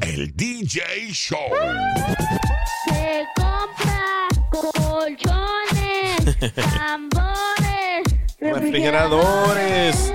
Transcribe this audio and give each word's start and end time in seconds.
El 0.00 0.34
DJ 0.34 1.12
Show. 1.12 1.38
Se 2.86 3.26
compra 3.36 4.28
colchones, 4.50 6.38
tambores, 6.54 8.04
Refrigeradores. 8.40 10.12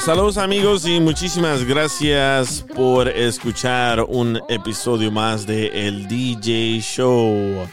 Saludos 0.00 0.38
amigos 0.38 0.86
y 0.86 1.00
muchísimas 1.00 1.64
gracias 1.64 2.64
por 2.74 3.08
escuchar 3.08 4.00
un 4.08 4.40
episodio 4.48 5.10
más 5.10 5.46
de 5.46 5.86
El 5.86 6.08
DJ 6.08 6.80
Show. 6.80 7.68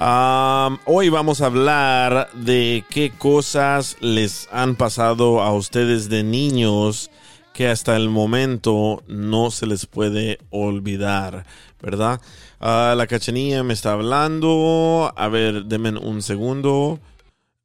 Um, 0.00 0.78
hoy 0.84 1.08
vamos 1.08 1.40
a 1.40 1.46
hablar 1.46 2.30
de 2.32 2.84
qué 2.88 3.10
cosas 3.10 3.96
les 4.00 4.48
han 4.52 4.76
pasado 4.76 5.42
a 5.42 5.52
ustedes 5.52 6.08
de 6.08 6.22
niños 6.22 7.10
que 7.58 7.66
hasta 7.66 7.96
el 7.96 8.08
momento 8.08 9.02
no 9.08 9.50
se 9.50 9.66
les 9.66 9.84
puede 9.86 10.38
olvidar, 10.50 11.44
¿verdad? 11.82 12.20
Ah, 12.60 12.94
la 12.96 13.08
cachanilla 13.08 13.64
me 13.64 13.74
está 13.74 13.94
hablando. 13.94 15.12
A 15.16 15.26
ver, 15.26 15.64
denme 15.64 15.98
un 15.98 16.22
segundo. 16.22 17.00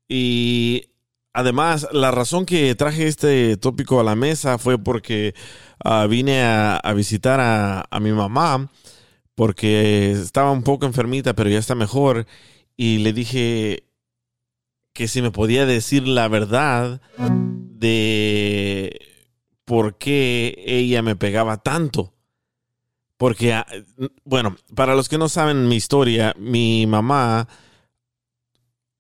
Y 0.10 0.90
además, 1.32 1.88
la 1.92 2.10
razón 2.10 2.48
que 2.48 2.74
traje 2.74 3.06
este 3.06 3.56
tópico 3.58 4.00
a 4.00 4.04
la 4.04 4.16
mesa 4.16 4.58
fue 4.58 4.80
porque 4.80 5.36
ah, 5.86 6.08
vine 6.10 6.42
a, 6.42 6.82
visitar 6.96 7.40
a, 7.40 7.86
a 7.92 8.00
mi 8.00 8.14
mamá 8.14 8.72
porque 9.36 10.10
estaba 10.10 10.50
un 10.50 10.64
poco 10.64 10.88
enfermita, 10.88 11.36
pero 11.36 11.52
ya 11.52 11.60
está 11.60 11.76
mejor. 11.76 12.26
Y 12.76 12.98
le 12.98 13.14
dije 13.14 13.84
que 14.92 15.08
si 15.08 15.22
me 15.22 15.30
podía 15.30 15.68
decir 15.68 16.08
la 16.08 16.28
verdad 16.30 17.00
de 17.20 19.13
por 19.66 19.98
qué 19.98 20.56
ella 20.66 21.02
me 21.02 21.16
pegaba 21.16 21.58
tanto. 21.58 22.14
Porque, 23.18 23.54
ah, 23.54 23.66
bueno, 24.26 24.56
para 24.76 24.96
los 24.96 25.08
que 25.08 25.18
no 25.18 25.30
saben 25.30 25.68
mi 25.68 25.76
historia, 25.76 26.34
mi 26.38 26.86
mamá 26.88 27.48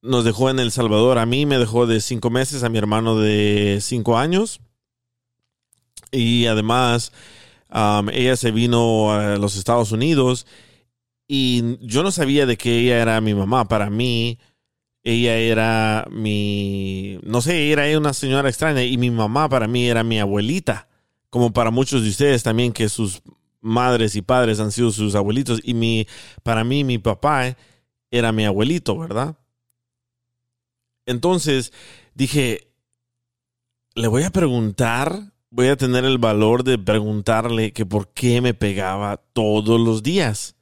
nos 0.01 0.23
dejó 0.23 0.49
en 0.49 0.59
El 0.59 0.71
Salvador. 0.71 1.17
A 1.17 1.25
mí 1.25 1.45
me 1.45 1.57
dejó 1.57 1.87
de 1.87 1.99
cinco 2.01 2.29
meses, 2.29 2.63
a 2.63 2.69
mi 2.69 2.77
hermano 2.77 3.17
de 3.17 3.79
cinco 3.81 4.17
años. 4.17 4.61
Y 6.11 6.45
además, 6.45 7.11
ella 8.11 8.35
se 8.35 8.51
vino 8.51 9.11
a 9.13 9.37
los 9.37 9.55
Estados 9.55 9.91
Unidos 9.91 10.45
y 11.27 11.77
yo 11.85 12.03
no 12.03 12.11
sabía 12.11 12.45
de 12.45 12.57
que 12.57 12.79
ella 12.79 13.01
era 13.01 13.19
mi 13.21 13.33
mamá. 13.33 13.67
Para 13.67 13.89
mí, 13.89 14.37
ella 15.03 15.35
era 15.37 16.07
mi, 16.09 17.19
no 17.23 17.41
sé, 17.41 17.71
era 17.71 17.97
una 17.97 18.13
señora 18.13 18.49
extraña 18.49 18.83
y 18.83 18.97
mi 18.97 19.11
mamá 19.11 19.49
para 19.49 19.67
mí 19.67 19.87
era 19.87 20.03
mi 20.03 20.19
abuelita, 20.19 20.87
como 21.29 21.51
para 21.51 21.71
muchos 21.71 22.03
de 22.03 22.09
ustedes 22.09 22.43
también 22.43 22.71
que 22.71 22.87
sus 22.87 23.21
madres 23.59 24.15
y 24.15 24.21
padres 24.21 24.59
han 24.59 24.71
sido 24.71 24.91
sus 24.91 25.15
abuelitos 25.15 25.59
y 25.63 25.73
mi, 25.73 26.07
para 26.43 26.63
mí 26.63 26.83
mi 26.83 26.97
papá 26.99 27.57
era 28.11 28.31
mi 28.31 28.45
abuelito, 28.45 28.97
¿verdad? 28.97 29.37
Entonces 31.05 31.73
dije, 32.13 32.71
le 33.95 34.07
voy 34.07 34.23
a 34.23 34.31
preguntar, 34.31 35.33
voy 35.49 35.67
a 35.67 35.77
tener 35.77 36.05
el 36.05 36.17
valor 36.17 36.63
de 36.63 36.77
preguntarle 36.77 37.73
que 37.73 37.85
por 37.85 38.13
qué 38.13 38.39
me 38.39 38.53
pegaba 38.53 39.17
todos 39.17 39.79
los 39.79 40.01
días. 40.01 40.55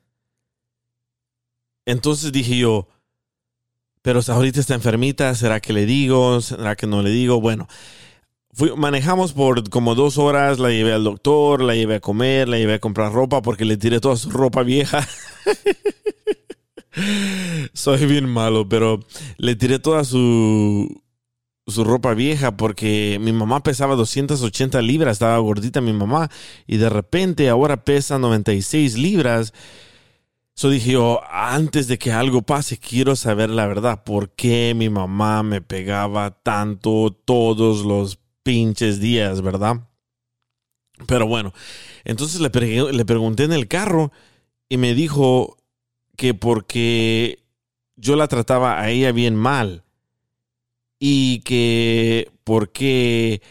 Entonces 1.85 2.31
dije 2.31 2.57
yo, 2.57 2.88
pero 4.01 4.22
ahorita 4.28 4.59
está 4.59 4.73
enfermita, 4.73 5.34
¿será 5.35 5.59
que 5.59 5.73
le 5.73 5.85
digo? 5.85 6.41
¿Será 6.41 6.75
que 6.75 6.88
no 6.88 7.01
le 7.01 7.12
digo? 7.12 7.39
Bueno, 7.39 7.67
manejamos 8.75 9.34
por 9.34 9.69
como 9.69 9.95
dos 9.95 10.17
horas, 10.17 10.59
la 10.59 10.69
llevé 10.69 10.94
al 10.94 11.03
doctor, 11.03 11.62
la 11.62 11.75
llevé 11.75 11.95
a 11.95 12.00
comer, 12.00 12.50
la 12.50 12.57
llevé 12.57 12.75
a 12.75 12.79
comprar 12.79 13.13
ropa 13.13 13.41
porque 13.41 13.66
le 13.66 13.78
tiré 13.78 14.00
toda 14.00 14.16
su 14.16 14.29
ropa 14.29 14.63
vieja. 14.63 15.07
Soy 17.73 18.06
bien 18.06 18.28
malo, 18.28 18.67
pero 18.67 19.00
le 19.38 19.56
tiré 19.56 19.79
toda 19.79 20.03
su, 20.03 21.01
su 21.68 21.83
ropa 21.83 22.13
vieja 22.13 22.57
porque 22.57 23.18
mi 23.22 23.31
mamá 23.31 23.63
pesaba 23.63 23.95
280 23.95 24.81
libras, 24.81 25.13
estaba 25.13 25.38
gordita 25.38 25.79
mi 25.79 25.94
mamá, 25.94 26.29
y 26.68 26.78
de 26.78 26.89
repente 26.89 27.50
ahora 27.50 27.85
pesa 27.85 28.19
96 28.19 28.97
libras. 28.97 29.53
So 30.53 30.69
dije 30.69 30.91
yo, 30.91 31.22
antes 31.29 31.88
de 31.88 31.97
que 31.97 32.12
algo 32.12 32.41
pase, 32.41 32.78
quiero 32.78 33.16
saber 33.16 33.50
la 33.50 33.67
verdad. 33.67 34.03
¿Por 34.03 34.31
qué 34.31 34.73
mi 34.75 34.89
mamá 34.89 35.44
me 35.44 35.62
pegaba 35.62 36.31
tanto 36.31 37.12
todos 37.25 37.84
los 37.85 38.19
pinches 38.44 39.00
días, 39.00 39.41
verdad? 39.41 39.88
Pero 41.07 41.28
bueno, 41.28 41.53
entonces 42.03 42.41
le, 42.41 42.94
le 42.94 43.06
pregunté 43.06 43.44
en 43.44 43.53
el 43.53 43.67
carro 43.67 44.12
y 44.69 44.78
me 44.78 44.94
dijo 44.94 45.57
que 46.16 46.34
porque 46.34 47.44
yo 47.95 48.16
la 48.16 48.28
trataba 48.28 48.79
a 48.79 48.89
ella 48.89 49.12
bien 49.12 49.35
mal 49.35 49.83
y 51.00 51.39
que 51.39 52.31
porque 52.44 53.41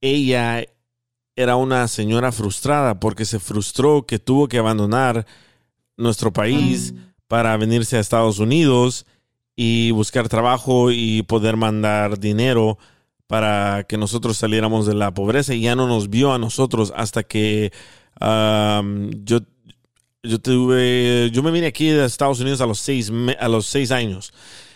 ella 0.00 0.66
era 1.36 1.56
una 1.56 1.88
señora 1.88 2.32
frustrada 2.32 3.00
porque 3.00 3.24
se 3.24 3.38
frustró 3.40 4.06
que 4.06 4.18
tuvo 4.18 4.48
que 4.48 4.58
abandonar 4.58 5.26
nuestro 5.96 6.32
país 6.32 6.94
para 7.28 7.56
venirse 7.56 7.96
a 7.96 8.00
Estados 8.00 8.38
Unidos 8.38 9.06
y 9.56 9.90
buscar 9.92 10.28
trabajo 10.28 10.90
y 10.90 11.22
poder 11.22 11.56
mandar 11.56 12.18
dinero 12.18 12.78
para 13.26 13.84
que 13.84 13.96
nosotros 13.96 14.36
saliéramos 14.36 14.86
de 14.86 14.94
la 14.94 15.14
pobreza. 15.14 15.54
Y 15.54 15.62
ya 15.62 15.74
no 15.74 15.86
nos 15.86 16.10
vio 16.10 16.32
a 16.32 16.38
nosotros 16.38 16.92
hasta 16.94 17.22
que 17.22 17.72
yo 18.20 19.40
yo 20.24 20.38
tuve 20.38 21.30
yo 21.32 21.42
me 21.42 21.50
vine 21.50 21.66
aquí 21.66 21.88
de 21.88 22.04
Estados 22.04 22.38
Unidos 22.40 22.60
a 22.60 22.66
los 22.66 22.78
seis 22.78 23.10
a 23.38 23.48
los 23.48 23.66
seis 23.66 23.90
años. 23.90 24.32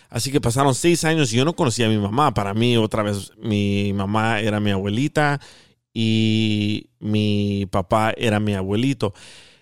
Así 0.09 0.31
que 0.31 0.41
pasaron 0.41 0.73
seis 0.73 1.03
años 1.03 1.31
y 1.33 1.37
yo 1.37 1.45
no 1.45 1.53
conocía 1.55 1.87
a 1.87 1.89
mi 1.89 1.97
mamá. 1.97 2.33
Para 2.33 2.53
mí 2.53 2.77
otra 2.77 3.03
vez 3.03 3.33
mi 3.37 3.93
mamá 3.93 4.39
era 4.39 4.59
mi 4.59 4.71
abuelita 4.71 5.39
y 5.93 6.89
mi 6.99 7.67
papá 7.69 8.13
era 8.17 8.39
mi 8.39 8.53
abuelito 8.53 9.13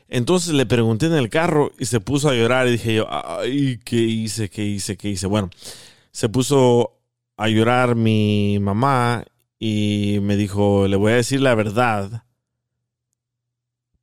entonces 0.08 0.54
le 0.54 0.66
pregunté 0.66 1.08
en 1.08 1.14
el 1.14 1.30
carro 1.30 1.72
y 1.80 1.86
se 1.86 2.00
puso 2.00 2.30
a 2.30 2.36
llorar 2.36 2.68
y 2.68 2.74
dije 2.74 2.96
yo, 2.96 3.08
ay, 3.10 3.80
¿qué 3.84 3.98
hice? 3.98 4.50
¿Qué 4.50 4.64
hice? 4.64 4.98
¿Qué 4.98 5.10
hice? 5.10 5.28
Bueno, 5.28 5.50
se 6.12 6.30
puso 6.30 7.00
a 7.38 7.48
llorar 7.50 7.96
mi 7.96 8.60
mamá 8.60 9.26
y 9.60 10.20
me 10.22 10.36
dijo, 10.36 10.88
le 10.88 10.96
voy 10.96 11.14
a 11.14 11.16
decir 11.16 11.42
la 11.42 11.56
verdad, 11.56 12.24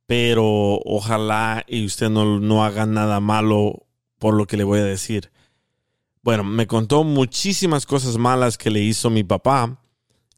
pero 0.05 0.79
ojalá 0.85 1.63
y 1.67 1.85
usted 1.85 2.09
no, 2.09 2.39
no 2.39 2.65
haga 2.65 2.85
nada 2.85 3.19
malo 3.19 3.85
por 4.19 4.33
lo 4.33 4.45
que 4.45 4.57
le 4.57 4.63
voy 4.63 4.79
a 4.79 4.83
decir. 4.83 5.31
Bueno, 6.21 6.43
me 6.43 6.67
contó 6.67 7.03
muchísimas 7.03 7.85
cosas 7.85 8.17
malas 8.17 8.57
que 8.57 8.69
le 8.69 8.79
hizo 8.79 9.09
mi 9.09 9.23
papá 9.23 9.82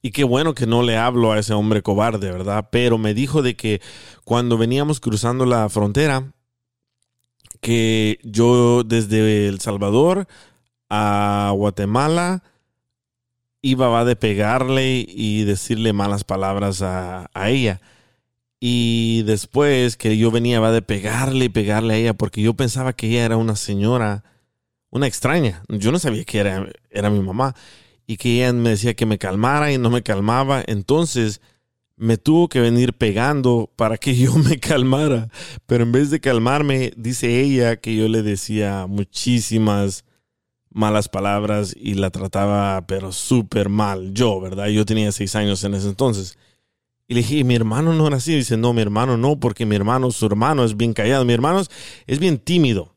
y 0.06 0.12
qué 0.12 0.24
bueno 0.24 0.54
que 0.54 0.68
no 0.68 0.84
le 0.84 0.98
hablo 0.98 1.32
a 1.32 1.40
ese 1.40 1.56
hombre 1.56 1.82
cobarde, 1.82 2.32
¿verdad? 2.32 2.68
Pero 2.72 3.00
me 3.00 3.16
dijo 3.16 3.42
de 3.42 3.56
que 3.56 3.82
cuando 4.24 4.56
veníamos 4.56 5.00
cruzando 5.00 5.48
la 5.48 5.68
frontera, 5.68 6.32
que 7.60 8.20
yo 8.22 8.84
desde 8.84 9.48
El 9.48 9.60
Salvador 9.62 10.28
a 10.92 11.52
Guatemala 11.56 12.44
iba 13.64 14.00
a 14.00 14.06
de 14.06 14.16
pegarle 14.16 15.08
y 15.10 15.44
decirle 15.44 15.92
malas 15.92 16.24
palabras 16.24 16.84
a, 16.84 17.32
a 17.34 17.50
ella. 17.50 17.82
Y 18.60 19.24
después 19.24 19.98
que 19.98 20.20
yo 20.20 20.30
venía 20.30 20.60
va 20.60 20.72
de 20.72 20.84
pegarle 20.84 21.46
y 21.46 21.50
pegarle 21.50 21.96
a 21.96 21.98
ella 21.98 22.14
porque 22.14 22.44
yo 22.44 22.54
pensaba 22.54 22.94
que 22.94 23.08
ella 23.08 23.26
era 23.26 23.38
una 23.38 23.56
señora, 23.56 24.24
una 24.92 25.08
extraña. 25.08 25.64
Yo 25.68 25.92
no 25.92 25.98
sabía 25.98 26.26
que 26.26 26.38
era, 26.38 26.70
era 26.92 27.10
mi 27.10 27.22
mamá 27.22 27.56
y 28.08 28.18
que 28.18 28.36
ella 28.36 28.54
me 28.54 28.72
decía 28.72 28.94
que 28.94 29.06
me 29.06 29.18
calmara 29.18 29.72
y 29.72 29.78
no 29.78 29.90
me 29.90 30.04
calmaba. 30.04 30.64
Entonces 30.66 31.42
me 31.98 32.18
tuvo 32.18 32.50
que 32.50 32.60
venir 32.60 32.94
pegando 32.94 33.72
para 33.76 33.98
que 33.98 34.16
yo 34.18 34.36
me 34.36 34.60
calmara. 34.60 35.30
Pero 35.66 35.84
en 35.84 35.92
vez 35.92 36.10
de 36.10 36.20
calmarme, 36.20 36.94
dice 36.98 37.42
ella 37.42 37.78
que 37.78 37.96
yo 37.96 38.08
le 38.08 38.22
decía 38.22 38.86
muchísimas 38.88 40.06
malas 40.70 41.08
palabras 41.08 41.74
y 41.80 41.94
la 41.94 42.10
trataba 42.10 42.86
pero 42.88 43.12
súper 43.12 43.70
mal. 43.70 44.14
Yo, 44.14 44.40
¿verdad? 44.42 44.68
Yo 44.68 44.86
tenía 44.86 45.12
seis 45.12 45.36
años 45.36 45.64
en 45.64 45.74
ese 45.74 45.88
entonces. 45.88 46.38
Y 47.08 47.14
le 47.14 47.22
dije, 47.22 47.44
mi 47.44 47.56
hermano 47.56 47.94
no 47.94 48.08
era 48.08 48.18
así. 48.18 48.36
Dice, 48.36 48.58
no, 48.58 48.74
mi 48.74 48.82
hermano 48.82 49.16
no, 49.16 49.40
porque 49.40 49.66
mi 49.66 49.76
hermano, 49.76 50.12
su 50.12 50.26
hermano 50.26 50.64
es 50.64 50.76
bien 50.76 50.94
callado. 50.94 51.24
Mi 51.24 51.34
hermano 51.34 51.64
es 52.08 52.20
bien 52.20 52.40
tímido. 52.40 52.95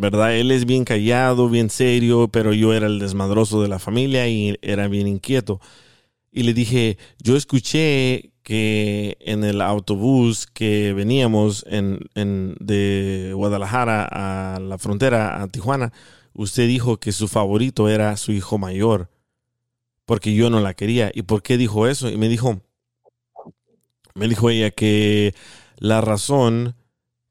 ¿Verdad? 0.00 0.34
Él 0.34 0.50
es 0.50 0.64
bien 0.64 0.84
callado, 0.84 1.50
bien 1.50 1.68
serio, 1.68 2.28
pero 2.28 2.54
yo 2.54 2.72
era 2.72 2.86
el 2.86 2.98
desmadroso 2.98 3.60
de 3.60 3.68
la 3.68 3.78
familia 3.78 4.26
y 4.28 4.58
era 4.62 4.88
bien 4.88 5.06
inquieto. 5.06 5.60
Y 6.32 6.44
le 6.44 6.54
dije, 6.54 6.96
yo 7.22 7.36
escuché 7.36 8.32
que 8.42 9.18
en 9.20 9.44
el 9.44 9.60
autobús 9.60 10.46
que 10.46 10.94
veníamos 10.94 11.66
en, 11.68 12.00
de 12.60 13.32
Guadalajara 13.34 14.08
a 14.10 14.58
la 14.58 14.78
frontera, 14.78 15.42
a 15.42 15.48
Tijuana, 15.48 15.92
usted 16.32 16.66
dijo 16.66 16.96
que 16.96 17.12
su 17.12 17.28
favorito 17.28 17.90
era 17.90 18.16
su 18.16 18.32
hijo 18.32 18.56
mayor, 18.56 19.10
porque 20.06 20.34
yo 20.34 20.48
no 20.48 20.60
la 20.60 20.72
quería. 20.72 21.10
¿Y 21.12 21.22
por 21.22 21.42
qué 21.42 21.58
dijo 21.58 21.86
eso? 21.86 22.08
Y 22.08 22.16
me 22.16 22.30
dijo, 22.30 22.62
me 24.14 24.28
dijo 24.28 24.48
ella 24.48 24.70
que 24.70 25.34
la 25.76 26.00
razón 26.00 26.74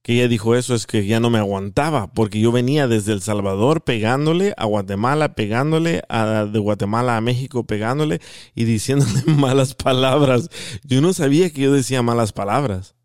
que 0.09 0.15
ella 0.15 0.27
dijo 0.27 0.55
eso 0.55 0.73
es 0.73 0.87
que 0.87 1.05
ya 1.05 1.19
no 1.19 1.29
me 1.29 1.37
aguantaba, 1.37 2.11
porque 2.11 2.39
yo 2.39 2.51
venía 2.51 2.87
desde 2.87 3.13
El 3.13 3.21
Salvador 3.21 3.83
pegándole 3.83 4.55
a 4.57 4.65
Guatemala, 4.65 5.35
pegándole 5.35 6.01
a, 6.09 6.45
de 6.45 6.57
Guatemala 6.57 7.15
a 7.15 7.21
México, 7.21 7.63
pegándole 7.63 8.19
y 8.55 8.63
diciéndole 8.63 9.21
malas 9.27 9.75
palabras. 9.75 10.49
Yo 10.83 10.99
no 11.01 11.13
sabía 11.13 11.51
que 11.51 11.61
yo 11.61 11.71
decía 11.71 12.01
malas 12.01 12.33
palabras. 12.33 12.95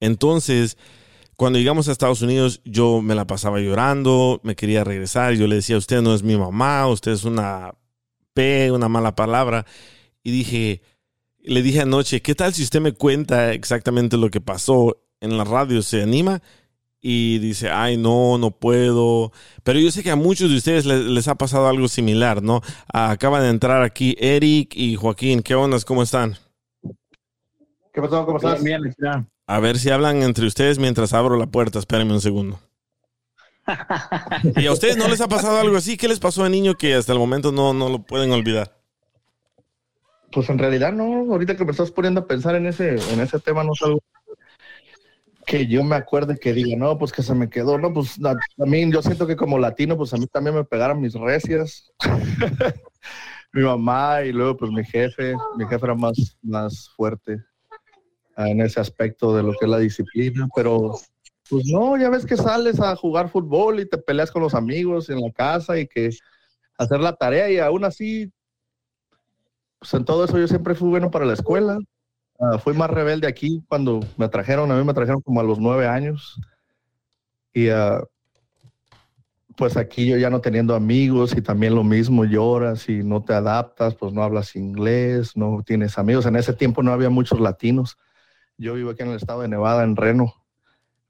Entonces, 0.00 0.78
cuando 1.36 1.58
llegamos 1.58 1.86
a 1.86 1.92
Estados 1.92 2.22
Unidos, 2.22 2.62
yo 2.64 3.02
me 3.02 3.14
la 3.14 3.26
pasaba 3.26 3.60
llorando, 3.60 4.40
me 4.42 4.56
quería 4.56 4.84
regresar, 4.84 5.34
yo 5.34 5.46
le 5.48 5.56
decía, 5.56 5.76
usted 5.76 6.00
no 6.00 6.14
es 6.14 6.22
mi 6.22 6.38
mamá, 6.38 6.86
usted 6.86 7.12
es 7.12 7.24
una 7.24 7.74
P, 8.32 8.72
una 8.72 8.88
mala 8.88 9.14
palabra. 9.14 9.66
Y 10.22 10.30
dije, 10.30 10.80
le 11.40 11.60
dije 11.60 11.82
anoche, 11.82 12.22
¿qué 12.22 12.34
tal 12.34 12.54
si 12.54 12.62
usted 12.62 12.80
me 12.80 12.92
cuenta 12.92 13.52
exactamente 13.52 14.16
lo 14.16 14.30
que 14.30 14.40
pasó? 14.40 14.96
En 15.20 15.36
la 15.36 15.44
radio 15.44 15.82
se 15.82 16.02
anima 16.02 16.42
y 17.00 17.38
dice, 17.38 17.70
ay, 17.70 17.96
no, 17.96 18.36
no 18.38 18.50
puedo. 18.50 19.32
Pero 19.62 19.78
yo 19.78 19.90
sé 19.90 20.02
que 20.02 20.10
a 20.10 20.16
muchos 20.16 20.50
de 20.50 20.56
ustedes 20.56 20.84
les, 20.84 21.28
ha 21.28 21.34
pasado 21.34 21.66
algo 21.66 21.88
similar, 21.88 22.42
¿no? 22.42 22.60
acaban 22.92 23.42
de 23.42 23.48
entrar 23.48 23.82
aquí 23.82 24.16
Eric 24.18 24.74
y 24.76 24.96
Joaquín. 24.96 25.42
¿Qué 25.42 25.54
ondas? 25.54 25.84
¿Cómo 25.84 26.02
están? 26.02 26.36
¿Qué 27.92 28.00
pasó? 28.00 28.24
¿Cómo 28.26 28.36
estás? 28.36 28.62
Bien, 28.62 28.82
bien. 28.82 29.28
A 29.46 29.60
ver 29.60 29.78
si 29.78 29.90
hablan 29.90 30.22
entre 30.22 30.46
ustedes 30.46 30.78
mientras 30.78 31.12
abro 31.12 31.36
la 31.36 31.46
puerta. 31.46 31.78
Espérenme 31.78 32.12
un 32.12 32.20
segundo. 32.20 32.60
¿Y 34.56 34.66
a 34.66 34.72
ustedes 34.72 34.96
no 34.96 35.08
les 35.08 35.20
ha 35.20 35.28
pasado 35.28 35.58
algo 35.58 35.76
así? 35.76 35.96
¿Qué 35.96 36.08
les 36.08 36.20
pasó 36.20 36.44
a 36.44 36.48
niño 36.48 36.74
que 36.74 36.94
hasta 36.94 37.12
el 37.12 37.18
momento 37.18 37.50
no, 37.50 37.72
no 37.72 37.88
lo 37.88 38.02
pueden 38.02 38.30
olvidar? 38.32 38.76
Pues 40.32 40.48
en 40.48 40.58
realidad 40.58 40.92
no, 40.92 41.32
ahorita 41.32 41.56
que 41.56 41.64
me 41.64 41.72
estás 41.72 41.90
poniendo 41.90 42.20
a 42.20 42.26
pensar 42.26 42.54
en 42.54 42.66
ese, 42.66 42.96
en 43.12 43.20
ese 43.20 43.40
tema 43.40 43.64
no 43.64 43.72
es 43.72 43.82
algo 43.82 44.00
que 45.50 45.66
yo 45.66 45.82
me 45.82 45.96
acuerde 45.96 46.38
que 46.38 46.52
diga, 46.52 46.76
no, 46.76 46.96
pues 46.96 47.10
que 47.10 47.24
se 47.24 47.34
me 47.34 47.50
quedó, 47.50 47.76
no, 47.76 47.92
pues 47.92 48.20
mí 48.56 48.92
yo 48.92 49.02
siento 49.02 49.26
que 49.26 49.34
como 49.34 49.58
latino, 49.58 49.96
pues 49.96 50.14
a 50.14 50.16
mí 50.16 50.28
también 50.28 50.54
me 50.54 50.62
pegaron 50.62 51.00
mis 51.00 51.14
recias. 51.14 51.92
mi 53.52 53.64
mamá 53.64 54.22
y 54.22 54.30
luego 54.30 54.56
pues 54.56 54.70
mi 54.70 54.84
jefe, 54.84 55.34
mi 55.56 55.66
jefe 55.66 55.84
era 55.84 55.96
más, 55.96 56.38
más 56.40 56.88
fuerte 56.94 57.42
en 58.36 58.60
ese 58.60 58.78
aspecto 58.78 59.34
de 59.34 59.42
lo 59.42 59.50
que 59.50 59.64
es 59.64 59.68
la 59.68 59.80
disciplina, 59.80 60.46
pero 60.54 60.92
pues 61.48 61.66
no, 61.66 61.96
ya 61.98 62.10
ves 62.10 62.24
que 62.24 62.36
sales 62.36 62.78
a 62.78 62.94
jugar 62.94 63.28
fútbol 63.28 63.80
y 63.80 63.88
te 63.88 63.98
peleas 63.98 64.30
con 64.30 64.42
los 64.42 64.54
amigos 64.54 65.10
en 65.10 65.20
la 65.20 65.32
casa 65.32 65.80
y 65.80 65.88
que 65.88 66.10
hacer 66.78 67.00
la 67.00 67.16
tarea 67.16 67.50
y 67.50 67.58
aún 67.58 67.84
así, 67.84 68.32
pues 69.80 69.92
en 69.94 70.04
todo 70.04 70.26
eso 70.26 70.38
yo 70.38 70.46
siempre 70.46 70.76
fui 70.76 70.90
bueno 70.90 71.10
para 71.10 71.24
la 71.24 71.32
escuela. 71.32 71.76
Ah, 72.40 72.58
fui 72.58 72.72
más 72.72 72.88
rebelde 72.88 73.26
aquí 73.28 73.62
cuando 73.68 74.00
me 74.16 74.26
trajeron, 74.26 74.72
a 74.72 74.76
mí 74.76 74.82
me 74.82 74.94
trajeron 74.94 75.20
como 75.20 75.40
a 75.40 75.42
los 75.42 75.58
nueve 75.58 75.86
años. 75.86 76.40
Y 77.52 77.68
uh, 77.70 78.06
pues 79.56 79.76
aquí 79.76 80.06
yo 80.06 80.16
ya 80.16 80.30
no 80.30 80.40
teniendo 80.40 80.74
amigos 80.74 81.36
y 81.36 81.42
también 81.42 81.74
lo 81.74 81.84
mismo, 81.84 82.24
lloras 82.24 82.88
y 82.88 83.02
no 83.04 83.22
te 83.22 83.34
adaptas, 83.34 83.94
pues 83.94 84.14
no 84.14 84.22
hablas 84.22 84.56
inglés, 84.56 85.36
no 85.36 85.62
tienes 85.66 85.98
amigos. 85.98 86.24
En 86.24 86.36
ese 86.36 86.54
tiempo 86.54 86.82
no 86.82 86.92
había 86.92 87.10
muchos 87.10 87.40
latinos. 87.40 87.98
Yo 88.56 88.72
vivo 88.72 88.90
aquí 88.90 89.02
en 89.02 89.10
el 89.10 89.16
estado 89.16 89.42
de 89.42 89.48
Nevada, 89.48 89.84
en 89.84 89.96
Reno, 89.96 90.32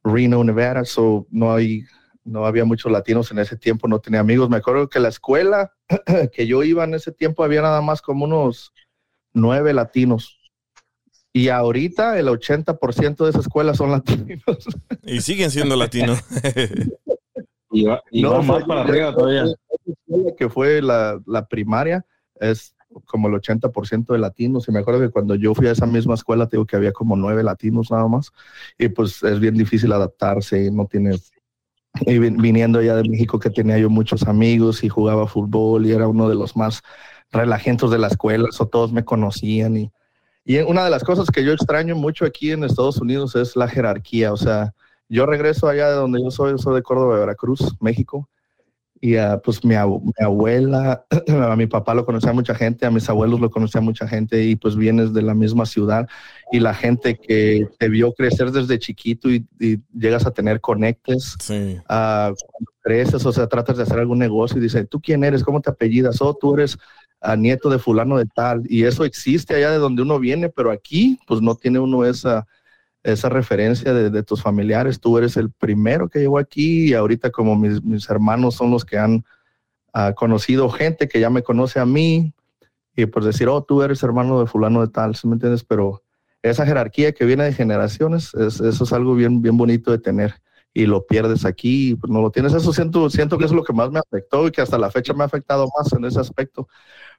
Reno, 0.03 0.43
Nevada, 0.43 0.85
so 0.85 1.29
no 1.31 1.53
hay, 1.55 1.85
no 2.25 2.45
había 2.45 2.65
muchos 2.65 2.91
latinos 2.91 3.31
en 3.31 3.39
ese 3.39 3.57
tiempo, 3.57 3.87
no 3.87 4.01
tenía 4.01 4.19
amigos. 4.19 4.51
Me 4.51 4.57
acuerdo 4.57 4.89
que 4.89 4.99
la 4.99 5.09
escuela 5.09 5.73
que 6.33 6.49
yo 6.49 6.65
iba 6.65 6.83
en 6.83 6.95
ese 6.95 7.13
tiempo 7.13 7.45
había 7.45 7.63
nada 7.63 7.83
más 7.83 8.03
como 8.03 8.25
unos 8.25 8.73
nueve 9.33 9.73
latinos 9.73 10.40
y 11.33 11.49
ahorita 11.49 12.19
el 12.19 12.27
80% 12.27 13.25
de 13.25 13.31
esas 13.31 13.43
escuelas 13.43 13.77
son 13.77 13.93
latinos. 13.93 14.43
Y 15.05 15.21
siguen 15.21 15.51
siendo 15.51 15.77
latinos. 15.77 16.21
y 17.71 17.85
va, 17.85 18.03
más 18.43 18.65
para 18.65 18.83
arriba 18.83 19.15
todavía. 19.15 19.45
Que 20.37 20.49
fue 20.49 20.83
la, 20.83 21.47
primaria, 21.49 22.05
es 22.41 22.75
como 23.07 23.29
el 23.29 23.35
80% 23.35 24.13
de 24.13 24.19
latinos. 24.19 24.69
Y 24.69 24.73
me 24.73 24.81
acuerdo 24.81 25.01
que 25.01 25.11
cuando 25.11 25.37
yo 25.37 25.55
fui 25.55 25.69
a 25.69 25.73
esa 25.73 25.87
misma 25.87 26.15
escuela, 26.15 26.49
te 26.49 26.57
digo 26.57 26.67
que 26.67 26.77
había 26.77 26.93
como 26.93 27.15
nueve 27.17 27.45
latinos 27.45 27.93
nada 27.93 28.09
más. 28.09 28.33
Y 28.77 28.89
pues 28.89 29.23
es 29.23 29.39
bien 29.39 29.55
difícil 29.55 29.93
adaptarse, 29.93 30.71
no 30.71 30.87
tienes... 30.87 31.33
Y 32.03 32.19
viniendo 32.19 32.81
ya 32.83 32.95
de 32.95 33.09
México, 33.09 33.41
que 33.41 33.51
tenía 33.51 33.77
yo 33.79 33.91
muchos 33.91 34.23
amigos 34.25 34.85
y 34.85 34.89
jugaba 34.89 35.27
fútbol 35.27 35.87
y 35.87 35.93
era 35.93 36.07
uno 36.07 36.29
de 36.29 36.37
los 36.37 36.57
más 36.57 36.83
relajentos 37.33 37.91
de 37.91 37.99
la 37.99 38.07
escuela, 38.07 38.49
o 38.59 38.67
todos 38.69 38.93
me 38.93 39.05
conocían 39.05 39.77
y 39.77 39.93
y 40.45 40.59
una 40.59 40.85
de 40.85 40.91
las 40.91 41.05
cosas 41.05 41.31
que 41.31 41.45
yo 41.45 41.53
extraño 41.53 41.95
mucho 41.97 42.25
aquí 42.25 42.51
en 42.51 42.65
Estados 42.65 42.97
Unidos 42.99 43.37
es 43.37 43.57
la 43.57 43.69
jerarquía. 43.69 44.33
O 44.33 44.37
sea, 44.37 44.73
yo 45.09 45.27
regreso 45.27 45.69
allá 45.69 45.89
de 45.89 45.97
donde 45.97 46.23
yo 46.23 46.31
soy, 46.31 46.59
soy 46.59 46.77
de 46.77 46.83
Córdoba, 46.83 47.19
Veracruz, 47.19 47.77
México. 47.81 48.29
Y 49.03 49.17
uh, 49.17 49.41
pues 49.43 49.65
mi, 49.65 49.75
abuela, 49.75 51.07
a 51.11 51.57
mi 51.57 51.67
papá 51.67 51.95
lo 51.95 52.05
conocía 52.05 52.35
mucha 52.35 52.55
gente, 52.55 52.85
a 52.85 52.91
mis 52.91 53.09
abuelos 53.09 53.41
lo 53.41 53.51
conocía 53.51 53.81
mucha 53.81 54.07
gente 54.07 54.45
y 54.45 54.57
pues 54.57 54.77
vienes 54.77 55.15
de 55.15 55.23
la 55.23 55.35
misma 55.35 55.65
ciudad 55.65 56.07
y 56.53 56.61
la 56.61 56.75
gente 56.75 57.17
que 57.17 57.67
te 57.79 57.89
vio 57.89 58.13
crecer 58.13 58.53
desde 58.53 58.79
chiquito 58.79 59.31
y, 59.31 59.47
llegas 59.95 60.27
a 60.27 60.33
tener 60.33 60.61
conectes, 60.61 61.35
sí. 61.41 61.79
uh, 61.79 62.35
cuando 62.35 62.73
creces, 62.83 63.25
o 63.25 63.33
sea, 63.33 63.47
tratas 63.47 63.79
de 63.79 63.85
hacer 63.85 63.99
algún 63.99 64.19
negocio 64.19 64.59
y 64.59 64.63
dice, 64.63 64.85
¿tú 64.85 65.01
quién 65.01 65.25
eres? 65.25 65.45
¿Cómo 65.45 65.63
te 65.63 65.71
apellidas? 65.71 66.21
Oh, 66.21 66.37
tú 66.39 66.55
eres 66.55 66.77
a 67.21 67.37
nieto 67.37 67.69
de 67.69 67.79
fulano 67.79 68.17
de 68.17 68.27
tal, 68.27 68.63
y 68.69 68.85
eso 68.85 69.05
existe 69.05 69.55
allá 69.55 69.71
de 69.71 69.79
donde 69.79 70.03
uno 70.03 70.19
viene, 70.19 70.49
pero 70.49 70.71
aquí 70.71 71.19
pues 71.27 71.43
no 71.43 71.55
tiene 71.55 71.79
uno 71.79 72.05
esa, 72.05 72.47
esa 73.03 73.29
referencia 73.29 73.93
de, 73.93 74.23
tus 74.23 74.43
familiares, 74.43 75.01
tú 75.01 75.19
eres 75.19 75.37
el 75.37 75.51
primero 75.51 76.09
que 76.09 76.21
llegó 76.21 76.39
aquí 76.39 76.91
y 76.91 76.95
ahorita 76.95 77.31
como 77.31 77.57
mis, 77.57 78.09
hermanos 78.09 78.55
son 78.55 78.71
los 78.71 78.85
que 78.85 78.99
han 78.99 79.25
ah, 79.93 80.15
conocido 80.15 80.71
gente 80.71 81.09
que 81.09 81.21
ya 81.21 81.31
me 81.31 81.43
conoce 81.43 81.79
a 81.79 81.87
mí, 81.87 82.33
y 82.97 83.07
pues 83.07 83.25
decir, 83.25 83.49
oh, 83.49 83.63
tú 83.63 83.83
eres 83.83 84.03
hermano 84.03 84.41
de 84.41 84.47
fulano 84.47 84.81
de 84.81 84.89
tal, 84.89 85.15
¿sí 85.15 85.27
me 85.27 85.35
entiendes? 85.35 85.65
Pero 85.65 86.03
esa 86.43 86.67
jerarquía 86.67 87.13
que 87.13 87.25
viene 87.25 87.45
de 87.45 87.53
generaciones, 87.53 88.35
eso 88.35 88.85
es 88.85 88.93
algo 88.93 89.15
bien, 89.15 89.43
bien 89.43 89.57
bonito 89.57 89.91
de 89.91 89.99
tener 89.99 90.35
y 90.73 90.87
lo 90.87 91.07
pierdes 91.07 91.45
aquí, 91.45 91.97
pues 91.97 92.11
no 92.13 92.21
lo 92.21 92.31
tienes. 92.31 92.55
Eso 92.55 92.73
siento, 92.73 93.11
siento 93.11 93.39
que 93.39 93.45
es 93.45 93.53
lo 93.53 93.65
que 93.65 93.73
más 93.73 93.91
me 93.91 93.99
afectó 93.99 94.47
y 94.47 94.51
que 94.51 94.61
hasta 94.61 94.79
la 94.79 94.91
fecha 94.91 95.13
me 95.13 95.23
ha 95.23 95.27
afectado 95.27 95.69
más 95.77 95.93
en 95.93 96.05
ese 96.05 96.21
aspecto, 96.21 96.69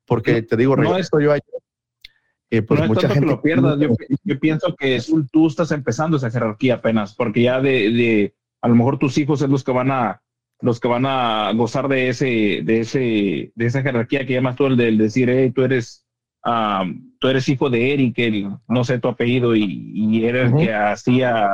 porque 0.06 0.42
te 0.42 0.58
digo, 0.58 0.76
no 0.76 0.98
esto 0.98 1.20
yo 1.20 1.32
ayer. 1.32 2.66
pues 2.66 2.88
mucha 2.88 3.10
gente 3.10 3.22
que 3.22 3.32
lo 3.34 3.42
pierdas, 3.42 3.78
yo, 4.24 4.40
pienso 4.40 4.76
que 4.76 5.02
tú, 5.32 5.48
estás 5.48 5.72
empezando 5.72 6.18
esa 6.18 6.32
jerarquía 6.32 6.76
apenas, 6.76 7.14
porque 7.14 7.44
ya 7.44 7.60
de, 7.60 8.34
a 8.62 8.68
lo 8.68 8.76
mejor 8.76 9.00
tus 9.00 9.18
hijos 9.18 9.42
es 9.42 9.50
los 9.50 9.64
que 9.64 9.72
van 9.72 9.92
a 9.92 10.22
los 10.64 10.80
que 10.80 10.88
van 10.88 11.08
a 11.08 11.52
gozar 11.54 11.88
de 11.88 12.10
ese 12.10 12.62
de 12.64 12.82
ese 12.82 13.52
de 13.56 13.66
esa 13.66 13.82
jerarquía 13.82 14.28
que 14.28 14.34
llamas 14.34 14.56
tú 14.56 14.68
el 14.68 14.78
del 14.78 14.96
decir 14.96 15.28
hey, 15.28 15.50
tú 15.50 15.64
eres 15.64 16.06
tú 17.20 17.28
eres 17.28 17.50
hijo 17.50 17.72
de 17.72 17.94
Eric 17.94 18.20
el, 18.20 18.48
no 18.68 18.84
sé 18.84 19.00
tu 19.00 19.08
apellido 19.08 19.56
y, 19.56 19.92
y 19.96 20.24
eres 20.24 20.52
el 20.52 20.58
que 20.60 20.72
hacía 20.72 21.50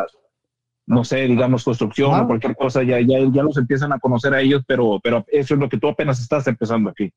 no 0.87 1.03
sé, 1.03 1.17
digamos, 1.27 1.63
construcción 1.63 2.19
o 2.19 2.27
cualquier 2.27 2.55
cosa, 2.55 2.81
ya, 2.81 2.99
ya, 3.01 3.19
ya 3.31 3.43
los 3.43 3.57
empiezan 3.57 3.91
a 3.91 3.99
conocer 3.99 4.33
a 4.33 4.41
ellos, 4.41 4.63
pero, 4.65 4.99
pero 5.03 5.25
eso 5.27 5.53
es 5.53 5.59
lo 5.59 5.69
que 5.69 5.77
tú 5.77 5.89
apenas 5.89 6.19
estás 6.19 6.47
empezando 6.47 6.89
aquí. 6.89 7.11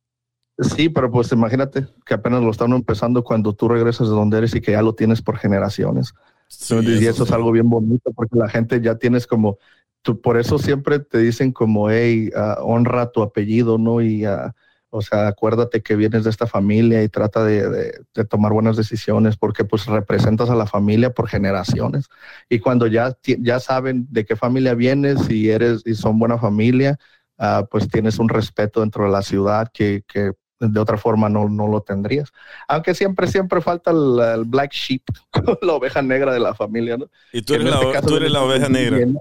Sí, 0.58 0.88
pero 0.88 1.10
pues 1.10 1.32
imagínate 1.32 1.86
que 2.04 2.14
apenas 2.14 2.42
lo 2.42 2.50
están 2.50 2.72
empezando 2.72 3.24
cuando 3.24 3.54
tú 3.54 3.68
regresas 3.68 4.08
de 4.08 4.14
donde 4.14 4.38
eres 4.38 4.54
y 4.54 4.60
que 4.60 4.72
ya 4.72 4.82
lo 4.82 4.94
tienes 4.94 5.22
por 5.22 5.38
generaciones. 5.38 6.12
Sí, 6.48 6.74
y 6.84 7.06
eso 7.06 7.22
es 7.22 7.30
algo 7.30 7.52
bien 7.52 7.70
bonito 7.70 8.12
porque 8.12 8.36
la 8.36 8.48
gente 8.48 8.80
ya 8.80 8.96
tienes 8.96 9.26
como, 9.26 9.58
tú, 10.02 10.20
por 10.20 10.36
eso 10.36 10.58
siempre 10.58 10.98
te 10.98 11.18
dicen 11.18 11.52
como, 11.52 11.90
hey, 11.90 12.30
ah, 12.34 12.58
honra 12.62 13.10
tu 13.12 13.22
apellido, 13.22 13.78
¿no? 13.78 14.02
Y, 14.02 14.24
ah, 14.24 14.54
o 14.90 15.02
sea, 15.02 15.28
acuérdate 15.28 15.82
que 15.82 15.96
vienes 15.96 16.24
de 16.24 16.30
esta 16.30 16.46
familia 16.46 17.02
y 17.02 17.08
trata 17.08 17.44
de, 17.44 17.68
de- 17.68 18.00
de 18.14 18.24
tomar 18.24 18.52
buenas 18.52 18.76
decisiones 18.76 19.36
porque 19.36 19.64
pues 19.64 19.86
representas 19.86 20.50
a 20.50 20.54
la 20.56 20.66
familia 20.66 21.10
por 21.14 21.28
generaciones. 21.28 22.08
Y 22.48 22.58
cuando 22.60 22.86
ya, 22.86 23.16
ya 23.24 23.60
saben 23.60 24.06
de 24.10 24.24
qué 24.24 24.36
familia 24.36 24.74
vienes 24.74 25.30
y 25.30 25.50
eres 25.50 25.82
y 25.86 25.94
son 25.94 26.18
buena 26.18 26.38
familia, 26.38 26.98
ah, 27.38 27.66
pues 27.70 27.88
tienes 27.88 28.18
un 28.18 28.28
respeto 28.28 28.80
dentro 28.80 29.04
de 29.04 29.10
la 29.10 29.22
ciudad 29.22 29.68
que, 29.72 30.02
que 30.06 30.32
de 30.60 30.78
otra 30.80 30.98
forma 30.98 31.28
no, 31.30 31.48
no 31.48 31.66
lo 31.68 31.80
tendrías. 31.82 32.30
Aunque 32.68 32.94
siempre, 32.94 33.26
siempre 33.28 33.60
falta 33.62 33.92
el, 33.92 34.18
el 34.20 34.44
black 34.44 34.72
sheep, 34.72 35.02
la 35.62 35.72
oveja 35.74 36.02
negra 36.02 36.32
de 36.34 36.40
la 36.40 36.54
familia, 36.54 36.96
¿no? 36.98 37.08
Y 37.32 37.42
tú 37.42 37.54
eres, 37.54 37.70
la, 37.70 37.80
este 37.80 38.06
tú 38.08 38.16
eres 38.16 38.30
la 38.30 38.42
oveja 38.42 38.68
negra. 38.68 38.96
bien. 38.98 39.18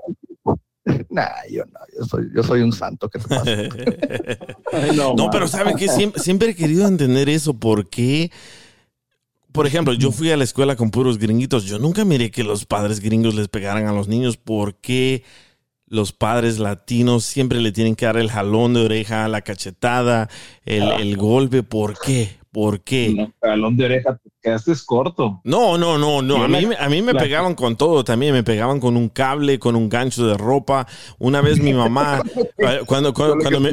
Nah, 1.09 1.27
yo 1.49 1.63
no, 1.65 1.79
yo 1.97 2.05
soy, 2.05 2.29
yo 2.35 2.43
soy 2.43 2.61
un 2.61 2.71
santo, 2.71 3.09
¿qué 3.09 3.19
te 3.19 3.27
pasa? 3.27 3.45
Ay, 4.73 4.95
no, 4.95 5.29
pero 5.31 5.47
¿sabe 5.47 5.73
qué? 5.77 5.87
Siempre, 5.87 6.21
siempre 6.21 6.49
he 6.49 6.55
querido 6.55 6.87
entender 6.87 7.29
eso. 7.29 7.53
¿Por 7.53 7.89
qué? 7.89 8.31
Por 9.51 9.65
ejemplo, 9.65 9.93
yo 9.93 10.11
fui 10.11 10.31
a 10.31 10.37
la 10.37 10.43
escuela 10.43 10.75
con 10.75 10.91
puros 10.91 11.17
gringuitos. 11.17 11.65
Yo 11.65 11.79
nunca 11.79 12.05
miré 12.05 12.29
que 12.31 12.43
los 12.43 12.65
padres 12.65 12.99
gringos 12.99 13.35
les 13.35 13.47
pegaran 13.47 13.87
a 13.87 13.93
los 13.93 14.07
niños. 14.07 14.37
¿Por 14.37 14.75
qué 14.75 15.23
los 15.87 16.11
padres 16.11 16.59
latinos 16.59 17.23
siempre 17.25 17.59
le 17.59 17.71
tienen 17.71 17.95
que 17.95 18.05
dar 18.05 18.17
el 18.17 18.29
jalón 18.29 18.75
de 18.75 18.85
oreja, 18.85 19.27
la 19.27 19.41
cachetada, 19.41 20.29
el, 20.65 20.83
el 20.83 21.17
golpe? 21.17 21.63
¿Por 21.63 21.97
qué? 21.99 22.38
¿Por 22.51 22.81
qué? 22.81 23.13
No, 23.15 23.31
Jalón 23.41 23.77
de 23.77 23.85
oreja, 23.85 24.17
te 24.17 24.29
quedaste 24.41 24.73
corto. 24.83 25.39
No, 25.43 25.77
no, 25.77 25.99
no, 25.99 26.23
no. 26.23 26.43
A 26.43 26.47
mí, 26.47 26.65
me- 26.65 26.75
a 26.77 26.89
mí 26.89 27.01
me 27.03 27.13
la- 27.13 27.19
pegaban 27.19 27.53
con 27.53 27.75
todo 27.75 28.03
también. 28.03 28.33
Me 28.33 28.41
pegaban 28.43 28.79
con 28.79 28.97
un 28.97 29.09
cable, 29.09 29.59
con 29.59 29.75
un 29.75 29.87
gancho 29.87 30.25
de 30.25 30.35
ropa. 30.35 30.87
Una 31.19 31.41
vez 31.41 31.59
mi 31.59 31.73
mamá, 31.73 32.23
eh, 32.57 32.79
cuando, 32.87 33.13
cuando, 33.13 33.59
me. 33.59 33.71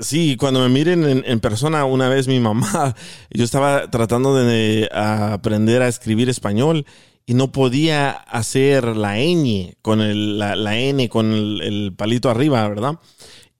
Sí, 0.00 0.36
cuando 0.36 0.60
me 0.60 0.68
miren 0.70 1.04
en, 1.04 1.22
en 1.24 1.38
persona, 1.38 1.84
una 1.84 2.08
vez 2.08 2.26
mi 2.26 2.40
mamá, 2.40 2.96
yo 3.30 3.44
estaba 3.44 3.88
tratando 3.88 4.34
de 4.34 4.88
aprender 4.92 5.80
a 5.82 5.86
escribir 5.88 6.28
español 6.28 6.86
y 7.26 7.34
no 7.34 7.52
podía 7.52 8.10
hacer 8.10 8.96
la 8.96 9.18
ñ 9.18 9.76
con 9.82 10.00
el, 10.00 10.38
la, 10.40 10.56
la 10.56 10.76
N 10.78 11.08
con 11.08 11.32
el, 11.32 11.60
el 11.62 11.94
palito 11.96 12.28
arriba, 12.28 12.68
¿verdad? 12.68 12.98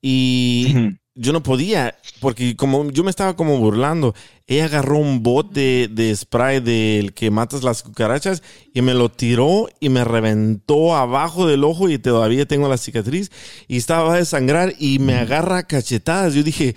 Y. 0.03 0.75
yo 1.17 1.33
no 1.33 1.43
podía, 1.43 1.97
porque 2.21 2.57
como 2.57 2.91
yo 2.91 3.05
me 3.05 3.11
estaba 3.11 3.37
como 3.37 3.59
burlando, 3.59 4.15
ella 4.47 4.65
agarró 4.65 4.99
un 4.99 5.23
bote 5.23 5.89
de 5.89 6.15
spray 6.15 6.61
del 6.61 7.15
que 7.15 7.31
matas 7.31 7.63
las 7.63 7.83
cucarachas 7.83 8.43
y 8.75 8.83
me 8.83 8.95
lo 8.95 9.11
tiró 9.11 9.69
y 9.79 9.91
me 9.91 10.05
reventó 10.05 10.97
abajo 10.97 11.47
del 11.47 11.65
ojo 11.65 11.89
y 11.89 11.99
todavía 11.99 12.47
tengo 12.47 12.69
la 12.69 12.79
cicatriz 12.79 13.31
y 13.69 13.77
estaba 13.77 14.15
a 14.15 14.19
desangrar 14.19 14.75
y 14.79 14.99
me 14.99 15.15
agarra 15.15 15.63
cachetadas. 15.63 16.35
Yo 16.35 16.43
dije, 16.43 16.75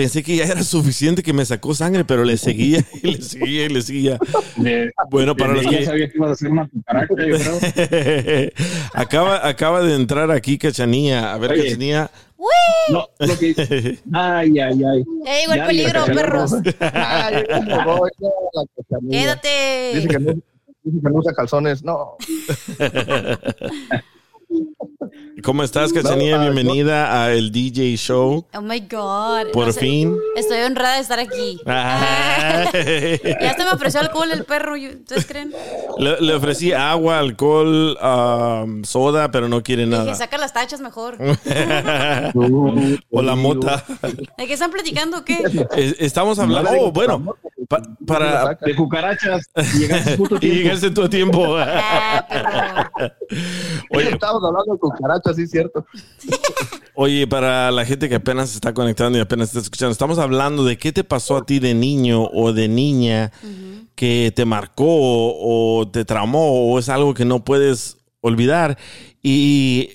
pensé 0.00 0.22
que 0.22 0.34
ya 0.34 0.44
era 0.44 0.62
suficiente 0.62 1.22
que 1.22 1.34
me 1.34 1.44
sacó 1.44 1.74
sangre, 1.74 2.06
pero 2.06 2.24
le 2.24 2.38
seguía 2.38 2.82
y 3.02 3.10
le 3.16 3.20
seguía 3.22 3.66
y 3.66 3.68
le 3.68 3.82
seguía. 3.82 4.18
De- 4.56 4.90
Bueno, 5.10 5.36
para 5.36 5.52
los 5.52 5.66
que... 5.66 5.84
sabía 5.84 6.08
que 6.08 6.16
ibas 6.16 6.30
a 6.30 6.32
hacer 6.32 6.48
una 6.50 6.66
cucaracha, 6.66 7.14
yo 7.18 7.36
creo. 7.38 8.50
acaba, 8.94 9.46
acaba 9.46 9.82
de 9.82 9.94
entrar 9.94 10.30
aquí 10.30 10.56
Cachanía. 10.56 11.34
A 11.34 11.38
ver, 11.38 11.52
Oye. 11.52 11.64
Cachanía. 11.64 12.10
No, 12.88 13.06
lo 13.18 13.38
que 13.38 13.98
Ay, 14.14 14.58
ay, 14.58 14.80
ay. 14.82 15.04
El 15.50 15.56
Ya, 15.58 15.66
peligro, 15.66 16.06
perros. 16.06 16.54
Ay, 16.80 17.44
voy. 17.84 18.10
Dice 19.02 19.10
Quédate. 19.10 20.06
que, 20.08 20.18
no, 20.18 20.32
dice 20.32 20.98
que 21.02 21.10
no 21.10 21.18
usa 21.18 21.34
calzones. 21.34 21.84
No, 21.84 22.16
¿Cómo 25.44 25.62
estás, 25.62 25.92
ah, 25.96 26.14
Bienvenida 26.16 27.22
a 27.22 27.32
el 27.32 27.50
DJ 27.52 27.96
Show. 27.96 28.46
Oh 28.52 28.60
my 28.60 28.80
God. 28.80 29.52
Por 29.52 29.68
No 29.68 29.72
sé, 29.72 29.80
fin. 29.80 30.16
Estoy 30.36 30.58
honrada 30.58 30.96
de 30.96 31.00
estar 31.00 31.18
aquí. 31.18 31.60
Ah. 31.66 32.64
ya 33.40 33.50
hasta 33.50 33.64
me 33.64 33.70
ofreció 33.70 34.00
alcohol 34.00 34.30
el 34.32 34.44
perro. 34.44 34.74
¿Ustedes 34.74 35.24
creen? 35.26 35.52
le, 35.98 36.20
le 36.20 36.34
ofrecí 36.34 36.72
agua, 36.72 37.18
alcohol, 37.20 37.96
um, 38.02 38.84
soda, 38.84 39.30
pero 39.30 39.48
no 39.48 39.62
quiere 39.62 39.86
Dije, 39.86 39.96
nada. 39.96 40.14
saca 40.14 40.36
las 40.36 40.52
tachas 40.52 40.80
mejor. 40.80 41.16
o 43.10 43.22
la 43.22 43.34
mota. 43.36 43.84
¿De 44.36 44.46
qué 44.46 44.52
están 44.52 44.70
platicando 44.70 45.18
o 45.18 45.24
qué? 45.24 45.38
Es- 45.76 45.96
Estamos 46.00 46.38
hablando. 46.38 46.70
Oh, 46.78 46.92
bueno, 46.92 47.36
pa- 47.68 47.82
para. 48.06 48.54
De 48.60 48.74
cucarachas. 48.76 49.48
Y 49.74 49.78
llegaste 49.78 50.12
Y 50.14 50.16
tiempo. 50.16 50.38
llegaste 50.40 50.90
tú 50.90 51.02
a 51.04 51.08
tiempo. 51.10 51.56
Ah. 51.56 52.90
Oye, 53.92 54.16
Estamos 54.40 54.48
hablando 54.60 54.72
de 54.72 54.78
cucarachas, 54.80 55.36
sí, 55.36 55.46
cierto. 55.46 55.84
Oye, 56.94 57.26
para 57.26 57.70
la 57.70 57.84
gente 57.84 58.08
que 58.08 58.14
apenas 58.16 58.50
se 58.50 58.54
está 58.56 58.72
conectando 58.72 59.18
y 59.18 59.20
apenas 59.20 59.48
está 59.48 59.60
escuchando, 59.60 59.92
estamos 59.92 60.18
hablando 60.18 60.64
de 60.64 60.78
qué 60.78 60.92
te 60.92 61.04
pasó 61.04 61.36
a 61.36 61.44
ti 61.46 61.58
de 61.58 61.74
niño 61.74 62.24
o 62.24 62.52
de 62.52 62.68
niña 62.68 63.32
que 63.94 64.32
te 64.34 64.44
marcó 64.46 64.86
o 64.86 65.88
te 65.88 66.04
traumó 66.04 66.70
o 66.72 66.78
es 66.78 66.88
algo 66.88 67.12
que 67.14 67.24
no 67.26 67.44
puedes 67.44 67.98
olvidar. 68.22 68.78
Y 69.22 69.90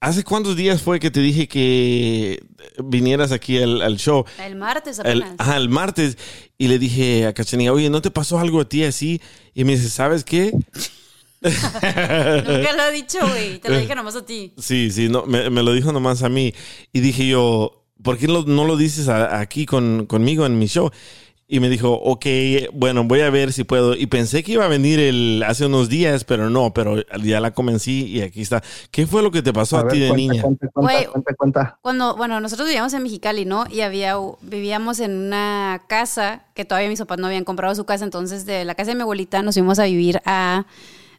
¿hace 0.00 0.24
cuántos 0.24 0.56
días 0.56 0.82
fue 0.82 0.98
que 0.98 1.10
te 1.12 1.20
dije 1.20 1.46
que 1.48 2.44
vinieras 2.84 3.30
aquí 3.32 3.62
al, 3.62 3.80
al 3.82 3.96
show? 3.96 4.24
El 4.44 4.56
martes 4.56 4.98
El, 5.04 5.22
apenas. 5.22 5.34
ajá, 5.38 5.56
el 5.56 5.68
martes. 5.68 6.18
Y 6.56 6.66
le 6.66 6.78
dije 6.80 7.26
a 7.26 7.32
Cachanilla, 7.32 7.72
oye, 7.72 7.90
¿no 7.90 8.02
te 8.02 8.10
pasó 8.10 8.38
algo 8.40 8.60
a 8.60 8.68
ti 8.68 8.82
así? 8.84 9.20
Y 9.54 9.62
me 9.64 9.72
dice, 9.72 9.88
¿sabes 9.88 10.24
qué? 10.24 10.52
Nunca 11.42 12.72
lo 12.72 12.82
he 12.88 12.92
dicho, 12.92 13.18
güey. 13.20 13.58
Te 13.58 13.68
lo 13.70 13.78
dije 13.78 13.94
nomás 13.94 14.16
a 14.16 14.24
ti. 14.24 14.52
Sí, 14.58 14.90
sí, 14.90 15.08
no, 15.08 15.24
me, 15.26 15.50
me 15.50 15.62
lo 15.62 15.72
dijo 15.72 15.92
nomás 15.92 16.22
a 16.22 16.28
mí. 16.28 16.52
Y 16.92 17.00
dije 17.00 17.26
yo, 17.28 17.84
¿por 18.02 18.18
qué 18.18 18.26
lo- 18.28 18.44
no 18.44 18.64
lo 18.64 18.76
dices 18.76 19.08
a- 19.08 19.38
aquí 19.40 19.66
con, 19.66 20.06
conmigo 20.06 20.46
en 20.46 20.58
mi 20.58 20.66
show? 20.66 20.90
Y 21.50 21.60
me 21.60 21.70
dijo, 21.70 21.92
ok, 21.94 22.26
bueno, 22.74 23.04
voy 23.04 23.22
a 23.22 23.30
ver 23.30 23.54
si 23.54 23.64
puedo. 23.64 23.94
Y 23.96 24.04
pensé 24.06 24.42
que 24.42 24.52
iba 24.52 24.66
a 24.66 24.68
venir 24.68 25.00
el, 25.00 25.42
hace 25.46 25.64
unos 25.64 25.88
días, 25.88 26.24
pero 26.24 26.50
no, 26.50 26.74
pero 26.74 26.96
ya 27.22 27.40
la 27.40 27.52
convencí 27.52 28.04
y 28.04 28.20
aquí 28.20 28.42
está. 28.42 28.62
¿Qué 28.90 29.06
fue 29.06 29.22
lo 29.22 29.30
que 29.30 29.40
te 29.40 29.50
pasó 29.54 29.78
a, 29.78 29.84
ver, 29.84 29.92
ti 29.94 29.98
de 30.00 30.08
cuenta, 30.08 30.32
niña? 30.32 30.42
Cuenta, 30.42 30.68
cuenta, 30.68 30.92
Güey. 30.92 31.06
cuenta, 31.06 31.34
cuenta. 31.34 31.78
Cuando, 31.80 32.16
bueno, 32.16 32.38
nosotros 32.40 32.68
vivíamos 32.68 32.92
en 32.92 33.02
Mexicali, 33.02 33.46
¿no? 33.46 33.64
Y 33.70 33.80
había, 33.80 34.16
vivíamos 34.42 35.00
en 35.00 35.12
una 35.16 35.84
casa 35.88 36.42
que 36.54 36.66
todavía 36.66 36.90
mis 36.90 36.98
papás 36.98 37.18
no 37.18 37.28
habían 37.28 37.44
comprado 37.44 37.74
su 37.74 37.86
casa, 37.86 38.04
entonces 38.04 38.44
de 38.44 38.66
la 38.66 38.74
casa 38.74 38.90
de 38.90 38.96
mi 38.96 39.02
abuelita 39.02 39.40
nos 39.42 39.54
fuimos 39.54 39.78
a 39.78 39.84
vivir 39.84 40.20
a, 40.26 40.66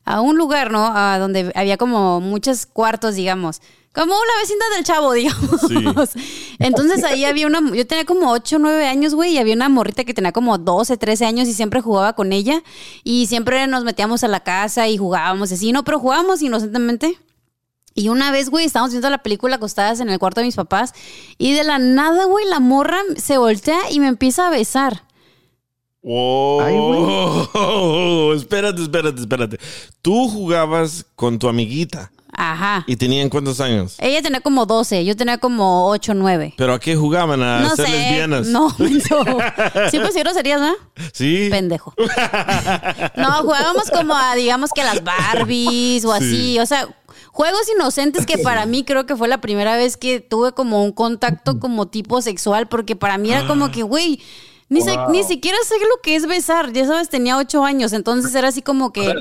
a 0.06 0.22
un 0.22 0.38
lugar, 0.38 0.72
¿no? 0.72 0.92
A 0.96 1.20
donde 1.20 1.52
había 1.56 1.78
como 1.78 2.20
muchos 2.20 2.66
cuartos, 2.66 3.16
digamos. 3.16 3.62
Como 3.94 4.14
una 4.14 4.40
vecindad 4.42 4.66
del 4.76 4.86
chavo, 4.86 5.14
digamos. 5.74 6.12
Entonces 6.60 7.04
ahí 7.04 7.26
había 7.26 7.48
una, 7.48 7.60
yo 7.74 7.86
tenía 7.88 8.06
como 8.06 8.32
8 8.32 8.58
o 8.58 8.60
9 8.60 8.88
años, 8.88 9.16
güey, 9.16 9.34
y 9.34 9.38
había 9.38 9.56
una 9.56 9.70
morrita 9.70 10.04
que 10.04 10.14
tenía 10.14 10.32
como 10.32 10.58
12, 10.58 10.98
13 10.98 11.26
años 11.26 11.48
y 11.48 11.54
siempre 11.54 11.82
jugaba 11.82 12.14
con 12.14 12.32
ella. 12.32 12.64
Y 13.04 13.26
siempre 13.28 13.66
nos 13.68 13.84
metíamos 13.84 14.24
a 14.24 14.28
la 14.28 14.42
casa 14.42 14.88
y 14.88 14.98
jugábamos 14.98 15.52
así, 15.52 15.72
¿no? 15.72 15.84
Pero 15.84 16.00
jugábamos 16.00 16.42
inocentemente. 16.42 17.18
Y 17.96 18.10
una 18.10 18.32
vez, 18.32 18.50
güey, 18.50 18.66
estábamos 18.66 18.92
viendo 18.92 19.10
la 19.10 19.24
película 19.24 19.56
acostadas 19.56 20.00
en 20.00 20.10
el 20.10 20.20
cuarto 20.20 20.40
de 20.42 20.46
mis 20.46 20.56
papás 20.56 20.94
y 21.38 21.54
de 21.54 21.64
la 21.64 21.80
nada, 21.80 22.26
güey, 22.26 22.46
la 22.46 22.60
morra 22.60 23.00
se 23.18 23.38
voltea 23.38 23.92
y 23.92 24.00
me 24.00 24.08
empieza 24.08 24.48
a 24.48 24.52
besar. 24.52 25.04
Oh, 26.12 28.34
espérate, 28.36 28.82
espérate, 28.82 29.22
espérate. 29.22 29.60
Tú 30.02 30.28
jugabas 30.28 31.06
con 31.16 31.38
tu 31.38 31.48
amiguita 31.48 32.12
Ajá. 32.34 32.84
y 32.88 32.96
tenían 32.96 33.30
cuántos 33.30 33.62
años? 33.62 33.96
Ella 34.00 34.20
tenía 34.24 34.42
como 34.42 34.66
12, 34.66 35.06
yo 35.06 35.16
tenía 35.16 35.38
como 35.38 35.86
8 35.90 36.14
o 36.14 36.16
9. 36.16 36.56
¿Pero 36.58 36.74
a 36.74 36.80
qué 36.80 36.96
jugaban? 36.96 37.44
¿A 37.44 37.60
No 37.60 37.76
ser 37.76 37.86
sé. 37.86 37.92
lesbianas? 37.92 38.48
No, 38.48 38.74
menso. 38.80 39.24
Sí, 39.92 40.00
pues 40.00 40.14
sí, 40.16 40.20
groserías, 40.22 40.60
¿no? 40.62 40.74
Sí. 41.14 41.48
Pendejo. 41.52 41.94
No, 43.16 43.32
jugábamos 43.44 43.90
como 43.92 44.16
a, 44.16 44.34
digamos 44.36 44.72
que 44.74 44.84
las 44.84 45.04
Barbies 45.04 46.06
o 46.06 46.12
así. 46.14 46.58
O 46.60 46.66
sea, 46.66 46.88
juegos 47.32 47.62
inocentes 47.76 48.26
que 48.26 48.38
para 48.40 48.66
mí 48.66 48.84
creo 48.84 49.06
que 49.06 49.16
fue 49.16 49.28
la 49.28 49.42
primera 49.42 49.78
vez 49.78 49.96
que 49.98 50.20
tuve 50.22 50.54
como 50.54 50.84
un 50.84 50.92
contacto 50.92 51.60
como 51.60 51.88
tipo 51.88 52.20
sexual, 52.22 52.68
porque 52.68 52.96
para 52.96 53.18
mí 53.20 53.32
era 53.32 53.46
como 53.46 53.70
que, 53.72 53.84
güey. 53.84 54.20
Ni, 54.70 54.82
se- 54.82 54.96
ni 55.10 55.24
siquiera 55.24 55.58
sé 55.66 55.76
lo 55.80 56.02
que 56.04 56.16
es 56.16 56.28
besar. 56.28 56.72
Ya 56.74 56.86
sabes, 56.86 57.10
tenía 57.10 57.38
ocho 57.38 57.64
años. 57.66 57.92
Entonces 57.94 58.34
era 58.36 58.48
así 58.50 58.62
como 58.62 58.94
que. 58.94 59.14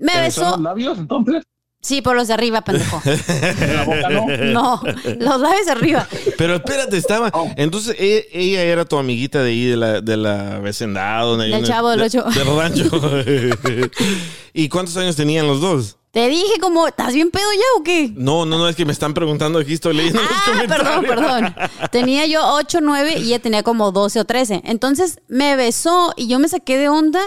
Me 0.00 0.12
¿Te 0.12 0.20
besó 0.20 0.50
los 0.50 0.60
labios 0.60 0.98
entonces? 0.98 1.42
Sí, 1.80 2.02
por 2.02 2.16
los 2.16 2.26
de 2.26 2.34
arriba, 2.34 2.62
pendejo. 2.62 3.00
En 3.06 3.76
la 3.76 3.84
boca 3.84 4.08
no. 4.10 4.26
No, 4.52 4.82
los 5.20 5.40
labios 5.40 5.66
de 5.66 5.72
arriba. 5.72 6.08
Pero 6.36 6.56
espérate, 6.56 6.96
estaba. 6.96 7.30
Oh. 7.32 7.48
Entonces, 7.56 7.94
e- 7.98 8.26
ella 8.32 8.62
era 8.64 8.84
tu 8.84 8.98
amiguita 8.98 9.42
de 9.42 9.50
ahí, 9.50 9.64
de 9.66 9.76
la, 9.76 10.00
de 10.00 10.16
la 10.16 10.58
vecindad. 10.58 11.22
Donde 11.22 11.46
Del 11.48 11.64
Chavo 11.64 11.90
del 11.90 12.00
de- 12.00 12.06
Ocho. 12.06 12.24
Del 12.30 12.56
rancho. 12.56 12.90
¿Y 14.52 14.68
cuántos 14.68 14.96
años 14.96 15.14
tenían 15.14 15.46
los 15.46 15.60
dos? 15.60 15.96
Te 16.18 16.28
dije 16.28 16.58
como, 16.60 16.88
¿estás 16.88 17.14
bien 17.14 17.30
pedo 17.30 17.46
ya 17.52 17.78
o 17.78 17.84
qué? 17.84 18.12
No, 18.16 18.44
no, 18.44 18.58
no, 18.58 18.68
es 18.68 18.74
que 18.74 18.84
me 18.84 18.90
están 18.90 19.14
preguntando 19.14 19.60
aquí, 19.60 19.74
estoy 19.74 19.94
leyendo 19.94 20.20
Ah, 20.20 20.64
perdón, 20.66 21.04
perdón. 21.04 21.54
Tenía 21.92 22.26
yo 22.26 22.40
8, 22.44 22.80
9 22.82 23.18
y 23.20 23.28
ella 23.28 23.38
tenía 23.38 23.62
como 23.62 23.92
12 23.92 24.18
o 24.18 24.24
13. 24.24 24.62
Entonces 24.64 25.20
me 25.28 25.54
besó 25.54 26.12
y 26.16 26.26
yo 26.26 26.40
me 26.40 26.48
saqué 26.48 26.76
de 26.76 26.88
onda 26.88 27.20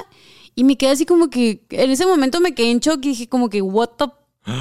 y 0.55 0.65
me 0.65 0.77
quedé 0.77 0.89
así 0.91 1.05
como 1.05 1.29
que, 1.29 1.63
en 1.69 1.89
ese 1.89 2.05
momento 2.05 2.41
me 2.41 2.53
quedé 2.53 2.71
en 2.71 2.81
shock 2.81 2.97
y 3.05 3.09
dije 3.11 3.29
como 3.29 3.49
que, 3.49 3.61
what 3.61 3.91
the... 3.97 4.07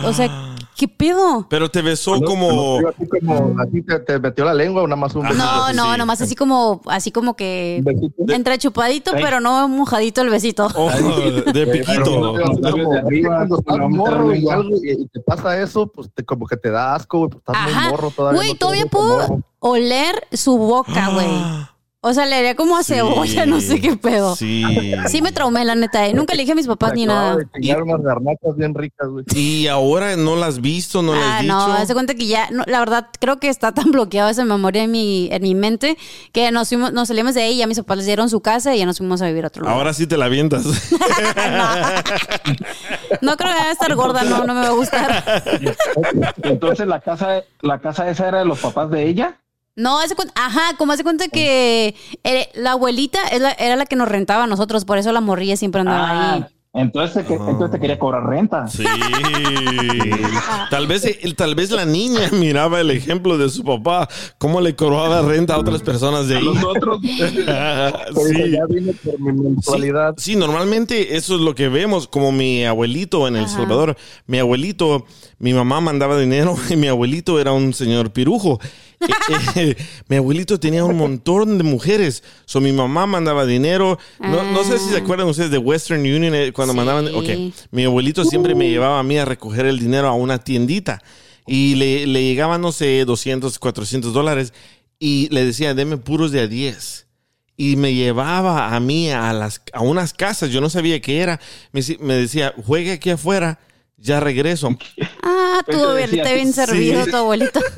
O 0.05 0.13
sea, 0.13 0.55
¿qué 0.81 0.89
pedo? 0.89 1.47
Pero 1.51 1.71
te 1.71 1.83
besó 1.83 2.17
No, 2.17 2.27
como... 2.27 2.81
no, 2.81 2.89
así 2.89 3.07
como, 3.07 3.61
así 3.61 3.83
te, 3.83 3.99
te 4.01 4.19
metió 4.19 4.47
la 4.47 4.55
lengua 4.55 4.83
o 4.83 4.87
nada 4.87 4.99
más 4.99 5.15
un 5.15 5.25
besito. 5.25 5.45
No, 5.45 5.75
no, 5.75 5.93
sí. 5.93 5.99
nomás 5.99 6.23
así 6.23 6.35
como, 6.35 6.81
así 6.87 7.13
como 7.13 7.37
que 7.37 7.83
besito. 7.85 8.33
entre 8.33 8.57
chupadito, 8.57 9.13
pero 9.13 9.41
no 9.41 9.69
mojadito 9.69 10.23
el 10.23 10.31
besito. 10.31 10.69
Oh, 10.75 10.91
de 10.91 11.67
piquito. 11.67 12.35
Y, 14.83 15.07
te 15.09 15.21
pasa 15.21 15.61
eso, 15.61 15.87
pues 15.87 16.09
te, 16.15 16.25
como 16.25 16.47
que 16.47 16.57
te 16.57 16.71
da 16.71 16.95
asco, 16.95 17.19
güey, 17.19 17.31
pues 17.31 17.41
estás 17.41 17.57
Ajá. 17.57 17.81
muy 17.83 17.91
morro 17.91 18.11
todavía. 18.11 18.39
Güey, 18.39 18.53
no 18.53 18.59
todavía 18.59 18.87
puedo 18.87 19.19
morro. 19.19 19.43
oler 19.59 20.27
su 20.33 20.57
boca, 20.57 21.11
güey. 21.11 21.29
O 22.03 22.15
sea, 22.15 22.25
le 22.25 22.35
haría 22.35 22.57
como 22.57 22.79
a 22.79 22.83
Sí. 22.83 22.95
cebolla, 22.95 23.45
no 23.45 23.61
sé 23.61 23.79
qué 23.79 23.95
pedo. 23.95 24.35
Sí. 24.35 24.65
Sí 25.09 25.21
me 25.21 25.33
traumé, 25.33 25.67
la 25.67 25.75
neta. 25.75 26.07
eh. 26.07 26.15
Nunca 26.15 26.33
le 26.35 26.41
dije 26.43 26.53
a 26.53 26.55
mis 26.55 26.67
papás 26.67 26.95
ni 26.95 27.05
nada. 27.05 27.37
de 27.37 27.47
chingar 27.61 27.83
unas 27.83 28.01
garnachas 28.01 28.57
bien 28.57 28.75
ricas, 28.75 29.07
güey. 29.09 29.25
Y 29.35 29.67
ahora 29.67 30.17
no 30.17 30.35
las 30.35 30.49
has 30.51 30.61
visto, 30.63 31.03
no 31.03 31.15
las 31.15 31.23
Ah, 31.23 31.37
has 31.37 31.43
dicho. 31.43 31.53
no, 31.55 31.73
hace 31.75 31.93
cuenta 31.93 32.15
que 32.15 32.27
ya, 32.27 32.51
no, 32.51 32.65
la 32.67 32.79
verdad, 32.79 33.09
creo 33.21 33.39
que 33.39 33.49
está 33.51 33.73
tan 33.73 33.91
bloqueada 33.93 34.31
esa 34.31 34.47
memoria 34.47 34.83
en 34.85 34.91
mi, 34.93 35.29
en 35.31 35.43
mi 35.43 35.55
mente 35.55 35.99
que 36.33 36.51
nos 36.51 36.69
fuimos, 36.71 36.93
nos 36.95 37.09
salimos 37.09 37.35
de 37.35 37.43
ahí, 37.43 37.59
ya 37.59 37.67
mis 37.67 37.77
papás 37.79 37.99
les 37.99 38.07
dieron 38.07 38.31
su 38.31 38.41
casa 38.41 38.75
y 38.75 38.79
ya 38.79 38.87
nos 38.87 38.97
fuimos 38.97 39.21
a 39.21 39.27
vivir 39.27 39.45
a 39.45 39.49
otro 39.49 39.61
lugar. 39.63 39.77
Ahora 39.77 39.93
sí 39.93 40.07
te 40.07 40.17
la 40.17 40.25
avientas. 40.25 40.65
No 43.21 43.37
creo 43.37 43.51
que 43.51 43.57
vaya 43.59 43.69
a 43.71 43.73
estar 43.73 43.95
gorda, 43.95 44.23
no, 44.25 44.45
no 44.45 44.55
me 44.55 44.61
va 44.61 44.69
a 44.69 44.73
gustar. 44.73 45.43
Entonces 46.43 46.87
la 46.87 47.01
casa, 47.01 47.43
la 47.61 47.79
casa 47.81 48.09
esa 48.09 48.29
era 48.29 48.39
de 48.39 48.45
los 48.45 48.59
papás 48.61 48.91
de 48.91 49.07
ella. 49.07 49.37
No, 49.81 49.99
hace 49.99 50.15
cuenta, 50.15 50.35
ajá, 50.37 50.77
como 50.79 50.93
hace 50.93 51.03
cuenta 51.03 51.29
que 51.29 51.95
eh, 52.25 52.49
la 52.55 52.73
abuelita 52.73 53.19
es 53.29 53.41
la- 53.41 53.53
era 53.53 53.77
la 53.77 53.87
que 53.87 53.97
nos 53.97 54.09
rentaba 54.09 54.45
a 54.45 54.47
nosotros, 54.47 54.85
por 54.85 54.99
eso 54.99 55.11
la 55.13 55.21
morrilla 55.21 55.57
siempre 55.57 55.81
andaba 55.81 56.35
ahí. 56.35 56.41
Ah, 56.45 56.49
entonces, 56.73 57.27
te, 57.27 57.35
entonces 57.35 57.71
te 57.73 57.81
quería 57.81 57.99
cobrar 57.99 58.25
renta. 58.27 58.69
Sí. 58.69 58.85
tal 60.71 60.87
vez 60.87 61.05
el- 61.23 61.35
tal 61.35 61.55
vez 61.55 61.71
la 61.71 61.85
niña 61.85 62.29
miraba 62.33 62.81
el 62.81 62.91
ejemplo 62.91 63.39
de 63.39 63.49
su 63.51 63.65
papá, 63.65 64.09
cómo 64.39 64.61
le 64.61 64.77
cobraba 64.77 65.23
renta 65.23 65.55
a 65.55 65.59
otras 65.59 65.83
personas 65.83 66.29
de 66.29 66.37
ahí. 66.39 66.45
Nosotros, 66.45 67.01
sí. 67.03 68.51
ya 68.53 68.67
vine 68.69 68.93
por 69.05 69.19
mi 69.19 69.33
mensualidad. 69.33 70.15
Sí, 70.17 70.37
normalmente 70.37 71.17
eso 71.17 71.35
es 71.35 71.41
lo 71.41 71.55
que 71.55 71.69
vemos, 71.69 72.07
como 72.07 72.33
mi 72.33 72.65
abuelito 72.65 73.27
en 73.27 73.37
El 73.37 73.45
Ajá. 73.47 73.55
Salvador. 73.57 73.97
Mi 74.27 74.39
abuelito, 74.39 75.07
mi 75.41 75.53
mamá 75.53 75.81
mandaba 75.81 76.17
dinero 76.21 76.57
y 76.71 76.77
mi 76.77 76.87
abuelito 76.87 77.41
era 77.41 77.51
un 77.53 77.75
señor 77.75 78.13
pirujo. 78.13 78.61
Eh, 79.01 79.37
eh, 79.57 79.77
mi 80.09 80.17
abuelito 80.17 80.61
tenía 80.61 80.85
un 80.85 80.95
montón 80.97 81.57
de 81.57 81.65
mujeres. 81.65 82.23
So, 82.45 82.61
mi 82.61 82.71
mamá 82.71 83.07
mandaba 83.07 83.47
dinero. 83.47 83.99
No, 84.19 84.43
no 84.53 84.63
sé 84.63 84.79
si 84.79 84.91
se 84.91 84.99
acuerdan 84.99 85.27
ustedes 85.27 85.51
de 85.51 85.57
Western 85.57 86.03
Union 86.03 86.35
eh, 86.35 86.53
cuando 86.53 86.73
Sí. 86.75 86.77
mandaban. 86.77 87.09
Ok, 87.15 87.29
mi 87.71 87.85
abuelito 87.85 88.25
siempre 88.27 88.55
me 88.55 88.69
llevaba 88.69 88.99
a 88.99 89.03
mí 89.03 89.17
a 89.17 89.25
recoger 89.25 89.65
el 89.65 89.79
dinero 89.79 90.07
a 90.09 90.13
una 90.13 90.37
tiendita 90.39 91.01
y 91.47 91.77
le, 91.77 92.07
le 92.07 92.23
llegaban, 92.25 92.61
no 92.61 92.73
sé, 92.73 93.03
200, 93.07 93.59
400 93.59 94.13
dólares 94.13 94.53
y 94.99 95.29
le 95.31 95.47
decía, 95.47 95.73
deme 95.73 95.97
puros 95.97 96.31
de 96.31 96.41
a 96.41 96.47
10 96.47 97.07
y 97.57 97.77
me 97.77 97.95
llevaba 97.95 98.75
a 98.77 98.81
mí 98.81 99.11
a, 99.11 99.33
las, 99.33 99.63
a 99.73 99.81
unas 99.81 100.13
casas, 100.13 100.51
yo 100.51 100.61
no 100.61 100.69
sabía 100.69 101.01
qué 101.01 101.21
era. 101.21 101.41
Me, 101.73 101.81
me 102.01 102.15
decía, 102.17 102.53
juegue 102.67 102.93
aquí 102.93 103.09
afuera, 103.09 103.59
ya 104.01 104.19
regreso. 104.21 104.77
Ah, 105.23 105.61
tu 105.67 105.73
Pues 105.73 105.79
te 105.79 105.85
abuelita 105.85 106.17
decía, 106.23 106.35
bien 106.35 106.47
sí. 106.49 106.53
servido, 106.55 107.07
tu 107.07 107.17
abuelito. 107.17 107.61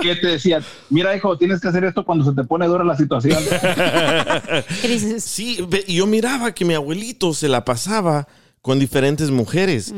¿qué 0.00 0.14
te 0.16 0.28
decía? 0.28 0.62
Mira, 0.90 1.16
hijo, 1.16 1.36
tienes 1.36 1.60
que 1.60 1.68
hacer 1.68 1.84
esto 1.84 2.04
cuando 2.04 2.24
se 2.24 2.32
te 2.32 2.44
pone 2.44 2.66
dura 2.66 2.84
la 2.84 2.96
situación. 2.96 3.38
Crisis. 4.82 5.24
Sí, 5.24 5.66
yo 5.88 6.06
miraba 6.06 6.52
que 6.52 6.64
mi 6.64 6.74
abuelito 6.74 7.34
se 7.34 7.48
la 7.48 7.64
pasaba 7.64 8.28
con 8.60 8.78
diferentes 8.78 9.30
mujeres. 9.30 9.92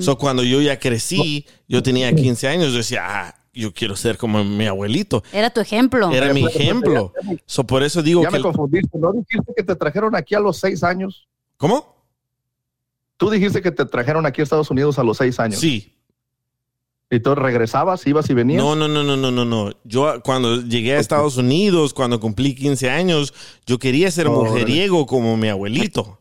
So, 0.00 0.16
cuando 0.18 0.42
yo 0.42 0.60
ya 0.60 0.78
crecí, 0.78 1.46
yo 1.68 1.82
tenía 1.82 2.14
15 2.14 2.48
años, 2.48 2.72
yo 2.72 2.78
decía, 2.78 3.00
ah, 3.04 3.34
yo 3.52 3.72
quiero 3.74 3.96
ser 3.96 4.16
como 4.16 4.42
mi 4.44 4.66
abuelito. 4.66 5.22
Era 5.32 5.50
tu 5.50 5.60
ejemplo. 5.60 6.10
Era 6.10 6.32
mi 6.32 6.46
ejemplo. 6.46 7.12
So, 7.46 7.64
por 7.66 7.82
eso 7.82 8.02
digo 8.02 8.22
Ya 8.22 8.28
que... 8.30 8.36
me 8.36 8.42
confundiste. 8.42 8.98
¿No 8.98 9.12
dijiste 9.12 9.52
que 9.56 9.62
te 9.62 9.76
trajeron 9.76 10.14
aquí 10.14 10.34
a 10.34 10.40
los 10.40 10.56
seis 10.58 10.82
años? 10.82 11.28
¿Cómo? 11.56 12.01
Tú 13.22 13.30
dijiste 13.30 13.62
que 13.62 13.70
te 13.70 13.84
trajeron 13.84 14.26
aquí 14.26 14.40
a 14.40 14.44
Estados 14.44 14.68
Unidos 14.68 14.98
a 14.98 15.04
los 15.04 15.16
seis 15.16 15.38
años. 15.38 15.60
Sí. 15.60 15.94
Y 17.08 17.20
tú 17.20 17.36
regresabas, 17.36 18.04
ibas 18.04 18.28
y 18.30 18.34
venías. 18.34 18.60
No, 18.60 18.74
no, 18.74 18.88
no, 18.88 19.04
no, 19.04 19.16
no, 19.16 19.30
no, 19.30 19.44
no. 19.44 19.70
Yo 19.84 20.20
cuando 20.24 20.60
llegué 20.62 20.96
a 20.96 20.98
Estados 20.98 21.36
Unidos, 21.36 21.94
cuando 21.94 22.18
cumplí 22.18 22.56
15 22.56 22.90
años, 22.90 23.32
yo 23.64 23.78
quería 23.78 24.10
ser 24.10 24.28
mujeriego 24.28 25.06
como 25.06 25.36
mi 25.36 25.48
abuelito. 25.48 26.18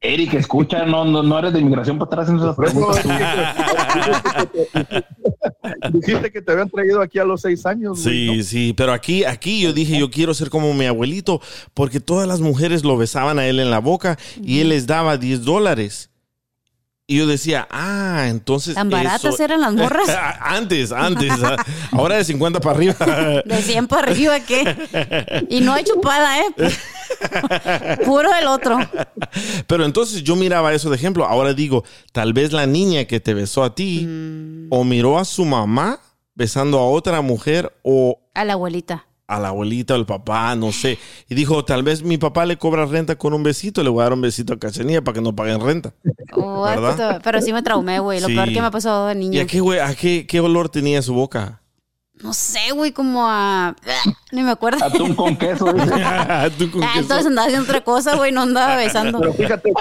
Eric, 0.00 0.34
escucha, 0.34 0.84
no, 0.84 1.04
no, 1.04 1.24
no 1.24 1.38
eres 1.40 1.54
de 1.54 1.60
inmigración 1.60 1.98
para 1.98 2.08
atrás 2.22 2.28
en 2.28 2.36
esas 2.36 2.54
Por 2.54 2.66
eso 2.66 2.74
preguntas. 2.74 3.04
dijiste 5.92 6.30
que 6.30 6.42
te 6.42 6.52
habían 6.52 6.70
traído 6.70 7.00
aquí 7.00 7.18
a 7.18 7.24
los 7.24 7.40
seis 7.40 7.66
años. 7.66 8.00
güey, 8.02 8.28
Sí, 8.28 8.36
¿no? 8.36 8.42
sí, 8.44 8.74
pero 8.76 8.92
aquí, 8.92 9.24
aquí 9.24 9.60
yo 9.60 9.72
dije, 9.72 9.98
yo 9.98 10.08
quiero 10.10 10.34
ser 10.34 10.50
como 10.50 10.72
mi 10.74 10.86
abuelito, 10.86 11.40
porque 11.74 11.98
todas 11.98 12.28
las 12.28 12.40
mujeres 12.40 12.84
lo 12.84 12.96
besaban 12.96 13.40
a 13.40 13.46
él 13.46 13.58
en 13.58 13.70
la 13.70 13.80
boca 13.80 14.18
y 14.40 14.60
él 14.60 14.68
les 14.68 14.86
daba 14.86 15.16
10 15.16 15.42
dólares. 15.42 16.10
Y 17.12 17.18
yo 17.18 17.26
decía, 17.26 17.68
ah, 17.70 18.24
entonces. 18.28 18.74
¿Tan 18.74 18.88
baratas 18.88 19.34
eso- 19.34 19.42
eran 19.44 19.60
las 19.60 19.74
morras? 19.74 20.08
antes, 20.40 20.92
antes. 20.92 21.30
ah, 21.42 21.56
Ahora 21.90 22.16
de 22.16 22.24
50 22.24 22.58
para 22.60 22.76
arriba. 22.76 22.94
De 23.44 23.60
100 23.62 23.86
para 23.86 24.10
arriba, 24.10 24.40
¿qué? 24.40 25.44
Y 25.50 25.60
no 25.60 25.74
hay 25.74 25.84
chupada, 25.84 26.38
¿eh? 26.40 26.46
Puro 28.04 28.30
el 28.34 28.46
otro. 28.46 28.78
Pero 29.66 29.84
entonces 29.84 30.22
yo 30.22 30.36
miraba 30.36 30.72
eso 30.72 30.88
de 30.90 30.96
ejemplo. 30.96 31.24
Ahora 31.26 31.52
digo, 31.54 31.84
tal 32.12 32.32
vez 32.32 32.52
la 32.52 32.66
niña 32.66 33.04
que 33.04 33.20
te 33.20 33.34
besó 33.34 33.62
a 33.64 33.74
ti 33.74 34.06
Mm. 34.06 34.68
o 34.70 34.84
miró 34.84 35.18
a 35.18 35.24
su 35.26 35.44
mamá 35.44 36.00
besando 36.34 36.78
a 36.78 36.86
otra 36.88 37.20
mujer 37.20 37.72
o 37.82 38.18
A 38.34 38.44
la 38.44 38.54
abuelita. 38.54 39.04
A 39.36 39.40
la 39.40 39.48
abuelita 39.48 39.94
o 39.94 39.96
el 39.96 40.06
papá, 40.06 40.54
no 40.56 40.72
sé. 40.72 40.98
Y 41.28 41.34
dijo, 41.34 41.64
tal 41.64 41.82
vez 41.82 42.02
mi 42.02 42.18
papá 42.18 42.44
le 42.46 42.56
cobra 42.58 42.84
renta 42.86 43.16
con 43.16 43.32
un 43.34 43.42
besito, 43.42 43.82
le 43.82 43.88
voy 43.90 44.00
a 44.00 44.04
dar 44.04 44.12
un 44.12 44.20
besito 44.20 44.52
a 44.52 44.58
Cachanilla 44.58 45.02
para 45.02 45.14
que 45.16 45.20
no 45.22 45.34
paguen 45.34 45.60
renta. 45.60 45.94
What 46.36 46.74
¿Verdad? 46.76 47.14
the- 47.14 47.20
Pero 47.24 47.40
sí 47.40 47.52
me 47.52 47.62
traumé, 47.62 47.98
güey. 48.00 48.20
Lo 48.20 48.26
Sí. 48.28 48.34
peor 48.34 48.48
que 48.52 48.60
me 48.60 48.66
ha 48.66 48.70
pasado 48.70 49.06
de 49.06 49.14
¿Y 49.14 49.16
niño. 49.18 49.42
a 49.42 49.46
qué, 49.46 49.60
güey, 49.60 49.78
a 49.80 49.94
qué, 49.94 50.26
qué 50.26 50.40
olor 50.40 50.68
tenía 50.68 51.00
su 51.02 51.14
boca? 51.14 51.61
No 52.22 52.32
sé, 52.32 52.70
güey, 52.72 52.92
como 52.92 53.26
a... 53.26 53.74
Ni 54.30 54.42
me 54.42 54.52
acuerdo. 54.52 54.84
Atún 54.84 55.14
con 55.14 55.36
queso, 55.36 55.72
dice. 55.72 55.90
¿Tú 56.58 56.70
con 56.70 56.82
Ah, 56.82 56.90
qué 56.94 57.00
entonces 57.00 57.26
andaba 57.26 57.46
haciendo 57.48 57.64
otra 57.68 57.82
cosa, 57.82 58.16
güey. 58.16 58.30
No 58.32 58.42
andaba 58.42 58.76
besando. 58.76 59.18
Pero 59.18 59.32
fíjate, 59.34 59.72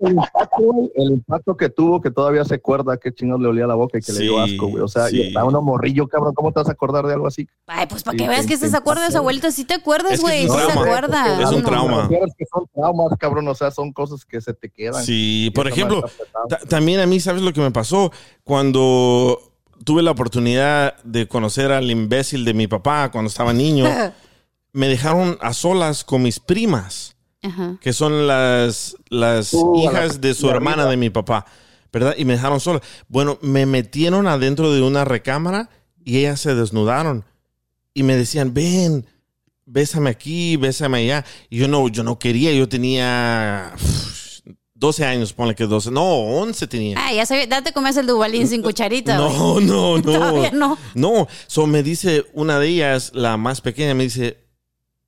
el 0.00 0.10
impacto, 0.12 0.56
güey, 0.58 0.92
el 0.94 1.12
impacto 1.12 1.56
que 1.56 1.68
tuvo, 1.70 2.00
que 2.00 2.10
todavía 2.10 2.44
se 2.44 2.56
acuerda 2.56 2.98
que 2.98 3.12
chingados 3.12 3.40
le 3.40 3.48
olía 3.48 3.66
la 3.66 3.74
boca 3.74 3.98
y 3.98 4.02
que 4.02 4.12
le 4.12 4.20
dio 4.20 4.38
asco, 4.38 4.68
güey. 4.68 4.82
O 4.84 4.88
sea, 4.88 5.08
sí. 5.08 5.32
y 5.32 5.36
uno 5.36 5.62
morrillo, 5.62 6.06
cabrón, 6.06 6.34
¿cómo 6.34 6.52
te 6.52 6.60
vas 6.60 6.68
a 6.68 6.72
acordar 6.72 7.06
de 7.06 7.14
algo 7.14 7.26
así? 7.26 7.48
Ay, 7.66 7.86
pues 7.86 8.02
para 8.02 8.16
Sí, 8.16 8.24
que 8.24 8.28
veas 8.28 8.46
que 8.46 8.56
se 8.56 8.76
acuerda 8.76 9.04
de 9.04 9.10
su 9.10 9.18
abuelita. 9.18 9.50
Sí 9.50 9.64
te 9.64 9.74
acuerdas, 9.74 10.12
Es 10.12 10.18
que 10.18 10.22
güey. 10.22 10.42
Sí 10.42 10.56
se 10.66 10.78
acuerda. 10.78 11.42
Es 11.42 11.50
un 11.50 11.62
trauma. 11.62 12.08
Que 12.08 12.44
son 12.52 12.66
traumas, 12.74 13.18
cabrón, 13.18 13.48
o 13.48 13.54
sea, 13.54 13.70
son 13.70 13.92
cosas 13.92 14.24
que 14.24 14.40
se 14.40 14.52
te 14.52 14.68
quedan. 14.68 15.02
Sí, 15.02 15.50
por 15.54 15.66
ejemplo, 15.66 16.04
también 16.68 17.00
a 17.00 17.06
mí, 17.06 17.18
¿sabes 17.18 17.42
lo 17.42 17.52
que 17.52 17.60
me 17.60 17.70
pasó? 17.70 18.12
Cuando 18.44 19.47
tuve 19.88 20.02
la 20.02 20.10
oportunidad 20.10 20.96
de 21.02 21.26
conocer 21.26 21.72
al 21.72 21.90
imbécil 21.90 22.44
de 22.44 22.52
mi 22.52 22.66
papá 22.66 23.10
cuando 23.10 23.30
estaba 23.30 23.54
niño, 23.54 23.86
me 24.74 24.86
dejaron 24.86 25.38
a 25.40 25.54
solas 25.54 26.04
con 26.04 26.20
mis 26.22 26.38
primas. 26.40 27.16
Ajá. 27.42 27.78
que 27.80 27.92
son 27.94 28.26
las, 28.26 28.96
las 29.08 29.54
Uh, 29.54 29.76
la- 29.76 29.80
hijas 29.84 30.20
de 30.20 30.34
su 30.34 30.50
hermana 30.50 30.84
de 30.86 30.96
mi 30.98 31.08
papá, 31.08 31.46
¿verdad? 31.92 32.14
Y 32.18 32.24
me 32.26 32.34
dejaron 32.34 32.58
sola. 32.60 32.82
Bueno, 33.08 33.38
me 33.40 33.64
metieron 33.64 34.26
adentro 34.26 34.72
de 34.74 34.82
una 34.82 35.04
recámara 35.06 35.70
y 36.04 36.18
ellas 36.18 36.40
se 36.40 36.54
desnudaron 36.56 37.24
y 37.94 38.02
me 38.02 38.16
decían, 38.16 38.52
ven, 38.52 39.06
bésame 39.64 40.10
aquí, 40.10 40.56
bésame 40.56 40.98
allá. 40.98 41.24
Y 41.48 41.58
yo 41.58 41.68
no, 41.68 41.88
yo 41.88 42.02
no 42.02 42.18
quería, 42.18 42.52
yo 42.52 42.68
tenía 42.68 43.72
12 44.78 45.04
años, 45.04 45.32
ponle 45.32 45.56
que 45.56 45.64
12, 45.66 45.90
no, 45.90 46.04
11 46.04 46.66
tenía. 46.68 46.96
Ah, 46.98 47.12
ya 47.12 47.26
sabía. 47.26 47.48
Date 47.48 47.72
comes 47.72 47.96
el 47.96 48.06
dubalín 48.06 48.46
sin 48.46 48.62
cucharita. 48.62 49.16
No, 49.16 49.58
no, 49.60 49.96
no. 49.96 50.02
Todavía 50.02 50.50
no. 50.52 50.78
No, 50.94 51.26
so 51.48 51.66
me 51.66 51.82
dice 51.82 52.26
una 52.32 52.60
de 52.60 52.68
ellas, 52.68 53.10
la 53.12 53.36
más 53.36 53.60
pequeña, 53.60 53.94
me 53.94 54.04
dice, 54.04 54.38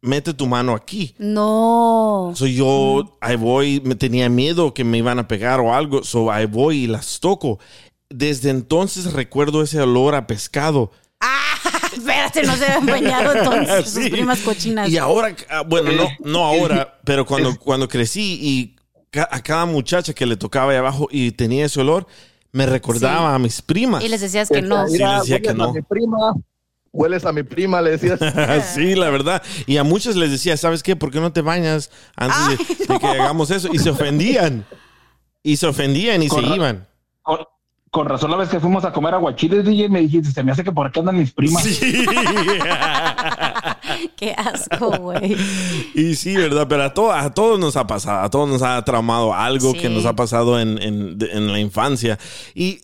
mete 0.00 0.34
tu 0.34 0.46
mano 0.48 0.74
aquí. 0.74 1.14
No. 1.18 2.32
So 2.34 2.46
yo 2.46 3.16
ahí 3.20 3.36
voy, 3.36 3.80
me 3.84 3.94
tenía 3.94 4.28
miedo 4.28 4.74
que 4.74 4.82
me 4.82 4.98
iban 4.98 5.20
a 5.20 5.28
pegar 5.28 5.60
o 5.60 5.72
algo, 5.72 6.02
so 6.02 6.32
ahí 6.32 6.46
voy 6.46 6.84
y 6.84 6.86
las 6.88 7.20
toco. 7.20 7.60
Desde 8.08 8.50
entonces 8.50 9.12
recuerdo 9.12 9.62
ese 9.62 9.80
olor 9.80 10.16
a 10.16 10.26
pescado. 10.26 10.90
Espérate, 11.92 12.42
no 12.42 12.56
se 12.56 12.64
habían 12.66 12.86
bañado 12.86 13.34
entonces 13.34 13.84
sus 13.90 14.02
Sí. 14.04 14.10
primas 14.10 14.40
cochinas. 14.40 14.88
Y 14.88 14.96
ahora, 14.98 15.34
ah, 15.48 15.62
bueno, 15.62 15.92
no, 15.92 16.08
no 16.24 16.44
ahora, 16.44 16.98
pero 17.04 17.24
cuando, 17.24 17.56
cuando 17.56 17.88
crecí 17.88 18.38
y 18.42 18.76
a 19.12 19.40
cada 19.42 19.66
muchacha 19.66 20.12
que 20.12 20.26
le 20.26 20.36
tocaba 20.36 20.72
ahí 20.72 20.78
abajo 20.78 21.08
y 21.10 21.32
tenía 21.32 21.66
ese 21.66 21.80
olor, 21.80 22.06
me 22.52 22.66
recordaba 22.66 23.34
a 23.34 23.38
mis 23.38 23.62
primas. 23.62 24.02
Y 24.04 24.08
les 24.08 24.20
decías 24.20 24.48
que 24.48 24.62
no. 24.62 24.86
Sí, 24.88 24.98
les 24.98 25.20
decía 25.20 25.40
que 25.40 25.50
a 25.50 25.54
no. 25.54 25.72
mi 25.72 25.82
prima, 25.82 26.34
hueles 26.92 27.24
a 27.24 27.32
mi 27.32 27.42
prima, 27.42 27.80
le 27.80 27.96
decías. 27.96 28.18
sí, 28.74 28.94
la 28.94 29.10
verdad. 29.10 29.42
Y 29.66 29.76
a 29.76 29.84
muchos 29.84 30.16
les 30.16 30.30
decía, 30.30 30.56
¿sabes 30.56 30.82
qué? 30.82 30.96
¿Por 30.96 31.10
qué 31.10 31.20
no 31.20 31.32
te 31.32 31.42
bañas 31.42 31.90
antes 32.16 32.58
de- 32.58 32.64
Ay, 32.68 32.86
de, 32.88 32.98
que 32.98 33.06
hagamos 33.06 33.50
eso? 33.50 33.68
Y 33.72 33.78
se 33.78 33.90
ofendían. 33.90 34.64
Y 35.42 35.56
se 35.56 35.66
ofendían 35.66 36.22
y 36.22 36.28
se 36.28 36.40
iban. 36.40 36.86
Con, 37.22 37.38
con 37.90 38.08
razón, 38.08 38.30
la 38.30 38.36
vez 38.36 38.48
que 38.48 38.60
fuimos 38.60 38.84
a 38.84 38.92
comer 38.92 39.14
aguachiles, 39.14 39.64
DJ, 39.64 39.88
me 39.88 40.00
dijiste, 40.00 40.30
se 40.30 40.42
me 40.42 40.52
hace 40.52 40.62
que 40.62 40.72
por 40.72 40.86
acá 40.86 41.00
andan 41.00 41.16
mis 41.18 41.32
primas. 41.32 41.62
Sí. 41.62 42.04
Qué 44.16 44.32
asco, 44.36 44.90
güey. 44.98 45.36
y 45.94 46.14
sí, 46.16 46.36
¿verdad? 46.36 46.66
Pero 46.68 46.82
a, 46.84 46.94
to- 46.94 47.12
a 47.12 47.32
todos 47.34 47.58
nos 47.58 47.76
ha 47.76 47.86
pasado, 47.86 48.20
a 48.20 48.30
todos 48.30 48.48
nos 48.48 48.62
ha 48.62 48.82
traumado 48.84 49.32
algo 49.34 49.72
Sí. 49.72 49.78
que 49.78 49.88
nos 49.88 50.04
ha 50.06 50.14
pasado 50.14 50.58
en, 50.60 50.80
en- 50.82 51.52
la 51.52 51.58
infancia. 51.58 52.18
Y 52.54 52.80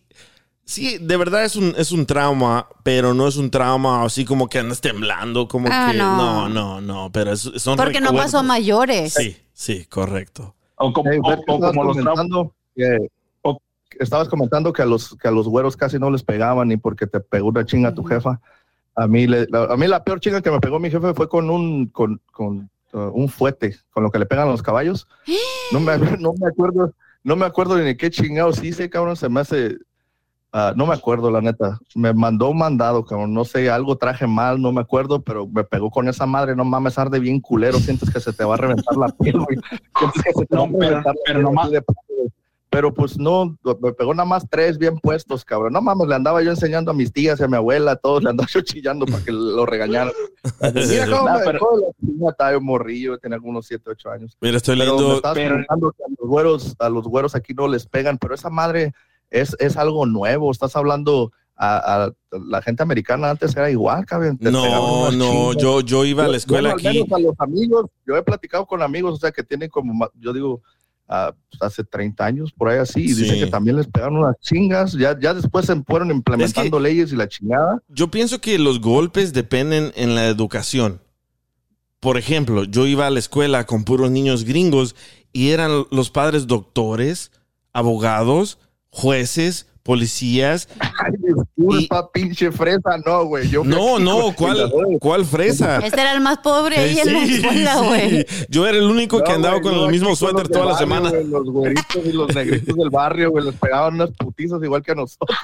sí, 0.65 0.99
de 0.99 1.17
verdad 1.17 1.45
es 1.45 1.57
un, 1.57 1.75
es 1.77 1.93
un 1.93 2.07
trauma, 2.07 2.69
pero 2.83 3.15
no 3.15 3.29
es 3.29 3.37
un 3.37 3.51
trauma 3.51 4.05
así 4.05 4.25
como 4.25 4.49
que 4.49 4.59
andas 4.59 4.81
temblando, 4.81 5.49
como 5.49 5.69
Ah, 5.71 5.89
que... 5.93 5.99
no. 5.99 6.17
No, 6.17 6.49
no, 6.49 6.81
no, 6.81 7.13
pero 7.13 7.33
es, 7.33 7.41
son 7.57 7.77
Porque 7.77 8.01
no 8.01 8.13
pasó 8.15 8.39
a 8.39 8.43
mayores. 8.43 9.15
Sí, 9.15 9.37
sí, 9.53 9.85
correcto. 9.87 10.55
O 10.77 10.93
como, 10.93 11.11
Hey, 11.11 11.21
o- 11.23 11.29
Fer, 11.29 11.39
o 11.39 11.41
estabas 11.55 11.71
como 11.73 11.85
los 11.85 11.97
traumas. 11.97 12.15
comentando 12.17 12.53
que- 12.75 13.09
o- 13.43 13.59
estabas 13.99 14.29
comentando 14.29 14.73
que 14.73 14.83
a 14.83 14.87
los 14.87 15.17
que 15.17 15.29
a 15.29 15.31
los 15.31 15.49
güeros 15.49 15.77
casi 15.77 15.99
no 15.99 16.11
les 16.11 16.23
pegaban 16.23 16.69
ni 16.69 16.77
porque 16.77 17.07
te 17.07 17.21
pegó 17.21 17.49
una 17.49 17.65
chinga 17.65 17.95
tu 17.95 18.05
jefa. 18.05 18.41
A 18.97 19.07
mí, 19.07 19.27
le- 19.27 19.47
la, 19.51 19.65
a 19.65 19.77
mí 19.77 19.87
la 19.87 20.03
peor 20.03 20.21
chinga 20.21 20.41
que 20.41 20.51
me 20.51 20.59
pegó 20.61 20.79
mi 20.81 20.91
jefe 20.91 21.13
fue 21.15 21.29
con 21.29 21.51
un 21.51 21.87
con, 21.87 22.21
con, 22.33 22.71
uh, 22.93 22.99
un 23.13 23.29
fuete, 23.29 23.77
con 23.91 24.03
lo 24.03 24.11
que 24.11 24.19
le 24.19 24.27
pegan 24.27 24.49
a 24.49 24.51
los 24.51 24.63
caballos. 24.63 25.07
No 25.73 25.81
me, 25.81 25.97
no 26.19 26.33
me 26.41 26.49
acuerdo, 26.49 26.93
no 27.23 27.37
me 27.37 27.45
acuerdo 27.47 27.77
ni 27.79 27.95
qué 27.97 28.11
chingados 28.11 28.63
hice, 28.65 28.89
cabrón, 28.91 29.17
se 29.17 29.29
me 29.29 29.41
hace 29.41 29.77
ah, 30.53 30.73
no 30.75 30.87
me 30.87 30.95
acuerdo, 30.95 31.31
la 31.31 31.43
neta. 31.43 31.79
Me 31.95 32.15
mandó 32.15 32.49
un 32.49 32.57
mandado, 32.57 33.05
cabrón. 33.05 33.35
No 33.35 33.45
sé, 33.45 33.69
algo 33.69 33.97
traje 33.97 34.27
mal, 34.27 34.63
no 34.63 34.73
me 34.73 34.81
acuerdo, 34.81 35.21
pero 35.21 35.47
me 35.47 35.63
pegó 35.65 35.91
con 35.91 36.09
esa 36.09 36.25
madre. 36.25 36.57
No 36.57 36.65
mames, 36.65 36.97
arde 36.99 37.19
bien 37.19 37.41
culero. 37.41 37.79
Sientes 37.79 38.09
que 38.11 38.21
se 38.21 38.33
te 38.33 38.45
va 38.45 38.55
a 38.55 38.57
reventar 38.57 38.97
la 38.97 39.09
piel, 39.09 39.39
güey. 39.39 39.59
Sientes 39.99 40.23
que 40.23 40.33
se 40.33 40.47
te 40.47 40.57
No, 40.57 40.63
va 40.63 40.69
a 40.69 40.71
pero- 40.79 40.89
reventar 40.89 41.15
la 41.15 41.21
pero 41.27 41.39
piel 41.41 41.43
nomás- 41.43 41.65
así 41.67 41.75
de 41.75 41.83
padre, 41.83 42.01
güey. 42.17 42.29
Pero 42.69 42.93
pues 42.93 43.17
no, 43.19 43.57
me 43.81 43.93
pegó 43.93 44.13
nada 44.13 44.29
más 44.29 44.45
tres 44.51 44.77
bien 44.77 44.99
puestos, 44.99 45.45
cabrón. 45.45 45.73
No 45.73 45.81
mames, 45.81 46.09
le 46.09 46.15
andaba 46.17 46.43
yo 46.43 46.51
enseñando 46.51 46.91
a 46.91 46.95
mis 46.95 47.13
tías 47.13 47.39
y 47.39 47.45
a 47.45 47.49
mi 47.49 47.57
abuela, 47.57 47.93
a 47.93 47.97
todos, 47.97 48.23
le 48.25 48.31
andaba 48.31 48.49
yo 48.53 48.61
chillando 48.61 49.07
para 49.07 49.23
que 49.25 49.31
lo 49.33 49.65
regañaran. 49.65 50.13
Mira 50.75 51.07
cómo 51.07 51.29
No, 51.29 51.39
me 51.39 51.45
pero- 51.45 51.53
dejó 51.53 52.31
estaba 52.31 52.53
yo 52.53 52.61
morrillo, 52.61 53.19
tenía 53.19 53.37
algunos 53.37 53.67
7, 53.67 53.85
8 53.91 54.11
años. 54.11 54.37
Mira, 54.41 54.57
estoy 54.57 54.77
leyendo... 54.77 55.21
pero- 55.33 55.65
a 55.69 55.77
los 55.77 55.93
güeros, 56.19 56.75
a 56.81 56.89
los 56.89 57.05
güeros 57.07 57.35
aquí 57.37 57.55
no 57.55 57.69
les 57.69 57.87
pegan, 57.87 58.19
pero 58.19 58.35
esa 58.35 58.51
madre 58.51 58.93
es, 59.31 59.57
es 59.61 59.77
algo 59.77 60.05
nuevo. 60.05 60.51
Estás 60.51 60.75
hablando 60.77 61.33
a, 61.57 62.05
a 62.07 62.13
la 62.33 62.61
gente 62.63 62.83
americana 62.83 63.31
antes 63.31 63.57
era 63.57 63.71
igual, 63.71 64.05
cabrón. 64.05 64.37
No, 64.41 65.11
no, 65.13 65.53
yo, 65.55 65.81
yo 65.81 66.05
iba 66.05 66.25
a 66.25 66.29
la 66.29 66.37
escuela 66.37 66.73
Bueno, 66.73 66.81
al 66.83 66.87
aquí. 66.87 66.99
menos 67.03 67.13
a 67.19 67.23
los 67.23 67.35
amigos, 67.41 67.87
yo 68.07 68.17
he 68.17 68.23
platicado 68.23 68.67
con 68.67 68.83
amigos, 68.83 69.15
o 69.15 69.17
sea, 69.17 69.31
que 69.31 69.43
tienen 69.43 69.71
como, 69.71 70.11
yo 70.19 70.33
digo, 70.35 70.61
hace 71.09 71.85
30 71.85 72.25
años, 72.25 72.53
por 72.53 72.69
ahí 72.69 72.79
así, 72.79 73.01
y 73.03 73.09
Sí. 73.15 73.23
dicen 73.23 73.39
que 73.45 73.47
también 73.51 73.77
les 73.77 73.87
pegaron 73.87 74.17
unas 74.19 74.37
chingas, 74.41 74.93
ya, 74.93 75.19
ya 75.19 75.33
después 75.35 75.65
se 75.67 75.77
fueron 75.83 76.11
implementando 76.11 76.81
leyes 76.81 77.13
y 77.13 77.17
la 77.17 77.29
chingada. 77.29 77.81
Yo 77.89 78.11
pienso 78.11 78.41
que 78.41 78.59
los 78.59 78.81
golpes 78.81 79.33
dependen 79.33 79.93
en 79.97 80.15
la 80.15 80.27
educación. 80.27 81.01
Por 82.01 82.19
ejemplo, 82.19 82.65
yo 82.65 82.87
iba 82.87 83.07
a 83.07 83.11
la 83.11 83.19
escuela 83.19 83.65
con 83.65 83.85
puros 83.85 84.11
niños 84.11 84.45
gringos 84.45 84.95
y 85.33 85.51
eran 85.51 85.85
los 85.91 86.11
padres 86.11 86.47
doctores, 86.47 87.31
abogados, 87.73 88.59
jueces, 88.91 89.67
policías. 89.87 90.69
Ay, 90.81 91.13
disculpa, 91.19 92.11
pinche 92.13 92.53
fresa, 92.53 92.99
no, 93.07 93.25
güey. 93.25 93.49
yo 93.49 93.65
No, 93.65 93.99
no, 93.99 94.33
¿cuál, 94.37 94.71
cuál 95.01 95.25
fresa? 95.25 95.79
Este 95.79 96.01
era 96.01 96.13
el 96.13 96.21
más 96.21 96.39
pobre 96.39 96.77
ahí 96.77 96.99
Eh, 96.99 97.03
en 97.07 97.13
la 97.15 97.25
sí, 97.27 97.35
escuela, 97.37 97.75
sí. 97.79 97.85
güey. 97.87 98.27
Yo 98.51 98.67
era 98.67 98.77
el 98.79 98.85
único 98.85 99.23
que 99.23 99.31
No, 99.31 99.37
andaba 99.37 99.55
güey, 99.61 99.63
con 99.65 99.75
no, 99.77 99.85
el 99.87 99.91
mismo 99.93 100.15
suéter 100.17 100.49
toda 100.49 100.67
del 100.67 100.67
la 100.67 100.73
barrio, 100.75 100.79
semana. 100.87 101.11
güey, 101.11 101.25
los 101.29 101.45
güeritos 101.51 102.05
y 102.05 102.13
los 102.13 102.35
negritos 102.35 102.77
del 102.77 102.91
barrio, 102.91 103.31
güey, 103.31 103.45
les 103.47 103.55
pegaban 103.55 103.95
unas 103.95 104.11
putizas 104.11 104.63
igual 104.63 104.83
que 104.83 104.93
a 104.93 104.97
nosotros. 104.97 105.39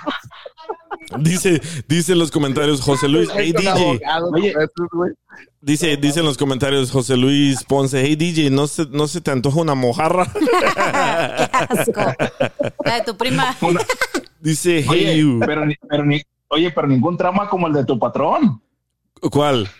Dice, 1.20 1.60
dice 1.88 2.12
en 2.12 2.18
los 2.18 2.30
comentarios 2.30 2.80
José 2.80 3.08
Luis, 3.08 3.28
hey 3.34 3.52
DJ, 3.52 3.68
abogados, 3.70 4.30
Oye. 4.34 4.54
Dice, 5.62 5.96
dice 5.96 6.20
en 6.20 6.26
los 6.26 6.36
comentarios 6.36 6.90
José 6.90 7.16
Luis 7.16 7.64
Ponce, 7.64 8.02
hey 8.04 8.16
DJ, 8.16 8.50
¿no 8.50 8.66
se, 8.66 8.84
no 8.90 9.08
se 9.08 9.20
te 9.22 9.30
antoja 9.30 9.60
una 9.60 9.74
mojarra? 9.74 10.26
Qué 10.38 11.50
asco. 11.52 12.00
La 12.84 12.94
de 12.96 13.02
tu 13.06 13.16
prima. 13.16 13.56
Dice, 14.40 14.78
hey 14.82 14.86
Oye, 14.90 15.18
you. 15.18 15.40
pero, 15.46 15.64
ni- 15.64 15.76
pero 15.88 16.04
oye, 16.48 16.70
pero 16.70 16.86
ningún 16.86 17.16
trauma 17.16 17.48
como 17.48 17.66
el 17.68 17.72
de 17.72 17.84
tu 17.84 17.98
patrón, 17.98 18.60
¿Cuál? 19.30 19.70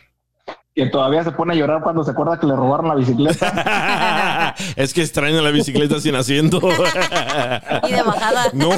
Que 0.75 0.87
todavía 0.87 1.23
se 1.23 1.33
pone 1.33 1.53
a 1.53 1.57
llorar 1.57 1.83
cuando 1.83 2.03
se 2.03 2.13
acuerda 2.13 2.41
que 2.41 2.47
le 2.47 2.57
robaron 2.57 2.89
la 2.89 2.95
bicicleta. 2.95 4.55
es 4.77 4.95
que 4.95 5.03
extraño 5.03 5.43
la 5.43 5.51
bicicleta 5.51 6.01
sin 6.01 6.15
asiento. 6.15 6.61
Y 7.89 7.93
de 7.93 8.03
bajada. 8.03 8.47
no, 8.55 8.71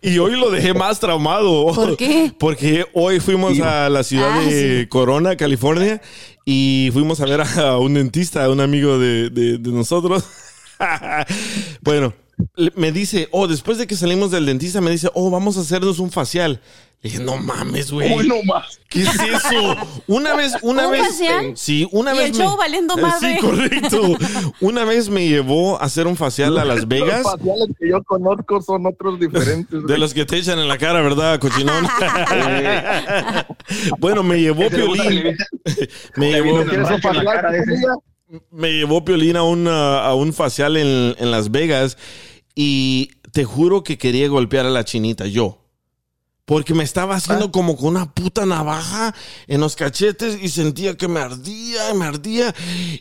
y 0.00 0.18
hoy 0.18 0.38
lo 0.38 0.50
dejé 0.50 0.72
más 0.74 1.00
traumado. 1.00 1.72
¿Por 1.74 1.96
qué? 1.96 2.32
Porque 2.38 2.86
hoy 2.94 3.18
fuimos 3.20 3.58
a 3.60 3.88
la 3.88 4.02
ciudad 4.04 4.30
Ah, 4.34 4.40
de 4.40 4.86
Corona, 4.88 5.36
California, 5.36 6.00
y 6.44 6.90
fuimos 6.92 7.20
a 7.20 7.26
ver 7.26 7.40
a 7.40 7.78
un 7.78 7.94
dentista, 7.94 8.44
a 8.44 8.50
un 8.50 8.60
amigo 8.60 8.98
de, 8.98 9.30
de- 9.30 9.58
de 9.58 9.70
nosotros. 9.70 10.24
bueno, 11.82 12.12
me 12.76 12.92
dice, 12.92 13.28
oh, 13.32 13.48
después 13.48 13.78
de 13.78 13.86
que 13.86 13.96
salimos 13.96 14.30
del 14.30 14.46
dentista, 14.46 14.80
me 14.80 14.90
dice, 14.90 15.10
oh, 15.14 15.30
vamos 15.30 15.56
a 15.56 15.60
hacernos 15.60 15.98
un 15.98 16.10
facial. 16.10 16.60
Le 17.02 17.10
dije, 17.10 17.24
no 17.24 17.36
mames, 17.36 17.90
güey. 17.90 18.14
Uy, 18.16 18.28
no 18.28 18.36
más. 18.44 18.78
¿Qué 18.88 19.02
es 19.02 19.08
eso? 19.08 19.76
Una 20.06 20.36
vez, 20.36 20.52
una 20.62 20.86
¿Un 20.86 20.92
vez. 20.92 21.08
facial? 21.08 21.52
Sí, 21.56 21.88
una 21.90 22.14
Y 22.14 22.18
vez. 22.18 22.26
el 22.28 22.34
show 22.36 22.56
valiendo 22.56 22.96
madre. 22.96 23.34
Sí, 23.34 23.40
correcto. 23.40 24.02
Una 24.60 24.84
vez 24.84 25.08
me 25.08 25.26
llevó 25.26 25.82
a 25.82 25.86
hacer 25.86 26.06
un 26.06 26.16
facial 26.16 26.56
a 26.58 26.64
Las 26.64 26.86
Vegas. 26.86 27.22
Los 27.24 27.32
faciales 27.32 27.68
que 27.80 27.88
yo 27.88 28.00
conozco 28.04 28.62
son 28.62 28.86
otros 28.86 29.18
diferentes. 29.18 29.80
De 29.80 29.86
güey. 29.86 29.98
los 29.98 30.14
que 30.14 30.24
te 30.24 30.36
echan 30.36 30.60
en 30.60 30.68
la 30.68 30.78
cara, 30.78 31.00
¿verdad, 31.02 31.40
cochinón? 31.40 31.84
bueno, 33.98 34.22
me 34.22 34.40
llevó 34.40 34.68
Piolín. 34.70 35.36
Me 36.16 36.32
le 36.32 36.42
llevó, 36.42 36.64
me 38.50 38.72
llevó 38.72 39.04
Piolín 39.04 39.36
a, 39.36 39.42
una- 39.42 40.04
a 40.04 40.14
un 40.14 40.32
facial 40.32 40.76
en, 40.76 41.14
en 41.18 41.30
Las 41.30 41.50
Vegas 41.50 41.96
y 42.54 43.10
te 43.32 43.44
juro 43.44 43.82
que 43.82 43.98
quería 43.98 44.28
golpear 44.28 44.66
a 44.66 44.70
la 44.70 44.84
chinita, 44.84 45.26
yo. 45.26 45.58
Porque 46.44 46.74
me 46.74 46.82
estaba 46.84 47.14
haciendo 47.14 47.52
como 47.52 47.76
con 47.76 47.90
una 47.90 48.12
puta 48.12 48.44
navaja 48.44 49.14
en 49.46 49.60
los 49.60 49.76
cachetes 49.76 50.38
y 50.42 50.48
sentía 50.48 50.96
que 50.96 51.06
me 51.08 51.20
ardía, 51.20 51.94
me 51.94 52.04
ardía. 52.04 52.52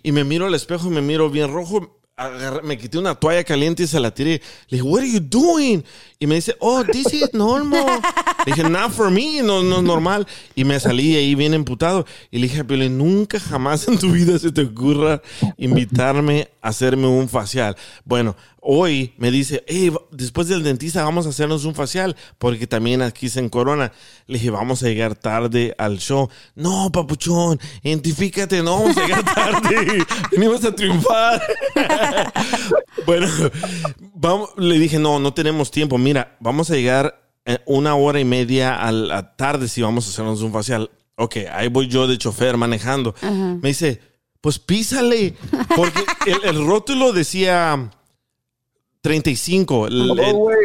Y 0.04 0.12
me 0.12 0.24
miro 0.24 0.46
al 0.46 0.54
espejo 0.54 0.88
y 0.88 0.92
me 0.92 1.02
miro 1.02 1.30
bien 1.30 1.52
rojo. 1.52 1.98
Agarré- 2.18 2.62
me 2.62 2.78
quité 2.78 3.00
una 3.00 3.16
toalla 3.16 3.44
caliente 3.44 3.82
y 3.84 3.88
se 3.88 4.00
la 4.00 4.14
tiré. 4.14 4.42
Le 4.68 4.78
dije, 4.78 4.84
what 4.84 5.00
are 5.02 5.12
you 5.12 5.20
doing? 5.20 5.84
Y 6.20 6.28
me 6.28 6.36
dice, 6.36 6.56
oh, 6.60 6.84
this 6.84 7.12
is 7.14 7.34
normal. 7.34 8.00
Le 8.46 8.54
dije, 8.54 8.70
not 8.70 8.92
for 8.92 9.10
me, 9.10 9.42
no, 9.42 9.64
no 9.64 9.78
es 9.78 9.84
normal. 9.84 10.28
Y 10.54 10.64
me 10.64 10.80
salí 10.80 11.16
ahí 11.16 11.34
bien 11.34 11.56
emputado. 11.56 12.06
Y 12.30 12.38
le 12.38 12.44
dije, 12.48 12.64
pero 12.64 12.88
nunca 12.90 13.40
jamás 13.40 13.88
en 13.88 13.98
tu 13.98 14.12
vida 14.12 14.38
se 14.38 14.52
te 14.52 14.62
ocurra 14.62 15.20
invitarme 15.58 16.50
a 16.62 16.68
hacerme 16.70 17.08
un 17.08 17.28
facial. 17.28 17.76
Bueno, 18.06 18.36
hoy 18.62 19.13
me 19.17 19.32
dice, 19.32 19.63
hey, 19.67 19.91
después 20.12 20.47
del 20.47 20.63
dentista 20.63 21.04
vamos 21.04 21.26
a 21.26 21.30
hacernos 21.30 21.65
un 21.65 21.76
facial, 21.76 22.15
porque 22.38 22.67
también 22.67 23.02
aquí 23.02 23.26
es 23.26 23.36
en 23.38 23.50
Corona. 23.50 23.91
Le 24.28 24.38
dije, 24.38 24.52
vamos 24.52 24.82
a 24.84 24.88
llegar 24.88 25.15
tarde 25.15 25.76
al 25.78 25.97
show. 25.97 26.30
No, 26.56 26.91
papuchón, 26.91 27.60
identifícate, 27.84 28.62
no 28.62 28.80
vamos 28.80 28.97
a 28.97 29.02
llegar 29.06 29.26
tarde. 29.26 30.06
Venimos 30.32 30.63
a 30.63 30.74
triunfar. 30.74 31.41
bueno, 33.06 33.28
vamos, 34.13 34.52
le 34.58 34.80
dije, 34.80 35.00
no, 35.00 35.19
no 35.19 35.34
tenemos 35.34 35.71
tiempo. 35.71 35.97
Mira, 35.97 36.38
vamos 36.39 36.69
a 36.69 36.76
llegar 36.76 37.19
eh, 37.45 37.58
una 37.65 37.95
hora 37.95 38.19
y 38.19 38.26
media 38.26 38.76
a 38.76 38.91
la 38.91 39.36
tarde 39.36 39.67
si 39.67 39.82
vamos 39.82 40.06
a 40.06 40.10
hacernos 40.10 40.41
un 40.41 40.54
facial. 40.54 40.91
Ok, 41.15 41.38
ahí 41.52 41.67
voy 41.67 41.88
yo 41.88 42.08
de 42.08 42.17
chofer 42.17 42.58
manejando. 42.58 43.13
Me 43.21 43.69
dice, 43.69 44.02
pues 44.39 44.60
písale. 44.60 45.36
Porque 45.76 46.04
el, 46.26 46.56
el 46.56 46.65
rótulo 46.65 47.12
decía 47.12 47.91
35. 49.02 49.88
El- 49.88 50.08
No, 50.08 50.34
güey, 50.36 50.58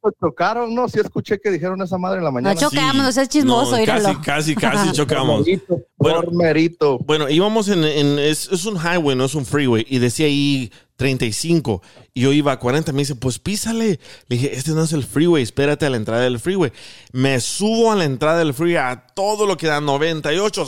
pues 0.00 0.14
chocaron, 0.20 0.74
no, 0.74 0.88
sí 0.88 0.98
escuché 0.98 1.38
que 1.38 1.50
dijeron 1.50 1.80
esa 1.82 1.96
madre 1.98 2.18
en 2.18 2.24
la 2.24 2.30
No 2.30 2.34
mañana. 2.34 2.54
chocamos, 2.60 2.96
no 2.96 3.12
seas 3.12 3.28
chismoso, 3.28 3.78
No, 3.78 3.84
casi, 3.84 4.14
casi, 4.16 4.54
casi 4.56 4.92
chocamos. 4.92 5.46
Merito, 5.46 5.80
Bueno. 5.96 6.22
por 6.22 6.34
merito. 6.34 6.98
Bueno, 6.98 7.28
íbamos 7.30 7.68
en, 7.68 7.84
en- 7.84 8.18
es, 8.18 8.48
es 8.50 8.64
un 8.66 8.76
highway, 8.76 9.16
no 9.16 9.24
es 9.24 9.34
un 9.36 9.46
freeway, 9.46 9.86
y 9.88 9.98
decía 10.00 10.26
ahí 10.26 10.70
35, 10.96 11.80
y 12.14 12.22
yo 12.22 12.32
iba 12.32 12.52
a 12.52 12.58
40, 12.58 12.90
me 12.92 13.00
dice, 13.00 13.14
pues 13.14 13.38
písale. 13.38 14.00
Le 14.28 14.36
dije, 14.36 14.56
este 14.56 14.72
no 14.72 14.82
es 14.82 14.92
el 14.92 15.04
freeway, 15.04 15.42
espérate 15.42 15.86
a 15.86 15.90
la 15.90 15.96
entrada 15.98 16.22
del 16.22 16.40
freeway. 16.40 16.72
Me 17.12 17.38
subo 17.38 17.92
a 17.92 17.96
la 17.96 18.04
entrada 18.04 18.38
del 18.40 18.54
freeway 18.54 18.76
a 18.76 19.06
todo 19.14 19.46
lo 19.46 19.56
que 19.56 19.66
da 19.68 19.80
98. 19.80 20.66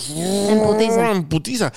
En 0.51 0.63
putiza. 0.63 1.13
En 1.13 1.29
putiza. 1.29 1.73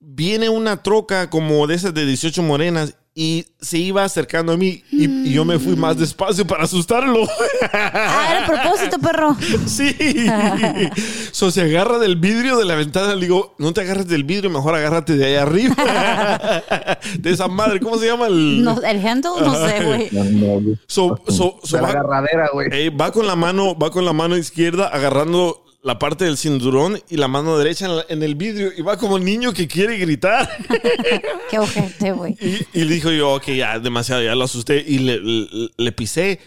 Viene 0.00 0.48
una 0.48 0.82
troca 0.82 1.30
como 1.30 1.66
de 1.66 1.74
esas 1.76 1.94
de 1.94 2.04
18 2.06 2.42
morenas 2.42 2.96
y 3.14 3.44
se 3.60 3.76
iba 3.76 4.04
acercando 4.04 4.52
a 4.52 4.56
mí 4.56 4.82
y, 4.90 5.04
y 5.28 5.32
yo 5.34 5.44
me 5.44 5.58
fui 5.58 5.76
más 5.76 5.98
despacio 5.98 6.46
para 6.46 6.64
asustarlo. 6.64 7.28
Ah, 7.72 8.26
era 8.30 8.44
a 8.44 8.46
propósito, 8.46 8.98
perro. 8.98 9.36
Sí. 9.66 9.94
So, 11.32 11.50
se 11.50 11.62
agarra 11.62 11.98
del 11.98 12.16
vidrio 12.16 12.56
de 12.58 12.64
la 12.64 12.74
ventana. 12.74 13.14
Le 13.14 13.22
digo, 13.22 13.54
no 13.58 13.72
te 13.72 13.80
agarres 13.82 14.06
del 14.08 14.24
vidrio, 14.24 14.48
mejor 14.50 14.74
agárrate 14.74 15.16
de 15.16 15.26
ahí 15.26 15.34
arriba. 15.34 15.74
De 17.18 17.30
esa 17.30 17.48
madre, 17.48 17.80
¿cómo 17.80 17.96
se 17.98 18.06
llama 18.06 18.26
el? 18.28 18.62
No, 18.62 18.80
el 18.82 19.06
handle, 19.06 19.30
no 19.40 19.54
sé, 19.66 19.84
güey. 19.84 20.78
So, 20.86 21.18
so- 21.28 21.58
so 21.62 21.76
la 21.76 21.82
va, 21.82 21.88
agarradera, 21.90 22.48
güey. 22.52 22.68
eh, 22.72 22.90
va 22.90 23.12
con 23.12 23.26
la 23.26 23.34
mano, 23.36 23.76
va 23.76 23.90
con 23.90 24.04
la 24.04 24.12
mano 24.12 24.36
izquierda 24.36 24.88
agarrando 24.88 25.64
la 25.82 25.98
parte 25.98 26.24
del 26.24 26.36
cinturón 26.36 27.00
y 27.08 27.16
la 27.16 27.26
mano 27.28 27.58
derecha 27.58 27.86
en, 27.86 27.96
la- 27.96 28.04
en 28.08 28.22
el 28.22 28.34
vidrio 28.36 28.70
y 28.76 28.82
va 28.82 28.96
como 28.96 29.18
niño 29.18 29.52
que 29.52 29.66
quiere 29.66 29.98
gritar. 29.98 30.48
Qué 31.50 31.58
ojete, 31.58 32.12
güey. 32.12 32.36
Y, 32.40 32.80
y 32.80 32.84
le 32.84 32.94
dijo 32.94 33.10
yo, 33.10 33.34
ok, 33.34 33.48
ya, 33.48 33.78
demasiado, 33.78 34.22
ya 34.22 34.34
lo 34.34 34.44
asusté. 34.44 34.84
Y 34.86 34.98
le, 35.00 35.18
le- 35.20 35.70
le 35.76 35.92
pisé. 35.92 36.38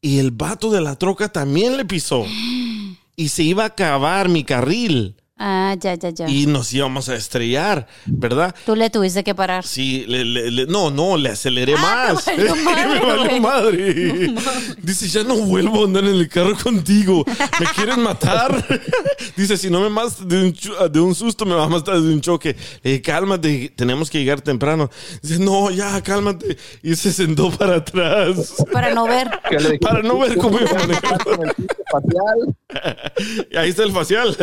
Y 0.00 0.18
el 0.20 0.30
vato 0.30 0.70
de 0.70 0.80
la 0.80 0.96
troca 0.96 1.28
también 1.30 1.76
le 1.76 1.84
pisó. 1.84 2.24
Y 3.16 3.28
se 3.28 3.42
iba 3.42 3.64
a 3.64 3.66
acabar 3.66 4.28
mi 4.28 4.44
carril. 4.44 5.16
Ah, 5.40 5.76
ya, 5.78 5.94
ya, 5.94 6.10
ya. 6.10 6.28
Y 6.28 6.46
nos 6.46 6.72
íbamos 6.72 7.08
a 7.08 7.14
estrellar, 7.14 7.86
¿verdad? 8.06 8.54
Tú 8.66 8.74
le 8.74 8.90
tuviste 8.90 9.22
que 9.22 9.34
parar. 9.36 9.64
Sí, 9.64 10.04
le- 10.08 10.24
le- 10.24 10.50
le- 10.50 10.66
no, 10.66 10.90
no, 10.90 11.16
le 11.16 11.28
aceleré 11.30 11.74
Ah, 11.78 12.10
más. 12.12 12.24
te 12.24 12.34
valió 12.36 12.56
madre, 12.64 12.88
Me 13.00 13.06
valió 13.06 13.40
madre. 13.40 14.34
Dice, 14.82 15.06
ya 15.08 15.22
no 15.22 15.36
vuelvo 15.36 15.82
a 15.82 15.84
andar 15.84 16.04
en 16.04 16.16
el 16.16 16.28
carro 16.28 16.56
contigo. 16.60 17.24
¿Me 17.60 17.66
quieres 17.66 17.96
matar? 17.98 18.66
Dice, 19.36 19.56
si 19.56 19.70
no 19.70 19.80
me 19.80 19.88
matas 19.90 20.26
de 20.26 20.42
un, 20.42 20.52
chu- 20.52 20.88
de 20.90 20.98
un 21.00 21.14
susto, 21.14 21.44
me 21.46 21.54
vas 21.54 21.66
a 21.66 21.70
matar 21.70 22.00
de 22.00 22.12
un 22.12 22.20
choque. 22.20 22.56
Dije, 22.82 23.00
cálmate, 23.00 23.72
tenemos 23.76 24.10
que 24.10 24.18
llegar 24.18 24.40
temprano. 24.40 24.90
Dice, 25.22 25.38
no, 25.38 25.70
ya, 25.70 26.00
cálmate. 26.02 26.56
Y 26.82 26.96
se 26.96 27.12
sentó 27.12 27.50
para 27.52 27.76
atrás. 27.76 28.54
Para 28.72 28.92
no 28.92 29.06
ver. 29.06 29.28
Para 29.80 30.02
no 30.02 30.18
ver 30.18 30.36
cómo 30.36 30.58
iba. 30.58 30.70
Y 33.50 33.56
ahí 33.56 33.70
está 33.70 33.84
el 33.84 33.92
facial. 33.92 34.36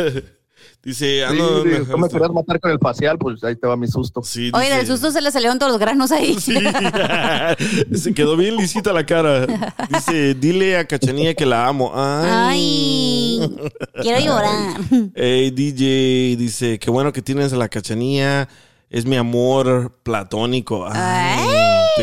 Dice, 0.86 1.26
ah, 1.26 1.34
no, 1.34 1.64
Sí, 1.64 1.70
no, 1.70 1.86
tú 1.86 1.98
me 1.98 1.98
no, 1.98 2.08
querías 2.10 2.30
matar 2.32 2.60
con 2.60 2.70
el 2.70 2.78
facial, 2.80 3.18
pues 3.18 3.44
ahí 3.44 3.56
te 3.56 3.66
va 3.66 3.76
mi 3.76 3.88
susto. 3.88 4.22
Sí, 4.24 4.52
Oye, 4.54 4.66
dice- 4.66 4.78
del 4.78 4.86
susto 4.88 5.12
se 5.12 5.20
le 5.20 5.32
salieron 5.32 5.58
todos 5.58 5.72
los 5.72 5.80
granos 5.82 6.12
ahí. 6.12 6.36
Sí. 6.40 6.56
Se 7.96 8.14
quedó 8.14 8.38
bien 8.38 8.56
lisita 8.56 8.94
la 8.94 9.04
cara. 9.06 9.48
Dice, 9.90 10.36
dile 10.36 10.78
a 10.78 10.86
Cachanilla 10.86 11.34
que 11.34 11.46
la 11.48 11.68
amo. 11.68 11.92
Ay. 11.96 13.40
Ay, 13.42 14.02
quiero 14.02 14.20
llorar. 14.24 14.78
Ey, 15.16 15.50
DJ 15.52 16.36
dice, 16.38 16.78
qué 16.78 16.92
bueno 16.92 17.12
que 17.12 17.22
tienes 17.24 17.52
a 17.52 17.56
la 17.58 17.68
Cachanilla. 17.68 18.48
Es 18.92 19.06
mi 19.06 19.16
amor 19.18 19.92
platónico. 20.04 20.88
Ay, 20.88 21.40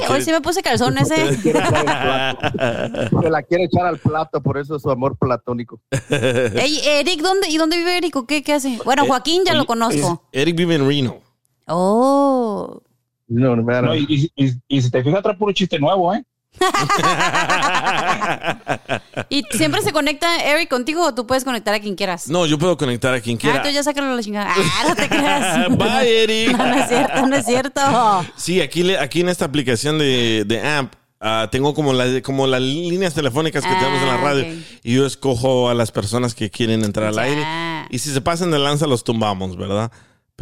hoy 0.09 0.22
sí 0.22 0.31
me 0.31 0.40
puse 0.40 0.62
calzón 0.62 0.96
ese. 0.98 1.37
Se 1.42 1.52
la 3.31 3.42
quiere 3.42 3.64
echar 3.64 3.87
al 3.87 3.98
plato, 3.98 4.40
por 4.42 4.59
eso 4.59 4.76
es 4.76 4.83
su 4.83 4.90
amor 4.90 5.16
platónico. 5.16 5.81
Ey, 6.11 6.81
Eric, 6.85 7.20
¿dónde, 7.20 7.48
¿y 7.48 7.57
dónde 7.57 7.76
vive 7.76 7.96
Eric? 7.98 8.16
¿O 8.16 8.26
¿Qué, 8.26 8.42
qué 8.42 8.55
hace? 8.55 8.78
Bueno, 8.85 9.05
Joaquín 9.07 9.42
ya 9.44 9.55
lo 9.55 9.64
conozco. 9.66 10.22
Eric 10.33 10.57
vive 10.57 10.74
en 10.76 10.87
Reno. 10.88 11.16
Oh. 11.66 12.81
No, 13.28 13.57
no, 13.57 13.83
No, 13.83 13.94
y, 13.94 14.05
y- 14.09 14.44
y- 14.44 14.52
y 14.68 14.83
si 14.83 14.90
te 14.90 15.02
fijas, 15.02 15.22
trae 15.22 15.37
puro 15.37 15.52
chiste 15.52 15.78
nuevo, 15.78 16.12
¿eh? 16.14 16.22
¿Y 19.29 19.42
siempre 19.53 19.83
se 19.83 19.92
conecta 19.92 20.37
Eric 20.44 20.68
contigo 20.68 21.05
o 21.07 21.14
tú 21.14 21.27
puedes 21.27 21.44
conectar 21.44 21.75
a 21.75 21.81
quien 21.81 21.94
quieras? 21.94 22.29
No, 22.29 22.46
yo 22.46 22.59
puedo 22.59 22.77
conectar 22.77 23.12
a 23.14 23.20
quien 23.20 23.37
Ah, 23.37 23.40
quiera. 23.40 23.62
tú 23.62 23.68
ya 23.70 23.83
sácalo 23.83 24.12
a 24.12 24.14
la 24.16 24.22
chingada. 24.22 24.53
Ah, 24.57 24.85
no 24.88 24.94
te 24.94 25.09
creas. 25.09 25.68
Bye, 25.79 26.22
Eric. 26.25 26.57
No, 26.57 26.66
no 26.66 26.75
es 26.75 26.88
cierto, 26.88 27.27
no 27.27 27.37
es 27.37 27.46
cierto. 27.46 27.81
Sí, 28.37 28.61
aquí, 28.61 28.83
le- 28.83 28.98
aquí 28.98 29.20
en 29.20 29.29
esta 29.29 29.44
aplicación 29.44 29.98
de, 29.98 30.44
de 30.46 30.61
AMP 30.61 30.92
ah, 31.20 31.48
tengo 31.51 31.75
como, 31.75 31.92
la, 31.92 32.20
como 32.22 32.46
las 32.46 32.61
líneas 32.61 33.14
telefónicas 33.14 33.62
que 33.64 33.70
Ah, 33.70 33.79
tenemos 33.79 34.01
en 34.03 34.09
la 34.09 34.16
radio 34.16 34.42
ok. 34.44 34.59
y 34.83 34.94
yo 34.94 35.07
escojo 35.07 35.68
a 35.68 35.75
las 35.75 35.92
personas 35.92 36.35
que 36.35 36.51
quieren 36.51 36.85
entrar 36.85 37.09
al 37.09 37.18
aire 37.18 37.44
y 37.90 37.98
si 37.98 38.11
se 38.11 38.20
pasan 38.20 38.51
de 38.51 38.59
lanza 38.59 38.87
los 38.87 39.05
tumbamos, 39.05 39.57
¿verdad? 39.57 39.90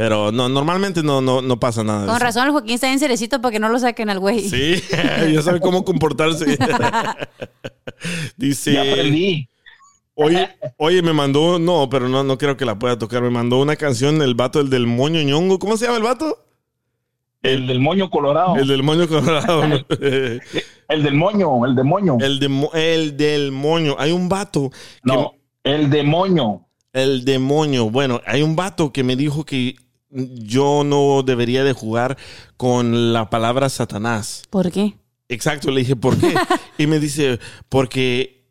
Pero 0.00 0.32
no, 0.32 0.48
normalmente 0.48 1.02
no, 1.02 1.20
no, 1.20 1.42
no 1.42 1.60
pasa 1.60 1.84
nada. 1.84 2.06
Con 2.06 2.18
razón, 2.18 2.46
el 2.46 2.52
Joaquín 2.52 2.72
está 2.72 2.86
bien 2.86 2.98
cerecito 2.98 3.42
para 3.42 3.52
que 3.52 3.58
no 3.58 3.68
lo 3.68 3.78
saquen 3.78 4.08
al 4.08 4.18
güey. 4.18 4.48
Sí, 4.48 4.82
ya 5.30 5.42
sabe 5.42 5.60
cómo 5.60 5.84
comportarse. 5.84 6.56
Dice, 8.38 8.72
Ya 8.72 8.80
aprendí. 8.80 9.46
oye, 10.14 10.48
oye, 10.78 11.02
me 11.02 11.12
mandó, 11.12 11.58
no, 11.58 11.90
pero 11.90 12.08
no, 12.08 12.24
no 12.24 12.38
creo 12.38 12.56
que 12.56 12.64
la 12.64 12.78
pueda 12.78 12.96
tocar. 12.96 13.20
Me 13.20 13.28
mandó 13.28 13.60
una 13.60 13.76
canción, 13.76 14.22
el 14.22 14.34
vato, 14.34 14.60
el 14.60 14.70
del 14.70 14.86
moño 14.86 15.20
ñongo. 15.20 15.58
¿Cómo 15.58 15.76
se 15.76 15.84
llama 15.84 15.98
el 15.98 16.02
vato? 16.04 16.46
El 17.42 17.66
del 17.66 17.80
moño 17.80 18.08
colorado. 18.08 18.56
El 18.56 18.68
del 18.68 18.82
moño 18.82 19.06
colorado. 19.06 19.68
¿no? 19.68 19.76
El 20.88 21.02
del 21.04 21.14
moño, 21.14 21.66
el 21.66 21.76
demonio. 21.76 22.16
el, 22.20 22.40
de, 22.40 22.68
el 22.72 23.16
del 23.18 23.52
moño. 23.52 23.96
Hay 23.98 24.12
un 24.12 24.30
vato. 24.30 24.70
que- 24.70 24.76
no, 25.04 25.34
el 25.62 25.90
demonio. 25.90 26.66
el 26.94 27.24
demonio. 27.26 27.90
Bueno, 27.90 28.22
hay 28.26 28.40
un 28.40 28.56
vato 28.56 28.92
que 28.92 29.04
me 29.04 29.14
dijo 29.14 29.44
que 29.44 29.76
yo 30.10 30.82
no 30.84 31.22
debería 31.22 31.64
de 31.64 31.72
jugar 31.72 32.16
con 32.56 33.12
la 33.12 33.30
palabra 33.30 33.68
Satanás. 33.68 34.42
¿Por 34.50 34.70
qué? 34.70 34.96
Exacto, 35.28 35.70
le 35.70 35.80
dije, 35.80 35.96
¿por 35.96 36.18
qué? 36.18 36.34
y 36.78 36.86
me 36.86 36.98
dice, 36.98 37.38
porque, 37.68 38.44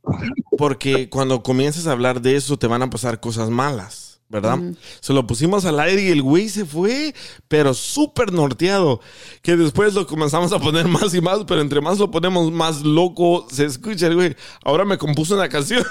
porque 0.57 1.09
cuando 1.09 1.43
comienzas 1.43 1.87
a 1.87 1.91
hablar 1.91 2.21
de 2.21 2.35
eso 2.35 2.57
te 2.57 2.67
van 2.67 2.81
a 2.81 2.89
pasar 2.89 3.19
cosas 3.19 3.49
malas, 3.49 4.21
¿verdad? 4.29 4.57
Se 5.01 5.11
lo 5.11 5.27
pusimos 5.27 5.65
al 5.65 5.79
aire 5.81 6.03
y 6.03 6.07
el 6.11 6.21
güey 6.21 6.47
se 6.47 6.63
fue, 6.63 7.13
pero 7.49 7.73
súper 7.73 8.31
norteado, 8.31 9.01
que 9.41 9.57
después 9.57 9.93
lo 9.95 10.07
comenzamos 10.07 10.53
a 10.53 10.59
poner 10.59 10.87
más 10.87 11.13
y 11.13 11.19
más, 11.19 11.39
pero 11.45 11.59
entre 11.59 11.81
más 11.81 11.97
lo 11.97 12.09
ponemos, 12.11 12.49
más 12.51 12.81
loco 12.83 13.45
se 13.51 13.65
escucha 13.65 14.07
el 14.07 14.15
güey. 14.15 14.35
Ahora 14.63 14.85
me 14.85 14.97
compuso 14.97 15.35
una 15.35 15.49
canción 15.49 15.83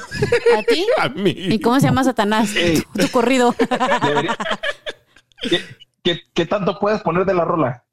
¿A 0.57 0.63
ti? 0.63 0.87
a 0.99 1.09
mí. 1.11 1.35
¿Y 1.37 1.59
cómo 1.61 1.79
se 1.81 1.87
llama 1.87 2.05
Satanás? 2.05 2.55
Ey. 2.57 2.81
Tu, 2.95 3.01
tu 3.01 3.09
corrido. 3.11 3.55
Debería- 4.03 4.39
¿Qué, 5.43 5.61
qué, 6.03 6.21
qué 6.35 6.47
tanto 6.47 6.79
puedes 6.79 7.01
poner 7.03 7.25
de 7.25 7.35
la 7.35 7.45
rola? 7.45 7.85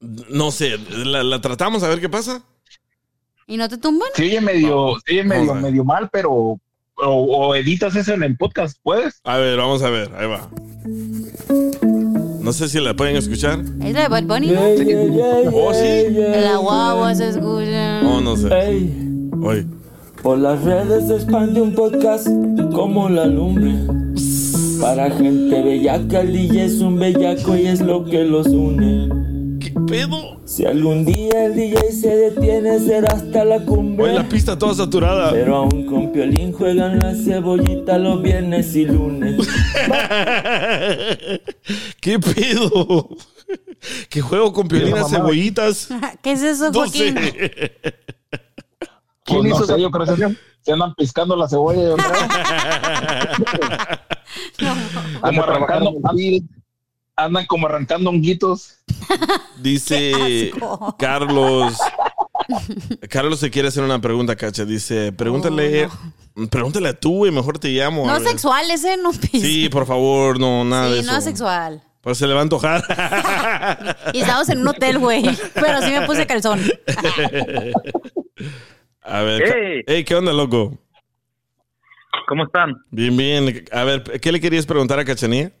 No 0.00 0.50
sé, 0.50 0.78
la, 0.78 1.22
la 1.22 1.40
tratamos 1.40 1.82
a 1.82 1.88
ver 1.88 2.00
qué 2.00 2.08
pasa. 2.08 2.42
¿Y 3.46 3.56
no 3.56 3.68
te 3.68 3.78
tumban? 3.78 4.08
Se 4.14 4.24
oye 4.24 4.40
medio, 4.40 4.96
medio, 5.24 5.54
medio 5.54 5.84
mal, 5.84 6.08
pero 6.10 6.30
o, 6.32 6.60
o 6.98 7.54
editas 7.54 7.94
eso 7.96 8.12
en 8.14 8.22
el 8.22 8.36
podcast, 8.36 8.78
¿puedes? 8.82 9.20
A 9.24 9.36
ver, 9.38 9.56
vamos 9.58 9.82
a 9.82 9.90
ver, 9.90 10.10
ahí 10.16 10.26
va. 10.26 10.48
No 12.40 12.52
sé 12.52 12.68
si 12.68 12.80
la 12.80 12.94
pueden 12.94 13.16
escuchar. 13.16 13.60
¿Es 13.82 13.92
la 13.94 14.02
de 14.02 14.08
Bad 14.08 14.24
Bunny? 14.24 14.50
no? 14.50 14.60
¿Oh, 15.52 15.72
sí? 15.74 15.86
En 16.16 16.44
la 16.44 16.56
guagua 16.56 17.14
se 17.14 17.28
escucha. 17.28 18.00
Oh, 18.04 18.20
no 18.20 18.36
sé. 18.36 18.48
Ey, 18.52 19.28
Oye. 19.42 19.66
por 20.22 20.38
las 20.38 20.62
redes 20.62 21.08
se 21.08 21.14
expande 21.16 21.60
un 21.60 21.74
podcast 21.74 22.28
como 22.72 23.08
la 23.08 23.26
lumbre. 23.26 23.74
Para 24.80 25.10
gente 25.10 25.62
bellaca, 25.62 26.20
el 26.20 26.32
DJ 26.32 26.64
es 26.64 26.80
un 26.80 26.98
bellaco 26.98 27.56
y 27.56 27.66
es 27.66 27.80
lo 27.80 28.04
que 28.04 28.24
los 28.24 28.46
une. 28.48 29.08
¿Qué 29.60 29.72
pedo? 29.88 30.40
Si 30.44 30.64
algún 30.64 31.04
día 31.04 31.46
el 31.46 31.54
DJ 31.54 31.92
se 31.92 32.14
detiene, 32.16 32.78
será 32.78 33.08
hasta 33.14 33.44
la 33.44 33.60
cumbre. 33.60 34.04
Oye, 34.04 34.14
la 34.14 34.28
pista 34.28 34.58
toda 34.58 34.74
saturada. 34.74 35.32
Pero 35.32 35.56
aún 35.56 35.86
con 35.86 36.12
Piolín 36.12 36.52
juegan 36.52 36.98
la 36.98 37.14
cebollita 37.14 37.98
los 37.98 38.22
viernes 38.22 38.74
y 38.76 38.84
lunes. 38.84 39.36
¿Qué 42.00 42.18
pedo? 42.18 43.08
¿Qué 44.10 44.20
juego 44.20 44.52
con 44.52 44.68
piolinas 44.68 45.10
cebollitas? 45.10 45.88
¿Qué 46.22 46.32
es 46.32 46.42
eso, 46.42 46.66
No 46.70 46.80
Joaquín? 46.80 47.14
sé. 47.16 47.72
Pues 47.80 48.84
¿Quién 49.24 49.42
no 49.42 49.48
hizo 49.48 49.58
sé, 49.58 49.64
esa 49.64 49.76
yo 49.78 49.90
creo 49.90 50.06
que 50.06 50.16
se, 50.16 50.36
se 50.62 50.72
andan 50.72 50.94
piscando 50.94 51.36
la 51.36 51.48
cebolla, 51.48 51.82
yo 51.82 51.96
creo. 51.96 52.12
como 55.20 55.42
arrancando, 55.42 55.92
andan 57.16 57.46
como 57.46 57.66
arrancando 57.66 58.10
honguitos. 58.10 58.76
Dice. 59.60 60.50
Carlos. 60.98 61.76
Carlos 63.10 63.40
se 63.40 63.50
quiere 63.50 63.68
hacer 63.68 63.82
una 63.82 64.00
pregunta, 64.00 64.36
Cacha. 64.36 64.64
Dice, 64.64 65.12
pregúntale, 65.12 65.88
pregúntale 66.50 66.88
a 66.90 66.98
tú, 66.98 67.18
güey, 67.18 67.32
mejor 67.32 67.58
te 67.58 67.68
llamo. 67.70 68.06
No 68.06 68.20
sexual 68.20 68.70
ese, 68.70 68.96
no. 68.96 69.12
Sí, 69.12 69.68
por 69.68 69.86
favor, 69.86 70.38
no, 70.38 70.64
nada 70.64 70.88
de 70.88 70.94
Sí, 70.94 71.00
eso. 71.00 71.12
no 71.12 71.20
sexual. 71.20 71.82
Pues 72.02 72.18
se 72.18 72.26
le 72.28 72.34
va 72.34 72.40
a 72.40 72.42
antojar. 72.42 72.84
Y 74.12 74.20
estamos 74.20 74.48
en 74.50 74.60
un 74.60 74.68
hotel, 74.68 75.00
güey. 75.00 75.24
Pero 75.54 75.82
sí 75.82 75.90
me 75.90 76.06
puse 76.06 76.24
calzón. 76.24 76.60
A 79.02 79.22
ver, 79.22 79.42
Hey. 79.44 79.82
hey, 79.86 80.04
¿qué 80.04 80.14
onda, 80.14 80.32
loco? 80.32 80.78
¿Cómo 82.26 82.44
están? 82.44 82.74
Bien, 82.90 83.16
bien. 83.16 83.64
A 83.72 83.84
ver, 83.84 84.02
¿qué 84.20 84.32
le 84.32 84.40
querías 84.40 84.66
preguntar 84.66 84.98
a 84.98 85.04
Cachanía? 85.04 85.52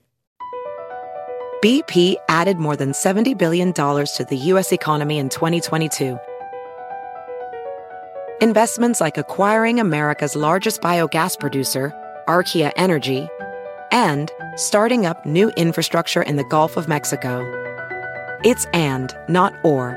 BP 1.62 2.16
added 2.28 2.58
more 2.58 2.76
than 2.76 2.92
$70 2.92 3.36
billion 3.38 3.72
to 3.72 4.26
the 4.28 4.36
U.S. 4.52 4.72
economy 4.72 5.18
in 5.18 5.28
2022. 5.28 6.18
Investments 8.42 9.00
like 9.00 9.16
acquiring 9.16 9.80
America's 9.80 10.36
largest 10.36 10.82
biogas 10.82 11.38
producer, 11.40 11.92
Archaea 12.28 12.72
Energy, 12.76 13.26
and 13.90 14.30
starting 14.56 15.06
up 15.06 15.24
new 15.24 15.50
infrastructure 15.56 16.22
in 16.22 16.36
the 16.36 16.44
Gulf 16.44 16.76
of 16.76 16.88
Mexico. 16.88 17.40
It's 18.44 18.66
and, 18.74 19.16
not 19.28 19.54
or. 19.64 19.96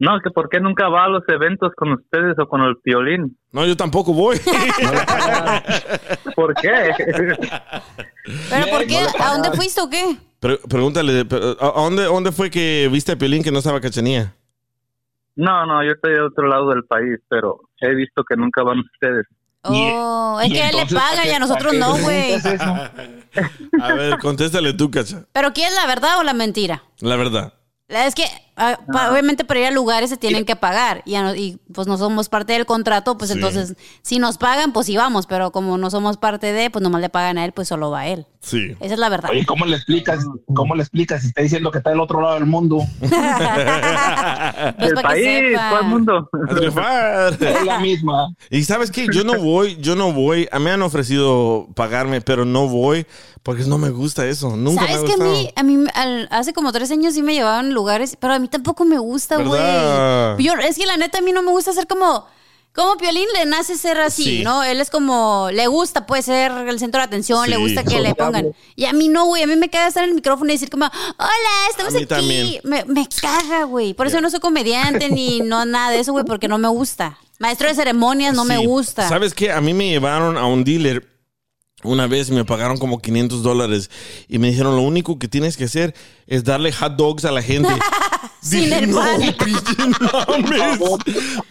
No, 0.00 0.18
que 0.24 0.30
por 0.30 0.48
qué 0.48 0.58
nunca 0.60 0.88
va 0.88 1.04
a 1.04 1.08
los 1.08 1.22
eventos 1.28 1.72
con 1.76 1.92
ustedes 1.92 2.34
o 2.38 2.48
con 2.48 2.62
el 2.62 2.74
violín. 2.82 3.36
No, 3.52 3.66
yo 3.66 3.76
tampoco 3.76 4.14
voy. 4.14 4.38
¿Por 6.34 6.54
qué? 6.54 6.70
¿Pero 8.48 8.66
por 8.70 8.86
qué? 8.86 8.98
¿A 9.18 9.32
dónde 9.34 9.52
fuiste 9.52 9.80
o 9.80 9.90
qué? 9.90 10.16
Pre- 10.40 10.58
pregúntale, 10.68 11.24
pero, 11.26 11.56
¿a 11.60 11.82
dónde, 11.82 12.04
dónde 12.04 12.32
fue 12.32 12.50
que 12.50 12.88
viste 12.90 13.12
a 13.12 13.16
Piolín 13.16 13.42
que 13.42 13.52
no 13.52 13.58
estaba 13.58 13.80
cachanía? 13.80 14.34
No, 15.36 15.66
no, 15.66 15.84
yo 15.84 15.92
estoy 15.92 16.12
de 16.14 16.22
otro 16.22 16.48
lado 16.48 16.70
del 16.70 16.84
país, 16.84 17.18
pero 17.28 17.60
he 17.80 17.94
visto 17.94 18.24
que 18.24 18.36
nunca 18.36 18.62
van 18.62 18.78
ustedes. 18.80 19.26
Oh, 19.62 20.40
es 20.42 20.48
y 20.48 20.52
que 20.54 20.68
él 20.70 20.76
le 20.76 20.86
¿para 20.86 21.26
y 21.26 21.30
a 21.30 21.38
nosotros 21.38 21.74
no, 21.74 21.98
güey. 21.98 22.34
A 23.82 23.92
ver, 23.94 24.18
contéstale 24.18 24.72
tú, 24.72 24.90
cacha. 24.90 25.24
¿Pero 25.32 25.52
quién 25.52 25.68
es 25.68 25.74
la 25.74 25.86
verdad 25.86 26.18
o 26.18 26.22
la 26.22 26.32
mentira? 26.32 26.82
La 27.00 27.16
verdad. 27.16 27.52
La- 27.90 28.06
Es 28.06 28.14
que, 28.14 28.24
ah, 28.56 28.78
pa- 28.92 29.10
obviamente, 29.10 29.44
para 29.44 29.60
ir 29.60 29.66
a 29.66 29.70
lugares 29.72 30.10
se 30.10 30.16
tienen 30.16 30.44
que 30.44 30.54
pagar. 30.56 31.02
Y, 31.04 31.16
a 31.16 31.22
no- 31.22 31.34
y, 31.34 31.58
pues 31.74 31.86
no 31.88 31.98
somos 31.98 32.28
parte 32.28 32.52
del 32.52 32.66
contrato, 32.66 33.18
pues 33.18 33.30
Sí. 33.30 33.36
entonces, 33.36 33.74
si 34.02 34.18
nos 34.18 34.38
pagan, 34.38 34.72
pues 34.72 34.86
sí 34.86 34.96
vamos. 34.96 35.26
Pero 35.26 35.50
como 35.50 35.76
no 35.76 35.90
somos 35.90 36.16
parte 36.16 36.52
de, 36.52 36.70
pues 36.70 36.82
nomás 36.82 37.00
le 37.00 37.08
pagan 37.08 37.36
a 37.38 37.44
él, 37.44 37.52
pues 37.52 37.68
solo 37.68 37.90
va 37.90 38.00
a 38.00 38.06
él. 38.08 38.26
Sí. 38.40 38.74
Esa 38.80 38.94
es 38.94 39.00
la 39.00 39.08
verdad. 39.10 39.30
Oye, 39.30 39.44
¿cómo 39.44 39.66
le 39.66 39.76
explicas? 39.76 40.24
¿Cómo 40.54 40.74
le 40.74 40.82
explicas 40.82 41.20
si 41.22 41.28
está 41.28 41.42
diciendo 41.42 41.70
que 41.70 41.78
está 41.78 41.90
del 41.90 42.00
otro 42.00 42.20
lado 42.22 42.34
del 42.34 42.46
mundo? 42.46 42.78
Pues 43.00 43.12
el 44.90 44.94
para 44.94 45.14
que 45.14 45.22
país, 45.24 45.50
sepa. 45.50 45.70
todo 45.70 45.80
el 45.80 45.86
mundo. 45.86 46.30
Es 47.40 47.64
la 47.64 47.80
misma. 47.80 48.34
Y 48.50 48.64
sabes 48.64 48.90
qué, 48.90 49.06
yo 49.12 49.24
no 49.24 49.38
voy, 49.38 49.76
yo 49.80 49.96
no 49.96 50.12
voy. 50.12 50.48
A 50.52 50.58
mí 50.58 50.64
me 50.66 50.70
han 50.72 50.82
ofrecido 50.82 51.68
pagarme, 51.74 52.20
pero 52.20 52.44
no 52.44 52.68
voy 52.68 53.06
porque 53.42 53.64
no 53.64 53.78
me 53.78 53.90
gusta 53.90 54.26
eso. 54.26 54.56
Nunca 54.56 54.86
¿Sabes 54.86 55.02
me 55.02 55.06
que 55.06 55.12
ha 55.12 55.14
a 55.14 55.18
gustado. 55.18 55.32
mí, 55.32 55.52
a 55.56 55.62
mí 55.62 55.84
al- 55.94 56.28
hace 56.30 56.52
como 56.52 56.72
tres 56.72 56.90
años 56.90 57.14
sí 57.14 57.22
me 57.22 57.32
llevaban 57.34 57.66
a 57.66 57.70
lugares, 57.70 58.16
pero 58.20 58.34
a 58.34 58.38
mí 58.38 58.48
tampoco 58.48 58.84
me 58.84 58.98
gusta, 58.98 59.36
güey. 59.36 59.60
Yo- 60.44 60.54
Es 60.60 60.76
que 60.76 60.86
la 60.86 60.96
neta 60.96 61.18
a 61.18 61.22
mí 61.22 61.32
no 61.32 61.42
me 61.42 61.50
gusta 61.50 61.72
ser 61.72 61.86
como... 61.86 62.26
Como 62.72 62.96
Piolín 62.98 63.26
le 63.36 63.46
nace 63.46 63.76
ser 63.76 63.98
así, 63.98 64.22
Sí. 64.22 64.42
¿no? 64.44 64.62
Él 64.62 64.80
es 64.80 64.90
como, 64.90 65.48
le 65.52 65.66
gusta, 65.66 66.06
puede 66.06 66.22
ser 66.22 66.52
el 66.52 66.78
centro 66.78 67.00
de 67.00 67.04
atención, 67.06 67.50
le 67.50 67.56
gusta 67.56 67.82
que 67.82 67.98
le 67.98 68.14
pongan. 68.14 68.52
Y 68.76 68.84
a 68.84 68.92
mí 68.92 69.08
no, 69.08 69.24
güey, 69.26 69.42
a 69.42 69.48
mí 69.48 69.56
me 69.56 69.68
caga 69.68 69.88
estar 69.88 70.04
en 70.04 70.10
el 70.10 70.14
micrófono 70.14 70.48
y 70.50 70.54
decir 70.54 70.70
como, 70.70 70.84
hola, 70.86 71.68
estamos 71.68 71.92
A 71.94 71.96
aquí. 71.96 72.06
también. 72.06 72.60
Me, 72.62 72.84
me 72.84 73.08
caga, 73.20 73.64
güey. 73.64 73.92
Por 73.92 74.06
eso 74.06 74.20
no 74.20 74.30
soy 74.30 74.38
comediante 74.38 75.08
ni 75.08 75.40
no 75.44 75.64
nada 75.64 75.90
de 75.90 75.98
eso, 75.98 76.12
güey, 76.12 76.24
porque 76.24 76.46
no 76.46 76.58
me 76.58 76.68
gusta. 76.68 77.18
Maestro 77.40 77.66
de 77.66 77.74
ceremonias 77.74 78.36
no 78.36 78.44
me 78.44 78.58
gusta. 78.64 79.08
¿Sabes 79.08 79.34
qué? 79.34 79.50
A 79.50 79.60
mí 79.60 79.74
me 79.74 79.88
llevaron 79.88 80.38
a 80.38 80.46
un 80.46 80.62
dealer 80.62 81.08
una 81.82 82.06
vez 82.06 82.30
me 82.30 82.44
pagaron 82.44 82.76
como 82.78 83.00
500 83.00 83.42
dólares 83.42 83.90
y 84.28 84.38
me 84.38 84.48
dijeron 84.48 84.76
lo 84.76 84.82
único 84.82 85.18
que 85.18 85.28
tienes 85.28 85.56
que 85.56 85.64
hacer 85.64 85.94
es 86.26 86.44
darle 86.44 86.72
hot 86.72 86.96
dogs 86.96 87.24
a 87.24 87.32
la 87.32 87.42
gente. 87.42 87.70
Sin 88.42 88.60
Dije, 88.64 88.78
el 88.78 88.90
no, 88.90 88.96
pan". 88.96 89.20
pinche 89.44 89.74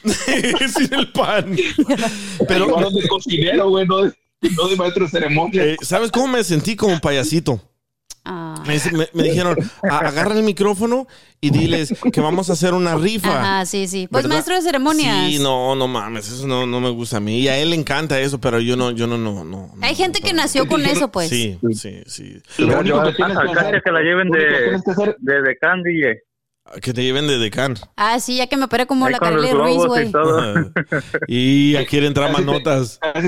mames. 0.06 0.74
Sin 0.74 0.94
el 0.94 1.12
pan. 1.12 1.56
Pero 1.56 2.46
Pero, 2.48 2.80
no 2.80 2.90
de 2.90 3.08
cocinero, 3.08 3.70
güey, 3.70 3.86
no 3.88 4.04
de, 4.04 4.14
no 4.56 4.68
de 4.68 4.76
maestro 4.76 5.06
de 5.06 5.12
ceremonia. 5.12 5.64
eh, 5.66 5.78
¿sabes 5.82 6.12
cómo 6.12 6.28
me 6.28 6.44
sentí 6.44 6.76
como 6.76 6.94
un 6.94 7.00
payasito? 7.00 7.62
Ah. 8.32 8.64
Me, 8.68 8.78
me- 8.98 9.10
me 9.14 9.24
dijeron, 9.24 9.58
"A- 9.90 9.98
agarra 10.00 10.36
el 10.36 10.44
micrófono 10.44 11.08
y 11.42 11.50
diles 11.50 11.94
que 12.14 12.22
vamos 12.22 12.50
a 12.50 12.54
hacer 12.54 12.74
una 12.74 12.96
rifa. 12.96 13.40
Ajá, 13.40 13.66
sí, 13.66 13.88
sí. 13.88 14.08
Pues 14.12 14.24
¿Verdad? 14.24 14.36
maestro 14.36 14.56
de 14.56 14.62
ceremonias. 14.62 15.28
Sí, 15.32 15.40
no, 15.40 15.74
no 15.76 15.88
mames, 15.88 16.28
eso 16.32 16.46
no, 16.48 16.68
no 16.68 16.80
me 16.80 16.90
gusta 16.90 17.18
a 17.18 17.20
mí. 17.20 17.40
Y 17.40 17.48
a 17.48 17.58
él 17.58 17.72
le 17.72 17.76
encanta 17.76 18.20
eso, 18.20 18.40
pero 18.40 18.60
yo 18.60 18.76
no, 18.76 18.92
yo 18.92 19.08
no, 19.08 19.18
no, 19.18 19.44
no. 19.44 19.72
Hay 19.82 19.92
no, 19.94 19.98
gente 19.98 20.22
que 20.22 20.34
nació 20.34 20.68
con 20.68 20.86
eso, 20.86 21.12
pues. 21.12 21.30
Sí, 21.30 21.58
sí, 21.74 22.02
sí. 22.06 22.42
Lo 22.60 22.80
único 22.80 23.02
que 23.04 23.14
tienes 23.14 23.38
que 23.38 23.50
Acá 23.52 23.62
hacer, 23.62 23.82
que 23.84 23.92
la 23.92 24.02
lleven 24.02 24.30
de, 24.30 24.40
de 25.20 25.42
Decán, 25.42 25.82
DJ. 25.84 26.20
Que 26.84 26.94
te 26.94 27.02
lleven 27.02 27.26
de 27.26 27.40
decán. 27.40 27.74
Ah, 27.96 28.20
sí, 28.20 28.38
ya 28.38 28.46
que 28.46 28.56
me 28.56 28.66
operé 28.66 28.86
como 28.86 29.08
Ahí 29.08 29.14
la 29.14 29.18
Carly 29.18 29.50
Ruiz, 29.52 29.78
güey. 29.88 30.12
y 31.28 31.76
y 31.76 31.86
quiere 31.86 32.06
entrar 32.06 32.32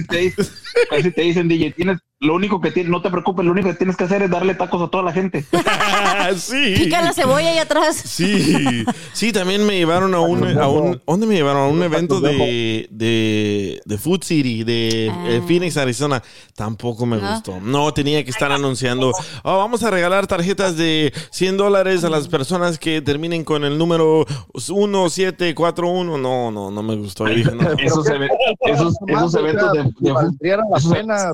te, 0.03 0.17
dicen- 0.19 0.47
casi 0.91 1.11
te 1.11 1.21
dicen, 1.21 1.47
DJ, 1.47 1.71
tienes, 1.71 1.97
lo 2.21 2.35
único 2.35 2.61
que 2.61 2.69
tienes, 2.69 2.91
no 2.91 3.01
te 3.01 3.09
preocupes, 3.09 3.43
lo 3.43 3.51
único 3.51 3.67
que 3.69 3.73
tienes 3.75 3.97
que 3.97 4.03
hacer 4.03 4.21
es 4.21 4.29
darle 4.29 4.53
tacos 4.53 4.79
a 4.81 4.87
toda 4.89 5.03
la 5.03 5.11
gente. 5.11 5.43
sí. 6.37 6.75
Pica 6.77 7.01
la 7.01 7.13
cebolla 7.13 7.49
ahí 7.49 7.57
atrás. 7.57 7.95
Sí, 7.95 8.85
sí, 9.11 9.31
también 9.33 9.65
me 9.65 9.75
llevaron 9.75 10.13
a 10.13 10.19
un, 10.19 10.43
a 10.59 10.67
un 10.67 11.01
¿dónde 11.07 11.25
me 11.25 11.33
llevaron? 11.33 11.63
A 11.63 11.67
un 11.67 11.81
evento 11.81 12.19
de, 12.21 12.87
de, 12.91 13.81
de 13.83 13.97
Food 13.97 14.23
City, 14.23 14.63
de 14.63 15.11
Ah. 15.11 15.25
eh, 15.29 15.41
Phoenix, 15.47 15.77
Arizona. 15.77 16.21
Tampoco 16.55 17.07
me 17.07 17.17
No. 17.17 17.27
gustó. 17.31 17.59
No, 17.59 17.91
tenía 17.91 18.23
que 18.23 18.29
estar 18.29 18.51
anunciando, 18.51 19.11
"Oh, 19.43 19.57
vamos 19.57 19.81
a 19.83 19.89
regalar 19.89 20.27
tarjetas 20.27 20.77
de 20.77 21.11
100 21.31 21.57
dólares 21.57 22.03
a 22.03 22.09
las 22.09 22.27
personas 22.27 22.77
que 22.77 23.01
terminen 23.01 23.43
con 23.43 23.63
el 23.63 23.79
número 23.79 24.25
1741. 24.53 26.17
No, 26.19 26.51
no, 26.51 26.69
no 26.69 26.83
me 26.83 26.95
gustó. 26.97 27.25
Dije, 27.25 27.51
no. 27.51 27.71
Esos, 27.79 28.05
esos, 28.61 28.95
esos 29.07 29.35
eventos 29.35 29.71
de, 29.73 29.91
de 29.99 30.11
Valdría 30.11 30.57
la 30.57 30.77
esos- 30.77 30.93
pena. 30.93 31.33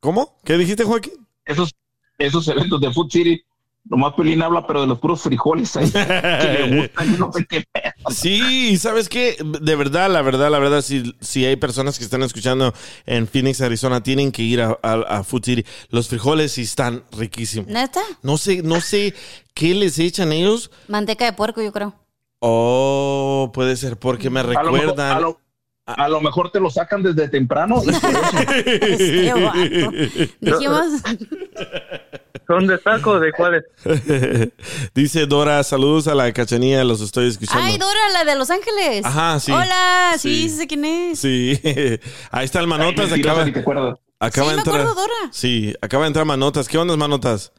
¿Cómo? 0.00 0.38
¿Qué 0.44 0.56
dijiste, 0.56 0.84
Joaquín? 0.84 1.12
esos, 1.44 1.74
esos 2.18 2.46
eventos 2.48 2.80
de 2.80 2.92
Food 2.92 3.10
City, 3.10 3.42
nomás 3.84 4.12
Pelín 4.14 4.42
habla, 4.42 4.66
pero 4.66 4.82
de 4.82 4.86
los 4.86 4.98
puros 4.98 5.22
frijoles 5.22 5.74
ahí 5.76 5.90
que 5.90 5.98
le 6.68 6.76
gustan, 6.82 7.12
yo 7.16 7.26
no 7.26 7.32
sé 7.32 7.46
qué 7.46 7.64
pedo. 7.72 7.92
Sí, 8.10 8.76
¿sabes 8.76 9.08
qué? 9.08 9.36
De 9.60 9.76
verdad, 9.76 10.10
la 10.10 10.20
verdad, 10.22 10.50
la 10.50 10.58
verdad, 10.58 10.82
si, 10.82 11.14
si 11.20 11.44
hay 11.46 11.56
personas 11.56 11.98
que 11.98 12.04
están 12.04 12.22
escuchando 12.22 12.74
en 13.06 13.26
Phoenix, 13.26 13.60
Arizona, 13.62 14.02
tienen 14.02 14.30
que 14.30 14.42
ir 14.42 14.60
a, 14.60 14.78
a, 14.82 14.92
a 15.18 15.24
Food 15.24 15.44
City. 15.44 15.64
Los 15.88 16.08
frijoles 16.08 16.52
sí 16.52 16.62
están 16.62 17.04
riquísimos. 17.12 17.68
¿Neta? 17.68 18.02
No 18.22 18.36
sé, 18.36 18.62
no 18.62 18.80
sé 18.82 19.14
qué 19.54 19.74
les 19.74 19.98
echan 19.98 20.32
ellos. 20.32 20.70
Manteca 20.86 21.24
de 21.24 21.32
puerco, 21.32 21.62
yo 21.62 21.72
creo. 21.72 21.94
Oh, 22.40 23.50
puede 23.52 23.76
ser 23.76 23.98
porque 23.98 24.30
me 24.30 24.40
A 24.40 24.42
lo, 24.44 24.48
mejor, 24.72 25.00
a, 25.00 25.18
recuerdan. 25.18 25.22
lo, 25.22 25.40
a 25.96 26.08
lo 26.08 26.20
mejor 26.20 26.50
te 26.50 26.60
lo 26.60 26.70
sacan 26.70 27.02
desde 27.02 27.28
temprano. 27.28 27.82
y 27.84 27.92
por 27.92 28.10
eso. 28.10 28.38
Este. 28.76 30.30
Dijimos. 30.40 30.84
¿Son 32.46 32.66
de 32.66 32.78
taco 32.78 33.20
de 33.20 33.30
cuáles? 33.32 33.64
Dice 34.94 35.26
Dora, 35.26 35.62
saludos 35.62 36.08
a 36.08 36.14
la 36.14 36.32
cachanilla, 36.32 36.82
los 36.84 37.00
estoy 37.00 37.28
escuchando. 37.28 37.62
Ay, 37.62 37.76
Dora, 37.78 37.98
la 38.12 38.24
de 38.24 38.38
Los 38.38 38.50
Ángeles. 38.50 39.04
Ajá, 39.04 39.38
sí. 39.38 39.52
Hola, 39.52 40.14
sí, 40.18 40.48
Sí. 40.48 40.56
sé 40.56 40.66
quién 40.66 40.84
es. 40.84 41.18
Sí, 41.18 41.60
ahí 42.30 42.44
está 42.44 42.60
el 42.60 42.66
Manotas, 42.66 43.10
Mentirosa, 43.10 43.42
acaba, 43.42 43.44
Sí, 43.44 43.52
de 43.52 43.58
entrar. 44.56 44.80
acuerdo, 44.80 44.94
Dora. 44.94 45.14
Sí, 45.30 45.74
acaba 45.82 46.04
de 46.04 46.08
entrar 46.08 46.24
Manotas. 46.24 46.68
¿Qué 46.68 46.78
onda, 46.78 46.96
Manotas? 46.96 47.52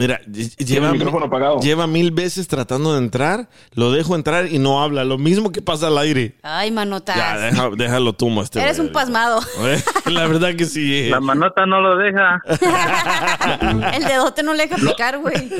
Mira, 0.00 0.18
lleva, 0.22 0.86
el 0.86 0.92
micrófono 0.94 1.26
apagado. 1.26 1.60
lleva 1.60 1.86
mil 1.86 2.10
veces 2.10 2.48
tratando 2.48 2.94
de 2.94 3.00
entrar, 3.00 3.50
lo 3.74 3.92
dejo 3.92 4.14
entrar 4.14 4.46
y 4.50 4.58
no 4.58 4.82
habla. 4.82 5.04
Lo 5.04 5.18
mismo 5.18 5.52
que 5.52 5.60
pasa 5.60 5.88
al 5.88 5.98
aire. 5.98 6.36
Ay, 6.42 6.70
manotas. 6.70 7.16
Ya, 7.16 7.36
deja- 7.36 7.68
déjalo 7.76 8.14
tú, 8.14 8.40
este 8.40 8.62
Eres 8.62 8.78
un 8.78 8.92
pasmado. 8.92 9.42
La 10.06 10.26
verdad 10.26 10.56
que 10.56 10.64
sí. 10.64 11.10
La 11.10 11.20
manota 11.20 11.66
no 11.66 11.82
lo 11.82 11.98
deja. 11.98 12.40
El 13.92 14.04
dedote 14.04 14.42
no 14.42 14.54
le 14.54 14.68
deja 14.68 14.76
picar, 14.76 15.18
güey. 15.18 15.50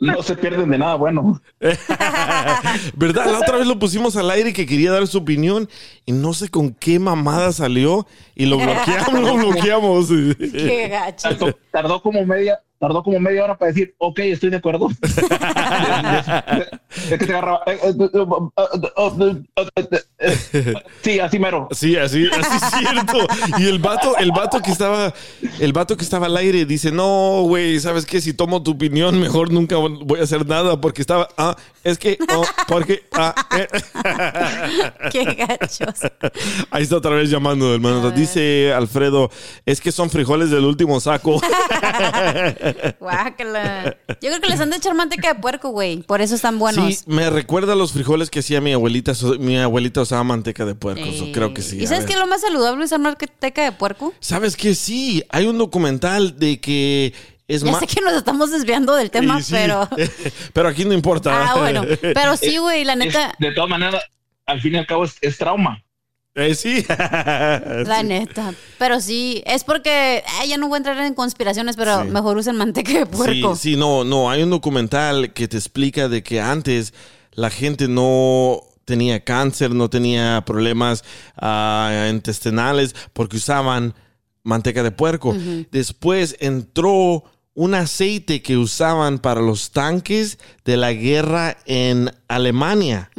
No 0.00 0.22
se 0.22 0.34
pierden 0.34 0.70
de 0.70 0.78
nada 0.78 0.94
bueno. 0.94 1.38
¿Verdad? 2.94 3.26
La 3.30 3.38
otra 3.38 3.58
vez 3.58 3.66
lo 3.66 3.78
pusimos 3.78 4.16
al 4.16 4.30
aire 4.30 4.54
que 4.54 4.64
quería 4.64 4.92
dar 4.92 5.06
su 5.06 5.18
opinión 5.18 5.68
y 6.06 6.12
no 6.12 6.32
sé 6.32 6.48
con 6.48 6.72
qué 6.72 6.98
mamada 6.98 7.52
salió 7.52 8.06
y 8.34 8.46
lo 8.46 8.56
bloqueamos, 8.56 9.20
lo 9.20 9.34
bloqueamos. 9.36 10.08
Qué 10.38 10.88
gacho. 10.88 11.28
Tardó, 11.28 11.58
tardó 11.70 12.00
como 12.00 12.24
media, 12.24 12.60
tardó 12.78 13.02
como 13.02 13.18
media 13.20 13.44
hora 13.44 13.56
para 13.56 13.72
decir, 13.72 13.94
ok, 13.98 14.18
estoy 14.20 14.50
de 14.50 14.56
acuerdo. 14.56 14.88
Sí, 21.02 21.20
así 21.20 21.38
mero. 21.38 21.68
Sí, 21.70 21.96
así, 21.96 22.26
así 22.26 22.56
es 22.56 22.70
cierto. 22.90 23.26
Y 23.58 23.68
el 23.68 23.78
vato, 23.78 24.16
el 24.16 24.32
vato 24.32 24.60
que 24.60 24.70
estaba, 24.70 25.12
el 25.60 25.72
vato 25.72 25.96
que 25.96 26.04
estaba 26.04 26.26
al 26.26 26.36
aire 26.36 26.64
dice, 26.64 26.90
no, 26.90 27.42
güey, 27.42 27.78
¿sabes 27.80 28.06
qué? 28.06 28.20
Si 28.20 28.32
tomo 28.32 28.62
tu 28.62 28.72
opinión, 28.72 29.20
mejor 29.20 29.52
nunca 29.52 29.76
voy 29.76 30.20
a 30.20 30.24
hacer 30.24 30.46
nada 30.46 30.80
porque 30.80 31.02
estaba, 31.02 31.28
ah, 31.36 31.56
es 31.84 31.98
que, 31.98 32.18
oh, 32.34 32.44
porque, 32.66 33.04
ah, 33.12 33.34
eh. 33.56 33.68
Qué 35.12 35.24
gachos. 35.24 36.00
Ahí 36.70 36.82
está 36.82 36.96
otra 36.96 37.12
vez 37.12 37.30
llamando, 37.30 37.72
hermano. 37.72 38.10
Dice 38.10 38.72
Alfredo, 38.72 39.30
es 39.64 39.80
que 39.80 39.92
son 39.92 40.10
frijoles 40.10 40.50
del 40.50 40.64
último 40.64 40.98
saco. 40.98 41.40
Guácala. 42.98 43.96
Yo 44.08 44.30
creo 44.30 44.40
que 44.40 44.48
les 44.48 44.60
han 44.60 44.70
de 44.70 44.76
echar 44.76 44.94
manteca 44.94 45.34
de 45.34 45.40
puerco, 45.40 45.70
güey. 45.70 46.02
Por 46.02 46.20
eso 46.20 46.34
están 46.34 46.58
buenos. 46.58 46.94
Sí, 46.94 47.04
me 47.06 47.30
recuerda 47.30 47.74
a 47.74 47.76
los 47.76 47.92
frijoles 47.92 48.30
que 48.30 48.40
hacía 48.40 48.60
mi 48.60 48.72
abuelita. 48.72 49.12
Mi 49.38 49.58
abuelita 49.58 50.05
usaba 50.06 50.24
manteca 50.24 50.64
de 50.64 50.74
puerco, 50.74 51.04
creo 51.32 51.52
que 51.54 51.62
sí. 51.62 51.78
¿Y 51.82 51.86
sabes 51.86 52.04
qué 52.06 52.14
es 52.14 52.18
lo 52.18 52.26
más 52.26 52.40
saludable 52.40 52.84
usar 52.84 52.98
manteca 52.98 53.62
de 53.62 53.72
puerco? 53.72 54.12
¿Sabes 54.20 54.56
qué? 54.56 54.74
Sí, 54.74 55.22
hay 55.28 55.46
un 55.46 55.58
documental 55.58 56.38
de 56.38 56.58
que 56.60 57.12
es 57.48 57.62
Ya 57.62 57.70
más... 57.72 57.80
sé 57.80 57.86
que 57.86 58.00
nos 58.00 58.14
estamos 58.14 58.50
desviando 58.50 58.94
del 58.94 59.10
tema, 59.10 59.38
Sí, 59.38 59.44
sí. 59.44 59.52
pero. 59.52 59.88
Pero 60.52 60.68
aquí 60.68 60.84
no 60.84 60.94
importa. 60.94 61.50
Ah, 61.52 61.54
bueno. 61.58 61.82
Pero 62.00 62.36
sí, 62.36 62.56
güey, 62.58 62.84
la 62.84 62.96
neta. 62.96 63.26
Es- 63.30 63.38
de 63.38 63.52
todas 63.52 63.70
maneras, 63.70 64.02
al 64.46 64.60
fin 64.60 64.74
y 64.74 64.78
al 64.78 64.86
cabo 64.86 65.04
es, 65.04 65.16
es 65.20 65.36
trauma. 65.38 65.82
Eh, 66.34 66.54
sí. 66.54 66.84
La 66.88 68.02
neta. 68.02 68.52
Pero 68.78 69.00
sí, 69.00 69.42
es 69.46 69.64
porque. 69.64 70.18
eh, 70.42 70.48
ya 70.48 70.58
no 70.58 70.68
voy 70.68 70.76
a 70.76 70.78
entrar 70.78 70.98
en 70.98 71.14
conspiraciones, 71.14 71.76
pero 71.76 72.02
Sí. 72.02 72.08
mejor 72.10 72.36
usen 72.36 72.56
manteca 72.56 72.92
de 72.92 73.06
puerco. 73.06 73.56
Sí, 73.56 73.70
sí, 73.70 73.76
no, 73.76 74.04
no. 74.04 74.28
Hay 74.30 74.42
un 74.42 74.50
documental 74.50 75.32
que 75.32 75.48
te 75.48 75.56
explica 75.56 76.08
de 76.08 76.22
que 76.22 76.40
antes 76.40 76.92
la 77.32 77.48
gente 77.50 77.88
no 77.88 78.60
tenía 78.86 79.22
cáncer, 79.22 79.72
no 79.74 79.90
tenía 79.90 80.42
problemas 80.46 81.04
ah, 81.36 82.08
intestinales 82.10 82.94
porque 83.12 83.36
usaban 83.36 83.92
manteca 84.42 84.82
de 84.82 84.92
puerco. 84.92 85.36
Después 85.70 86.36
entró 86.40 87.24
un 87.52 87.74
aceite 87.74 88.42
que 88.42 88.56
usaban 88.56 89.18
para 89.18 89.40
los 89.42 89.70
tanques 89.72 90.38
de 90.64 90.76
la 90.78 90.92
guerra 90.92 91.58
en 91.66 92.10
Alemania 92.28 93.10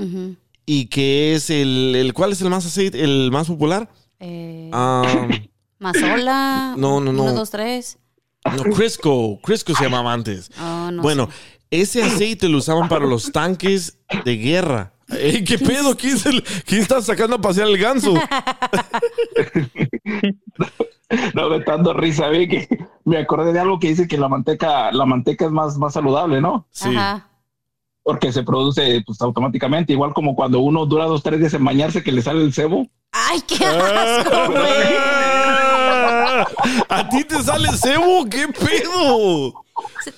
y 0.65 0.85
que 0.87 1.35
es 1.35 1.49
el, 1.49 1.93
el 1.95 2.13
¿cuál 2.13 2.31
es 2.31 2.41
el 2.41 2.49
más 2.49 2.65
aceite, 2.65 3.03
el 3.03 3.29
más 3.31 3.47
popular? 3.47 3.89
Eh, 4.19 4.71
Ah, 4.73 5.27
Mazola. 5.79 6.73
No, 6.77 6.99
no, 6.99 7.13
no. 7.13 7.23
Uno, 7.23 7.33
dos, 7.33 7.49
tres. 7.51 7.97
no, 8.45 8.63
Crisco, 8.73 9.39
Crisco 9.43 9.75
se 9.75 9.83
llamaba 9.83 10.11
antes. 10.13 10.49
Oh, 10.59 10.89
no 10.91 11.01
bueno, 11.03 11.29
sé. 11.29 11.81
ese 11.81 12.03
aceite 12.03 12.47
lo 12.49 12.57
usaban 12.59 12.89
para 12.89 13.05
los 13.05 13.31
tanques 13.31 13.97
de 14.25 14.37
guerra. 14.37 14.93
Ey, 15.09 15.43
¿Qué 15.43 15.57
pedo? 15.57 15.95
¿Quién, 15.95 16.15
es 16.17 16.25
el- 16.25 16.43
quién 16.65 16.81
está 16.81 17.01
sacando 17.01 17.35
a 17.37 17.41
pasear 17.41 17.67
el 17.67 17.77
ganso? 17.77 18.13
No, 21.33 21.49
me 21.49 21.57
está 21.57 21.71
dando 21.73 21.93
risa, 21.93 22.27
ve 22.27 22.49
que 22.49 22.67
me 23.05 23.17
acordé 23.17 23.53
de 23.53 23.59
algo 23.59 23.79
que 23.79 23.87
dice 23.87 24.09
que 24.09 24.17
la 24.17 24.27
manteca, 24.27 24.91
la 24.91 25.05
manteca 25.05 25.45
es 25.45 25.51
más, 25.51 25.77
más 25.77 25.93
saludable, 25.93 26.41
¿no? 26.41 26.67
Sí. 26.71 26.89
Ajá. 26.89 27.29
Porque 28.03 28.33
se 28.33 28.43
produce 28.43 29.01
pues 29.05 29.21
automáticamente, 29.21 29.93
igual 29.93 30.13
como 30.13 30.35
cuando 30.35 30.59
uno 30.59 30.85
dura 30.85 31.05
dos, 31.05 31.23
tres 31.23 31.39
días 31.39 31.53
en 31.53 31.63
bañarse 31.63 32.03
que 32.03 32.11
le 32.11 32.21
sale 32.21 32.43
el 32.43 32.53
cebo. 32.53 32.87
Ay, 33.13 33.41
qué 33.47 33.65
asco, 33.65 34.31
güey. 34.47 34.95
Ah, 34.99 36.45
¿A 36.89 37.09
ti 37.09 37.23
te 37.23 37.41
sale 37.41 37.69
cebo? 37.77 38.25
¿Qué 38.29 38.47
pedo? 38.49 39.63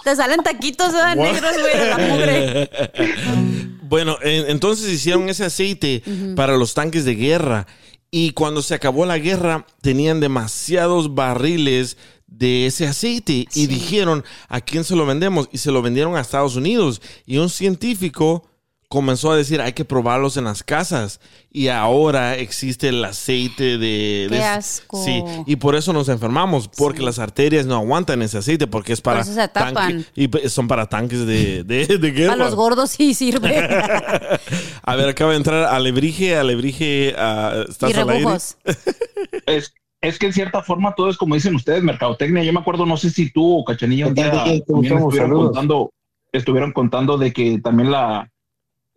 Te 0.03 0.15
salen 0.15 0.41
taquitos 0.43 0.93
negros, 1.15 1.51
güey, 1.59 1.77
de 1.77 1.89
la 1.89 1.97
mugre. 1.97 2.69
Bueno, 3.89 4.17
en- 4.21 4.51
entonces 4.51 4.87
hicieron 4.91 5.27
ese 5.29 5.45
aceite 5.45 6.03
para 6.35 6.55
los 6.57 6.75
tanques 6.75 7.05
de 7.05 7.15
guerra. 7.15 7.65
Y 8.11 8.31
cuando 8.33 8.61
se 8.61 8.75
acabó 8.75 9.05
la 9.07 9.17
guerra, 9.17 9.65
tenían 9.81 10.19
demasiados 10.19 11.15
barriles 11.15 11.97
de 12.27 12.67
ese 12.67 12.85
aceite. 12.85 13.47
Y 13.55 13.65
dijeron, 13.65 14.23
¿a 14.47 14.61
quién 14.61 14.83
se 14.83 14.95
lo 14.95 15.07
vendemos? 15.07 15.49
Y 15.51 15.57
se 15.57 15.71
lo 15.71 15.81
vendieron 15.81 16.15
a 16.15 16.21
Estados 16.21 16.55
Unidos. 16.55 17.01
Y 17.25 17.37
un 17.37 17.49
científico 17.49 18.48
comenzó 18.89 19.31
a 19.31 19.37
decir, 19.37 19.61
hay 19.61 19.73
que 19.73 19.85
probarlos 19.85 20.35
en 20.37 20.45
las 20.45 20.63
casas. 20.63 21.21
Y 21.51 21.67
ahora 21.67 22.35
existe 22.37 22.89
el 22.89 23.05
aceite 23.05 23.77
de... 23.77 24.25
Qué 24.29 24.35
de- 24.35 24.43
asco. 24.43 25.03
Sí, 25.03 25.23
y 25.45 25.55
por 25.57 25.75
eso 25.75 25.93
nos 25.93 26.09
enfermamos, 26.09 26.67
porque 26.67 27.01
las 27.03 27.19
arterias 27.19 27.67
no 27.67 27.75
aguantan 27.75 28.21
ese 28.23 28.39
aceite, 28.39 28.65
porque 28.67 28.93
es 28.93 29.01
para... 29.01 29.21
eso 29.21 29.33
se 29.33 29.47
tapan. 29.47 29.73
tanque- 29.75 30.05
y 30.15 30.49
son 30.49 30.67
para 30.67 30.87
tanques 30.87 31.25
de, 31.27 31.63
de, 31.63 31.85
de 31.99 32.11
guerra. 32.11 32.33
A 32.33 32.35
los 32.35 32.55
gordos 32.55 32.89
sí 32.89 33.13
sirve. 33.13 33.57
A 34.83 34.95
ver, 34.95 35.09
acaba 35.09 35.31
de 35.31 35.37
entrar 35.37 35.63
Alebrije, 35.65 36.35
Alebrije, 36.35 37.13
ah, 37.17 37.63
¿estás 37.69 37.91
y 37.91 37.93
al 37.93 38.09
aire? 38.09 38.19
rebujos. 38.19 38.57
Es, 39.45 39.73
es 40.01 40.17
que 40.17 40.27
en 40.27 40.33
cierta 40.33 40.63
forma 40.63 40.95
todo 40.95 41.09
es 41.09 41.17
como 41.17 41.35
dicen 41.35 41.53
ustedes, 41.55 41.83
mercadotecnia. 41.83 42.43
Yo 42.43 42.53
me 42.53 42.59
acuerdo, 42.59 42.85
no 42.85 42.97
sé 42.97 43.09
si 43.09 43.31
tú 43.31 43.59
o 43.59 43.63
Cachanilla 43.65 44.07
estuvieron 44.07 45.29
contando, 45.29 45.91
estuvieron 46.31 46.71
contando 46.71 47.17
de 47.17 47.33
que 47.33 47.59
también 47.59 47.91
la 47.91 48.29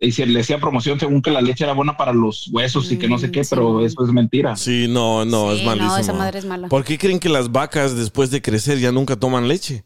y 0.03 0.11
se 0.11 0.25
le 0.25 0.41
hacía 0.41 0.59
promoción 0.59 0.99
según 0.99 1.21
que 1.21 1.31
la 1.31 1.41
leche 1.41 1.63
era 1.63 1.73
buena 1.73 1.97
para 1.97 2.13
los 2.13 2.49
huesos 2.51 2.91
y 2.91 2.97
que 2.97 3.07
no 3.07 3.17
sé 3.17 3.31
qué, 3.31 3.41
Mm, 3.41 3.43
sí. 3.43 3.49
pero 3.51 3.85
eso 3.85 4.03
es 4.05 4.11
mentira. 4.11 4.55
Sí, 4.55 4.87
no, 4.89 5.25
no, 5.25 5.51
Sí, 5.53 5.59
es 5.59 5.65
malísimo. 5.65 5.91
No, 5.93 5.97
esa 5.97 6.13
madre 6.13 6.39
es 6.39 6.45
mala. 6.45 6.67
¿Por 6.67 6.83
qué 6.83 6.97
creen 6.97 7.19
que 7.19 7.29
las 7.29 7.51
vacas 7.51 7.95
después 7.95 8.29
de 8.31 8.41
crecer 8.41 8.79
ya 8.79 8.91
nunca 8.91 9.15
toman 9.15 9.47
leche? 9.47 9.83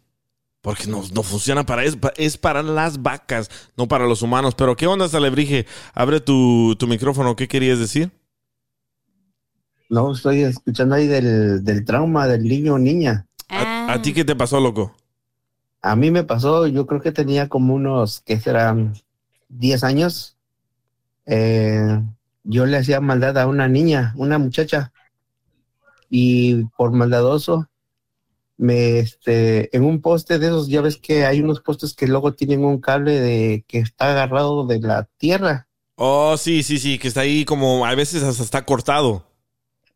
Porque 0.62 0.88
no, 0.88 1.04
no 1.14 1.24
funciona 1.24 1.66
para 1.66 1.84
eso, 1.86 1.98
es 2.18 2.38
para 2.38 2.62
las 2.64 3.02
vacas, 3.02 3.50
no 3.78 3.88
para 3.88 4.06
los 4.08 4.22
humanos. 4.22 4.56
Pero 4.56 4.76
¿qué 4.76 4.88
onda, 4.88 5.08
Alebrije? 5.14 5.66
Abre 5.94 6.20
tu, 6.20 6.76
tu 6.78 6.88
micrófono, 6.88 7.36
¿qué 7.36 7.48
querías 7.48 7.80
decir? 7.80 8.12
No, 9.90 10.12
estoy 10.12 10.42
escuchando 10.44 10.96
ahí 10.96 11.08
del, 11.08 11.64
del 11.64 11.86
trauma 11.86 12.28
del 12.28 12.44
niño 12.44 12.74
o 12.74 12.80
niña. 12.80 13.26
¿A, 13.48 13.94
a 13.94 14.02
ti 14.02 14.14
qué 14.14 14.26
te 14.26 14.36
pasó, 14.36 14.60
loco? 14.60 14.94
A 15.82 15.96
mí 15.96 16.12
me 16.12 16.24
pasó, 16.24 16.68
yo 16.68 16.86
creo 16.86 17.00
que 17.02 17.14
tenía 17.14 17.48
como 17.48 17.74
unos, 17.76 18.22
¿qué 18.26 18.40
serán? 18.40 18.94
10 19.50 19.84
años. 19.84 20.38
Eh, 21.26 22.02
yo 22.44 22.66
le 22.66 22.78
hacía 22.78 23.02
maldad 23.02 23.38
a 23.38 23.48
una 23.48 23.68
niña, 23.68 24.14
una 24.16 24.38
muchacha. 24.38 24.94
Y 26.10 26.64
por 26.78 26.92
maldadoso, 26.92 27.68
me, 28.58 29.00
este, 29.00 29.76
en 29.76 29.84
un 29.84 30.02
poste 30.02 30.40
de 30.40 30.48
esos, 30.48 30.68
ya 30.68 30.82
ves 30.82 30.98
que 30.98 31.26
hay 31.26 31.42
unos 31.42 31.62
postes 31.62 31.94
que 31.94 32.08
luego 32.08 32.34
tienen 32.34 32.64
un 32.64 32.80
cable 32.80 33.20
de 33.20 33.66
que 33.68 33.80
está 33.80 34.12
agarrado 34.12 34.66
de 34.66 34.80
la 34.80 35.08
tierra. 35.18 35.68
Oh, 35.96 36.38
sí, 36.38 36.64
sí, 36.64 36.78
sí, 36.80 36.98
que 37.00 37.08
está 37.08 37.22
ahí 37.22 37.46
como 37.46 37.86
a 37.86 37.96
veces 37.96 38.24
hasta 38.24 38.44
está 38.44 38.66
cortado. 38.66 39.26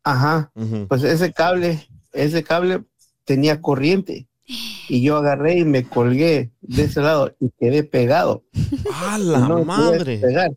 Ajá. 0.04 0.50
Pues 0.88 1.04
ese 1.04 1.32
cable, 1.32 1.88
ese 2.12 2.42
cable 2.42 2.84
tenía 3.24 3.60
corriente. 3.60 4.28
Y 4.46 5.02
yo 5.02 5.16
agarré 5.16 5.58
y 5.58 5.64
me 5.64 5.84
colgué 5.84 6.50
de 6.60 6.84
ese 6.84 7.00
lado 7.00 7.34
y 7.40 7.50
quedé 7.58 7.84
pegado. 7.84 8.44
¡Ah, 8.92 9.18
la 9.18 9.38
no 9.40 9.48
me 9.58 9.64
podía 9.64 9.64
madre! 9.64 10.18
despegar. 10.18 10.50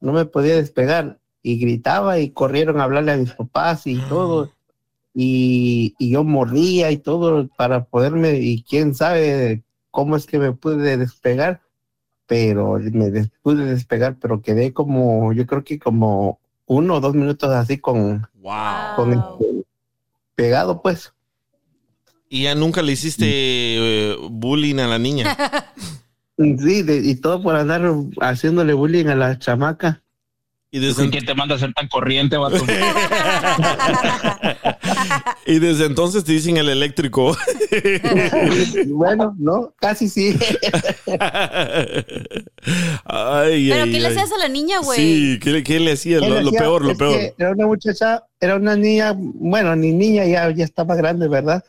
No 0.00 0.12
me 0.12 0.24
podía 0.24 0.56
despegar. 0.56 1.18
Y 1.42 1.58
gritaba 1.58 2.18
y 2.18 2.30
corrieron 2.30 2.80
a 2.80 2.84
hablarle 2.84 3.12
a 3.12 3.16
mis 3.16 3.32
papás 3.32 3.86
y 3.86 3.96
todo. 4.08 4.50
Y, 5.14 5.94
y 5.98 6.10
yo 6.10 6.22
mordía 6.24 6.90
y 6.90 6.98
todo 6.98 7.48
para 7.56 7.84
poderme, 7.84 8.34
y 8.38 8.62
quién 8.62 8.94
sabe 8.94 9.62
cómo 9.90 10.16
es 10.16 10.26
que 10.26 10.38
me 10.38 10.52
pude 10.52 10.96
despegar, 10.96 11.62
pero 12.26 12.78
me 12.78 13.10
des- 13.10 13.30
pude 13.42 13.64
despegar, 13.64 14.16
pero 14.20 14.40
quedé 14.40 14.72
como, 14.72 15.32
yo 15.32 15.46
creo 15.46 15.64
que 15.64 15.78
como 15.80 16.38
uno 16.66 16.94
o 16.96 17.00
dos 17.00 17.14
minutos 17.14 17.50
así 17.50 17.78
con, 17.78 18.28
¡Wow! 18.34 18.94
con 18.96 19.12
este, 19.12 19.64
pegado 20.36 20.80
pues. 20.80 21.12
Y 22.32 22.44
ya 22.44 22.54
nunca 22.54 22.80
le 22.80 22.92
hiciste 22.92 23.26
eh, 23.28 24.16
bullying 24.30 24.78
a 24.78 24.86
la 24.86 24.98
niña. 24.98 25.36
Sí, 26.38 26.80
de- 26.80 27.02
y 27.04 27.16
todo 27.16 27.42
por 27.42 27.54
andar 27.54 27.82
haciéndole 28.22 28.72
bullying 28.72 29.08
a 29.08 29.14
la 29.14 29.38
chamaca. 29.38 30.02
Y 30.70 30.78
desde, 30.78 31.10
¿Quién 31.10 31.26
te 31.26 31.34
manda 31.34 31.56
a 31.56 31.58
ser 31.58 31.74
tan 31.74 31.86
corriente, 31.88 32.38
vato? 32.38 32.56
y 35.46 35.58
desde 35.58 35.84
entonces 35.84 36.24
te 36.24 36.32
dicen 36.32 36.56
el 36.56 36.70
eléctrico. 36.70 37.36
bueno, 38.86 39.36
no, 39.38 39.74
casi 39.78 40.08
sí. 40.08 40.34
ay, 43.04 43.68
¿Pero 43.70 43.82
ay, 43.84 43.90
qué 43.92 44.00
le 44.00 44.08
hacías 44.08 44.32
a 44.32 44.38
la 44.38 44.48
niña, 44.48 44.78
güey? 44.80 44.98
Sí, 44.98 45.38
¿qué, 45.42 45.50
le- 45.50 45.62
qué 45.62 45.78
le 45.78 45.92
hacía? 45.92 46.16
Él 46.18 46.30
Lo, 46.30 46.40
lo 46.40 46.52
peor, 46.52 46.86
lo 46.86 46.96
peor. 46.96 47.34
Era 47.36 47.50
una 47.50 47.66
muchacha, 47.66 48.24
era 48.40 48.56
una 48.56 48.76
niña, 48.76 49.12
bueno, 49.14 49.76
ni 49.76 49.92
niña, 49.92 50.24
ya, 50.24 50.50
ya 50.52 50.64
estaba 50.64 50.94
grande, 50.96 51.28
¿verdad? 51.28 51.62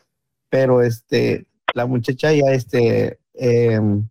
Pero 0.52 0.82
este, 0.82 1.46
la 1.74 1.86
muchacha 1.86 2.30
ya, 2.30 2.52
este, 2.52 3.18
em, 3.32 4.06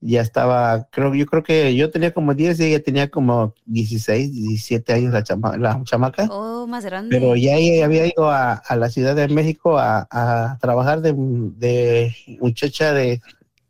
ya 0.00 0.22
estaba, 0.22 0.88
creo, 0.90 1.14
yo 1.14 1.26
creo 1.26 1.42
que 1.42 1.74
yo 1.74 1.90
tenía 1.90 2.14
como 2.14 2.32
10 2.32 2.58
y 2.60 2.64
ella 2.64 2.82
tenía 2.82 3.10
como 3.10 3.52
16, 3.66 4.32
17 4.32 4.94
años 4.94 5.12
la, 5.12 5.22
chama- 5.22 5.58
la 5.58 5.82
chamaca. 5.84 6.26
Oh, 6.30 6.66
más 6.66 6.86
grande. 6.86 7.14
Pero 7.20 7.36
ya 7.36 7.56
ella 7.56 7.84
había 7.84 8.06
ido 8.06 8.30
a, 8.30 8.54
a 8.54 8.76
la 8.76 8.88
Ciudad 8.88 9.14
de 9.14 9.28
México 9.28 9.76
a, 9.78 10.08
a 10.10 10.56
trabajar 10.58 11.02
de, 11.02 11.12
de 11.14 12.16
muchacha 12.40 12.94
de, 12.94 13.20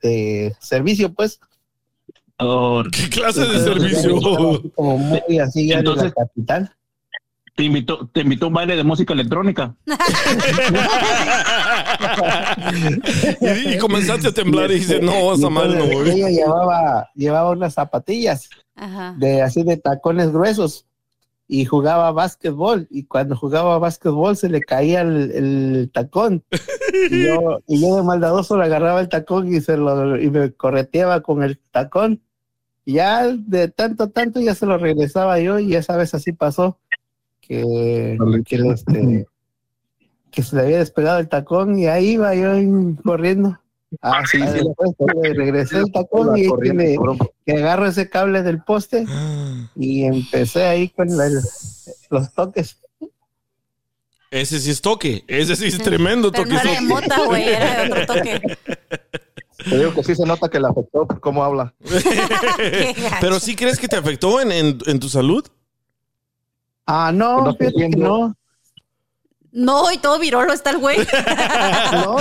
de 0.01 0.55
servicio, 0.61 1.13
pues. 1.13 1.41
¿Qué 2.93 3.09
clase 3.11 3.41
de 3.41 3.59
servicio? 3.59 4.71
Como 4.77 4.99
muy 4.99 5.39
así 5.41 5.67
ya 5.67 5.81
Entonces- 5.81 6.13
la 6.17 6.25
capital. 6.25 6.73
Te 7.55 7.63
invitó, 7.63 8.09
te 8.13 8.23
invitó 8.23 8.47
a 8.47 8.49
un 8.49 8.55
baile 8.55 8.75
de 8.77 8.83
música 8.83 9.13
electrónica. 9.13 9.77
y, 13.41 13.75
y 13.75 13.79
comenzaste 13.79 14.27
a 14.29 14.33
temblar 14.33 14.71
y 14.73 14.81
dices, 14.81 15.01
no, 15.01 15.35
esa 15.35 15.49
madre 15.51 15.79
no 15.79 15.87
voy. 15.87 16.11
Ella 16.11 16.31
llevaba, 16.31 17.09
llevaba 17.15 17.51
unas 17.51 17.75
zapatillas 17.75 18.51
Ajá. 18.75 19.15
de 19.19 19.43
así 19.43 19.63
de 19.63 19.77
tacones 19.77 20.33
gruesos 20.33 20.87
y 21.47 21.65
jugaba 21.65 22.11
básquetbol 22.13 22.87
y 22.91 23.05
cuando 23.05 23.37
jugaba 23.37 23.79
básquetbol 23.79 24.37
se 24.37 24.49
le 24.49 24.61
caía 24.61 25.03
el, 25.03 25.31
el 25.33 25.91
tacón 25.93 26.43
y 27.11 27.27
yo, 27.27 27.61
y 27.67 27.81
yo 27.81 27.97
de 27.97 28.03
maldadoso 28.03 28.57
le 28.57 28.65
agarraba 28.65 29.01
el 29.01 29.09
tacón 29.09 29.55
y 29.55 29.61
se 29.61 29.77
lo 29.77 30.19
y 30.19 30.31
me 30.31 30.53
correteaba 30.53 31.21
con 31.21 31.43
el 31.43 31.59
tacón 31.71 32.23
y 32.87 32.95
ya 32.95 33.29
de 33.29 33.69
tanto 33.69 34.09
tanto 34.09 34.41
ya 34.41 34.55
se 34.55 34.67
lo 34.67 34.79
regresaba 34.79 35.39
yo 35.39 35.59
y 35.59 35.75
esa 35.75 35.97
vez 35.97 36.15
así 36.15 36.33
pasó 36.33 36.79
que, 37.47 38.17
que, 38.47 38.57
este, 38.57 39.27
que 40.31 40.43
se 40.43 40.57
le 40.57 40.63
había 40.63 40.79
despegado 40.79 41.19
el 41.19 41.29
tacón 41.29 41.79
y 41.79 41.87
ahí 41.87 42.11
iba 42.13 42.35
yo 42.35 42.55
en- 42.55 42.95
corriendo 42.97 43.59
Ah, 44.03 44.23
sí, 44.27 44.39
sí. 44.39 44.61
le 45.23 45.35
regresé 45.35 45.79
el 45.79 45.93
tacón 45.93 46.37
y 46.37 46.49
que, 46.61 46.73
le- 46.75 46.99
que 47.47 47.53
agarro 47.53 47.87
ese 47.87 48.09
cable 48.11 48.43
del 48.43 48.61
poste 48.65 49.05
y 49.77 50.03
empecé 50.05 50.65
ahí 50.65 50.89
con 50.89 51.17
la- 51.17 51.29
los 52.11 52.33
toques. 52.35 52.79
Ese 54.33 54.59
sí 54.59 54.71
es 54.73 54.81
toque. 54.81 55.23
Ese 55.29 55.55
sí 55.55 55.67
es 55.67 55.79
tremendo 55.79 56.33
Pero 56.33 56.43
toque. 56.43 56.55
no 56.57 56.61
era 56.61 56.73
de 56.73 56.81
mota, 56.81 57.25
güey, 57.25 57.49
era 57.51 57.85
de 57.85 57.93
otro 57.93 58.07
toque. 58.07 58.59
Te 59.71 59.79
digo 59.79 59.95
que 59.95 60.03
sí 60.03 60.15
se 60.17 60.27
nota 60.27 60.49
que 60.49 60.59
le 60.59 60.67
afectó 60.67 61.07
por 61.07 61.21
cómo 61.21 61.45
habla. 61.45 61.73
Pero 63.21 63.39
sí 63.39 63.55
crees 63.55 63.79
que 63.79 63.87
te 63.87 63.95
afectó 63.97 64.41
en, 64.41 64.51
en, 64.51 64.79
en 64.87 64.99
tu 64.99 65.09
salud? 65.09 65.47
Ah, 66.87 67.11
no, 67.15 67.43
No 67.43 67.57
que 67.57 67.67
entiendo. 67.67 67.99
no. 67.99 68.37
No, 69.57 69.93
y 69.93 69.99
todo 69.99 70.19
virolo 70.19 70.53
está 70.53 70.71
el 70.71 70.79
güey. 70.79 70.99
no, 71.93 72.17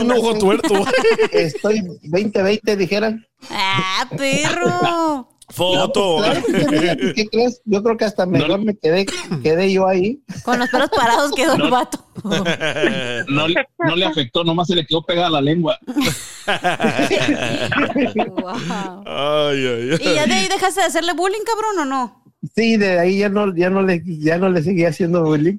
un 0.00 0.10
ojo 0.12 0.38
tuerto. 0.38 0.74
Estoy 1.32 1.80
20-20, 2.04 2.76
dijeran. 2.76 3.26
Ah, 3.50 4.08
perro. 4.16 5.28
Foto. 5.50 6.24
Sí, 6.24 7.12
¿Qué 7.14 7.28
crees? 7.30 7.60
Yo 7.66 7.82
creo 7.82 7.98
que 7.98 8.06
hasta 8.06 8.24
mejor 8.24 8.58
me 8.64 8.74
quedé, 8.74 9.04
quedé 9.42 9.70
yo 9.70 9.86
ahí. 9.86 10.22
Con 10.44 10.58
los 10.58 10.70
pelos 10.70 10.88
parados 10.88 11.32
quedó 11.32 11.54
el 11.56 11.70
vato. 11.70 11.98
No, 13.28 13.48
le- 13.48 13.66
no 13.78 13.96
le 13.96 14.04
afectó, 14.06 14.42
nomás 14.44 14.68
se 14.68 14.74
le 14.76 14.86
quedó 14.86 15.02
pegada 15.02 15.28
la 15.30 15.40
lengua. 15.42 15.78
Wow. 18.26 19.02
Ay, 19.06 19.66
ay, 19.66 19.90
ay. 19.92 19.98
¿Y 20.00 20.14
ya 20.14 20.26
de 20.26 20.34
ahí 20.34 20.48
dejaste 20.48 20.80
de 20.80 20.86
hacerle 20.86 21.12
bullying, 21.14 21.42
cabrón, 21.44 21.78
o 21.80 21.84
no? 21.84 22.21
Sí, 22.54 22.76
de 22.76 22.98
ahí 22.98 23.18
ya 23.18 23.28
no, 23.28 23.54
ya 23.54 23.70
no 23.70 23.82
le, 23.82 24.02
ya 24.04 24.38
no 24.38 24.48
le 24.48 24.62
seguía 24.62 24.88
haciendo 24.88 25.22
bullying. 25.24 25.58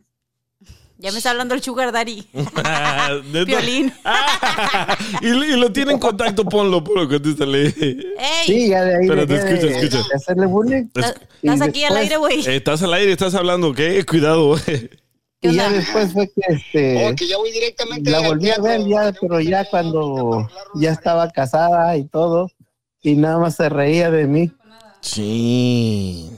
Ya 0.98 1.12
me 1.12 1.18
está 1.18 1.32
hablando 1.32 1.54
el 1.54 1.62
sugar 1.62 1.92
daddy. 1.92 2.26
Violín. 3.46 3.92
y, 5.22 5.28
lo- 5.30 5.44
y 5.44 5.58
lo 5.58 5.72
tiene 5.74 5.94
en 5.94 6.00
contacto, 6.00 6.46
ponlo, 6.46 6.82
ponlo, 6.84 7.10
contéstale. 7.10 7.68
¡Ey! 7.68 8.46
Sí, 8.46 8.68
ya 8.70 8.84
de 8.86 8.96
ahí 8.96 9.04
Espérate, 9.04 9.34
dejé 9.34 9.54
escucha, 9.54 9.68
de- 9.68 9.86
escucha. 9.86 9.98
de 10.10 10.16
hacerle 10.16 10.46
bullying. 10.46 10.84
¿Estás 10.96 11.62
aquí 11.62 11.84
al 11.84 11.98
aire, 11.98 12.18
güey? 12.18 12.40
Eh, 12.48 12.56
estás 12.56 12.84
al 12.84 12.94
aire, 12.94 13.12
estás 13.12 13.36
hablando, 13.36 13.70
¿ok? 13.70 13.80
Cuidado. 14.08 14.56
¿Qué 14.66 14.90
Y 15.50 15.56
ya 15.56 15.70
después 15.70 16.14
fue 16.14 16.28
que 16.28 16.42
este 16.48 17.16
ya 17.28 17.38
voy 17.38 17.52
directamente 17.52 18.10
la 18.10 18.22
volví 18.22 18.50
a 18.50 18.60
ver 18.60 18.86
ya, 18.88 19.14
pero 19.20 19.42
ya 19.42 19.66
cuando 19.66 20.50
ya 20.76 20.92
estaba 20.92 21.30
casada 21.32 21.98
y 21.98 22.06
todo, 22.06 22.50
y 23.02 23.16
nada 23.16 23.40
más 23.40 23.58
se 23.58 23.68
reía 23.68 24.10
de 24.10 24.26
mí. 24.26 24.52
Sí. 25.02 26.30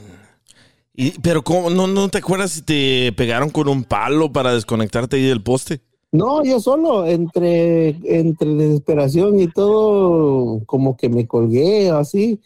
Y, 0.97 1.11
pero 1.19 1.43
¿cómo? 1.43 1.69
¿No, 1.69 1.87
¿No 1.87 2.09
te 2.09 2.19
acuerdas 2.19 2.51
si 2.51 2.61
te 2.61 3.11
pegaron 3.13 3.49
con 3.49 3.67
un 3.67 3.83
palo 3.83 4.31
para 4.31 4.53
desconectarte 4.53 5.17
ahí 5.17 5.23
del 5.23 5.43
poste? 5.43 5.81
No, 6.11 6.45
yo 6.45 6.61
solo, 6.61 7.05
entre, 7.05 7.89
entre 8.05 8.53
desesperación 8.55 9.37
y 9.39 9.47
todo, 9.47 10.61
como 10.65 10.95
que 10.95 11.09
me 11.09 11.27
colgué 11.27 11.89
así 11.89 12.39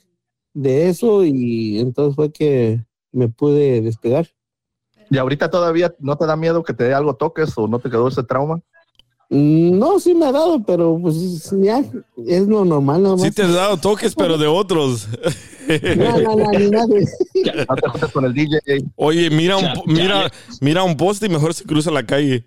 de 0.56 0.90
eso, 0.90 1.24
y 1.24 1.80
entonces 1.80 2.16
fue 2.16 2.32
que 2.32 2.84
me 3.12 3.30
pude 3.30 3.82
despegar. 3.82 4.28
¿Y 5.12 5.18
ahorita 5.18 5.52
todavía 5.52 5.94
no 6.00 6.18
te 6.18 6.26
da 6.26 6.36
miedo 6.36 6.64
que 6.64 6.74
te 6.74 6.86
dé 6.86 6.94
algo 6.94 7.16
toques 7.16 7.56
o 7.58 7.68
no 7.68 7.80
te 7.80 7.90
quedó 7.90 8.08
ese 8.08 8.24
trauma? 8.24 8.62
No, 9.30 10.00
sí 10.00 10.16
me 10.16 10.26
ha 10.26 10.32
dado, 10.32 10.64
pero 10.64 10.98
pues 11.00 11.52
ya 11.62 11.84
es 12.26 12.48
lo 12.48 12.66
normal, 12.66 13.04
nada 13.04 13.16
más. 13.16 13.24
Sí 13.24 13.32
te 13.32 13.44
has 13.44 13.54
dado 13.54 13.78
toques, 13.78 14.16
pero 14.16 14.38
de 14.38 14.48
otros. 14.48 15.08
No, 15.68 16.20
no, 16.20 16.36
no, 16.36 16.52
ni 16.52 16.70
nada. 16.72 16.88
No 16.88 17.76
te 17.76 17.90
juntes 17.90 18.12
con 18.12 18.26
el 18.26 18.34
DJ. 18.34 18.60
Oye, 18.96 19.30
mira 19.30 19.58
un, 19.58 19.68
mira, 19.86 20.32
mira 20.62 20.84
un 20.84 20.98
poste 20.98 21.28
y 21.28 21.30
mejor 21.30 21.54
se 21.54 21.64
cruza 21.64 21.92
la 21.92 22.04
calle. 22.04 22.44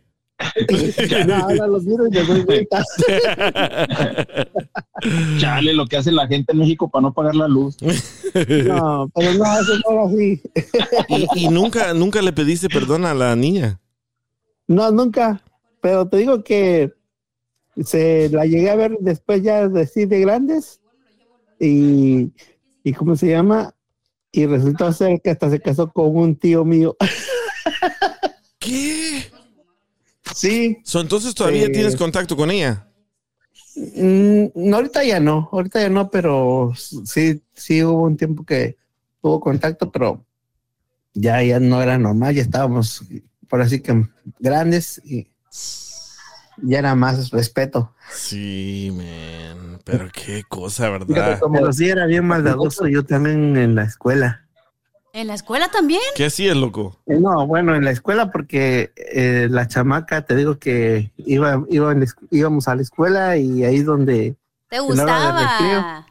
No, 1.24 1.34
ahora 1.36 1.68
los 1.68 1.84
miro 1.84 2.08
y 2.08 2.10
les 2.10 2.26
doy 2.26 2.40
vueltas. 2.40 2.84
Chale, 5.38 5.74
lo 5.74 5.86
que 5.86 5.98
hace 5.98 6.10
la 6.10 6.26
gente 6.26 6.50
en 6.50 6.58
México 6.58 6.90
para 6.90 7.02
no 7.02 7.12
pagar 7.12 7.36
la 7.36 7.46
luz. 7.46 7.76
No, 7.80 9.08
pero 9.14 9.34
no, 9.34 9.60
eso 9.60 9.74
no 9.84 9.92
era 9.92 10.04
así. 10.06 10.42
Y, 11.08 11.44
y 11.44 11.48
nunca, 11.48 11.94
nunca 11.94 12.20
le 12.22 12.32
pediste 12.32 12.68
perdón 12.68 13.04
a 13.04 13.14
la 13.14 13.36
niña. 13.36 13.78
No, 14.66 14.90
nunca. 14.90 15.40
Pero 15.82 16.08
te 16.08 16.16
digo 16.16 16.42
que 16.44 16.94
se 17.84 18.30
la 18.30 18.46
llegué 18.46 18.70
a 18.70 18.76
ver 18.76 18.96
después 19.00 19.42
ya 19.42 19.68
de 19.68 19.82
así 19.82 20.06
de 20.06 20.20
grandes. 20.20 20.80
Y, 21.60 22.32
y 22.82 22.92
¿cómo 22.94 23.16
se 23.16 23.28
llama? 23.28 23.74
Y 24.30 24.46
resultó 24.46 24.90
ser 24.92 25.20
que 25.20 25.30
hasta 25.30 25.50
se 25.50 25.60
casó 25.60 25.92
con 25.92 26.16
un 26.16 26.36
tío 26.36 26.64
mío. 26.64 26.96
¿Qué? 28.58 29.24
Sí. 30.34 30.78
So, 30.84 31.00
entonces 31.00 31.34
todavía 31.34 31.66
Eh. 31.66 31.70
tienes 31.70 31.96
contacto 31.96 32.36
con 32.36 32.50
ella. 32.50 32.88
Mm, 33.74 34.46
no, 34.54 34.76
ahorita 34.76 35.02
ya 35.04 35.18
no, 35.18 35.48
ahorita 35.50 35.80
ya 35.80 35.88
no, 35.88 36.10
pero 36.10 36.72
sí, 36.76 37.42
sí 37.54 37.82
hubo 37.82 38.02
un 38.04 38.16
tiempo 38.16 38.44
que 38.44 38.76
tuvo 39.20 39.40
contacto, 39.40 39.90
pero 39.90 40.24
ya, 41.14 41.42
ya 41.42 41.58
no 41.58 41.82
era 41.82 41.98
normal, 41.98 42.34
ya 42.34 42.42
estábamos 42.42 43.02
por 43.48 43.60
así 43.60 43.80
que 43.80 44.06
grandes 44.38 45.00
y 45.04 45.26
ya 46.58 46.78
era 46.78 46.94
más 46.94 47.30
respeto. 47.30 47.94
Sí, 48.10 48.92
man. 48.96 49.80
Pero 49.84 50.08
qué 50.12 50.42
cosa, 50.48 50.84
Fíjate 50.98 51.12
¿verdad? 51.12 51.40
cómo- 51.40 51.58
Pero 51.58 51.72
sí 51.72 51.88
era 51.88 52.06
bien 52.06 52.24
maldadoso 52.26 52.86
yo 52.86 53.04
también 53.04 53.56
en 53.56 53.74
la 53.74 53.84
escuela. 53.84 54.46
¿En 55.14 55.26
la 55.26 55.34
escuela 55.34 55.68
también? 55.70 56.00
¿Qué 56.16 56.24
hacías, 56.26 56.56
loco? 56.56 56.98
Eh, 57.06 57.18
No, 57.20 57.46
bueno, 57.46 57.74
en 57.74 57.84
la 57.84 57.90
escuela 57.90 58.30
porque 58.30 58.92
eh, 58.96 59.46
la 59.50 59.68
chamaca, 59.68 60.24
te 60.24 60.34
digo 60.34 60.58
que 60.58 61.12
iba, 61.18 61.62
iba 61.68 61.92
en 61.92 62.06
íbamos 62.30 62.66
a 62.68 62.74
la 62.76 62.82
escuela 62.82 63.36
y 63.36 63.64
ahí 63.64 63.82
donde 63.82 64.36
¿Te 64.70 64.76
En 64.78 64.96
la 64.96 65.02
hora 65.02 65.26
de 65.26 65.44
gustaba? 65.44 66.06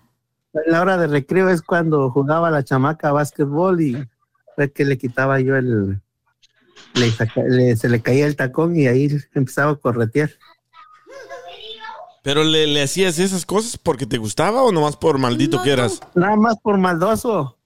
en 0.54 0.72
la 0.72 0.82
hora 0.82 0.98
de 0.98 1.08
recreo 1.08 1.50
es 1.50 1.64
cuando 1.64 2.12
jugaba 2.12 2.52
la 2.52 2.64
chamaca 2.64 3.12
básquetbol 3.12 3.82
y 3.82 4.08
fue 4.56 4.72
que 4.72 4.86
le 4.86 5.00
quitaba 5.00 5.40
yo 5.40 5.56
el, 5.56 6.00
le 6.96 7.12
saca- 7.12 7.44
le- 7.48 7.76
se 7.76 7.90
le 7.90 8.02
caía 8.02 8.26
el 8.26 8.36
tacón 8.36 8.76
y 8.76 8.88
ahí 8.88 9.10
empezaba 9.34 9.72
a 9.72 9.76
corretear. 9.76 10.32
¿Pero 12.24 12.44
le, 12.44 12.68
le 12.68 12.84
hacías 12.84 13.18
esas 13.18 13.46
cosas 13.46 13.78
porque 13.78 14.06
te 14.06 14.18
gustaba 14.20 14.62
o 14.62 14.72
nomás 14.72 14.96
por 14.96 15.18
maldito 15.18 15.58
No, 15.58 15.64
que 15.64 15.72
eras? 15.72 16.02
Nada 16.14 16.36
más 16.36 16.56
por 16.62 16.78
maldoso. 16.78 17.58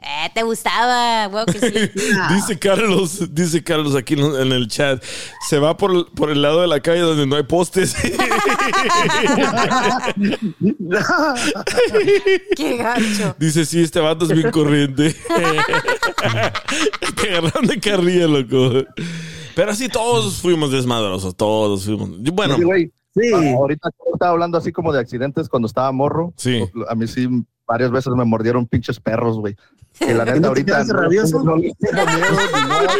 Eh, 0.00 0.30
te 0.32 0.44
gustaba, 0.44 1.26
güey, 1.26 1.44
que 1.46 1.58
sí. 1.58 1.90
Dice 2.34 2.56
Carlos, 2.58 3.34
dice 3.34 3.64
Carlos 3.64 3.96
aquí 3.96 4.14
en, 4.14 4.52
el 4.52 4.68
chat, 4.68 5.02
se 5.48 5.58
va 5.58 5.76
por, 5.76 6.08
por 6.12 6.30
el 6.30 6.40
lado 6.40 6.60
de 6.60 6.68
la 6.68 6.78
calle 6.80 7.00
donde 7.00 7.26
no 7.26 7.34
hay 7.34 7.42
postes. 7.42 7.96
Qué 12.56 12.76
gacho. 12.76 13.34
Dice, 13.38 13.64
sí, 13.64 13.82
este 13.82 13.98
vato 14.00 14.24
es 14.24 14.32
bien 14.32 14.52
corriente. 14.52 15.16
Te 17.20 17.36
agarran 17.36 17.66
de 17.66 17.80
carrilla, 17.80 18.28
loco. 18.28 18.84
Pero 19.56 19.74
sí, 19.74 19.88
todos 19.88 20.40
fuimos 20.40 20.70
desmadrosos, 20.70 21.34
todos 21.36 21.84
fuimos. 21.84 22.10
Bueno, 22.32 22.56
Sí. 23.14 23.32
ah, 23.34 23.54
ahorita 23.56 23.90
estaba 24.12 24.30
hablando 24.30 24.58
así 24.58 24.70
como 24.70 24.92
de 24.92 25.00
accidentes 25.00 25.48
cuando 25.48 25.66
estaba 25.66 25.90
morro. 25.90 26.32
Sí. 26.36 26.62
A 26.88 26.94
mí 26.94 27.08
sí, 27.08 27.26
varias 27.66 27.90
veces 27.90 28.12
me 28.14 28.24
mordieron 28.24 28.66
pinches 28.66 29.00
perros, 29.00 29.38
güey. 29.38 29.56
Que 29.98 30.14
la 30.14 30.24
¿No 30.24 30.32
neta 30.34 30.48
ahorita. 30.48 30.84
rabioso? 30.84 31.42
No, 31.42 31.56
les 31.56 31.76
tengo 31.78 32.04
miedo 32.06 32.36
ni 32.54 32.68
nada, 32.68 32.92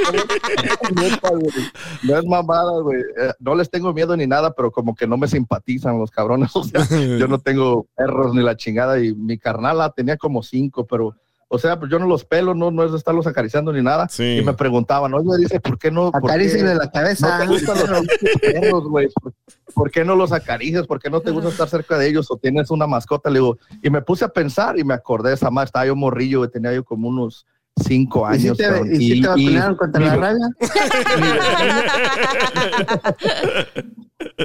es 2.20 2.26
mamada, 2.26 2.80
güey. 2.80 3.01
Eh, 3.01 3.32
No 3.40 3.55
les 3.55 3.70
tengo 3.70 3.92
miedo 3.92 4.16
ni 4.16 4.26
nada, 4.26 4.53
pero 4.55 4.70
como 4.70 4.94
que 4.94 5.07
no 5.07 5.16
me 5.16 5.28
simpatizan 5.28 5.99
los 5.99 6.11
cabrones. 6.11 6.51
O 6.57 6.64
sea, 6.64 6.84
yo 7.18 7.28
no 7.28 7.38
tengo 7.38 7.86
perros 7.96 8.34
ni 8.34 8.42
la 8.42 8.57
chingada. 8.57 9.01
Y 9.01 9.14
mi 9.14 9.38
carnala 9.38 9.90
tenía 9.90 10.16
como 10.16 10.42
cinco, 10.42 10.86
pero 10.86 11.14
O 11.51 11.59
sea, 11.59 11.78
pues 11.78 11.90
yo 11.90 11.99
no 11.99 12.07
los 12.07 12.24
pelo, 12.26 12.55
no, 12.55 12.70
no 12.70 12.84
es 12.84 12.92
de 12.92 12.99
estarlos 12.99 13.26
acariciando 13.26 13.72
ni 13.72 13.80
nada. 13.82 14.07
Sí. 14.11 14.38
Y 14.40 14.44
me 14.44 14.53
preguntaban, 14.53 15.14
oye, 15.14 15.38
dice, 15.38 15.61
¿por 15.61 15.78
qué 15.78 15.90
no? 15.90 16.09
Acaríciale 16.12 16.74
la 16.74 16.90
cabeza. 16.90 17.38
No 17.38 17.44
te 17.44 17.49
gustan 17.49 17.78
los 17.90 18.07
perros, 18.42 18.84
güey. 18.84 19.09
¿Por, 19.20 19.32
por 19.72 19.90
qué 19.90 20.05
no 20.05 20.14
los 20.14 20.30
acaricias? 20.32 20.86
¿Por 20.86 21.01
qué 21.01 21.09
no 21.09 21.20
te 21.22 21.30
gusta 21.30 21.49
estar 21.49 21.66
cerca 21.68 21.96
de 21.96 22.07
ellos? 22.09 22.30
O 22.30 22.36
tienes 22.36 22.70
una 22.70 22.86
mascota. 22.86 23.30
Le 23.30 23.38
digo, 23.38 23.57
y 23.82 23.88
me 23.88 24.03
puse 24.03 24.26
a 24.26 24.28
pensar 24.28 24.78
y 24.78 24.84
me 24.84 24.92
acordé 24.92 25.30
de 25.30 25.36
esa 25.36 25.51
madre. 25.51 25.66
Estaba 25.66 25.86
yo 25.86 25.96
morrillo, 25.96 26.40
güey, 26.40 26.51
tenía 26.51 26.74
yo 26.74 26.84
como 26.84 27.09
unos 27.09 27.46
cinco 27.82 28.28
¿Y 28.34 28.40
si 28.40 28.49
años. 28.49 28.59
te, 28.59 28.94
y 28.96 29.14
si 29.14 29.20
te 29.22 29.28
vacunaron 29.28 29.76
contra 29.76 30.01
mi- 30.01 30.07
la 30.07 30.16
rabia? 30.16 30.49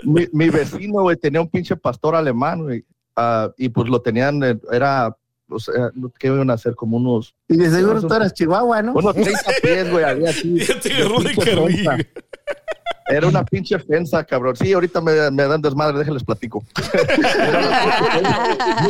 mi, 0.03 0.27
mi 0.31 0.49
vecino, 0.49 1.01
güey, 1.01 1.17
tenía 1.17 1.41
un 1.41 1.49
pinche 1.49 1.75
pastor 1.75 2.15
alemán, 2.15 2.63
güey. 2.63 2.85
ah, 3.15 3.49
y 3.57 3.69
pues 3.69 3.89
lo 3.89 4.01
tenían, 4.01 4.43
eh, 4.43 4.59
era, 4.71 5.15
o 5.53 5.59
sea, 5.59 5.91
¿qué 6.19 6.27
iban 6.27 6.49
a 6.49 6.53
hacer? 6.53 6.75
Como 6.75 6.97
unos, 6.97 7.35
Y 7.47 7.57
de 7.57 7.69
seguro 7.69 8.01
tú 8.01 8.13
eras 8.13 8.33
Chihuahua, 8.33 8.81
¿no? 8.81 8.93
unos 8.93 9.13
30 9.13 9.39
pies, 9.61 9.91
güey, 9.91 10.03
había 10.03 10.29
así. 10.31 10.57
Era 13.09 13.27
una 13.27 13.43
pinche 13.43 13.77
fensa, 13.79 14.23
cabrón. 14.23 14.55
Sí, 14.55 14.71
ahorita 14.71 15.01
me, 15.01 15.29
me 15.31 15.43
dan 15.43 15.61
desmadre, 15.61 15.99
déjenles 15.99 16.23
platico. 16.23 16.63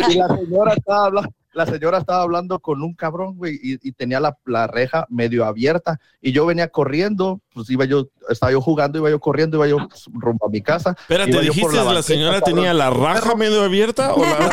y 0.09 0.13
la 0.15 0.37
señora 0.37 0.73
estaba 0.73 1.05
hablando. 1.07 1.33
La 1.53 1.65
señora 1.65 1.99
estaba 1.99 2.23
hablando 2.23 2.59
con 2.59 2.81
un 2.81 2.93
cabrón, 2.95 3.35
güey, 3.37 3.59
y, 3.61 3.77
y 3.87 3.91
tenía 3.91 4.19
la, 4.19 4.37
la 4.45 4.67
reja 4.67 5.05
medio 5.09 5.45
abierta. 5.45 5.99
Y 6.21 6.31
yo 6.31 6.45
venía 6.45 6.67
corriendo, 6.69 7.41
pues 7.53 7.69
iba 7.69 7.85
yo, 7.85 8.07
estaba 8.29 8.51
yo 8.51 8.59
jugando, 8.61 8.97
iba 8.99 9.09
yo 9.09 9.19
corriendo, 9.19 9.57
iba 9.57 9.67
yo 9.67 9.77
pues, 9.87 10.05
rumbo 10.13 10.47
a 10.47 10.49
mi 10.49 10.61
casa. 10.61 10.95
Espérate, 10.99 11.31
Iba 11.31 11.41
¿dijiste 11.41 11.75
la, 11.75 11.83
banqueta, 11.83 12.01
señora 12.03 12.39
cabrón. 12.39 12.55
tenía 12.55 12.73
la 12.73 12.89
raja 12.89 13.35
medio 13.35 13.61
abierta 13.63 14.13
o 14.13 14.21
la... 14.21 14.29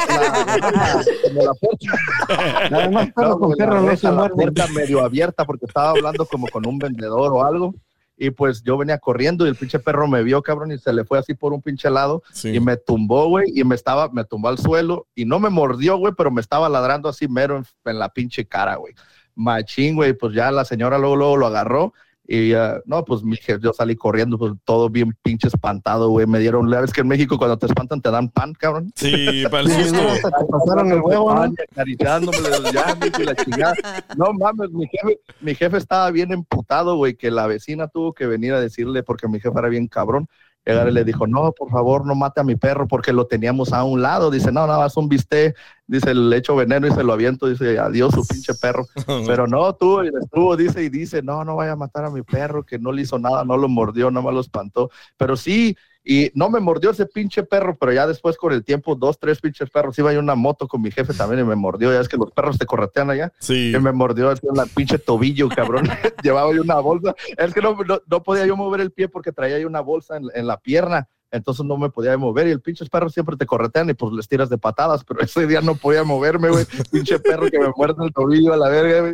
La- 0.61 1.05
como 1.23 1.43
la 1.43 1.53
puerta. 1.55 2.69
Nada 2.71 2.91
más 2.91 3.13
perro 3.13 3.39
con 3.39 3.55
la 3.59 3.67
no 3.67 3.89
reja, 3.89 4.11
la 4.13 4.29
puerta 4.29 4.67
medio 4.69 5.05
abierta 5.05 5.45
porque 5.45 5.67
estaba 5.67 5.91
hablando 5.91 6.27
como 6.27 6.47
con 6.49 6.67
un 6.67 6.79
vendedor 6.79 7.33
o 7.33 7.45
algo. 7.45 7.75
Y 8.23 8.31
pues 8.31 8.63
yo 8.63 8.77
venía 8.77 8.99
corriendo 8.99 9.47
y 9.47 9.49
el 9.49 9.57
pinche 9.57 9.79
perro 9.79 10.07
me 10.07 10.23
vio, 10.23 10.43
cabrón, 10.43 10.73
y 10.73 10.79
se 10.79 10.93
le 10.93 11.05
fue 11.05 11.19
así 11.19 11.33
por 11.33 11.55
un 11.55 11.63
pinche 11.63 11.89
lado 11.89 12.23
Sí. 12.33 12.51
y 12.55 12.61
me 12.61 12.77
tumbó, 12.77 13.27
güey, 13.29 13.47
y 13.55 13.65
me 13.65 13.75
estaba, 13.75 14.11
me 14.11 14.25
tumbó 14.25 14.49
al 14.49 14.59
suelo 14.59 15.07
y 15.15 15.25
no 15.25 15.41
me 15.41 15.49
mordió, 15.49 15.97
güey, 15.97 16.13
pero 16.15 16.31
me 16.31 16.43
estaba 16.43 16.69
ladrando 16.69 17.09
así 17.09 17.27
mero 17.29 17.57
en, 17.57 17.65
en 17.87 17.99
la 17.99 18.11
pinche 18.11 18.45
cara, 18.47 18.77
güey. 18.77 18.93
Machín, 19.35 19.95
güey, 19.97 20.13
pues 20.13 20.35
ya 20.35 20.51
la 20.51 20.67
señora 20.67 20.99
luego, 20.99 21.17
luego 21.17 21.37
lo 21.39 21.47
agarró 21.47 21.95
y 22.33 22.53
ah, 22.55 22.81
no, 22.87 23.05
pues 23.05 23.25
mi 23.25 23.37
jefe, 23.37 23.59
yo 23.61 23.73
salí 23.73 23.97
corriendo, 23.97 24.39
pues 24.39 24.53
todo 24.65 24.89
bien 24.89 25.13
pinche 25.21 25.49
espantado, 25.49 26.11
güey. 26.11 26.29
Me 26.29 26.39
dieron, 26.39 26.71
¿sabes 26.71 26.93
que 26.93 27.01
en 27.01 27.09
México 27.09 27.37
cuando 27.39 27.59
te 27.59 27.67
espantan 27.67 28.01
te 28.01 28.09
dan 28.11 28.29
pan, 28.29 28.53
cabrón? 28.53 28.93
Sí, 28.95 29.43
para 29.51 29.65
el 29.65 29.69
Sí, 29.69 29.83
susto. 29.89 30.31
te 30.31 30.47
pasaron 30.47 30.93
el 30.93 31.01
huevo, 31.01 31.35
¿no? 31.35 31.53
Acariciándome 31.73 32.39
los 32.39 32.73
llaves 32.73 33.11
y 33.19 33.23
la 33.25 33.35
chingada. 33.35 33.75
No 34.17 34.33
mames, 34.33 34.71
mi 34.71 34.87
jefe, 34.87 35.19
mi 35.41 35.57
jefe 35.57 35.77
estaba 35.77 36.09
bien 36.13 36.31
emputado, 36.33 36.97
güey, 36.97 37.17
que 37.17 37.33
la 37.33 37.49
vecina 37.49 37.89
tuvo 37.89 38.13
que 38.13 38.27
venir 38.29 38.53
a 38.53 38.61
decirle, 38.61 39.03
porque 39.03 39.27
mi 39.27 39.41
jefe 39.41 39.59
era 39.59 39.69
bien 39.69 39.89
cabrón. 39.89 40.29
Llegar 40.65 40.89
y 40.89 40.93
le 40.93 41.05
dijo, 41.05 41.27
no, 41.27 41.53
por 41.53 41.71
favor, 41.71 42.07
no 42.07 42.15
mate 42.15 42.41
a 42.41 42.45
mi 42.45 42.55
perro 42.55 42.87
porque 42.87 43.13
lo 43.13 43.27
teníamos 43.27 43.73
a 43.73 43.83
un 43.83 44.03
lado. 44.03 44.31
Dice, 44.31 44.53
no, 44.53 44.67
nada 44.67 44.79
más 44.79 44.97
un 44.97 45.09
bistec. 45.09 45.57
Dice, 45.87 46.15
le 46.15 46.37
echo 46.37 46.55
veneno 46.55 46.87
y 46.87 46.91
se 46.91 47.03
lo 47.03 47.13
aviento. 47.13 47.49
Dice, 47.49 47.79
adiós, 47.79 48.15
su 48.15 48.27
pinche 48.27 48.55
perro. 48.55 48.87
Pero 49.27 49.47
no, 49.47 49.75
tú, 49.75 50.05
y 50.05 50.09
estuvo, 50.09 50.57
dice, 50.57 50.83
y 50.83 50.89
dice, 50.91 51.23
no, 51.23 51.45
no 51.45 51.57
vaya 51.57 51.73
a 51.73 51.77
matar 51.77 52.05
a 52.05 52.11
mi 52.11 52.23
perro, 52.23 52.65
que 52.65 52.79
no 52.79 52.93
le 52.93 53.03
hizo 53.03 53.19
nada, 53.19 53.45
no 53.45 53.57
lo 53.57 53.69
mordió, 53.69 54.11
no 54.11 54.23
me 54.23 54.33
lo 54.33 54.41
espantó. 54.41 54.91
Pero 55.17 55.37
sí, 55.37 55.77
y 56.05 56.31
no 56.35 56.49
me 56.51 56.61
mordió 56.61 56.91
ese 56.91 57.07
pinche 57.07 57.43
perro, 57.43 57.77
pero 57.79 57.93
ya 57.93 58.07
después 58.07 58.37
con 58.37 58.53
el 58.53 58.65
tiempo, 58.65 58.95
dos, 58.95 59.19
tres 59.19 59.41
pinches 59.41 59.69
perros, 59.71 59.99
iba 59.99 60.13
yo 60.13 60.19
en 60.19 60.25
una 60.25 60.35
moto 60.35 60.67
con 60.67 60.81
mi 60.81 60.91
jefe 60.91 61.13
también 61.15 61.41
y 61.41 61.45
me 61.45 61.57
mordió, 61.57 61.93
ya 61.93 62.01
es 62.01 62.09
que 62.09 62.17
los 62.17 62.31
perros 62.33 62.59
te 62.59 62.67
corretean 62.67 63.11
allá, 63.11 63.33
Sí. 63.39 63.73
y 63.75 63.79
me 63.79 63.93
mordió 63.93 64.31
así 64.31 64.47
en 64.49 64.57
la 64.57 64.67
pinche 64.67 64.99
tobillo, 64.99 65.49
cabrón. 65.49 65.85
Llevaba 66.23 66.53
yo 66.55 66.63
una 66.63 66.81
bolsa, 66.81 67.15
es 67.37 67.53
que 67.55 67.61
no, 67.61 67.77
no, 67.87 68.01
no 68.07 68.23
podía 68.23 68.47
yo 68.47 68.57
mover 68.57 68.81
el 68.81 68.91
pie 68.93 69.09
porque 69.09 69.33
traía 69.33 69.59
yo 69.59 69.67
una 69.67 69.81
bolsa 69.81 70.17
en, 70.17 70.25
en 70.35 70.47
la 70.47 70.59
pierna. 70.59 71.09
Entonces 71.33 71.65
no 71.65 71.77
me 71.77 71.91
podía 71.91 72.19
mover 72.19 72.49
y 72.49 72.51
el 72.51 72.61
pinche 72.61 72.85
perro 72.87 73.09
siempre 73.09 73.37
te 73.37 73.47
corretean 73.47 73.89
y 73.89 73.95
pues 73.95 74.13
les 74.13 74.27
tiras 74.27 74.49
de 74.51 74.59
patadas, 74.59 75.05
pero 75.05 75.21
ese 75.23 75.47
día 75.47 75.61
no 75.61 75.77
podía 75.77 76.03
moverme, 76.03 76.49
güey. 76.49 76.65
Pinche 76.91 77.21
perro 77.21 77.47
que 77.49 77.59
me 77.61 77.71
muerde 77.77 78.05
el 78.05 78.13
tobillo 78.13 78.53
a 78.53 78.57
la 78.57 78.69
verga, 78.69 79.01
güey. 79.03 79.13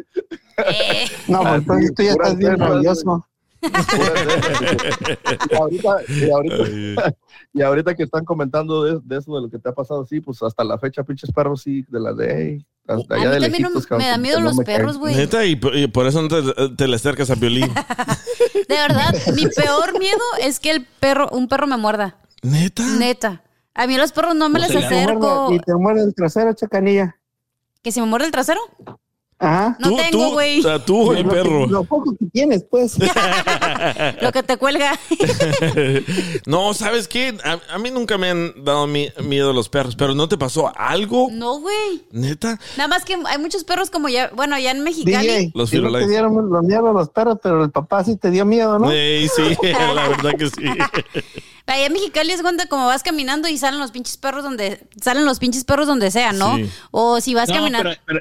Eh, 0.56 1.04
No, 1.28 1.42
pues 1.42 1.54
entonces 1.56 1.94
tú 1.94 2.02
ya 2.04 2.12
estás 2.12 2.36
bien 2.38 2.58
rabioso. 2.58 3.26
y 5.50 5.54
ahorita, 5.54 5.96
y 6.08 6.30
ahorita, 6.30 7.14
y 7.52 7.62
ahorita 7.62 7.94
que 7.94 8.02
están 8.04 8.24
comentando 8.24 8.84
de, 8.84 9.00
de 9.02 9.18
eso, 9.18 9.34
de 9.34 9.42
lo 9.42 9.50
que 9.50 9.58
te 9.58 9.68
ha 9.68 9.72
pasado, 9.72 10.04
sí, 10.06 10.20
pues 10.20 10.42
hasta 10.42 10.64
la 10.64 10.78
fecha, 10.78 11.02
pinches 11.04 11.30
perros, 11.32 11.62
sí, 11.62 11.84
de 11.88 12.00
la 12.00 12.12
de, 12.12 12.34
hey, 12.58 12.66
hasta 12.86 13.14
a 13.14 13.18
allá 13.18 13.28
mí 13.30 13.34
de 13.34 13.40
también 13.40 13.62
no- 13.62 13.68
lejitos, 13.70 13.98
me 13.98 14.06
da 14.06 14.18
miedo 14.18 14.40
no 14.40 14.46
los 14.46 14.58
perros, 14.64 14.98
güey. 14.98 15.14
Neta, 15.16 15.44
y, 15.44 15.56
por- 15.56 15.76
y 15.76 15.86
por 15.88 16.06
eso 16.06 16.22
no 16.22 16.28
te, 16.28 16.68
te 16.76 16.88
le 16.88 16.96
acercas 16.96 17.30
a 17.30 17.34
Violín. 17.34 17.72
De 18.68 18.74
verdad, 18.74 19.14
mi 19.34 19.46
peor 19.56 19.98
miedo 19.98 20.20
es 20.40 20.60
que 20.60 20.70
el 20.70 20.84
perro, 20.84 21.28
un 21.32 21.48
perro 21.48 21.66
me 21.66 21.76
muerda. 21.76 22.16
Neta. 22.42 22.84
Neta. 22.98 23.42
A 23.74 23.86
mí 23.86 23.96
los 23.96 24.12
perros 24.12 24.34
no 24.34 24.48
me 24.48 24.58
O 24.58 24.62
les 24.62 24.74
acerco. 24.74 25.52
Y 25.52 25.58
te 25.60 25.74
muerde 25.74 26.02
el 26.04 26.14
trasero, 26.14 26.52
chacanilla. 26.54 27.16
¿Que 27.82 27.92
si 27.92 28.00
me 28.00 28.06
muerde 28.06 28.26
el 28.26 28.32
trasero? 28.32 28.60
Ajá. 29.38 29.76
No 29.80 29.90
tú, 29.90 29.96
tengo, 29.98 30.10
tú, 30.28 30.32
güey. 30.32 30.60
o 30.60 30.62
sea, 30.62 30.78
tú, 30.84 31.12
el 31.12 31.22
Lo 31.24 31.28
que- 31.28 31.34
perro. 31.36 31.66
Lo 31.66 31.84
poco 31.84 32.16
que 32.18 32.24
tienes, 32.32 32.64
pues. 32.70 32.96
Lo 34.22 34.32
que 34.32 34.42
te 34.42 34.56
cuelga. 34.56 34.98
no, 36.46 36.72
¿sabes 36.74 37.08
qué? 37.08 37.36
A, 37.44 37.58
a 37.74 37.78
mí 37.78 37.90
nunca 37.90 38.16
me 38.18 38.30
han 38.30 38.64
dado 38.64 38.86
mi- 38.86 39.10
miedo 39.22 39.52
los 39.52 39.68
perros, 39.68 39.94
pero 39.96 40.14
¿no 40.14 40.28
te 40.28 40.38
pasó 40.38 40.72
algo? 40.76 41.28
No, 41.30 41.60
güey. 41.60 42.04
Neta. 42.12 42.58
Nada 42.76 42.88
más 42.88 43.04
que 43.04 43.16
hay 43.26 43.38
muchos 43.38 43.64
perros 43.64 43.90
como 43.90 44.08
ya, 44.08 44.30
bueno, 44.34 44.58
ya 44.58 44.70
en 44.70 44.82
Mexicali. 44.82 45.26
DJ, 45.26 45.50
Los 45.54 45.70
que 45.70 45.80
no 45.80 45.92
te 45.92 46.08
dieron 46.08 46.50
los 46.50 46.64
miedo 46.64 46.88
a 46.88 46.92
los 46.92 47.08
perros, 47.10 47.38
pero 47.42 47.64
el 47.64 47.70
papá 47.70 48.04
sí 48.04 48.16
te 48.16 48.30
dio 48.30 48.44
miedo, 48.44 48.78
¿no? 48.78 48.90
Ey, 48.90 49.28
sí, 49.28 49.42
la 49.94 50.08
verdad 50.08 50.30
que 50.38 50.46
sí. 50.48 50.64
Allá 51.66 51.86
en 51.86 51.92
Mexicali 51.92 52.32
es 52.32 52.42
cuando 52.42 52.64
como 52.70 52.86
vas 52.86 53.02
caminando 53.02 53.48
y 53.48 53.58
salen 53.58 53.80
los 53.80 53.90
pinches 53.90 54.16
perros 54.16 54.44
donde 54.44 54.80
salen 55.00 55.24
los 55.24 55.38
pinches 55.40 55.64
perros 55.64 55.86
donde 55.86 56.10
sea, 56.10 56.32
¿no? 56.32 56.56
Sí. 56.56 56.70
O 56.92 57.20
si 57.20 57.34
vas 57.34 57.48
No, 57.48 57.56
caminando. 57.56 57.90
pero, 57.90 58.00
pero- 58.06 58.20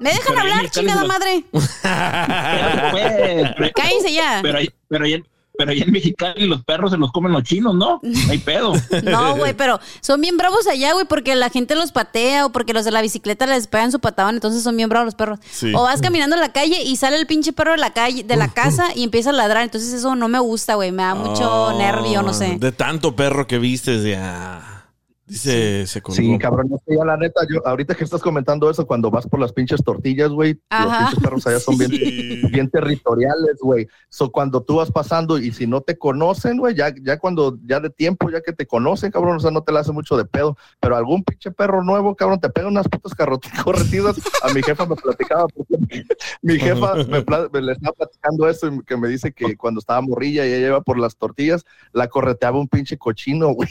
¿Me 0.00 0.10
dejan 0.10 0.24
pero 0.34 0.40
hablar, 0.40 0.70
chingada 0.70 1.04
madre? 1.04 1.44
pues, 1.50 3.48
pero- 3.56 3.70
Cállense 3.74 4.12
ya. 4.12 4.40
pero, 4.42 4.58
ahí- 4.58 4.70
pero, 4.88 5.04
ahí 5.04 5.14
en- 5.14 5.26
pero 5.58 5.72
ahí 5.72 5.82
en 5.82 5.92
Mexicali 5.92 6.46
los 6.46 6.64
perros 6.64 6.90
se 6.90 6.96
los 6.96 7.12
comen 7.12 7.32
los 7.32 7.42
chinos, 7.42 7.74
¿no? 7.74 8.00
No 8.02 8.30
hay 8.32 8.38
pedo. 8.38 8.72
No, 9.04 9.36
güey, 9.36 9.52
pero 9.52 9.78
son 10.00 10.20
bien 10.22 10.38
bravos 10.38 10.66
allá, 10.66 10.94
güey, 10.94 11.04
porque 11.04 11.34
la 11.34 11.50
gente 11.50 11.74
los 11.74 11.92
patea 11.92 12.46
o 12.46 12.50
porque 12.50 12.72
los 12.72 12.84
de 12.86 12.90
la 12.92 13.02
bicicleta 13.02 13.44
les 13.46 13.66
pegan 13.66 13.92
su 13.92 14.00
patadón, 14.00 14.36
entonces 14.36 14.62
son 14.62 14.74
bien 14.76 14.88
bravos 14.88 15.04
los 15.06 15.14
perros. 15.14 15.38
Sí. 15.50 15.72
O 15.74 15.82
vas 15.82 16.00
caminando 16.00 16.34
en 16.36 16.40
la 16.40 16.52
calle 16.52 16.82
y 16.82 16.96
sale 16.96 17.18
el 17.18 17.26
pinche 17.26 17.52
perro 17.52 17.72
de 17.72 17.76
la 17.78 17.92
calle, 17.92 18.22
de 18.24 18.36
la 18.36 18.48
casa 18.48 18.88
y 18.94 19.04
empieza 19.04 19.30
a 19.30 19.32
ladrar, 19.34 19.62
entonces 19.64 19.92
eso 19.92 20.14
no 20.16 20.28
me 20.28 20.38
gusta, 20.38 20.76
güey, 20.76 20.92
me 20.92 21.02
da 21.02 21.14
mucho 21.14 21.50
Oh, 21.66 21.78
nervio, 21.78 22.22
no 22.22 22.32
sé. 22.32 22.56
De 22.58 22.72
tanto 22.72 23.14
perro 23.14 23.46
que 23.46 23.58
vistes, 23.58 24.02
ya. 24.04 24.79
Dice, 25.30 25.86
se 25.86 26.02
colgó. 26.02 26.16
Sí, 26.20 26.38
cabrón, 26.38 26.72
es 26.74 26.80
que 26.84 26.96
ya 26.96 27.04
la 27.04 27.16
neta, 27.16 27.42
yo, 27.48 27.64
ahorita 27.64 27.94
que 27.94 28.02
estás 28.02 28.20
comentando 28.20 28.68
eso, 28.68 28.84
cuando 28.84 29.12
vas 29.12 29.28
por 29.28 29.38
las 29.38 29.52
pinches 29.52 29.82
tortillas, 29.84 30.30
güey, 30.30 30.58
los 30.70 30.96
pinches 30.96 31.20
perros 31.20 31.46
allá 31.46 31.60
son 31.60 31.78
bien, 31.78 31.90
Sí. 32.00 32.42
bien 32.50 32.68
territoriales, 32.68 33.58
güey. 33.60 33.86
So, 34.08 34.32
cuando 34.32 34.60
tú 34.62 34.76
vas 34.76 34.90
pasando 34.90 35.38
y 35.38 35.52
si 35.52 35.68
no 35.68 35.82
te 35.82 35.96
conocen, 35.96 36.58
güey, 36.58 36.74
ya, 36.74 36.92
ya 37.00 37.18
cuando, 37.20 37.58
ya 37.64 37.78
de 37.78 37.90
tiempo, 37.90 38.28
ya 38.28 38.40
que 38.40 38.52
te 38.52 38.66
conocen, 38.66 39.12
cabrón, 39.12 39.36
o 39.36 39.40
sea, 39.40 39.52
no 39.52 39.62
te 39.62 39.70
la 39.70 39.80
hace 39.80 39.92
mucho 39.92 40.16
de 40.16 40.24
pedo, 40.24 40.56
pero 40.80 40.96
algún 40.96 41.22
pinche 41.22 41.52
perro 41.52 41.84
nuevo, 41.84 42.16
cabrón, 42.16 42.40
te 42.40 42.50
pega 42.50 42.66
unas 42.66 42.88
putas 42.88 43.14
corretidas. 43.64 44.16
A 44.42 44.52
mi 44.52 44.64
jefa 44.64 44.84
me 44.84 44.96
platicaba, 44.96 45.46
porque 45.46 46.04
mi 46.42 46.58
jefa 46.58 46.94
me, 46.94 47.60
le 47.62 47.72
estaba 47.72 47.92
platicando 47.96 48.48
eso 48.48 48.66
y 48.66 48.82
que 48.82 48.96
me 48.96 49.06
dice 49.06 49.32
que 49.32 49.56
cuando 49.56 49.78
estaba 49.78 50.00
morrilla 50.00 50.44
y 50.44 50.52
ella 50.52 50.66
iba 50.66 50.80
por 50.80 50.98
las 50.98 51.16
tortillas, 51.16 51.64
la 51.92 52.08
correteaba 52.08 52.58
un 52.58 52.66
pinche 52.66 52.98
cochino, 52.98 53.50
güey. 53.50 53.68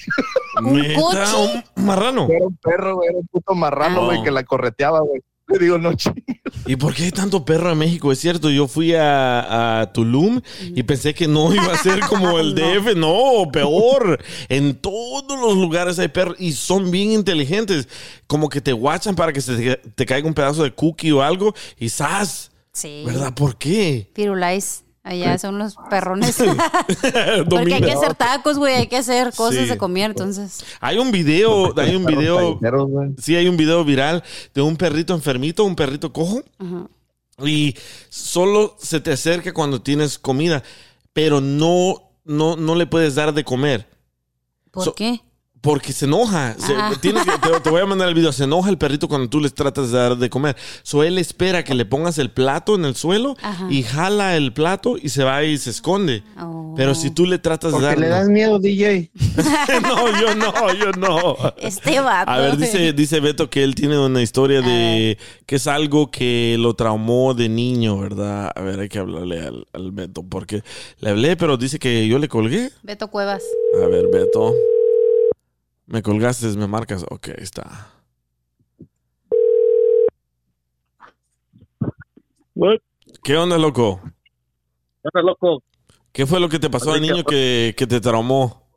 Neta, 0.62 1.02
coche? 1.02 1.49
Un 1.76 1.86
marrano. 1.86 2.28
Era 2.30 2.46
un 2.46 2.56
perro, 2.58 2.96
güey, 2.96 3.10
era 3.10 3.18
un 3.20 3.28
puto 3.28 3.54
marrano, 3.56 4.02
Ah. 4.02 4.06
güey, 4.06 4.24
que 4.24 4.32
la 4.32 4.44
correteaba, 4.44 5.00
güey. 5.02 5.22
Le 5.48 5.58
digo, 5.58 5.80
no, 5.80 5.94
chingues. 5.96 6.24
¿Y 6.68 6.76
por 6.76 6.94
qué 6.94 7.06
hay 7.06 7.12
tanto 7.12 7.44
perro 7.44 7.72
en 7.72 7.80
México? 7.80 8.12
Es 8.12 8.20
cierto, 8.20 8.52
yo 8.52 8.68
fui 8.68 8.94
a, 8.94 9.82
a 9.82 9.92
Tulum 9.94 10.42
y 10.76 10.84
pensé 10.84 11.16
que 11.16 11.28
no 11.28 11.52
iba 11.52 11.74
a 11.74 11.78
ser 11.78 12.02
como 12.02 12.38
el 12.40 12.54
DF. 12.54 12.96
No, 12.96 13.50
peor. 13.52 14.24
En 14.48 14.76
todos 14.76 15.40
los 15.42 15.58
lugares 15.58 15.98
hay 15.98 16.10
perros 16.10 16.36
y 16.40 16.52
son 16.52 16.92
bien 16.92 17.12
inteligentes. 17.14 17.88
Como 18.28 18.48
que 18.48 18.62
te 18.62 18.74
guachan 18.74 19.16
para 19.16 19.34
que 19.34 19.42
se 19.42 19.56
te, 19.56 19.78
te 19.78 20.06
caiga 20.06 20.28
un 20.28 20.36
pedazo 20.36 20.62
de 20.62 20.72
cookie 20.72 21.12
o 21.14 21.24
algo 21.24 21.56
y 21.80 21.90
¡zas! 21.90 22.52
Sí. 22.72 23.02
¿Verdad? 23.08 23.34
¿Por 23.34 23.58
qué? 23.58 24.12
Firulais, 24.14 24.84
allá 25.10 25.38
son 25.38 25.58
los 25.58 25.76
perrones. 25.90 26.38
Porque 27.50 27.74
hay 27.76 27.82
que 27.82 27.92
hacer 27.92 28.16
tacos, 28.16 28.58
güey, 28.58 28.76
hay 28.76 28.88
que 28.88 28.98
hacer 28.98 29.34
cosas 29.36 29.64
Sí. 29.64 29.70
de 29.70 29.78
comer, 29.78 30.12
entonces. 30.12 30.64
Hay 30.80 30.98
un 30.98 31.12
video, 31.12 31.74
hay 31.78 31.96
un 31.96 32.06
video, 32.06 32.60
sí, 33.18 33.36
hay 33.36 33.48
un 33.48 33.58
video 33.58 33.84
viral 33.84 34.24
de 34.54 34.62
un 34.62 34.78
perrito 34.78 35.14
enfermito, 35.14 35.64
un 35.66 35.76
perrito 35.76 36.12
cojo. 36.14 36.42
Ajá. 36.60 36.88
y 37.42 37.74
solo 38.10 38.76
se 38.80 39.00
te 39.00 39.14
acerca 39.14 39.54
cuando 39.54 39.82
tienes 39.82 40.20
comida, 40.20 40.62
pero 41.14 41.40
no, 41.40 42.12
no, 42.26 42.58
no 42.58 42.76
le 42.76 42.86
puedes 42.86 43.16
dar 43.16 43.34
de 43.34 43.46
comer. 43.46 43.88
¿Por 44.72 44.84
So- 44.84 44.94
qué? 44.96 45.22
Porque 45.62 45.92
se 45.92 46.06
enoja. 46.06 46.56
Se- 46.58 46.74
Ah. 46.74 46.94
tienes 47.02 47.26
que- 47.26 47.32
te, 47.38 47.60
te 47.60 47.70
voy 47.70 47.82
a 47.82 47.86
mandar 47.86 48.08
el 48.08 48.14
video. 48.14 48.32
Se 48.32 48.46
enoja 48.46 48.70
el 48.70 48.78
perrito 48.78 49.10
cuando 49.10 49.28
tú 49.30 49.42
les 49.42 49.54
tratas 49.54 49.92
de 49.92 49.98
dar 49.98 50.16
de 50.18 50.30
comer. 50.30 50.56
So 50.84 51.04
él 51.04 51.18
espera 51.18 51.64
que 51.66 51.74
le 51.76 51.86
pongas 51.86 52.18
el 52.18 52.32
plato 52.32 52.76
en 52.76 52.86
el 52.86 52.96
suelo 52.96 53.36
Ajá. 53.42 53.68
y 53.70 53.84
jala 53.84 54.38
el 54.38 54.54
plato 54.54 54.96
y 54.98 55.10
se 55.10 55.24
va 55.26 55.44
y 55.44 55.58
se 55.58 55.70
esconde. 55.72 56.24
Oh. 56.40 56.74
Pero 56.78 56.96
si 56.96 57.12
tú 57.12 57.26
le 57.26 57.40
tratas 57.40 57.72
de 57.72 57.78
Porque 57.78 57.86
dar. 57.88 58.00
le 58.00 58.08
das 58.08 58.30
miedo, 58.30 58.58
DJ. 58.60 59.12
no, 59.82 60.22
yo 60.22 60.34
no, 60.36 60.74
yo 60.74 60.92
no. 60.94 61.36
Este 61.58 62.00
vato. 62.00 62.32
A 62.32 62.38
ver, 62.40 62.56
dice, 62.58 62.94
dice 62.94 63.20
Beto 63.20 63.50
que 63.50 63.64
él 63.64 63.76
tiene 63.76 64.00
una 64.00 64.22
historia 64.22 64.62
de 64.62 65.18
que 65.46 65.58
es 65.58 65.68
algo 65.68 66.10
que 66.10 66.56
lo 66.58 66.74
traumó 66.76 67.34
de 67.34 67.50
niño, 67.50 67.98
¿verdad? 68.00 68.52
A 68.56 68.62
ver, 68.62 68.80
hay 68.80 68.88
que 68.90 69.00
hablarle 69.00 69.42
al, 69.42 69.68
al 69.74 69.92
Beto 69.92 70.24
porque 70.24 70.64
le 71.00 71.10
hablé, 71.10 71.36
pero 71.36 71.58
dice 71.58 71.80
que 71.80 72.08
yo 72.08 72.18
le 72.18 72.30
colgué. 72.30 72.70
Beto 72.84 73.10
Cuevas. 73.10 73.44
A 73.84 73.88
ver, 73.88 74.06
Beto. 74.12 74.54
Me 75.92 76.04
colgaste, 76.04 76.46
me 76.56 76.68
marcas. 76.68 77.04
Ok, 77.10 77.30
está. 77.30 77.90
¿Qué 83.24 83.36
onda, 83.36 83.58
loco? 83.58 84.00
¿Qué 85.02 85.22
loco? 85.24 85.64
¿Qué 86.12 86.28
fue 86.28 86.40
lo 86.40 86.48
que 86.48 86.60
te 86.60 86.70
pasó 86.70 86.94
de 86.94 87.02
niño 87.02 87.24
que, 87.24 87.74
que 87.76 87.88
te 87.88 88.00
traumó? 88.00 88.68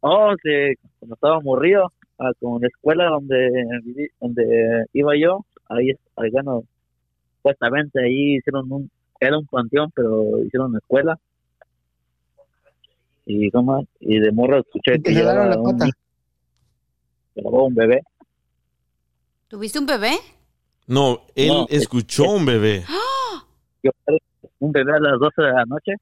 Oh, 0.00 0.34
que 0.42 0.74
cuando 0.98 1.14
estaba 1.14 1.40
morrido, 1.40 1.90
ah, 2.18 2.32
como 2.38 2.56
en 2.56 2.62
la 2.62 2.68
escuela 2.68 3.08
donde 3.08 3.48
viví, 3.84 4.08
donde 4.20 4.84
iba 4.92 5.16
yo, 5.16 5.46
ahí, 5.70 5.92
ahí 6.16 6.30
bueno, 6.30 6.64
supuestamente 7.36 8.04
ahí 8.04 8.36
hicieron 8.36 8.70
un, 8.70 8.90
era 9.20 9.38
un 9.38 9.46
panteón, 9.46 9.90
pero 9.94 10.44
hicieron 10.44 10.70
una 10.70 10.78
escuela. 10.80 11.18
Y 13.26 13.50
¿cómo? 13.50 13.86
y 14.00 14.18
de 14.18 14.32
morro 14.32 14.58
escuché 14.58 14.96
Y 14.96 15.00
te 15.02 15.10
que 15.10 15.16
llevaba 15.16 15.46
la 15.46 15.58
un, 15.58 15.76
pata. 15.78 15.90
llevaba 17.34 17.62
un 17.64 17.74
bebé. 17.74 18.02
¿Tuviste 19.48 19.78
un 19.78 19.86
bebé? 19.86 20.16
No, 20.86 21.22
él 21.34 21.48
No, 21.48 21.66
es- 21.68 21.82
escuchó 21.82 22.24
un 22.30 22.44
bebé. 22.44 22.84
Yo, 23.82 23.90
un 24.58 24.72
bebé 24.72 24.92
a 24.96 25.00
las 25.00 25.18
12 25.18 25.42
de 25.42 25.52
la 25.52 25.64
noche. 25.66 25.92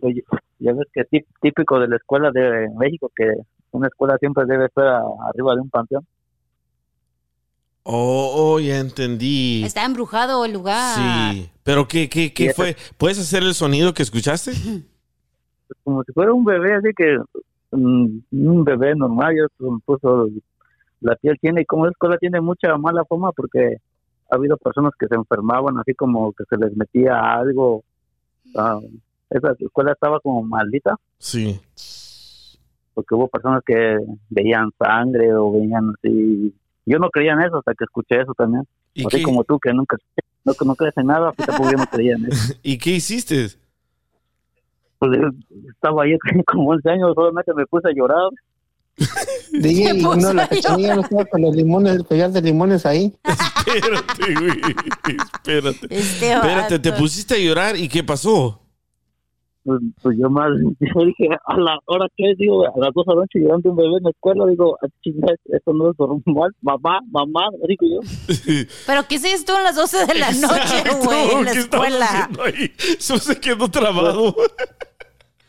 Oye, 0.00 0.24
ya 0.58 0.72
ves 0.72 0.86
que 0.92 1.04
típico 1.40 1.78
de 1.78 1.88
la 1.88 1.96
escuela 1.96 2.30
de 2.32 2.68
México 2.76 3.10
que 3.14 3.24
una 3.70 3.86
escuela 3.88 4.16
siempre 4.18 4.44
debe 4.46 4.66
estar 4.66 4.84
arriba 5.28 5.54
de 5.54 5.60
un 5.60 5.70
panteón. 5.70 6.06
Oh, 7.84 8.32
oh, 8.54 8.60
ya 8.60 8.78
entendí. 8.78 9.62
Está 9.64 9.84
embrujado 9.84 10.44
el 10.44 10.52
lugar. 10.52 11.32
Sí. 11.32 11.50
¿Pero 11.64 11.88
qué, 11.88 12.08
qué, 12.08 12.32
qué 12.32 12.54
fue? 12.54 12.76
¿Puedes 12.96 13.18
hacer 13.18 13.42
el 13.42 13.54
sonido 13.54 13.92
que 13.94 14.02
escuchaste? 14.02 14.52
Como 15.84 16.02
si 16.04 16.12
fuera 16.12 16.32
un 16.32 16.44
bebé, 16.44 16.74
así 16.74 16.88
que 16.96 17.18
mm, 17.72 18.18
un 18.32 18.64
bebé 18.64 18.94
normal, 18.94 19.34
yo 19.36 19.80
puso 19.84 20.28
la 21.00 21.16
piel 21.16 21.36
tiene, 21.40 21.62
y 21.62 21.64
como 21.64 21.86
la 21.86 21.90
escuela 21.92 22.16
tiene 22.18 22.40
mucha 22.40 22.76
mala 22.78 23.04
fama 23.04 23.32
porque 23.32 23.76
ha 24.30 24.36
habido 24.36 24.56
personas 24.56 24.92
que 24.98 25.08
se 25.08 25.14
enfermaban, 25.14 25.76
así 25.78 25.94
como 25.94 26.32
que 26.32 26.44
se 26.48 26.56
les 26.56 26.76
metía 26.76 27.18
algo. 27.18 27.84
ah, 28.56 28.80
esa 29.30 29.52
escuela 29.58 29.92
estaba 29.92 30.20
como 30.20 30.42
maldita. 30.42 30.96
Sí. 31.18 31.60
porque 32.94 33.14
hubo 33.14 33.28
personas 33.28 33.62
que 33.64 33.96
veían 34.28 34.70
sangre 34.78 35.34
o 35.34 35.52
veían 35.52 35.92
así. 35.98 36.54
Yo 36.84 36.98
no 36.98 37.08
creía 37.10 37.32
en 37.32 37.42
eso 37.42 37.58
hasta 37.58 37.74
que 37.74 37.84
escuché 37.84 38.20
eso 38.20 38.34
también. 38.34 38.64
¿Y 38.94 39.06
Así 39.06 39.18
qué? 39.18 39.22
como 39.22 39.44
tú, 39.44 39.58
que 39.58 39.72
nunca 39.72 39.96
no, 40.44 40.52
no 40.64 40.74
crees 40.74 40.96
en 40.96 41.06
nada, 41.06 41.32
pues 41.32 41.46
tampoco 41.46 41.70
yo 41.70 41.78
no 41.78 41.86
creía 41.86 42.14
en 42.14 42.26
eso. 42.26 42.54
¿Y 42.62 42.78
qué 42.78 42.90
hiciste? 42.90 43.48
Pues 45.02 45.18
yo 45.20 45.28
estaba 45.74 46.04
ahí 46.04 46.12
como 46.46 46.70
11 46.70 46.90
años, 46.90 47.12
solamente 47.16 47.52
me 47.54 47.66
puse 47.66 47.88
a 47.88 47.92
llorar. 47.92 48.28
DJ, 49.52 49.90
y 49.96 50.02
puso 50.02 50.10
uno 50.12 50.32
la 50.34 50.46
cachanilla 50.46 50.94
no 50.94 51.00
estaba 51.00 51.24
con 51.24 51.42
los 51.42 51.56
limones, 51.56 51.96
el 51.96 52.04
collar 52.04 52.30
de 52.30 52.40
limones 52.42 52.86
ahí. 52.86 53.12
Espérate, 53.66 54.34
güey. 54.34 54.60
Espérate. 55.34 55.86
Este 55.90 56.32
Espérate, 56.32 56.78
te 56.78 56.90
vato. 56.90 57.02
pusiste 57.02 57.34
a 57.34 57.38
llorar 57.38 57.76
y 57.76 57.88
¿qué 57.88 58.04
pasó? 58.04 58.60
Pues, 59.64 59.80
pues 60.02 60.18
yo 60.20 60.28
más, 60.28 60.50
yo 60.80 61.04
dije, 61.04 61.28
a 61.46 61.56
la 61.56 61.78
hora 61.86 62.06
que 62.16 62.34
digo, 62.36 62.66
a 62.66 62.72
las 62.78 62.90
2 62.94 63.06
de 63.06 63.14
la 63.14 63.20
noche 63.20 63.38
llorando 63.40 63.70
un 63.70 63.76
bebé 63.76 63.96
en 63.98 64.02
la 64.04 64.10
escuela, 64.10 64.46
digo, 64.46 64.76
"Ah, 64.82 64.86
chinga, 65.02 65.28
esto 65.44 65.72
no 65.72 65.90
es 65.90 65.98
normal, 65.98 66.50
mamá, 66.60 67.00
mamá, 67.10 67.42
digo 67.68 67.86
yo. 67.86 68.34
¿Pero 68.86 69.02
qué 69.08 69.14
es 69.14 69.24
esto 69.24 69.56
a 69.56 69.62
las 69.62 69.76
12 69.76 70.04
de 70.06 70.14
la 70.14 70.32
noche, 70.32 70.82
güey, 71.04 71.30
en 71.30 71.44
la 71.44 71.52
¿qué 71.52 71.58
estabas 71.60 71.88
escuela? 71.92 72.30
ahí? 72.44 72.72
Eso 72.98 73.18
se 73.18 73.38
quedó 73.40 73.68
trabado. 73.70 74.34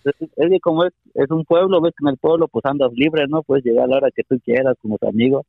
Es, 0.06 0.30
es 0.36 0.50
que 0.50 0.60
como 0.60 0.86
es, 0.86 0.94
es 1.14 1.30
un 1.32 1.46
pueblo, 1.46 1.82
ves 1.82 1.94
que 1.98 2.06
en 2.06 2.10
el 2.10 2.18
pueblo 2.18 2.48
pues 2.48 2.66
andas 2.66 2.92
libre, 2.94 3.28
¿no? 3.28 3.44
Puedes 3.44 3.66
llegar 3.66 3.86
a 3.86 3.88
la 3.88 3.98
hora 3.98 4.12
que 4.12 4.24
tú 4.24 4.40
quieras 4.44 4.76
con 4.82 4.92
los 4.92 5.04
amigos. 5.04 5.46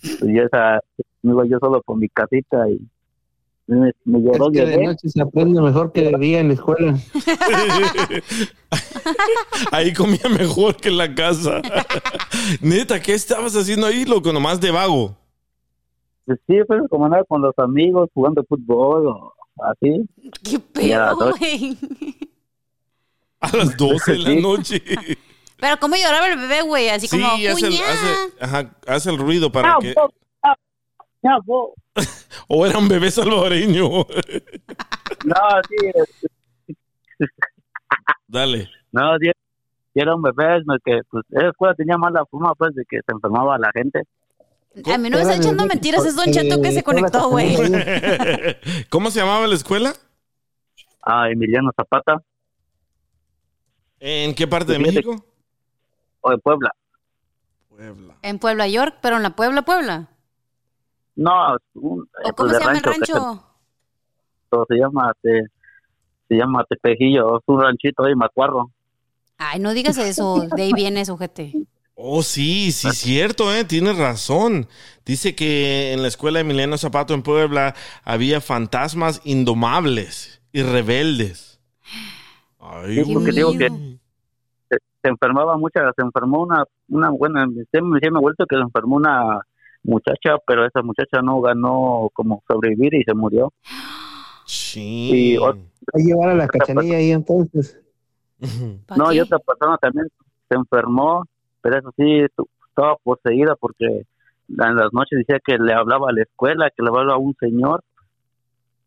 Pues 0.00 0.32
yo 0.32 0.42
esa, 0.42 0.80
yo 1.22 1.58
solo 1.58 1.82
con 1.82 1.98
mi 1.98 2.08
casita 2.08 2.68
y 2.70 2.80
me, 3.66 3.92
me 4.04 4.18
Es 4.18 4.24
lloró 4.24 4.50
que 4.50 4.64
de 4.64 4.86
noche 4.86 5.08
se 5.08 5.20
aprende 5.20 5.60
mejor 5.60 5.92
que 5.92 6.02
de 6.02 6.18
día 6.18 6.40
en 6.40 6.48
la 6.48 6.54
escuela. 6.54 6.92
Ahí 9.72 9.92
comía 9.92 10.28
mejor 10.30 10.76
que 10.76 10.88
en 10.88 10.98
la 10.98 11.14
casa. 11.14 11.60
Neta, 12.62 13.00
¿qué 13.00 13.14
estabas 13.14 13.56
haciendo 13.56 13.86
ahí, 13.86 14.04
loco? 14.04 14.32
Nomás 14.32 14.60
de 14.60 14.70
vago. 14.70 15.16
Pues 16.24 16.38
sí, 16.46 16.56
pues 16.66 16.82
como 16.90 17.06
andaba 17.06 17.24
con 17.24 17.42
los 17.42 17.58
amigos 17.58 18.08
jugando 18.14 18.44
fútbol 18.44 19.06
o 19.06 19.34
así. 19.62 20.08
¿Qué 20.42 20.58
pedo, 20.58 21.16
güey? 21.16 21.76
A 23.52 23.56
las 23.56 23.76
12 23.76 24.12
de 24.12 24.18
la 24.18 24.34
noche. 24.40 24.82
Pero 25.58 25.78
¿cómo 25.78 25.96
lloraba 25.96 26.28
el 26.28 26.38
bebé, 26.38 26.60
güey? 26.62 26.88
Así 26.90 27.06
Sí, 27.08 27.18
como, 27.18 27.32
hace 27.32 27.66
hace, 27.82 28.32
ajá, 28.40 28.70
hace 28.86 29.10
el 29.10 29.16
ruido 29.18 29.50
para 29.50 29.72
Ah, 29.72 29.78
que... 29.80 29.94
ah, 30.42 31.38
vos. 31.44 31.70
O 32.48 32.66
era 32.66 32.78
un 32.78 32.88
bebé 32.88 33.10
salvadoreño. 33.10 33.88
No, 33.88 34.04
sí, 35.68 35.76
Dale. 38.28 38.68
no, 38.92 39.16
sí, 39.18 39.30
sí 39.94 40.00
era 40.00 40.14
un 40.14 40.22
bebé, 40.22 40.62
no, 40.66 40.74
que 40.84 41.00
pues 41.10 41.24
esa 41.30 41.48
escuela 41.48 41.74
tenía 41.74 41.96
mala 41.96 42.24
fama 42.30 42.54
pues 42.54 42.74
de 42.74 42.84
que 42.88 42.98
se 42.98 43.12
enfermaba 43.12 43.56
la 43.58 43.70
gente. 43.72 44.02
A 44.92 44.98
mí 44.98 45.08
no 45.08 45.16
me 45.16 45.22
está 45.22 45.36
echando 45.36 45.64
mentiras, 45.64 46.04
es 46.04 46.16
Don 46.16 46.26
Cheto 46.30 46.60
que 46.60 46.70
se 46.72 46.82
conectó, 46.82 47.30
güey. 47.30 47.56
¿Cómo 48.90 49.10
se 49.10 49.20
llamaba 49.20 49.46
la 49.46 49.54
escuela? 49.54 49.94
A 51.02 51.30
Emiliano 51.30 51.70
Zapata 51.74 52.22
¿En 54.00 54.34
qué 54.34 54.46
parte 54.46 54.72
de 54.72 54.78
México? 54.78 55.24
o 56.20 56.30
de 56.30 56.38
Puebla. 56.38 56.70
Puebla. 57.68 58.16
En 58.22 58.38
Puebla, 58.38 58.66
York, 58.66 58.96
pero 59.00 59.16
en 59.16 59.22
la 59.22 59.36
Puebla, 59.36 59.62
Puebla. 59.62 60.08
No, 61.14 61.56
un, 61.74 62.02
eh, 62.02 62.28
¿O 62.30 62.32
cómo 62.34 62.48
pues, 62.48 62.52
se 62.52 62.58
de 62.58 62.64
llama 62.64 62.76
el 62.78 62.82
que 62.82 62.90
se- 62.92 63.12
rancho? 63.12 63.42
se 64.68 64.74
llama 64.76 65.12
te- 65.22 65.46
se 66.28 66.34
llama 66.34 66.64
Tepejillo, 66.68 67.36
es 67.38 67.42
un 67.46 67.60
ranchito 67.62 68.04
ahí, 68.04 68.14
Macuarro. 68.14 68.70
Ay, 69.38 69.60
no 69.60 69.72
digas 69.74 69.96
eso, 69.98 70.46
de 70.56 70.62
ahí 70.62 70.72
viene 70.72 71.02
eso, 71.02 71.16
gente. 71.16 71.52
Oh, 71.94 72.22
sí, 72.22 72.72
sí, 72.72 72.90
cierto, 72.92 73.54
¿eh? 73.54 73.64
Tienes 73.64 73.96
razón. 73.96 74.68
Dice 75.04 75.34
que 75.34 75.92
en 75.92 76.02
la 76.02 76.08
escuela 76.08 76.38
de 76.38 76.42
Emiliano 76.42 76.76
Zapato 76.76 77.14
en 77.14 77.22
Puebla 77.22 77.74
había 78.04 78.40
fantasmas 78.40 79.20
indomables 79.24 80.42
y 80.52 80.62
rebeldes. 80.62 81.60
Ay, 82.70 83.04
Sí, 83.04 83.12
porque 83.14 83.32
digo 83.32 83.52
que-. 83.52 83.68
Se, 84.68 84.78
se 85.02 85.08
enfermaba 85.08 85.56
mucha, 85.56 85.80
se 85.96 86.02
enfermó 86.02 86.42
una, 86.42 86.64
una 86.88 87.10
buena, 87.10 87.46
se 87.70 87.80
me 87.80 87.98
me 88.00 88.18
ha 88.18 88.20
vuelto 88.20 88.46
que 88.46 88.56
se 88.56 88.62
enfermó 88.62 88.96
una 88.96 89.40
muchacha, 89.84 90.36
pero 90.46 90.66
esa 90.66 90.82
muchacha 90.82 91.22
no 91.22 91.40
ganó 91.40 92.10
como 92.12 92.42
sobrevivir 92.48 92.94
y 92.94 93.04
se 93.04 93.14
murió. 93.14 93.52
Sí. 94.44 95.10
Y 95.34 95.36
o- 95.38 95.50
A 95.50 95.98
llevar 95.98 96.30
a 96.30 96.34
la 96.34 96.48
cachanilla 96.48 96.96
ahí 96.96 97.12
entonces. 97.12 97.78
¿Pa' 98.86 98.96
No, 98.96 99.12
y 99.12 99.20
otra 99.20 99.38
persona 99.38 99.78
también 99.78 100.08
se 100.48 100.56
enfermó, 100.56 101.24
pero 101.62 101.78
eso 101.78 101.92
sí, 101.96 102.26
estaba 102.68 102.96
poseída 102.96 103.54
porque 103.56 103.86
en 103.86 104.76
las 104.76 104.92
noches 104.92 105.18
decía 105.20 105.38
que 105.44 105.56
le 105.58 105.72
hablaba 105.72 106.08
a 106.10 106.12
la 106.12 106.22
escuela, 106.22 106.70
que 106.76 106.82
le 106.82 106.88
hablaba 106.88 107.14
a 107.14 107.18
un 107.18 107.34
señor. 107.38 107.82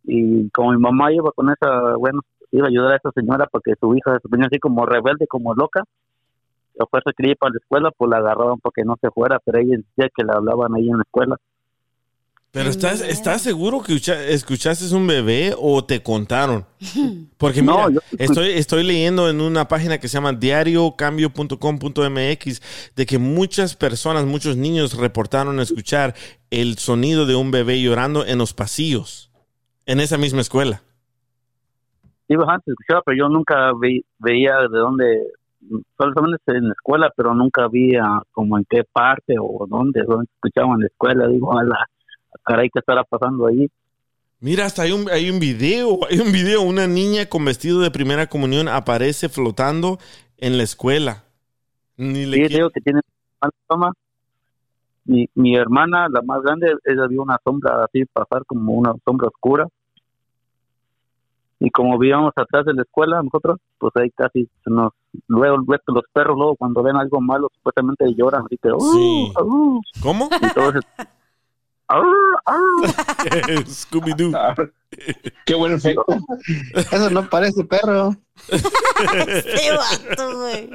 Y 0.03 0.49
como 0.49 0.71
mi 0.71 0.77
mamá 0.77 1.11
iba 1.13 1.31
con 1.31 1.49
esa, 1.49 1.95
bueno, 1.95 2.21
iba 2.51 2.65
a 2.65 2.69
ayudar 2.69 2.93
a 2.93 2.97
esa 2.97 3.11
señora 3.11 3.47
porque 3.51 3.73
su 3.79 3.95
hija 3.95 4.17
se 4.21 4.27
ponía 4.29 4.47
así 4.47 4.57
como 4.59 4.85
rebelde, 4.85 5.27
como 5.27 5.53
loca. 5.53 5.83
La 6.75 6.85
fuerza 6.85 7.11
ir 7.17 7.35
para 7.37 7.51
la 7.53 7.57
escuela, 7.59 7.91
pues 7.91 8.09
la 8.09 8.17
agarraban 8.17 8.59
para 8.59 8.71
que 8.73 8.83
no 8.85 8.95
se 9.01 9.09
fuera, 9.11 9.39
pero 9.43 9.59
ella 9.59 9.77
decía 9.77 10.09
que 10.15 10.23
le 10.23 10.31
hablaban 10.33 10.73
ahí 10.75 10.87
en 10.89 10.97
la 10.97 11.03
escuela. 11.03 11.35
Pero 12.51 12.71
estás, 12.71 13.01
¿estás 13.01 13.43
seguro 13.43 13.83
que 13.83 13.93
escucha- 13.93 14.23
escuchaste 14.25 14.91
un 14.95 15.05
bebé 15.05 15.53
o 15.55 15.85
te 15.85 16.01
contaron? 16.01 16.65
Porque 17.37 17.61
mira, 17.61 17.83
No, 17.83 17.89
yo- 17.91 17.99
estoy, 18.17 18.49
estoy 18.53 18.83
leyendo 18.83 19.29
en 19.29 19.39
una 19.39 19.67
página 19.67 19.99
que 19.99 20.07
se 20.07 20.15
llama 20.15 20.33
diariocambio.com.mx 20.33 22.61
de 22.95 23.05
que 23.05 23.17
muchas 23.19 23.75
personas, 23.75 24.25
muchos 24.25 24.57
niños 24.57 24.95
reportaron 24.97 25.59
escuchar 25.59 26.15
el 26.49 26.77
sonido 26.77 27.25
de 27.25 27.35
un 27.35 27.51
bebé 27.51 27.81
llorando 27.81 28.25
en 28.25 28.37
los 28.39 28.53
pasillos, 28.53 29.31
en 29.85 29.99
esa 29.99 30.17
misma 30.17 30.41
escuela. 30.41 30.81
Sí, 32.29 32.37
bastante 32.37 32.71
escuchaba, 32.71 33.03
pero 33.05 33.17
yo 33.17 33.29
nunca 33.29 33.73
ve- 33.79 34.03
veía 34.19 34.57
de 34.71 34.79
dónde 34.79 35.23
solamente 35.97 36.41
en 36.57 36.67
la 36.69 36.73
escuela, 36.73 37.11
pero 37.17 37.35
nunca 37.35 37.67
ah, 38.01 38.23
como 38.31 38.57
en 38.57 38.65
qué 38.69 38.83
parte 38.91 39.35
o 39.39 39.67
dónde, 39.69 40.03
dónde 40.07 40.27
escuchaban 40.35 40.75
en 40.75 40.81
la 40.81 40.87
escuela. 40.87 41.27
Digo, 41.27 41.57
a 41.57 41.63
la 41.65 41.87
caray, 42.43 42.69
¿qué 42.73 42.79
estará 42.79 43.03
pasando 43.05 43.47
ahí? 43.47 43.67
Mira, 44.41 44.65
hasta 44.65 44.83
hay 44.83 44.91
un, 44.93 45.09
hay 45.09 45.29
un 45.29 45.39
video, 45.39 45.99
hay 46.09 46.19
un 46.19 46.31
video, 46.31 46.61
una 46.61 46.87
niña 46.87 47.27
con 47.27 47.45
vestido 47.45 47.79
de 47.81 47.91
primera 47.91 48.27
comunión 48.27 48.67
aparece 48.67 49.29
flotando 49.29 49.99
en 50.37 50.57
la 50.57 50.63
escuela. 50.63 51.25
Ni 51.97 52.25
le 52.25 52.37
Sí, 52.37 52.47
digo 52.47 52.69
que 52.71 52.81
tiene 52.81 53.01
mala 53.41 53.53
fama. 53.67 53.93
Mi, 55.05 55.27
mi 55.35 55.55
hermana, 55.57 56.07
la 56.09 56.21
más 56.21 56.41
grande, 56.41 56.73
ella 56.85 57.07
vio 57.07 57.21
una 57.23 57.37
sombra 57.43 57.83
así 57.83 58.05
pasar 58.05 58.45
como 58.45 58.73
una 58.73 58.93
sombra 59.05 59.27
oscura. 59.27 59.67
Y 61.61 61.69
como 61.71 61.97
vivíamos 61.99 62.31
atrás 62.37 62.65
de 62.65 62.73
la 62.73 62.83
escuela, 62.83 63.21
nosotros, 63.21 63.59
pues 63.77 63.91
ahí 63.97 64.09
casi 64.11 64.47
nos... 64.65 64.93
Luego, 65.27 65.57
luego 65.57 65.83
los 65.87 66.03
perros, 66.13 66.37
luego 66.37 66.55
cuando 66.55 66.81
ven 66.83 66.95
algo 66.95 67.19
malo, 67.19 67.49
supuestamente 67.53 68.05
lloran. 68.15 68.43
Así 68.45 68.57
que, 68.61 68.69
"Uh, 68.71 68.79
Sí. 68.93 69.31
uh", 69.43 69.81
¿Cómo? 70.01 70.29
y 70.41 70.53
todo 70.53 70.69
eso. 70.69 70.79
"Au, 71.87 72.03
au". 72.45 72.83
Scooby-Doo. 73.65 74.31
Qué 75.45 75.55
buen 75.55 75.73
efecto. 75.73 76.05
Eso 76.75 77.09
no 77.09 77.27
parece 77.29 77.63
perro. 77.65 78.15
Este 78.47 79.71
vato, 79.75 80.37
güey. 80.37 80.69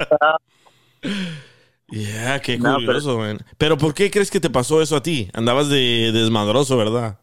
Yeah, 1.90 2.40
qué 2.40 2.58
No, 2.58 2.74
curioso, 2.74 3.18
man. 3.18 3.38
Pero 3.58 3.76
¿por 3.78 3.94
qué 3.94 4.10
crees 4.10 4.30
que 4.30 4.40
te 4.40 4.50
pasó 4.50 4.80
eso 4.82 4.96
a 4.96 5.02
ti? 5.02 5.28
Andabas 5.34 5.68
de 5.68 6.10
desmadroso, 6.12 6.76
¿verdad? 6.76 7.18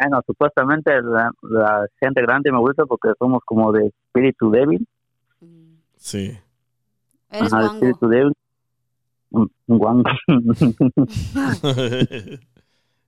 Bueno, 0.00 0.20
supuestamente 0.26 0.90
la, 1.02 1.30
la 1.42 1.86
gente 2.00 2.22
grande 2.22 2.50
me 2.52 2.58
gusta 2.58 2.84
porque 2.86 3.10
somos 3.18 3.42
como 3.44 3.72
de 3.72 3.88
espíritu 3.88 4.50
débil. 4.50 4.86
Sí. 5.96 6.36
Eres 7.30 7.52
Ajá, 7.52 7.62
guango. 7.62 7.74
espíritu 7.74 8.08
débil. 8.08 8.32
Un, 9.30 9.50
guango. 9.66 10.04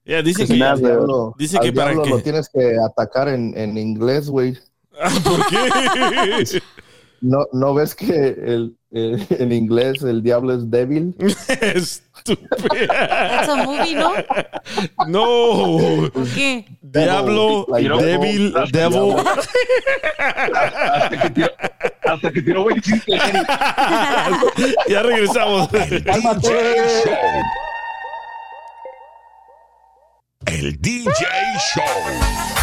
Ya, 0.05 0.21
dicen 0.21 0.47
Que 0.47 0.55
que... 0.57 0.63
al 0.63 0.79
diablo- 0.79 1.35
dice 1.37 1.57
al 1.57 1.63
que 1.65 1.73
para 1.73 1.89
diablo 1.91 2.03
que- 2.05 2.09
lo 2.11 2.21
tienes 2.21 2.47
que 2.47 2.77
atacar 2.79 3.27
en, 3.27 3.51
en 3.57 3.77
inglés, 3.77 4.29
güey. 4.29 4.57
¿Por 5.23 5.45
qué? 5.47 6.61
¿No, 7.21 7.45
¿No 7.51 7.73
ves 7.73 7.93
que 7.93 8.29
el, 8.29 8.77
el- 8.91 9.25
en 9.31 9.51
inglés 9.51 10.01
el 10.03 10.23
diablo 10.23 10.53
es 10.53 10.69
débil? 10.71 11.13
Estúpido. 12.29 12.93
Es 13.41 13.47
un 13.47 13.59
movie, 13.63 13.95
¿no? 13.95 14.13
No. 15.07 16.09
¿Por 16.11 16.27
qué? 16.33 16.65
Diablo, 16.81 17.65
Like 17.69 17.89
débil, 17.89 18.53
devil, 18.53 18.71
devil. 18.71 19.15
Hasta 20.17 21.21
que 21.21 21.29
tiró, 21.29 21.51
hasta 22.05 22.31
que 22.31 22.41
tiró 22.41 22.63
buen 22.63 22.81
chiste. 22.81 23.19
Ya 24.87 25.03
regresamos. 25.03 25.69
DJ 25.71 26.03
Show. 27.03 27.15
El 30.45 30.81
DJ 30.81 31.13
Show. 31.75 32.56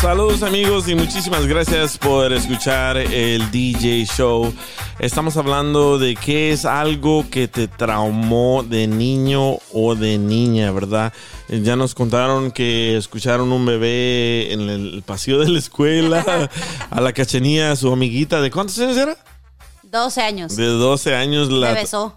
Saludos 0.00 0.44
amigos 0.44 0.86
y 0.88 0.94
muchísimas 0.94 1.44
gracias 1.48 1.98
por 1.98 2.32
escuchar 2.32 2.96
el 2.96 3.50
DJ 3.50 4.06
Show. 4.06 4.54
Estamos 5.00 5.36
hablando 5.36 5.98
de 5.98 6.14
qué 6.14 6.52
es 6.52 6.64
algo 6.64 7.28
que 7.28 7.48
te 7.48 7.66
traumó 7.66 8.62
de 8.62 8.86
niño 8.86 9.58
o 9.72 9.96
de 9.96 10.16
niña, 10.16 10.70
¿verdad? 10.70 11.12
Ya 11.48 11.74
nos 11.74 11.96
contaron 11.96 12.52
que 12.52 12.96
escucharon 12.96 13.50
un 13.50 13.66
bebé 13.66 14.52
en 14.52 14.60
el 14.70 15.02
pasillo 15.04 15.40
de 15.40 15.48
la 15.48 15.58
escuela, 15.58 16.48
a 16.90 17.00
la 17.00 17.12
cachenía, 17.12 17.74
su 17.74 17.92
amiguita, 17.92 18.40
¿de 18.40 18.52
cuántos 18.52 18.78
años 18.78 18.96
era? 18.96 19.16
12 19.82 20.22
años. 20.22 20.54
De 20.54 20.66
12 20.66 21.16
años. 21.16 21.50
La, 21.50 21.72
Me 21.72 21.80
besó. 21.80 22.16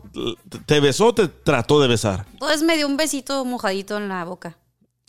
¿Te 0.68 0.80
besó 0.82 1.08
o 1.08 1.16
te 1.16 1.28
trató 1.28 1.82
de 1.82 1.88
besar? 1.88 2.28
Entonces 2.34 2.62
me 2.62 2.78
dio 2.78 2.86
un 2.86 2.98
besito 2.98 3.44
mojadito 3.44 3.98
en 3.98 4.08
la 4.08 4.24
boca. 4.24 4.58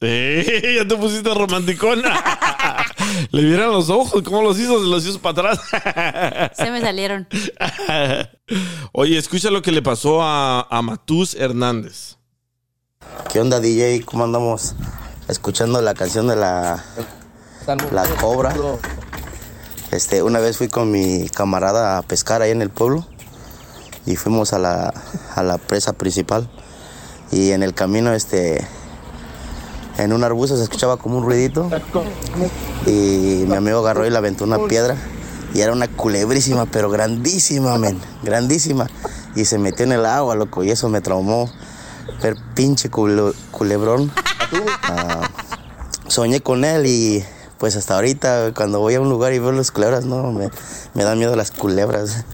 Eh, 0.03 0.74
ya 0.78 0.86
te 0.86 0.96
pusiste 0.96 1.32
romanticona. 1.32 2.22
Le 3.30 3.42
vieron 3.42 3.72
los 3.72 3.88
ojos, 3.88 4.22
¿cómo 4.22 4.42
los 4.42 4.59
hizo? 4.59 4.80
Se 4.80 4.86
los 4.86 5.07
hizo 5.07 5.20
para 5.20 5.53
atrás. 5.53 6.53
Se 6.57 6.70
me 6.70 6.80
salieron. 6.80 7.28
Oye, 8.92 9.16
escucha 9.16 9.50
lo 9.50 9.62
que 9.62 9.70
le 9.70 9.80
pasó 9.80 10.22
a, 10.22 10.66
a 10.68 10.82
Matus 10.82 11.34
Hernández. 11.34 12.16
¿Qué 13.32 13.40
onda, 13.40 13.61
DJ? 13.61 14.03
¿Cómo 14.05 14.24
andamos? 14.24 14.74
Escuchando 15.28 15.80
la 15.80 15.94
canción 15.94 16.26
de 16.26 16.36
la, 16.36 16.84
la 17.92 18.05
Cobra. 18.20 18.55
Este, 19.92 20.22
una 20.22 20.40
vez 20.40 20.59
fui 20.59 20.68
con 20.68 20.90
mi 20.90 21.28
camarada 21.28 21.98
a 21.98 22.03
pescar 22.03 22.42
ahí 22.42 22.50
en 22.50 22.62
el 22.62 22.70
pueblo 22.70 23.07
y 24.05 24.16
fuimos 24.16 24.53
a 24.53 24.59
la, 24.59 24.92
a 25.34 25.42
la 25.42 25.59
presa 25.59 25.92
principal. 25.92 26.48
Y 27.30 27.53
en 27.53 27.62
el 27.62 27.72
camino, 27.72 28.12
este, 28.12 28.66
en 29.99 30.12
un 30.12 30.24
arbusto 30.24 30.57
se 30.57 30.62
escuchaba 30.64 30.97
como 30.97 31.18
un 31.18 31.24
ruidito 31.24 31.68
y 32.86 33.45
mi 33.47 33.55
amigo 33.57 33.78
agarró 33.80 34.07
y 34.07 34.11
le 34.11 34.16
aventó 34.18 34.45
una 34.45 34.59
piedra 34.66 34.97
y 35.55 35.61
era 35.61 35.72
una 35.72 35.86
culebrísima, 35.88 36.64
pero 36.66 36.88
grandísima, 36.90 37.76
men, 37.78 38.01
grandísima. 38.22 38.88
Y 39.36 39.45
se 39.45 39.59
metió 39.59 39.84
en 39.84 39.93
el 39.93 40.07
agua, 40.07 40.34
loco, 40.34 40.64
y 40.64 40.70
eso 40.70 40.88
me 40.88 41.01
traumó. 41.03 41.51
Ver 42.22 42.36
pinche 42.55 42.90
culo- 42.90 43.34
culebrón. 43.51 44.11
Ah, 44.84 45.28
soñé 46.09 46.40
con 46.40 46.64
él 46.64 46.86
y 46.86 47.22
pues 47.59 47.76
hasta 47.76 47.95
ahorita 47.97 48.53
cuando 48.55 48.78
voy 48.80 48.95
a 48.95 49.01
un 49.01 49.09
lugar 49.11 49.32
y 49.34 49.38
veo 49.38 49.53
las 49.53 49.70
culebras, 49.70 50.05
no, 50.07 50.32
me, 50.32 50.49
me 50.95 51.05
dan 51.05 51.18
miedo 51.18 51.36
las 51.36 51.51
culebras. 51.51 52.24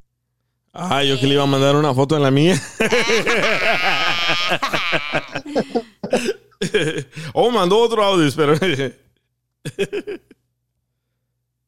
Ah, 0.73 1.03
yo 1.03 1.19
que 1.19 1.27
le 1.27 1.35
iba 1.35 1.43
a 1.43 1.47
mandar 1.47 1.75
una 1.77 1.93
foto 1.95 2.17
en 2.17 2.23
la 2.23 2.31
mía. 2.31 2.61
oh, 7.35 7.51
mandó 7.51 7.79
otro 7.81 8.05
audio, 8.05 8.27
espera. 8.27 8.59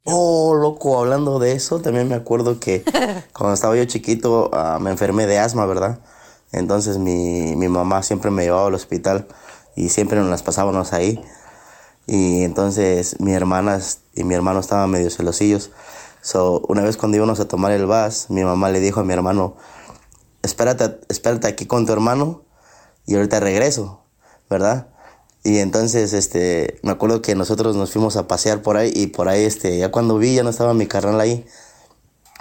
Oh, 0.05 0.55
loco, 0.55 0.99
hablando 0.99 1.38
de 1.38 1.53
eso, 1.53 1.80
también 1.80 2.09
me 2.09 2.14
acuerdo 2.14 2.59
que 2.59 2.82
cuando 3.32 3.53
estaba 3.53 3.76
yo 3.76 3.84
chiquito 3.84 4.51
ah, 4.53 4.78
me 4.80 4.91
enfermé 4.91 5.26
de 5.26 5.38
asma, 5.38 5.66
¿verdad? 5.66 6.01
Entonces 6.53 6.97
mi, 6.99 7.55
mi 7.55 7.68
mamá 7.68 8.03
siempre 8.03 8.30
me 8.30 8.43
llevaba 8.43 8.66
al 8.68 8.74
hospital 8.74 9.28
y 9.76 9.91
siempre 9.91 10.18
nos 10.18 10.30
las 10.30 10.43
pasábamos 10.43 10.95
ahí. 10.95 11.22
Y 12.07 12.43
entonces 12.45 13.20
mi 13.20 13.34
hermanas 13.34 14.01
y 14.14 14.24
mi 14.24 14.34
hermano 14.34 14.61
estaban 14.61 14.91
medio 14.91 15.11
celosillos. 15.11 15.70
So, 16.22 16.62
una 16.68 16.82
vez 16.82 16.97
cuando 16.97 17.16
íbamos 17.16 17.38
a 17.41 17.47
tomar 17.47 17.72
el 17.72 17.86
vas, 17.86 18.30
mi 18.30 18.43
mamá 18.43 18.70
le 18.70 18.80
dijo 18.80 19.01
a 19.01 19.05
mi 19.05 19.12
hermano, 19.12 19.57
espérate, 20.43 20.99
espérate 21.09 21.47
aquí 21.47 21.66
con 21.66 21.86
tu 21.86 21.93
hermano 21.93 22.43
y 23.07 23.14
ahorita 23.14 23.38
regreso, 23.41 24.03
¿verdad? 24.51 24.88
Y 25.42 25.59
entonces, 25.59 26.12
este, 26.12 26.78
me 26.82 26.90
acuerdo 26.90 27.22
que 27.22 27.34
nosotros 27.34 27.74
nos 27.76 27.92
fuimos 27.92 28.16
a 28.16 28.28
pasear 28.28 28.61
por 28.61 28.76
ahí 28.76 28.92
y 28.94 29.07
por 29.07 29.28
ahí, 29.28 29.44
este, 29.44 29.78
ya 29.78 29.90
cuando 29.90 30.18
vi, 30.18 30.34
ya 30.34 30.42
no 30.42 30.51
estaba 30.51 30.74
mi 30.74 30.86
carnal 30.86 31.18
ahí, 31.18 31.46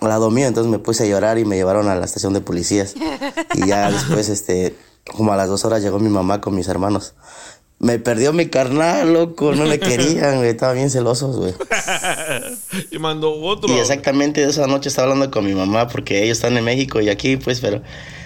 al 0.01 0.09
lado 0.09 0.29
mío, 0.31 0.47
entonces 0.47 0.69
me 0.69 0.79
puse 0.79 1.03
a 1.03 1.07
llorar 1.07 1.37
y 1.37 1.45
me 1.45 1.55
llevaron 1.55 1.87
a 1.87 1.95
la 1.95 2.05
estación 2.05 2.33
de 2.33 2.41
policías. 2.41 2.95
Y 3.53 3.67
ya 3.67 3.89
después, 3.91 4.27
este, 4.27 4.75
como 5.15 5.31
a 5.31 5.37
las 5.37 5.47
dos 5.47 5.63
horas 5.63 5.81
llegó 5.81 5.99
mi 5.99 6.09
mamá 6.09 6.41
con 6.41 6.55
mis 6.55 6.67
hermanos. 6.67 7.13
Me 7.79 7.97
perdió 7.97 8.33
mi 8.33 8.47
carnal, 8.47 9.13
loco, 9.13 9.53
no 9.55 9.63
me 9.63 9.79
querían, 9.79 10.37
güey, 10.37 10.49
estaban 10.49 10.75
bien 10.75 10.89
celosos, 10.89 11.37
güey. 11.37 11.53
y 12.91 12.99
mandó 12.99 13.31
otro. 13.41 13.73
Y 13.73 13.79
exactamente 13.79 14.43
esa 14.43 14.67
noche 14.67 14.89
estaba 14.89 15.09
hablando 15.09 15.31
con 15.31 15.45
mi 15.45 15.53
mamá 15.53 15.87
porque 15.87 16.21
ellos 16.21 16.37
están 16.39 16.57
en 16.57 16.65
México 16.65 16.99
y 16.99 17.07
aquí, 17.07 17.37
pues, 17.37 17.61
pero 17.61 17.81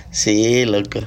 sí, 0.10 0.66
loco. 0.66 1.02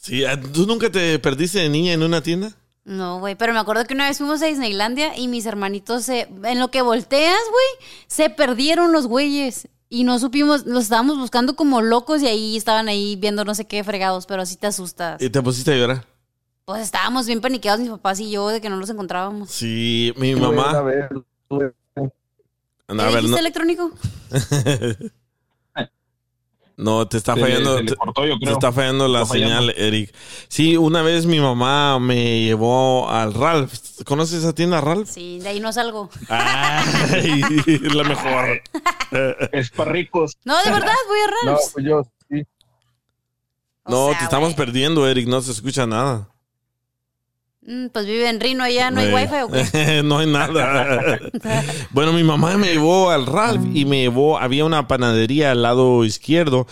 Sí, 0.00 0.24
ah, 0.24 0.40
¿tú 0.40 0.64
nunca 0.66 0.90
te 0.90 1.18
perdiste 1.18 1.58
de 1.58 1.68
niña 1.68 1.92
en 1.92 2.02
una 2.02 2.22
tienda? 2.22 2.52
No, 2.84 3.18
güey, 3.18 3.34
pero 3.34 3.52
me 3.52 3.58
acuerdo 3.58 3.84
que 3.84 3.92
una 3.94 4.08
vez 4.08 4.16
fuimos 4.18 4.40
a 4.40 4.46
Disneylandia 4.46 5.18
y 5.18 5.28
mis 5.28 5.44
hermanitos 5.44 6.04
se, 6.04 6.28
en 6.44 6.58
lo 6.60 6.70
que 6.70 6.80
volteas, 6.82 7.38
güey, 7.50 7.88
se 8.06 8.30
perdieron 8.30 8.92
los 8.92 9.06
güeyes 9.08 9.68
y 9.90 10.04
no 10.04 10.18
supimos, 10.18 10.64
los 10.66 10.84
estábamos 10.84 11.18
buscando 11.18 11.56
como 11.56 11.82
locos 11.82 12.22
y 12.22 12.28
ahí 12.28 12.56
estaban 12.56 12.88
ahí 12.88 13.16
viendo 13.16 13.44
no 13.44 13.54
sé 13.54 13.66
qué 13.66 13.82
fregados, 13.84 14.24
pero 14.26 14.42
así 14.42 14.56
te 14.56 14.68
asustas. 14.68 15.20
Y 15.20 15.28
te 15.30 15.42
pusiste 15.42 15.72
a 15.72 15.76
llorar. 15.76 16.06
Pues 16.64 16.82
estábamos 16.82 17.26
bien 17.26 17.40
paniqueados 17.40 17.80
mis 17.80 17.90
papás 17.90 18.20
y 18.20 18.30
yo 18.30 18.48
de 18.48 18.60
que 18.60 18.70
no 18.70 18.76
los 18.76 18.88
encontrábamos. 18.90 19.50
Sí, 19.50 20.12
mi 20.16 20.32
Tuve 20.34 20.46
una 20.46 20.62
mamá. 20.62 20.82
vez, 20.82 21.04
tuve- 21.48 21.74
No, 21.96 22.10
¿Qué 22.96 23.02
a 23.02 23.04
ver, 23.06 23.14
dijiste 23.16 23.30
no, 23.30 23.36
electrónico? 23.38 23.90
no, 26.78 27.06
te 27.06 27.16
está 27.18 27.34
Se 27.34 27.40
fallando. 27.40 27.76
se 27.76 27.82
le 27.82 27.90
te- 27.90 27.96
cortó, 27.96 28.24
yo 28.24 28.34
te 28.38 28.44
creo. 28.46 28.52
está 28.54 28.72
fallando 28.72 29.06
la 29.08 29.22
Está 29.22 29.34
fallando. 29.34 29.58
señal, 29.72 29.74
Eric. 29.76 30.14
Sí, 30.48 30.76
una 30.78 31.02
vez 31.02 31.26
mi 31.26 31.38
mamá 31.40 31.98
me 31.98 32.40
llevó 32.42 33.10
al 33.10 33.34
Ralph. 33.34 33.72
¿Conoces 34.06 34.38
esa 34.38 34.54
tienda, 34.54 34.80
Ralph? 34.80 35.08
Sí, 35.10 35.40
de 35.40 35.48
ahí 35.50 35.60
no 35.60 35.72
salgo. 35.72 36.08
Ay, 36.30 37.42
es 37.66 37.94
la 37.94 38.04
mejor. 38.04 38.62
Es 39.52 39.70
para 39.70 39.92
ricos. 39.92 40.38
No, 40.44 40.56
de 40.62 40.70
verdad, 40.70 40.94
voy 41.08 41.18
a 41.18 41.44
No, 41.44 41.50
Ralph's. 41.52 41.70
pues 41.74 41.84
yo 41.84 42.02
sí. 42.30 42.42
O 43.84 43.90
No, 43.90 44.08
sea, 44.10 44.18
te 44.18 44.24
estamos 44.24 44.54
perdiendo, 44.54 45.06
Eric. 45.08 45.26
No 45.28 45.40
se 45.40 45.50
escucha 45.52 45.86
nada. 45.86 46.28
Mm, 47.68 47.88
pues 47.92 48.06
vive 48.06 48.30
en 48.30 48.40
Rino 48.40 48.64
allá, 48.64 48.90
¿no 48.90 49.00
hay 49.00 49.08
Eh, 49.08 49.14
wifi 49.14 49.34
o 49.42 49.48
qué? 49.50 50.02
no 50.02 50.18
hay 50.18 50.26
nada. 50.26 51.18
bueno, 51.90 52.14
mi 52.14 52.22
mamá 52.24 52.56
me 52.56 52.68
llevó 52.68 53.10
al 53.10 53.26
Ralph 53.26 53.62
y 53.74 53.84
me 53.84 54.00
llevó, 54.00 54.38
había 54.38 54.64
una 54.64 54.88
panadería 54.88 55.50
al 55.50 55.60
lado 55.60 56.02
izquierdo 56.06 56.66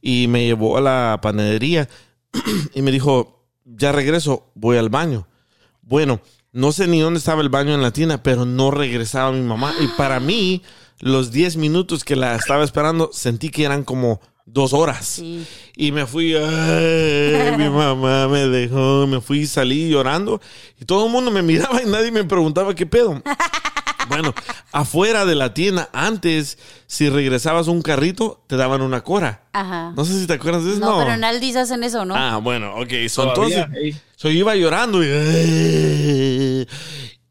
y 0.00 0.28
me 0.28 0.44
llevó 0.46 0.78
a 0.78 0.80
la 0.80 1.18
panadería 1.20 1.88
y 2.74 2.82
me 2.82 2.92
dijo, 2.92 3.48
ya 3.64 3.90
regreso, 3.90 4.52
voy 4.54 4.76
al 4.76 4.88
baño. 4.88 5.26
Bueno, 5.82 6.20
no 6.52 6.70
sé 6.70 6.86
ni 6.86 7.00
dónde 7.00 7.18
estaba 7.18 7.42
el 7.42 7.48
baño 7.48 7.74
en 7.74 7.82
la 7.82 7.90
tienda, 7.90 8.22
pero 8.22 8.44
no 8.44 8.70
regresaba 8.70 9.32
mi 9.32 9.42
mamá. 9.42 9.74
Y 9.80 9.88
para 9.98 10.20
mí, 10.20 10.62
los 11.00 11.32
10 11.32 11.56
minutos 11.56 12.04
que 12.04 12.14
la 12.14 12.36
estaba 12.36 12.62
esperando, 12.62 13.10
sentí 13.12 13.50
que 13.50 13.64
eran 13.64 13.82
como 13.82 14.20
dos 14.46 14.72
horas. 14.72 15.20
Y 15.76 15.92
me 15.92 16.06
fui, 16.06 16.34
ay, 16.34 17.56
mi 17.58 17.68
mamá 17.68 18.28
me 18.28 18.46
dejó, 18.48 19.06
me 19.06 19.20
fui 19.20 19.40
y 19.40 19.46
salí 19.46 19.90
llorando. 19.90 20.40
Y 20.80 20.84
todo 20.84 21.06
el 21.06 21.12
mundo 21.12 21.30
me 21.30 21.42
miraba 21.42 21.82
y 21.82 21.86
nadie 21.86 22.10
me 22.10 22.24
preguntaba 22.24 22.74
qué 22.74 22.86
pedo. 22.86 23.22
Bueno, 24.08 24.32
afuera 24.70 25.24
de 25.26 25.34
la 25.34 25.52
tienda, 25.52 25.90
antes, 25.92 26.58
si 26.86 27.08
regresabas 27.10 27.66
un 27.66 27.82
carrito, 27.82 28.40
te 28.46 28.54
daban 28.54 28.80
una 28.80 29.02
cora. 29.02 29.42
Ajá. 29.52 29.92
No 29.96 30.04
sé 30.04 30.20
si 30.20 30.28
te 30.28 30.34
acuerdas 30.34 30.64
de 30.64 30.70
eso. 30.74 30.78
No, 30.78 30.92
No, 30.92 30.98
pero 30.98 31.12
en 31.14 31.24
Aldi's 31.24 31.56
hacen 31.56 31.82
eso, 31.82 32.04
¿no? 32.04 32.14
Ah, 32.14 32.36
bueno, 32.36 32.76
ok. 32.76 33.08
So, 33.08 33.24
entonces, 33.28 33.66
so, 34.14 34.28
yo 34.28 34.38
iba 34.38 34.54
llorando 34.54 35.02
y, 35.02 35.08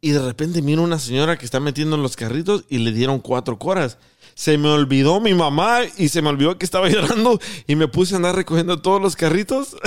y 0.01 0.11
de 0.11 0.19
repente 0.19 0.61
miro 0.61 0.81
una 0.81 0.99
señora 0.99 1.37
que 1.37 1.45
está 1.45 1.59
metiendo 1.61 1.95
en 1.95 2.03
los 2.03 2.15
carritos 2.15 2.65
y 2.69 2.79
le 2.79 2.91
dieron 2.91 3.19
cuatro 3.19 3.57
coras. 3.57 3.97
Se 4.35 4.57
me 4.57 4.67
olvidó 4.67 5.21
mi 5.21 5.33
mamá 5.33 5.79
y 5.97 6.09
se 6.09 6.21
me 6.21 6.27
olvidó 6.27 6.57
que 6.57 6.65
estaba 6.65 6.89
llorando 6.89 7.39
y 7.67 7.75
me 7.75 7.87
puse 7.87 8.13
a 8.13 8.17
andar 8.17 8.35
recogiendo 8.35 8.81
todos 8.81 9.01
los 9.01 9.15
carritos 9.15 9.77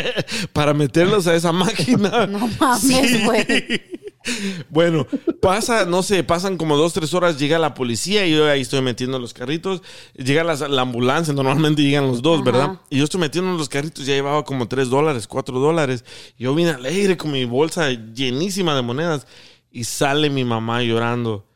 para 0.54 0.72
meterlos 0.72 1.26
a 1.26 1.36
esa 1.36 1.52
máquina. 1.52 2.26
No 2.26 2.48
mames, 2.58 3.24
güey. 3.24 3.82
Bueno, 4.70 5.06
pasa, 5.40 5.84
no 5.84 6.02
sé, 6.02 6.24
pasan 6.24 6.56
como 6.56 6.76
dos, 6.76 6.92
tres 6.94 7.12
horas, 7.14 7.38
llega 7.38 7.58
la 7.58 7.74
policía 7.74 8.26
y 8.26 8.32
yo 8.32 8.48
ahí 8.48 8.62
estoy 8.62 8.80
metiendo 8.80 9.18
los 9.18 9.34
carritos. 9.34 9.82
Llega 10.14 10.42
la, 10.42 10.54
la 10.54 10.82
ambulancia, 10.82 11.34
normalmente 11.34 11.82
llegan 11.82 12.06
los 12.06 12.22
dos, 12.22 12.40
Ajá. 12.40 12.50
¿verdad? 12.50 12.80
Y 12.90 12.98
yo 12.98 13.04
estoy 13.04 13.20
metiendo 13.20 13.52
los 13.56 13.68
carritos, 13.68 14.06
ya 14.06 14.14
llevaba 14.14 14.44
como 14.44 14.68
tres 14.68 14.88
dólares, 14.88 15.26
cuatro 15.26 15.58
dólares. 15.60 16.04
Yo 16.38 16.54
vine 16.54 16.70
alegre 16.70 17.16
con 17.16 17.30
mi 17.30 17.44
bolsa 17.44 17.90
llenísima 17.90 18.74
de 18.74 18.82
monedas 18.82 19.26
y 19.70 19.84
sale 19.84 20.30
mi 20.30 20.44
mamá 20.44 20.82
llorando 20.82 21.47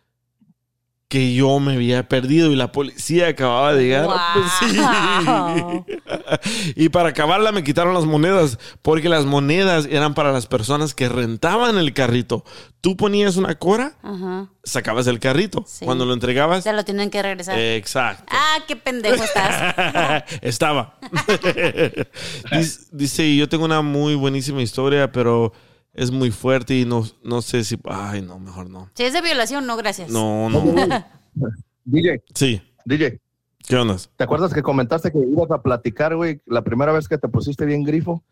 que 1.13 1.35
yo 1.35 1.61
me 1.61 1.75
había 1.75 2.09
perdido 2.09 2.51
y 2.53 2.57
la 2.57 2.73
policía 2.73 3.29
acababa 3.29 3.75
de 3.75 3.85
llegar. 3.85 4.07
Wow. 4.07 5.85
Sí. 6.43 6.73
y 6.75 6.89
para 6.89 7.11
acabarla 7.11 7.53
me 7.53 7.63
quitaron 7.63 7.93
las 7.93 8.07
monedas 8.07 8.59
porque 8.81 9.11
las 9.11 9.27
monedas 9.27 9.87
eran 9.91 10.15
para 10.15 10.33
las 10.33 10.47
personas 10.47 10.95
que 10.95 11.11
rentaban 11.11 11.77
el 11.77 11.93
carrito. 11.93 12.45
Tú 12.81 12.97
ponías 12.97 13.37
una 13.37 13.57
cora, 13.59 13.93
Ajá. 14.03 14.49
sacabas 14.65 15.07
el 15.07 15.21
carrito. 15.21 15.67
Cuando 15.85 16.07
lo 16.07 16.15
entregabas, 16.15 16.65
Ya 16.65 16.73
lo 16.73 16.83
tienen 16.83 17.11
que 17.11 17.23
regresar. 17.23 17.59
exacto. 17.59 18.25
Ah, 18.31 18.57
qué 18.67 18.75
pendejo 18.77 19.23
estás. 19.23 20.25
Estaba. 20.41 20.99
dice, 22.53 22.81
dice, 22.91 23.37
yo 23.37 23.51
tengo 23.51 23.67
una 23.67 23.83
muy 23.83 24.15
buenísima 24.15 24.63
historia, 24.63 25.13
pero 25.13 25.53
es 25.95 26.11
muy 26.11 26.30
fuerte 26.30 26.74
y 26.74 26.84
no, 26.84 27.05
no 27.22 27.43
sé 27.43 27.64
si... 27.64 27.78
Ay, 27.84 28.22
no, 28.22 28.38
mejor 28.38 28.70
no. 28.70 28.90
Si 28.95 29.03
es 29.05 29.12
de 29.12 29.20
violación, 29.22 29.66
no, 29.66 29.76
gracias. 29.76 30.11
No, 30.11 30.49
no. 30.49 30.62
DJ, 31.84 32.22
Sí. 32.34 32.62
DJ, 32.84 33.20
¿Qué 33.66 33.76
onda? 33.76 33.97
¿te 34.16 34.24
acuerdas 34.24 34.53
que 34.53 34.62
comentaste 34.62 35.12
que 35.12 35.18
ibas 35.18 35.51
a 35.51 35.62
platicar, 35.62 36.16
güey, 36.16 36.40
la 36.47 36.62
primera 36.62 36.93
vez 36.93 37.09
que 37.09 37.18
te 37.18 37.28
pusiste 37.28 37.64
bien 37.64 37.84
grifo? 37.84 38.22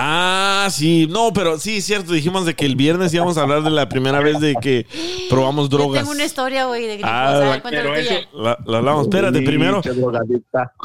Ah, 0.00 0.68
sí. 0.70 1.08
No, 1.10 1.32
pero 1.32 1.58
sí, 1.58 1.80
cierto. 1.82 2.12
Dijimos 2.12 2.46
de 2.46 2.54
que 2.54 2.64
el 2.64 2.76
viernes 2.76 3.12
íbamos 3.12 3.36
a 3.36 3.42
hablar 3.42 3.62
de 3.64 3.70
la 3.70 3.88
primera 3.88 4.20
vez 4.20 4.38
de 4.38 4.54
que 4.62 4.86
probamos 5.28 5.68
Yo 5.68 5.78
drogas. 5.78 6.02
tengo 6.02 6.12
una 6.12 6.24
historia, 6.24 6.66
güey, 6.66 6.82
de 6.86 6.94
grifos. 6.98 7.10
Ah, 7.12 7.28
A 7.34 7.38
ver, 7.38 7.48
la- 7.48 7.62
pero 7.70 7.94
eso- 7.96 8.14
La, 8.32 8.56
la 8.64 8.78
hablamos. 8.78 9.02
Espérate, 9.02 9.42
primero. 9.42 9.82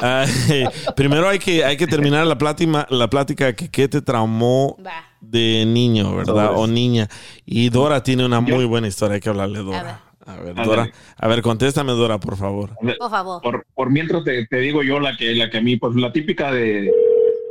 Ay, 0.00 0.28
primero 0.96 1.28
hay 1.28 1.38
que, 1.38 1.64
hay 1.64 1.76
que 1.76 1.86
terminar 1.86 2.26
la 2.26 2.36
plática, 2.38 2.86
la 2.90 3.08
plática 3.08 3.52
que 3.54 3.70
qué 3.70 3.86
te 3.88 4.02
traumó 4.02 4.76
Va. 4.84 4.92
de 5.20 5.64
niño, 5.66 6.16
¿verdad? 6.16 6.52
O 6.56 6.66
niña. 6.66 7.08
Y 7.46 7.68
Dora 7.70 8.02
tiene 8.02 8.24
una 8.26 8.44
Yo- 8.44 8.56
muy 8.56 8.64
buena 8.64 8.88
historia. 8.88 9.14
Hay 9.14 9.20
que 9.20 9.28
hablarle 9.28 9.58
a 9.58 9.60
A 9.60 9.64
ver. 9.64 9.72
Dora. 9.74 10.00
A 10.26 10.36
ver. 10.36 10.54
Dora. 10.54 10.90
A 11.18 11.28
ver, 11.28 11.42
contéstame, 11.42 11.92
Dora, 11.92 12.18
por 12.18 12.36
favor. 12.36 12.70
Por 12.98 13.10
favor. 13.10 13.42
Por, 13.42 13.66
por 13.74 13.90
mientras 13.90 14.24
te, 14.24 14.46
te 14.46 14.56
digo 14.58 14.82
yo 14.82 14.98
la 14.98 15.16
que, 15.16 15.34
la 15.34 15.50
que 15.50 15.58
a 15.58 15.60
mí, 15.60 15.76
pues 15.76 15.94
la 15.96 16.12
típica 16.12 16.50
de, 16.50 16.90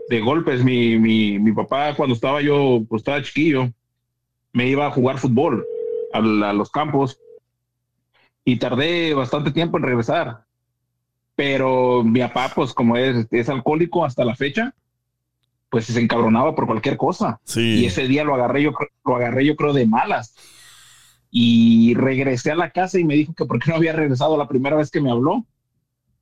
de 0.10 0.20
golpes, 0.22 0.64
mi, 0.64 0.98
mi, 1.00 1.40
mi 1.40 1.52
papá 1.52 1.96
cuando 1.96 2.16
estaba 2.16 2.42
yo, 2.42 2.82
pues 2.88 3.02
estaba 3.02 3.22
chiquillo, 3.22 3.72
me 4.52 4.68
iba 4.68 4.86
a 4.86 4.92
jugar 4.92 5.18
fútbol 5.18 5.66
a, 6.14 6.22
los 6.22 6.70
campos 6.70 7.20
y 8.46 8.58
tardé 8.58 9.14
bastante 9.14 9.52
tiempo 9.52 9.78
en 9.78 9.84
regresar. 9.84 10.46
Pero 11.36 12.04
mi 12.04 12.20
papá, 12.20 12.52
pues 12.54 12.74
como 12.74 12.96
es, 12.96 13.26
es 13.32 13.50
alcohólico 13.50 14.06
hasta 14.06 14.24
la 14.24 14.36
fecha, 14.36 14.76
pues 15.70 15.86
se 15.86 16.00
encabronaba 16.00 16.54
por 16.54 16.68
cualquier 16.68 16.98
cosa. 16.98 17.40
Sí. 17.44 17.80
Y 17.80 17.86
ese 17.86 18.08
día 18.08 18.24
lo 18.24 18.36
agarré 18.36 18.62
yo, 18.62 18.72
lo 19.04 19.16
agarré 19.16 19.46
yo 19.46 19.56
creo 19.56 19.74
de 19.74 19.88
malas. 19.88 20.36
Y 21.32 21.96
regresé 21.96 22.52
a 22.52 22.56
la 22.56 22.70
casa 22.70 23.00
y 23.00 23.04
me 23.04 23.16
dijo 23.16 23.34
que 23.34 23.46
por 23.46 23.58
qué 23.58 23.72
no 23.72 23.78
había 23.78 23.94
regresado 23.94 24.38
la 24.38 24.48
primera 24.48 24.76
vez 24.76 24.92
que 24.92 25.02
me 25.02 25.10
habló. 25.10 25.48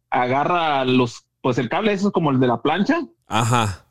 Agarra 0.09 0.85
los, 0.85 1.25
pues 1.41 1.57
el 1.57 1.69
cable 1.69 1.93
eso 1.93 2.07
es 2.07 2.13
como 2.13 2.31
el 2.31 2.39
de 2.39 2.47
la 2.47 2.61
plancha 2.61 3.01
Ajá. 3.27 3.85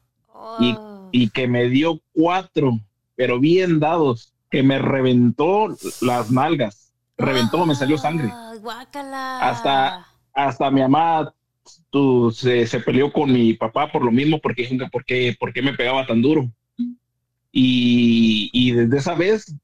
y, 0.60 0.76
y 1.12 1.30
que 1.30 1.48
me 1.48 1.68
dio 1.68 2.00
cuatro, 2.14 2.78
pero 3.16 3.38
bien 3.40 3.80
dados, 3.80 4.32
que 4.50 4.62
me 4.62 4.78
reventó 4.78 5.68
las 6.00 6.30
nalgas. 6.30 6.92
Reventó, 7.18 7.66
me 7.66 7.74
salió 7.74 7.98
sangre. 7.98 8.30
Ay, 8.32 8.58
guácala. 8.58 9.40
Hasta- 9.48 10.06
Hasta 10.32 10.70
mi 10.70 10.80
mamá 10.80 11.32
tú, 11.90 12.30
se, 12.30 12.66
se 12.66 12.80
peleó 12.80 13.12
con 13.12 13.32
mi 13.32 13.52
papá 13.54 13.90
por 13.92 14.02
lo 14.04 14.10
mismo, 14.10 14.38
porque 14.40 14.62
dijo 14.62 14.82
que 14.84 14.90
por 14.90 15.04
qué, 15.04 15.36
por 15.38 15.52
qué 15.52 15.60
me 15.60 15.74
pegaba 15.74 16.06
tan 16.06 16.22
duro. 16.22 16.50
Y, 17.52 18.48
y 18.52 18.72
desde 18.72 18.98
esa 18.98 19.14
vez, 19.14 19.54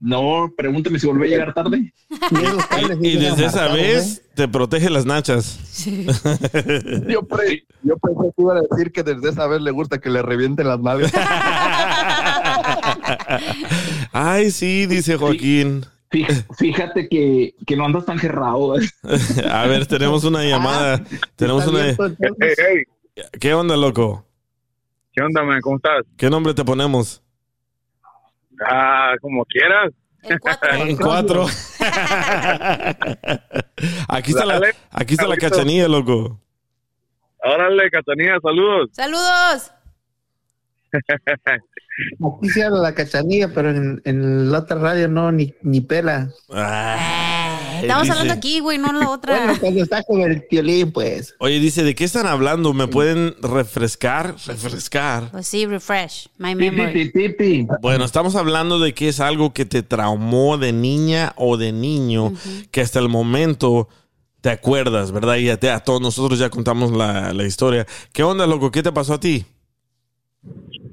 no, 0.00 0.52
pregúnteme 0.56 0.98
si 0.98 1.06
volví 1.06 1.26
a 1.26 1.30
llegar 1.30 1.54
tarde. 1.54 1.92
Y, 3.00 3.08
y 3.08 3.16
desde 3.16 3.46
esa 3.46 3.68
vez 3.72 4.22
te 4.34 4.48
protege 4.48 4.90
las 4.90 5.06
nachas. 5.06 5.44
Sí. 5.70 6.06
Yo, 7.08 7.22
pre- 7.26 7.64
yo 7.82 7.96
pensé 7.98 8.22
que 8.36 8.42
iba 8.42 8.56
a 8.56 8.60
decir 8.62 8.92
que 8.92 9.02
desde 9.02 9.30
esa 9.30 9.46
vez 9.46 9.60
le 9.60 9.70
gusta 9.70 9.98
que 9.98 10.10
le 10.10 10.22
revienten 10.22 10.68
las 10.68 10.80
nalgas. 10.80 11.12
Ay, 14.12 14.50
sí, 14.50 14.86
dice 14.86 15.16
Joaquín. 15.16 15.84
Fí- 16.10 16.26
Fíjate 16.56 17.08
que, 17.08 17.54
que 17.66 17.76
no 17.76 17.84
andas 17.84 18.06
tan 18.06 18.18
cerrado. 18.18 18.74
A 19.50 19.66
ver, 19.66 19.86
tenemos 19.86 20.24
una 20.24 20.42
llamada. 20.44 21.02
tenemos 21.36 21.64
Está 21.66 22.04
una. 22.04 22.16
hey, 22.40 22.84
¿Qué 23.40 23.54
onda, 23.54 23.76
loco? 23.76 24.24
¿qué 25.12 25.22
onda, 25.22 25.42
man? 25.42 25.60
¿Cómo 25.60 25.76
estás? 25.76 26.04
¿Qué 26.16 26.30
nombre 26.30 26.54
te 26.54 26.64
ponemos? 26.64 27.22
Ah, 28.66 29.14
como 29.20 29.44
quieras. 29.44 29.92
Cuatro. 30.40 30.74
En 30.74 30.96
cuatro. 30.96 31.46
aquí 34.08 34.30
está 34.30 34.44
la, 34.44 34.60
aquí 34.90 35.14
está 35.14 35.28
la 35.28 35.36
cachanilla, 35.36 35.88
loco. 35.88 36.40
Órale, 37.44 37.90
Catanía, 37.90 38.36
saludos. 38.42 38.90
¡Saludos! 38.92 39.72
Aquí 42.38 42.48
se 42.50 42.64
habla 42.64 42.78
la 42.78 42.94
cachanilla, 42.94 43.48
pero 43.54 43.70
en, 43.70 44.00
en 44.04 44.50
la 44.50 44.60
otra 44.60 44.78
radio 44.78 45.08
no, 45.08 45.30
ni, 45.32 45.54
ni 45.62 45.80
pela. 45.80 46.28
Ay, 46.50 46.98
Estamos 47.82 48.02
dice- 48.04 48.12
hablando 48.12 48.34
aquí, 48.34 48.60
güey, 48.60 48.78
no 48.78 48.90
en 48.90 49.00
la 49.00 49.10
otra. 49.10 49.36
Bueno, 49.44 49.60
cuando 49.60 49.82
está 49.82 50.02
con 50.02 50.20
el 50.20 50.44
violín, 50.50 50.92
pues. 50.92 51.34
Oye, 51.38 51.58
dice, 51.60 51.82
¿de 51.82 51.94
qué 51.94 52.04
están 52.04 52.26
hablando? 52.26 52.72
¿Me 52.72 52.86
pueden 52.88 53.34
refrescar? 53.42 54.34
Refrescar. 54.46 55.30
Pues 55.30 55.46
sí, 55.46 55.66
refresh 55.66 56.28
my 56.38 56.54
memory. 56.54 57.12
Bueno, 57.80 58.04
estamos 58.04 58.36
hablando 58.36 58.78
de 58.78 58.94
que 58.94 59.08
es 59.08 59.20
algo 59.20 59.52
que 59.52 59.64
te 59.64 59.82
traumó 59.82 60.58
de 60.58 60.72
niña 60.72 61.32
o 61.36 61.56
de 61.56 61.72
niño, 61.72 62.32
que 62.70 62.80
hasta 62.80 62.98
el 62.98 63.08
momento 63.08 63.88
te 64.40 64.50
acuerdas, 64.50 65.10
¿verdad? 65.10 65.36
Y 65.36 65.50
a, 65.50 65.58
te- 65.58 65.70
a 65.70 65.80
todos 65.80 66.00
nosotros 66.00 66.38
ya 66.38 66.48
contamos 66.50 66.92
la, 66.92 67.32
la 67.32 67.44
historia. 67.44 67.86
¿Qué 68.12 68.22
onda, 68.22 68.46
loco? 68.46 68.70
¿Qué 68.70 68.82
te 68.82 68.92
pasó 68.92 69.14
a 69.14 69.20
ti? 69.20 69.44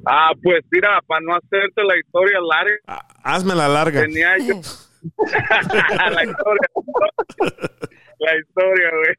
Ah, 0.07 0.31
pues 0.41 0.63
mira, 0.71 0.99
para 1.07 1.21
no 1.21 1.33
hacerte 1.35 1.83
la 1.83 1.97
historia 1.97 2.37
larga, 2.39 2.75
Ah, 2.87 3.07
Hazme 3.23 3.55
la 3.55 3.67
larga. 3.67 4.01
tenía 4.01 4.37
yo 4.39 4.59
la 6.11 6.23
historia. 6.23 6.69
la 8.19 8.37
historia, 8.39 8.89
güey. 8.95 9.15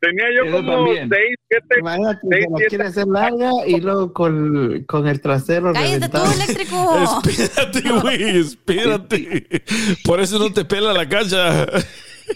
tenía 0.00 0.24
yo 0.36 0.44
Eso 0.44 0.56
como 0.58 0.72
también. 0.84 1.08
seis, 1.08 1.36
siete, 1.48 1.80
Imagínate, 1.80 2.20
seis, 2.30 2.44
siete- 2.56 2.68
quiere 2.68 2.84
hacer 2.84 3.06
larga 3.06 3.50
y 3.66 3.80
luego 3.80 4.12
con, 4.12 4.84
con 4.84 5.08
el 5.08 5.20
trasero 5.20 5.72
¡Cállate 5.72 6.08
tú, 6.08 6.18
eléctrico! 6.32 7.20
Espérate, 7.26 7.80
güey, 8.00 8.38
espérate. 8.38 9.64
Por 10.04 10.20
eso 10.20 10.38
no 10.38 10.52
te 10.52 10.64
pela 10.64 10.92
la 10.92 11.08
cancha. 11.08 11.64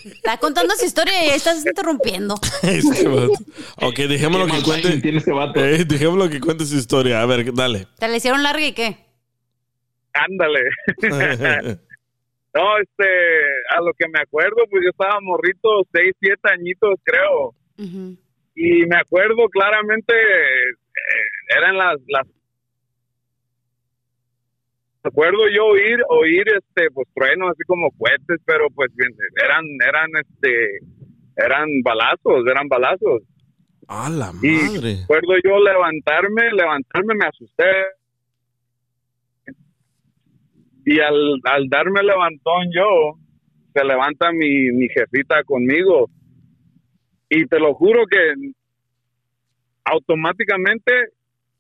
Está 0.05 0.37
contando 0.37 0.75
su 0.77 0.85
historia 0.85 1.25
y 1.25 1.29
estás 1.31 1.65
interrumpiendo. 1.65 2.35
Este 2.63 3.09
vato. 3.09 3.33
ok, 3.77 3.97
dejémoslo 4.01 4.47
¿Qué 4.47 4.53
que 4.59 4.63
cuente. 4.63 4.97
tiene 5.01 5.19
este 5.19 5.33
vato? 5.33 5.65
Eh, 5.65 5.85
dejémoslo 5.87 6.29
que 6.29 6.41
cuente 6.41 6.67
su 6.67 6.77
historia. 6.77 7.23
A 7.23 7.27
ver, 7.27 7.55
dale. 7.55 7.87
¿Te 7.99 8.07
la 8.09 8.17
hicieron 8.17 8.43
larga 8.43 8.67
y 8.67 8.73
qué? 8.73 9.08
Ándale. 10.25 10.65
no, 12.55 12.79
este, 12.79 13.09
a 13.71 13.81
lo 13.81 13.93
que 13.97 14.09
me 14.09 14.21
acuerdo, 14.21 14.57
pues 14.71 14.83
yo 14.85 14.91
estaba 14.91 15.19
morrito, 15.21 15.83
seis, 15.93 16.15
siete 16.21 16.51
añitos, 16.51 16.99
creo. 17.05 17.55
Y 18.55 18.87
me 18.87 18.97
acuerdo 18.97 19.49
claramente, 19.49 20.15
eh, 20.15 21.57
eran 21.57 21.77
las, 21.77 21.97
las 22.09 22.27
me 25.05 25.11
acuerdo 25.11 25.49
yo 25.55 25.67
oír, 25.67 25.99
oír 26.09 26.45
este, 26.49 26.91
pues 26.91 27.09
truenos 27.15 27.51
así 27.51 27.63
como 27.67 27.91
cohetes, 27.93 28.41
pero 28.45 28.67
pues 28.75 28.91
bien, 28.97 29.11
eran, 29.45 29.65
eran 29.87 30.11
este, 30.21 30.79
eran 31.37 31.67
balazos, 31.83 32.45
eran 32.47 32.69
balazos. 32.69 33.23
A 33.87 34.11
la 34.11 34.33
Y 34.43 34.51
madre. 34.51 34.97
recuerdo 35.01 35.35
yo 35.45 35.59
levantarme, 35.61 36.53
levantarme 36.53 37.15
me 37.15 37.27
asusté. 37.27 37.65
Y 40.91 41.01
al, 41.01 41.39
al 41.45 41.69
darme 41.69 42.03
levantón 42.03 42.65
yo, 42.75 43.19
se 43.75 43.85
levanta 43.85 44.33
mi, 44.33 44.73
mi 44.73 44.89
jefita 44.89 45.45
conmigo. 45.45 46.09
Y 47.29 47.45
te 47.45 47.61
lo 47.61 47.75
juro 47.75 48.07
que 48.07 48.33
automáticamente 49.85 50.93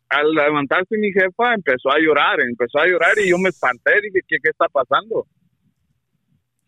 al 0.09 0.31
levantarse 0.33 0.97
mi 0.97 1.12
jefa 1.12 1.53
empezó 1.53 1.91
a 1.91 1.99
llorar, 1.99 2.41
empezó 2.41 2.79
a 2.79 2.87
llorar 2.87 3.18
y 3.18 3.29
yo 3.29 3.37
me 3.37 3.51
espanté, 3.51 4.01
dije, 4.01 4.20
¿qué, 4.26 4.39
qué 4.43 4.49
está 4.49 4.66
pasando? 4.72 5.26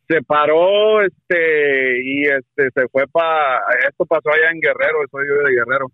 Se 0.06 0.20
paró, 0.20 1.00
este, 1.02 2.02
y 2.04 2.24
este, 2.24 2.68
se 2.74 2.88
fue 2.88 3.06
para, 3.10 3.60
esto 3.88 4.04
pasó 4.04 4.28
allá 4.28 4.50
en 4.50 4.60
Guerrero, 4.60 4.98
soy 5.10 5.24
yo 5.26 5.48
de 5.48 5.54
Guerrero. 5.54 5.86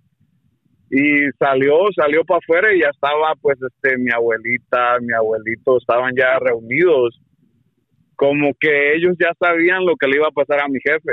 Y 0.90 1.30
salió, 1.38 1.78
salió 1.96 2.24
para 2.24 2.38
afuera 2.38 2.74
y 2.74 2.80
ya 2.80 2.90
estaba, 2.90 3.34
pues, 3.40 3.58
este, 3.60 3.98
mi 3.98 4.10
abuelita, 4.12 4.98
mi 5.00 5.12
abuelito, 5.12 5.78
estaban 5.78 6.14
ya 6.16 6.38
reunidos. 6.38 7.20
Como 8.14 8.52
que 8.58 8.94
ellos 8.94 9.16
ya 9.18 9.32
sabían 9.38 9.84
lo 9.84 9.96
que 9.96 10.06
le 10.06 10.16
iba 10.16 10.28
a 10.28 10.30
pasar 10.30 10.60
a 10.60 10.68
mi 10.68 10.78
jefe. 10.80 11.12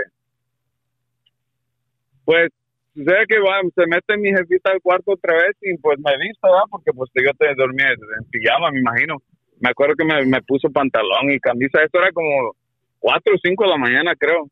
Pues 2.23 2.49
sucede 2.93 3.25
que 3.27 3.39
va, 3.39 3.59
se 3.75 3.87
mete 3.87 4.17
mi 4.17 4.29
jefita 4.29 4.71
al 4.71 4.81
cuarto 4.81 5.13
otra 5.13 5.33
vez 5.33 5.57
y 5.61 5.75
pues 5.77 5.97
me 5.99 6.15
visto, 6.17 6.47
¿verdad? 6.47 6.63
Porque 6.69 6.91
pues 6.93 7.09
yo 7.15 7.31
te 7.37 7.53
dormía 7.55 7.89
en 7.89 8.29
pijama, 8.29 8.71
me 8.71 8.79
imagino. 8.79 9.17
Me 9.59 9.69
acuerdo 9.69 9.95
que 9.95 10.05
me, 10.05 10.25
me 10.25 10.41
puso 10.43 10.69
pantalón 10.69 11.31
y 11.31 11.39
camisa. 11.39 11.83
Esto 11.83 11.99
era 11.99 12.11
como 12.11 12.55
cuatro 12.99 13.33
o 13.35 13.39
cinco 13.43 13.65
de 13.65 13.71
la 13.71 13.77
mañana, 13.77 14.15
creo. 14.15 14.47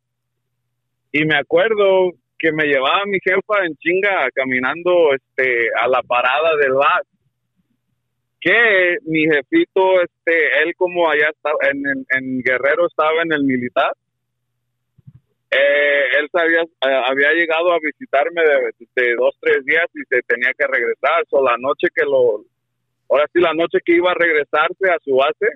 Y 1.12 1.26
me 1.26 1.36
acuerdo 1.36 2.12
que 2.42 2.52
me 2.52 2.66
llevaba 2.66 3.06
mi 3.06 3.20
jefa 3.24 3.66
en 3.66 3.76
chinga 3.78 4.28
caminando 4.34 5.14
este 5.14 5.70
a 5.80 5.88
la 5.88 6.02
parada 6.02 6.58
del 6.58 6.74
bar. 6.74 7.04
Que 8.42 8.98
mi 9.06 9.26
jefito, 9.26 10.02
este, 10.02 10.64
él 10.64 10.74
como 10.76 11.08
allá 11.08 11.30
estaba, 11.30 11.60
en, 11.70 11.78
en, 11.86 12.06
en 12.10 12.42
Guerrero 12.42 12.88
estaba 12.88 13.22
en 13.22 13.32
el 13.34 13.44
militar, 13.44 13.94
eh, 15.52 16.04
él 16.18 16.28
sabía, 16.32 16.62
eh, 16.64 17.04
había 17.06 17.34
llegado 17.34 17.72
a 17.72 17.80
visitarme 17.80 18.42
de, 18.42 18.72
de 18.96 19.16
dos, 19.16 19.38
tres 19.40 19.64
días 19.66 19.86
y 19.94 20.02
se 20.10 20.24
tenía 20.24 20.52
que 20.58 20.66
regresar. 20.66 21.24
So, 21.30 21.44
la 21.44 21.56
noche 21.60 21.88
que 21.94 22.04
lo, 22.04 22.44
ahora 23.10 23.28
sí, 23.32 23.40
la 23.40 23.54
noche 23.54 23.78
que 23.86 23.98
iba 23.98 24.10
a 24.10 24.16
regresarse 24.16 24.90
a 24.90 24.98
su 25.04 25.16
base, 25.18 25.48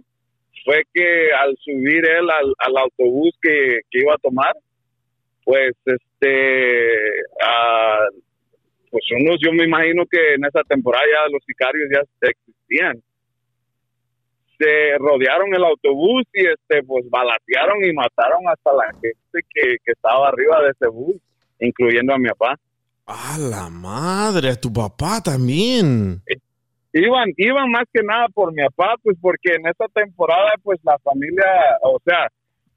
fue 0.64 0.84
que 0.94 1.30
al 1.34 1.56
subir 1.58 2.06
él 2.06 2.30
al, 2.30 2.54
al 2.60 2.78
autobús 2.78 3.36
que, 3.42 3.80
que 3.90 4.00
iba 4.00 4.14
a 4.14 4.18
tomar, 4.18 4.54
pues 5.46 5.72
este, 5.86 7.24
pues 8.92 9.04
unos, 9.22 9.38
yo 9.40 9.54
me 9.54 9.64
imagino 9.64 10.04
que 10.06 10.34
en 10.34 10.44
esa 10.44 10.64
temporada 10.64 11.06
ya 11.06 11.32
los 11.32 11.44
sicarios 11.46 11.88
ya 11.94 12.30
existían 12.30 13.02
se 14.58 14.98
rodearon 14.98 15.54
el 15.54 15.64
autobús 15.64 16.24
y 16.34 16.46
este 16.46 16.84
pues 16.84 17.10
balatearon 17.10 17.84
y 17.84 17.94
mataron 17.94 18.48
hasta 18.48 18.74
la 18.74 18.86
gente 18.94 19.40
que, 19.54 19.78
que 19.84 19.92
estaba 19.92 20.30
arriba 20.30 20.62
de 20.64 20.70
ese 20.72 20.88
bus, 20.88 21.16
incluyendo 21.60 22.14
a 22.14 22.18
mi 22.18 22.30
papá. 22.30 22.60
A 23.06 23.38
la 23.38 23.70
madre, 23.70 24.50
a 24.50 24.56
tu 24.56 24.72
papá 24.72 25.22
también. 25.24 26.22
Iban, 26.94 27.34
iban 27.38 27.70
más 27.70 27.84
que 27.94 28.02
nada 28.02 28.28
por 28.30 28.54
mi 28.54 28.64
papá, 28.64 28.96
pues 29.04 29.18
porque 29.22 29.56
en 29.56 29.68
esa 29.68 29.88
temporada 29.94 30.52
pues 30.64 30.80
la 30.84 30.98
familia, 31.00 31.46
o 31.84 32.00
sea, 32.04 32.30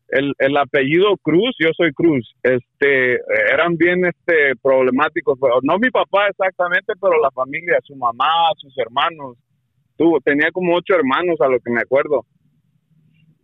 el, 0.09 0.32
el 0.38 0.56
apellido 0.56 1.16
Cruz, 1.22 1.54
yo 1.59 1.70
soy 1.76 1.92
Cruz, 1.92 2.34
este, 2.42 3.18
eran 3.52 3.76
bien 3.76 4.04
este 4.06 4.56
problemáticos, 4.62 5.38
no 5.62 5.78
mi 5.78 5.90
papá 5.90 6.28
exactamente, 6.28 6.94
pero 7.00 7.20
la 7.20 7.30
familia, 7.30 7.78
su 7.84 7.94
mamá, 7.96 8.26
sus 8.56 8.76
hermanos, 8.78 9.36
tuvo, 9.96 10.20
tenía 10.20 10.50
como 10.52 10.74
ocho 10.76 10.94
hermanos 10.94 11.40
a 11.40 11.48
lo 11.48 11.59
que 11.61 11.70
me 11.70 11.80
acuerdo. 11.80 12.24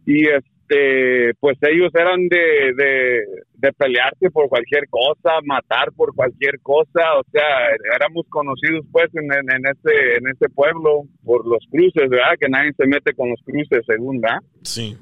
Y 0.07 0.29
este, 0.29 1.35
pues 1.41 1.59
ellos 1.63 1.91
eran 1.95 2.29
de, 2.29 2.75
de, 2.77 3.21
de 3.55 3.73
pelearse 3.73 4.31
por 4.31 4.49
cualquier 4.49 4.89
cosa, 4.89 5.41
matar 5.45 5.93
por 5.97 6.15
cualquier 6.15 6.61
cosa, 6.61 7.19
o 7.19 7.23
sea, 7.31 7.71
éramos 7.97 8.27
conocidos 8.29 8.87
pues 8.93 9.09
en, 9.15 9.25
en, 9.33 9.67
ese, 9.67 10.17
en 10.17 10.29
ese 10.29 10.49
pueblo 10.55 11.03
por 11.25 11.47
los 11.47 11.65
cruces, 11.71 12.09
¿verdad? 12.09 12.37
Que 12.39 12.49
nadie 12.49 12.73
se 12.77 12.87
mete 12.87 13.13
con 13.15 13.31
los 13.31 13.41
cruces, 13.45 13.85
según, 13.87 14.21
¿verdad? 14.21 14.41
Sí. 14.63 14.97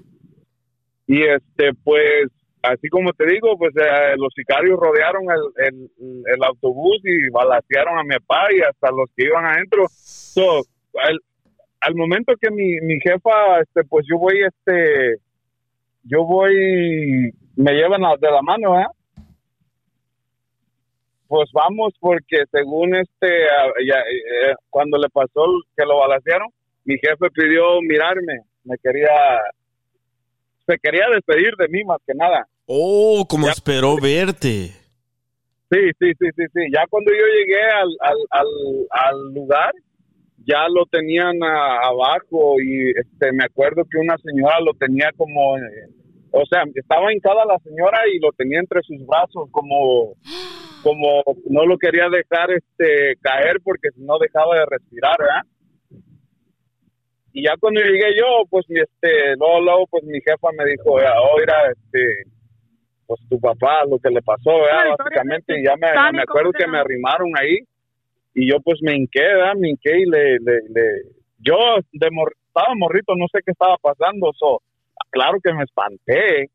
Y 1.06 1.22
este, 1.22 1.72
pues, 1.84 2.28
así 2.62 2.88
como 2.88 3.12
te 3.12 3.26
digo, 3.26 3.56
pues 3.58 3.74
eh, 3.76 4.14
los 4.16 4.32
sicarios 4.34 4.78
rodearon 4.78 5.24
el, 5.56 5.90
el, 6.26 6.44
autobús 6.44 7.00
y 7.04 7.28
balacearon 7.30 7.98
a 7.98 8.04
mi 8.04 8.16
papá 8.20 8.52
y 8.52 8.60
hasta 8.60 8.90
los 8.90 9.10
que 9.16 9.24
iban 9.24 9.44
adentro. 9.44 9.86
So, 9.88 10.62
al 11.82 11.94
momento 11.96 12.34
que 12.40 12.50
mi, 12.50 12.80
mi 12.80 13.00
jefa, 13.00 13.60
este, 13.60 13.84
pues 13.84 14.06
yo 14.08 14.18
voy, 14.18 14.40
este, 14.42 15.16
yo 16.04 16.24
voy, 16.24 17.32
me 17.56 17.72
llevan 17.72 18.02
de 18.20 18.30
la 18.30 18.42
mano, 18.42 18.80
¿eh? 18.80 18.86
Pues 21.26 21.50
vamos, 21.52 21.94
porque 21.98 22.44
según 22.52 22.94
este, 22.94 23.28
ya, 23.86 23.98
eh, 23.98 24.54
cuando 24.70 24.98
le 24.98 25.08
pasó 25.08 25.44
que 25.76 25.84
lo 25.84 25.98
balacearon, 25.98 26.48
mi 26.84 26.96
jefe 26.98 27.30
pidió 27.32 27.80
mirarme, 27.82 28.42
me 28.64 28.76
quería, 28.78 29.08
se 30.66 30.78
quería 30.82 31.06
despedir 31.14 31.54
de 31.58 31.68
mí 31.68 31.84
más 31.84 31.98
que 32.06 32.14
nada. 32.14 32.46
Oh, 32.66 33.24
como 33.28 33.48
esperó 33.48 33.96
verte. 34.00 34.70
Sí, 35.70 35.78
sí, 35.98 36.12
sí, 36.18 36.26
sí, 36.36 36.44
sí. 36.54 36.60
Ya 36.72 36.84
cuando 36.88 37.10
yo 37.12 37.24
llegué 37.26 37.62
al, 37.62 37.88
al, 38.00 38.18
al, 38.30 38.46
al 38.90 39.34
lugar, 39.34 39.72
ya 40.44 40.68
lo 40.68 40.84
tenían 40.86 41.42
a- 41.42 41.78
abajo 41.88 42.60
y 42.60 42.90
este 42.90 43.32
me 43.32 43.44
acuerdo 43.44 43.84
que 43.90 43.98
una 43.98 44.16
señora 44.18 44.60
lo 44.60 44.74
tenía 44.74 45.10
como, 45.16 45.56
eh, 45.56 45.88
o 46.30 46.44
sea, 46.46 46.64
estaba 46.74 47.12
hincada 47.12 47.44
la 47.46 47.58
señora 47.60 48.00
y 48.12 48.18
lo 48.18 48.32
tenía 48.32 48.58
entre 48.60 48.82
sus 48.82 48.98
brazos 49.06 49.48
como, 49.50 50.14
como 50.82 51.22
no 51.48 51.64
lo 51.64 51.78
quería 51.78 52.08
dejar 52.10 52.50
este 52.50 53.16
caer 53.22 53.56
porque 53.64 53.88
si 53.94 54.02
no 54.02 54.18
dejaba 54.18 54.56
de 54.58 54.66
respirar, 54.66 55.16
¿verdad? 55.18 55.42
Y 57.32 57.44
ya 57.44 57.54
cuando 57.58 57.80
llegué 57.80 58.14
yo, 58.16 58.44
pues 58.50 58.68
mi 58.68 58.80
este, 58.80 59.36
luego, 59.38 59.60
luego 59.60 59.86
pues 59.88 60.04
mi 60.04 60.20
jefa 60.20 60.48
me 60.56 60.64
dijo, 60.70 60.98
oh, 61.20 61.38
mira, 61.38 61.54
este, 61.70 62.30
pues 63.06 63.20
tu 63.28 63.40
papá, 63.40 63.84
lo 63.88 63.98
que 63.98 64.10
le 64.10 64.20
pasó, 64.22 64.50
¿verdad? 64.60 64.84
Básicamente, 64.98 65.60
y 65.60 65.64
ya 65.64 65.76
me, 65.76 65.86
me 66.12 66.22
acuerdo 66.22 66.52
que 66.52 66.66
me 66.66 66.78
arrimaron 66.78 67.30
ahí 67.40 67.58
y 68.34 68.50
yo 68.50 68.60
pues 68.60 68.78
me 68.82 68.94
hinqué, 68.96 69.20
¿verdad? 69.22 69.54
Me 69.56 69.70
hinqué 69.70 69.98
y 70.00 70.04
le, 70.06 70.32
le, 70.40 70.60
le- 70.68 71.02
yo 71.38 71.56
de 71.92 72.10
mor- 72.10 72.34
estaba 72.46 72.74
morrito, 72.76 73.14
no 73.16 73.26
sé 73.32 73.40
qué 73.44 73.52
estaba 73.52 73.76
pasando, 73.78 74.30
so, 74.38 74.60
claro 75.10 75.38
que 75.42 75.52
me 75.52 75.64
espanté 75.64 76.50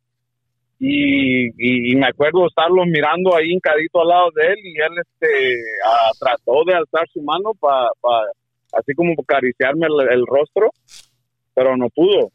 y, 0.80 1.48
y, 1.48 1.92
y 1.92 1.96
me 1.96 2.08
acuerdo 2.08 2.46
estarlo 2.48 2.86
mirando 2.86 3.36
ahí 3.36 3.52
hincadito 3.52 4.02
al 4.02 4.08
lado 4.10 4.30
de 4.36 4.46
él 4.48 4.58
y 4.64 4.76
él 4.80 4.92
este 5.02 5.56
ah, 5.86 6.12
trató 6.20 6.64
de 6.66 6.76
alzar 6.76 7.08
su 7.12 7.22
mano 7.22 7.52
para 7.60 7.90
así 8.74 8.94
como 8.94 9.14
acariciarme 9.14 9.88
el, 9.88 10.12
el 10.12 10.26
rostro, 10.26 10.72
pero 11.54 11.76
no 11.78 11.90
pudo. 11.90 12.32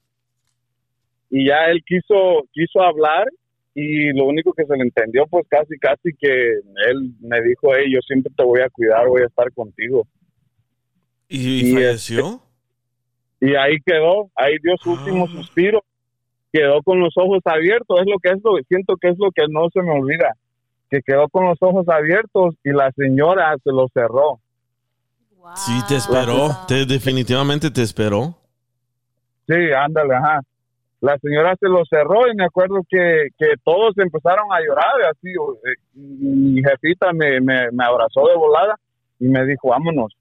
Y 1.31 1.49
ya 1.49 1.67
él 1.67 1.83
quiso 1.87 2.43
quiso 2.53 2.83
hablar 2.83 3.27
y 3.75 4.13
lo 4.13 4.27
único 4.27 4.53
que 4.53 4.67
se 4.67 4.77
le 4.77 4.83
entendió 4.83 5.27
pues 5.27 5.47
casi 5.49 5.79
casi 5.79 6.11
que 6.19 6.29
él 6.29 7.15
me 7.21 7.41
dijo, 7.43 7.75
hey, 7.75 7.91
yo 7.93 8.01
siempre 8.07 8.33
te 8.37 8.45
voy 8.45 8.61
a 8.61 8.69
cuidar, 8.69 9.07
voy 9.07 9.23
a 9.23 9.27
estar 9.27 9.51
contigo. 9.53 10.07
¿Y, 11.29 11.71
Y, 11.71 11.75
falleció? 11.75 12.43
Y 13.41 13.55
ahí 13.55 13.79
quedó, 13.85 14.31
ahí 14.37 14.55
dio 14.63 14.77
su 14.77 14.93
último 14.93 15.27
suspiro, 15.27 15.83
quedó 16.53 16.83
con 16.83 17.01
los 17.01 17.15
ojos 17.17 17.41
abiertos, 17.45 17.99
es 18.01 18.07
lo 18.07 18.19
que 18.19 18.31
es 18.31 18.41
lo 18.45 18.57
siento 18.69 18.97
que 18.97 19.09
es 19.09 19.19
lo 19.19 19.31
que 19.33 19.49
no 19.49 19.69
se 19.71 19.83
me 19.83 19.91
olvida, 19.91 20.37
que 20.91 21.01
quedó 21.01 21.29
con 21.29 21.47
los 21.47 21.57
ojos 21.61 21.89
abiertos 21.89 22.55
y 22.63 22.71
la 22.71 22.93
señora 22.93 23.57
se 23.65 23.73
los 23.73 23.91
cerró. 23.93 24.39
Sí, 25.57 25.73
te 25.89 25.97
esperó. 25.97 26.51
Te, 26.69 26.87
definitivamente 26.87 27.71
te 27.71 27.83
esperó. 27.83 28.35
Sí, 29.47 29.55
ándale, 29.77 30.15
ajá. 30.15 30.41
La 31.01 31.19
señora 31.19 31.57
se 31.59 31.69
lo 31.69 31.83
cerró 31.85 32.29
y 32.31 32.35
me 32.37 32.45
acuerdo 32.45 32.81
que, 32.89 33.29
que 33.37 33.55
todos 33.65 33.99
empezaron 33.99 34.53
a 34.53 34.61
llorar, 34.61 35.11
así, 35.11 35.29
eh, 35.31 35.75
y 35.95 36.27
mi 36.27 36.63
jefita 36.63 37.13
me, 37.13 37.41
me, 37.41 37.71
me 37.73 37.85
abrazó 37.85 38.27
de 38.29 38.37
volada 38.37 38.77
y 39.19 39.25
me 39.27 39.45
dijo, 39.45 39.69
vámonos. 39.71 40.15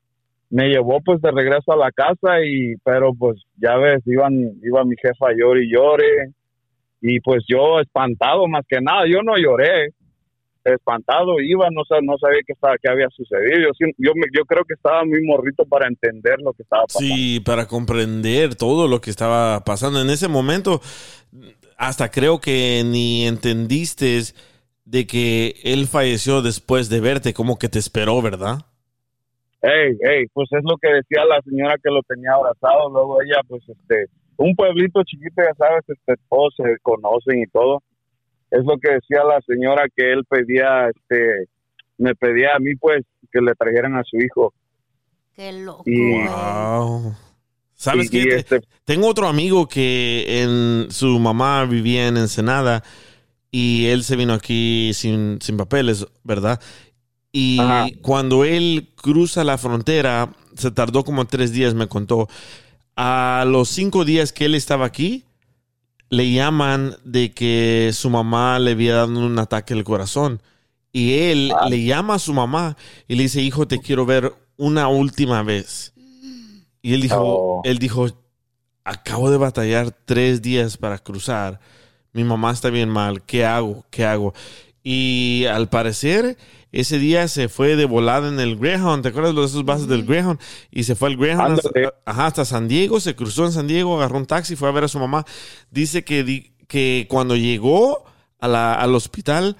me 0.50 0.68
llevó 0.68 1.00
pues 1.02 1.22
de 1.22 1.32
regreso 1.32 1.72
a 1.72 1.78
la 1.78 1.92
casa 1.92 2.42
y 2.44 2.76
pero 2.84 3.14
pues 3.14 3.42
ya 3.56 3.78
ves 3.78 4.02
iban 4.06 4.34
iba 4.62 4.84
mi 4.84 4.96
jefa 5.02 5.28
llore 5.36 5.64
y 5.64 5.72
llore 5.72 6.34
y 7.00 7.20
pues 7.22 7.44
yo 7.48 7.80
espantado 7.80 8.48
más 8.48 8.66
que 8.68 8.82
nada 8.82 9.06
yo 9.08 9.22
no 9.24 9.38
lloré 9.38 9.92
espantado 10.64 11.40
iba 11.42 11.68
no 11.72 11.82
sab- 11.84 12.04
no 12.04 12.18
sabía 12.20 12.40
qué 12.46 12.54
estaba 12.54 12.76
qué 12.82 12.90
había 12.90 13.08
sucedido 13.10 13.72
yo 13.80 13.88
yo 13.98 14.12
me- 14.16 14.28
yo 14.38 14.46
creo 14.46 14.64
que 14.64 14.76
estaba 14.76 15.04
muy 15.06 15.22
morrito 15.24 15.66
para 15.66 15.88
entender 15.88 16.40
lo 16.40 16.54
que 16.54 16.64
estaba 16.64 16.84
pasando 16.84 17.16
Sí, 17.16 17.40
para 17.40 17.68
comprender 17.68 18.56
todo 18.56 18.88
lo 18.88 19.02
que 19.02 19.10
estaba 19.10 19.64
pasando 19.64 20.02
en 20.02 20.10
ese 20.10 20.28
momento, 20.28 20.82
hasta 21.78 22.12
creo 22.12 22.40
que 22.40 22.84
ni 22.86 23.26
entendiste 23.26 24.20
de 24.86 25.08
que 25.08 25.56
él 25.64 25.88
falleció 25.88 26.42
después 26.42 26.90
de 26.90 27.00
verte, 27.00 27.34
como 27.34 27.58
que 27.58 27.70
te 27.70 27.80
esperó, 27.80 28.22
¿verdad? 28.22 28.58
Ey, 29.64 29.96
ey, 30.02 30.26
pues 30.34 30.50
es 30.52 30.64
lo 30.64 30.76
que 30.78 30.90
decía 30.90 31.24
la 31.26 31.40
señora 31.44 31.76
que 31.82 31.90
lo 31.92 32.02
tenía 32.04 32.34
abrazado, 32.34 32.90
luego 32.90 33.22
ella, 33.22 33.42
pues, 33.48 33.62
este, 33.70 34.08
un 34.38 34.56
pueblito 34.56 35.04
chiquito, 35.04 35.36
ya 35.38 35.54
sabes, 35.56 35.84
este, 35.88 36.16
todos 36.30 36.54
se 36.58 36.78
conocen 36.82 37.40
y 37.44 37.46
todo. 37.48 37.82
Es 38.52 38.64
lo 38.66 38.78
que 38.78 38.92
decía 38.92 39.24
la 39.24 39.40
señora 39.48 39.86
que 39.96 40.12
él 40.14 40.24
pedía, 40.30 40.90
este, 40.90 41.48
me 41.98 42.14
pedía 42.16 42.56
a 42.56 42.60
mí, 42.60 42.76
pues, 42.76 43.04
que 43.32 43.42
le 43.42 43.54
trajeran 43.56 43.96
a 43.96 44.04
su 44.04 44.18
hijo. 44.18 44.54
Qué 45.36 45.52
loco. 45.54 45.84
Y, 45.86 46.28
Wow. 46.28 47.16
¿Sabes 47.74 48.08
Y- 48.08 48.10
qué? 48.10 48.18
y 48.18 48.28
este- 48.38 48.62
Tengo 48.86 49.08
otro 49.08 49.28
amigo 49.28 49.68
que 49.68 50.42
en 50.44 50.92
su 50.92 51.18
mamá 51.20 51.66
vivía 51.66 52.08
en 52.08 52.18
Ensenada 52.18 52.84
y 53.50 53.88
él 53.88 54.04
se 54.04 54.16
vino 54.16 54.34
aquí 54.34 54.92
sin, 54.94 55.40
sin 55.42 55.58
papeles, 55.58 56.06
¿verdad? 56.24 56.60
Y 57.32 57.58
cuando 58.02 58.44
él 58.44 58.90
cruza 58.96 59.44
la 59.46 59.58
frontera, 59.58 60.30
se 60.56 60.70
tardó 60.72 61.04
como 61.06 61.26
tres 61.26 61.54
días, 61.54 61.74
me 61.74 61.88
contó. 61.88 62.28
A 62.98 63.46
los 63.48 63.70
cinco 63.70 64.04
días 64.04 64.34
que 64.34 64.46
él 64.46 64.54
estaba 64.56 64.86
aquí, 64.86 65.24
le 66.12 66.32
llaman 66.32 66.96
de 67.04 67.32
que 67.32 67.90
su 67.94 68.10
mamá 68.12 68.60
le 68.60 68.72
había 68.72 68.96
dado 68.96 69.18
un 69.20 69.40
ataque 69.40 69.74
al 69.74 69.84
corazón. 69.84 70.42
Y 70.92 71.14
él 71.20 71.54
le 71.70 71.84
llama 71.84 72.16
a 72.16 72.20
su 72.20 72.34
mamá 72.34 72.76
y 73.08 73.16
le 73.16 73.24
dice, 73.24 73.42
hijo, 73.42 73.66
te 73.68 73.80
quiero 73.80 74.06
ver 74.06 74.34
una 74.58 74.90
última 74.90 75.42
vez. 75.42 75.94
Y 76.82 76.94
él 76.94 77.02
dijo, 77.02 77.16
Oh. 77.22 77.62
él 77.64 77.80
dijo, 77.80 78.08
acabo 78.84 79.32
de 79.32 79.38
batallar 79.38 79.92
tres 80.06 80.42
días 80.42 80.76
para 80.76 81.00
cruzar. 81.00 81.60
Mi 82.12 82.26
mamá 82.26 82.52
está 82.52 82.70
bien 82.70 82.90
mal. 82.90 83.24
¿Qué 83.24 83.46
hago? 83.46 83.86
¿Qué 83.90 84.04
hago? 84.06 84.34
Y 84.84 85.46
al 85.46 85.70
parecer, 85.70 86.38
ese 86.72 86.98
día 86.98 87.28
se 87.28 87.50
fue 87.50 87.76
de 87.76 87.86
volada 87.86 88.28
en 88.30 88.40
el 88.40 88.58
Greyhound. 88.58 89.04
¿Te 89.04 89.10
acuerdas 89.10 89.36
de 89.36 89.44
esos 89.46 89.64
bases 89.66 89.88
del 89.88 90.06
Greyhound? 90.06 90.40
Y 90.72 90.84
se 90.84 90.96
fue 90.96 91.10
al 91.10 91.18
Greyhound 91.18 91.60
hasta, 91.60 91.70
ajá, 92.06 92.26
hasta 92.26 92.46
San 92.46 92.68
Diego. 92.68 93.00
Se 93.00 93.16
cruzó 93.16 93.46
en 93.46 93.52
San 93.52 93.68
Diego, 93.68 93.96
agarró 93.98 94.18
un 94.18 94.26
taxi, 94.26 94.56
fue 94.56 94.70
a 94.70 94.72
ver 94.72 94.86
a 94.86 94.88
su 94.88 94.98
mamá. 95.00 95.26
Dice 95.70 96.04
que, 96.04 96.54
que 96.68 97.06
cuando 97.10 97.36
llegó 97.36 98.06
a 98.40 98.48
la- 98.48 98.74
al 98.74 98.96
hospital, 98.96 99.56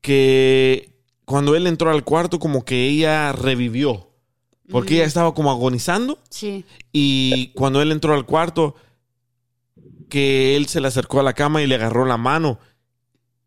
que 0.00 0.90
cuando 1.24 1.56
él 1.56 1.66
entró 1.66 1.90
al 1.90 2.04
cuarto, 2.04 2.38
como 2.38 2.64
que 2.64 2.86
ella 2.88 3.32
revivió. 3.32 4.10
Porque 4.70 4.94
ella 4.94 5.04
estaba 5.04 5.34
como 5.34 5.50
agonizando. 5.50 6.18
Sí. 6.30 6.64
Y 6.92 7.48
cuando 7.48 7.82
él 7.82 7.92
entró 7.92 8.14
al 8.14 8.24
cuarto, 8.24 8.74
que 10.08 10.56
él 10.56 10.66
se 10.68 10.80
le 10.80 10.88
acercó 10.88 11.20
a 11.20 11.22
la 11.22 11.34
cama 11.34 11.62
y 11.62 11.66
le 11.66 11.74
agarró 11.74 12.04
la 12.06 12.16
mano 12.16 12.58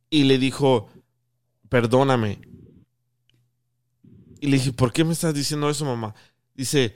y 0.10 0.24
le 0.24 0.38
dijo, 0.38 0.90
perdóname. 1.70 2.40
Y 4.40 4.48
le 4.48 4.58
dije, 4.58 4.74
¿por 4.74 4.94
qué 4.94 5.04
me 5.04 5.14
estás 5.14 5.34
diciendo 5.34 5.70
eso, 5.70 5.86
mamá? 5.86 6.14
Dice, 6.54 6.96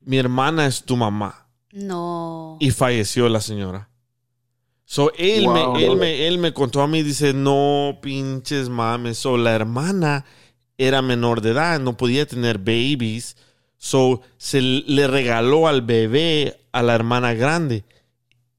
mi 0.00 0.18
hermana 0.18 0.66
es 0.66 0.84
tu 0.84 0.96
mamá. 0.96 1.46
No. 1.72 2.56
Y 2.60 2.70
falleció 2.70 3.28
la 3.28 3.40
señora. 3.40 3.88
So, 4.84 5.12
él, 5.16 5.44
Wow. 5.44 5.74
me, 5.74 5.84
él, 5.84 5.96
me, 5.96 6.26
él 6.26 6.38
me 6.38 6.52
contó 6.52 6.82
a 6.82 6.88
mí, 6.88 7.02
dice, 7.02 7.32
no 7.32 7.98
pinches 8.02 8.68
mames. 8.68 9.18
So, 9.18 9.36
la 9.36 9.52
hermana 9.54 10.24
era 10.78 11.02
menor 11.02 11.40
de 11.42 11.50
edad, 11.50 11.78
no 11.78 11.96
podía 11.96 12.26
tener 12.26 12.58
babies. 12.58 13.36
So, 13.76 14.22
se 14.36 14.60
le 14.60 15.06
regaló 15.06 15.68
al 15.68 15.82
bebé 15.82 16.60
a 16.72 16.82
la 16.82 16.94
hermana 16.94 17.34
grande. 17.34 17.84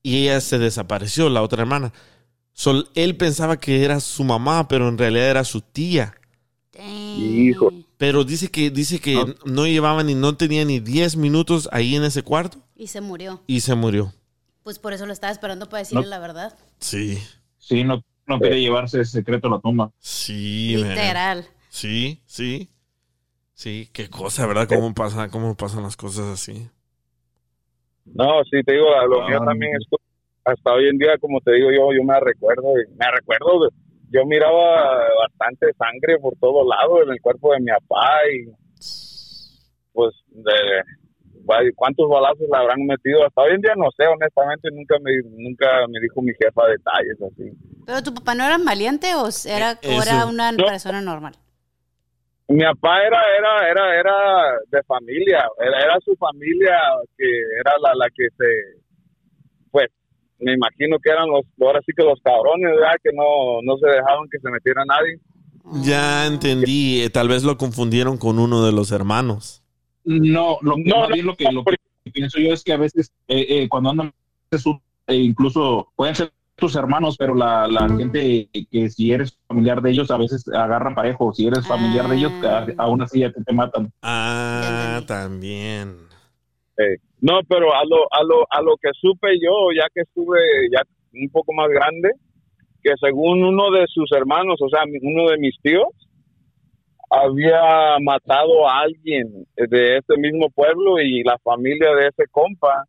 Y 0.03 0.23
ella 0.23 0.39
se 0.41 0.57
desapareció, 0.57 1.29
la 1.29 1.41
otra 1.41 1.61
hermana. 1.61 1.91
So, 2.53 2.83
él 2.95 3.15
pensaba 3.17 3.57
que 3.59 3.83
era 3.83 3.99
su 3.99 4.23
mamá, 4.23 4.67
pero 4.67 4.87
en 4.89 4.97
realidad 4.97 5.29
era 5.29 5.43
su 5.43 5.61
tía. 5.61 6.13
Hijo. 6.77 7.71
Pero 7.97 8.23
dice 8.23 8.49
que, 8.49 8.69
dice 8.71 8.99
que 8.99 9.35
no 9.45 9.67
llevaba 9.67 10.03
ni, 10.03 10.15
no 10.15 10.35
tenía 10.35 10.65
ni 10.65 10.79
10 10.79 11.17
minutos 11.17 11.69
ahí 11.71 11.95
en 11.95 12.03
ese 12.03 12.23
cuarto 12.23 12.57
Y 12.75 12.87
se 12.87 12.99
murió. 13.01 13.41
y 13.47 13.59
se 13.61 13.75
murió. 13.75 14.13
Pues 14.63 14.79
por 14.79 14.93
eso 14.93 15.05
lo 15.05 15.13
estaba 15.13 15.31
esperando 15.31 15.69
para 15.69 15.79
decirle 15.79 16.03
No. 16.03 16.09
la 16.09 16.19
verdad. 16.19 16.57
Sí. 16.79 17.19
Sí, 17.59 17.83
no, 17.83 18.03
no 18.27 18.39
quería 18.39 18.57
llevarse 18.59 19.01
ese 19.01 19.11
secreto 19.11 19.47
a 19.47 19.51
la 19.51 19.59
tumba. 19.59 19.91
Sí, 19.99 20.75
man. 20.79 20.89
Literal. 20.89 21.47
Sí, 21.69 22.21
sí. 22.25 22.69
Sí, 23.53 23.89
qué 23.93 24.09
cosa, 24.09 24.47
¿verdad? 24.47 24.67
¿Cómo, 24.67 24.93
pasa, 24.95 25.29
cómo 25.29 25.55
pasan 25.55 25.83
las 25.83 25.95
cosas 25.95 26.25
así? 26.25 26.67
No, 28.05 28.43
sí, 28.45 28.63
te 28.65 28.73
digo, 28.73 28.85
lo 29.07 29.27
mío 29.27 29.39
también 29.45 29.71
es 29.79 29.85
hasta 30.45 30.73
hoy 30.73 30.89
en 30.89 30.97
día, 30.97 31.17
como 31.19 31.39
te 31.41 31.53
digo 31.53 31.69
yo, 31.71 31.93
yo 31.93 32.03
me 32.03 32.19
recuerdo, 32.19 32.73
y 32.79 32.89
me 32.95 33.11
recuerdo, 33.11 33.69
yo 34.11 34.25
miraba 34.25 35.07
bastante 35.19 35.73
sangre 35.77 36.19
por 36.19 36.35
todos 36.37 36.67
lados 36.67 36.99
en 37.05 37.13
el 37.13 37.21
cuerpo 37.21 37.53
de 37.53 37.59
mi 37.61 37.71
papá 37.71 38.19
y 38.29 38.51
pues 39.93 40.13
de 40.27 40.51
cuántos 41.75 42.07
balazos 42.09 42.47
le 42.51 42.57
habrán 42.57 42.85
metido 42.85 43.25
hasta 43.25 43.41
hoy 43.41 43.55
en 43.55 43.61
día 43.61 43.73
no 43.75 43.89
sé 43.97 44.05
honestamente 44.05 44.69
nunca 44.71 44.95
me 45.01 45.11
nunca 45.43 45.67
me 45.89 45.99
dijo 45.99 46.21
mi 46.21 46.31
jefa 46.33 46.67
detalles 46.67 47.17
así 47.21 47.51
¿Pero 47.85 48.03
tu 48.03 48.13
papá 48.13 48.35
no 48.35 48.43
era 48.45 48.57
valiente 48.59 49.07
o 49.15 49.27
era, 49.47 49.71
o 49.73 49.77
eso. 49.81 50.03
era 50.03 50.25
una 50.27 50.51
persona 50.53 51.01
normal? 51.01 51.33
mi 52.47 52.63
papá 52.63 53.01
era 53.03 53.19
era 53.37 53.71
era 53.71 53.99
era 53.99 54.15
de 54.67 54.83
familia 54.83 55.47
era, 55.59 55.79
era 55.79 55.99
su 56.05 56.15
familia 56.15 56.77
que 57.17 57.25
era 57.59 57.73
la, 57.81 57.95
la 57.95 58.07
que 58.09 58.27
se 58.37 58.81
pues 59.71 59.87
me 60.41 60.53
imagino 60.53 60.97
que 60.99 61.11
eran 61.11 61.29
los 61.29 61.43
ahora 61.61 61.79
sí 61.85 61.91
que 61.95 62.03
los 62.03 62.19
cabrones 62.21 62.69
¿verdad? 62.71 62.93
que 63.03 63.11
no 63.13 63.61
no 63.63 63.77
se 63.77 63.87
dejaban 63.87 64.27
que 64.31 64.39
se 64.39 64.49
metiera 64.51 64.83
nadie 64.85 65.19
Ya 65.83 66.25
entendí. 66.27 67.01
eh, 67.03 67.09
Tal 67.09 67.27
vez 67.29 67.43
lo 67.43 67.57
confundieron 67.57 68.17
con 68.17 68.39
uno 68.39 68.65
de 68.65 68.71
los 68.71 68.91
hermanos. 68.91 69.61
No, 70.03 70.57
lo 70.61 70.75
que, 70.75 70.83
No, 70.85 71.07
lo 71.07 71.35
que, 71.35 71.51
lo 71.51 71.63
que 71.63 71.77
pienso 72.11 72.39
yo 72.39 72.51
es 72.51 72.63
que 72.63 72.73
a 72.73 72.77
veces, 72.77 73.11
eh, 73.27 73.45
eh, 73.47 73.69
cuando 73.69 73.91
andan, 73.91 74.11
eh, 75.07 75.15
incluso 75.15 75.91
pueden 75.95 76.15
ser 76.15 76.31
tus 76.55 76.75
hermanos, 76.75 77.15
pero 77.17 77.33
la, 77.35 77.67
la 77.67 77.87
gente 77.87 78.49
que 78.71 78.89
si 78.89 79.11
eres 79.11 79.37
familiar 79.47 79.81
de 79.81 79.91
ellos, 79.91 80.09
a 80.11 80.17
veces 80.17 80.47
agarran 80.47 80.93
parejo. 80.95 81.31
Si 81.33 81.45
eres 81.47 81.65
familiar 81.67 82.07
de 82.09 82.15
ellos, 82.17 82.31
a- 82.43 82.65
aún 82.77 83.01
así 83.01 83.19
ya 83.19 83.31
te, 83.31 83.43
te 83.43 83.53
matan. 83.53 83.91
Ah, 84.01 85.01
también. 85.07 85.97
Eh, 86.77 86.97
no, 87.21 87.39
pero 87.47 87.73
a 87.73 87.85
lo, 87.85 88.11
a 88.11 88.23
lo, 88.23 88.45
a 88.49 88.61
lo 88.61 88.75
que 88.77 88.89
supe 88.99 89.39
yo, 89.39 89.71
ya 89.75 89.87
que 89.93 90.01
estuve 90.01 90.39
ya 90.71 90.81
un 91.13 91.29
poco 91.29 91.53
más 91.53 91.69
grande, 91.69 92.09
que 92.83 92.93
según 92.99 93.43
uno 93.43 93.69
de 93.69 93.85
sus 93.87 94.11
hermanos, 94.11 94.59
o 94.59 94.69
sea, 94.69 94.81
uno 95.01 95.29
de 95.29 95.37
mis 95.37 95.55
tíos, 95.61 95.87
había 97.11 97.99
matado 97.99 98.67
a 98.67 98.79
alguien 98.79 99.45
de 99.55 99.97
este 99.97 100.17
mismo 100.17 100.49
pueblo 100.49 100.99
y 100.99 101.23
la 101.23 101.37
familia 101.43 101.93
de 101.93 102.07
ese 102.07 102.23
compa, 102.31 102.85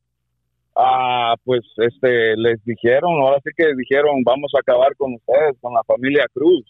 ah, 0.76 1.34
pues 1.44 1.60
este, 1.76 2.36
les 2.36 2.64
dijeron, 2.64 3.20
ahora 3.20 3.38
sí 3.44 3.50
que 3.54 3.74
dijeron, 3.76 4.22
vamos 4.24 4.52
a 4.54 4.60
acabar 4.60 4.96
con 4.96 5.14
ustedes, 5.14 5.58
con 5.60 5.74
la 5.74 5.82
familia 5.84 6.24
Cruz. 6.32 6.64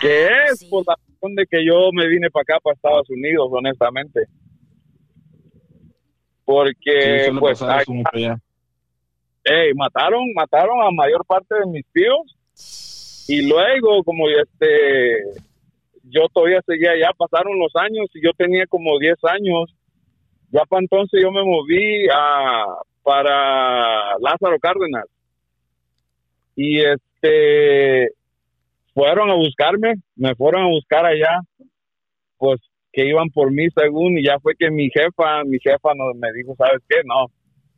Que 0.00 0.28
es 0.48 0.64
por 0.70 0.84
la 0.86 0.94
razón 0.94 1.34
de 1.34 1.44
que 1.46 1.64
yo 1.66 1.90
me 1.92 2.06
vine 2.06 2.30
para 2.30 2.42
acá, 2.42 2.60
para 2.62 2.74
Estados 2.74 3.10
Unidos, 3.10 3.48
honestamente. 3.50 4.26
Porque, 6.46 7.30
pues, 7.38 7.58
pasar 7.58 7.76
hay- 7.76 7.82
eso 7.82 7.92
mucho 7.92 8.16
ya. 8.16 8.38
Ey, 9.44 9.74
mataron, 9.74 10.22
mataron 10.34 10.80
a 10.82 10.90
mayor 10.90 11.24
parte 11.26 11.54
de 11.54 11.66
mis 11.66 11.84
tíos 11.92 13.24
y 13.28 13.46
luego 13.48 14.02
como 14.02 14.28
este 14.28 15.22
yo 16.04 16.28
todavía 16.32 16.60
seguía 16.66 16.92
allá, 16.92 17.10
pasaron 17.16 17.58
los 17.58 17.74
años 17.76 18.06
y 18.14 18.24
yo 18.24 18.30
tenía 18.36 18.66
como 18.66 18.98
10 18.98 19.16
años. 19.24 19.74
Ya 20.50 20.64
para 20.64 20.80
entonces 20.82 21.20
yo 21.20 21.30
me 21.32 21.42
moví 21.44 22.06
a 22.14 22.64
para 23.02 24.16
Lázaro 24.20 24.58
Cárdenas. 24.60 25.04
Y 26.54 26.80
este 26.80 28.08
fueron 28.94 29.30
a 29.30 29.34
buscarme, 29.34 29.94
me 30.14 30.34
fueron 30.34 30.62
a 30.64 30.68
buscar 30.68 31.04
allá, 31.04 31.40
pues 32.38 32.60
que 32.96 33.04
iban 33.06 33.28
por 33.28 33.52
mí 33.52 33.66
según 33.76 34.16
y 34.16 34.24
ya 34.24 34.38
fue 34.40 34.54
que 34.58 34.70
mi 34.70 34.88
jefa, 34.88 35.44
mi 35.44 35.58
jefa 35.60 35.92
nos, 35.94 36.16
me 36.16 36.32
dijo, 36.32 36.54
¿sabes 36.56 36.82
qué? 36.88 36.96
No, 37.04 37.26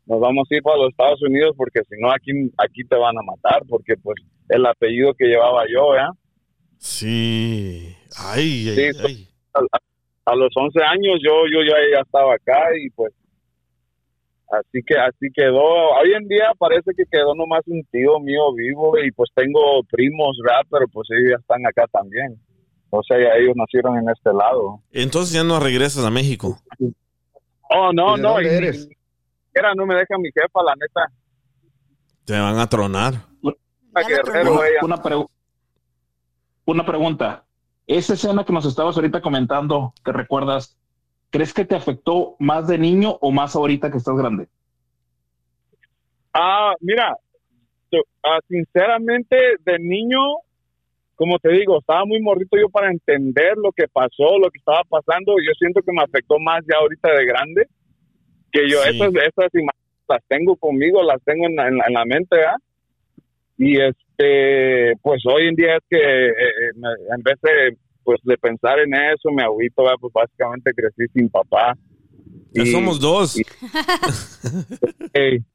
nos 0.06 0.20
vamos 0.20 0.46
a 0.48 0.54
ir 0.54 0.62
para 0.62 0.76
los 0.76 0.90
Estados 0.90 1.20
Unidos 1.22 1.54
porque 1.56 1.80
si 1.88 1.96
no 2.00 2.08
aquí 2.12 2.30
aquí 2.56 2.84
te 2.88 2.94
van 2.96 3.18
a 3.18 3.22
matar 3.22 3.62
porque 3.68 3.94
pues 4.00 4.14
el 4.48 4.64
apellido 4.64 5.12
que 5.14 5.26
llevaba 5.26 5.64
yo, 5.68 5.92
¿ya? 5.96 6.08
Sí. 6.78 7.96
Ay, 8.16 8.68
ay, 8.68 8.92
Sí, 8.92 9.00
ay. 9.04 9.28
a 10.24 10.36
los 10.36 10.50
11 10.54 10.78
años 10.84 11.18
yo, 11.20 11.32
yo 11.52 11.64
ya, 11.66 11.74
ya 11.96 12.00
estaba 12.02 12.34
acá 12.34 12.68
y 12.80 12.88
pues 12.90 13.12
así 14.52 14.80
que 14.86 14.94
así 14.98 15.26
quedó. 15.34 15.60
Hoy 15.98 16.12
en 16.16 16.28
día 16.28 16.52
parece 16.58 16.92
que 16.96 17.02
quedó 17.10 17.34
nomás 17.34 17.62
un 17.66 17.82
tío 17.90 18.20
mío 18.20 18.54
vivo 18.54 18.96
y 19.04 19.10
pues 19.10 19.30
tengo 19.34 19.82
primos, 19.90 20.38
¿verdad? 20.44 20.62
Pero 20.70 20.86
pues 20.92 21.08
ellos 21.10 21.30
ya 21.32 21.40
están 21.40 21.66
acá 21.66 21.86
también. 21.90 22.38
O 22.90 23.02
sea, 23.02 23.18
ya 23.18 23.34
ellos 23.36 23.54
nacieron 23.56 23.98
en 23.98 24.08
este 24.08 24.32
lado. 24.32 24.80
Entonces 24.92 25.34
ya 25.34 25.44
no 25.44 25.60
regresas 25.60 26.04
a 26.04 26.10
México. 26.10 26.58
Oh, 27.70 27.92
no, 27.92 28.14
¿Y 28.14 28.16
de 28.16 28.22
no. 28.22 28.32
dónde 28.34 28.56
eres? 28.56 28.88
Era, 29.54 29.74
no 29.74 29.86
me 29.86 29.94
deja 29.94 30.16
mi 30.18 30.30
jefa, 30.32 30.62
la 30.62 30.74
neta. 30.74 31.12
Te 32.24 32.38
van 32.38 32.58
a 32.58 32.66
tronar. 32.66 33.14
Una 33.42 34.06
guerrero, 34.06 34.60
Una, 36.66 36.84
pregunta. 36.84 37.44
Esa 37.86 38.14
escena 38.14 38.44
que 38.44 38.52
nos 38.52 38.66
estabas 38.66 38.96
ahorita 38.96 39.20
comentando, 39.20 39.94
¿te 40.04 40.12
recuerdas? 40.12 40.78
¿Crees 41.30 41.52
que 41.52 41.64
te 41.64 41.74
afectó 41.74 42.36
más 42.38 42.68
de 42.68 42.78
niño 42.78 43.18
o 43.20 43.30
más 43.30 43.56
ahorita 43.56 43.90
que 43.90 43.98
estás 43.98 44.16
grande? 44.16 44.48
Ah, 46.34 46.74
mira, 46.80 47.16
ah, 48.24 48.38
sinceramente, 48.46 49.36
de 49.64 49.78
niño, 49.78 50.18
como 51.18 51.38
te 51.40 51.50
digo, 51.50 51.80
estaba 51.80 52.04
muy 52.06 52.20
morrito 52.20 52.56
yo 52.56 52.68
para 52.68 52.90
entender 52.92 53.54
lo 53.56 53.72
que 53.72 53.88
pasó, 53.88 54.38
lo 54.38 54.48
que 54.50 54.58
estaba 54.58 54.82
pasando. 54.88 55.34
Yo 55.44 55.52
siento 55.58 55.82
que 55.82 55.92
me 55.92 56.02
afectó 56.02 56.38
más 56.38 56.64
ya 56.70 56.76
ahorita 56.78 57.12
de 57.12 57.26
grande, 57.26 57.66
que 58.52 58.60
yo 58.70 58.78
Sí. 58.84 58.90
esas, 58.94 59.08
esas 59.14 59.52
imágenes 59.54 60.04
las 60.08 60.22
tengo 60.28 60.54
conmigo, 60.56 61.02
las 61.02 61.20
tengo 61.24 61.46
en 61.48 61.56
la, 61.56 61.66
en 61.68 61.76
la, 61.76 61.84
en 61.88 61.92
la 61.94 62.04
mente, 62.04 62.36
¿ah? 62.46 62.56
Y 63.58 63.80
este, 63.80 64.92
pues 65.02 65.20
hoy 65.26 65.48
en 65.48 65.56
día 65.56 65.74
es 65.76 65.82
que 65.90 65.98
eh, 65.98 66.28
eh, 66.28 66.72
me- 66.76 67.14
en 67.16 67.22
vez 67.24 67.34
de, 67.42 67.76
pues, 68.04 68.20
de 68.22 68.38
pensar 68.38 68.78
en 68.78 68.94
eso, 68.94 69.30
me 69.32 69.42
agüito, 69.42 69.82
¿verdad? 69.82 69.96
pues 70.00 70.12
básicamente 70.12 70.70
crecí 70.72 71.04
sin 71.12 71.28
papá. 71.28 71.76
Ya 72.54 72.62
Y- 72.62 72.66
somos 72.68 73.00
dos. 73.00 73.36
Ey. 75.12 75.38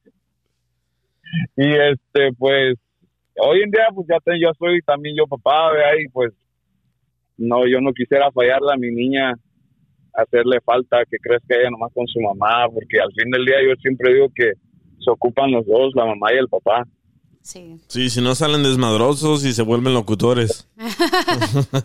Y 1.56 1.66
este, 1.68 2.32
pues, 2.38 2.76
hoy 3.36 3.62
en 3.62 3.70
día, 3.70 3.84
pues 3.94 4.06
ya 4.08 4.18
te- 4.20 4.40
yo 4.40 4.50
soy 4.58 4.80
también 4.82 5.16
yo 5.16 5.26
papá, 5.26 5.70
¿verdad? 5.72 5.92
Y 6.04 6.08
pues, 6.08 6.32
no, 7.36 7.66
yo 7.66 7.80
no 7.80 7.92
quisiera 7.92 8.30
fallarle 8.32 8.72
a 8.72 8.76
mi 8.76 8.90
niña, 8.90 9.34
hacerle 10.14 10.58
falta 10.64 11.04
que 11.10 11.18
crezca 11.18 11.56
ella 11.56 11.70
nomás 11.70 11.92
con 11.92 12.06
su 12.06 12.20
mamá, 12.20 12.66
porque 12.72 13.00
al 13.00 13.12
fin 13.12 13.30
del 13.30 13.44
día 13.44 13.56
yo 13.66 13.74
siempre 13.82 14.14
digo 14.14 14.28
que 14.34 14.52
se 15.04 15.10
ocupan 15.10 15.50
los 15.50 15.66
dos, 15.66 15.92
la 15.94 16.06
mamá 16.06 16.32
y 16.32 16.38
el 16.38 16.48
papá. 16.48 16.86
Sí. 17.42 17.76
Sí, 17.88 18.08
si 18.08 18.22
no 18.22 18.34
salen 18.34 18.62
desmadrosos 18.62 19.44
y 19.44 19.52
se 19.52 19.62
vuelven 19.62 19.92
locutores. 19.92 20.66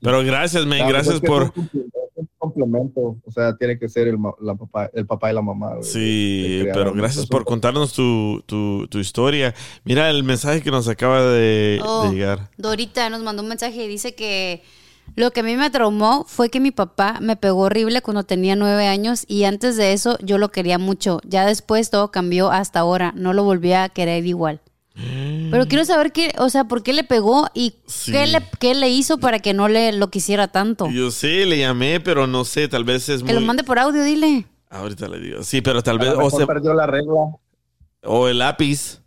Pero 0.00 0.22
gracias, 0.24 0.64
man. 0.66 0.88
Gracias 0.88 1.20
por... 1.20 1.52
complemento. 2.44 3.16
O 3.24 3.30
sea, 3.30 3.56
tiene 3.56 3.78
que 3.78 3.88
ser 3.88 4.08
el, 4.08 4.16
la 4.40 4.54
papá, 4.54 4.90
el 4.92 5.06
papá 5.06 5.30
y 5.30 5.34
la 5.34 5.42
mamá. 5.42 5.70
güey, 5.76 5.82
Sí, 5.84 6.64
pero 6.72 6.92
gracias 6.92 7.26
por 7.26 7.44
contarnos 7.44 7.92
tu, 7.92 8.42
tu, 8.46 8.86
tu 8.88 8.98
historia. 8.98 9.54
Mira 9.84 10.10
el 10.10 10.22
mensaje 10.24 10.62
que 10.62 10.70
nos 10.70 10.88
acaba 10.88 11.22
de, 11.22 11.80
Oh, 11.84 12.04
de 12.04 12.14
llegar. 12.14 12.50
Dorita 12.56 13.08
nos 13.10 13.22
mandó 13.22 13.42
un 13.42 13.48
mensaje 13.48 13.84
y 13.84 13.88
dice 13.88 14.14
que 14.14 14.62
lo 15.16 15.30
que 15.32 15.40
a 15.40 15.42
mí 15.42 15.56
me 15.56 15.68
traumó 15.70 16.24
fue 16.26 16.48
que 16.48 16.60
mi 16.60 16.70
papá 16.70 17.18
me 17.20 17.36
pegó 17.36 17.62
horrible 17.62 18.00
cuando 18.00 18.24
tenía 18.24 18.56
nueve 18.56 18.86
años 18.86 19.24
y 19.28 19.44
antes 19.44 19.76
de 19.76 19.92
eso 19.92 20.16
yo 20.22 20.38
lo 20.38 20.50
quería 20.50 20.78
mucho. 20.78 21.20
Ya 21.24 21.44
después 21.46 21.90
todo 21.90 22.10
cambió 22.10 22.50
hasta 22.50 22.80
ahora. 22.80 23.12
No 23.16 23.32
lo 23.32 23.44
volví 23.44 23.72
a 23.72 23.88
querer 23.90 24.24
igual. 24.26 24.60
Pero 24.94 25.66
quiero 25.68 25.84
saber 25.84 26.12
qué, 26.12 26.32
o 26.38 26.48
sea, 26.50 26.64
por 26.64 26.82
qué 26.82 26.92
le 26.92 27.04
pegó 27.04 27.48
y 27.54 27.74
Sí. 27.86 28.12
qué, 28.12 28.26
le, 28.26 28.42
qué 28.60 28.74
le 28.74 28.88
hizo 28.90 29.18
para 29.18 29.38
que 29.40 29.52
no 29.54 29.68
le 29.68 29.92
lo 29.92 30.10
quisiera 30.10 30.48
tanto. 30.48 30.88
Yo 30.90 31.10
sé, 31.10 31.46
le 31.46 31.58
llamé, 31.58 32.00
pero 32.00 32.26
no 32.26 32.44
sé, 32.44 32.68
tal 32.68 32.84
vez 32.84 33.08
es 33.08 33.18
Que 33.22 33.32
muy... 33.32 33.34
lo 33.34 33.40
mande 33.42 33.64
por 33.64 33.78
audio, 33.78 34.02
dile. 34.04 34.46
Ahorita 34.70 35.08
le 35.08 35.18
digo. 35.20 35.42
Sí, 35.42 35.60
pero 35.60 35.82
tal 35.82 36.00
A 36.00 36.04
vez... 36.04 36.14
O, 36.16 36.30
se- 36.30 36.46
perdió 36.46 36.74
la 36.74 36.86
regla. 36.86 37.20
o 38.02 38.28
el 38.28 38.38
lápiz. 38.38 39.00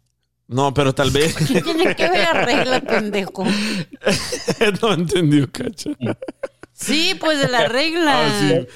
No, 0.48 0.74
pero 0.74 0.94
tal 0.96 1.12
vez... 1.12 1.36
¿Qué 1.48 1.62
tiene 1.62 1.94
que 1.96 2.10
ver 2.10 2.26
arregla, 2.26 2.80
pendejo? 2.88 3.44
no 4.82 4.94
entendió, 4.94 5.52
cacha. 5.52 5.90
Sí, 6.74 7.16
pues 7.20 7.40
de 7.40 7.50
la 7.50 7.68
regla. 7.68 8.28
Ah, 8.28 8.40
sí. 8.40 8.68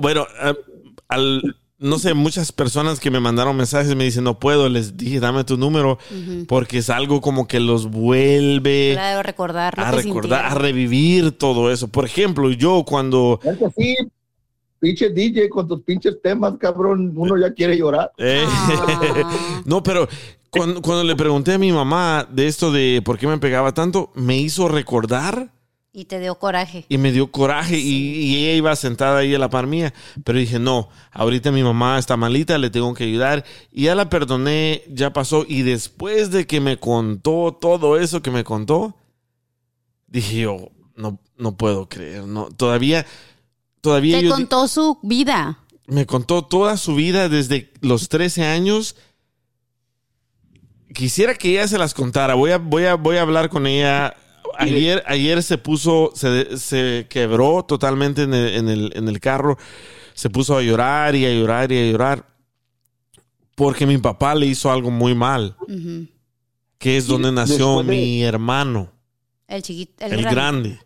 Bueno, 0.00 0.26
eh, 0.42 0.54
al, 1.08 1.56
no 1.78 1.98
sé, 1.98 2.14
muchas 2.14 2.52
personas 2.52 3.00
que 3.00 3.10
me 3.10 3.20
mandaron 3.20 3.56
mensajes 3.56 3.94
me 3.96 4.04
dicen, 4.04 4.24
no 4.24 4.38
puedo, 4.38 4.68
les 4.68 4.96
dije, 4.96 5.20
dame 5.20 5.44
tu 5.44 5.56
número, 5.56 5.98
porque 6.46 6.78
es 6.78 6.88
algo 6.90 7.20
como 7.20 7.48
que 7.48 7.60
los 7.60 7.90
vuelve 7.90 8.92
Claro, 8.92 9.22
recordar 9.22 9.76
lo 9.76 9.84
a 9.84 9.90
que 9.90 9.96
recordar, 10.02 10.44
a 10.46 10.54
revivir 10.54 11.32
todo 11.32 11.70
eso. 11.70 11.88
Por 11.88 12.04
ejemplo, 12.04 12.50
yo 12.50 12.84
cuando... 12.86 13.40
Es 13.42 13.58
que 13.58 13.70
sí, 13.76 13.96
pinche 14.78 15.10
DJ 15.10 15.48
con 15.48 15.66
tus 15.66 15.82
pinches 15.82 16.20
temas, 16.22 16.54
cabrón, 16.58 17.12
uno 17.16 17.36
ya 17.38 17.52
quiere 17.52 17.76
llorar. 17.76 18.12
Eh, 18.18 18.44
Ah. 18.46 19.32
no, 19.64 19.82
pero 19.82 20.06
cuando, 20.50 20.80
cuando 20.80 21.02
le 21.04 21.16
pregunté 21.16 21.54
a 21.54 21.58
mi 21.58 21.72
mamá 21.72 22.28
de 22.30 22.46
esto 22.46 22.70
de 22.70 23.02
por 23.04 23.18
qué 23.18 23.26
me 23.26 23.38
pegaba 23.38 23.74
tanto, 23.74 24.12
me 24.14 24.36
hizo 24.36 24.68
recordar 24.68 25.53
Y 25.96 26.06
te 26.06 26.18
dio 26.18 26.34
coraje. 26.34 26.84
y 26.88 26.98
me 26.98 27.12
dio 27.12 27.30
coraje 27.30 27.78
y, 27.78 27.88
y 28.24 28.36
ella 28.46 28.56
iba 28.56 28.74
sentada 28.74 29.18
ahí 29.18 29.32
a 29.32 29.38
la 29.38 29.48
par 29.48 29.68
mía. 29.68 29.94
Pero 30.24 30.40
dije, 30.40 30.58
no, 30.58 30.88
ahorita 31.12 31.52
mi 31.52 31.62
mamá 31.62 32.00
está 32.00 32.16
malita, 32.16 32.58
le 32.58 32.68
tengo 32.68 32.92
que 32.94 33.04
ayudar. 33.04 33.44
Y 33.70 33.84
ya 33.84 33.94
la 33.94 34.08
perdoné, 34.10 34.82
ya 34.88 35.12
pasó. 35.12 35.44
Y 35.46 35.62
después 35.62 36.32
de 36.32 36.48
que 36.48 36.60
me 36.60 36.78
contó 36.78 37.56
todo 37.60 37.96
eso 37.96 38.22
que 38.22 38.32
me 38.32 38.42
contó, 38.42 38.96
dije 40.08 40.40
yo, 40.40 40.72
no, 40.96 41.20
no 41.38 41.56
puedo 41.56 41.88
creer, 41.88 42.24
no, 42.24 42.48
todavía, 42.50 43.06
todavía 43.80 44.18
Te 44.18 44.24
yo 44.24 44.30
contó 44.32 44.66
su 44.66 44.98
vida. 45.02 45.60
me 45.86 46.06
contó 46.06 46.42
toda 46.42 46.76
su 46.76 46.96
vida 46.96 47.28
desde 47.28 47.72
los 47.82 48.08
13 48.08 48.44
años. 48.46 48.96
Quisiera 50.92 51.34
que 51.36 51.50
ella 51.50 51.68
se 51.68 51.78
las 51.78 51.94
contara. 51.94 52.34
Voy 52.34 52.50
a, 52.50 52.58
voy 52.58 52.84
a, 52.86 52.96
voy 52.96 53.16
a 53.16 53.22
hablar 53.22 53.48
con 53.48 53.68
ella. 53.68 54.16
Ayer, 54.58 55.02
ayer 55.06 55.42
se 55.42 55.58
puso, 55.58 56.12
se, 56.14 56.56
se 56.58 57.06
quebró 57.08 57.64
totalmente 57.64 58.22
en 58.22 58.34
el, 58.34 58.48
en, 58.54 58.68
el, 58.68 58.92
en 58.94 59.08
el 59.08 59.20
carro. 59.20 59.56
Se 60.14 60.30
puso 60.30 60.56
a 60.56 60.62
llorar 60.62 61.14
y 61.14 61.24
a 61.26 61.32
llorar 61.32 61.72
y 61.72 61.78
a 61.78 61.90
llorar. 61.90 62.26
Porque 63.54 63.86
mi 63.86 63.98
papá 63.98 64.34
le 64.34 64.46
hizo 64.46 64.70
algo 64.70 64.90
muy 64.90 65.14
mal. 65.14 65.56
Que 66.78 66.96
es 66.96 67.06
donde 67.06 67.30
nació 67.32 67.78
de- 67.82 67.90
mi 67.90 68.22
hermano, 68.22 68.90
El 69.46 69.62
chiquito, 69.62 70.04
el, 70.04 70.12
el, 70.14 70.20
grande. 70.22 70.34
grande. 70.34 70.78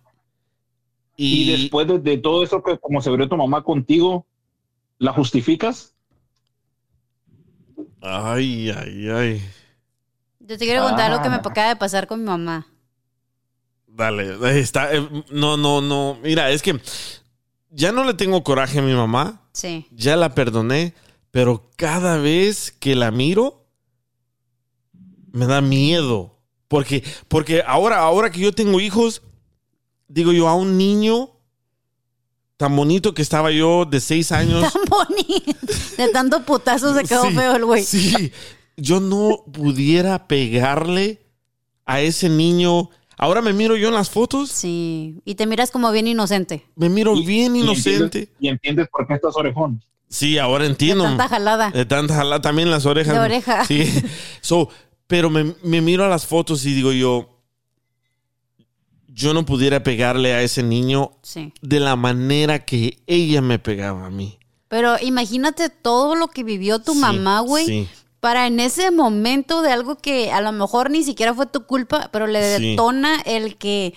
Y, 1.17 1.43
Y, 1.51 1.63
después 1.63 1.89
de, 1.89 1.99
de 1.99 2.19
todo 2.19 2.43
eso 2.45 2.63
que 2.63 2.79
como 2.79 3.01
se 3.03 3.09
abrió 3.11 3.29
tu 3.29 3.37
mamá 3.37 3.63
contigo, 3.63 4.27
¿la 4.99 5.13
justificas? 5.13 5.95
ay, 8.01 8.71
ay, 8.71 9.09
ay. 9.11 9.43
Yo 10.41 10.57
te 10.57 10.65
quiero 10.65 10.83
contar 10.85 11.11
lo 11.11 11.21
que 11.23 11.29
me 11.29 11.37
Ah. 11.37 11.43
acaba 11.45 11.69
de 11.69 11.77
pasar 11.77 12.07
con 12.07 12.21
mi 12.21 12.27
mamá. 12.27 12.67
Dale, 13.99 14.39
ahí 14.49 14.61
está. 14.61 14.95
eh, 14.95 15.07
No, 15.31 15.57
no, 15.57 15.81
no. 15.81 16.19
Mira, 16.23 16.51
es 16.53 16.63
que 16.63 16.81
ya 17.71 17.91
no 17.91 18.05
le 18.05 18.15
tengo 18.15 18.45
coraje 18.45 18.79
a 18.79 18.83
mi 18.83 18.95
mamá. 18.95 19.43
Sí. 19.53 19.87
Ya 19.91 20.15
la 20.15 20.37
perdoné, 20.37 20.95
pero 21.33 21.69
cada 21.77 22.17
vez 22.17 22.71
que 22.79 22.95
la 22.95 23.11
miro, 23.11 23.67
me 25.33 25.47
da 25.47 25.61
miedo. 25.61 26.39
Porque, 26.69 27.03
porque 27.27 27.65
ahora, 27.67 27.99
ahora 27.99 28.31
que 28.31 28.39
yo 28.41 28.53
tengo 28.53 28.79
hijos, 28.81 29.23
digo 30.07 30.33
yo 30.33 30.47
a 30.49 30.55
un 30.55 30.79
niño 30.79 31.31
tan 32.57 32.77
bonito 32.77 33.15
que 33.15 33.23
estaba 33.23 33.51
yo 33.51 33.85
de 33.85 33.99
seis 34.01 34.31
años. 34.31 34.63
Tan 34.73 34.83
bonito. 34.89 35.75
De 35.97 36.09
tanto 36.13 36.45
putazo 36.45 36.95
se 36.95 37.03
quedó 37.05 37.25
Sí, 37.25 37.35
feo 37.35 37.57
el 37.57 37.65
güey. 37.65 37.83
Sí, 37.85 38.33
yo 38.77 39.01
no 39.01 39.45
pudiera 39.53 40.29
pegarle 40.29 41.21
a 41.85 42.01
ese 42.01 42.29
niño. 42.29 42.91
Ahora 43.19 43.43
me 43.43 43.53
miro 43.53 43.77
yo 43.77 43.89
en 43.89 43.95
las 43.95 44.11
fotos, 44.11 44.51
Sí. 44.51 45.21
Y 45.25 45.35
te 45.35 45.47
miras 45.47 45.71
como 45.71 45.91
bien 45.91 46.07
inocente. 46.07 46.65
me 46.77 46.89
miro 46.89 47.15
Y- 47.17 47.27
bien 47.27 47.57
y 47.57 47.61
inocente. 47.61 48.05
entiendes- 48.05 48.29
Y 48.41 48.49
entiendes 48.49 48.89
por 48.91 49.07
qué 49.07 49.15
estás 49.15 49.37
orejón. 49.37 49.83
Sí, 50.09 50.39
ahora 50.39 50.65
entiendo. 50.67 51.03
De 51.05 51.11
tanta 51.11 51.29
jalada. 51.29 51.71
De 51.71 51.85
tanta 51.85 52.15
jalada, 52.15 52.41
también 52.41 52.71
las 52.71 52.87
orejas. 52.87 53.13
De 53.15 53.21
oreja. 53.21 53.65
Sí. 53.67 53.85
So, 54.41 54.69
pero 55.07 55.29
me, 55.31 55.55
me 55.63 55.81
miro 55.81 56.05
a 56.05 56.09
las 56.09 56.27
fotos 56.27 56.65
y 56.65 56.73
digo 56.73 56.93
yo, 56.93 57.29
yo 59.09 59.35
no 59.35 59.45
pudiera 59.45 59.83
pegarle 59.83 60.33
a 60.35 60.43
ese 60.43 60.63
niño 60.63 61.13
Sí. 61.23 61.53
de 61.61 61.81
la 61.81 61.97
manera 61.97 62.65
que 62.65 62.99
ella 63.07 63.41
me 63.43 63.59
pegaba 63.59 64.07
a 64.07 64.11
mí. 64.11 64.39
Pero 64.69 64.97
imagínate 65.01 65.71
todo 65.71 66.15
lo 66.15 66.29
que 66.29 66.45
vivió 66.45 66.79
tu 66.79 66.93
Sí, 66.93 66.99
mamá, 67.01 67.41
güey. 67.41 67.67
sí. 67.67 67.89
Para 68.21 68.47
en 68.47 68.59
ese 68.61 68.91
momento 68.91 69.63
de 69.63 69.71
algo 69.73 69.97
que 69.97 70.33
a 70.33 70.41
lo 70.41 70.51
mejor 70.53 70.91
ni 70.91 71.05
siquiera 71.05 71.35
fue 71.35 71.47
tu 71.47 71.65
culpa, 71.67 72.09
pero 72.13 72.27
le 72.27 72.57
Sí. 72.59 72.71
detona 72.71 73.21
el 73.25 73.57
que 73.57 73.95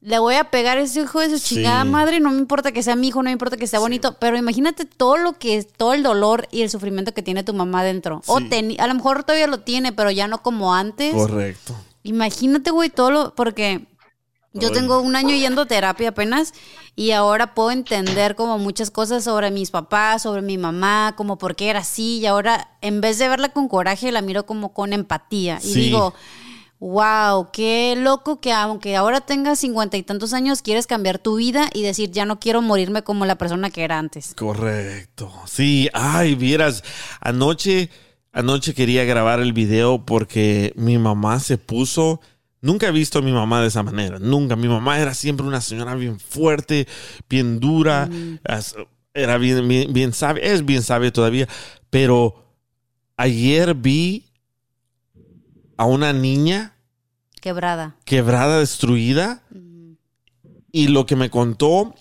le 0.00 0.18
voy 0.18 0.34
a 0.36 0.50
pegar 0.50 0.78
a 0.78 0.82
ese 0.82 1.00
hijo 1.02 1.20
de 1.20 1.30
su 1.30 1.38
Sí. 1.38 1.54
chingada 1.56 1.84
madre. 1.84 2.20
No 2.20 2.30
me 2.30 2.38
importa 2.38 2.72
que 2.72 2.82
sea 2.82 2.96
mi 2.96 3.08
hijo, 3.08 3.20
no 3.22 3.28
me 3.28 3.32
importa 3.32 3.56
que 3.56 3.66
sea 3.66 3.78
bonito. 3.80 4.16
Pero 4.18 4.36
imagínate 4.36 4.84
todo 4.84 5.16
lo 5.16 5.32
que 5.34 5.56
es, 5.56 5.72
todo 5.72 5.94
el 5.94 6.02
dolor 6.02 6.48
y 6.50 6.62
el 6.62 6.70
sufrimiento 6.70 7.12
que 7.14 7.22
tiene 7.22 7.42
tu 7.44 7.54
mamá 7.54 7.82
dentro. 7.84 8.22
O 8.26 8.38
Sí. 8.38 8.44
teni- 8.48 8.78
a 8.80 8.86
lo 8.86 8.94
mejor 8.94 9.24
todavía 9.24 9.46
lo 9.46 9.60
tiene, 9.60 9.92
pero 9.92 10.10
ya 10.10 10.28
no 10.28 10.42
como 10.42 10.74
antes. 10.74 11.14
Correcto. 11.14 11.74
Imagínate, 12.02 12.70
güey, 12.70 12.90
todo 12.90 13.10
lo. 13.10 13.34
Porque 13.34 13.86
Yo 14.60 14.72
tengo 14.72 15.00
un 15.00 15.16
año 15.16 15.34
yendo 15.34 15.62
a 15.62 15.66
terapia 15.66 16.08
apenas 16.10 16.52
y 16.94 17.10
ahora 17.12 17.54
puedo 17.54 17.70
entender 17.70 18.36
como 18.36 18.58
muchas 18.58 18.90
cosas 18.90 19.24
sobre 19.24 19.50
mis 19.50 19.70
papás, 19.70 20.22
sobre 20.22 20.42
mi 20.42 20.58
mamá, 20.58 21.14
como 21.16 21.38
por 21.38 21.56
qué 21.56 21.68
era 21.70 21.80
así 21.80 22.18
y 22.18 22.26
ahora 22.26 22.70
en 22.80 23.00
vez 23.00 23.18
de 23.18 23.28
verla 23.28 23.50
con 23.50 23.68
coraje 23.68 24.10
la 24.12 24.22
miro 24.22 24.46
como 24.46 24.72
con 24.72 24.92
empatía 24.92 25.58
y 25.62 25.72
Sí. 25.72 25.80
digo, 25.80 26.14
wow, 26.78 27.48
qué 27.52 27.94
loco 27.96 28.40
que 28.40 28.52
aunque 28.52 28.96
ahora 28.96 29.20
tengas 29.20 29.58
cincuenta 29.58 29.96
y 29.96 30.02
tantos 30.02 30.32
años 30.32 30.62
quieres 30.62 30.86
cambiar 30.86 31.18
tu 31.18 31.36
vida 31.36 31.68
y 31.72 31.82
decir 31.82 32.10
ya 32.10 32.24
no 32.26 32.38
quiero 32.38 32.62
morirme 32.62 33.02
como 33.02 33.24
la 33.26 33.36
persona 33.36 33.70
que 33.70 33.82
era 33.84 33.98
antes. 33.98 34.34
Correcto. 34.34 35.32
Sí, 35.46 35.88
ay, 35.94 36.34
vieras, 36.34 36.82
anoche, 37.20 37.90
anoche 38.32 38.74
quería 38.74 39.04
grabar 39.04 39.40
el 39.40 39.52
video 39.52 40.04
porque 40.04 40.72
mi 40.76 40.98
mamá 40.98 41.40
se 41.40 41.58
puso. 41.58 42.20
Nunca 42.60 42.88
he 42.88 42.92
visto 42.92 43.18
a 43.18 43.22
mi 43.22 43.32
mamá 43.32 43.60
de 43.60 43.68
esa 43.68 43.82
manera, 43.82 44.18
nunca. 44.18 44.56
Mi 44.56 44.66
mamá 44.68 44.98
era 44.98 45.14
siempre 45.14 45.46
una 45.46 45.60
señora 45.60 45.94
bien 45.94 46.18
fuerte, 46.18 46.86
bien 47.28 47.60
dura, 47.60 48.08
as- 48.44 48.74
era 49.14 49.38
bien, 49.38 49.66
bien, 49.68 49.92
bien 49.92 50.12
sabia, 50.12 50.42
es 50.44 50.64
bien 50.64 50.82
sabia 50.82 51.12
todavía. 51.12 51.48
Pero 51.90 52.44
ayer 53.16 53.74
vi 53.74 54.26
a 55.76 55.84
una 55.84 56.12
niña 56.12 56.74
Quebrada. 57.40 57.96
quebrada, 58.04 58.58
destruida. 58.60 59.42
Y 60.72 60.88
lo 60.88 61.06
que 61.06 61.16
me 61.16 61.30
contó, 61.30 61.94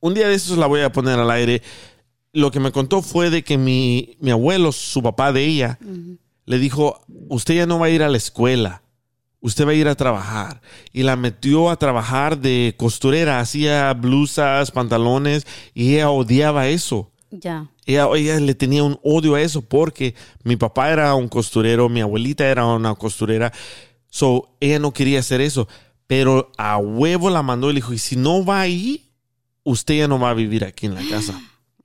un 0.00 0.14
día 0.14 0.28
de 0.28 0.34
estos 0.34 0.58
la 0.58 0.66
voy 0.66 0.80
a 0.82 0.92
poner 0.92 1.18
al 1.18 1.30
aire. 1.30 1.62
Lo 2.32 2.50
que 2.50 2.60
me 2.60 2.70
contó 2.72 3.02
fue 3.02 3.30
de 3.30 3.42
que 3.42 3.58
mi, 3.58 4.16
mi 4.20 4.30
abuelo, 4.30 4.70
su 4.72 5.02
papá 5.02 5.32
de 5.32 5.44
ella, 5.44 5.78
le 6.44 6.58
dijo, 6.58 7.04
usted 7.28 7.54
ya 7.54 7.66
no 7.66 7.78
va 7.78 7.86
a 7.86 7.90
ir 7.90 8.02
a 8.02 8.08
la 8.08 8.16
escuela, 8.16 8.81
usted 9.42 9.66
va 9.66 9.72
a 9.72 9.74
ir 9.74 9.86
a 9.88 9.94
trabajar. 9.94 10.62
Y 10.92 11.02
la 11.02 11.16
metió 11.16 11.68
a 11.68 11.76
trabajar 11.76 12.38
de 12.38 12.74
costurera, 12.78 13.38
hacía 13.40 13.92
blusas, 13.92 14.70
pantalones, 14.70 15.46
y 15.74 15.96
ella 15.96 16.08
odiaba 16.10 16.68
eso. 16.68 17.10
Ya. 17.30 17.68
Ella, 17.84 18.08
ella 18.14 18.40
le 18.40 18.54
tenía 18.54 18.82
un 18.84 18.98
odio 19.02 19.34
a 19.34 19.40
eso 19.42 19.60
porque 19.62 20.14
mi 20.44 20.56
papá 20.56 20.90
era 20.90 21.14
un 21.14 21.28
costurero, 21.28 21.88
mi 21.90 22.00
abuelita 22.00 22.46
era 22.46 22.64
una 22.66 22.94
costurera. 22.94 23.52
So, 24.08 24.54
ella 24.60 24.78
no 24.78 24.92
quería 24.92 25.18
hacer 25.20 25.40
eso. 25.40 25.68
Pero 26.06 26.50
a 26.58 26.76
huevo 26.78 27.30
la 27.30 27.42
mandó 27.42 27.70
y 27.70 27.74
le 27.74 27.78
dijo, 27.78 27.92
y 27.94 27.98
si 27.98 28.16
no 28.16 28.44
va 28.44 28.60
ahí, 28.60 29.10
usted 29.64 29.96
ya 29.98 30.08
no 30.08 30.18
va 30.18 30.30
a 30.30 30.34
vivir 30.34 30.64
aquí 30.64 30.86
en 30.86 30.94
la 30.94 31.02
casa. 31.08 31.40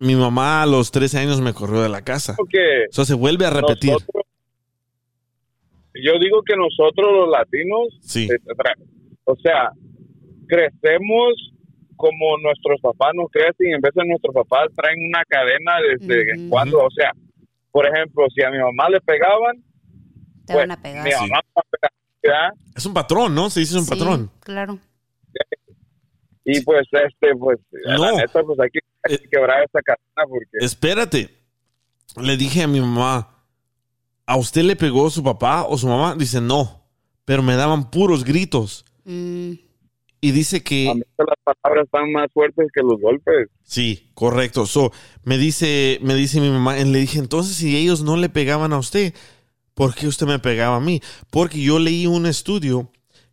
Mi 0.00 0.14
mamá 0.16 0.62
a 0.62 0.66
los 0.66 0.90
13 0.90 1.18
años 1.18 1.40
me 1.40 1.54
corrió 1.54 1.80
de 1.80 1.88
la 1.88 2.02
casa. 2.02 2.36
que 2.50 2.58
So, 2.90 3.04
se 3.04 3.14
vuelve 3.14 3.46
a 3.46 3.50
repetir. 3.50 3.92
nosotros- 3.92 4.24
yo 6.02 6.18
digo 6.18 6.42
que 6.42 6.56
nosotros 6.56 7.12
los 7.12 7.28
latinos, 7.30 7.88
Sí. 8.02 8.28
eh, 8.30 8.38
o 9.24 9.36
sea, 9.36 9.70
crecemos 10.46 11.52
como 11.96 12.36
nuestros 12.38 12.80
papás 12.80 13.12
nos 13.14 13.30
crecen 13.30 13.68
y 13.68 13.72
en 13.72 13.80
vez 13.80 13.92
de 13.94 14.04
nuestros 14.06 14.34
papás 14.34 14.68
traen 14.76 14.98
una 15.08 15.22
cadena 15.24 15.72
desde 15.80 16.48
cuando, 16.48 16.78
o 16.84 16.90
sea, 16.90 17.12
por 17.70 17.86
ejemplo, 17.86 18.26
si 18.34 18.42
a 18.42 18.50
mi 18.50 18.58
mamá 18.58 18.88
le 18.90 19.00
pegaban, 19.00 19.56
Te 20.46 20.52
pues, 20.52 20.56
van 20.56 20.70
a 20.72 20.82
pegar. 20.82 21.04
mi 21.04 21.10
mamá 21.12 21.26
me 21.26 21.52
va 21.56 21.62
a 21.62 21.62
pegar, 21.70 21.92
¿verdad? 22.22 22.50
Es 22.76 22.84
un 22.86 22.94
patrón, 22.94 23.34
¿no? 23.34 23.48
Se 23.50 23.60
dice 23.60 23.78
un 23.78 23.84
Sí, 23.84 23.90
patrón. 23.90 24.30
Claro. 24.40 24.78
Y 26.44 26.60
pues, 26.62 26.86
este, 26.92 27.34
pues, 27.36 27.58
la 27.70 27.96
No. 27.96 28.16
neta, 28.18 28.42
pues 28.42 28.58
hay 28.60 28.68
que, 28.70 28.80
hay 29.04 29.18
que 29.18 29.28
quebrar 29.30 29.62
esa 29.64 29.80
cadena 29.80 30.28
porque... 30.28 30.46
Espérate. 30.60 31.30
Le 32.20 32.36
dije 32.36 32.62
a 32.62 32.68
mi 32.68 32.80
mamá, 32.80 33.33
¿a 34.26 34.36
usted 34.36 34.62
le 34.62 34.76
pegó 34.76 35.10
su 35.10 35.22
papá 35.22 35.64
o 35.68 35.76
su 35.78 35.86
mamá? 35.88 36.14
Dice, 36.16 36.40
no, 36.40 36.82
pero 37.24 37.42
me 37.42 37.56
daban 37.56 37.90
puros 37.90 38.24
gritos. 38.24 38.84
Mm, 39.04 39.52
Y 40.20 40.30
dice 40.32 40.62
que... 40.62 40.86
las 41.18 41.56
palabras 41.62 41.84
están 41.84 42.10
más 42.12 42.28
fuertes 42.32 42.68
que 42.74 42.80
los 42.82 43.00
golpes. 43.00 43.48
Sí, 43.62 44.10
correcto. 44.14 44.66
So, 44.66 44.92
me 45.22 45.36
dice, 45.38 45.98
me 46.02 46.14
dice 46.14 46.40
mi 46.40 46.48
mamá, 46.50 46.78
y 46.78 46.84
le 46.84 47.00
dije, 47.00 47.18
entonces 47.18 47.56
si 47.56 47.76
ellos 47.76 48.02
no 48.02 48.16
le 48.16 48.28
pegaban 48.28 48.72
a 48.72 48.78
usted, 48.78 49.14
¿por 49.74 49.94
qué 49.94 50.06
usted 50.06 50.26
me 50.26 50.38
pegaba 50.38 50.76
a 50.76 50.80
mí? 50.80 51.02
Porque 51.30 51.60
yo 51.60 51.78
leí 51.78 52.06
un 52.06 52.26
estudio 52.26 52.90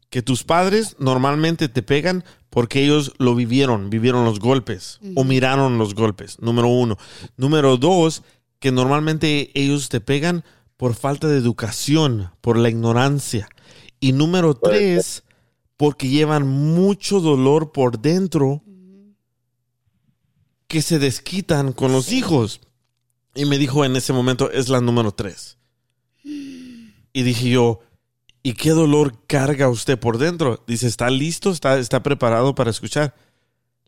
que 0.09 0.21
tus 0.21 0.43
padres 0.43 0.97
normalmente 0.99 1.69
te 1.69 1.81
pegan 1.81 2.25
porque 2.49 2.83
ellos 2.83 3.13
lo 3.17 3.33
vivieron, 3.33 3.89
vivieron 3.89 4.25
los 4.25 4.39
golpes 4.39 4.99
o 5.15 5.23
miraron 5.23 5.77
los 5.77 5.95
golpes, 5.95 6.37
número 6.41 6.67
uno. 6.67 6.97
Número 7.37 7.77
dos, 7.77 8.23
que 8.59 8.73
normalmente 8.73 9.51
ellos 9.53 9.87
te 9.87 10.01
pegan 10.01 10.43
por 10.81 10.95
falta 10.95 11.27
de 11.27 11.37
educación, 11.37 12.31
por 12.41 12.57
la 12.57 12.67
ignorancia. 12.67 13.47
Y 13.99 14.13
número 14.13 14.55
tres, 14.55 15.23
porque 15.77 16.09
llevan 16.09 16.47
mucho 16.47 17.19
dolor 17.19 17.71
por 17.71 17.99
dentro 17.99 18.63
que 20.67 20.81
se 20.81 20.97
desquitan 20.97 21.71
con 21.71 21.91
los 21.91 22.11
hijos. 22.11 22.61
Y 23.35 23.45
me 23.45 23.59
dijo 23.59 23.85
en 23.85 23.95
ese 23.95 24.11
momento, 24.11 24.49
es 24.49 24.69
la 24.69 24.81
número 24.81 25.11
tres. 25.11 25.59
Y 27.13 27.21
dije 27.21 27.51
yo, 27.51 27.81
¿y 28.41 28.53
qué 28.53 28.71
dolor 28.71 29.23
carga 29.27 29.69
usted 29.69 29.99
por 29.99 30.17
dentro? 30.17 30.63
Dice, 30.65 30.87
¿está 30.87 31.11
listo? 31.11 31.51
¿Está, 31.51 31.77
está 31.77 32.01
preparado 32.01 32.55
para 32.55 32.71
escuchar? 32.71 33.13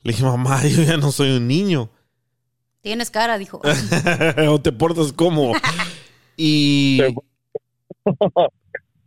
Le 0.04 0.12
dije, 0.12 0.24
mamá, 0.24 0.64
yo 0.68 0.84
ya 0.84 0.98
no 0.98 1.12
soy 1.12 1.38
un 1.38 1.48
niño. 1.48 1.90
Tienes 2.82 3.10
cara, 3.10 3.40
dijo. 3.40 3.62
o 4.48 4.62
te 4.62 4.72
portas 4.72 5.12
como. 5.12 5.54
Y, 6.38 7.02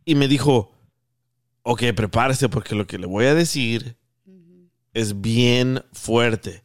y 0.04 0.14
me 0.14 0.28
dijo, 0.28 0.72
ok, 1.62 1.82
prepárese 1.94 2.48
porque 2.48 2.74
lo 2.74 2.86
que 2.86 2.98
le 2.98 3.06
voy 3.06 3.26
a 3.26 3.34
decir 3.34 3.96
es 4.94 5.20
bien 5.20 5.84
fuerte. 5.92 6.62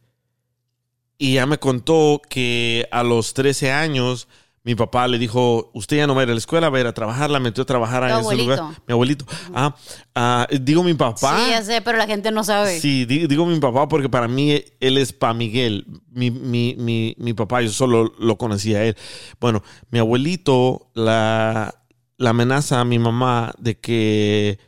Y 1.18 1.34
ya 1.34 1.46
me 1.46 1.58
contó 1.58 2.20
que 2.28 2.88
a 2.90 3.02
los 3.02 3.34
13 3.34 3.72
años 3.72 4.28
mi 4.64 4.76
papá 4.76 5.08
le 5.08 5.18
dijo, 5.18 5.70
usted 5.74 5.96
ya 5.96 6.06
no 6.06 6.14
va 6.14 6.20
a 6.20 6.24
ir 6.24 6.30
a 6.30 6.34
la 6.34 6.38
escuela, 6.38 6.70
va 6.70 6.78
a 6.78 6.80
ir 6.82 6.86
a 6.86 6.92
trabajar, 6.94 7.30
la 7.30 7.40
metió 7.40 7.62
a 7.64 7.66
trabajar 7.66 8.04
a 8.04 8.08
ese 8.10 8.18
lugar. 8.44 8.58
Mi 8.86 8.92
abuelito. 8.92 9.24
Ah, 9.52 9.74
ah, 10.14 10.46
digo 10.60 10.84
mi 10.84 10.94
papá. 10.94 11.36
Sí, 11.44 11.50
ya 11.50 11.62
sé, 11.62 11.80
pero 11.82 11.98
la 11.98 12.06
gente 12.06 12.30
no 12.30 12.44
sabe. 12.44 12.78
Sí, 12.78 13.04
di- 13.04 13.26
digo 13.26 13.44
mi 13.44 13.58
papá 13.58 13.88
porque 13.88 14.08
para 14.08 14.28
mí 14.28 14.62
él 14.78 14.98
es 14.98 15.12
pa 15.12 15.34
Miguel. 15.34 15.86
Mi, 16.10 16.30
mi, 16.30 16.76
mi, 16.78 17.16
mi 17.18 17.34
papá, 17.34 17.60
yo 17.62 17.70
solo 17.70 18.12
lo 18.20 18.38
conocía 18.38 18.78
a 18.78 18.84
él. 18.84 18.96
Bueno, 19.40 19.64
mi 19.90 19.98
abuelito 19.98 20.90
la, 20.94 21.74
la 22.18 22.30
amenaza 22.30 22.78
a 22.80 22.84
mi 22.84 23.00
mamá 23.00 23.52
de 23.58 23.80
que 23.80 24.60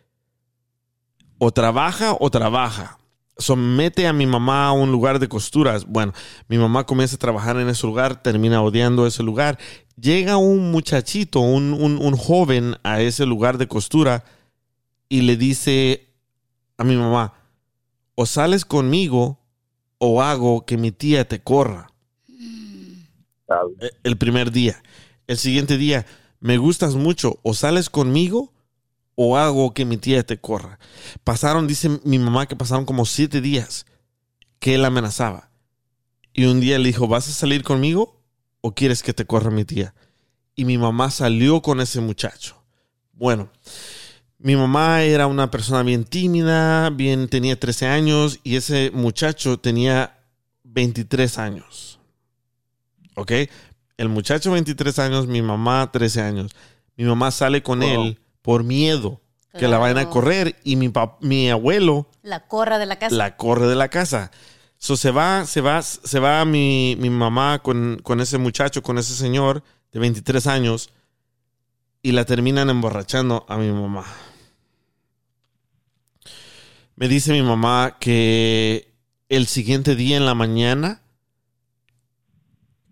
o 1.39 1.51
trabaja 1.53 2.17
o 2.19 2.31
trabaja. 2.31 2.99
Somete 3.37 4.07
a 4.07 4.13
mi 4.13 4.27
mamá 4.27 4.69
a 4.69 4.73
un 4.73 4.93
lugar 4.93 5.19
de 5.19 5.29
costuras. 5.29 5.87
Bueno, 5.87 6.13
mi 6.49 6.57
mamá 6.57 6.85
comienza 6.87 7.17
a 7.17 7.19
trabajar 7.19 7.57
en 7.59 7.69
ese 7.69 7.85
lugar, 7.85 8.23
termina 8.23 8.63
odiando 8.63 9.07
ese 9.09 9.25
lugar. 9.25 9.59
Llega 10.01 10.37
un 10.37 10.71
muchachito, 10.71 11.41
un, 11.41 11.73
un, 11.73 11.99
un 11.99 12.17
joven 12.17 12.77
a 12.83 13.01
ese 13.01 13.27
lugar 13.27 13.59
de 13.59 13.69
costura 13.69 14.25
y 15.09 15.23
le 15.23 15.37
dice 15.37 16.09
a 16.77 16.85
mi 16.85 16.97
mamá, 16.97 17.35
o 18.15 18.27
sales 18.27 18.65
conmigo 18.65 19.39
o 19.99 20.23
hago 20.23 20.67
que 20.67 20.77
mi 20.77 20.93
tía 20.93 21.27
te 21.27 21.41
corra. 21.41 21.89
El 24.03 24.19
primer 24.19 24.51
día. 24.51 24.83
El 25.27 25.39
siguiente 25.39 25.79
día, 25.79 26.07
me 26.41 26.59
gustas 26.59 26.95
mucho, 26.95 27.39
o 27.43 27.55
sales 27.55 27.89
conmigo 27.89 28.53
o 29.15 29.37
hago 29.37 29.75
que 29.75 29.85
mi 29.85 29.97
tía 29.97 30.27
te 30.27 30.39
corra. 30.39 30.79
Pasaron, 31.23 31.67
dice 31.67 32.01
mi 32.05 32.19
mamá, 32.19 32.47
que 32.47 32.57
pasaron 32.57 32.85
como 32.85 33.07
siete 33.07 33.41
días 33.41 33.87
que 34.59 34.75
él 34.75 34.85
amenazaba. 34.85 35.51
Y 36.33 36.47
un 36.47 36.61
día 36.61 36.79
le 36.79 36.89
dijo, 36.89 37.07
¿vas 37.07 37.29
a 37.29 37.33
salir 37.33 37.63
conmigo 37.63 38.24
o 38.67 38.75
quieres 38.75 39.03
que 39.03 39.13
te 39.13 39.27
corra 39.27 39.51
mi 39.51 39.67
tía? 39.67 39.95
Y 40.57 40.65
mi 40.65 40.79
mamá 40.79 41.11
salió 41.11 41.61
con 41.61 41.83
ese 41.83 42.01
muchacho. 42.01 42.57
Bueno, 43.13 43.51
mi 44.39 44.57
mamá 44.57 45.03
era 45.03 45.27
una 45.27 45.51
persona 45.51 45.83
bien 45.83 46.05
tímida, 46.05 46.89
bien 46.89 47.29
tenía 47.29 47.61
13 47.61 47.89
años 47.89 48.41
y 48.43 48.57
ese 48.57 48.91
muchacho 48.95 49.59
tenía 49.59 50.17
23 50.63 51.37
años. 51.39 52.01
¿Ok? 53.17 53.33
El 53.99 54.09
muchacho 54.09 54.53
23 54.53 54.99
años, 54.99 55.27
mi 55.27 55.43
mamá 55.43 55.91
13 55.93 56.23
años. 56.23 56.53
Mi 56.97 57.05
mamá 57.05 57.33
sale 57.33 57.63
con 57.63 57.83
él 57.83 58.19
por 58.41 58.65
miedo 58.65 59.21
que 59.59 59.69
la 59.69 59.77
vayan 59.77 59.99
a 59.99 60.09
correr 60.09 60.57
y 60.65 60.77
mi, 60.77 60.91
mi 61.21 61.51
abuelo 61.51 62.09
La 62.23 62.47
corra 62.47 62.79
de 62.79 62.87
la 62.87 62.99
casa. 62.99 63.15
la 63.15 63.37
corre 63.37 63.67
de 63.67 63.75
la 63.77 63.89
casa. 63.89 64.31
So, 64.85 64.99
se 64.99 65.11
va, 65.11 65.47
se 65.47 65.63
va, 65.63 65.81
se 65.81 66.19
va 66.21 66.45
mi, 66.45 66.95
mi 66.99 67.09
mamá 67.09 67.61
con, 67.63 67.99
con 68.03 68.21
ese 68.21 68.37
muchacho, 68.37 68.83
con 68.83 68.99
ese 68.99 69.15
señor 69.15 69.63
de 69.93 69.99
23 69.99 70.47
años 70.47 70.91
y 72.03 72.13
la 72.13 72.27
terminan 72.27 72.69
emborrachando 72.69 73.47
a 73.49 73.57
mi 73.57 73.73
mamá. 73.73 74.05
Me 76.97 77.09
dice 77.09 77.33
mi 77.33 77.41
mamá 77.41 77.97
que 77.99 78.93
el 79.31 79.47
siguiente 79.47 79.97
día 79.97 80.19
en 80.19 80.27
la 80.27 80.35
mañana 80.35 81.01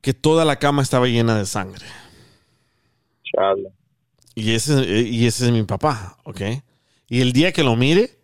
que 0.01 0.15
toda 0.15 0.47
la 0.47 0.59
cama 0.59 0.81
estaba 0.81 1.09
llena 1.09 1.37
de 1.37 1.45
sangre. 1.45 1.85
Y 4.35 4.53
ese, 4.53 5.03
y 5.03 5.27
ese 5.27 5.45
es 5.45 5.53
mi 5.53 5.65
papá, 5.65 6.17
¿ok? 6.25 6.41
Y 7.11 7.21
el 7.21 7.35
día 7.35 7.53
que 7.53 7.63
lo 7.63 7.77
mire, 7.77 8.22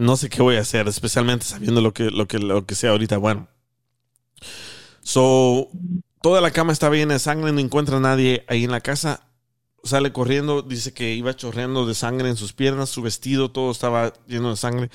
no 0.00 0.16
sé 0.16 0.30
qué 0.30 0.40
voy 0.40 0.56
a 0.56 0.60
hacer, 0.60 0.88
especialmente 0.88 1.44
sabiendo 1.44 1.82
lo 1.82 1.92
que, 1.92 2.10
lo 2.10 2.26
que, 2.26 2.38
lo 2.38 2.64
que 2.64 2.74
sea 2.74 2.90
ahorita. 2.90 3.18
Bueno. 3.18 3.48
So, 5.02 5.68
toda 6.22 6.40
la 6.40 6.50
cama 6.52 6.72
está 6.72 6.88
llena 6.88 7.12
de 7.12 7.20
sangre, 7.20 7.52
no 7.52 7.60
encuentra 7.60 7.98
a 7.98 8.00
nadie 8.00 8.44
ahí 8.48 8.64
en 8.64 8.70
la 8.70 8.80
casa. 8.80 9.28
Sale 9.84 10.10
corriendo, 10.10 10.62
dice 10.62 10.94
que 10.94 11.14
iba 11.14 11.36
chorreando 11.36 11.84
de 11.84 11.94
sangre 11.94 12.30
en 12.30 12.36
sus 12.36 12.54
piernas, 12.54 12.88
su 12.88 13.02
vestido, 13.02 13.50
todo 13.50 13.70
estaba 13.70 14.14
lleno 14.26 14.48
de 14.48 14.56
sangre. 14.56 14.90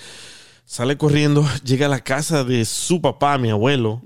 Sale 0.66 0.98
corriendo, 0.98 1.46
llega 1.64 1.86
a 1.86 1.90
la 1.90 2.00
casa 2.00 2.44
de 2.44 2.66
su 2.66 3.00
papá, 3.00 3.38
mi 3.38 3.52
abuelo, 3.52 4.02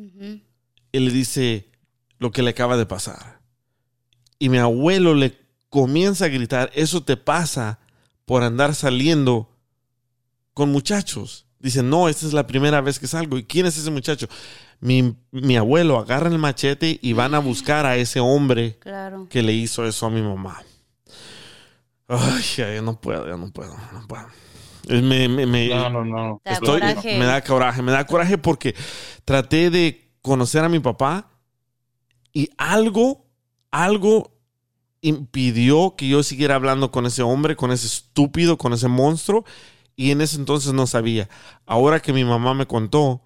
y 0.91 0.99
le 0.99 1.11
dice 1.11 1.71
lo 2.17 2.31
que 2.31 2.43
le 2.43 2.49
acaba 2.49 2.75
de 2.75 2.85
pasar. 2.85 3.39
Y 4.37 4.49
mi 4.49 4.57
abuelo 4.57 5.15
le 5.15 5.37
comienza 5.69 6.25
a 6.25 6.29
gritar, 6.29 6.71
eso 6.73 7.03
te 7.03 7.15
pasa 7.15 7.79
por 8.25 8.43
andar 8.43 8.75
saliendo 8.75 9.48
con 10.59 10.71
muchachos. 10.73 11.45
Dice, 11.59 11.81
no, 11.83 12.09
esta 12.09 12.25
es 12.25 12.33
la 12.33 12.45
primera 12.45 12.81
vez 12.81 12.99
que 12.99 13.07
salgo. 13.07 13.37
¿Y 13.37 13.43
quién 13.45 13.65
es 13.65 13.77
ese 13.77 13.89
muchacho? 13.91 14.27
Mi, 14.81 15.15
mi 15.31 15.55
abuelo 15.57 15.97
agarra 15.97 16.29
el 16.29 16.37
machete 16.37 16.99
y 17.01 17.13
van 17.13 17.33
a 17.33 17.39
buscar 17.39 17.85
a 17.85 17.95
ese 17.95 18.19
hombre 18.19 18.77
Claro. 18.79 19.27
que 19.29 19.41
le 19.41 19.53
hizo 19.53 19.85
eso 19.85 20.05
a 20.05 20.09
mi 20.09 20.21
mamá. 20.21 20.61
Ay, 22.07 22.41
ya, 22.57 22.73
ya 22.73 22.81
no 22.81 22.99
puedo, 22.99 23.27
ya 23.27 23.37
no 23.37 23.51
puedo, 23.51 23.75
no 23.93 24.07
puedo. 24.07 24.25
Me, 24.89 25.27
me, 25.29 25.45
me- 25.45 25.69
No, 25.69 25.89
no, 25.89 26.05
no. 26.05 26.41
Da 26.43 26.53
estoy- 26.53 26.79
coraje. 26.81 27.19
me 27.19 27.25
da 27.25 27.41
coraje, 27.43 27.81
me 27.81 27.91
da 27.91 28.05
coraje 28.05 28.37
porque 28.37 28.75
traté 29.25 29.69
de 29.69 30.09
conocer 30.21 30.63
a 30.63 30.69
mi 30.69 30.79
papá 30.79 31.29
y 32.33 32.49
algo, 32.57 33.27
algo 33.71 34.33
impidió 35.01 35.95
que 35.95 36.07
yo 36.07 36.23
siguiera 36.23 36.55
hablando 36.55 36.91
con 36.91 37.05
ese 37.05 37.21
hombre, 37.21 37.55
con 37.55 37.71
ese 37.71 37.87
estúpido, 37.87 38.57
con 38.57 38.73
ese 38.73 38.87
monstruo. 38.87 39.45
Y 39.99 40.11
en 40.11 40.21
ese 40.21 40.37
entonces 40.37 40.71
no 40.71 40.87
sabía. 40.87 41.27
Ahora 41.65 41.99
que 41.99 42.13
mi 42.13 42.23
mamá 42.23 42.53
me 42.53 42.65
contó, 42.65 43.21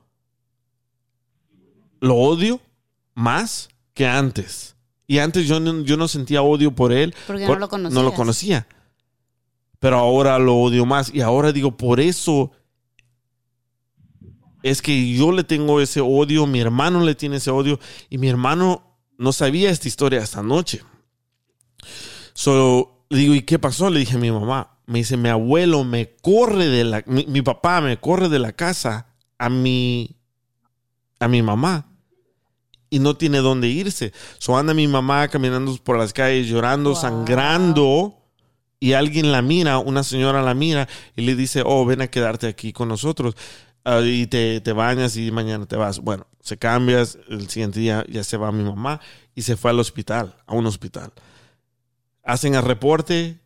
lo 1.99 2.15
odio 2.15 2.61
más 3.13 3.69
que 3.93 4.07
antes. 4.07 4.75
Y 5.05 5.19
antes 5.19 5.47
yo 5.47 5.59
no, 5.59 5.81
yo 5.81 5.97
no 5.97 6.07
sentía 6.07 6.41
odio 6.41 6.73
por 6.73 6.91
él. 6.91 7.13
Porque 7.27 7.45
no 7.45 7.59
lo 7.59 7.77
No 7.77 8.01
lo 8.01 8.15
conocía. 8.15 8.67
Pero 9.77 9.99
ahora 9.99 10.39
lo 10.39 10.55
odio 10.55 10.83
más. 10.87 11.13
Y 11.13 11.21
ahora 11.21 11.51
digo, 11.51 11.77
por 11.77 11.99
eso 11.99 12.49
es 14.63 14.81
que 14.81 15.13
yo 15.13 15.31
le 15.31 15.43
tengo 15.43 15.79
ese 15.79 16.01
odio, 16.01 16.47
mi 16.47 16.59
hermano 16.59 17.01
le 17.01 17.13
tiene 17.13 17.35
ese 17.35 17.51
odio. 17.51 17.79
Y 18.09 18.17
mi 18.17 18.29
hermano 18.29 18.97
no 19.19 19.31
sabía 19.31 19.69
esta 19.69 19.87
historia 19.87 20.23
esta 20.23 20.41
noche. 20.41 20.81
Solo 22.33 23.05
le 23.09 23.19
digo, 23.19 23.35
¿y 23.35 23.43
qué 23.43 23.59
pasó? 23.59 23.91
Le 23.91 23.99
dije 23.99 24.15
a 24.15 24.19
mi 24.19 24.31
mamá. 24.31 24.72
Me 24.85 24.99
dice, 24.99 25.18
mi 25.18 25.30
abuelo 25.30 25.84
me 25.84 26.15
corre 26.22 26.68
de 26.68 26.84
la... 26.84 27.03
Mi, 27.05 27.26
mi 27.27 27.41
papá 27.41 27.81
me 27.81 27.97
corre 27.97 28.30
de 28.30 28.39
la 28.39 28.53
casa 28.53 29.07
a 29.38 29.49
mi... 29.49 30.18
A 31.19 31.27
mi 31.27 31.41
mamá. 31.41 31.88
Y 32.89 32.99
no 32.99 33.15
tiene 33.15 33.39
dónde 33.39 33.68
irse. 33.68 34.14
So 34.38 34.57
anda 34.57 34.73
mi 34.73 34.88
mamá 34.88 35.27
caminando 35.27 35.76
por 35.77 35.97
las 35.97 36.14
calles 36.14 36.47
llorando, 36.47 36.95
sangrando. 36.95 38.19
Y 38.80 38.93
alguien 38.93 39.31
la 39.31 39.41
mira, 39.41 39.77
una 39.77 40.03
señora 40.03 40.41
la 40.41 40.53
mira 40.53 40.89
y 41.15 41.22
le 41.22 41.35
dice, 41.35 41.64
oh, 41.65 41.85
ven 41.85 42.01
a 42.01 42.07
quedarte 42.07 42.47
aquí 42.47 42.73
con 42.73 42.89
nosotros. 42.89 43.35
Ah, 43.85 44.01
y 44.03 44.27
te, 44.27 44.60
te 44.61 44.73
bañas 44.73 45.15
y 45.15 45.31
mañana 45.31 45.65
te 45.65 45.77
vas. 45.77 45.99
Bueno, 45.99 46.27
se 46.41 46.57
cambias, 46.57 47.18
el 47.30 47.49
siguiente 47.49 47.80
día 47.80 48.05
ya 48.10 48.23
se 48.23 48.35
va 48.35 48.51
mi 48.51 48.64
mamá 48.64 48.99
y 49.34 49.43
se 49.43 49.55
fue 49.55 49.72
al 49.72 49.80
hospital, 49.80 50.35
a 50.45 50.53
un 50.53 50.65
hospital 50.65 51.14
hacen 52.23 52.55
el 52.55 52.64
reporte, 52.64 53.39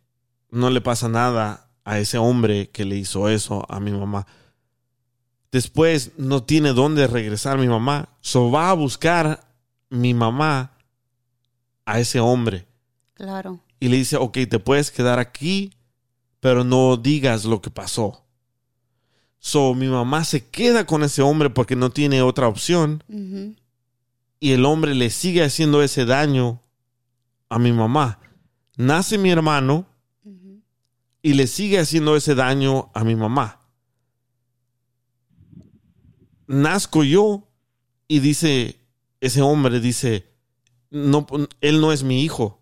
no 0.49 0.69
le 0.69 0.81
pasa 0.81 1.09
nada 1.09 1.69
a 1.83 1.99
ese 1.99 2.17
hombre 2.17 2.69
que 2.69 2.85
le 2.85 2.95
hizo 2.97 3.29
eso 3.29 3.65
a 3.69 3.79
mi 3.79 3.91
mamá. 3.91 4.25
Después 5.51 6.11
no 6.17 6.43
tiene 6.43 6.73
dónde 6.73 7.07
regresar 7.07 7.57
mi 7.57 7.67
mamá, 7.67 8.09
so 8.21 8.51
va 8.51 8.69
a 8.69 8.73
buscar 8.73 9.47
mi 9.89 10.13
mamá 10.13 10.71
a 11.85 11.99
ese 11.99 12.19
hombre 12.19 12.67
Claro. 13.13 13.61
y 13.79 13.87
le 13.87 13.97
dice, 13.97 14.17
ok, 14.17 14.37
te 14.49 14.59
puedes 14.59 14.91
quedar 14.91 15.19
aquí, 15.19 15.73
pero 16.41 16.63
no 16.65 16.97
digas 16.97 17.45
lo 17.45 17.61
que 17.61 17.69
pasó. 17.69 18.25
So 19.39 19.73
mi 19.73 19.87
mamá 19.87 20.25
se 20.25 20.45
queda 20.49 20.85
con 20.85 21.03
ese 21.03 21.21
hombre 21.21 21.49
porque 21.49 21.75
no 21.77 21.89
tiene 21.89 22.21
otra 22.21 22.47
opción 22.49 23.03
y 24.39 24.51
el 24.51 24.65
hombre 24.65 24.93
le 24.95 25.09
sigue 25.09 25.43
haciendo 25.43 25.81
ese 25.81 26.05
daño 26.05 26.61
a 27.49 27.57
mi 27.57 27.71
mamá. 27.71 28.19
Nace 28.75 29.17
mi 29.17 29.29
hermano 29.31 29.85
y 31.21 31.33
le 31.33 31.47
sigue 31.47 31.79
haciendo 31.79 32.15
ese 32.15 32.35
daño 32.35 32.91
a 32.93 33.03
mi 33.03 33.15
mamá. 33.15 33.61
Nazco 36.47 37.03
yo 37.03 37.49
y 38.07 38.19
dice, 38.19 38.79
ese 39.19 39.41
hombre 39.41 39.79
dice, 39.79 40.31
no, 40.89 41.27
él 41.61 41.81
no 41.81 41.91
es 41.91 42.03
mi 42.03 42.23
hijo. 42.23 42.61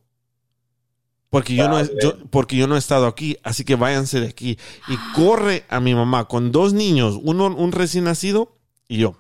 Porque 1.30 1.54
yo, 1.56 1.68
no, 1.68 1.80
he- 1.80 1.92
yo- 2.02 2.18
porque 2.30 2.56
yo 2.56 2.66
no 2.68 2.76
he 2.76 2.80
estado 2.80 3.08
aquí, 3.08 3.38
así 3.44 3.64
que 3.66 3.76
váyanse 3.76 4.22
de 4.22 4.28
aquí. 4.28 4.58
Y 4.88 4.96
corre 5.14 5.66
a 5.70 5.80
mi 5.80 5.94
mamá 5.94 6.26
con 6.28 6.52
dos 6.52 6.74
niños, 6.74 7.20
uno 7.22 7.48
un 7.48 7.72
recién 7.74 8.06
nacido 8.06 8.58
y 8.88 8.98
yo. 8.98 9.18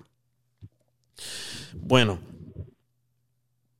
Bueno, 1.73 2.19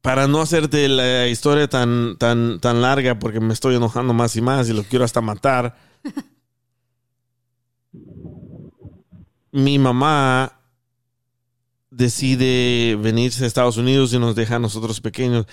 para 0.06 0.28
no 0.28 0.40
hacerte 0.40 0.88
la 0.88 1.28
historia 1.28 1.68
tan, 1.68 2.16
tan, 2.20 2.60
tan 2.60 2.80
larga, 2.80 3.18
porque 3.18 3.40
me 3.40 3.56
estoy 3.56 3.74
enojando 3.74 4.14
más 4.14 4.36
y 4.36 4.42
más 4.42 4.70
y 4.70 4.74
lo 4.74 4.84
quiero 4.84 5.04
hasta 5.04 5.20
matar. 5.20 5.76
Mi 9.52 9.80
mamá 9.80 10.62
decide 11.90 12.96
venirse 12.98 13.44
a 13.44 13.48
Estados 13.48 13.78
Unidos 13.78 14.14
y 14.14 14.20
nos 14.20 14.36
deja 14.36 14.58
a 14.58 14.60
nosotros 14.60 15.02
pequeños. 15.02 15.48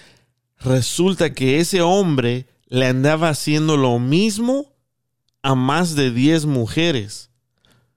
Resulta 0.58 1.32
que 1.32 1.58
ese 1.58 1.80
hombre 1.80 2.46
le 2.66 2.88
andaba 2.88 3.30
haciendo 3.30 3.78
lo 3.78 3.98
mismo 3.98 4.74
a 5.40 5.54
más 5.54 5.94
de 5.94 6.10
10 6.10 6.44
mujeres. 6.44 7.30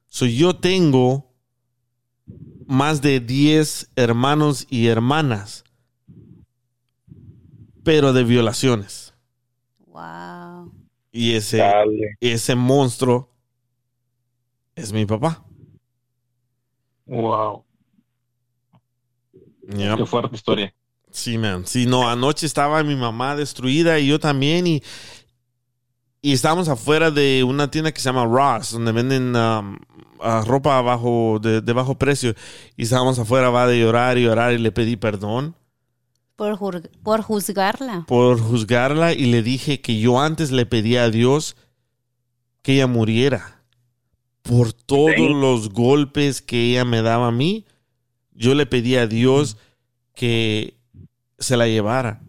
So, 0.07 0.26
yo 0.26 0.56
tengo 0.56 1.36
más 2.65 3.02
de 3.02 3.19
10 3.19 3.91
hermanos 3.98 4.68
y 4.69 4.88
hermanas, 4.88 5.64
pero 7.85 8.11
de 8.11 8.23
violaciones. 8.25 9.13
Wow. 9.85 10.73
Y 11.11 11.35
ese, 11.35 11.63
ese 12.19 12.55
monstruo 12.55 13.31
es 14.75 14.91
mi 14.91 15.05
papá. 15.05 15.45
Wow. 17.05 17.63
Qué 19.69 20.05
fuerte 20.05 20.35
historia. 20.35 20.73
Sí, 21.11 21.37
man. 21.37 21.65
Sí, 21.65 21.85
no, 21.85 22.09
anoche 22.09 22.45
estaba 22.45 22.83
mi 22.83 22.95
mamá 22.95 23.35
destruida 23.35 23.99
y 23.99 24.07
yo 24.07 24.19
también. 24.19 24.67
Y, 24.67 24.83
y 26.21 26.33
estábamos 26.33 26.67
afuera 26.67 27.11
de 27.11 27.43
una 27.43 27.69
tienda 27.69 27.91
que 27.93 28.01
se 28.01 28.09
llama 28.09 28.25
Ross, 28.25 28.71
donde 28.71 28.91
venden 28.91 29.35
um, 29.35 29.77
ropa 30.45 30.81
bajo, 30.81 31.39
de, 31.39 31.61
de 31.61 31.73
bajo 31.73 31.95
precio. 31.95 32.33
Y 32.75 32.83
estábamos 32.83 33.19
afuera, 33.19 33.51
va 33.51 33.67
de 33.67 33.79
llorar 33.79 34.17
y 34.17 34.23
llorar 34.23 34.53
y 34.53 34.57
le 34.57 34.71
pedí 34.71 34.97
perdón 34.97 35.55
Por, 36.35 36.57
juzgarla. 37.21 38.05
por 38.07 38.39
juzgarla 38.39 39.13
y 39.13 39.25
le 39.27 39.41
dije 39.41 39.79
que 39.81 39.99
yo 39.99 40.19
antes 40.19 40.51
le 40.51 40.65
pedía 40.65 41.03
a 41.05 41.09
Dios 41.09 41.55
que 42.61 42.73
ella 42.73 42.87
muriera. 42.87 43.63
Por 44.41 44.73
todos 44.73 45.15
Sí. 45.15 45.27
los 45.33 45.69
golpes 45.69 46.41
que 46.41 46.71
ella 46.71 46.83
me 46.85 47.01
daba 47.01 47.27
a 47.27 47.31
mí, 47.31 47.65
yo 48.33 48.53
le 48.53 48.65
pedí 48.65 48.95
a 48.95 49.07
Dios 49.07 49.57
que 50.13 50.75
se 51.39 51.57
la 51.57 51.67
llevara. 51.67 52.21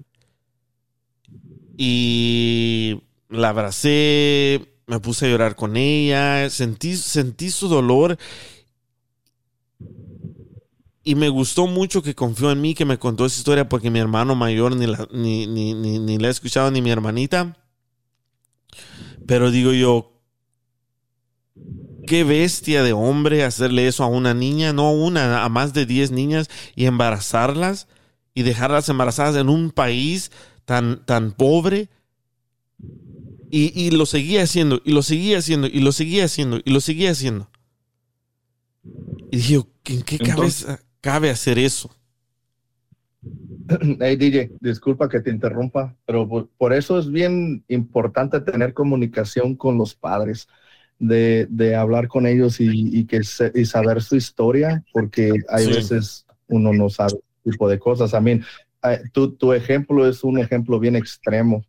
Y 1.77 3.01
la 3.29 3.51
abracé, 3.51 4.67
me 4.87 5.01
puse 5.01 5.27
a 5.27 5.29
llorar 5.29 5.57
con 5.57 5.77
ella, 5.77 6.49
sentí, 6.49 6.97
sentí 6.97 7.51
su 7.51 7.69
dolor 7.69 8.17
y 11.07 11.15
me 11.15 11.29
gustó 11.29 11.69
mucho 11.69 12.03
que 12.03 12.17
confió 12.17 12.51
en 12.51 12.61
mí, 12.61 12.75
que 12.75 12.85
me 12.85 12.99
contó 12.99 13.25
esa 13.27 13.39
historia 13.39 13.69
porque 13.69 13.91
mi 13.93 14.01
hermano 14.01 14.35
mayor 14.35 14.75
ni 14.75 14.87
la, 14.89 15.07
ni, 15.13 15.47
ni, 15.47 15.73
ni, 15.73 16.01
ni 16.01 16.19
la 16.19 16.27
he 16.27 16.31
escuchado, 16.33 16.71
ni 16.73 16.83
mi 16.83 16.91
hermanita. 16.91 17.57
Pero 19.25 19.53
digo 19.53 19.73
yo, 19.73 20.21
qué 22.09 22.25
bestia 22.25 22.83
de 22.83 22.93
hombre 22.93 23.45
hacerle 23.45 23.87
eso 23.87 24.03
a 24.03 24.09
una 24.09 24.35
niña, 24.35 24.73
no 24.73 24.87
a 24.89 24.91
una, 24.93 25.45
a 25.45 25.49
más 25.49 25.73
de 25.75 25.87
10 25.87 26.11
niñas 26.11 26.49
y 26.75 26.87
embarazarlas 26.87 27.87
y 28.35 28.43
dejarlas 28.43 28.89
embarazadas 28.89 29.37
en 29.37 29.49
un 29.49 29.71
país 29.71 30.33
tan, 30.65 31.05
tan 31.07 31.31
pobre. 31.33 31.89
Y, 33.49 33.73
y 33.81 33.93
lo 33.93 34.07
seguía 34.07 34.43
haciendo, 34.43 34.83
y 34.85 34.91
lo 34.91 35.03
seguía 35.03 35.39
haciendo, 35.39 35.69
y 35.69 35.79
lo 35.79 35.93
seguía 35.93 36.25
haciendo, 36.25 36.59
y 36.65 36.71
lo 36.73 36.81
seguía 36.81 37.13
haciendo. 37.13 37.49
Y 39.31 39.37
dije, 39.37 39.55
¿en 39.85 40.03
qué 40.03 40.17
Entonces- 40.17 40.65
cabeza 40.65 40.86
cabe 41.07 41.31
hacer 41.31 41.57
eso? 41.57 41.89
Hey 44.01 44.17
DJ, 44.17 44.51
disculpa 44.61 45.09
que 45.09 45.21
te 45.21 45.31
interrumpa, 45.31 45.95
pero 46.05 46.29
por, 46.29 46.49
por 46.59 46.73
eso 46.73 46.99
es 46.99 47.09
bien 47.11 47.65
importante 47.69 48.41
tener 48.41 48.75
comunicación 48.75 49.55
con 49.57 49.79
los 49.79 49.95
padres, 49.95 50.49
de, 50.99 51.47
de 51.51 51.77
hablar 51.77 52.09
con 52.09 52.27
ellos 52.27 52.59
y, 52.61 52.99
y 52.99 53.07
que 53.07 53.23
se- 53.23 53.53
y 53.55 53.65
saber 53.67 54.03
su 54.03 54.17
historia, 54.17 54.83
porque 54.93 55.33
hay 55.49 55.65
Sí. 55.67 55.71
veces 55.75 56.27
uno 56.49 56.73
no 56.73 56.89
sabe 56.89 57.19
tipo 57.45 57.69
de 57.69 57.79
cosas. 57.79 58.15
A 58.15 58.21
mí, 58.21 58.41
tu, 59.13 59.33
tu 59.37 59.53
ejemplo 59.53 60.09
es 60.09 60.25
un 60.25 60.39
ejemplo 60.39 60.81
bien 60.81 60.97
extremo. 60.97 61.65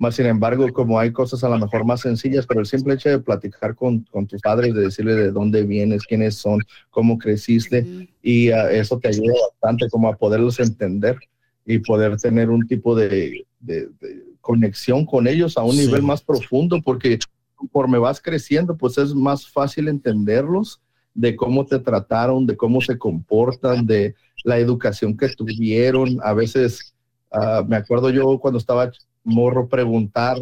Más 0.00 0.14
sin 0.16 0.24
embargo, 0.24 0.66
como 0.72 0.98
hay 0.98 1.12
cosas 1.12 1.44
a 1.44 1.48
lo 1.50 1.58
mejor 1.58 1.84
más 1.84 2.00
sencillas, 2.00 2.46
pero 2.46 2.60
el 2.60 2.66
simple 2.66 2.94
hecho 2.94 3.10
de 3.10 3.18
platicar 3.18 3.74
con, 3.74 4.00
con 4.10 4.26
tus 4.26 4.40
padres, 4.40 4.72
de 4.74 4.80
decirle 4.80 5.14
de 5.14 5.30
dónde 5.30 5.62
vienes, 5.62 6.04
quiénes 6.04 6.36
son, 6.36 6.58
cómo 6.88 7.18
creciste, 7.18 7.86
y 8.22 8.50
ah, 8.50 8.70
eso 8.72 8.98
te 8.98 9.08
ayuda 9.08 9.34
bastante 9.52 9.90
como 9.90 10.08
a 10.08 10.16
poderlos 10.16 10.58
entender 10.58 11.18
y 11.66 11.80
poder 11.80 12.16
tener 12.16 12.48
un 12.48 12.66
tipo 12.66 12.96
de, 12.96 13.44
de- 13.60 13.88
de 14.00 14.24
conexión 14.40 15.04
con 15.04 15.26
ellos 15.28 15.58
a 15.58 15.64
un 15.64 15.72
Sí. 15.76 15.86
nivel 15.86 16.02
más 16.02 16.22
profundo, 16.22 16.80
porque 16.82 17.18
conforme 17.54 17.98
vas 17.98 18.22
creciendo, 18.22 18.74
pues 18.78 18.96
es 18.96 19.14
más 19.14 19.46
fácil 19.50 19.86
entenderlos 19.88 20.80
de 21.12 21.36
cómo 21.36 21.66
te 21.66 21.78
trataron, 21.78 22.46
de 22.46 22.56
cómo 22.56 22.80
se 22.80 22.96
comportan, 22.96 23.84
de 23.84 24.14
la 24.44 24.56
educación 24.56 25.14
que 25.14 25.28
tuvieron. 25.28 26.18
A 26.24 26.32
veces, 26.32 26.94
ah, 27.30 27.62
me 27.68 27.76
acuerdo 27.76 28.08
yo 28.08 28.38
cuando 28.38 28.56
estaba 28.58 28.90
morro 29.24 29.68
preguntar, 29.68 30.38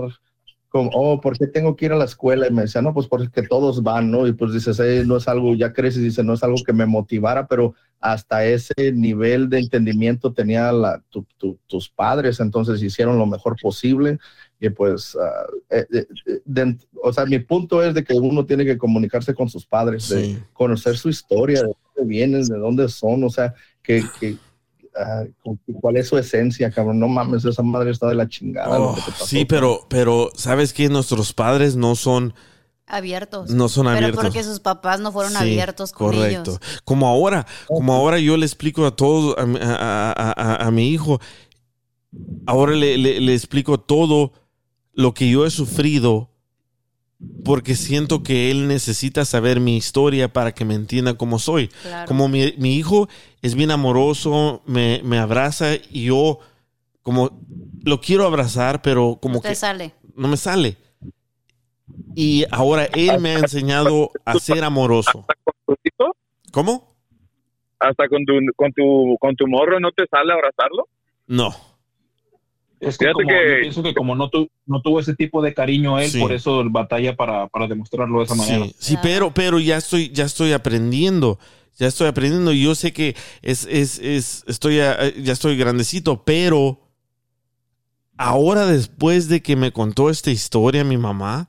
como, 0.71 0.91
oh, 0.93 1.21
¿por 1.21 1.39
qué 1.39 1.47
tengo 1.47 1.75
que 1.77 1.87
ir 1.87 1.93
a 1.93 1.97
la 1.97 2.05
escuela? 2.05 2.47
Y 2.47 2.53
me 2.53 2.63
decía, 2.63 2.83
no, 2.83 2.93
pues 2.93 3.07
porque 3.07 3.43
todos 3.43 3.83
van, 3.83 4.11
¿no? 4.11 4.27
Y 4.27 4.33
pues 4.35 4.53
dices, 4.53 4.79
"Eh, 4.81 5.03
no 5.07 5.17
es 5.17 5.27
algo, 5.27 5.55
ya 5.55 5.73
creces, 5.73 6.03
dice, 6.03 6.23
no 6.23 6.35
es 6.35 6.43
algo 6.43 6.59
que 6.65 6.75
me 6.75 6.85
motivara, 6.85 7.47
pero 7.47 7.75
hasta 8.01 8.45
ese 8.45 8.93
nivel 8.93 9.49
de 9.49 9.59
entendimiento 9.61 10.33
tenía 10.33 10.71
la, 10.71 11.03
tu- 11.09 11.27
tu- 11.39 11.59
tus 11.67 11.89
padres, 11.89 12.39
entonces 12.41 12.83
hicieron 12.83 13.19
lo 13.19 13.25
mejor 13.27 13.57
posible. 13.61 14.19
Y 14.61 14.69
pues, 14.69 15.17
ah, 15.17 15.47
eh, 15.71 15.87
eh, 15.91 16.07
eh, 16.27 16.41
de- 16.45 16.77
o 17.03 17.13
sea, 17.15 17.25
mi 17.25 17.39
punto 17.39 17.83
es 17.83 17.95
de 17.95 18.05
que 18.05 18.13
uno 18.15 18.45
tiene 18.45 18.65
que 18.67 18.77
comunicarse 18.77 19.35
con 19.35 19.49
sus 19.49 19.65
padres, 19.65 20.09
de 20.11 20.17
conocer 20.53 20.99
su 20.99 21.09
historia, 21.09 21.63
de 21.63 21.73
dónde 21.97 22.09
vienen, 22.15 22.45
de 22.47 22.59
dónde 22.59 22.89
son, 22.89 23.25
o 23.25 23.31
sea, 23.31 23.55
que, 23.83 24.03
cuál 25.81 25.97
es 25.97 26.09
su 26.09 26.19
esencia, 26.19 26.71
cabrón. 26.71 26.99
No 27.01 27.09
mames, 27.09 27.45
esa 27.45 27.63
madre 27.63 27.91
está 27.91 28.09
de 28.09 28.15
la 28.15 28.29
chingada. 28.29 28.79
lo 28.79 28.91
Oh, 28.91 28.95
que 28.95 29.01
te 29.03 29.11
pasó. 29.13 29.27
sí, 29.27 29.45
pero, 29.45 29.87
pero 29.89 30.31
sabes 30.35 30.73
que 30.73 30.89
nuestros 30.89 31.33
padres 31.33 31.77
no 31.77 31.95
son 31.97 32.35
Abiertos. 32.91 33.51
No 33.51 33.69
son 33.69 33.85
Pero 33.85 33.97
abiertos. 33.99 34.25
porque 34.25 34.43
sus 34.43 34.61
papás 34.61 34.99
no 34.99 35.13
fueron 35.13 35.33
Sí, 35.33 35.39
abiertos 35.39 35.93
con 35.93 36.07
correcto. 36.15 36.53
ellos. 36.53 36.61
Como 36.85 37.07
ahora, 37.07 37.47
como 37.67 37.93
ahora 37.93 38.19
yo 38.19 38.35
le 38.39 38.47
explico 38.47 38.87
a 38.87 38.97
todos, 38.97 39.37
a, 39.37 39.45
mi- 39.45 39.59
a- 39.61 40.11
a- 40.17 40.33
a- 40.33 40.67
a 40.67 40.71
mi 40.71 40.89
hijo, 40.89 41.21
ahora 42.47 42.73
le, 42.73 42.97
le- 42.97 43.21
le 43.21 43.35
explico 43.35 43.79
todo 43.79 44.33
lo 44.95 45.13
que 45.13 45.29
yo 45.31 45.45
he 45.45 45.51
sufrido 45.51 46.31
porque 47.45 47.75
siento 47.75 48.23
que 48.23 48.51
él 48.51 48.69
necesita 48.69 49.25
saber 49.25 49.59
mi 49.61 49.77
historia 49.77 50.33
para 50.33 50.53
que 50.53 50.65
me 50.65 50.75
entienda 50.75 51.15
cómo 51.15 51.39
soy. 51.39 51.69
Claro. 51.69 52.07
Como 52.07 52.29
mi, 52.29 52.55
mi 52.59 52.77
hijo 52.77 53.09
es 53.43 53.55
bien 53.55 53.71
amoroso, 53.71 54.63
me, 54.67 55.01
me 55.05 55.19
abraza 55.19 55.75
y 55.75 56.05
yo 56.07 56.39
como 57.03 57.41
lo 57.83 58.01
quiero 58.01 58.27
abrazar, 58.27 58.83
pero 58.83 59.19
como 59.21 59.37
No 59.37 59.41
que 59.41 59.55
sale. 59.55 59.95
no 60.15 60.29
me 60.29 60.37
sale. 60.37 60.77
Y 62.15 62.45
ahora 62.51 62.85
él 62.95 63.19
me 63.21 63.31
ha 63.31 63.39
enseñado 63.39 64.11
a 64.25 64.35
ser 64.39 64.63
amoroso. 64.63 65.25
¿Cómo? 66.53 66.95
Hasta 67.81 68.09
con 68.09 68.25
tu, 68.25 68.33
con 68.57 68.73
tu, 68.73 69.17
con 69.21 69.35
tu 69.37 69.47
morro 69.47 69.81
no 69.81 69.91
te 69.93 70.05
sale 70.11 70.33
abrazarlo. 70.33 70.89
No. 71.27 71.55
Es 72.81 72.97
que, 72.97 73.07
Fíjate 73.07 73.13
como, 73.25 73.29
que- 73.29 73.49
yo 73.55 73.61
pienso 73.61 73.83
que 73.83 73.95
como 73.95 74.15
no, 74.15 74.31
tu- 74.31 74.49
no 74.67 74.81
tuvo 74.83 75.01
ese 75.01 75.15
tipo 75.15 75.43
de 75.43 75.53
cariño 75.55 75.99
él, 75.99 76.11
Sí. 76.11 76.21
por 76.21 76.33
eso 76.33 76.63
batalla 76.71 77.17
para, 77.17 77.49
para 77.49 77.67
demostrarlo 77.67 78.19
de 78.21 78.25
esa 78.27 78.35
manera. 78.37 78.67
Sí, 78.67 78.75
sí, 78.79 78.97
pero, 79.03 79.33
pero 79.35 79.59
ya 79.59 79.77
estoy, 79.77 80.11
ya 80.11 80.25
estoy 80.25 80.53
aprendiendo. 80.53 81.39
Ya 81.79 81.87
estoy 81.87 82.07
aprendiendo. 82.09 82.53
y 82.53 82.63
Yo 82.63 82.75
sé 82.75 82.93
que 82.93 83.15
es, 83.43 83.67
es, 83.71 83.99
es, 84.01 84.45
estoy, 84.47 84.81
a- 84.81 85.13
ya 85.17 85.33
estoy 85.33 85.57
grandecito, 85.57 86.25
pero 86.25 86.81
ahora 88.17 88.67
después 88.67 89.29
de 89.29 89.43
que 89.43 89.57
me 89.57 89.73
contó 89.73 90.11
esta 90.11 90.31
historia 90.31 90.85
mi 90.85 90.97
mamá, 90.97 91.49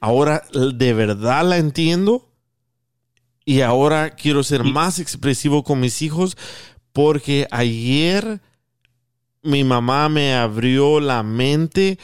ahora 0.00 0.42
de 0.74 0.92
verdad 0.92 1.44
la 1.48 1.56
entiendo 1.56 2.28
y 3.44 3.62
ahora 3.62 4.10
quiero 4.10 4.42
ser 4.44 4.62
más 4.62 4.98
expresivo 5.00 5.64
con 5.64 5.80
mis 5.80 6.02
hijos 6.02 6.36
porque 6.92 7.48
ayer 7.50 8.40
mi 9.44 9.62
mamá 9.64 10.08
me 10.08 10.34
abrió 10.34 11.00
la 11.00 11.22
mente 11.22 11.98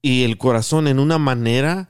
y 0.00 0.24
el 0.24 0.38
corazón 0.38 0.88
en 0.88 0.98
una 0.98 1.18
manera 1.18 1.88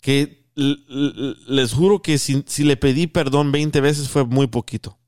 que 0.00 0.44
les 0.54 1.72
juro 1.72 2.02
que 2.02 2.18
si, 2.18 2.44
si 2.46 2.64
le 2.64 2.76
pedí 2.76 3.06
perdón 3.06 3.50
20 3.50 3.80
veces 3.80 4.08
fue 4.08 4.24
muy 4.24 4.46
poquito. 4.46 4.98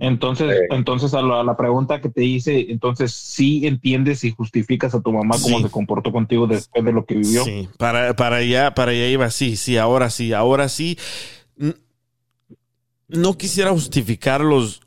Entonces, 0.00 0.60
entonces 0.70 1.12
a 1.12 1.22
la, 1.22 1.40
a 1.40 1.44
la 1.44 1.56
pregunta 1.56 2.00
que 2.00 2.08
te 2.08 2.24
hice, 2.24 2.70
entonces 2.70 3.12
sí 3.12 3.66
entiendes 3.66 4.22
y 4.22 4.30
justificas 4.30 4.94
a 4.94 5.00
tu 5.00 5.12
mamá 5.12 5.34
cómo 5.42 5.58
Sí. 5.58 5.64
se 5.64 5.70
comportó 5.70 6.12
contigo 6.12 6.46
después 6.46 6.84
de 6.84 6.92
lo 6.92 7.04
que 7.04 7.16
vivió. 7.16 7.44
Sí, 7.44 7.68
para, 7.78 8.14
para 8.14 8.36
allá, 8.36 8.74
para 8.74 8.92
allá 8.92 9.08
iba, 9.08 9.28
sí, 9.30 9.56
sí, 9.56 9.76
ahora 9.76 10.08
sí, 10.10 10.32
ahora 10.32 10.68
sí. 10.68 10.96
No 13.08 13.36
quisiera 13.36 13.70
justificar 13.72 14.40
los, 14.42 14.82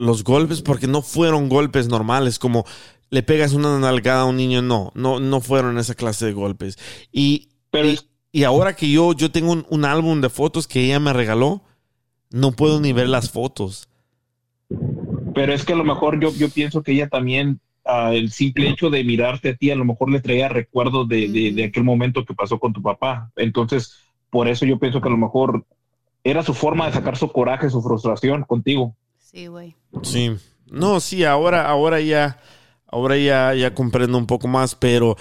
los 0.00 0.24
golpes 0.24 0.62
porque 0.62 0.88
no 0.88 1.02
fueron 1.02 1.48
golpes 1.48 1.88
normales, 1.88 2.38
como 2.40 2.64
le 3.10 3.22
pegas 3.22 3.52
una 3.54 3.78
nalgada 3.78 4.22
a 4.22 4.26
un 4.26 4.36
niño, 4.36 4.62
no, 4.62 4.92
no, 4.94 5.20
no 5.20 5.40
fueron 5.40 5.78
esa 5.78 5.94
clase 5.94 6.26
de 6.26 6.32
golpes. 6.32 6.78
Y, 7.12 7.48
y, 7.82 8.00
y 8.32 8.44
ahora 8.44 8.74
que 8.76 8.90
yo, 8.90 9.12
yo 9.12 9.30
tengo 9.30 9.52
un, 9.52 9.66
un 9.70 9.84
álbum 9.84 10.20
de 10.20 10.30
fotos 10.30 10.66
que 10.68 10.84
ella 10.84 11.00
me 11.00 11.12
regaló, 11.12 11.62
no 12.30 12.52
puedo 12.52 12.80
ni 12.80 12.92
ver 12.92 13.08
las 13.08 13.30
fotos. 13.30 13.88
Pero 15.34 15.52
es 15.52 15.64
que 15.64 15.72
a 15.72 15.76
lo 15.76 15.84
mejor 15.84 16.20
yo, 16.20 16.32
yo 16.34 16.48
pienso 16.50 16.82
que 16.82 16.92
ella 16.92 17.08
también, 17.08 17.60
ah, 17.84 18.12
el 18.14 18.30
simple 18.32 18.68
hecho 18.68 18.90
de 18.90 19.04
mirarte 19.04 19.50
a 19.50 19.56
ti, 19.56 19.70
a 19.70 19.76
lo 19.76 19.84
mejor 19.84 20.10
le 20.10 20.20
traía 20.20 20.48
recuerdos 20.48 21.08
de, 21.08 21.28
de- 21.28 21.52
de 21.52 21.64
aquel 21.64 21.84
momento 21.84 22.24
que 22.24 22.34
pasó 22.34 22.58
con 22.58 22.72
tu 22.72 22.82
papá. 22.82 23.30
Entonces, 23.36 23.96
por 24.30 24.48
eso 24.48 24.66
yo 24.66 24.78
pienso 24.78 25.00
que 25.00 25.08
a 25.08 25.12
lo 25.12 25.16
mejor 25.16 25.64
era 26.24 26.42
su 26.42 26.54
forma 26.54 26.86
de 26.86 26.92
sacar 26.92 27.16
su 27.16 27.30
coraje, 27.32 27.70
su 27.70 27.82
frustración 27.82 28.44
contigo. 28.44 28.96
Sí, 29.30 29.46
güey. 29.46 29.76
Sí. 30.02 30.30
No, 30.70 31.00
sí, 31.00 31.24
ahora, 31.24 31.66
ahora 31.68 32.00
ya, 32.00 32.38
ahora 32.86 33.16
ya, 33.16 33.54
ya 33.54 33.74
comprendo 33.74 34.18
un 34.18 34.26
poco 34.26 34.48
más, 34.48 34.74
pero 34.74 35.16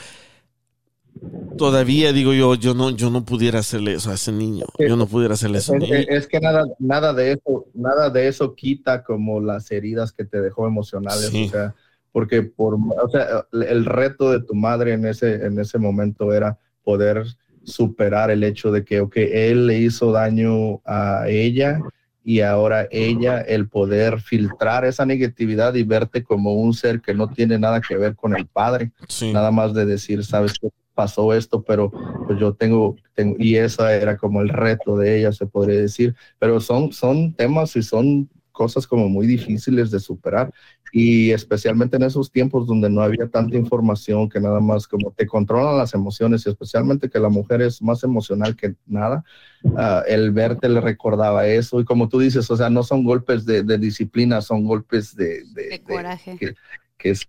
todavía 1.57 2.14
digo 2.14 2.34
yo, 2.34 2.56
yo 2.56 2.73
no, 2.73 2.91
yo 2.91 3.10
no 3.10 3.26
pudiera 3.26 3.60
hacerle 3.60 3.94
eso 3.94 4.11
a 4.11 4.15
ese 4.15 4.31
niño. 4.31 4.65
Yo 4.80 4.95
no 4.95 5.06
pudiera 5.07 5.34
hacerle 5.34 5.57
eso. 5.60 5.73
a 5.73 5.77
Es, 5.77 5.84
ese 5.84 5.91
niño. 5.94 6.06
es 6.10 6.27
que 6.27 6.40
nada, 6.40 6.65
nada 6.80 7.14
de 7.14 7.34
eso, 7.34 7.65
nada 7.73 8.10
de 8.10 8.27
eso 8.27 8.56
quita 8.56 9.03
como 9.03 9.40
las 9.41 9.69
heridas 9.72 10.11
que 10.11 10.26
te 10.26 10.41
dejó 10.41 10.68
emocionales, 10.68 11.26
Sí. 11.27 11.45
o 11.48 11.52
sea, 11.52 11.76
porque 12.11 12.41
por, 12.44 12.76
o 12.76 13.10
sea, 13.10 13.45
el 13.52 13.86
reto 13.86 14.31
de 14.31 14.41
tu 14.41 14.56
madre 14.56 14.94
en 14.94 15.06
ese, 15.06 15.45
en 15.45 15.60
ese 15.60 15.77
momento 15.77 16.34
era 16.34 16.57
poder 16.84 17.23
superar 17.64 18.31
el 18.31 18.44
hecho 18.44 18.72
de 18.72 18.84
que, 18.84 19.02
ok, 19.02 19.18
él 19.18 19.68
le 19.68 19.77
hizo 19.80 20.11
daño 20.11 20.81
a 20.86 21.26
ella 21.27 21.80
y 22.30 22.41
ahora 22.41 22.88
ella, 22.91 23.41
el 23.41 23.68
poder 23.68 24.22
filtrar 24.22 24.85
esa 24.85 25.03
negatividad 25.03 25.73
y 25.73 25.81
verte 25.81 26.23
como 26.23 26.53
un 26.53 26.76
ser 26.76 27.01
que 27.01 27.15
no 27.15 27.27
tiene 27.27 27.57
nada 27.57 27.81
que 27.81 27.97
ver 27.97 28.15
con 28.15 28.38
el 28.38 28.45
padre, 28.45 28.91
nada 29.34 29.49
más 29.49 29.73
de 29.73 29.88
decir, 29.88 30.23
sabes 30.23 30.60
que 30.60 30.69
pasó 30.93 31.34
esto, 31.34 31.64
pero 31.64 31.91
pues 32.27 32.39
yo 32.39 32.53
tengo, 32.53 32.97
tengo, 33.15 33.35
y 33.39 33.56
esa 33.56 33.95
era 33.95 34.15
como 34.15 34.41
el 34.41 34.49
reto 34.49 34.95
de 34.95 35.18
ella, 35.18 35.31
se 35.31 35.47
podría 35.47 35.81
decir, 35.81 36.14
pero 36.38 36.60
son, 36.60 36.93
son 36.93 37.34
temas 37.34 37.76
y 37.76 37.81
son 37.81 38.30
cosas 38.51 38.85
como 38.85 39.10
muy 39.10 39.26
difíciles 39.26 39.89
de 39.89 39.99
superar 39.99 40.53
y 40.91 41.31
especialmente 41.31 41.97
en 41.97 42.03
esos 42.03 42.31
tiempos 42.31 42.65
donde 42.67 42.89
no 42.89 43.01
había 43.01 43.27
tanta 43.27 43.55
información 43.57 44.27
que 44.29 44.39
nada 44.39 44.59
más 44.59 44.87
como 44.87 45.11
te 45.11 45.27
controlan 45.27 45.77
las 45.77 45.93
emociones 45.93 46.45
y 46.45 46.49
especialmente 46.49 47.09
que 47.09 47.19
la 47.19 47.29
mujer 47.29 47.61
es 47.61 47.81
más 47.81 48.03
emocional 48.03 48.55
que 48.55 48.75
nada, 48.87 49.23
ah, 49.77 50.03
el 50.07 50.31
verte 50.31 50.67
le 50.69 50.81
recordaba 50.81 51.45
eso 51.47 51.79
y 51.79 51.85
como 51.85 52.09
tú 52.09 52.19
dices, 52.19 52.49
o 52.49 52.57
sea, 52.57 52.69
no 52.69 52.83
son 52.83 53.03
golpes 53.03 53.45
de, 53.45 53.63
de 53.63 53.77
disciplina, 53.77 54.41
son 54.41 54.63
golpes 54.63 55.15
de, 55.15 55.43
de- 55.53 55.69
De 55.69 55.81
coraje. 55.83 56.37
que, 56.37 56.53
que 56.97 57.09
es, 57.11 57.27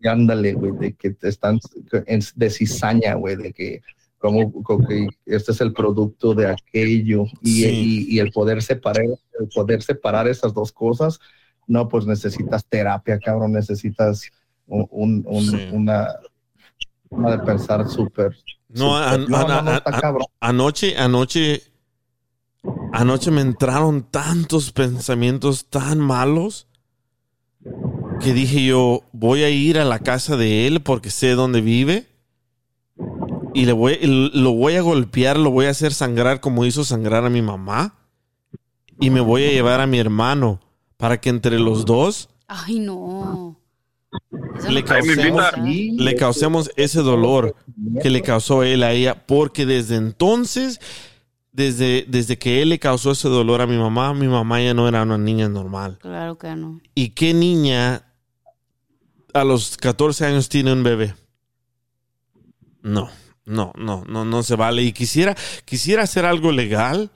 y 0.00 0.08
ándale, 0.08 0.54
güey, 0.54 0.72
de 0.72 0.92
que 0.94 1.10
te 1.10 1.28
están 1.28 1.60
en- 2.06 2.20
de 2.34 2.50
cizaña, 2.50 3.14
güey, 3.14 3.36
de 3.36 3.52
que 3.52 3.82
como, 4.18 4.50
como 4.64 4.84
que 4.88 5.06
este 5.26 5.52
es 5.52 5.60
el 5.60 5.72
producto 5.72 6.34
de 6.34 6.48
aquello 6.48 7.26
y, 7.42 7.62
Sí. 7.62 7.68
y- 7.68 8.16
y 8.16 8.18
el 8.18 8.32
poder 8.32 8.62
separar, 8.62 9.04
el 9.04 9.48
poder 9.54 9.82
separar 9.82 10.26
esas 10.26 10.52
dos 10.52 10.72
cosas, 10.72 11.20
no, 11.66 11.88
pues 11.88 12.06
necesitas 12.06 12.64
terapia, 12.66 13.18
cabrón, 13.18 13.52
necesitas 13.52 14.30
un, 14.66 14.86
un- 14.90 15.24
un- 15.26 15.68
una, 15.72 16.08
una 17.10 17.30
de 17.32 17.38
pensar 17.38 17.88
súper. 17.88 18.36
No, 18.68 18.96
an- 18.96 19.26
no, 19.28 19.38
an- 19.38 19.48
no, 19.48 19.62
no, 19.62 19.70
an- 19.70 19.78
está 19.78 19.92
an- 19.92 20.00
cabrón. 20.00 20.26
anoche, 20.40 20.96
anoche, 20.96 21.62
anoche 22.92 23.30
me 23.30 23.40
entraron 23.40 24.02
tantos 24.02 24.72
pensamientos 24.72 25.66
tan 25.66 25.98
malos 25.98 26.66
que 28.20 28.32
dije 28.32 28.64
yo, 28.64 29.02
voy 29.12 29.42
a 29.42 29.50
ir 29.50 29.78
a 29.78 29.84
la 29.84 29.98
casa 29.98 30.36
de 30.36 30.66
él 30.66 30.80
porque 30.80 31.10
sé 31.10 31.30
dónde 31.34 31.60
vive 31.60 32.06
y 33.52 33.64
le 33.64 33.72
voy, 33.72 33.98
y 34.00 34.06
lo 34.06 34.52
voy 34.52 34.76
a 34.76 34.82
golpear, 34.82 35.38
lo 35.38 35.50
voy 35.50 35.66
a 35.66 35.70
hacer 35.70 35.92
sangrar 35.94 36.40
como 36.40 36.64
hizo 36.64 36.84
sangrar 36.84 37.24
a 37.24 37.30
mi 37.30 37.42
mamá 37.42 37.94
y 38.98 39.10
me 39.10 39.20
voy 39.20 39.44
a 39.44 39.50
llevar 39.50 39.80
a 39.80 39.86
mi 39.86 39.98
hermano 39.98 40.60
para 40.96 41.20
que 41.20 41.28
entre 41.28 41.58
los 41.58 41.84
dos 41.84 42.28
Ay, 42.48 42.78
no. 42.78 43.60
Le 44.68 44.84
causemos, 44.84 45.44
le 45.58 46.14
causemos 46.14 46.70
ese 46.76 47.00
dolor 47.00 47.54
que 48.00 48.08
le 48.08 48.22
causó 48.22 48.62
él 48.62 48.82
a 48.82 48.92
ella, 48.92 49.26
porque 49.26 49.66
desde 49.66 49.96
entonces, 49.96 50.80
desde, 51.52 52.06
desde 52.08 52.38
que 52.38 52.62
él 52.62 52.70
le 52.70 52.78
causó 52.78 53.10
ese 53.10 53.28
dolor 53.28 53.60
a 53.60 53.66
mi 53.66 53.76
mamá, 53.76 54.14
mi 54.14 54.28
mamá 54.28 54.62
ya 54.62 54.74
no 54.74 54.88
era 54.88 55.02
una 55.02 55.18
niña 55.18 55.48
normal. 55.48 55.98
Claro 56.00 56.38
que 56.38 56.54
no. 56.54 56.80
¿Y 56.94 57.10
qué 57.10 57.34
niña 57.34 58.06
a 59.34 59.44
los 59.44 59.76
14 59.76 60.24
años 60.24 60.48
tiene 60.48 60.72
un 60.72 60.82
bebé? 60.82 61.14
No, 62.80 63.10
no, 63.44 63.72
no, 63.76 64.04
no, 64.06 64.24
no 64.24 64.42
se 64.44 64.54
vale. 64.56 64.82
Y 64.82 64.92
quisiera, 64.92 65.36
quisiera 65.64 66.04
hacer 66.04 66.24
algo 66.24 66.52
legal. 66.52 67.10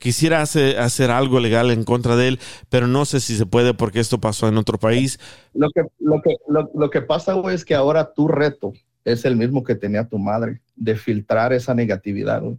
Quisiera 0.00 0.40
hacer, 0.40 0.78
hacer 0.78 1.10
algo 1.10 1.40
legal 1.40 1.70
en 1.70 1.84
contra 1.84 2.16
de 2.16 2.28
él, 2.28 2.40
pero 2.70 2.86
no 2.86 3.04
sé 3.04 3.20
si 3.20 3.36
se 3.36 3.44
puede 3.44 3.74
porque 3.74 4.00
esto 4.00 4.18
pasó 4.18 4.48
en 4.48 4.56
otro 4.56 4.78
país. 4.78 5.20
Lo 5.52 5.68
que, 5.70 5.82
lo 5.98 6.22
que, 6.22 6.36
lo, 6.48 6.70
lo 6.74 6.88
que 6.88 7.02
pasa, 7.02 7.34
güey, 7.34 7.54
es 7.54 7.66
que 7.66 7.74
ahora 7.74 8.14
tu 8.14 8.26
reto 8.26 8.72
es 9.04 9.26
el 9.26 9.36
mismo 9.36 9.62
que 9.62 9.74
tenía 9.74 10.08
tu 10.08 10.18
madre, 10.18 10.62
de 10.74 10.96
filtrar 10.96 11.52
esa 11.52 11.74
negatividad, 11.74 12.40
güey. 12.40 12.56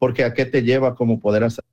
Porque 0.00 0.24
a 0.24 0.34
qué 0.34 0.44
te 0.46 0.62
lleva 0.64 0.96
como 0.96 1.20
poder 1.20 1.44
hacer. 1.44 1.64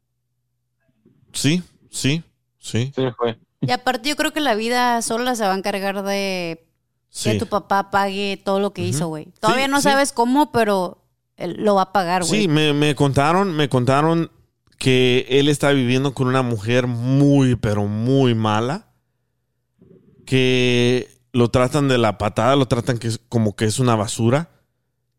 Sí, 1.34 1.64
sí, 1.90 2.24
sí. 2.60 2.92
Sí, 2.96 3.04
fue. 3.18 3.38
Y 3.62 3.72
aparte 3.72 4.10
yo 4.10 4.16
creo 4.16 4.32
que 4.34 4.40
la 4.40 4.54
vida 4.54 5.02
sola 5.02 5.36
se 5.36 5.44
va 5.44 5.54
a 5.54 5.58
encargar 5.58 6.04
de 6.04 6.64
Sí. 7.10 7.32
que 7.32 7.40
tu 7.40 7.48
papá 7.48 7.90
pague 7.90 8.40
todo 8.44 8.60
lo 8.60 8.72
que 8.74 8.84
hizo, 8.86 9.08
güey. 9.08 9.30
Todavía 9.40 9.66
Sí, 9.66 9.72
no 9.72 9.78
sí. 9.78 9.84
sabes 9.84 10.12
cómo, 10.12 10.52
pero 10.52 11.04
él 11.38 11.56
lo 11.60 11.74
va 11.76 11.84
a 11.84 11.92
pagar, 11.94 12.24
güey. 12.24 12.42
Sí, 12.42 12.48
me, 12.48 12.74
me 12.74 12.94
contaron, 12.94 13.56
me 13.56 13.68
contaron 13.70 14.30
que 14.78 15.26
él 15.30 15.50
está 15.50 15.72
viviendo 15.72 16.14
con 16.14 16.28
una 16.28 16.42
mujer 16.42 16.88
muy, 16.88 17.56
pero 17.56 17.88
muy 17.88 18.36
mala. 18.36 18.92
Que 20.26 21.08
lo 21.32 21.50
tratan 21.50 21.88
de 21.88 21.98
la 21.98 22.18
patada, 22.18 22.56
lo 22.56 22.68
tratan 22.68 22.98
que 22.98 23.08
es, 23.08 23.20
como 23.30 23.56
que 23.56 23.66
es 23.66 23.80
una 23.80 23.96
basura. 23.96 24.50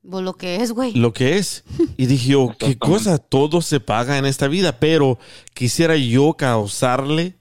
Pues 0.09 0.25
lo 0.25 0.35
que 0.35 0.57
es, 0.57 0.73
güey. 0.73 0.93
Lo 0.95 1.13
que 1.13 1.39
es. 1.39 1.65
Y 1.97 2.07
dije 2.07 2.33
yo, 2.33 2.55
qué 2.59 2.79
cosa, 2.79 3.19
todo 3.19 3.61
se 3.63 3.81
paga 3.81 4.19
en 4.19 4.27
esta 4.27 4.49
vida, 4.49 4.79
pero 4.79 5.19
quisiera 5.55 5.97
yo 5.97 6.35
causarle 6.35 7.38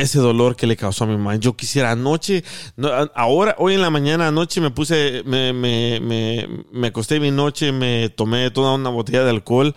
ese 0.00 0.18
dolor 0.18 0.56
que 0.56 0.66
le 0.66 0.76
causó 0.76 1.04
a 1.04 1.06
mi 1.06 1.16
mamá. 1.16 1.36
Yo 1.36 1.56
quisiera 1.56 1.90
anoche, 1.92 2.44
no, 2.76 2.88
ahora, 3.14 3.54
hoy 3.58 3.74
en 3.74 3.82
la 3.82 3.90
mañana, 3.90 4.28
anoche 4.28 4.60
me 4.60 4.70
puse, 4.70 5.22
me, 5.24 5.52
me, 5.52 6.00
me, 6.00 6.48
me 6.72 6.86
acosté 6.88 7.20
mi 7.20 7.30
noche, 7.30 7.72
me 7.72 8.08
tomé 8.10 8.50
toda 8.50 8.74
una 8.74 8.90
botella 8.90 9.24
de 9.24 9.30
alcohol 9.30 9.74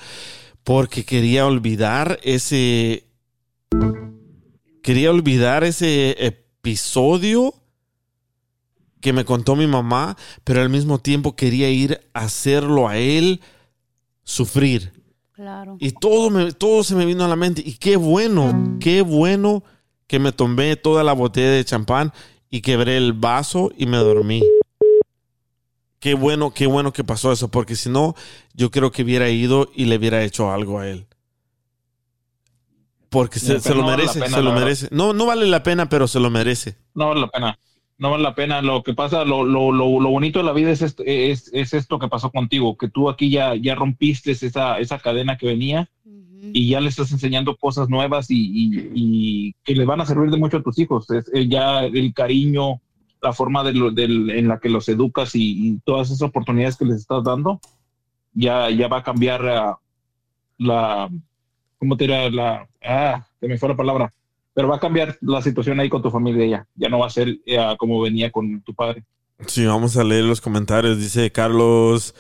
porque 0.63 1.05
quería 1.05 1.45
olvidar 1.45 2.19
ese, 2.23 3.07
quería 4.81 5.11
olvidar 5.11 5.63
ese 5.63 6.15
episodio 6.25 7.53
que 9.01 9.13
me 9.13 9.25
contó 9.25 9.55
mi 9.55 9.67
mamá, 9.67 10.15
pero 10.45 10.61
al 10.61 10.69
mismo 10.69 10.99
tiempo 10.99 11.35
quería 11.35 11.69
ir 11.69 11.99
a 12.13 12.21
hacerlo 12.21 12.87
a 12.87 12.97
él 12.97 13.41
sufrir. 14.23 14.93
Claro. 15.33 15.75
Y 15.79 15.91
todo, 15.91 16.29
me, 16.29 16.53
todo 16.53 16.83
se 16.83 16.95
me 16.95 17.05
vino 17.05 17.25
a 17.25 17.27
la 17.27 17.35
mente. 17.35 17.61
Y 17.65 17.73
qué 17.73 17.97
bueno, 17.97 18.77
qué 18.79 19.01
bueno 19.01 19.63
que 20.07 20.19
me 20.19 20.31
tomé 20.31 20.75
toda 20.75 21.03
la 21.03 21.13
botella 21.13 21.51
de 21.51 21.65
champán 21.65 22.13
y 22.49 22.61
quebré 22.61 22.97
el 22.97 23.13
vaso 23.13 23.71
y 23.77 23.85
me 23.85 23.97
dormí. 23.97 24.43
Qué 25.99 26.13
bueno, 26.15 26.53
qué 26.53 26.67
bueno 26.67 26.91
que 26.91 27.03
pasó 27.03 27.31
eso, 27.31 27.49
porque 27.49 27.75
si 27.75 27.89
no, 27.89 28.13
yo 28.53 28.71
creo 28.71 28.91
que 28.91 29.03
hubiera 29.03 29.29
ido 29.29 29.69
y 29.73 29.85
le 29.85 29.97
hubiera 29.97 30.23
hecho 30.23 30.51
algo 30.51 30.79
a 30.79 30.89
él. 30.89 31.07
Porque 33.09 33.39
se, 33.39 33.53
lo 33.53 33.59
no 33.59 33.61
vale 33.61 33.77
la 33.77 33.97
merece, 33.97 34.19
pena, 34.19 34.35
se 34.35 34.41
lo 34.41 34.51
merece. 34.51 34.87
No, 34.91 35.13
no 35.13 35.25
vale 35.25 35.45
la 35.45 35.63
pena, 35.63 35.87
pero 35.87 36.07
se 36.07 36.19
lo 36.19 36.29
merece. 36.29 36.77
No 36.93 37.09
vale 37.09 37.21
la 37.21 37.27
pena. 37.27 37.59
No 37.97 38.11
vale 38.11 38.23
la 38.23 38.35
pena. 38.35 38.61
Lo 38.61 38.83
que 38.83 38.93
pasa, 38.93 39.23
lo, 39.23 39.43
lo, 39.45 39.71
lo, 39.71 39.99
lo 39.99 40.09
bonito 40.09 40.39
de 40.39 40.45
la 40.45 40.51
vida 40.53 40.71
es 40.71 40.81
esto, 40.81 41.03
es, 41.05 41.49
es 41.53 41.73
esto 41.73 41.99
que 41.99 42.07
pasó 42.07 42.31
contigo, 42.31 42.75
que 42.77 42.89
tú 42.89 43.09
aquí 43.09 43.29
ya, 43.29 43.55
ya 43.55 43.75
rompiste 43.75 44.31
esa, 44.31 44.79
esa 44.79 44.99
cadena 44.99 45.37
que 45.37 45.45
venía 45.47 45.89
y 46.53 46.69
ya 46.69 46.81
le 46.81 46.89
estás 46.89 47.11
enseñando 47.11 47.55
cosas 47.55 47.89
nuevas 47.89 48.29
y, 48.29 48.35
y- 48.35 48.91
y 48.93 49.55
que 49.63 49.75
le 49.75 49.85
van 49.85 50.01
a 50.01 50.05
servir 50.05 50.29
de 50.31 50.37
mucho 50.37 50.57
a 50.57 50.63
tus 50.63 50.77
hijos. 50.79 51.09
Es, 51.11 51.29
eh, 51.33 51.47
ya 51.47 51.83
el 51.85 52.13
cariño, 52.13 52.81
la 53.21 53.31
forma 53.33 53.63
de 53.63 53.71
del- 53.93 54.29
en 54.31 54.47
la 54.49 54.59
que 54.59 54.69
los 54.69 54.89
educas 54.89 55.33
y, 55.35 55.69
y 55.69 55.79
todas 55.85 56.09
esas 56.09 56.21
oportunidades 56.23 56.75
que 56.77 56.85
les 56.85 56.97
estás 56.97 57.23
dando, 57.23 57.59
ya, 58.33 58.69
ya 58.69 58.87
va 58.87 58.97
a 58.97 59.03
cambiar 59.03 59.47
ah, 59.47 59.77
la, 60.57 61.09
¿cómo 61.79 61.95
te 61.97 62.05
dirá? 62.05 62.29
La, 62.29 62.67
ah, 62.83 63.25
se 63.39 63.47
me 63.47 63.57
fue 63.57 63.69
la 63.69 63.77
palabra. 63.77 64.13
Pero 64.53 64.67
va 64.67 64.75
a 64.75 64.79
cambiar 64.79 65.17
la 65.21 65.41
situación 65.41 65.79
ahí 65.79 65.89
con 65.89 66.01
tu 66.01 66.11
familia 66.11 66.45
ya. 66.45 66.67
Ya 66.75 66.89
no 66.89 66.99
va 66.99 67.07
a 67.07 67.09
ser 67.09 67.39
eh, 67.45 67.75
como 67.77 68.01
venía 68.01 68.31
con 68.31 68.61
tu 68.61 68.73
padre. 68.73 69.03
Sí, 69.47 69.65
vamos 69.65 69.97
a 69.97 70.03
leer 70.03 70.23
los 70.25 70.41
comentarios. 70.41 70.99
Dice 70.99 71.31
Carlos, 71.31 72.13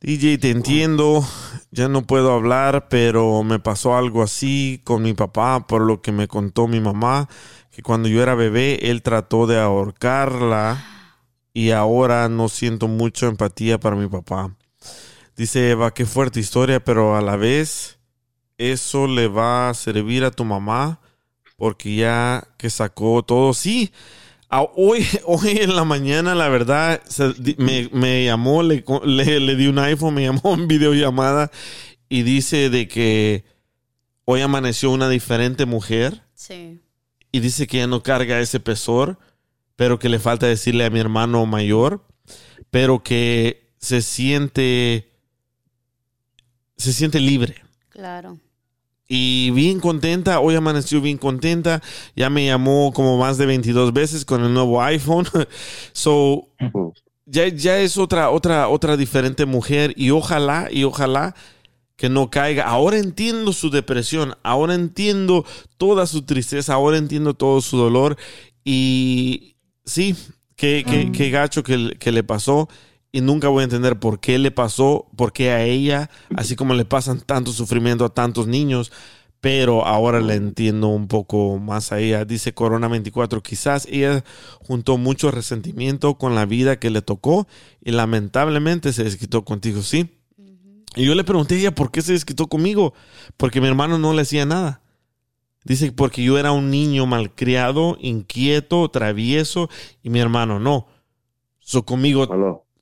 DJ, 0.00 0.38
te 0.38 0.50
entiendo. 0.50 1.24
Ya 1.70 1.88
no 1.88 2.06
puedo 2.06 2.32
hablar, 2.32 2.88
pero 2.88 3.42
me 3.42 3.58
pasó 3.58 3.96
algo 3.96 4.22
así 4.22 4.80
con 4.84 5.02
mi 5.02 5.12
papá 5.14 5.66
por 5.66 5.82
lo 5.82 6.00
que 6.00 6.12
me 6.12 6.28
contó 6.28 6.68
mi 6.68 6.80
mamá, 6.80 7.28
que 7.70 7.82
cuando 7.82 8.08
yo 8.08 8.22
era 8.22 8.34
bebé, 8.34 8.90
él 8.90 9.02
trató 9.02 9.46
de 9.46 9.58
ahorcarla 9.58 10.84
y 11.52 11.72
ahora 11.72 12.28
no 12.28 12.48
siento 12.48 12.88
mucha 12.88 13.26
empatía 13.26 13.78
para 13.78 13.96
mi 13.96 14.08
papá. 14.08 14.54
Dice 15.36 15.70
Eva, 15.70 15.92
qué 15.92 16.06
fuerte 16.06 16.40
historia, 16.40 16.82
pero 16.82 17.16
a 17.16 17.20
la 17.20 17.36
vez 17.36 17.98
eso 18.56 19.06
le 19.06 19.28
va 19.28 19.68
a 19.68 19.74
servir 19.74 20.24
a 20.24 20.30
tu 20.30 20.44
mamá 20.44 21.00
porque 21.58 21.96
ya 21.96 22.46
que 22.56 22.70
sacó 22.70 23.22
todo, 23.24 23.52
sí. 23.52 23.90
hoy, 24.48 25.04
hoy 25.26 25.58
en 25.60 25.74
la 25.76 25.84
mañana, 25.84 26.34
la 26.36 26.48
verdad, 26.48 27.02
se- 27.06 27.34
me, 27.58 27.90
me 27.92 28.24
llamó, 28.24 28.62
le, 28.62 28.84
le, 29.04 29.40
le 29.40 29.56
di 29.56 29.66
un 29.66 29.78
iPhone, 29.80 30.14
me 30.14 30.22
llamó 30.26 30.54
en 30.54 30.68
videollamada 30.68 31.50
y 32.08 32.22
dice 32.22 32.70
de 32.70 32.86
que 32.88 33.44
hoy 34.24 34.40
amaneció 34.40 34.90
una 34.92 35.08
diferente 35.08 35.66
mujer 35.66 36.22
Sí. 36.34 36.80
y 37.32 37.40
dice 37.40 37.66
que 37.66 37.78
ya 37.78 37.86
no 37.88 38.02
carga 38.04 38.38
ese 38.40 38.60
pesor, 38.60 39.18
pero 39.74 39.98
que 39.98 40.08
le 40.08 40.20
falta 40.20 40.46
decirle 40.46 40.84
a 40.84 40.90
mi 40.90 41.00
hermano 41.00 41.44
mayor, 41.44 42.06
pero 42.70 43.02
que 43.02 43.72
se 43.78 44.00
siente, 44.00 45.10
se 46.76 46.92
siente 46.92 47.18
libre. 47.20 47.56
Claro. 47.88 48.38
Y 49.10 49.50
bien 49.52 49.80
contenta, 49.80 50.38
hoy 50.38 50.54
amaneció 50.54 51.00
bien 51.00 51.16
contenta. 51.16 51.82
Ya 52.14 52.28
me 52.28 52.44
llamó 52.44 52.92
como 52.92 53.16
más 53.16 53.38
de 53.38 53.46
22 53.46 53.94
veces 53.94 54.26
con 54.26 54.44
el 54.44 54.52
nuevo 54.52 54.82
iPhone. 54.82 55.26
So, 55.92 56.48
ya, 57.24 57.48
ya 57.48 57.78
es 57.80 57.96
otra, 57.96 58.30
otra, 58.30 58.68
otra 58.68 58.98
diferente 58.98 59.46
mujer. 59.46 59.94
Y 59.96 60.10
ojalá, 60.10 60.68
y 60.70 60.84
ojalá 60.84 61.34
que 61.96 62.10
no 62.10 62.30
caiga. 62.30 62.64
Ahora 62.64 62.98
entiendo 62.98 63.54
su 63.54 63.70
depresión. 63.70 64.34
Ahora 64.42 64.74
entiendo 64.74 65.46
toda 65.78 66.06
su 66.06 66.22
tristeza. 66.22 66.74
Ahora 66.74 66.98
entiendo 66.98 67.32
todo 67.32 67.62
su 67.62 67.78
dolor. 67.78 68.18
Y 68.62 69.56
sí, 69.86 70.14
qué, 70.54 70.84
qué, 70.86 71.10
qué 71.12 71.30
gacho 71.30 71.62
que, 71.62 71.96
que 71.98 72.12
le 72.12 72.24
pasó. 72.24 72.68
Y 73.10 73.20
nunca 73.20 73.48
voy 73.48 73.62
a 73.62 73.64
entender 73.64 73.98
por 73.98 74.20
qué 74.20 74.38
le 74.38 74.50
pasó, 74.50 75.06
por 75.16 75.32
qué 75.32 75.50
a 75.50 75.64
ella, 75.64 76.10
así 76.36 76.56
como 76.56 76.74
le 76.74 76.84
pasan 76.84 77.20
tanto 77.20 77.52
sufrimiento 77.52 78.04
a 78.04 78.14
tantos 78.14 78.46
niños. 78.46 78.92
Pero 79.40 79.86
ahora 79.86 80.20
le 80.20 80.34
entiendo 80.34 80.88
un 80.88 81.06
poco 81.06 81.58
más 81.58 81.92
a 81.92 82.00
ella. 82.00 82.24
Dice 82.24 82.54
Corona 82.54 82.88
24, 82.88 83.42
quizás 83.42 83.86
ella 83.90 84.24
juntó 84.60 84.98
mucho 84.98 85.30
resentimiento 85.30 86.18
con 86.18 86.34
la 86.34 86.44
vida 86.44 86.78
que 86.78 86.90
le 86.90 87.02
tocó 87.02 87.46
y 87.80 87.92
lamentablemente 87.92 88.92
se 88.92 89.04
desquitó 89.04 89.44
contigo, 89.44 89.82
¿sí? 89.82 90.18
Y 90.96 91.04
yo 91.04 91.14
le 91.14 91.22
pregunté 91.22 91.54
a 91.54 91.58
ella 91.58 91.74
por 91.74 91.92
qué 91.92 92.02
se 92.02 92.12
desquitó 92.12 92.48
conmigo, 92.48 92.94
porque 93.36 93.60
mi 93.60 93.68
hermano 93.68 93.98
no 93.98 94.12
le 94.12 94.22
hacía 94.22 94.44
nada. 94.44 94.82
Dice 95.64 95.92
porque 95.92 96.24
yo 96.24 96.38
era 96.38 96.50
un 96.50 96.70
niño 96.70 97.06
malcriado, 97.06 97.96
inquieto, 98.00 98.88
travieso 98.90 99.68
y 100.02 100.10
mi 100.10 100.18
hermano 100.18 100.58
no. 100.58 100.88
So 101.60 101.84
conmigo 101.84 102.26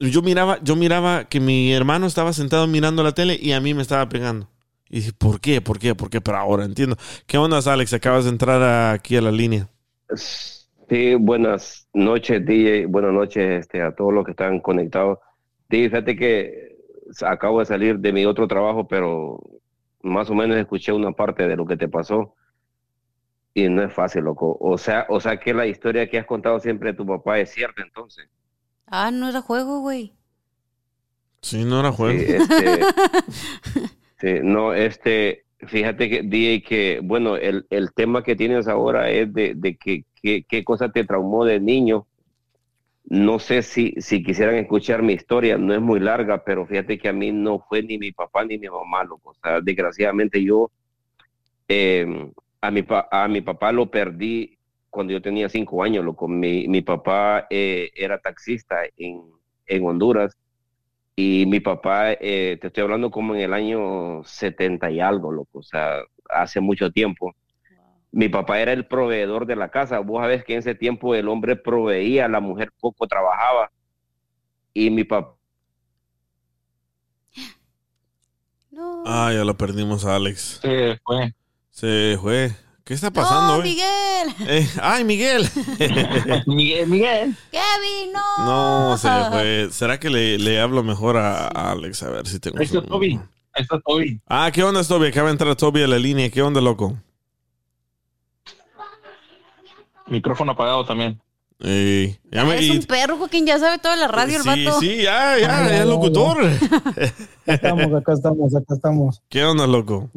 yo 0.01 0.23
miraba, 0.23 0.59
yo 0.63 0.77
miraba 0.77 1.25
que 1.25 1.41
mi 1.41 1.73
hermano 1.73 2.07
estaba 2.07 2.33
sentado 2.33 2.67
mirando 2.67 3.03
la 3.03 3.13
tele 3.13 3.39
y 3.41 3.53
a 3.53 3.61
mí 3.61 3.75
me 3.75 3.83
estaba 3.83 4.09
pegando. 4.09 4.49
Y 4.89 4.97
dije, 4.97 5.13
¿por 5.13 5.41
qué? 5.41 5.61
¿Por 5.61 5.79
qué? 5.79 5.95
¿Por 5.95 6.11
qué? 6.11 6.21
Pero 6.21 6.37
ahora 6.39 6.65
entiendo. 6.65 6.97
¿Qué 7.27 7.39
onda, 7.39 7.59
Alex? 7.65 7.93
Acabas 7.95 8.25
de 8.25 8.31
entrar 8.31 8.95
aquí 8.95 9.17
a 9.17 9.21
la 9.21 9.33
línea. 9.33 9.69
Sí, 10.89 11.15
buenas 11.17 11.89
noches, 11.93 12.45
DJ. 12.47 12.87
Buenas 12.87 13.13
noches 13.13 13.61
este, 13.61 13.83
a 13.83 13.93
todos 13.95 14.13
los 14.15 14.25
que 14.25 14.31
están 14.33 14.61
conectados. 14.61 15.19
DJ, 15.69 15.89
fíjate 15.91 16.17
que 16.17 16.77
acabo 17.23 17.61
de 17.61 17.67
salir 17.67 17.99
de 17.99 18.13
mi 18.13 18.25
otro 18.27 18.47
trabajo, 18.47 18.87
pero 18.87 19.41
más 20.03 20.31
o 20.31 20.35
menos 20.35 20.57
escuché 20.57 20.93
una 20.93 21.13
parte 21.13 21.49
de 21.49 21.57
lo 21.57 21.67
que 21.67 21.77
te 21.77 21.89
pasó. 21.89 22.35
y 23.55 23.69
no 23.69 23.83
es 23.83 23.93
fácil, 23.93 24.25
loco. 24.25 24.57
O 24.61 24.79
sea, 24.79 25.07
o 25.09 25.21
sea 25.21 25.39
que 25.39 25.55
la 25.55 25.67
historia 25.67 26.09
que 26.09 26.19
has 26.19 26.27
contado 26.27 26.61
siempre 26.61 26.93
de 26.93 26.99
tu 26.99 27.07
papá 27.07 27.41
es 27.41 27.51
cierta, 27.51 27.83
entonces. 27.83 28.29
Ah, 28.89 29.13
no 29.13 29.29
era 29.29 29.43
juego, 29.43 29.79
güey. 29.79 30.13
Sí, 31.43 31.65
no 31.65 31.81
era 31.81 31.93
juego. 31.93 32.19
Sí, 32.19 32.25
este, 32.29 32.91
sí, 34.21 34.29
no, 34.43 34.75
este, 34.75 35.45
fíjate 35.61 36.09
que, 36.09 36.23
DJ, 36.23 36.63
que, 36.69 37.01
bueno, 37.03 37.37
el, 37.37 37.67
el 37.71 37.93
tema 37.95 38.23
que 38.23 38.37
tienes 38.37 38.69
ahora 38.69 39.11
es 39.11 39.33
de, 39.33 39.55
de 39.57 39.77
que, 39.77 40.05
que- 40.23 40.45
qué 40.49 40.65
cosa 40.65 40.91
te 40.91 41.05
traumó 41.05 41.45
de 41.45 41.61
niño. 41.61 42.07
No 43.09 43.39
sé 43.39 43.63
si, 43.63 43.95
si 43.99 44.23
quisieran 44.23 44.57
escuchar 44.57 45.03
mi 45.03 45.13
historia, 45.15 45.57
no 45.59 45.73
es 45.75 45.81
muy 45.81 46.01
larga, 46.01 46.43
pero 46.45 46.67
fíjate 46.67 46.99
que 46.99 47.09
a 47.09 47.13
mí 47.13 47.33
no 47.33 47.61
fue 47.61 47.83
ni 47.83 47.99
mi 47.99 48.13
papá 48.13 48.45
ni 48.45 48.59
mi 48.59 48.69
mamá, 48.69 49.05
loco. 49.05 49.31
O 49.31 49.35
sea, 49.35 49.61
desgraciadamente 49.61 50.43
yo 50.43 50.71
eh, 51.69 52.07
a, 52.61 52.71
mi 52.71 52.83
pa- 52.83 53.09
a 53.11 53.29
mi 53.29 53.41
papá 53.41 53.73
lo 53.73 53.91
perdí 53.91 54.56
cuando 54.97 55.13
yo 55.13 55.21
tenía 55.21 55.51
cinco 55.51 55.83
años, 55.83 56.03
loco. 56.03 56.27
Mi, 56.27 56.67
mi 56.69 56.81
papá 56.81 57.47
eh, 57.51 57.91
era 57.95 58.19
taxista 58.19 58.77
en, 58.97 59.23
en 59.67 59.87
Honduras 59.87 60.35
y 61.15 61.45
mi 61.47 61.61
papá, 61.61 62.13
eh, 62.13 62.57
te 62.59 62.69
estoy 62.69 62.83
hablando 62.83 63.11
como 63.11 63.35
en 63.35 63.43
el 63.43 63.53
año 63.53 64.25
70 64.25 64.91
y 64.91 65.01
algo, 65.01 65.31
loco, 65.31 65.59
o 65.59 65.63
sea, 65.63 65.99
hace 66.31 66.61
mucho 66.61 66.91
tiempo. 66.91 67.35
Mi 68.11 68.31
papá 68.31 68.59
era 68.59 68.73
el 68.73 68.87
proveedor 68.87 69.45
de 69.45 69.57
la 69.57 69.71
casa. 69.71 69.99
Vos 69.99 70.23
sabés 70.23 70.45
que 70.45 70.55
en 70.55 70.61
ese 70.61 70.75
tiempo 70.75 71.15
el 71.15 71.29
hombre 71.29 71.57
proveía, 71.57 72.27
la 72.27 72.41
mujer 72.41 72.73
poco 72.81 73.07
trabajaba. 73.07 73.71
Y 74.73 74.89
mi 74.89 75.05
papá 75.05 75.35
Ah, 79.05 79.31
ya 79.35 79.45
lo 79.45 79.59
perdimos 79.59 80.07
a 80.07 80.17
Alex. 80.17 80.61
Se 80.63 80.99
fue. 81.05 81.35
Se 81.71 82.17
fue. 82.19 82.66
¿Qué 82.87 82.95
está 82.95 83.11
pasando 83.11 83.55
¡No, 83.55 83.55
hoy? 83.57 83.63
Miguel! 83.65 84.35
Eh, 84.47 84.69
¡Ay, 84.81 85.03
Miguel! 85.03 85.49
Miguel, 86.47 86.87
Miguel. 86.89 87.35
¡Kevin, 87.51 88.13
no! 88.13 88.91
no, 88.91 88.97
se 88.97 89.09
fue. 89.29 89.69
¿Será 89.73 89.99
que 89.99 90.09
le, 90.09 90.39
le 90.39 90.61
hablo 90.61 90.85
mejor 90.85 91.17
a, 91.17 91.49
a 91.49 91.73
Alex? 91.73 92.05
A 92.05 92.11
ver 92.11 92.29
si 92.29 92.39
tengo. 92.39 92.59
Ahí 92.61 92.65
está 92.67 92.81
Toby. 92.83 93.19
Ahí 93.55 93.63
está 93.63 93.81
Toby. 93.81 94.21
Ah, 94.29 94.51
¿qué 94.53 94.63
onda, 94.63 94.85
Toby? 94.85 95.09
Acaba 95.09 95.27
de 95.27 95.33
entrar 95.33 95.57
Toby 95.57 95.83
a 95.83 95.89
la 95.89 95.99
línea. 95.99 96.31
¿Qué 96.31 96.41
onda, 96.43 96.61
loco? 96.61 96.97
Micrófono 100.07 100.53
apagado 100.53 100.87
también. 100.87 101.21
Ey, 101.59 102.17
ya 102.31 102.45
me- 102.45 102.55
Es 102.57 102.67
y- 102.67 102.71
un 102.71 102.85
perro, 102.85 103.17
Joaquín, 103.17 103.47
ya 103.47 103.59
sabe 103.59 103.79
toda 103.79 103.97
la 103.97 104.07
radio 104.07 104.37
el 104.37 104.43
sí, 104.45 104.65
vato. 104.65 104.79
sí, 104.81 104.97
ya, 105.03 105.37
ya, 105.39 105.59
Ah, 105.65 105.69
ya 105.71 105.85
locutor. 105.87 106.45
Acá 106.45 107.13
estamos, 107.47 107.93
acá 107.95 108.13
estamos, 108.13 108.55
acá 108.55 108.75
estamos. 108.75 109.23
¿Qué 109.29 109.45
onda, 109.45 109.67
loco? 109.67 110.09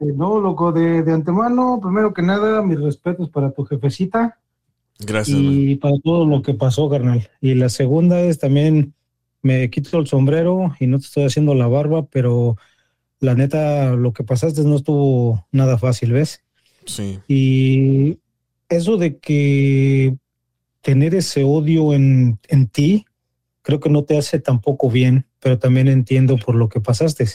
No, 0.00 0.40
loco, 0.40 0.72
de, 0.72 1.02
de 1.02 1.12
antemano, 1.12 1.80
primero 1.82 2.14
que 2.14 2.22
nada, 2.22 2.62
mis 2.62 2.80
respetos 2.80 3.28
para 3.30 3.50
tu 3.50 3.64
jefecita 3.64 4.38
Gracias. 4.98 5.38
y 5.40 5.76
para 5.76 5.98
todo 6.02 6.24
lo 6.24 6.42
que 6.42 6.54
pasó, 6.54 6.88
carnal. 6.88 7.28
Y 7.40 7.54
la 7.54 7.68
segunda 7.68 8.20
es 8.20 8.38
también, 8.38 8.94
me 9.42 9.68
quito 9.70 9.98
el 9.98 10.06
sombrero 10.06 10.72
y 10.78 10.86
no 10.86 10.98
te 10.98 11.06
estoy 11.06 11.24
haciendo 11.24 11.54
la 11.54 11.66
barba, 11.66 12.06
pero 12.06 12.56
la 13.20 13.34
neta, 13.34 13.92
lo 13.94 14.12
que 14.12 14.24
pasaste 14.24 14.62
no 14.62 14.76
estuvo 14.76 15.46
nada 15.50 15.78
fácil, 15.78 16.12
¿ves? 16.12 16.42
Sí. 16.86 17.18
Y 17.26 18.18
eso 18.68 18.96
de 18.96 19.18
que 19.18 20.16
tener 20.82 21.14
ese 21.14 21.42
odio 21.44 21.92
en, 21.92 22.38
en 22.48 22.68
ti, 22.68 23.04
creo 23.62 23.80
que 23.80 23.90
no 23.90 24.04
te 24.04 24.16
hace 24.16 24.38
tampoco 24.38 24.90
bien, 24.90 25.26
pero 25.40 25.58
también 25.58 25.88
entiendo 25.88 26.36
por 26.38 26.54
lo 26.54 26.68
que 26.68 26.80
pasaste. 26.80 27.26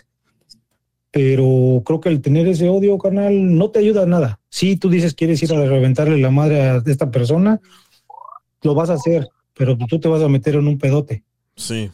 Pero 1.14 1.84
creo 1.86 2.02
que 2.02 2.10
el 2.10 2.22
tener 2.22 2.48
ese 2.48 2.70
odio, 2.70 2.98
canal, 2.98 3.56
no 3.56 3.70
te 3.70 3.78
ayuda 3.78 4.02
a 4.02 4.08
nada. 4.08 4.40
Si 4.50 4.78
tú 4.78 4.90
dices 4.90 5.14
quieres 5.14 5.44
ir 5.44 5.54
a 5.54 5.64
reventarle 5.64 6.18
la 6.18 6.32
madre 6.32 6.64
a 6.64 6.84
esta 6.84 7.12
persona, 7.12 7.62
lo 8.64 8.74
vas 8.74 8.90
a 8.90 8.94
hacer, 8.94 9.30
pero 9.56 9.78
tú 9.78 10.00
te 10.00 10.08
vas 10.08 10.24
a 10.24 10.28
meter 10.28 10.56
en 10.56 10.68
un 10.68 10.80
pedote. 10.80 11.24
Sí. 11.56 11.92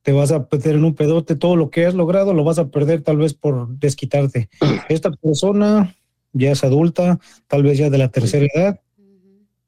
Te 0.00 0.12
vas 0.12 0.32
a 0.32 0.48
meter 0.50 0.74
en 0.74 0.84
un 0.84 0.94
pedote, 0.94 1.36
todo 1.36 1.54
lo 1.54 1.68
que 1.68 1.84
has 1.84 1.92
logrado 1.92 2.32
lo 2.32 2.44
vas 2.44 2.58
a 2.58 2.68
perder 2.68 3.02
tal 3.02 3.18
vez 3.18 3.34
por 3.34 3.68
desquitarte. 3.68 4.48
Esta 4.88 5.10
persona 5.10 5.94
ya 6.32 6.50
es 6.50 6.64
adulta, 6.64 7.20
tal 7.46 7.62
vez 7.62 7.76
ya 7.76 7.90
de 7.90 7.98
la 7.98 8.08
tercera 8.08 8.46
edad, 8.54 8.80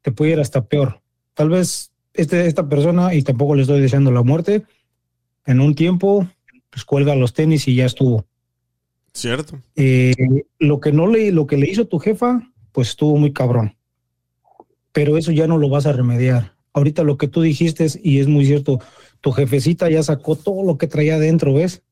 te 0.00 0.12
puede 0.12 0.32
ir 0.32 0.40
hasta 0.40 0.64
peor. 0.64 1.02
Tal 1.34 1.50
vez 1.50 1.92
este, 2.14 2.46
esta 2.46 2.66
persona, 2.70 3.12
y 3.12 3.20
tampoco 3.20 3.54
le 3.54 3.62
estoy 3.62 3.82
deseando 3.82 4.10
la 4.12 4.22
muerte, 4.22 4.64
en 5.44 5.60
un 5.60 5.74
tiempo, 5.74 6.26
pues 6.70 6.86
cuelga 6.86 7.14
los 7.14 7.34
tenis 7.34 7.68
y 7.68 7.74
ya 7.74 7.84
estuvo. 7.84 8.24
¿Cierto? 9.16 9.58
Eh, 9.76 10.14
lo 10.58 10.78
que 10.78 10.92
no 10.92 11.06
le, 11.06 11.32
lo 11.32 11.46
que 11.46 11.56
le 11.56 11.70
hizo 11.70 11.86
tu 11.86 11.98
jefa, 11.98 12.42
pues 12.72 12.90
estuvo 12.90 13.16
muy 13.16 13.32
cabrón. 13.32 13.74
Pero 14.92 15.16
eso 15.16 15.32
ya 15.32 15.46
no 15.46 15.56
lo 15.56 15.70
vas 15.70 15.86
a 15.86 15.92
remediar. 15.92 16.52
Ahorita 16.74 17.02
lo 17.02 17.16
que 17.16 17.26
tú 17.26 17.40
dijiste, 17.40 17.84
es- 17.86 17.98
y 18.02 18.20
es 18.20 18.26
muy 18.28 18.44
cierto, 18.44 18.78
tu 19.22 19.32
jefecita 19.32 19.88
ya 19.88 20.02
sacó 20.02 20.36
todo 20.36 20.62
lo 20.62 20.76
que 20.76 20.86
traía 20.86 21.14
adentro, 21.16 21.54
¿ves? 21.54 21.82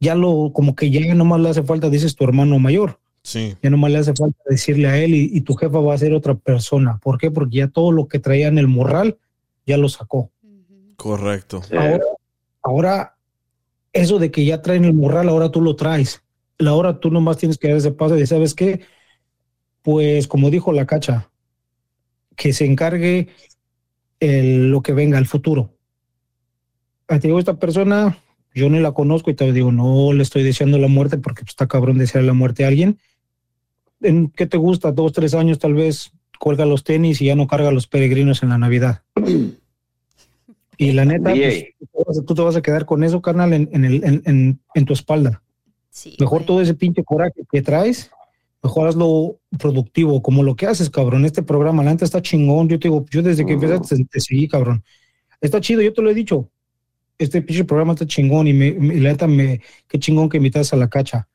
Ya 0.00 0.14
lo, 0.14 0.50
como 0.54 0.74
que 0.74 0.90
ya 0.90 1.14
nomás 1.14 1.40
le 1.40 1.50
hace 1.50 1.62
falta, 1.62 1.90
dices 1.90 2.16
tu 2.16 2.24
hermano 2.24 2.58
mayor. 2.58 2.98
Sí. 3.22 3.54
Ya 3.62 3.68
nomás 3.68 3.90
le 3.92 3.98
hace 3.98 4.14
falta 4.14 4.38
decirle 4.48 4.88
a 4.88 4.96
él 4.98 5.14
y, 5.14 5.30
y 5.34 5.40
tu 5.42 5.54
jefa 5.56 5.78
va 5.80 5.92
a 5.92 5.98
ser 5.98 6.14
otra 6.14 6.34
persona. 6.36 6.98
¿Por 7.02 7.18
qué? 7.18 7.30
Porque 7.30 7.58
ya 7.58 7.68
todo 7.68 7.92
lo 7.92 8.08
que 8.08 8.18
traía 8.18 8.48
en 8.48 8.56
el 8.56 8.68
morral 8.68 9.18
ya 9.66 9.76
lo 9.76 9.90
sacó. 9.90 10.30
Correcto. 10.96 11.60
Ahora, 11.76 12.00
ahora, 12.62 13.16
eso 13.92 14.18
de 14.18 14.30
que 14.30 14.44
ya 14.46 14.62
traen 14.62 14.86
el 14.86 14.94
morral, 14.94 15.28
ahora 15.28 15.50
tú 15.50 15.60
lo 15.60 15.76
traes. 15.76 16.22
Ahora 16.64 17.00
tú 17.00 17.10
nomás 17.10 17.36
tienes 17.38 17.58
que 17.58 17.68
dar 17.68 17.76
ese 17.76 17.92
paso 17.92 18.18
y 18.18 18.26
¿sabes 18.26 18.54
qué? 18.54 18.80
Pues 19.82 20.26
como 20.28 20.50
dijo 20.50 20.72
la 20.72 20.86
cacha, 20.86 21.30
que 22.34 22.52
se 22.52 22.64
encargue 22.66 23.28
el- 24.20 24.70
lo 24.70 24.82
que 24.82 24.92
venga, 24.92 25.18
el 25.18 25.26
futuro. 25.26 25.74
Ah, 27.08 27.18
Te 27.18 27.28
digo, 27.28 27.38
esta 27.38 27.58
persona, 27.58 28.18
yo 28.54 28.68
no 28.70 28.80
la 28.80 28.92
conozco 28.92 29.30
y 29.30 29.34
te 29.34 29.52
digo, 29.52 29.70
no 29.70 30.12
le 30.12 30.22
estoy 30.22 30.42
deseando 30.42 30.78
la 30.78 30.88
muerte 30.88 31.18
porque 31.18 31.42
pues, 31.42 31.50
está 31.50 31.66
cabrón 31.68 31.98
desear 31.98 32.24
la 32.24 32.32
muerte 32.32 32.64
a 32.64 32.68
alguien. 32.68 32.98
¿En 34.00 34.28
qué 34.30 34.46
te 34.46 34.56
gusta? 34.56 34.92
Dos, 34.92 35.12
tres 35.12 35.34
años 35.34 35.58
tal 35.58 35.74
vez 35.74 36.10
cuelga 36.38 36.66
los 36.66 36.84
tenis 36.84 37.20
y 37.22 37.26
ya 37.26 37.36
no 37.36 37.46
carga 37.46 37.70
los 37.70 37.86
peregrinos 37.86 38.42
en 38.42 38.48
la 38.50 38.58
Navidad. 38.58 39.02
Y 40.78 40.92
la 40.92 41.04
neta, 41.04 41.32
pues, 41.92 42.24
tú 42.26 42.34
te 42.34 42.42
vas 42.42 42.56
a- 42.56 42.62
quedar 42.62 42.84
con 42.86 43.04
eso, 43.04 43.22
carnal, 43.22 43.52
en, 43.52 43.68
en, 43.72 43.84
el- 43.84 44.04
en- 44.04 44.22
en- 44.26 44.60
en 44.74 44.84
tu 44.84 44.92
espalda. 44.92 45.42
Mejor 46.20 46.44
todo 46.44 46.60
ese 46.60 46.74
pinche 46.74 47.02
coraje 47.04 47.42
que 47.50 47.62
traes, 47.62 48.10
mejor 48.62 48.88
hazlo 48.88 49.38
productivo, 49.58 50.22
como 50.22 50.42
lo 50.42 50.56
que 50.56 50.66
haces, 50.66 50.90
cabrón. 50.90 51.24
Este 51.24 51.42
programa, 51.42 51.82
la 51.84 51.92
neta 51.92 52.04
está 52.04 52.20
chingón. 52.22 52.68
Yo 52.68 52.78
te 52.78 52.88
digo, 52.88 53.04
yo 53.10 53.22
desde 53.22 53.46
que 53.46 53.52
empezaste 53.52 53.96
te, 53.96 54.04
te 54.04 54.20
seguí, 54.20 54.48
cabrón. 54.48 54.84
Está 55.40 55.60
chido, 55.60 55.82
yo 55.82 55.92
te 55.92 56.02
lo 56.02 56.10
he 56.10 56.14
dicho. 56.14 56.48
Este 57.18 57.40
pinche 57.42 57.64
programa 57.64 57.92
está 57.94 58.06
chingón 58.06 58.46
y, 58.46 58.52
me, 58.52 58.72
me- 58.72 58.96
la 59.00 59.10
neta, 59.10 59.26
me, 59.26 59.60
qué 59.88 59.98
chingón 59.98 60.28
que 60.28 60.36
invitas 60.38 60.72
a 60.72 60.76
la 60.76 60.88
cacha. 60.88 61.28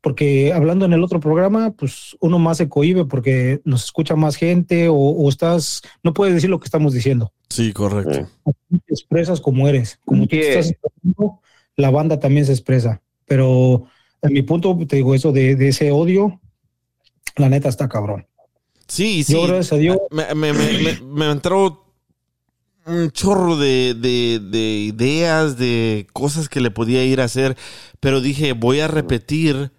Porque 0.00 0.52
hablando 0.52 0.84
en 0.84 0.92
el 0.92 1.02
otro 1.02 1.18
programa, 1.18 1.72
pues 1.72 2.16
uno 2.20 2.38
más 2.38 2.58
se 2.58 2.68
cohibe 2.68 3.04
porque 3.04 3.60
nos 3.64 3.84
escucha 3.84 4.14
más 4.16 4.36
gente 4.36 4.88
o, 4.88 4.94
o 4.94 5.28
estás, 5.28 5.82
no 6.04 6.14
puedes 6.14 6.34
decir 6.34 6.48
lo 6.50 6.60
que 6.60 6.66
estamos 6.66 6.92
diciendo 6.94 7.32
Sí, 7.50 7.72
correcto. 7.72 8.28
te 8.70 8.94
expresas 8.94 9.40
como 9.40 9.66
eres. 9.66 9.98
Como 10.04 10.26
tú 10.28 10.36
estás 10.36 10.72
la 11.76 11.90
banda 11.90 12.18
también 12.20 12.46
se 12.46 12.52
expresa. 12.52 13.00
Pero 13.28 13.84
en 14.22 14.32
mi 14.32 14.42
punto, 14.42 14.76
te 14.88 14.96
digo, 14.96 15.14
eso 15.14 15.32
de, 15.32 15.54
de 15.56 15.68
ese 15.68 15.92
odio, 15.92 16.40
la 17.36 17.48
neta 17.48 17.68
está 17.68 17.88
cabrón. 17.88 18.26
Sí, 18.86 19.22
sí. 19.22 19.34
Yo, 19.34 19.42
gracias 19.42 19.72
a 19.72 19.76
Dios, 19.76 19.98
Me, 20.10 20.34
me, 20.34 20.52
me, 20.52 20.72
me- 20.78 21.00
me 21.02 21.30
entró 21.30 21.84
un 22.86 23.10
chorro 23.10 23.56
de, 23.56 23.94
de, 23.94 24.40
de 24.40 24.58
ideas, 24.78 25.58
de 25.58 26.06
cosas 26.12 26.48
que 26.48 26.60
le 26.60 26.70
podía 26.70 27.04
ir 27.04 27.20
a 27.20 27.24
hacer, 27.24 27.56
pero 28.00 28.20
dije, 28.20 28.52
voy 28.52 28.80
a 28.80 28.88
repetir 28.88 29.72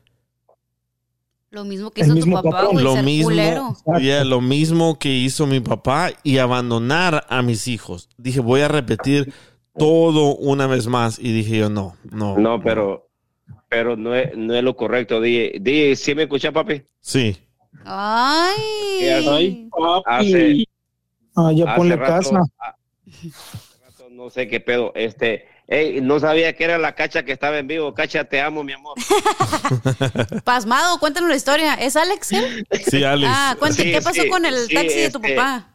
Lo 1.52 1.66
mismo 1.66 1.90
que 1.90 2.02
hizo 2.02 2.16
tu 2.16 2.32
papá, 2.32 2.66
güey, 2.68 2.84
lo 2.84 2.94
ser 2.94 3.04
mismo, 3.04 3.30
culero. 3.30 3.76
ya, 4.04 4.24
lo 4.24 4.42
mismo 4.42 5.00
que 5.00 5.10
hizo 5.10 5.48
mi 5.48 5.60
papá 5.60 6.12
y 6.24 6.38
abandonar 6.38 7.26
a 7.30 7.42
mis 7.42 7.68
hijos. 7.68 8.10
Dije, 8.18 8.40
voy 8.40 8.62
a 8.62 8.68
repetir 8.68 9.34
todo 9.76 10.36
una 10.36 10.68
vez 10.68 10.86
más 10.86 11.18
y 11.18 11.32
dije 11.34 11.58
yo, 11.58 11.70
no, 11.70 11.96
no. 12.12 12.38
No, 12.38 12.62
pero, 12.62 13.09
pero 13.70 13.96
no 13.96 14.16
es, 14.16 14.36
no 14.36 14.54
es 14.56 14.64
lo 14.64 14.76
correcto. 14.76 15.22
DJ, 15.22 15.60
DJ, 15.60 15.96
¿sí 15.96 16.16
me 16.16 16.24
escucha, 16.24 16.52
papi? 16.52 16.82
Sí. 17.02 17.38
Ay. 17.86 19.70
Hace, 20.06 20.66
ah, 21.36 21.52
ya 21.54 21.76
ponle 21.76 21.96
rato- 21.96 22.30
casa. 22.30 22.42
rato 23.86 24.10
no 24.12 24.30
sé 24.30 24.48
qué 24.48 24.60
pedo. 24.60 24.92
Este, 24.96 25.48
ey, 25.68 26.02
no 26.02 26.20
sabía 26.20 26.54
que 26.54 26.64
era 26.64 26.78
la 26.78 26.94
cacha 26.96 27.24
que 27.24 27.32
estaba 27.32 27.58
en 27.58 27.68
vivo. 27.68 27.94
Cacha, 27.94 28.24
te 28.26 28.42
amo, 28.42 28.64
mi 28.64 28.74
amor. 28.74 28.96
Pasmado, 30.44 31.00
cuéntanos 31.00 31.30
la 31.30 31.36
historia. 31.36 31.76
¿Es 31.76 31.96
Alex? 31.96 32.28
Sí, 32.28 33.04
Alex. 33.04 33.32
Ah, 33.34 33.56
cuéntame, 33.58 33.84
Sí, 33.90 33.92
¿qué 33.94 34.02
pasó 34.02 34.22
sí, 34.24 34.30
con 34.30 34.46
el 34.46 34.56
sí, 34.68 34.74
taxi 34.74 35.00
de 35.00 35.10
tu 35.12 35.20
este, 35.20 35.36
papá? 35.36 35.69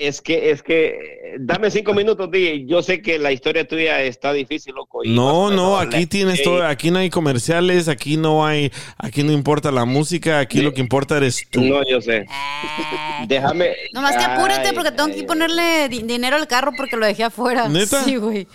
Es 0.00 0.22
que, 0.22 0.50
es 0.50 0.62
que, 0.62 1.36
dame 1.40 1.70
cinco 1.70 1.92
minutos, 1.92 2.30
DJ. 2.30 2.64
Yo 2.66 2.82
sé 2.82 3.02
que 3.02 3.18
la 3.18 3.32
historia 3.32 3.68
tuya 3.68 4.00
está 4.02 4.32
difícil, 4.32 4.74
loco. 4.74 5.04
y 5.04 5.10
No, 5.14 5.50
no, 5.50 5.76
aquí 5.78 6.06
tienes 6.06 6.42
todo, 6.42 6.66
aquí 6.66 6.90
no 6.90 7.00
hay 7.00 7.10
comerciales, 7.10 7.86
aquí 7.86 8.16
no 8.16 8.46
hay, 8.46 8.72
aquí 8.96 9.22
no 9.22 9.30
importa 9.32 9.70
la 9.70 9.84
música, 9.84 10.38
aquí 10.38 10.62
lo 10.62 10.72
que 10.72 10.80
importa 10.80 11.18
eres 11.18 11.46
tú. 11.50 11.60
No, 11.60 11.86
yo 11.86 12.00
sé. 12.00 12.24
Déjame. 13.28 13.74
Nomás 13.92 14.16
que 14.16 14.24
apúrate 14.24 14.68
Ay, 14.68 14.74
porque 14.74 14.90
tengo 14.92 15.14
que 15.14 15.22
ponerle 15.24 15.90
di- 15.90 16.02
dinero 16.02 16.36
al 16.36 16.46
carro 16.48 16.72
porque 16.74 16.96
lo 16.96 17.04
dejé 17.04 17.24
afuera. 17.24 17.68
¿Neta? 17.68 18.02
Sí, 18.02 18.16
güey. 18.16 18.48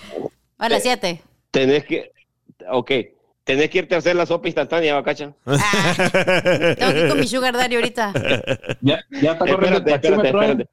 A 0.58 0.68
las 0.68 0.82
7. 0.82 1.22
Tenés 1.52 1.86
que, 1.86 2.12
ok, 2.72 2.92
tenés 3.44 3.70
que 3.70 3.78
irte 3.78 3.94
a 3.94 4.00
hacer 4.00 4.16
la 4.16 4.26
sopa 4.26 4.48
instantánea, 4.48 4.96
bacacha. 4.96 5.32
Tengo 5.46 6.92
que 6.94 7.00
ir 7.02 7.08
con 7.08 7.20
mi 7.20 7.28
sugar 7.28 7.54
daddy 7.56 7.76
ahorita. 7.76 8.14
Ya, 8.82 9.00
ya 9.22 9.34
está 9.34 9.46
corriendo 9.46 9.78
Espérate, 9.78 10.08
espérate, 10.08 10.28
¿eh? 10.28 10.32
espérate. 10.32 10.70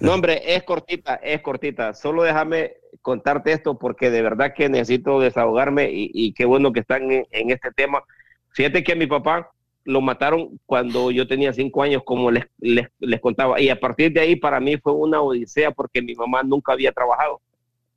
No, 0.00 0.14
hombre, 0.14 0.42
es 0.54 0.62
cortita, 0.62 1.16
es 1.16 1.40
cortita. 1.42 1.94
Solo 1.94 2.22
déjame 2.22 2.74
contarte 3.00 3.52
esto 3.52 3.78
porque 3.78 4.10
de 4.10 4.22
verdad 4.22 4.54
que 4.54 4.68
necesito 4.68 5.20
desahogarme 5.20 5.88
y, 5.92 6.32
qué 6.34 6.44
bueno 6.44 6.72
que 6.72 6.80
están 6.80 7.10
en, 7.10 7.50
este 7.50 7.70
tema. 7.72 8.02
Fíjate 8.50 8.84
que 8.84 8.92
a 8.92 8.96
mi 8.96 9.06
papá 9.06 9.50
lo 9.84 10.00
mataron 10.00 10.60
cuando 10.66 11.10
yo 11.10 11.26
tenía 11.26 11.52
cinco 11.52 11.82
años, 11.82 12.02
como 12.04 12.30
les, 12.30 12.44
les, 12.58 12.88
les 13.00 13.20
contaba. 13.20 13.60
Y 13.60 13.68
a 13.68 13.80
partir 13.80 14.12
de 14.12 14.20
ahí 14.20 14.36
para 14.36 14.60
mí 14.60 14.76
fue 14.76 14.92
una 14.92 15.20
odisea 15.20 15.70
porque 15.72 16.02
mi 16.02 16.14
mamá 16.14 16.42
nunca 16.42 16.72
había 16.72 16.92
trabajado. 16.92 17.40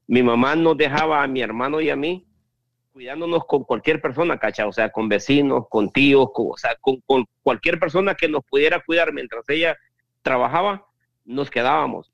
Mi 0.08 0.24
mamá 0.24 0.56
nos 0.56 0.78
dejaba 0.78 1.24
a 1.24 1.28
mi 1.28 1.42
hermano 1.42 1.82
y 1.82 1.90
a 1.90 1.96
mí 1.96 2.26
cuidándonos 2.96 3.44
con 3.46 3.66
cualquier 3.66 4.00
persona, 4.00 4.40
cacha, 4.40 4.66
o 4.66 4.72
sea, 4.72 4.90
con 4.90 5.10
vecinos, 5.10 5.66
con 5.70 5.92
tíos, 5.92 6.30
o 6.34 6.56
sea, 6.56 6.78
con, 6.80 7.02
con 7.06 7.26
cualquier 7.44 7.78
persona 7.78 8.16
que 8.16 8.30
nos 8.30 8.42
pudiera 8.46 8.80
cuidar 8.80 9.12
mientras 9.12 9.44
ella 9.50 9.76
trabajaba, 10.22 10.85
nos 11.26 11.50
quedábamos. 11.50 12.12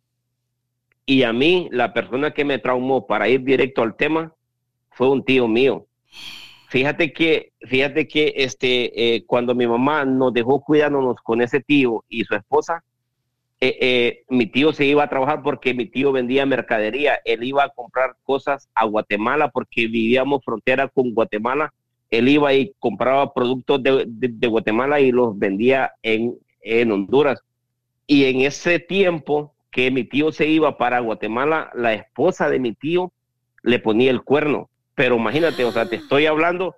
Y 1.05 1.23
a 1.23 1.33
mí, 1.33 1.67
la 1.71 1.93
persona 1.93 2.31
que 2.31 2.45
me 2.45 2.59
traumó 2.59 3.05
para 3.07 3.27
ir 3.27 3.43
directo 3.43 3.81
al 3.81 3.95
tema 3.95 4.33
fue 4.91 5.09
un 5.09 5.23
tío 5.23 5.47
mío. 5.47 5.85
Fíjate 6.69 7.11
que, 7.11 7.51
fíjate 7.67 8.07
que 8.07 8.33
este, 8.37 9.15
eh, 9.15 9.25
cuando 9.25 9.53
mi 9.53 9.67
mamá 9.67 10.05
nos 10.05 10.31
dejó 10.33 10.61
cuidándonos 10.61 11.17
con 11.23 11.41
ese 11.41 11.59
tío 11.59 12.03
y 12.07 12.23
su 12.23 12.35
esposa, 12.35 12.83
eh, 13.59 13.77
eh, 13.81 14.23
mi 14.29 14.47
tío 14.47 14.71
se 14.73 14.85
iba 14.85 15.03
a 15.03 15.09
trabajar 15.09 15.43
porque 15.43 15.73
mi 15.73 15.85
tío 15.85 16.11
vendía 16.11 16.45
mercadería. 16.45 17.19
Él 17.25 17.43
iba 17.43 17.63
a 17.65 17.69
comprar 17.69 18.15
cosas 18.23 18.69
a 18.73 18.85
Guatemala 18.85 19.49
porque 19.49 19.87
vivíamos 19.87 20.43
frontera 20.45 20.87
con 20.87 21.13
Guatemala. 21.13 21.73
Él 22.09 22.27
iba 22.29 22.53
y 22.53 22.73
compraba 22.79 23.33
productos 23.33 23.83
de, 23.83 24.05
de- 24.07 24.29
de 24.29 24.47
Guatemala 24.47 24.99
y 24.99 25.11
los 25.11 25.37
vendía 25.37 25.91
en, 26.01 26.35
en 26.61 26.91
Honduras. 26.91 27.41
Y 28.11 28.25
en 28.25 28.41
ese 28.41 28.79
tiempo 28.79 29.53
que 29.71 29.89
mi 29.89 30.03
tío 30.03 30.33
se 30.33 30.45
iba 30.45 30.77
para 30.77 30.99
Guatemala, 30.99 31.71
la 31.73 31.93
esposa 31.93 32.49
de 32.49 32.59
mi 32.59 32.73
tío 32.73 33.13
le 33.63 33.79
ponía 33.79 34.11
el 34.11 34.21
cuerno. 34.21 34.69
Pero 34.95 35.15
imagínate, 35.15 35.63
o 35.63 35.71
sea, 35.71 35.87
te 35.87 35.95
estoy 35.95 36.25
hablando, 36.25 36.75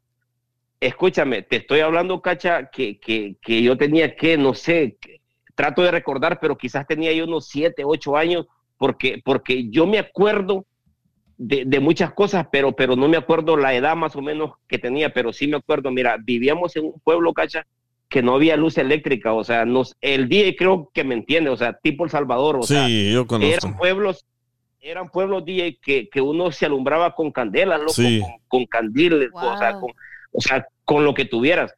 escúchame, 0.79 1.41
te 1.41 1.55
estoy 1.55 1.79
hablando, 1.79 2.21
Cacha, 2.21 2.69
que, 2.69 2.99
que, 2.99 3.35
que 3.41 3.63
yo 3.63 3.75
tenía 3.75 4.15
que, 4.15 4.37
no 4.37 4.53
sé, 4.53 4.99
trato 5.55 5.81
de 5.81 5.89
recordar, 5.89 6.39
pero 6.39 6.55
quizás 6.55 6.85
tenía 6.85 7.11
yo 7.11 7.23
unos 7.23 7.47
siete, 7.47 7.81
ocho 7.83 8.15
años, 8.15 8.45
porque, 8.77 9.19
porque 9.25 9.71
yo 9.71 9.87
me 9.87 9.97
acuerdo 9.97 10.67
de, 11.35 11.63
de 11.65 11.79
muchas 11.79 12.13
cosas, 12.13 12.45
pero, 12.51 12.73
pero 12.73 12.95
no 12.95 13.07
me 13.07 13.17
acuerdo 13.17 13.57
la 13.57 13.73
edad 13.73 13.95
más 13.95 14.15
o 14.15 14.21
menos 14.21 14.51
que 14.67 14.77
tenía, 14.77 15.11
pero 15.11 15.33
sí 15.33 15.47
me 15.47 15.57
acuerdo, 15.57 15.89
mira, 15.89 16.15
vivíamos 16.23 16.75
en 16.75 16.85
un 16.85 16.99
pueblo, 17.03 17.33
Cacha, 17.33 17.65
que 18.13 18.21
no 18.21 18.35
había 18.35 18.55
luz 18.57 18.77
eléctrica, 18.77 19.33
o 19.33 19.43
sea, 19.43 19.65
nos, 19.65 19.95
el 19.99 20.29
día 20.29 20.53
creo 20.55 20.91
que 20.93 21.03
me 21.03 21.15
entiende, 21.15 21.49
o 21.49 21.57
sea, 21.57 21.73
tipo 21.73 22.03
El 22.03 22.11
Salvador, 22.11 22.57
o 22.57 22.61
Sí, 22.61 22.75
sea, 22.75 22.87
yo 22.87 23.25
conozco. 23.25 23.51
eran 23.55 23.75
pueblos, 23.75 24.23
eran 24.81 25.09
pueblos 25.09 25.43
DJ 25.45 25.79
que, 25.81 26.09
que 26.09 26.21
uno 26.21 26.51
se 26.51 26.67
alumbraba 26.67 27.15
con 27.15 27.31
candelas, 27.31 27.79
loco, 27.79 27.93
Sí. 27.93 28.19
con, 28.21 28.31
con 28.47 28.65
candiles, 28.67 29.31
o, 29.33 29.57
sea, 29.57 29.71
con, 29.79 29.91
o 30.31 30.41
sea, 30.41 30.67
con 30.85 31.03
lo 31.05 31.15
que 31.15 31.25
tuvieras. 31.25 31.73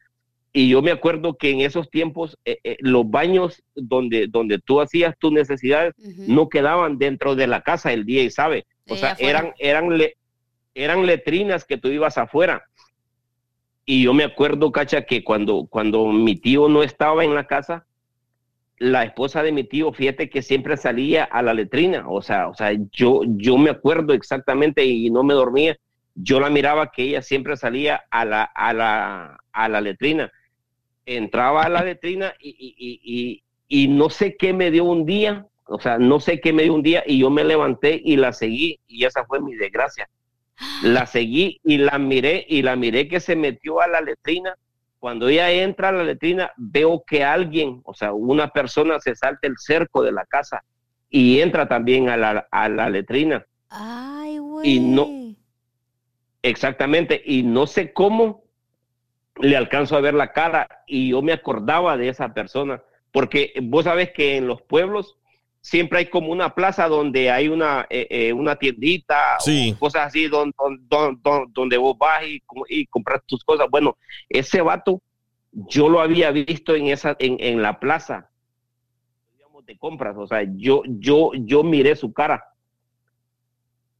Y 0.52 0.68
yo 0.68 0.82
me 0.82 0.90
acuerdo 0.90 1.38
que 1.38 1.50
en 1.52 1.62
esos 1.62 1.88
tiempos 1.90 2.36
eh, 2.44 2.58
eh, 2.64 2.76
los 2.80 3.08
baños 3.10 3.62
donde, 3.74 4.26
donde 4.26 4.58
tú 4.58 4.82
hacías 4.82 5.14
tus 5.18 5.32
necesidades 5.32 5.94
no 6.28 6.50
quedaban 6.50 6.98
dentro 6.98 7.34
de 7.34 7.46
la 7.46 7.62
casa, 7.62 7.94
el 7.94 8.04
DJ 8.04 8.30
sabe. 8.30 8.66
O 8.88 8.94
Sí, 8.94 9.00
sea, 9.00 9.12
afuera. 9.12 9.30
eran, 9.38 9.54
eran, 9.58 9.96
le- 9.98 10.16
eran 10.74 11.06
letrinas 11.06 11.64
que 11.64 11.78
tú 11.78 11.88
ibas 11.88 12.18
afuera. 12.18 12.62
Y 13.86 14.02
yo 14.04 14.12
me 14.14 14.24
acuerdo, 14.24 14.72
Cacha, 14.72 15.02
que 15.06 15.22
cuando, 15.24 15.66
cuando 15.70 16.06
mi 16.08 16.36
tío 16.36 16.68
no 16.68 16.82
estaba 16.82 17.24
en 17.24 17.34
la 17.34 17.46
casa, 17.46 17.86
la 18.78 19.04
esposa 19.04 19.42
de 19.42 19.52
mi 19.52 19.64
tío, 19.64 19.92
fíjate 19.92 20.30
que 20.30 20.42
siempre 20.42 20.76
salía 20.76 21.24
a 21.24 21.42
la 21.42 21.54
letrina, 21.54 22.08
o 22.08 22.22
sea, 22.22 22.48
o 22.48 22.54
sea, 22.54 22.72
yo, 22.92 23.22
yo 23.26 23.58
me 23.58 23.70
acuerdo 23.70 24.12
exactamente 24.14 24.84
y 24.84 25.10
no 25.10 25.22
me 25.24 25.34
dormía, 25.34 25.76
yo 26.14 26.40
la 26.40 26.50
miraba 26.50 26.90
que 26.92 27.04
ella 27.04 27.22
siempre 27.22 27.56
salía 27.56 28.04
a 28.10 28.24
la, 28.26 28.44
a 28.44 28.72
la, 28.74 29.38
a 29.52 29.68
la 29.68 29.80
letrina, 29.80 30.32
entraba 31.06 31.64
a 31.64 31.68
la 31.70 31.84
letrina 31.84 32.34
y, 32.40 32.50
y, 32.50 33.00
y, 33.04 33.84
y- 33.84 33.88
no 33.88 34.10
sé 34.10 34.36
qué 34.36 34.52
me 34.54 34.70
dio 34.70 34.84
un 34.84 35.06
día, 35.06 35.46
o 35.66 35.80
sea, 35.80 35.98
no 35.98 36.20
sé 36.20 36.40
qué 36.40 36.52
me 36.52 36.64
dio 36.64 36.74
un 36.74 36.82
día 36.82 37.04
y 37.06 37.20
yo 37.20 37.30
me 37.30 37.44
levanté 37.44 38.00
y 38.04 38.16
la 38.16 38.32
seguí 38.32 38.80
y 38.88 39.04
esa 39.06 39.24
fue 39.26 39.40
mi 39.40 39.54
desgracia. 39.56 40.08
La 40.82 41.06
seguí 41.06 41.60
y 41.64 41.78
la 41.78 41.98
miré 41.98 42.44
y 42.48 42.62
la 42.62 42.76
miré 42.76 43.08
que 43.08 43.20
se 43.20 43.36
metió 43.36 43.80
a 43.80 43.88
la 43.88 44.00
letrina 44.00 44.56
cuando 44.98 45.28
ella 45.28 45.50
entra 45.52 45.90
a 45.90 45.92
la 45.92 46.04
letrina, 46.04 46.50
veo 46.56 47.04
que 47.06 47.22
alguien, 47.22 47.80
o 47.84 47.94
sea, 47.94 48.12
una 48.12 48.48
persona 48.48 48.98
se 48.98 49.14
salta 49.14 49.46
el 49.46 49.54
cerco 49.58 50.02
de 50.02 50.12
la 50.12 50.24
casa 50.24 50.64
y 51.08 51.40
entra 51.40 51.68
también 51.68 52.08
a 52.08 52.16
la, 52.16 52.48
a 52.50 52.68
la 52.68 52.90
letrina. 52.90 53.46
Ay, 53.70 54.38
Y 54.64 54.80
no, 54.80 55.08
exactamente, 56.42 57.22
y 57.24 57.42
no 57.42 57.66
sé 57.66 57.92
cómo 57.92 58.44
le 59.40 59.56
alcanzo 59.56 59.96
a 59.96 60.00
ver 60.00 60.14
la 60.14 60.32
cara 60.32 60.66
y 60.86 61.10
yo 61.10 61.22
me 61.22 61.32
acordaba 61.32 61.96
de 61.96 62.08
esa 62.08 62.32
persona, 62.32 62.82
porque 63.12 63.52
vos 63.62 63.84
sabes 63.84 64.10
que 64.12 64.36
en 64.36 64.48
los 64.48 64.62
pueblos 64.62 65.18
siempre 65.66 65.98
hay 65.98 66.06
como 66.06 66.30
una 66.30 66.54
plaza 66.54 66.86
donde 66.86 67.28
hay 67.28 67.48
una, 67.48 67.86
eh, 67.90 68.06
eh, 68.08 68.32
una 68.32 68.54
tiendita 68.54 69.34
Sí. 69.40 69.72
o 69.74 69.78
cosas 69.80 70.06
así 70.06 70.28
don- 70.28 70.54
don- 70.56 70.78
don- 70.88 71.20
don- 71.20 71.52
donde 71.52 71.76
vos 71.76 71.98
vas 71.98 72.24
y, 72.24 72.40
y 72.68 72.86
compras 72.86 73.20
tus 73.26 73.42
cosas. 73.42 73.66
Bueno, 73.68 73.98
ese 74.28 74.62
vato 74.62 75.02
yo 75.50 75.88
lo 75.88 75.98
había 76.00 76.30
visto 76.30 76.76
en 76.76 76.86
esa 76.86 77.16
en, 77.18 77.36
en 77.40 77.62
la 77.62 77.80
plaza 77.80 78.30
digamos, 79.36 79.66
de 79.66 79.76
compras, 79.76 80.14
o 80.16 80.26
sea, 80.28 80.44
yo 80.54 80.82
yo 80.86 81.32
yo 81.34 81.64
miré 81.64 81.96
su 81.96 82.12
cara. 82.12 82.44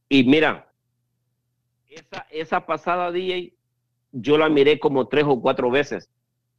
Y 0.07 0.23
mira, 0.23 0.71
esa 1.89 2.25
esa 2.29 2.65
pasada 2.65 3.11
DJ 3.11 3.53
yo 4.13 4.37
la 4.37 4.47
miré 4.47 4.79
como 4.79 5.09
tres 5.09 5.25
o 5.27 5.41
cuatro 5.41 5.69
veces. 5.69 6.09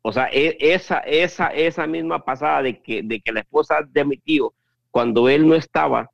O 0.02 0.12
sea, 0.12 0.28
e- 0.30 0.59
esa 0.60 0.98
esa 0.98 1.47
esa 1.48 1.86
misma 1.86 2.22
pasada 2.22 2.60
de 2.62 2.82
que 2.82 3.02
de 3.02 3.20
que 3.20 3.32
la 3.32 3.40
esposa 3.40 3.76
de 3.89 4.05
mi 4.05 4.18
tío 4.18 4.52
cuando 4.90 5.28
él 5.28 5.47
no 5.48 5.55
estaba 5.55 6.10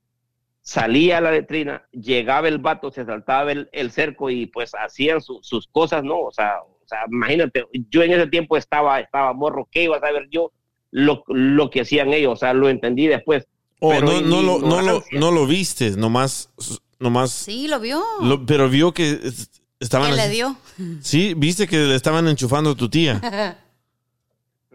salía 0.63 1.19
a 1.19 1.21
la 1.21 1.31
letrina, 1.33 1.83
llegaba 1.93 2.49
el 2.49 2.59
vato, 2.59 2.91
se 2.91 3.05
saltaba 3.05 3.53
el, 3.53 3.69
el 3.73 3.91
cerco 3.91 4.31
y 4.31 4.47
pues 4.47 4.73
hacían 4.75 5.21
su- 5.21 5.41
sus 5.43 5.67
cosas, 5.69 6.03
¿no? 6.05 6.19
O 6.21 6.33
sea, 6.33 6.55
o 6.63 6.87
sea, 6.87 7.01
imagínate, 7.11 7.67
yo 7.91 8.03
en 8.03 8.13
ese 8.13 8.27
tiempo 8.29 8.57
estaba, 8.57 8.99
estaba 9.01 9.33
morro, 9.35 9.69
¿qué 9.71 9.85
iba 9.85 9.97
a 9.97 10.01
saber 10.01 10.27
yo 10.31 10.53
lo, 10.91 11.23
lo 11.29 11.69
que 11.71 11.83
hacían 11.83 12.13
ellos? 12.15 12.33
O 12.33 12.37
sea, 12.37 12.55
lo 12.55 12.69
entendí 12.71 13.07
después. 13.07 13.47
Oh, 13.81 13.91
Pero 13.91 14.07
no, 14.07 14.21
no, 14.23 14.43
lo, 14.43 14.59
no, 14.61 14.81
lo, 14.81 15.03
no 15.13 15.31
lo 15.33 15.47
viste, 15.47 15.91
nomás, 15.91 16.51
nomás, 16.99 17.31
Sí, 17.33 17.69
lo 17.69 17.79
vio. 17.81 18.03
lo- 18.23 18.47
pero 18.47 18.71
vio 18.71 18.93
que 18.95 19.11
es- 19.23 19.51
estaban... 19.81 20.11
¿Qué 20.13 20.17
le 20.17 20.29
dio? 20.31 20.57
Sí, 21.03 21.35
viste 21.37 21.67
que 21.67 21.77
le 21.77 21.95
estaban 21.95 22.27
enchufando 22.27 22.71
a 22.71 22.75
tu 22.75 22.89
tía. 22.89 23.21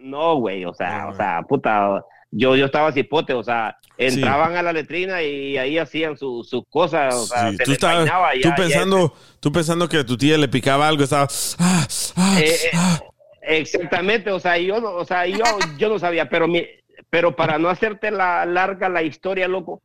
No, 0.01 0.35
güey, 0.35 0.63
o 0.65 0.73
sea, 0.73 1.07
o 1.09 1.13
sea, 1.15 1.41
puta, 1.47 2.03
yo, 2.31 2.55
yo 2.55 2.65
estaba 2.65 2.91
cipote, 2.91 3.33
o 3.33 3.43
sea, 3.43 3.77
entraban 3.97 4.55
a 4.55 4.61
la 4.61 4.71
letrina 4.73 5.21
y 5.23 5.57
ahí 5.57 5.77
hacían 5.77 6.15
su- 6.17 6.43
sus 6.43 6.63
cosas, 6.69 7.13
o 7.15 7.25
sea, 7.25 7.51
Sí, 7.51 7.57
se 7.57 7.63
tú, 7.63 7.71
estabas- 7.73 8.09
tú 8.41 8.49
ya- 8.49 8.55
pensando, 8.55 9.13
tú 9.39 9.51
pensando 9.51 9.89
que 9.89 9.97
a 9.97 10.05
tu 10.05 10.15
tía 10.17 10.37
le 10.37 10.47
picaba 10.47 10.87
algo, 10.87 11.03
estaba... 11.03 11.27
"Ah, 11.59 11.87
ah, 12.15 12.37
Eh, 12.39 12.45
eh, 12.49 12.69
ah". 12.75 12.99
Exactamente, 13.41 14.31
o 14.31 14.39
sea, 14.39 14.57
yo, 14.57 14.79
no- 14.79 14.91
o 14.93 15.05
sea, 15.05 15.25
yo, 15.25 15.43
yo 15.77 15.89
no 15.89 15.97
sabía, 15.99 16.29
pero 16.29 16.47
mi, 16.47 16.65
pero 17.09 17.35
para 17.35 17.57
no 17.57 17.69
hacerte 17.69 18.11
la 18.11 18.45
larga 18.45 18.89
la 18.89 19.01
historia, 19.01 19.47
loco, 19.47 19.81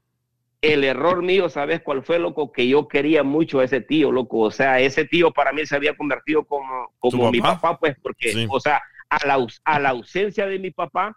el 0.60 0.84
error 0.84 1.22
mío, 1.22 1.48
¿sabes 1.48 1.80
cuál 1.82 2.02
fue, 2.04 2.18
loco? 2.18 2.52
Que 2.52 2.68
yo 2.68 2.88
quería 2.88 3.22
mucho 3.22 3.60
a 3.60 3.64
ese 3.64 3.80
tío, 3.80 4.12
loco, 4.12 4.38
o 4.40 4.50
sea, 4.50 4.80
ese 4.80 5.04
tío 5.06 5.30
para 5.30 5.52
mí 5.52 5.64
se 5.66 5.76
había 5.76 5.96
convertido 5.96 6.44
como, 6.44 6.92
como 6.98 7.26
¿Tu 7.26 7.32
mi 7.32 7.40
papá? 7.40 7.60
papá, 7.60 7.78
pues, 7.78 7.96
porque, 8.02 8.32
Sí. 8.32 8.46
o 8.50 8.60
sea, 8.60 8.80
a 9.08 9.26
la, 9.26 9.46
a 9.64 9.78
la 9.78 9.88
ausencia 9.90 10.46
de 10.46 10.58
mi 10.58 10.70
papá, 10.70 11.16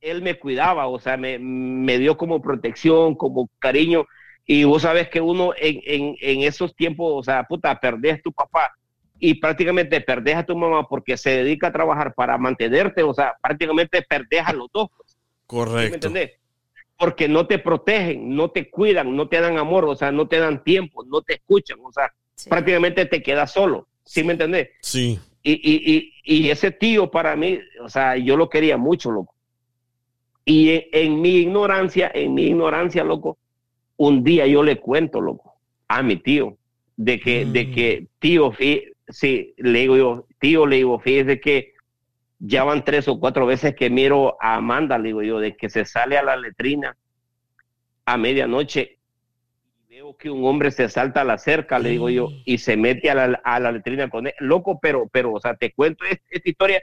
él 0.00 0.22
me 0.22 0.38
cuidaba, 0.38 0.86
o 0.86 0.98
sea, 0.98 1.16
me, 1.16 1.38
me 1.38 1.98
dio 1.98 2.16
como 2.16 2.40
protección, 2.40 3.14
como 3.14 3.48
cariño, 3.58 4.06
y 4.46 4.64
vos 4.64 4.82
sabes 4.82 5.08
que 5.08 5.20
uno 5.20 5.52
en, 5.56 5.80
en, 5.84 6.16
en 6.20 6.42
esos 6.42 6.74
tiempos, 6.74 7.12
o 7.14 7.22
sea, 7.22 7.44
puta, 7.44 7.78
perdés 7.78 8.22
tu 8.22 8.32
papá 8.32 8.70
y 9.18 9.34
prácticamente 9.34 10.00
perdés 10.00 10.36
a 10.36 10.46
tu 10.46 10.56
mamá 10.56 10.86
porque 10.88 11.16
se 11.16 11.30
dedica 11.30 11.66
a 11.68 11.72
trabajar 11.72 12.14
para 12.14 12.38
mantenerte, 12.38 13.02
o 13.02 13.12
sea, 13.12 13.34
prácticamente 13.42 14.00
perdés 14.02 14.42
a 14.46 14.52
los 14.52 14.68
dos. 14.72 14.88
pues. 14.96 15.10
¿Sí 15.12 15.16
¿Me 15.18 15.46
Correcto. 15.46 15.94
entendés? 15.94 16.30
porque 16.96 17.28
no 17.28 17.46
te 17.46 17.60
protegen, 17.60 18.34
no 18.34 18.50
te 18.50 18.68
cuidan, 18.70 19.14
no 19.14 19.28
te 19.28 19.40
dan 19.40 19.56
amor, 19.56 19.84
o 19.84 19.94
sea, 19.94 20.10
no 20.10 20.26
te 20.26 20.40
dan 20.40 20.64
tiempo, 20.64 21.04
no 21.04 21.22
te 21.22 21.34
escuchan, 21.34 21.78
o 21.84 21.92
sea, 21.92 22.12
prácticamente 22.48 23.06
te 23.06 23.22
quedas 23.22 23.52
solo, 23.52 23.86
¿sí 24.04 24.24
me 24.24 24.32
entendés? 24.32 24.70
Sí. 24.82 25.16
Y, 25.44 25.52
y, 25.52 26.12
y, 26.24 26.46
y 26.46 26.50
ese 26.50 26.72
tío 26.72 27.08
para 27.08 27.36
mí, 27.36 27.60
o 27.80 27.88
sea, 27.88 28.16
yo 28.16 28.36
lo 28.36 28.48
quería 28.48 28.76
mucho, 28.76 29.12
loco. 29.12 29.32
Y 30.48 30.70
en, 30.70 30.82
en 30.92 31.20
mi 31.20 31.36
ignorancia, 31.36 32.10
en 32.14 32.32
mi 32.32 32.44
ignorancia, 32.46 33.04
loco, 33.04 33.36
un 33.98 34.24
día 34.24 34.46
yo 34.46 34.62
le 34.62 34.80
cuento, 34.80 35.20
loco, 35.20 35.56
a 35.88 36.02
mi 36.02 36.16
tío, 36.16 36.56
de 36.96 37.20
que, 37.20 37.44
de 37.44 37.70
que, 37.70 38.06
tío, 38.18 38.50
fí- 38.52 38.94
sí, 39.08 39.52
le 39.58 39.80
digo 39.80 39.96
yo, 39.98 40.26
tío, 40.40 40.64
le 40.66 40.76
digo, 40.76 40.98
fíjese 41.00 41.38
que 41.38 41.74
ya 42.38 42.64
van 42.64 42.82
tres 42.84 43.08
o 43.08 43.20
cuatro 43.20 43.44
veces 43.46 43.74
que 43.74 43.90
miro 43.90 44.38
a 44.40 44.54
Amanda, 44.56 44.96
le 44.98 45.08
digo 45.08 45.22
yo, 45.22 45.38
de 45.38 45.54
que 45.54 45.68
se 45.68 45.84
sale 45.84 46.16
a 46.16 46.22
la 46.22 46.36
letrina 46.36 46.96
a 48.06 48.16
medianoche 48.16 48.98
y 49.88 49.94
veo 49.96 50.16
que 50.16 50.30
un 50.30 50.44
hombre 50.46 50.70
se 50.70 50.88
salta 50.88 51.22
a 51.22 51.24
la 51.24 51.38
cerca, 51.38 51.78
le 51.78 51.90
digo 51.90 52.08
yo, 52.10 52.30
y 52.44 52.58
se 52.58 52.76
mete 52.76 53.10
a 53.10 53.14
la, 53.14 53.40
a 53.44 53.60
la 53.60 53.72
letrina 53.72 54.08
con 54.08 54.26
él. 54.28 54.34
Loco, 54.38 54.78
pero, 54.80 55.08
pero, 55.12 55.32
o 55.34 55.40
sea, 55.40 55.56
te 55.56 55.72
cuento 55.72 56.04
es- 56.04 56.20
esta, 56.30 56.48
historia. 56.48 56.82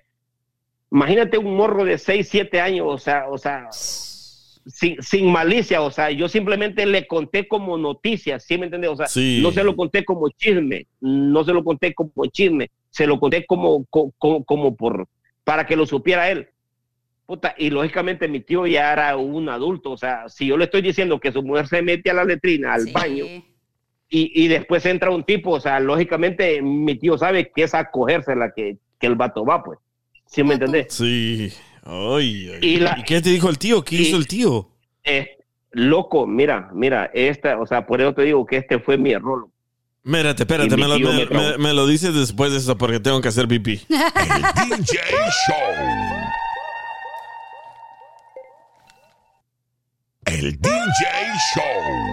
Imagínate 0.95 1.37
un 1.37 1.57
morro 1.57 1.83
de 1.83 1.97
seis, 1.97 2.29
siete 2.29 2.61
años, 2.61 2.87
o 2.89 2.97
sea, 2.97 3.27
o 3.27 3.37
sea, 3.37 3.67
sin, 3.69 5.01
sin 5.01 5.29
malicia, 5.29 5.81
o 5.81 5.91
sea, 5.91 6.09
yo 6.09 6.29
simplemente 6.29 6.85
le 6.85 7.05
conté 7.05 7.49
como 7.49 7.77
noticia, 7.77 8.39
¿sí 8.39 8.57
me 8.57 8.63
entiendes? 8.67 8.91
O 8.91 8.95
sea, 8.95 9.07
Sí. 9.07 9.41
no 9.43 9.51
se 9.51 9.65
lo 9.65 9.75
conté 9.75 10.05
como 10.05 10.29
chisme, 10.29 10.87
no 11.01 11.43
se 11.43 11.51
lo 11.51 11.65
conté 11.65 11.93
como 11.93 12.11
chisme, 12.31 12.71
se 12.91 13.07
lo 13.07 13.19
conté 13.19 13.45
como, 13.45 13.83
co- 13.89 14.13
co- 14.17 14.45
como, 14.45 14.73
por, 14.77 15.05
para 15.43 15.65
que 15.67 15.75
lo 15.75 15.85
supiera 15.85 16.31
él. 16.31 16.47
Puta, 17.25 17.53
y 17.57 17.71
lógicamente 17.71 18.29
mi 18.29 18.39
tío 18.39 18.65
ya 18.65 18.93
era 18.93 19.17
un 19.17 19.49
adulto, 19.49 19.91
o 19.91 19.97
sea, 19.97 20.29
si 20.29 20.47
yo 20.47 20.55
le 20.55 20.63
estoy 20.63 20.81
diciendo 20.81 21.19
que 21.19 21.33
su 21.33 21.43
mujer 21.43 21.67
se 21.67 21.81
mete 21.81 22.09
a 22.09 22.13
la 22.13 22.23
letrina, 22.23 22.73
al 22.73 22.85
baño, 22.93 23.25
y, 24.07 24.31
y 24.45 24.47
después 24.47 24.85
entra 24.85 25.09
un 25.09 25.25
tipo, 25.25 25.49
o 25.51 25.59
sea, 25.59 25.81
lógicamente 25.81 26.61
mi 26.61 26.95
tío 26.97 27.17
sabe 27.17 27.51
que 27.53 27.63
es 27.63 27.73
a 27.75 27.91
cogérsela 27.91 28.53
que, 28.55 28.77
que 28.97 29.07
el 29.07 29.15
vato 29.15 29.43
va, 29.43 29.61
pues. 29.61 29.77
¿Sí 30.27 30.43
me 30.43 30.53
entendés? 30.55 30.87
Sí. 30.93 31.51
Ay, 31.83 32.51
ay. 32.53 32.59
Y 32.61 32.77
la- 32.77 32.97
¿Y 32.99 33.03
qué 33.03 33.21
te 33.21 33.29
dijo 33.29 33.49
el 33.49 33.57
tío? 33.57 33.83
¿Qué 33.83 33.95
hizo 33.95 34.17
el 34.17 34.27
tío? 34.27 34.69
Eh, 35.03 35.37
loco, 35.71 36.25
mira, 36.25 36.69
mira, 36.73 37.11
esta, 37.13 37.59
o 37.59 37.65
sea, 37.67 37.85
por 37.85 38.01
eso 38.01 38.13
te 38.13 38.23
digo 38.23 38.45
que 38.45 38.57
este 38.57 38.79
fue 38.79 38.97
mi 38.97 39.11
error. 39.11 39.39
loco. 39.41 39.51
Espérate, 40.03 40.75
me 40.77 40.87
lo, 40.87 40.99
me- 40.99 41.13
me 41.13 41.25
traumó. 41.25 41.49
me- 41.51 41.57
me 41.57 41.73
lo 41.73 41.87
dices 41.87 42.13
después 42.13 42.51
de 42.51 42.57
eso 42.57 42.77
porque 42.77 42.99
tengo 42.99 43.21
que 43.21 43.27
hacer 43.27 43.47
pipí. 43.47 43.77
DJ 43.89 44.99
Show. 45.47 45.57
El 50.25 50.59
DJ 50.59 50.71
Show. 51.53 52.11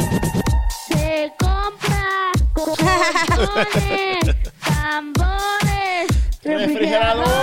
Se 0.88 1.32
compra 1.38 2.32
colchones, 2.54 4.36
tambores, 4.60 6.08
refrigeradores. 6.42 7.41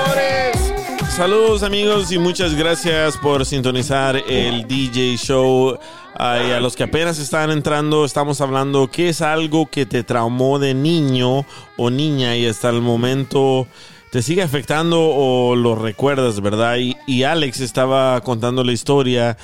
Saludos 1.20 1.64
amigos 1.64 2.14
y 2.14 2.18
muchas 2.18 2.56
gracias 2.56 3.18
por 3.18 3.46
sintonizar 3.46 4.16
el 4.16 4.66
DJ 4.66 5.18
Show. 5.18 5.78
Ay, 6.16 6.52
a 6.52 6.62
los 6.62 6.78
que 6.78 6.84
apenas 6.84 7.20
están 7.20 7.52
entrando, 7.52 8.06
estamos 8.06 8.40
hablando 8.40 8.90
qué 8.90 9.10
es 9.10 9.22
algo 9.22 9.66
que 9.66 9.86
te 9.86 10.06
traumó 10.06 10.60
de 10.60 10.74
niño 10.74 11.46
o 11.76 11.90
niña 11.90 12.38
y 12.38 12.46
hasta 12.46 12.70
el 12.70 12.80
momento 12.80 13.68
te 14.14 14.22
sigue 14.22 14.44
afectando 14.44 15.10
o 15.10 15.58
lo 15.58 15.76
recuerdas, 15.76 16.40
¿verdad? 16.40 16.78
Y, 16.78 16.96
y 17.06 17.24
Alex 17.24 17.60
estaba 17.60 18.22
contando 18.22 18.64
la 18.64 18.72
historia 18.72 19.36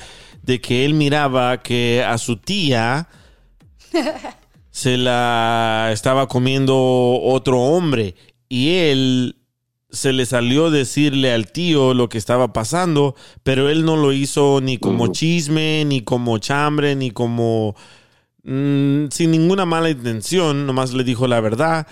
de 0.44 0.62
que 0.62 0.86
él 0.86 0.94
miraba 0.94 1.62
que 1.62 2.02
a 2.02 2.16
su 2.16 2.38
tía 2.38 3.06
se 4.70 4.96
la 4.96 5.90
estaba 5.92 6.26
comiendo 6.26 6.74
otro 7.22 7.60
hombre 7.60 8.14
y 8.48 8.76
él 8.78 9.35
se 9.96 10.12
le 10.12 10.26
salió 10.26 10.70
decirle 10.70 11.32
al 11.32 11.50
tío 11.50 11.94
lo 11.94 12.08
que 12.08 12.18
estaba 12.18 12.52
pasando, 12.52 13.16
pero 13.42 13.68
él 13.68 13.84
no 13.84 13.96
lo 13.96 14.12
hizo 14.12 14.60
ni 14.60 14.78
como 14.78 15.08
chisme, 15.08 15.84
ni 15.84 16.02
como 16.02 16.38
chambre, 16.38 16.94
ni 16.94 17.10
como 17.10 17.74
mm, 18.44 19.06
sin 19.10 19.30
ninguna 19.32 19.66
mala 19.66 19.90
intención, 19.90 20.66
nomás 20.66 20.94
le 20.94 21.02
dijo 21.02 21.26
la 21.26 21.40
verdad. 21.40 21.86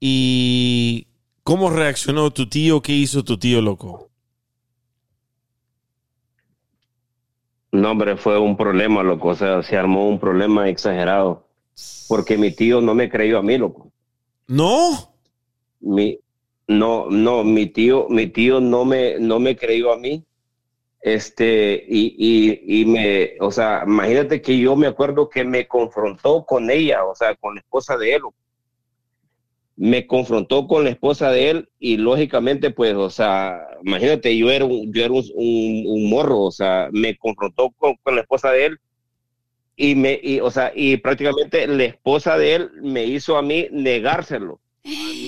¿Y 0.00 1.08
cómo 1.42 1.70
reaccionó 1.70 2.30
tu 2.30 2.48
tío? 2.48 2.82
¿Qué 2.82 2.92
hizo 2.92 3.24
tu 3.24 3.38
tío, 3.38 3.60
loco? 3.60 4.08
No, 7.72 7.90
hombre, 7.90 8.16
fue 8.16 8.38
un 8.38 8.56
problema, 8.56 9.02
loco. 9.02 9.28
O 9.28 9.34
sea, 9.34 9.62
se 9.62 9.76
armó 9.76 10.08
un 10.08 10.18
problema 10.18 10.68
exagerado. 10.68 11.46
Porque 12.08 12.38
mi 12.38 12.50
tío 12.50 12.80
no 12.80 12.94
me 12.94 13.10
creyó 13.10 13.38
a 13.38 13.42
mí, 13.42 13.58
loco. 13.58 13.92
¿No? 14.46 15.12
Mi, 15.80 16.18
no, 16.68 17.08
no, 17.10 17.44
mi 17.44 17.66
tío, 17.66 18.08
mi 18.08 18.26
tío 18.28 18.60
no 18.60 18.84
me, 18.84 19.18
no 19.18 19.40
me 19.40 19.56
creyó 19.56 19.92
a 19.92 19.98
mí. 19.98 20.24
Este, 21.02 21.84
y, 21.88 22.16
y, 22.66 22.82
y 22.82 22.86
me, 22.86 23.32
o 23.40 23.50
sea, 23.52 23.84
imagínate 23.86 24.42
que 24.42 24.58
yo 24.58 24.76
me 24.76 24.88
acuerdo 24.88 25.28
que 25.30 25.44
me 25.44 25.68
confrontó 25.68 26.44
con 26.46 26.70
ella, 26.70 27.04
o 27.06 27.14
sea, 27.14 27.36
con 27.36 27.54
la 27.56 27.60
esposa 27.62 27.96
de 27.98 28.14
él. 28.16 28.22
Me 29.76 30.06
confrontó 30.08 30.66
con 30.66 30.82
la 30.84 30.90
esposa 30.90 31.30
de 31.30 31.50
él 31.50 31.68
y 31.78 31.96
lógicamente, 31.98 32.70
pues, 32.72 32.94
o 32.94 33.10
sea, 33.10 33.60
imagínate, 33.84 34.36
yo 34.36 34.50
era 34.50 34.64
un, 34.64 34.92
yo 34.92 35.04
era 35.04 35.12
un, 35.12 35.24
un- 35.34 35.84
un 35.86 36.10
morro, 36.10 36.40
o 36.42 36.50
sea, 36.50 36.88
me 36.92 37.16
confrontó 37.16 37.70
con, 37.78 37.94
con 38.02 38.16
la 38.16 38.22
esposa 38.22 38.50
de 38.50 38.66
él 38.66 38.78
y 39.76 39.94
me, 39.94 40.18
y, 40.22 40.40
o 40.40 40.50
sea, 40.50 40.72
y 40.74 40.96
prácticamente 40.98 41.66
la 41.66 41.84
esposa 41.84 42.36
de 42.38 42.54
él 42.56 42.70
me 42.82 43.04
hizo 43.06 43.36
a 43.38 43.42
mí 43.42 43.68
negárselo 43.72 44.60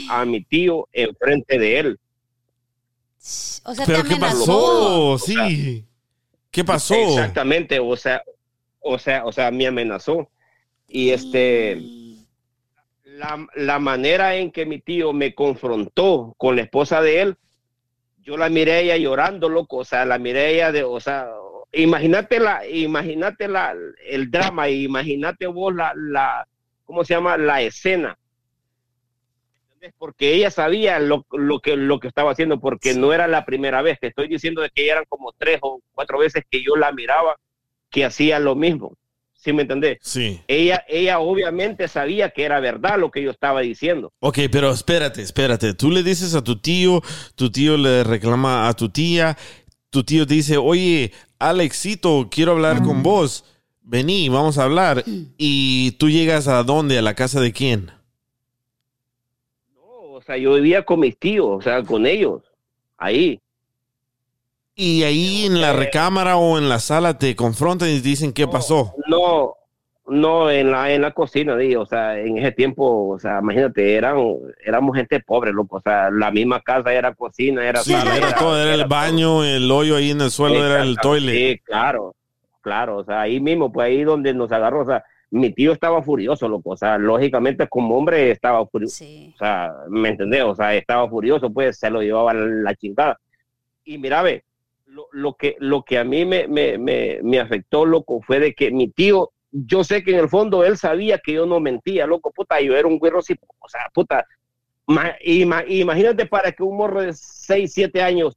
a, 0.09 0.21
a 0.21 0.25
mi 0.25 0.43
tío 0.43 0.89
enfrente 0.93 1.59
de 1.59 1.79
él. 1.79 2.01
O 3.65 3.75
sea, 3.75 3.87
¿Pero 3.87 4.05
qué 4.05 4.17
pasó? 4.17 5.19
Sí. 5.19 5.85
¿Qué 6.51 6.65
pasó? 6.65 6.95
Exactamente, 6.95 7.79
o 7.79 7.97
sea, 7.97 8.23
o 8.81 8.99
sea, 8.99 9.25
o 9.25 9.33
sea, 9.33 9.51
me 9.51 9.67
amenazó. 9.67 10.29
Y 10.89 11.11
este, 11.11 11.81
la, 13.05 13.47
la 13.55 13.79
manera 13.79 14.35
en 14.37 14.51
que 14.51 14.67
mi 14.67 14.81
tío 14.81 15.13
me 15.13 15.35
confrontó 15.35 16.35
con 16.39 16.57
la 16.57 16.63
esposa 16.63 17.01
de 17.03 17.21
él, 17.21 17.37
yo 18.23 18.37
la 18.37 18.49
miré 18.49 18.73
a 18.73 18.81
ella 18.81 18.97
llorando, 18.97 19.49
loco, 19.49 19.79
o 19.79 19.85
sea, 19.85 20.05
la 20.05 20.19
miré 20.19 20.41
a 20.41 20.49
ella 20.49 20.73
de, 20.73 20.83
o 20.83 20.99
sea, 20.99 21.29
imagínate 21.73 22.41
la, 22.41 22.67
imagínate 22.67 23.49
la, 23.49 23.75
el 24.07 24.31
drama, 24.31 24.69
imagínate 24.69 25.47
vos 25.47 25.75
la, 25.75 25.93
la, 25.95 26.47
¿cómo 26.85 27.05
se 27.05 27.15
llama? 27.15 27.37
La 27.37 27.63
escena. 27.63 28.19
¿Entendés? 29.81 29.95
Porque 29.99 30.35
ella 30.35 30.51
sabía 30.51 30.99
lo, 30.99 31.25
lo 31.33 31.61
que, 31.61 31.75
lo 31.75 32.01
que 32.01 32.09
estaba 32.09 32.33
haciendo, 32.33 32.61
porque 32.61 32.93
no 32.93 33.15
era 33.15 33.27
la 33.27 33.47
primera 33.47 33.81
vez. 33.81 33.99
Te 33.99 34.09
estoy 34.09 34.29
diciendo 34.29 34.61
de 34.61 34.69
que 34.69 34.87
eran 34.89 35.05
como 35.09 35.33
tres 35.33 35.59
o 35.63 35.81
cuatro 35.93 36.19
veces 36.19 36.45
que 36.51 36.63
yo 36.63 36.77
la 36.77 36.93
miraba 36.93 37.37
que 37.89 38.05
hacía 38.05 38.39
lo 38.39 38.55
mismo. 38.55 38.95
¿Sí 39.33 39.55
me 39.55 39.63
entendés? 39.63 39.97
Sí. 40.03 40.39
Ella, 40.49 40.85
ella 40.87 41.19
obviamente 41.19 41.89
sabía 41.89 42.29
que 42.29 42.45
era 42.45 42.61
verdad 42.61 42.99
lo 42.99 43.11
que 43.11 43.23
yo 43.23 43.31
estaba 43.31 43.63
diciendo. 43.63 44.13
Ok, 44.21 44.41
pero 44.53 44.71
espérate, 44.71 45.23
espérate. 45.23 45.73
Tú 45.73 45.91
le 45.91 46.03
dices 46.03 46.35
a 46.35 46.45
tu 46.45 46.57
tío, 46.59 47.01
tu 47.35 47.51
tío 47.51 47.79
le 47.79 48.05
reclama 48.05 48.69
a 48.69 48.75
tu 48.75 48.91
tía, 48.91 49.39
tu 49.89 50.05
tío 50.05 50.27
te 50.27 50.35
dice, 50.35 50.59
oye, 50.59 51.13
Alexito, 51.39 52.29
quiero 52.31 52.53
hablar 52.53 52.83
con 52.83 53.03
vos. 53.03 53.47
Vení, 53.81 54.29
vamos 54.29 54.59
a 54.59 54.65
hablar. 54.65 55.05
Y 55.39 55.93
tú 55.93 56.11
llegas 56.11 56.49
a 56.49 56.63
dónde, 56.65 56.99
a 56.99 57.03
la 57.03 57.15
casa 57.15 57.41
de 57.41 57.53
quién. 57.53 57.91
Sea, 60.31 60.39
yo 60.39 60.55
vivía 60.55 60.85
con 60.85 61.01
mis 61.01 61.19
tíos, 61.19 61.49
o 61.59 61.61
sea, 61.61 61.83
con 61.83 62.07
ellos, 62.07 62.43
ahí. 62.99 63.41
Y 64.77 65.03
ahí 65.03 65.47
en 65.47 65.61
la 65.61 65.73
recámara 65.73 66.37
o 66.37 66.57
en 66.57 66.69
la 66.69 66.79
sala 66.79 67.19
te 67.19 67.35
confrontan 67.35 67.89
y 67.89 67.99
dicen 67.99 68.33
qué 68.33 68.47
pasó. 68.47 68.95
No, 69.09 69.57
no, 70.07 70.49
en 70.49 70.71
la, 70.71 70.93
en 70.93 71.03
la 71.03 71.11
cocina, 71.11 71.57
di, 71.57 71.75
o 71.75 71.85
sea, 71.85 72.17
en 72.17 72.39
ese 72.39 72.53
tiempo, 72.53 73.09
o 73.09 73.19
sea, 73.19 73.41
imagínate, 73.41 73.97
eran, 73.97 74.19
éramos 74.65 74.97
gente 74.97 75.19
pobre, 75.19 75.53
loco, 75.53 75.79
o 75.79 75.81
sea, 75.81 76.13
la 76.13 76.31
misma 76.31 76.61
casa 76.61 76.93
era 76.95 77.13
cocina, 77.13 77.69
era 77.69 77.83
Sí, 77.83 77.91
sala, 77.91 78.17
era 78.17 78.33
todo, 78.33 78.63
era 78.63 78.73
el 78.73 78.85
baño, 78.85 79.43
el 79.43 79.69
hoyo 79.69 79.97
ahí 79.97 80.13
en 80.13 80.21
el 80.21 80.31
suelo, 80.31 80.65
era 80.65 80.83
el 80.83 80.97
toilet. 80.99 81.35
Sí, 81.35 81.61
claro, 81.65 82.15
claro, 82.61 82.99
o 82.99 83.05
sea, 83.05 83.23
ahí 83.23 83.41
mismo, 83.41 83.73
pues 83.73 83.87
ahí 83.89 84.05
donde 84.05 84.33
nos 84.33 84.53
agarró, 84.53 84.83
o 84.83 84.87
sea, 84.87 85.03
mi 85.31 85.53
tío 85.53 85.73
estaba 85.73 86.03
furioso, 86.03 86.49
loco, 86.49 86.71
o 86.71 86.77
sea, 86.77 86.99
lógicamente 86.99 87.69
como 87.69 87.97
hombre 87.97 88.31
estaba 88.31 88.67
furioso, 88.67 88.97
o 89.35 89.39
sea, 89.39 89.73
¿me 89.89 90.09
entendés? 90.09 90.43
O 90.43 90.55
sea, 90.57 90.75
estaba 90.75 91.09
furioso, 91.09 91.51
pues 91.53 91.79
se 91.79 91.89
lo 91.91 92.03
llevaba 92.03 92.35
la 92.35 92.75
chingada. 92.75 93.19
Y 93.85 93.99
mira, 93.99 94.23
ve, 94.23 94.45
lo, 94.87 95.07
lo 95.13 95.35
que, 95.35 95.57
lo 95.61 95.83
que 95.85 95.99
a 95.99 96.05
mí 96.05 96.25
me, 96.25 96.49
me, 96.49 96.79
me, 96.79 97.21
me 97.23 97.39
afectó, 97.39 97.85
loco, 97.85 98.21
fue 98.23 98.41
de 98.41 98.55
que 98.55 98.71
mi 98.73 98.89
tío, 98.89 99.31
yo 99.53 99.85
sé 99.85 100.03
que 100.03 100.13
en 100.13 100.19
el 100.19 100.29
fondo 100.29 100.65
él 100.65 100.77
sabía 100.77 101.19
que 101.19 101.35
yo 101.35 101.47
no 101.47 101.61
mentía, 101.61 102.07
loco, 102.07 102.33
puta, 102.33 102.61
yo 102.61 102.77
era 102.77 102.89
un 102.89 102.99
güero 102.99 103.21
así, 103.21 103.35
o 103.61 103.69
sea, 103.69 103.89
puta, 103.95 104.25
ma- 104.87 105.15
ima- 105.25 105.65
imagínate 105.69 106.27
para 106.27 106.51
que 106.51 106.63
un 106.65 106.77
morro 106.77 107.03
de 107.03 107.13
6, 107.13 107.73
7 107.73 108.03
años 108.03 108.37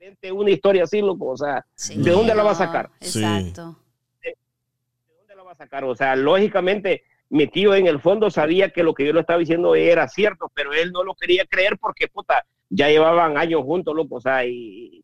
invente 0.00 0.32
una 0.32 0.50
historia 0.50 0.84
así, 0.84 1.00
loco, 1.00 1.26
o 1.26 1.36
sea, 1.36 1.64
¿de 2.04 2.10
dónde 2.10 2.34
la 2.34 2.42
va 2.42 2.50
a 2.52 2.54
sacar? 2.54 2.90
Exacto. 3.00 3.76
Sacar. 5.64 5.84
O 5.84 5.94
sea, 5.94 6.14
lógicamente, 6.16 7.02
mi 7.30 7.46
tío 7.46 7.74
en 7.74 7.86
el 7.86 8.00
fondo 8.00 8.30
sabía 8.30 8.70
que 8.70 8.82
lo 8.82 8.94
que 8.94 9.06
yo 9.06 9.12
le 9.12 9.20
estaba 9.20 9.38
diciendo 9.38 9.74
era 9.74 10.08
cierto, 10.08 10.50
pero 10.54 10.72
él 10.72 10.92
no 10.92 11.02
lo 11.02 11.14
quería 11.14 11.44
creer 11.46 11.76
porque, 11.78 12.08
puta, 12.08 12.44
ya 12.70 12.88
llevaban 12.88 13.36
años 13.36 13.62
juntos, 13.62 13.94
loco. 13.94 14.16
O 14.16 14.20
sea, 14.20 14.44
y, 14.46 15.02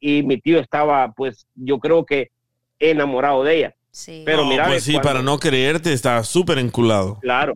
y 0.00 0.22
mi 0.22 0.40
tío 0.40 0.58
estaba, 0.60 1.12
pues, 1.12 1.46
yo 1.54 1.78
creo 1.78 2.04
que 2.06 2.30
enamorado 2.78 3.44
de 3.44 3.56
ella. 3.56 3.74
Sí. 3.90 4.22
Pero 4.24 4.42
No, 4.44 4.50
mira, 4.50 4.66
pues 4.66 4.84
sí, 4.84 4.92
cuando- 4.92 5.08
para 5.08 5.22
no 5.22 5.38
creerte, 5.38 5.92
está 5.92 6.22
súper 6.22 6.58
enculado. 6.58 7.18
Claro, 7.20 7.54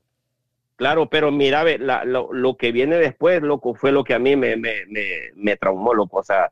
claro, 0.76 1.08
pero 1.08 1.30
mira, 1.30 1.62
ve, 1.62 1.78
la- 1.78 2.04
lo, 2.04 2.32
lo 2.32 2.56
que 2.56 2.72
viene 2.72 2.96
después, 2.96 3.40
loco, 3.42 3.74
fue 3.74 3.92
lo 3.92 4.02
que 4.02 4.14
a 4.14 4.18
mí 4.18 4.34
me, 4.34 4.56
me, 4.56 4.84
me, 4.88 5.04
me 5.36 5.56
traumó, 5.56 5.94
loco. 5.94 6.18
O 6.18 6.24
sea, 6.24 6.50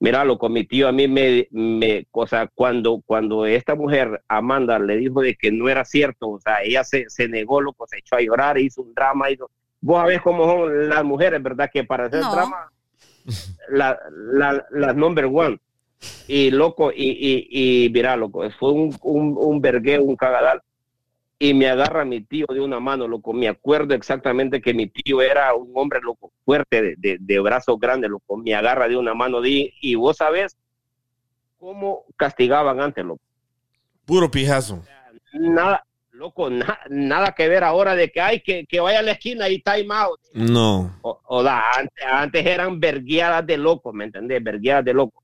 mira, 0.00 0.24
loco, 0.24 0.48
mi 0.48 0.64
tío 0.64 0.88
a 0.88 0.92
mí 0.92 1.06
me, 1.06 1.46
me 1.52 2.06
o 2.10 2.26
sea, 2.26 2.48
cuando, 2.52 3.00
cuando 3.06 3.46
esta 3.46 3.74
mujer, 3.74 4.22
Amanda, 4.26 4.78
le 4.78 4.96
dijo 4.96 5.20
de 5.20 5.36
que 5.36 5.52
no 5.52 5.68
era 5.68 5.84
cierto, 5.84 6.28
o 6.30 6.40
sea, 6.40 6.62
ella 6.64 6.82
se, 6.84 7.08
se 7.08 7.28
negó, 7.28 7.60
loco, 7.60 7.86
se 7.86 7.98
echó 7.98 8.16
a 8.16 8.20
llorar, 8.20 8.58
hizo 8.58 8.82
un 8.82 8.92
drama, 8.94 9.30
hizo... 9.30 9.50
Vos 9.82 9.98
sabés 10.00 10.20
cómo 10.20 10.44
son 10.44 10.88
las 10.88 11.04
mujeres, 11.04 11.42
¿verdad? 11.42 11.70
Que 11.72 11.84
para 11.84 12.06
hacer 12.06 12.20
No. 12.20 12.32
drama, 12.32 12.70
la, 13.70 13.98
la, 14.32 14.66
la 14.70 14.92
number 14.92 15.26
one. 15.26 15.58
Y 16.26 16.50
loco, 16.50 16.90
y, 16.92 17.10
y, 17.50 17.84
y 17.86 17.90
mira, 17.90 18.16
loco, 18.16 18.42
fue 18.58 18.72
un, 18.72 18.96
un, 19.02 19.36
un 19.38 19.60
vergueo, 19.60 20.02
un 20.02 20.16
cagadal 20.16 20.60
y 21.42 21.54
me 21.54 21.68
agarra 21.70 22.04
mi 22.04 22.20
tío 22.20 22.44
de 22.52 22.60
una 22.60 22.80
mano, 22.80 23.08
loco. 23.08 23.32
Me 23.32 23.48
acuerdo 23.48 23.94
exactamente 23.94 24.60
que 24.60 24.74
mi 24.74 24.88
tío 24.88 25.22
era 25.22 25.54
un 25.54 25.72
hombre, 25.74 25.98
loco, 26.02 26.30
fuerte, 26.44 26.82
de, 26.82 26.94
de, 26.98 27.16
de 27.18 27.40
brazos 27.40 27.78
grandes, 27.80 28.10
loco. 28.10 28.36
Me 28.36 28.54
agarra 28.54 28.86
de 28.88 28.96
una 28.98 29.14
mano 29.14 29.40
di- 29.40 29.72
y 29.80 29.94
vos 29.94 30.18
sabés 30.18 30.54
cómo 31.58 32.04
castigaban 32.16 32.78
antes, 32.80 33.04
loco. 33.04 33.22
Puro 34.04 34.30
pijazo. 34.30 34.84
Nada, 35.32 35.82
loco, 36.12 36.50
na- 36.50 36.78
nada 36.90 37.32
que 37.32 37.48
ver 37.48 37.64
ahora 37.64 37.94
de 37.94 38.10
que 38.10 38.20
hay 38.20 38.40
que, 38.40 38.66
que 38.66 38.80
vaya 38.80 38.98
a 38.98 39.02
la 39.02 39.12
esquina 39.12 39.48
y 39.48 39.62
time 39.62 39.86
out. 39.94 40.20
No. 40.34 40.94
O, 41.00 41.20
o 41.24 41.42
da, 41.42 41.70
antes, 41.72 42.04
antes 42.04 42.44
eran 42.44 42.78
verguiadas 42.80 43.46
de 43.46 43.56
loco, 43.56 43.94
¿me 43.94 44.04
entendés? 44.04 44.44
Verguiadas 44.44 44.84
de 44.84 44.92
loco. 44.92 45.22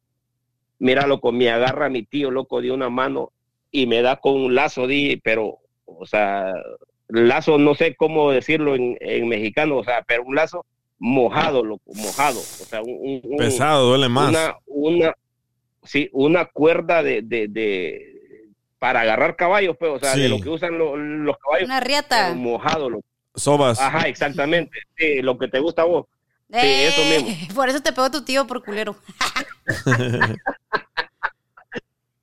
Mira, 0.78 1.06
loco, 1.06 1.30
me 1.30 1.51
agarra 1.51 1.90
mi 1.90 2.05
tío, 2.05 2.30
loco, 2.30 2.62
de 2.62 2.70
una 2.72 2.88
mano 2.88 3.32
y 3.70 3.86
me 3.86 4.01
da 4.01 4.16
con 4.16 4.32
un 4.34 4.55
lazo, 4.55 4.86
di, 4.86 5.20
pero, 5.22 5.59
o 5.86 6.04
sea, 6.06 6.52
lazo, 7.08 7.58
no 7.58 7.74
sé 7.74 7.94
cómo 7.96 8.30
decirlo 8.32 8.74
en, 8.74 8.96
en 9.00 9.28
mexicano, 9.28 9.78
o 9.78 9.84
sea, 9.84 10.02
pero 10.06 10.22
un 10.24 10.34
lazo 10.34 10.64
mojado, 10.98 11.64
loco, 11.64 11.84
mojado. 11.94 12.38
O 12.38 12.42
sea, 12.42 12.82
un, 12.82 13.20
Pesado, 13.38 13.88
duele 13.88 14.08
más. 14.08 14.28
Una, 14.30 14.56
una, 14.66 15.14
sí, 15.84 16.08
una 16.12 16.44
cuerda 16.46 17.02
de, 17.02 17.22
de, 17.22 17.48
de- 17.48 18.12
para 18.78 19.00
agarrar 19.00 19.36
caballos, 19.36 19.76
pues, 19.78 19.90
o 19.92 19.98
sea, 19.98 20.14
Sí. 20.14 20.22
de 20.22 20.28
lo 20.28 20.38
que 20.40 20.48
usan 20.50 20.76
lo- 20.78 20.96
los 20.96 21.36
caballos. 21.38 21.66
Una 21.66 21.80
riata. 21.80 22.34
mojado, 22.34 22.90
loco. 22.90 23.04
Sobas. 23.34 23.78
Ajá, 23.80 24.08
exactamente. 24.08 24.78
Sí, 24.96 25.20
lo 25.22 25.36
que 25.38 25.48
te 25.48 25.60
gusta 25.60 25.82
a 25.82 25.86
vos. 25.86 26.06
Sí, 26.50 26.58
eso 26.62 27.02
Eh, 27.02 27.22
mismo. 27.24 27.54
Por 27.54 27.68
eso 27.68 27.80
te 27.80 27.92
pegó 27.92 28.10
tu 28.10 28.24
tío 28.24 28.46
por 28.46 28.62
culero. 28.64 28.96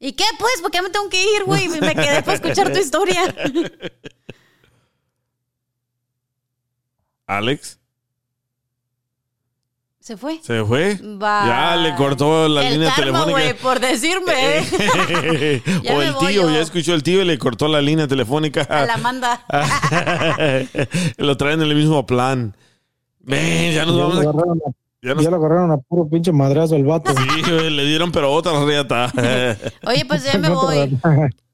¿Y 0.04 0.12
qué, 0.12 0.26
pues? 0.38 0.56
Porque 0.62 0.80
ya 0.80 0.82
me 0.82 0.90
tengo 0.90 1.08
que 1.08 1.24
ir, 1.24 1.46
güey. 1.46 1.70
Me 1.70 1.96
quedé 1.96 2.22
para 2.24 2.34
escuchar 2.34 2.74
tu 2.74 2.78
historia. 2.78 3.22
Alex, 7.26 7.80
¿Se 10.02 10.18
fue? 10.18 10.42
¿se 10.44 10.62
fue? 10.66 10.96
Bye. 10.96 11.48
Ya 11.48 11.78
le 11.78 11.96
cortó 11.96 12.50
la 12.50 12.68
el 12.68 12.74
línea 12.74 12.94
karma, 12.94 13.24
güey, 13.24 13.54
telefónica. 13.54 13.62
por 13.62 13.80
decirme. 13.80 14.34
¿eh? 14.36 15.62
Ya 15.84 15.96
o 15.96 16.02
el 16.02 16.18
tío, 16.18 16.30
yo. 16.30 16.50
ya 16.52 16.60
escuchó 16.60 16.94
el 16.94 17.02
tío 17.02 17.22
y 17.22 17.26
le 17.26 17.38
cortó 17.38 17.70
la 17.70 17.82
línea 17.82 18.06
telefónica. 18.06 18.64
A 18.64 18.86
la 18.86 18.98
manda. 18.98 19.46
Lo 21.16 21.38
traen 21.38 21.62
en 21.62 21.70
el 21.70 21.76
mismo 21.76 22.06
plan. 22.06 22.58
Ven, 23.22 23.74
ya 23.74 23.86
nos 23.86 23.98
vamos 23.98 24.26
a... 24.26 24.83
Ya 25.04 25.14
nos... 25.14 25.24
ya 25.24 25.30
lo 25.30 25.36
agarraron 25.36 25.70
a 25.72 25.78
puro 25.78 26.08
pinche 26.08 26.32
madrazo 26.32 26.78
el 26.78 26.86
vato. 26.86 27.14
Sí, 27.14 27.42
güey, 27.42 27.70
le 27.70 27.86
dieron 27.86 28.12
pero 28.14 28.32
otra 28.32 28.54
riata. 28.66 29.12
Oye, 29.86 30.06
pues 30.08 30.24
ya 30.24 30.40
me 30.40 30.50
voy. 30.50 30.98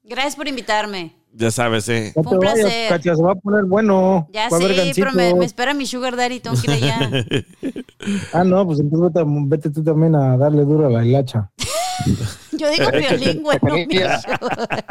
Gracias 0.04 0.36
por 0.36 0.48
invitarme. 0.48 1.16
ya 1.34 1.50
sabes, 1.50 1.90
eh. 1.90 2.14
No 2.16 2.22
Fue 2.22 2.34
un 2.34 2.40
vayas, 2.40 2.60
placer. 2.60 2.90
Katia, 2.90 3.16
se 3.16 3.24
va 3.24 3.32
a 3.32 3.36
poner 3.36 3.64
bueno. 3.66 4.28
Ya 4.32 4.52
sé, 4.52 4.92
pero 4.96 5.14
me, 5.14 5.44
espera 5.44 5.74
mi 5.74 5.88
sugar 5.88 6.16
daddy. 6.16 6.40
Tengo 6.40 6.62
que 6.62 6.72
ir 6.72 6.84
allá. 6.84 7.26
Ah, 8.32 8.46
no, 8.46 8.66
pues 8.66 8.80
entonces 8.80 9.14
vete, 9.14 9.30
vete 9.46 9.70
tú 9.72 9.84
también 9.84 10.16
a 10.16 10.38
darle 10.38 10.64
duro 10.64 10.88
a 10.88 10.90
la 10.90 11.06
hilacha. 11.06 11.52
Yo 12.54 12.70
digo 12.72 12.90
violín, 12.92 13.44
güey, 13.44 13.60
no 13.62 13.74
mi 13.74 13.86
sugar. 13.86 14.86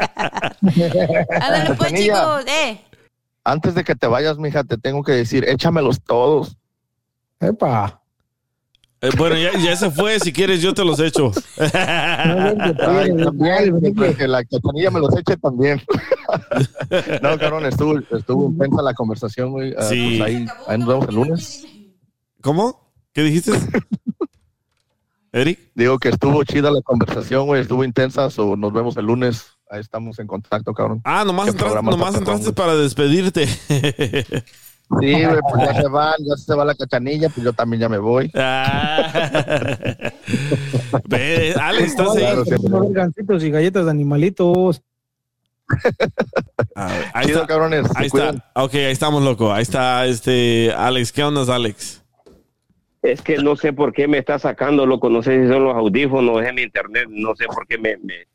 Ándale, 1.41 1.73
pues, 1.75 1.93
chicos. 1.93 2.45
Eh. 2.45 2.79
Antes 3.43 3.73
de 3.73 3.83
que 3.83 3.95
te 3.95 4.05
vayas, 4.05 4.37
mija, 4.37 4.63
te 4.63 4.77
tengo 4.77 5.01
que 5.03 5.13
decir, 5.13 5.43
échamelos 5.49 6.01
todos. 6.03 6.55
Epa. 7.39 7.98
Eh, 9.01 9.09
bueno, 9.17 9.37
ya, 9.37 9.57
ya 9.57 9.75
se 9.77 9.89
fue. 9.91 10.19
Si 10.19 10.33
quieres, 10.33 10.61
yo 10.61 10.73
te 10.73 10.83
los 10.83 10.99
echo. 10.99 11.31
Ay, 11.57 13.15
también, 13.17 13.95
que 14.17 14.27
la 14.27 14.43
cachanilla 14.43 14.91
me 14.91 14.99
los 14.99 15.15
eche 15.17 15.37
también. 15.37 15.81
no, 17.21 17.37
cabrón, 17.37 17.65
estuvo, 17.65 17.97
estuvo 17.97 18.49
intensa 18.49 18.81
la 18.81 18.93
conversación, 18.93 19.51
güey. 19.51 19.73
Ah, 19.77 19.83
Sí. 19.83 20.17
pues 20.17 20.29
ahí, 20.29 20.45
ahí 20.67 20.77
nos 20.77 20.87
vemos 20.87 21.07
el 21.07 21.15
lunes. 21.15 21.65
¿Cómo? 22.41 22.91
¿Qué 23.13 23.23
dijiste? 23.23 23.51
Eric. 25.31 25.59
Digo 25.75 25.97
que 25.99 26.09
estuvo 26.09 26.43
chida 26.43 26.71
la 26.71 26.81
conversación, 26.81 27.45
güey, 27.45 27.61
estuvo 27.61 27.83
intensa, 27.83 28.29
so 28.29 28.55
nos 28.57 28.73
vemos 28.73 28.97
el 28.97 29.05
lunes. 29.05 29.45
Ahí 29.69 29.79
estamos 29.79 30.17
en 30.19 30.27
contacto, 30.27 30.73
cabrón. 30.73 31.01
Ah, 31.03 31.23
nomás, 31.23 31.49
entraste, 31.49 31.81
nomás 31.83 32.15
entraste 32.15 32.51
para 32.53 32.75
despedirte. 32.75 33.47
Sí, 34.99 35.13
güey, 35.25 35.39
pues 35.51 35.65
ya 35.65 35.81
se 35.81 35.87
van, 35.87 36.15
ya 36.19 36.35
se 36.35 36.55
va 36.55 36.65
la 36.65 36.75
cachanilla, 36.75 37.29
pues 37.29 37.45
yo 37.45 37.53
también 37.53 37.81
ya 37.81 37.89
me 37.89 37.99
voy. 37.99 38.31
Ah. 38.35 39.11
Ve, 41.07 41.53
Alex, 41.59 41.91
estás 41.91 42.15
ahí. 42.15 42.25
Claro, 42.67 42.89
gancitos 42.89 43.43
y 43.43 43.51
galletas 43.51 43.85
de 43.85 43.91
animalitos. 43.91 44.81
Ahí 47.13 47.27
Chido, 47.27 47.41
está, 47.41 47.47
cabrones, 47.47 47.85
ahí 47.95 48.07
está. 48.07 48.31
Ok, 48.55 48.73
ahí 48.73 48.91
estamos, 48.91 49.21
loco. 49.23 49.53
Ahí 49.53 49.61
está 49.61 50.07
este 50.07 50.73
Alex. 50.75 51.11
¿Qué 51.11 51.23
onda, 51.23 51.43
Alex? 51.53 52.03
Es 53.03 53.21
que 53.21 53.37
no 53.37 53.55
sé 53.55 53.71
por 53.71 53.93
qué 53.93 54.07
me 54.07 54.17
está 54.17 54.39
sacando, 54.39 54.85
loco. 54.85 55.09
No 55.09 55.21
sé 55.21 55.43
si 55.43 55.47
son 55.47 55.63
los 55.65 55.75
audífonos, 55.75 56.43
es 56.43 56.53
mi 56.53 56.63
internet. 56.63 57.05
No 57.09 57.35
sé 57.35 57.45
por 57.45 57.67
qué 57.67 57.77
me, 57.77 57.97
me, 57.97 58.27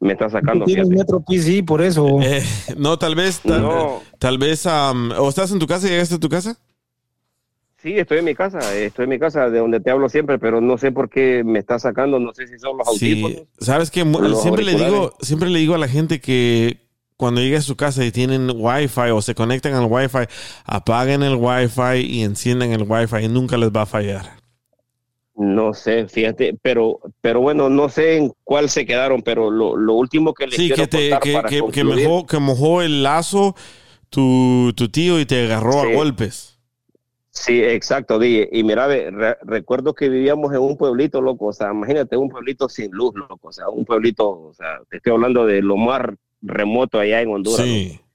me 0.00 0.12
está 0.12 0.28
sacando. 0.30 0.64
Tienes 0.64 0.88
metro 0.88 1.20
PC, 1.20 1.62
por 1.64 1.82
eso. 1.82 2.20
Eh, 2.22 2.42
no, 2.76 2.98
tal 2.98 3.14
vez, 3.14 3.40
tal, 3.40 3.62
No. 3.62 4.02
tal 4.18 4.38
vez, 4.38 4.66
am, 4.66 5.12
¿o 5.18 5.28
estás 5.28 5.50
en 5.52 5.58
tu 5.58 5.66
casa? 5.66 5.88
¿Llegaste 5.88 6.14
a 6.14 6.20
tu 6.20 6.28
casa? 6.28 6.56
Sí, 7.80 7.96
estoy 7.96 8.18
en 8.18 8.24
mi 8.24 8.34
casa, 8.34 8.74
estoy 8.74 9.04
en 9.04 9.10
mi 9.10 9.18
casa 9.20 9.50
de 9.50 9.60
donde 9.60 9.78
te 9.78 9.90
hablo 9.90 10.08
siempre, 10.08 10.38
pero 10.40 10.60
no 10.60 10.78
sé 10.78 10.90
por 10.90 11.08
qué 11.08 11.44
me 11.44 11.60
está 11.60 11.78
sacando. 11.78 12.18
No 12.18 12.34
sé 12.34 12.48
si 12.48 12.58
son 12.58 12.76
los 12.76 12.88
audífonos. 12.88 13.38
Sí, 13.38 13.48
sabes 13.60 13.90
que 13.92 14.04
siempre 14.40 14.64
le 14.64 14.74
digo, 14.74 15.14
siempre 15.20 15.48
le 15.48 15.60
digo 15.60 15.74
a 15.76 15.78
la 15.78 15.86
gente 15.86 16.20
que 16.20 16.88
cuando 17.16 17.40
llegue 17.40 17.56
a 17.56 17.60
su 17.62 17.76
casa 17.76 18.04
y 18.04 18.10
tienen 18.10 18.50
wifi 18.54 19.10
o 19.12 19.22
se 19.22 19.34
conectan 19.36 19.74
al 19.74 19.86
wifi, 19.88 20.26
apaguen 20.64 21.22
el 21.22 21.36
wifi 21.36 22.00
y 22.04 22.22
enciendan 22.22 22.72
el 22.72 22.82
wifi 22.82 23.24
y 23.24 23.28
nunca 23.28 23.56
les 23.56 23.70
va 23.70 23.82
a 23.82 23.86
fallar. 23.86 24.37
No 25.40 25.72
sé, 25.72 26.08
fíjate, 26.08 26.58
pero, 26.62 26.98
pero 27.20 27.40
bueno, 27.40 27.68
no 27.70 27.88
sé 27.88 28.16
en 28.16 28.32
cuál 28.42 28.68
se 28.68 28.84
quedaron, 28.84 29.22
pero 29.22 29.50
lo, 29.52 29.76
lo 29.76 29.94
último 29.94 30.34
que 30.34 30.46
les 30.48 30.56
Sí, 30.56 30.66
quiero 30.66 30.82
que 30.82 30.88
te, 30.88 31.10
contar 31.10 31.20
que, 31.22 31.32
para 31.32 31.48
que, 31.48 31.62
que 31.72 31.84
mojó, 31.84 32.26
que 32.26 32.38
mojó 32.40 32.82
el 32.82 33.04
lazo 33.04 33.54
tu, 34.10 34.72
tu 34.76 34.88
tío 34.88 35.20
y 35.20 35.26
te 35.26 35.44
agarró 35.44 35.72
Sí. 35.72 35.78
a 35.78 35.94
golpes. 35.94 36.58
Sí, 37.30 37.62
exacto, 37.62 38.18
Di. 38.18 38.48
Y 38.50 38.64
mira, 38.64 38.88
re- 38.88 39.38
recuerdo 39.42 39.94
que 39.94 40.08
vivíamos 40.08 40.52
en 40.52 40.58
un 40.58 40.76
pueblito, 40.76 41.20
loco, 41.22 41.46
o 41.46 41.52
sea, 41.52 41.70
imagínate 41.70 42.16
un 42.16 42.28
pueblito 42.28 42.68
sin 42.68 42.90
luz, 42.90 43.12
loco, 43.14 43.38
o 43.48 43.52
sea, 43.52 43.68
un 43.68 43.84
pueblito, 43.84 44.28
o 44.28 44.52
sea, 44.54 44.80
te 44.90 44.96
estoy 44.96 45.12
hablando 45.12 45.46
de 45.46 45.62
lo 45.62 45.76
más 45.76 46.02
remoto 46.42 46.98
allá 46.98 47.20
en 47.20 47.30
Honduras. 47.30 47.64
Sí. 47.64 47.92
loco. 47.92 48.07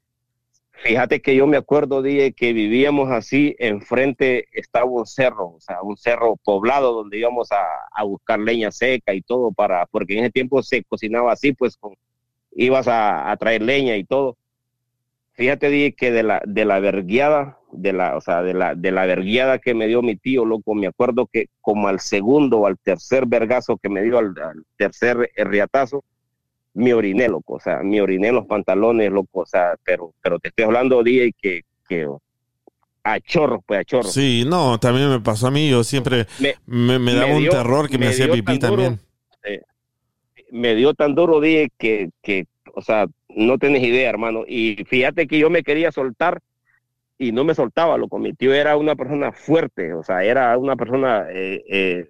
Fíjate 0.83 1.21
que 1.21 1.33
yo 1.33 1.47
me 1.47 1.55
acuerdo, 1.55 2.01
Di, 2.01 2.33
que 2.33 2.51
vivíamos 2.51 3.09
así, 3.09 3.55
enfrente 3.57 4.49
estaba 4.51 4.83
un 4.83 5.05
cerro, 5.05 5.53
o 5.55 5.59
sea, 5.61 5.81
un 5.81 5.95
cerro 5.95 6.35
poblado 6.43 6.91
donde 6.91 7.19
íbamos 7.19 7.53
a, 7.53 7.63
a 7.93 8.03
buscar 8.03 8.37
leña 8.37 8.69
seca 8.69 9.13
y 9.13 9.21
todo 9.21 9.53
para, 9.53 9.85
porque 9.85 10.17
en 10.17 10.25
ese 10.25 10.31
tiempo 10.31 10.61
se 10.61 10.83
cocinaba 10.83 11.31
así, 11.31 11.53
pues 11.53 11.79
ibas 12.51 12.89
a, 12.89 13.31
a 13.31 13.37
traer 13.37 13.61
leña 13.61 13.95
y 13.95 14.03
todo. 14.03 14.35
Fíjate, 15.35 15.69
Di, 15.69 15.93
que 15.93 16.11
de 16.11 16.23
la, 16.23 16.41
de 16.45 16.65
la 16.65 16.81
verguiada, 16.81 17.57
de 17.71 17.93
la, 17.93 18.17
o 18.17 18.21
sea, 18.21 18.43
de 18.43 18.53
la, 18.53 18.75
de 18.75 18.91
la 18.91 19.05
verguiada 19.05 19.59
que 19.59 19.73
me 19.73 19.87
dio 19.87 20.01
mi 20.01 20.17
tío, 20.17 20.43
loco, 20.43 20.75
me 20.75 20.87
acuerdo 20.87 21.27
que 21.31 21.47
como 21.61 21.87
al 21.87 22.01
segundo 22.01 22.59
o 22.59 22.67
al 22.67 22.77
tercer 22.77 23.25
vergazo 23.25 23.77
que 23.77 23.87
me 23.87 24.01
dio, 24.03 24.17
al, 24.17 24.35
al 24.37 24.65
tercer 24.75 25.31
riatazo, 25.37 26.03
me 26.73 26.93
oriné, 26.93 27.27
loco, 27.29 27.53
o 27.55 27.59
sea, 27.59 27.81
me 27.83 28.01
oriné 28.01 28.29
en 28.29 28.35
los 28.35 28.45
pantalones, 28.47 29.11
loco, 29.11 29.41
o 29.41 29.45
sea, 29.45 29.75
pero, 29.83 30.13
pero 30.21 30.39
te 30.39 30.47
estoy 30.49 30.65
hablando, 30.65 31.03
día 31.03 31.29
que, 31.39 31.61
que 31.87 32.07
a 33.03 33.19
chorro, 33.19 33.61
pues 33.65 33.81
a 33.81 33.83
chorro. 33.83 34.07
Sí, 34.09 34.43
no, 34.47 34.79
también 34.79 35.09
me 35.09 35.19
pasó 35.19 35.47
a 35.47 35.51
mí. 35.51 35.69
Yo 35.69 35.83
siempre 35.83 36.25
Me- 36.39 36.55
me, 36.65 36.99
me 36.99 37.13
daba 37.13 37.27
me 37.27 37.37
un 37.37 37.49
terror 37.49 37.89
que 37.89 37.97
me, 37.97 38.07
hacía 38.07 38.31
pipí 38.31 38.57
duro. 38.57 38.69
también. 38.69 38.99
Eh, 39.43 39.61
me 40.51 40.73
dio 40.75 40.93
tan 40.93 41.13
duro, 41.15 41.41
dije 41.41 41.69
que, 41.77 42.09
que, 42.21 42.45
o 42.73 42.81
sea, 42.81 43.07
no 43.29 43.57
tenés 43.57 43.83
idea, 43.83 44.09
hermano. 44.09 44.43
Y 44.47 44.77
fíjate 44.87 45.27
que 45.27 45.37
yo 45.37 45.49
me 45.49 45.63
quería 45.63 45.91
soltar 45.91 46.39
y 47.17 47.31
no 47.33 47.43
me 47.43 47.53
soltaba, 47.55 47.97
loco. 47.97 48.19
Mi 48.19 48.33
tío 48.33 48.53
era 48.53 48.77
una 48.77 48.95
persona 48.95 49.31
fuerte, 49.31 49.93
o 49.93 50.03
sea, 50.03 50.23
era 50.23 50.57
una 50.57 50.75
persona 50.77 51.25
eh, 51.29 51.61
eh, 51.69 52.09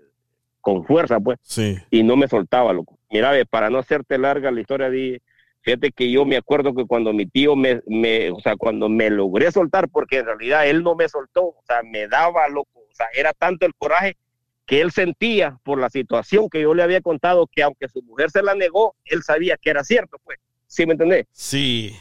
con 0.62 0.86
fuerza, 0.86 1.20
pues. 1.20 1.40
Sí. 1.42 1.76
Y 1.90 2.04
no 2.04 2.16
me 2.16 2.28
soltaba, 2.28 2.72
loco. 2.72 2.98
Mira, 3.14 3.32
para 3.46 3.70
no 3.70 3.78
hacerte 3.78 4.18
larga 4.18 4.50
la 4.52 4.60
historia, 4.60 4.90
de, 4.90 5.22
fíjate 5.62 5.92
que 5.92 6.12
yo 6.12 6.26
me 6.26 6.36
acuerdo 6.36 6.74
que 6.74 6.86
cuando 6.86 7.14
mi 7.14 7.28
tío 7.28 7.56
me, 7.56 7.80
me, 7.88 8.32
o 8.32 8.40
sea, 8.40 8.56
cuando 8.58 8.90
me 8.90 9.10
logré 9.12 9.52
soltar, 9.52 9.88
porque 9.88 10.18
en 10.18 10.26
realidad 10.26 10.68
él 10.68 10.82
no 10.84 10.96
me 10.96 11.08
soltó, 11.08 11.44
o 11.46 11.64
sea, 11.68 11.82
me 11.84 12.08
daba, 12.08 12.48
loco. 12.50 12.80
O 12.80 12.96
sea, 12.96 13.06
era 13.14 13.32
tanto 13.34 13.66
el 13.68 13.74
coraje 13.76 14.18
que 14.66 14.82
él 14.82 14.92
sentía 14.92 15.60
por 15.64 15.80
la 15.80 15.90
situación 15.92 16.50
que 16.50 16.62
yo 16.62 16.74
le 16.74 16.82
había 16.84 17.02
contado, 17.02 17.46
que 17.48 17.62
aunque 17.62 17.88
su 17.88 18.02
mujer 18.02 18.32
se 18.32 18.42
la 18.42 18.56
negó, 18.56 18.96
él 19.06 19.22
sabía 19.22 19.58
que 19.58 19.70
era 19.70 19.84
cierto, 19.84 20.18
pues. 20.24 20.40
¿Sí 20.66 20.88
me 20.88 20.94
entendés? 20.94 21.28
Sí. 21.32 21.96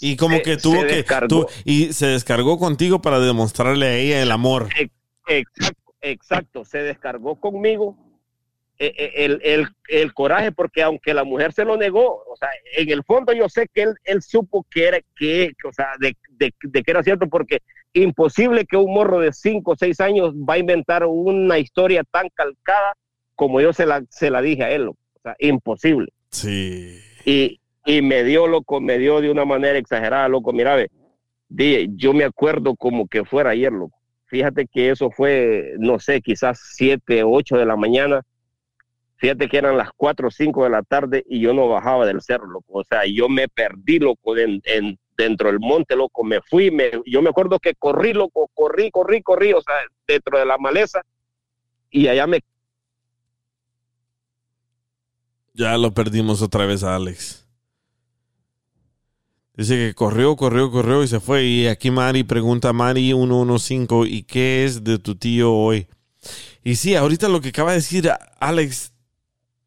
Y 0.00 0.16
como 0.16 0.36
Se- 0.36 0.42
que 0.42 0.56
tuvo 0.58 0.80
que... 0.82 0.96
descargó. 0.96 1.46
y 1.64 1.92
se 1.94 2.06
descargó 2.08 2.58
contigo 2.58 3.00
para 3.00 3.18
demostrarle 3.18 3.86
a 3.86 3.96
ella 3.96 4.20
el 4.22 4.30
amor. 4.30 4.68
Ex- 4.78 4.92
Exacto, 5.26 5.94
exacto. 6.02 6.64
Se 6.66 6.78
descargó 6.82 7.36
conmigo 7.40 7.96
el, 8.78 9.40
el, 9.42 9.68
el 9.88 10.14
coraje, 10.14 10.52
porque 10.52 10.82
aunque 10.82 11.14
la 11.14 11.24
mujer 11.24 11.52
se 11.52 11.64
lo 11.64 11.76
negó, 11.76 12.24
o 12.26 12.36
sea, 12.36 12.48
en 12.76 12.90
el 12.90 13.04
fondo 13.04 13.32
yo 13.32 13.48
sé 13.48 13.68
que 13.72 13.82
él, 13.82 13.94
él 14.04 14.22
supo 14.22 14.66
que 14.70 14.88
era, 14.88 15.00
que, 15.16 15.52
o 15.64 15.72
sea, 15.72 15.88
de, 16.00 16.16
de, 16.30 16.52
de 16.62 16.82
que 16.82 16.90
era 16.90 17.02
cierto, 17.02 17.28
porque 17.28 17.60
imposible 17.92 18.66
que 18.66 18.76
un 18.76 18.92
morro 18.92 19.20
de 19.20 19.32
5 19.32 19.70
o 19.70 19.76
6 19.76 20.00
años 20.00 20.34
va 20.34 20.54
a 20.54 20.58
inventar 20.58 21.04
una 21.06 21.58
historia 21.58 22.02
tan 22.10 22.28
calcada 22.34 22.94
como 23.34 23.60
yo 23.60 23.72
se 23.72 23.86
la, 23.86 24.02
se 24.10 24.30
la 24.30 24.42
dije 24.42 24.64
a 24.64 24.70
él, 24.70 24.88
o 24.88 24.96
sea, 25.22 25.36
imposible. 25.38 26.12
Sí. 26.30 27.00
Y, 27.24 27.60
y 27.86 28.02
me 28.02 28.24
dio, 28.24 28.46
loco, 28.46 28.80
me 28.80 28.98
dio 28.98 29.20
de 29.20 29.30
una 29.30 29.44
manera 29.44 29.78
exagerada, 29.78 30.28
loco. 30.28 30.52
Mira, 30.52 30.74
ve, 30.74 30.90
DJ, 31.48 31.90
yo 31.94 32.12
me 32.12 32.24
acuerdo 32.24 32.74
como 32.76 33.06
que 33.06 33.24
fuera 33.24 33.50
ayer, 33.50 33.72
loco. 33.72 33.96
Fíjate 34.26 34.66
que 34.66 34.90
eso 34.90 35.10
fue, 35.10 35.74
no 35.78 36.00
sé, 36.00 36.20
quizás 36.20 36.60
7, 36.74 37.22
8 37.24 37.56
de 37.56 37.66
la 37.66 37.76
mañana. 37.76 38.22
Fíjate 39.16 39.48
que 39.48 39.58
eran 39.58 39.76
las 39.78 39.90
4 39.96 40.28
o 40.28 40.30
5 40.30 40.64
de 40.64 40.70
la 40.70 40.82
tarde 40.82 41.24
y 41.28 41.40
yo 41.40 41.54
no 41.54 41.68
bajaba 41.68 42.06
del 42.06 42.20
cerro, 42.20 42.46
loco. 42.48 42.80
O 42.80 42.84
sea, 42.84 43.02
yo 43.06 43.28
me 43.28 43.48
perdí, 43.48 43.98
loco, 43.98 44.36
en, 44.36 44.60
en- 44.64 44.98
dentro 45.16 45.48
del 45.50 45.60
monte, 45.60 45.96
loco. 45.96 46.24
Me 46.24 46.40
fui, 46.42 46.70
me, 46.70 46.90
yo 47.06 47.22
me 47.22 47.30
acuerdo 47.30 47.58
que 47.60 47.74
corrí, 47.74 48.12
loco, 48.12 48.50
corrí, 48.54 48.90
corrí, 48.90 49.22
corrí, 49.22 49.52
o 49.52 49.62
sea, 49.62 49.74
dentro 50.06 50.38
de 50.38 50.44
la 50.46 50.58
maleza. 50.58 51.00
Y 51.90 52.08
allá 52.08 52.26
me 52.26 52.40
Ya 55.54 55.76
lo 55.78 55.94
perdimos 55.94 56.42
otra 56.42 56.66
vez 56.66 56.82
a 56.82 56.96
Alex. 56.96 57.46
Dice 59.56 59.76
que 59.76 59.94
corrió, 59.94 60.34
corrió, 60.36 60.70
corrió 60.70 61.02
y 61.04 61.08
se 61.08 61.20
fue. 61.20 61.44
Y 61.44 61.66
aquí 61.68 61.90
Mari 61.90 62.24
pregunta, 62.24 62.72
Mari 62.72 63.12
115, 63.12 64.08
¿y 64.08 64.22
qué 64.24 64.64
es 64.64 64.82
de 64.82 64.98
tu 64.98 65.14
tío 65.14 65.52
hoy? 65.52 65.86
Y 66.64 66.76
sí, 66.76 66.96
ahorita 66.96 67.28
lo 67.28 67.42
que 67.42 67.50
acaba 67.50 67.72
de 67.72 67.78
decir 67.78 68.10
Alex 68.40 68.93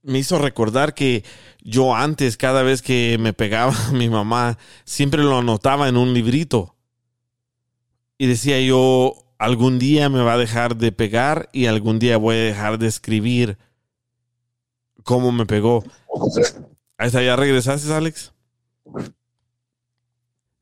me 0.08 0.20
hizo 0.20 0.40
recordar 0.40 0.94
que 0.94 1.24
yo 1.62 1.94
antes, 1.94 2.38
cada 2.38 2.64
vez 2.64 2.82
que 2.82 3.18
me 3.20 3.34
pegaba 3.34 3.76
mi 3.92 4.10
mamá, 4.10 4.58
siempre 4.86 5.22
lo 5.22 5.38
anotaba 5.38 5.88
en 5.90 5.98
un 5.98 6.14
librito. 6.14 6.76
Y 8.18 8.28
decía 8.28 8.60
yo, 8.62 9.14
algún 9.38 9.78
día 9.78 10.10
me 10.10 10.24
va 10.24 10.34
a 10.34 10.38
dejar 10.38 10.78
de 10.78 10.92
pegar 10.92 11.50
y 11.52 11.68
algún 11.68 12.00
día 12.00 12.18
voy 12.18 12.36
a 12.36 12.40
dejar 12.40 12.80
de 12.80 12.88
escribir 12.88 13.58
cómo 15.04 15.32
me 15.32 15.46
pegó. 15.46 15.84
Ahí 16.98 17.08
está, 17.08 17.22
¿ya 17.22 17.36
regresaste, 17.36 17.94
Alex? 17.94 18.34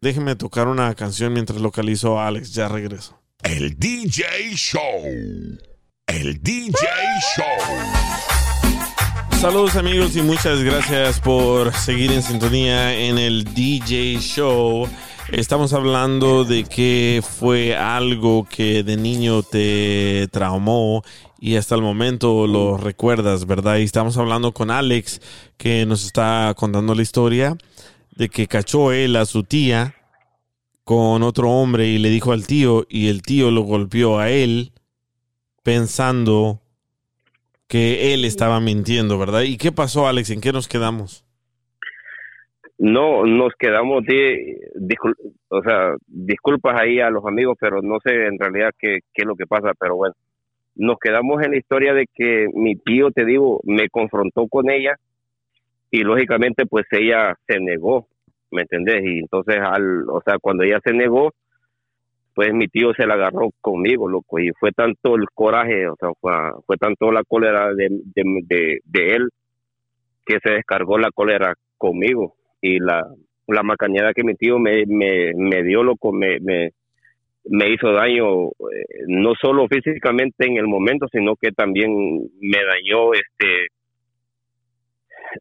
Déjeme 0.01 0.35
tocar 0.35 0.67
una 0.67 0.93
canción 0.95 1.33
mientras 1.33 1.61
localizo 1.61 2.19
a 2.19 2.27
Alex. 2.27 2.53
Ya 2.53 2.67
regreso. 2.67 3.17
El 3.43 3.77
DJ 3.77 4.55
Show. 4.55 4.81
El 6.07 6.41
DJ 6.41 6.75
Show. 7.35 8.34
Saludos 9.45 9.75
amigos 9.75 10.15
y 10.15 10.23
muchas 10.23 10.63
gracias 10.63 11.19
por 11.19 11.71
seguir 11.71 12.11
en 12.11 12.23
sintonía 12.23 12.97
en 12.97 13.19
el 13.19 13.43
DJ 13.43 14.17
Show. 14.17 14.89
Estamos 15.31 15.71
hablando 15.71 16.45
de 16.45 16.63
que 16.63 17.23
fue 17.23 17.75
algo 17.75 18.47
que 18.49 18.81
de 18.81 18.97
niño 18.97 19.43
te 19.43 20.27
traumó 20.31 21.03
y 21.39 21.57
hasta 21.57 21.75
el 21.75 21.83
momento 21.83 22.47
lo 22.47 22.77
recuerdas, 22.77 23.45
¿verdad? 23.45 23.77
Y 23.77 23.83
estamos 23.83 24.17
hablando 24.17 24.51
con 24.51 24.71
Alex 24.71 25.21
que 25.57 25.85
nos 25.85 26.05
está 26.05 26.51
contando 26.57 26.95
la 26.95 27.03
historia 27.03 27.55
de 28.15 28.29
que 28.29 28.47
cachó 28.47 28.93
él 28.93 29.15
a 29.15 29.27
su 29.27 29.43
tía 29.43 29.93
con 30.83 31.21
otro 31.21 31.51
hombre 31.51 31.87
y 31.87 31.99
le 31.99 32.09
dijo 32.09 32.31
al 32.31 32.47
tío 32.47 32.87
y 32.89 33.09
el 33.09 33.21
tío 33.21 33.51
lo 33.51 33.61
golpeó 33.61 34.17
a 34.17 34.31
él 34.31 34.71
pensando 35.61 36.64
que 37.67 38.13
él 38.13 38.25
estaba 38.25 38.59
mintiendo, 38.59 39.17
¿verdad? 39.17 39.41
¿Y 39.41 39.57
qué 39.57 39.71
pasó, 39.71 40.07
Alex? 40.07 40.29
¿En 40.29 40.41
qué 40.41 40.51
nos 40.51 40.67
quedamos? 40.67 41.25
no 42.77 43.25
nos 43.25 43.53
quedamos 43.57 44.03
de, 44.05 44.57
o 45.47 45.61
sea, 45.61 45.95
disculpas 46.07 46.79
ahí 46.79 46.99
a 46.99 47.09
los 47.09 47.25
amigos, 47.25 47.57
pero 47.59 47.81
no 47.81 47.99
sé 48.03 48.25
en 48.25 48.37
realidad 48.37 48.71
qué, 48.77 48.99
qué 49.13 49.21
es 49.21 49.25
lo 49.25 49.35
que 49.35 49.47
pasa, 49.47 49.71
pero 49.79 49.95
bueno, 49.95 50.13
nos 50.75 50.97
quedamos 50.99 51.41
en 51.43 51.51
la 51.51 51.57
historia 51.57 51.93
de 51.93 52.05
que 52.13 52.47
mi 52.53 52.75
tío, 52.75 53.11
te 53.11 53.25
digo, 53.25 53.61
me 53.63 53.89
confrontó 53.89 54.47
con 54.47 54.69
ella 54.69 54.95
y 55.89 55.99
lógicamente 55.99 56.65
pues 56.65 56.85
ella 56.91 57.33
se 57.47 57.59
negó, 57.59 58.07
¿me 58.51 58.63
entendés? 58.63 59.03
Y 59.05 59.19
entonces, 59.19 59.55
al, 59.61 60.09
o 60.09 60.21
sea, 60.25 60.37
cuando 60.39 60.63
ella 60.63 60.79
se 60.83 60.93
negó, 60.93 61.33
pues 62.35 62.53
mi 62.53 62.67
tío 62.67 62.93
se 62.93 63.07
la 63.07 63.13
agarró 63.13 63.49
conmigo, 63.61 64.09
loco, 64.09 64.39
y 64.39 64.51
fue 64.59 64.71
tanto 64.73 65.15
el 65.15 65.25
coraje, 65.33 65.87
o 65.87 65.95
sea, 65.97 66.09
fue, 66.65 66.77
tanto 66.77 67.09
la 67.11 67.23
cólera 67.23 67.73
de, 67.73 67.87
de, 68.13 68.79
de, 68.83 69.15
él 69.15 69.29
que 70.25 70.39
se 70.43 70.51
descargó 70.51 70.97
la 70.97 71.11
cólera 71.11 71.53
conmigo 71.77 72.35
y 72.61 72.79
la, 72.79 73.07
la 73.47 73.63
macañada 73.63 74.13
que 74.13 74.25
mi 74.25 74.35
tío 74.35 74.59
me, 74.59 74.85
me, 74.85 75.33
me 75.33 75.63
dio, 75.63 75.81
loco, 75.81 76.11
me, 76.11 76.39
me, 76.41 76.71
me 77.45 77.69
hizo 77.69 77.93
daño, 77.93 78.47
eh, 78.47 79.05
no 79.07 79.33
solo 79.39 79.67
físicamente 79.69 80.45
en 80.45 80.57
el 80.57 80.67
momento, 80.67 81.07
sino 81.09 81.37
que 81.37 81.51
también 81.53 81.89
me 82.41 82.57
dañó, 82.65 83.13
este, 83.13 83.67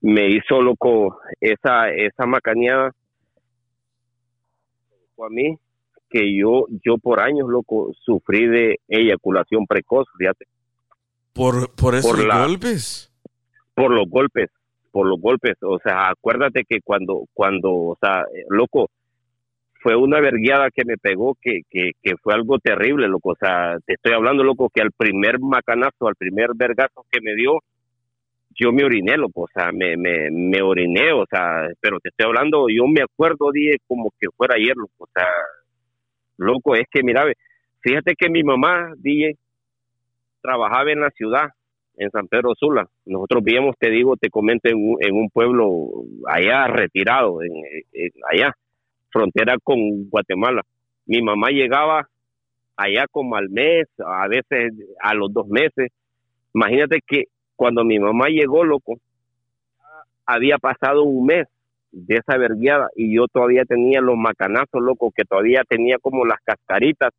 me 0.01 0.29
hizo, 0.29 0.63
loco, 0.63 1.19
esa, 1.41 1.91
esa 1.91 2.25
macañada. 2.27 2.93
A 5.19 5.29
mí, 5.31 5.57
que 6.15 6.37
yo, 6.39 6.67
yo 6.85 6.97
por 6.99 7.19
años, 7.21 7.49
loco, 7.49 7.93
sufrí 8.05 8.47
de 8.47 8.77
eyaculación 8.87 9.67
precoz, 9.67 10.07
fíjate. 10.17 10.47
¿Por, 11.33 11.75
por 11.75 11.97
esos 11.97 12.09
Por 12.13 12.25
la- 12.25 12.39
golpes? 12.47 13.11
por 13.75 13.91
los 13.93 14.09
golpes, 14.09 14.51
por 14.93 15.09
los 15.09 15.21
golpes. 15.21 15.57
O 15.63 15.81
sea, 15.83 16.09
acuérdate 16.11 16.63
que 16.69 16.81
cuando, 16.81 17.25
cuando, 17.35 17.73
o 17.73 17.99
sea, 18.01 18.25
loco, 18.49 18.89
fue 19.83 19.97
una 19.97 20.21
vergueada 20.21 20.71
que 20.71 20.85
me 20.85 20.97
pegó 20.97 21.37
que, 21.43 21.63
que, 21.69 21.91
que 22.01 22.17
fue 22.23 22.35
algo 22.35 22.61
terrible, 22.61 23.09
loco. 23.09 23.31
O 23.31 23.37
sea, 23.37 23.77
te 23.85 23.95
estoy 23.95 24.13
hablando, 24.13 24.45
loco, 24.45 24.71
que 24.73 24.81
al 24.81 24.93
primer 24.93 25.41
macanazo, 25.41 26.07
al 26.07 26.15
primer 26.15 26.51
vergazo 26.55 27.05
que 27.11 27.21
me 27.21 27.35
dio, 27.35 27.59
yo 28.57 28.71
me 28.73 28.85
oriné, 28.85 29.17
loco. 29.17 29.43
O 29.43 29.49
sea, 29.53 29.73
me, 29.73 29.97
me, 29.97 30.31
me 30.31 30.63
oriné, 30.63 31.13
o 31.13 31.27
sea, 31.29 31.67
pero 31.81 31.99
te 31.99 32.11
estoy 32.11 32.27
hablando, 32.27 32.67
yo 32.69 32.87
me 32.87 33.03
acuerdo, 33.03 33.51
dije, 33.53 33.79
como 33.89 34.13
que 34.21 34.29
fuera 34.37 34.55
ayer, 34.55 34.77
loco. 34.77 34.93
O 35.05 35.09
sea, 35.13 35.27
loco, 36.37 36.75
es 36.75 36.85
que, 36.91 37.03
mira, 37.03 37.25
fíjate 37.81 38.15
que 38.17 38.29
mi 38.31 38.43
mamá, 38.43 38.93
dije, 38.99 39.37
trabajaba 40.43 40.93
en 40.93 41.01
la 41.01 41.11
ciudad, 41.11 41.49
en 41.97 42.11
San 42.11 42.27
Pedro 42.29 42.55
Sula. 42.57 42.89
Nosotros 43.07 43.43
vivíamos, 43.45 43.77
te 43.79 43.91
digo, 43.91 44.17
te 44.17 44.29
comento, 44.31 44.69
en 44.69 44.77
un, 44.77 44.97
en 45.01 45.15
un 45.15 45.31
pueblo 45.31 45.89
allá 46.29 46.67
retirado, 46.67 47.43
en, 47.43 47.53
en- 47.93 48.11
allá, 48.33 48.53
frontera 49.11 49.57
con 49.63 50.09
Guatemala. 50.11 50.63
Mi 51.07 51.23
mamá 51.23 51.51
llegaba 51.51 52.09
allá 52.77 53.07
como 53.11 53.37
al 53.37 53.49
mes, 53.51 53.87
a 54.05 54.27
veces 54.29 54.73
a 55.01 55.15
los 55.15 55.33
dos 55.33 55.47
meses. 55.47 55.93
Imagínate 56.55 57.01
que 57.07 57.25
cuando 57.57 57.85
mi 57.85 57.99
mamá 57.99 58.27
llegó, 58.29 58.65
loco, 58.65 58.95
había 60.27 60.59
pasado 60.59 61.05
un 61.05 61.27
mes 61.27 61.47
de 61.97 62.17
esa 62.17 62.37
vergueada 62.37 62.89
y 62.97 63.15
yo 63.17 63.27
todavía 63.33 63.65
tenía 63.65 64.01
los 64.01 64.17
macanazos, 64.17 64.83
loco, 64.83 65.13
que 65.15 65.25
todavía 65.25 65.63
tenía 65.69 65.97
como 66.01 66.25
las 66.25 66.39
cascaritas 66.45 67.11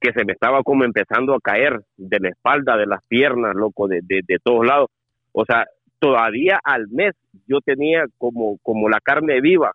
que 0.00 0.12
se 0.12 0.24
me 0.24 0.32
estaba 0.32 0.62
como 0.62 0.84
empezando 0.84 1.34
a 1.34 1.40
caer 1.40 1.80
de 1.96 2.20
la 2.20 2.28
espalda, 2.30 2.76
de 2.76 2.86
las 2.86 3.00
piernas, 3.08 3.54
loco, 3.54 3.88
de, 3.88 4.00
de, 4.02 4.20
de 4.26 4.38
todos 4.42 4.64
lados. 4.64 4.88
O 5.32 5.44
sea, 5.44 5.66
todavía 5.98 6.58
al 6.64 6.88
mes 6.88 7.12
yo 7.46 7.60
tenía 7.60 8.04
como, 8.16 8.58
como 8.62 8.88
la 8.88 9.00
carne 9.00 9.40
viva 9.40 9.72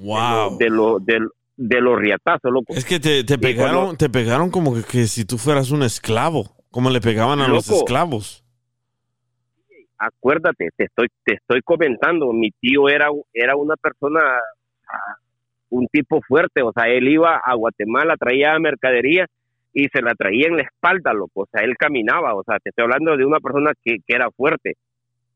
Wow. 0.00 0.58
de, 0.58 0.68
lo, 0.70 0.98
de, 1.00 1.18
de 1.56 1.80
los 1.80 1.98
riatazos, 1.98 2.52
loco. 2.52 2.72
Es 2.74 2.84
que 2.84 3.00
te, 3.00 3.24
te 3.24 3.38
pegaron, 3.38 3.74
cuando- 3.82 3.96
te 3.96 4.08
pegaron 4.08 4.50
como 4.50 4.74
que, 4.74 4.82
que 4.84 5.06
si 5.06 5.24
tú 5.24 5.38
fueras 5.38 5.70
un 5.70 5.82
esclavo, 5.82 6.54
como 6.70 6.90
le 6.90 7.00
pegaban 7.00 7.40
a 7.40 7.48
los 7.48 7.68
esclavos. 7.70 8.44
Acuérdate, 9.98 10.70
te 10.76 10.84
estoy, 10.84 11.08
te 11.24 11.34
estoy 11.34 11.62
comentando, 11.62 12.32
mi 12.32 12.50
tío 12.50 12.88
era, 12.88 13.08
era 13.32 13.56
una 13.56 13.76
persona, 13.76 14.20
ah, 14.88 15.16
un 15.70 15.86
tipo 15.88 16.20
fuerte, 16.26 16.62
o 16.62 16.72
sea, 16.72 16.88
él 16.88 17.08
iba 17.08 17.36
a 17.36 17.54
Guatemala, 17.54 18.16
traía 18.16 18.58
mercadería 18.58 19.26
y 19.72 19.88
se 19.88 20.00
la 20.00 20.14
traía 20.14 20.48
en 20.48 20.56
la 20.56 20.62
espalda, 20.62 21.12
loco, 21.12 21.42
o 21.42 21.48
sea, 21.50 21.62
él 21.64 21.76
caminaba, 21.76 22.34
o 22.34 22.42
sea, 22.44 22.58
te 22.58 22.70
estoy 22.70 22.84
hablando 22.84 23.16
de 23.16 23.24
una 23.24 23.40
persona 23.40 23.72
que, 23.84 23.96
que 24.06 24.14
era 24.14 24.30
fuerte. 24.30 24.76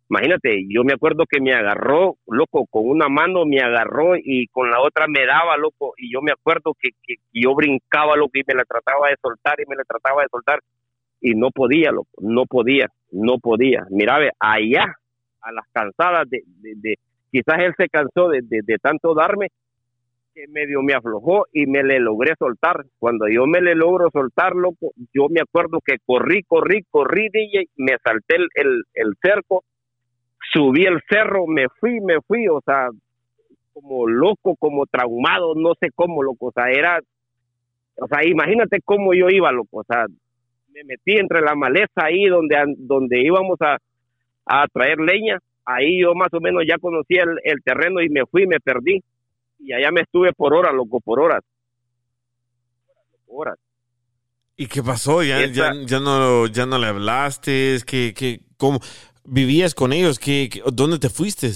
Imagínate, 0.08 0.66
yo 0.68 0.84
me 0.84 0.92
acuerdo 0.92 1.24
que 1.26 1.40
me 1.40 1.54
agarró, 1.54 2.16
loco, 2.26 2.66
con 2.66 2.86
una 2.86 3.08
mano 3.08 3.46
me 3.46 3.60
agarró 3.60 4.14
y 4.16 4.46
con 4.48 4.70
la 4.70 4.80
otra 4.80 5.06
me 5.08 5.24
daba, 5.24 5.56
loco, 5.56 5.94
y 5.96 6.12
yo 6.12 6.20
me 6.20 6.32
acuerdo 6.32 6.74
que, 6.78 6.90
que 7.02 7.14
yo 7.32 7.54
brincaba, 7.54 8.14
loco, 8.16 8.32
y 8.34 8.42
me 8.46 8.54
la 8.54 8.64
trataba 8.64 9.08
de 9.08 9.16
soltar 9.22 9.58
y 9.60 9.68
me 9.68 9.76
la 9.76 9.84
trataba 9.84 10.22
de 10.22 10.28
soltar 10.30 10.60
y 11.22 11.34
no 11.34 11.50
podía, 11.50 11.92
loco, 11.92 12.10
no 12.20 12.44
podía, 12.46 12.88
no 13.12 13.38
podía. 13.38 13.86
Mira, 13.90 14.18
ve, 14.18 14.30
allá, 14.38 14.84
a 15.40 15.52
las 15.52 15.64
cansadas 15.72 16.28
de, 16.28 16.42
de, 16.60 16.96
quizás 17.30 17.60
él 17.60 17.72
se 17.76 17.88
cansó 17.88 18.28
de, 18.28 18.40
de, 18.42 18.60
de 18.64 18.78
tanto 18.78 19.14
darme 19.14 19.48
que 20.34 20.48
medio 20.48 20.82
me 20.82 20.94
aflojó 20.94 21.46
y 21.52 21.66
me 21.66 21.82
le 21.82 22.00
logré 22.00 22.34
soltar. 22.38 22.84
Cuando 22.98 23.28
yo 23.28 23.46
me 23.46 23.60
le 23.60 23.74
logro 23.74 24.10
soltar, 24.10 24.54
loco, 24.56 24.92
yo 25.14 25.28
me 25.30 25.40
acuerdo 25.40 25.80
que 25.84 25.96
corrí, 26.04 26.42
corrí, 26.42 26.82
corrí, 26.90 27.28
DJ, 27.32 27.68
me 27.76 27.96
salté 28.02 28.36
el, 28.36 28.48
el, 28.54 28.82
el 28.94 29.14
cerco, 29.22 29.62
subí 30.52 30.84
el 30.84 31.00
cerro, 31.08 31.46
me 31.46 31.66
fui, 31.80 32.00
me 32.00 32.20
fui, 32.26 32.48
o 32.48 32.60
sea, 32.64 32.88
como 33.72 34.08
loco, 34.08 34.56
como 34.56 34.86
traumado, 34.86 35.54
no 35.54 35.74
sé 35.80 35.90
cómo, 35.94 36.22
loco, 36.22 36.46
o 36.46 36.52
sea, 36.52 36.70
era, 36.70 37.00
o 37.96 38.06
sea, 38.06 38.26
imagínate 38.26 38.80
cómo 38.84 39.14
yo 39.14 39.28
iba, 39.28 39.52
loco, 39.52 39.78
o 39.78 39.84
sea, 39.84 40.06
me 40.72 40.84
metí 40.84 41.18
entre 41.18 41.40
la 41.40 41.54
maleza 41.54 42.04
ahí 42.04 42.26
donde, 42.26 42.56
donde 42.78 43.20
íbamos 43.22 43.58
a, 43.60 43.78
a 44.46 44.66
traer 44.68 44.98
leña, 44.98 45.38
ahí 45.64 46.00
yo 46.02 46.14
más 46.14 46.28
o 46.32 46.40
menos 46.40 46.62
ya 46.68 46.78
conocía 46.78 47.22
el, 47.22 47.38
el 47.44 47.62
terreno 47.62 48.00
y 48.00 48.08
me 48.08 48.24
fui, 48.26 48.46
me 48.46 48.60
perdí, 48.60 49.02
y 49.58 49.72
allá 49.72 49.90
me 49.92 50.00
estuve 50.02 50.32
por 50.32 50.54
horas, 50.54 50.74
loco, 50.74 51.00
por 51.00 51.20
horas. 51.20 51.40
Horas. 53.26 53.56
¿Y 54.56 54.66
qué 54.66 54.82
pasó? 54.82 55.22
¿Ya, 55.22 55.46
ya, 55.46 55.72
ya 55.86 56.00
no, 56.00 56.46
ya 56.46 56.66
no 56.66 56.78
le 56.78 56.86
hablaste? 56.86 57.78
¿Qué, 57.86 58.12
qué, 58.16 58.40
cómo? 58.56 58.80
¿Vivías 59.24 59.74
con 59.74 59.92
ellos? 59.92 60.18
¿Qué, 60.18 60.48
qué- 60.52 60.62
¿Dónde 60.72 60.98
te 60.98 61.08
fuiste? 61.08 61.50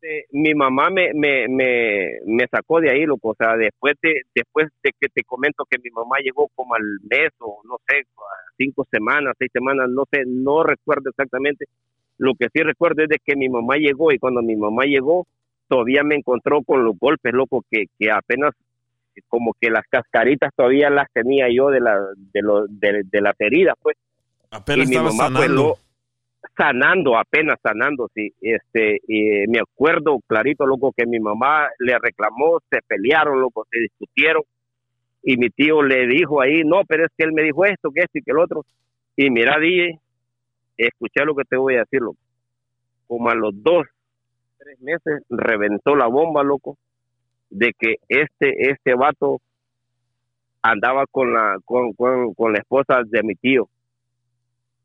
Este, 0.00 0.26
mi 0.32 0.54
mamá 0.54 0.90
me, 0.90 1.12
me, 1.14 1.48
me, 1.48 2.18
me 2.26 2.46
sacó 2.48 2.80
de 2.80 2.90
ahí, 2.90 3.04
loco. 3.04 3.30
O 3.30 3.34
sea, 3.34 3.56
después 3.56 3.96
de, 4.02 4.22
después 4.34 4.68
de 4.82 4.92
que 4.98 5.08
te 5.08 5.22
comento 5.24 5.64
que 5.68 5.78
mi 5.78 5.90
mamá 5.90 6.16
llegó 6.22 6.48
como 6.54 6.74
al 6.74 6.82
mes 7.10 7.30
o 7.40 7.60
no 7.64 7.76
sé, 7.88 8.06
cinco 8.56 8.86
semanas, 8.90 9.34
seis 9.38 9.50
semanas, 9.52 9.88
no 9.90 10.04
sé, 10.10 10.22
no 10.26 10.62
recuerdo 10.62 11.10
exactamente. 11.10 11.66
Lo 12.18 12.34
que 12.34 12.48
sí 12.52 12.62
recuerdo 12.62 13.02
es 13.02 13.08
de 13.08 13.18
que 13.24 13.36
mi 13.36 13.48
mamá 13.48 13.76
llegó 13.76 14.12
y 14.12 14.18
cuando 14.18 14.42
mi 14.42 14.56
mamá 14.56 14.84
llegó, 14.84 15.26
todavía 15.68 16.02
me 16.02 16.16
encontró 16.16 16.62
con 16.62 16.84
los 16.84 16.98
golpes, 16.98 17.32
loco, 17.32 17.64
que, 17.70 17.84
que 17.98 18.10
apenas 18.10 18.54
como 19.26 19.52
que 19.60 19.68
las 19.68 19.84
cascaritas 19.88 20.52
todavía 20.54 20.90
las 20.90 21.10
tenía 21.12 21.48
yo 21.52 21.70
de 21.70 21.80
la 21.80 21.98
de, 22.16 22.40
lo, 22.42 22.66
de, 22.68 23.02
de 23.04 23.20
las 23.20 23.34
heridas, 23.40 23.74
pues. 23.82 23.96
Apenas 24.50 24.86
y 24.86 24.90
mi 24.90 24.96
mamá, 24.96 25.28
pues, 25.34 25.50
lo- 25.50 25.76
sanando, 26.56 27.16
apenas 27.16 27.58
sanando, 27.62 28.08
sí. 28.14 28.32
Este, 28.40 28.98
y 29.06 29.46
me 29.48 29.60
acuerdo 29.60 30.18
clarito, 30.26 30.66
loco, 30.66 30.92
que 30.96 31.06
mi 31.06 31.18
mamá 31.20 31.68
le 31.78 31.98
reclamó, 31.98 32.60
se 32.70 32.80
pelearon, 32.86 33.40
loco, 33.40 33.66
se 33.70 33.80
discutieron. 33.80 34.42
Y 35.22 35.36
mi 35.36 35.50
tío 35.50 35.82
le 35.82 36.06
dijo 36.06 36.40
ahí, 36.40 36.62
no, 36.64 36.82
pero 36.86 37.04
es 37.04 37.12
que 37.16 37.24
él 37.24 37.32
me 37.32 37.42
dijo 37.42 37.64
esto, 37.64 37.90
que 37.90 38.00
esto 38.00 38.18
y 38.18 38.22
que 38.22 38.30
el 38.30 38.38
otro. 38.38 38.64
Y 39.16 39.30
mira, 39.30 39.58
dije, 39.58 39.98
escuché 40.76 41.24
lo 41.24 41.34
que 41.34 41.44
te 41.44 41.56
voy 41.56 41.74
a 41.74 41.80
decir, 41.80 42.00
loco. 42.00 42.18
Como 43.06 43.28
a 43.30 43.34
los 43.34 43.52
dos, 43.62 43.86
tres 44.58 44.80
meses, 44.80 45.22
reventó 45.28 45.96
la 45.96 46.06
bomba, 46.06 46.42
loco, 46.42 46.76
de 47.50 47.72
que 47.78 47.96
este, 48.08 48.70
este 48.70 48.94
vato 48.94 49.40
andaba 50.62 51.06
con 51.06 51.32
la, 51.32 51.56
con, 51.64 51.92
con, 51.94 52.34
con 52.34 52.52
la 52.52 52.58
esposa 52.58 53.02
de 53.04 53.22
mi 53.22 53.34
tío. 53.34 53.68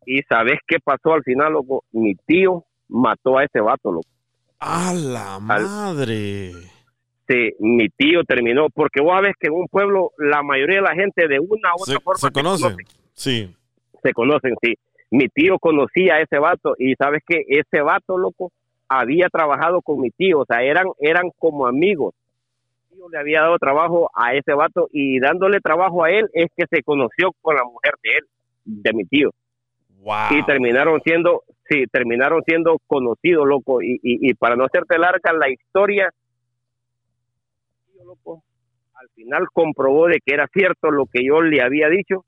Y 0.06 0.22
sabes 0.24 0.60
qué 0.68 0.78
pasó 0.84 1.14
al 1.14 1.24
final, 1.24 1.54
loco? 1.54 1.84
Mi 1.92 2.16
tío 2.16 2.66
mató 2.90 3.38
a 3.38 3.44
ese 3.44 3.60
vato, 3.60 3.92
loco. 3.92 4.08
¡A 4.60 4.94
la 4.94 5.40
madre! 5.40 6.52
Sí, 7.28 7.54
mi 7.60 7.88
tío 7.90 8.24
terminó, 8.24 8.68
porque 8.74 9.02
vos 9.02 9.14
sabes 9.14 9.34
que 9.40 9.48
en 9.48 9.54
un 9.54 9.68
pueblo 9.68 10.12
la 10.18 10.44
mayoría 10.44 10.78
de 10.78 10.82
la 10.82 10.96
gente 10.96 11.28
de 11.28 11.40
una 11.40 11.72
u 11.78 11.82
otra 11.82 11.94
Se, 11.96 12.00
forma 12.00 12.20
se 12.20 12.32
conocen. 12.32 12.78
Sí. 13.14 13.56
se 14.02 14.14
conocen, 14.14 14.56
sí. 14.62 14.74
Mi 15.10 15.28
tío 15.30 15.58
conocía 15.60 16.16
a 16.16 16.22
ese 16.22 16.40
vato 16.40 16.76
y 16.78 16.96
sabes 16.96 17.22
que 17.26 17.44
ese 17.48 17.82
vato, 17.82 18.18
loco, 18.18 18.52
había 18.90 19.30
trabajado 19.30 19.82
con 19.82 20.02
mi 20.02 20.10
tío, 20.12 20.40
o 20.40 20.46
sea, 20.46 20.64
eran, 20.64 20.88
eran 21.00 21.30
como 21.40 21.66
amigos. 21.68 22.14
Mi 22.90 22.98
tío 22.98 23.10
le 23.10 23.20
había 23.20 23.42
dado 23.42 23.58
trabajo 23.58 24.10
a 24.14 24.34
ese 24.34 24.54
vato 24.54 24.90
y 24.92 25.20
dándole 25.20 25.60
trabajo 25.62 26.04
a 26.04 26.12
él 26.12 26.30
es 26.34 26.48
que 26.56 26.66
se 26.70 26.84
conoció 26.84 27.32
con 27.42 27.56
la 27.56 27.64
mujer 27.64 27.94
de 28.04 28.10
él, 28.18 28.24
de 28.66 28.94
mi 28.94 29.06
tío. 29.06 29.30
Y 30.32 30.44
terminaron 30.44 31.02
siendo, 31.02 31.44
sí, 31.70 31.86
terminaron 31.92 32.44
siendo 32.44 32.78
conocidos, 32.88 33.48
loco. 33.48 33.82
Y, 33.82 33.94
y, 34.04 34.30
y 34.30 34.34
para 34.34 34.56
no 34.56 34.66
hacerte 34.66 34.98
larga 34.98 35.34
la 35.34 35.50
historia, 35.50 36.10
loco, 38.06 38.44
al 38.96 39.10
final 39.10 39.48
comprobó 39.54 40.08
de 40.08 40.20
que 40.26 40.34
era 40.34 40.48
cierto 40.48 40.92
lo 40.92 41.06
que 41.06 41.26
yo 41.26 41.42
le 41.42 41.62
había 41.62 41.88
dicho 41.88 42.26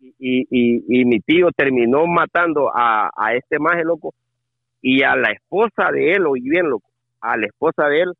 y, 0.00 0.46
y, 0.50 0.84
y 0.88 1.04
mi 1.04 1.20
tío 1.20 1.50
terminó 1.54 2.06
matando 2.06 2.70
a, 2.74 3.10
a 3.14 3.34
este 3.34 3.58
maje, 3.58 3.84
loco, 3.84 4.14
y 4.80 5.02
a 5.02 5.14
la 5.16 5.30
esposa 5.30 5.90
de 5.92 6.12
él, 6.12 6.26
oí 6.26 6.42
bien, 6.42 6.68
loco, 6.68 6.88
a 7.20 7.36
la 7.36 7.46
esposa 7.46 7.86
de 7.88 8.02
él, 8.02 8.12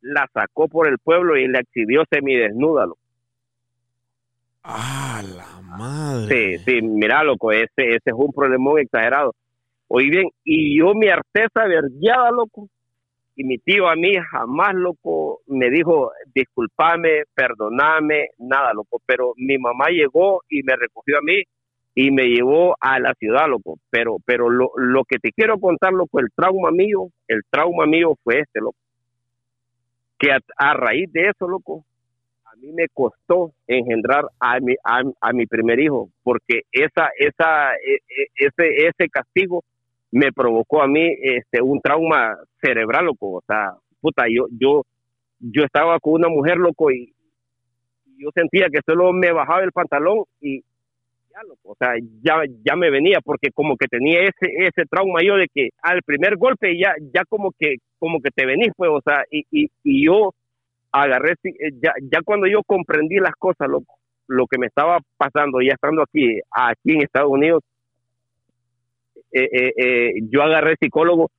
la 0.00 0.28
sacó 0.32 0.68
por 0.68 0.88
el 0.88 0.98
pueblo 0.98 1.36
y 1.36 1.46
la 1.48 1.60
exhibió 1.60 2.04
semidesnuda, 2.10 2.86
loco. 2.86 3.03
¡Ah, 4.66 5.22
la 5.22 5.60
madre! 5.60 6.58
Sí, 6.58 6.64
sí, 6.64 6.82
mira, 6.82 7.22
loco, 7.22 7.52
ese, 7.52 7.66
ese 7.76 8.02
es 8.06 8.14
un 8.14 8.32
problemón 8.32 8.78
exagerado. 8.78 9.34
Oí 9.88 10.08
bien, 10.08 10.30
y 10.42 10.78
yo 10.78 10.94
mi 10.94 11.08
artesa 11.08 11.66
vergueada, 11.66 12.30
loco, 12.30 12.68
y 13.36 13.44
mi 13.44 13.58
tío 13.58 13.88
a 13.88 13.94
mí 13.94 14.14
jamás, 14.30 14.74
loco, 14.74 15.42
me 15.48 15.68
dijo, 15.68 16.12
discúlpame, 16.34 17.24
perdoname, 17.34 18.28
nada, 18.38 18.72
loco, 18.72 19.02
pero 19.04 19.34
mi 19.36 19.58
mamá 19.58 19.88
llegó 19.88 20.40
y 20.48 20.62
me 20.62 20.76
recogió 20.76 21.18
a 21.18 21.22
mí 21.22 21.42
y 21.94 22.10
me 22.10 22.24
llevó 22.24 22.74
a 22.80 22.98
la 22.98 23.12
ciudad, 23.14 23.46
loco, 23.46 23.78
pero, 23.90 24.16
pero 24.24 24.48
lo, 24.48 24.70
lo 24.76 25.04
que 25.04 25.18
te 25.18 25.30
quiero 25.32 25.60
contar, 25.60 25.92
loco, 25.92 26.20
el 26.20 26.28
trauma 26.34 26.70
mío, 26.70 27.08
el 27.28 27.42
trauma 27.50 27.84
mío 27.84 28.16
fue 28.24 28.40
este, 28.40 28.60
loco, 28.60 28.78
que 30.18 30.30
a 30.32 30.74
raíz 30.74 31.12
de 31.12 31.28
eso, 31.28 31.46
loco, 31.46 31.84
a 32.54 32.56
mí 32.56 32.72
me 32.72 32.86
costó 32.92 33.52
engendrar 33.66 34.24
a 34.38 34.60
mi, 34.60 34.74
a, 34.84 35.32
mi 35.32 35.46
primer 35.46 35.80
hijo, 35.80 36.08
porque 36.22 36.62
esa, 36.70 37.10
esa, 37.18 37.74
e- 37.74 38.00
e- 38.08 38.46
ese, 38.46 38.86
ese 38.86 39.08
castigo 39.10 39.64
me 40.12 40.32
provocó 40.32 40.82
a 40.82 40.86
mí 40.86 41.04
este 41.20 41.60
un 41.60 41.80
trauma 41.80 42.36
cerebral, 42.62 43.06
loco. 43.06 43.38
O 43.38 43.42
sea, 43.46 43.72
puta, 44.00 44.24
yo, 44.30 44.46
yo, 44.58 44.82
yo 45.40 45.64
estaba 45.64 45.98
con 45.98 46.14
una 46.14 46.28
mujer, 46.28 46.58
loco, 46.58 46.90
y, 46.92 47.12
yo 48.16 48.30
sentía 48.32 48.68
que 48.72 48.78
solo 48.86 49.12
me 49.12 49.32
bajaba 49.32 49.64
el 49.64 49.72
pantalón 49.72 50.22
y 50.40 50.60
ya, 50.60 51.42
loco, 51.48 51.72
o 51.72 51.76
sea, 51.76 51.94
ya, 52.22 52.44
ya 52.64 52.76
me 52.76 52.90
venía, 52.90 53.18
porque 53.24 53.50
como 53.52 53.76
que 53.76 53.88
tenía 53.88 54.20
ese, 54.20 54.52
ese 54.56 54.86
trauma 54.88 55.20
yo 55.20 55.34
de 55.34 55.48
que 55.52 55.70
al 55.82 56.00
primer 56.02 56.36
golpe 56.36 56.78
ya, 56.78 56.94
ya 57.12 57.24
como 57.24 57.50
que, 57.58 57.78
como 57.98 58.20
que 58.20 58.30
te 58.30 58.46
venís, 58.46 58.68
pues, 58.76 58.90
o 58.92 59.00
sea, 59.04 59.24
y, 59.28 59.44
y 59.50 60.06
yo 60.06 60.30
agarré, 61.02 61.32
eh, 61.44 61.72
ya, 61.82 61.92
ya 62.00 62.20
cuando 62.24 62.46
yo 62.46 62.62
comprendí 62.64 63.16
las 63.16 63.34
cosas, 63.34 63.68
loco, 63.68 63.96
lo 64.28 64.46
que 64.46 64.58
me 64.58 64.66
estaba 64.66 64.98
pasando, 65.16 65.60
ya 65.60 65.74
estando 65.74 66.02
aquí, 66.02 66.38
aquí 66.50 66.92
en 66.92 67.02
Estados 67.02 67.30
Unidos, 67.30 67.62
eh, 69.32 69.72
eh, 69.76 70.12
yo 70.30 70.42
agarré 70.42 70.76
psicólogo 70.80 71.30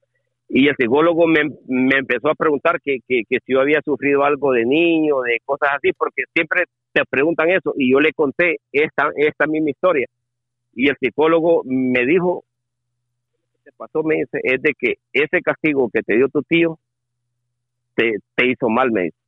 y 0.49 0.67
el 0.67 0.75
psicólogo 0.75 1.25
me, 1.27 1.43
me 1.67 1.97
empezó 1.97 2.29
a 2.29 2.35
preguntar 2.35 2.81
que, 2.81 2.97
que, 3.07 3.21
que 3.27 3.37
si 3.45 3.53
yo 3.53 3.61
había 3.61 3.81
sufrido 3.81 4.25
algo 4.25 4.51
de 4.51 4.65
niño, 4.65 5.21
de 5.21 5.39
cosas 5.45 5.69
así, 5.77 5.91
porque 5.93 6.23
siempre 6.33 6.65
te 6.91 7.03
preguntan 7.09 7.49
eso 7.49 7.73
y 7.77 7.91
yo 7.91 7.99
le 7.99 8.11
conté 8.11 8.57
esta, 8.73 9.09
esta 9.15 9.47
misma 9.47 9.69
historia 9.69 10.07
y 10.75 10.89
el 10.89 10.97
psicólogo 10.99 11.63
me 11.65 12.05
dijo, 12.05 12.43
lo 12.43 13.59
te 13.63 13.71
pasó, 13.77 14.03
me 14.03 14.15
dice, 14.15 14.39
es 14.43 14.61
de 14.61 14.73
que 14.77 14.95
ese 15.13 15.41
castigo 15.41 15.89
que 15.91 16.03
te 16.03 16.17
dio 16.17 16.27
tu 16.27 16.43
tío 16.43 16.77
te, 17.95 18.17
te 18.35 18.47
hizo 18.47 18.69
mal, 18.69 18.91
me 18.91 19.03
dice. 19.03 19.24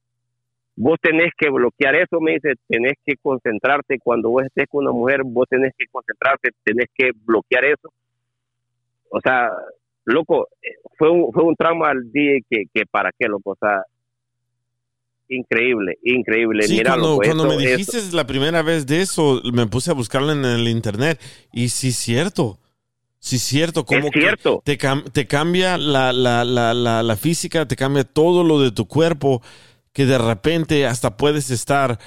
Vos 0.80 0.98
tenés 1.02 1.32
que 1.36 1.50
bloquear 1.50 1.96
eso, 1.96 2.20
me 2.22 2.34
dice, 2.34 2.54
tenés 2.68 2.94
que 3.04 3.16
concentrarte 3.22 3.98
cuando 3.98 4.30
vos 4.30 4.44
estés 4.44 4.68
con 4.70 4.84
una 4.84 4.94
mujer, 4.94 5.22
vos 5.26 5.48
tenés 5.50 5.74
que 5.78 5.86
concentrarte, 5.92 6.52
tenés 6.64 6.88
que 6.96 7.10
bloquear 7.26 7.66
eso. 7.66 7.92
O 9.10 9.20
sea, 9.20 9.50
loco, 10.06 10.48
eh, 10.62 10.76
fue 10.98 11.10
un, 11.10 11.32
fue 11.34 11.44
un 11.44 11.56
trauma 11.56 11.90
al 11.90 12.12
día 12.12 12.34
que, 12.48 12.66
que 12.72 12.84
para 12.86 13.10
qué, 13.18 13.28
loco, 13.28 13.52
o 13.52 13.58
sea, 13.60 13.82
increíble, 15.30 15.98
increíble. 16.04 16.64
Sí, 16.64 16.74
Mira, 16.78 16.92
cuando, 16.92 17.08
loco, 17.10 17.22
cuando 17.26 17.44
esto- 17.46 17.58
me 17.58 17.64
esto- 17.64 17.92
dijiste 17.92 18.16
la 18.16 18.28
primera 18.28 18.62
vez 18.62 18.86
de 18.86 19.02
eso, 19.02 19.42
me 19.54 19.68
puse 19.68 19.92
a 19.92 19.94
buscarlo 19.94 20.32
en 20.32 20.46
el 20.46 20.68
internet. 20.68 21.20
Y 21.52 21.70
sí, 21.70 21.92
cierto. 21.92 22.60
Sí, 23.20 23.40
cierto. 23.40 23.84
Como 23.84 24.08
Es 24.08 24.12
cierto. 24.14 24.62
Que 24.64 24.78
te, 24.78 24.88
te 25.12 25.28
cambia 25.28 25.78
la, 25.78 26.14
la, 26.14 26.44
la, 26.46 26.74
la 27.04 27.16
física, 27.18 27.68
te 27.68 27.76
cambia 27.76 28.04
todo 28.04 28.44
lo 28.44 28.62
de 28.62 28.72
tu 28.72 28.88
cuerpo, 28.88 29.42
que 29.98 30.06
de 30.06 30.20
repente 30.20 30.86
hasta 30.86 31.18
puedes 31.18 31.50
estar 31.50 31.98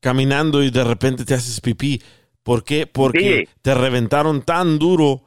caminando 0.00 0.60
y 0.60 0.72
de 0.72 0.82
repente 0.82 1.24
te 1.24 1.34
haces 1.34 1.60
pipí. 1.60 2.02
¿Por 2.42 2.64
qué? 2.64 2.88
Porque 2.92 3.46
te 3.62 3.74
reventaron 3.76 4.42
tan 4.42 4.76
duro. 4.76 5.20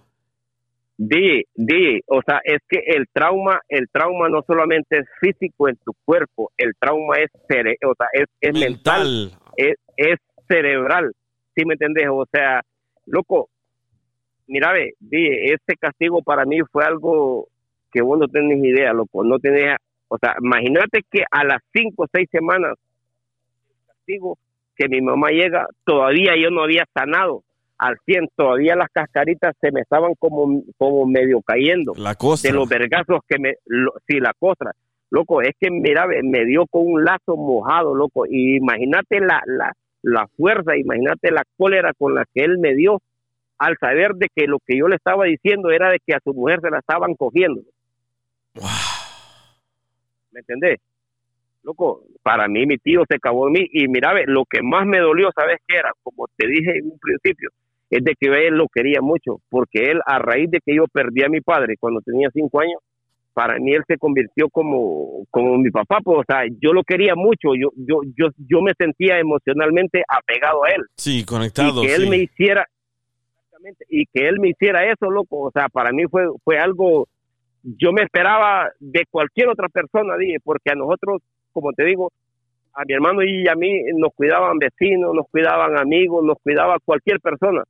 DJ, 0.98 1.46
DJ, 1.56 2.02
o 2.08 2.20
sea, 2.26 2.42
es 2.44 2.60
que 2.68 2.80
el 2.86 3.06
trauma, 3.14 3.62
el 3.70 3.88
trauma 3.90 4.28
no 4.28 4.44
solamente 4.46 4.98
es 4.98 5.06
físico 5.22 5.70
en 5.70 5.78
tu 5.78 5.94
cuerpo, 6.04 6.52
el 6.58 6.74
trauma 6.78 7.16
es, 7.16 7.32
cere 7.48 7.78
o 7.88 7.94
sea, 7.98 8.08
es, 8.12 8.26
es 8.42 8.60
mental, 8.60 9.32
es, 9.56 9.76
es 9.96 10.20
cerebral, 10.50 11.14
¿sí 11.56 11.64
me 11.66 11.76
entendés? 11.76 12.08
O 12.12 12.28
sea, 12.30 12.62
loco, 13.06 13.48
mira, 14.48 14.74
ve, 14.74 14.96
DJ, 15.00 15.54
este 15.54 15.78
castigo 15.78 16.22
para 16.24 16.44
mí 16.44 16.60
fue 16.74 16.84
algo 16.84 17.48
que 17.90 18.02
vos 18.02 18.20
no 18.20 18.28
tenés 18.28 18.62
idea, 18.62 18.92
loco, 18.92 19.24
no 19.24 19.40
tenés, 19.40 19.78
o 20.14 20.18
sea, 20.18 20.36
imagínate 20.44 21.02
que 21.10 21.24
a 21.32 21.44
las 21.46 21.62
cinco 21.74 22.04
o 22.04 22.08
seis 22.14 22.28
semanas 22.32 22.74
castigo 23.88 24.38
que 24.76 24.90
mi 24.90 25.02
mamá 25.02 25.30
llega, 25.30 25.68
todavía 25.86 26.34
yo 26.42 26.50
no 26.50 26.64
había 26.64 26.86
sanado 26.94 27.44
al 27.78 27.98
100, 28.06 28.30
todavía 28.36 28.76
las 28.76 28.90
cascaritas 28.92 29.56
se 29.62 29.72
me 29.72 29.82
estaban 29.82 30.14
como, 30.20 30.64
como 30.78 31.06
medio 31.06 31.42
cayendo. 31.42 31.94
La 31.98 32.16
costra. 32.16 32.52
De 32.52 32.56
los 32.58 32.68
vergazos 32.70 33.20
que 33.28 33.40
me, 33.40 33.54
lo- 33.66 33.94
sí, 34.08 34.20
la 34.20 34.34
costra. 34.38 34.72
Loco, 35.10 35.42
es 35.42 35.52
que 35.60 35.70
mira, 35.72 36.06
me 36.24 36.46
dio 36.46 36.66
con 36.68 36.84
un 36.86 37.04
lazo 37.04 37.36
mojado, 37.38 37.96
loco. 37.96 38.26
Y 38.28 38.58
imagínate 38.58 39.20
la, 39.20 39.42
la, 39.46 39.74
la 40.04 40.28
fuerza, 40.38 40.76
imagínate 40.78 41.32
la 41.32 41.44
cólera 41.58 41.94
con 41.98 42.16
la 42.16 42.26
que 42.34 42.44
él 42.44 42.58
me 42.60 42.76
dio 42.76 43.02
al 43.58 43.78
saber 43.80 44.14
de 44.16 44.28
que 44.36 44.46
lo 44.48 44.58
que 44.66 44.78
yo 44.78 44.88
le 44.88 44.96
estaba 44.98 45.26
diciendo 45.26 45.70
era 45.72 45.90
de 45.90 46.00
que 46.06 46.14
a 46.14 46.20
su 46.24 46.34
mujer 46.34 46.60
se 46.62 46.70
la 46.70 46.80
estaban 46.80 47.16
cogiendo. 47.16 47.62
¿Me 50.32 50.40
entendés? 50.40 50.80
Loco, 51.64 52.04
para 52.24 52.48
mí 52.48 52.66
mi 52.66 52.78
tío 52.78 53.04
se 53.08 53.16
acabó 53.18 53.46
de 53.46 53.52
mí 53.52 53.68
y 53.72 53.88
mira, 53.88 54.14
ve, 54.14 54.24
lo 54.26 54.46
que 54.46 54.62
más 54.64 54.86
me 54.86 55.00
dolió, 55.00 55.30
¿sabes 55.36 55.58
qué 55.68 55.78
era? 55.78 55.92
Como 56.02 56.26
te 56.36 56.48
dije 56.48 56.80
en 56.80 56.86
un 56.86 57.00
principio, 57.00 57.50
es 57.92 58.04
de 58.04 58.16
que 58.20 58.48
él 58.48 58.56
lo 58.56 58.68
quería 58.74 59.02
mucho, 59.02 59.42
porque 59.50 59.92
él 59.92 60.00
a 60.06 60.18
raíz 60.18 60.50
de 60.50 60.60
que 60.66 60.76
yo 60.76 60.86
perdí 60.92 61.24
a 61.24 61.30
mi 61.30 61.42
padre 61.42 61.76
cuando 61.80 62.02
tenía 62.02 62.30
cinco 62.34 62.62
años, 62.62 62.80
para 63.34 63.60
mí 63.60 63.74
él 63.74 63.84
se 63.88 63.98
convirtió 63.98 64.50
como, 64.50 65.26
como 65.30 65.58
mi 65.58 65.70
papá, 65.72 66.00
pues, 66.04 66.20
o 66.20 66.24
sea, 66.28 66.44
yo 66.62 66.74
lo 66.74 66.84
quería 66.84 67.16
mucho, 67.16 67.54
yo, 67.56 67.70
yo, 67.76 68.02
yo, 68.18 68.28
yo 68.38 68.62
me 68.62 68.74
sentía 68.78 69.20
emocionalmente 69.20 70.04
apegado 70.08 70.64
a 70.66 70.70
él. 70.70 70.82
Sí, 70.96 71.24
conectado. 71.24 71.84
y 71.84 71.88
que 71.88 71.96
él 71.96 72.04
sí. 72.04 72.10
me 72.10 72.18
hiciera, 72.18 72.66
exactamente, 73.36 73.86
y 73.90 74.06
que 74.06 74.28
él 74.28 74.40
me 74.40 74.50
hiciera 74.50 74.92
eso, 74.92 75.10
loco, 75.10 75.40
o 75.40 75.52
sea, 75.52 75.70
para 75.70 75.92
mí 75.92 76.04
fue, 76.10 76.24
fue 76.44 76.58
algo, 76.58 77.08
yo 77.64 77.92
me 77.94 78.04
esperaba 78.04 78.70
de 78.80 79.04
cualquier 79.10 79.50
otra 79.50 79.70
persona, 79.70 80.18
dije, 80.18 80.38
porque 80.44 80.72
a 80.72 80.76
nosotros, 80.76 81.22
como 81.54 81.72
te 81.74 81.86
digo, 81.86 82.12
a 82.74 82.84
mi 82.86 82.94
hermano 82.94 83.22
y 83.24 83.48
a 83.48 83.56
mí 83.56 83.70
nos 83.98 84.14
cuidaban 84.16 84.58
vecinos, 84.58 85.14
nos 85.14 85.28
cuidaban 85.30 85.78
amigos, 85.78 86.24
nos 86.24 86.38
cuidaba 86.42 86.78
cualquier 86.84 87.20
persona. 87.20 87.64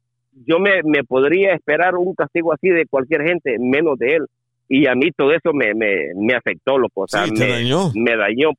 Yo 0.46 0.60
me, 0.60 0.82
me 0.84 1.04
podría 1.04 1.54
esperar 1.54 1.96
un 1.96 2.14
castigo 2.16 2.54
así 2.54 2.70
de 2.70 2.86
cualquier 2.86 3.24
gente, 3.28 3.58
menos 3.60 3.98
de 4.00 4.16
él. 4.18 4.26
Y 4.70 4.88
a 4.88 4.96
mí 4.96 5.12
todo 5.12 5.32
eso 5.34 5.52
me, 5.54 5.74
me, 5.74 6.14
me 6.16 6.34
afectó, 6.34 6.78
loco. 6.78 7.02
O 7.02 7.08
sea, 7.08 7.26
Sí, 7.26 7.34
te 7.34 7.46
me, 7.46 7.52
dañó. 7.52 7.92
me 7.94 8.16
dañó, 8.16 8.50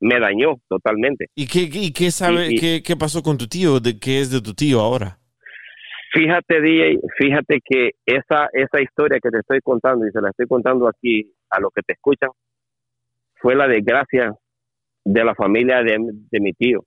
me 0.00 0.20
dañó 0.20 0.56
totalmente. 0.68 1.26
¿Y 1.34 1.46
qué, 1.46 1.60
y 1.72 1.92
qué 1.92 2.10
sabe, 2.10 2.48
Y- 2.50 2.56
y- 2.56 2.58
qué, 2.58 2.82
qué 2.84 2.96
pasó 2.96 3.22
con 3.22 3.38
tu 3.38 3.46
tío? 3.46 3.80
¿De 3.80 3.98
qué 3.98 4.20
es 4.20 4.30
de 4.30 4.42
tu 4.42 4.52
tío 4.52 4.80
ahora? 4.80 5.18
Fíjate, 6.12 6.60
DJ, 6.60 6.98
fíjate 7.18 7.60
que 7.64 7.90
esa, 8.04 8.48
esa 8.52 8.82
historia 8.82 9.18
que 9.22 9.30
te 9.30 9.38
estoy 9.38 9.60
contando 9.62 10.06
y 10.06 10.10
se 10.10 10.20
la 10.20 10.30
estoy 10.30 10.46
contando 10.46 10.86
aquí 10.88 11.32
a 11.50 11.58
los 11.60 11.70
que 11.74 11.82
te 11.82 11.94
escuchan, 11.94 12.30
fue 13.36 13.54
la 13.56 13.66
desgracia 13.66 14.34
de 15.04 15.24
la 15.24 15.34
familia 15.34 15.82
de, 15.82 15.96
de 16.30 16.40
mi 16.40 16.52
tío. 16.52 16.84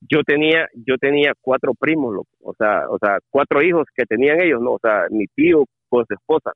Yo 0.00 0.22
tenía, 0.24 0.66
yo 0.74 0.96
tenía 0.96 1.32
cuatro 1.40 1.74
primos, 1.74 2.14
loco, 2.14 2.30
o 2.42 2.54
sea, 2.54 2.88
o 2.88 2.98
sea, 2.98 3.18
cuatro 3.30 3.62
hijos 3.62 3.84
que 3.94 4.04
tenían 4.06 4.40
ellos, 4.40 4.60
no, 4.62 4.72
o 4.72 4.78
sea, 4.80 5.04
mi 5.10 5.26
tío 5.26 5.64
con 5.88 6.06
su 6.06 6.14
esposa. 6.14 6.52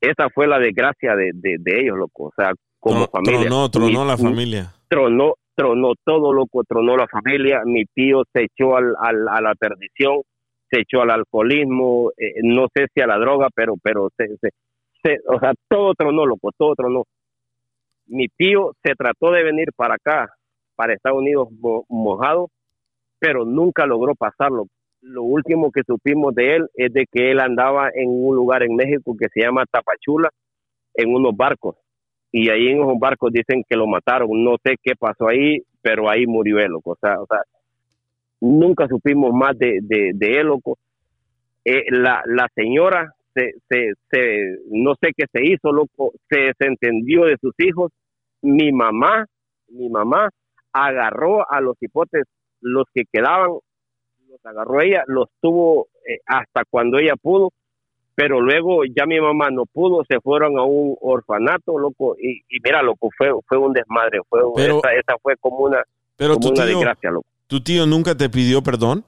Esa 0.00 0.28
fue 0.30 0.46
la 0.46 0.58
desgracia 0.58 1.14
de, 1.14 1.30
de, 1.34 1.56
de 1.58 1.80
ellos, 1.80 1.96
loco, 1.96 2.24
o 2.24 2.32
sea, 2.36 2.52
como 2.78 3.06
Tro- 3.06 3.10
familia. 3.12 3.40
Tronó, 3.48 3.70
tronó 3.70 3.86
Mi- 4.04 4.08
la 4.10 4.16
mi- 4.16 4.22
familia. 4.22 4.74
tronó, 4.88 5.34
tronó 5.60 5.92
todo, 6.06 6.32
loco, 6.32 6.64
tronó 6.64 6.96
la 6.96 7.06
familia, 7.06 7.60
mi 7.66 7.84
tío 7.84 8.22
se 8.32 8.44
echó 8.44 8.76
al, 8.78 8.94
a 8.98 9.42
la 9.42 9.54
perdición, 9.56 10.22
se 10.70 10.80
echó 10.80 11.02
al 11.02 11.10
alcoholismo, 11.10 12.12
eh, 12.16 12.40
no 12.42 12.66
sé 12.74 12.86
si 12.94 13.02
a 13.02 13.06
la 13.06 13.18
droga, 13.18 13.48
pero, 13.54 13.74
pero 13.82 14.08
se, 14.16 14.28
se- 15.02 15.18
o 15.28 15.38
sea, 15.38 15.52
todo 15.68 15.92
tronó, 15.94 16.24
loco, 16.24 16.50
todo 16.56 16.74
tronó. 16.74 17.04
Mi 18.06 18.28
tío 18.28 18.72
se 18.82 18.94
trató 18.94 19.32
de 19.32 19.42
venir 19.42 19.68
para 19.76 19.96
acá, 19.96 20.30
para 20.76 20.94
Estados 20.94 21.18
Unidos 21.18 21.48
mo- 21.60 21.84
mojado, 21.90 22.48
pero 23.18 23.44
nunca 23.44 23.84
logró 23.84 24.14
pasarlo. 24.14 24.66
Lo 25.02 25.24
último 25.24 25.70
que 25.72 25.82
supimos 25.86 26.34
de 26.34 26.56
él 26.56 26.68
es 26.74 26.92
de 26.94 27.04
que 27.12 27.32
él 27.32 27.40
andaba 27.40 27.90
en 27.94 28.08
un 28.08 28.34
lugar 28.34 28.62
en 28.62 28.76
México 28.76 29.14
que 29.18 29.28
se 29.32 29.42
llama 29.42 29.64
Tapachula, 29.70 30.30
en 30.94 31.14
unos 31.14 31.36
barcos 31.36 31.76
y 32.32 32.48
ahí 32.50 32.68
en 32.68 32.82
esos 32.82 32.98
barcos 32.98 33.32
dicen 33.32 33.64
que 33.68 33.76
lo 33.76 33.86
mataron. 33.86 34.28
No 34.44 34.56
sé 34.62 34.76
qué 34.82 34.92
pasó 34.98 35.28
ahí, 35.28 35.58
pero 35.82 36.08
ahí 36.08 36.26
murió 36.26 36.58
él, 36.58 36.68
loco. 36.68 36.92
O 36.92 36.98
sea, 37.00 37.20
o 37.20 37.26
sea 37.26 37.40
nunca 38.40 38.88
supimos 38.88 39.32
más 39.32 39.56
de, 39.58 39.78
de, 39.82 40.12
de. 40.14 40.40
Eh, 41.64 41.84
la, 41.90 42.22
la 42.26 42.48
señora, 42.54 43.12
se, 43.34 43.52
se, 43.68 43.92
se, 44.10 44.58
no 44.70 44.94
sé 45.00 45.12
qué 45.16 45.26
se 45.32 45.44
hizo, 45.44 45.72
loco, 45.72 46.12
se 46.28 46.40
desentendió 46.40 47.24
de 47.24 47.36
sus 47.40 47.54
hijos. 47.58 47.92
Mi 48.42 48.72
mamá, 48.72 49.26
mi 49.68 49.88
mamá 49.90 50.30
agarró 50.72 51.50
a 51.50 51.60
los 51.60 51.76
hipotes, 51.80 52.24
los 52.60 52.86
que 52.94 53.02
quedaban, 53.12 53.50
los 54.28 54.44
agarró 54.46 54.80
ella, 54.80 55.04
los 55.06 55.28
tuvo 55.40 55.88
eh, 56.08 56.18
hasta 56.26 56.64
cuando 56.70 56.98
ella 56.98 57.14
pudo 57.20 57.50
pero 58.20 58.40
luego 58.40 58.84
ya 58.84 59.06
mi 59.06 59.18
mamá 59.20 59.48
no 59.50 59.64
pudo, 59.66 60.04
se 60.08 60.20
fueron 60.20 60.58
a 60.58 60.62
un 60.62 60.96
orfanato, 61.00 61.78
loco, 61.78 62.16
y, 62.20 62.40
y 62.48 62.58
mira, 62.62 62.82
loco, 62.82 63.08
fue, 63.16 63.30
fue 63.48 63.56
un 63.58 63.72
desmadre, 63.72 64.20
fue, 64.28 64.40
Pero- 64.56 64.78
esa, 64.78 64.92
esa 64.92 65.14
fue 65.22 65.36
como 65.38 65.58
una, 65.64 65.82
Pero 66.16 66.34
como 66.34 66.48
tu 66.48 66.52
una 66.54 66.66
tío, 66.66 66.76
desgracia, 66.76 67.10
loco. 67.10 67.26
tu 67.46 67.60
tío 67.62 67.86
nunca 67.86 68.14
te 68.14 68.28
pidió 68.28 68.62
perdón. 68.62 69.04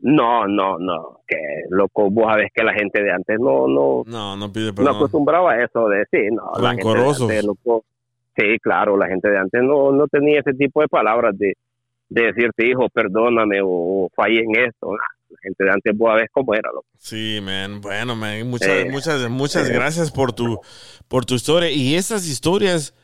No, 0.00 0.46
no, 0.48 0.78
no, 0.78 1.20
que 1.28 1.36
loco, 1.70 2.10
vos 2.10 2.26
sabés 2.26 2.50
que 2.52 2.64
la 2.64 2.72
gente 2.74 3.02
de 3.02 3.12
antes 3.12 3.38
no, 3.38 3.68
no, 3.68 4.02
No, 4.06 4.36
no 4.36 4.52
pide 4.52 4.66
no 4.68 4.74
perdón. 4.74 4.96
acostumbraba 4.96 5.52
a 5.52 5.62
eso 5.64 5.88
de 5.88 5.98
decir, 5.98 6.32
no, 6.32 6.50
la 6.60 6.70
gente 6.74 6.88
de 6.88 7.08
antes, 7.08 7.44
loco, 7.44 7.84
sí, 8.36 8.58
claro, 8.60 8.96
la 8.96 9.06
gente 9.06 9.30
de 9.30 9.38
antes 9.38 9.62
no, 9.62 9.92
no 9.92 10.08
tenía 10.08 10.40
ese 10.40 10.54
tipo 10.54 10.80
de 10.80 10.88
palabras 10.88 11.38
de, 11.38 11.52
de 12.08 12.22
decirte, 12.32 12.66
hijo, 12.68 12.88
perdóname 12.88 13.60
o, 13.62 13.68
o 13.68 14.08
fallé 14.16 14.40
en 14.40 14.56
esto, 14.66 14.90
la 15.32 15.38
gente 15.42 15.64
de 15.64 15.70
antes, 15.70 15.96
vos 15.96 16.10
sabés 16.10 16.28
cómo 16.32 16.54
era, 16.54 16.68
loco. 16.72 16.86
Sí, 16.98 17.40
man. 17.42 17.80
Bueno, 17.80 18.14
man. 18.14 18.46
Muchas, 18.48 18.68
Eh, 18.68 18.88
muchas, 18.90 19.28
muchas 19.30 19.68
eh. 19.68 19.72
gracias 19.72 20.10
por 20.10 20.32
tu, 20.32 20.60
por 21.08 21.24
tu 21.24 21.34
historia. 21.34 21.70
Y 21.70 21.94
esas 21.96 22.26
historias, 22.28 22.94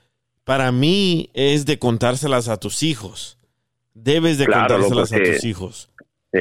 para 0.44 0.70
mí, 0.72 1.30
es 1.34 1.66
de 1.66 1.78
contárselas 1.78 2.48
a 2.48 2.58
tus 2.58 2.82
hijos. 2.82 3.38
Debes 3.94 4.38
de 4.38 4.46
Claro, 4.46 4.74
contárselas 4.76 5.10
loco, 5.10 5.22
a 5.24 5.32
tus 5.34 5.44
hijos. 5.44 5.90
Sí. 6.32 6.40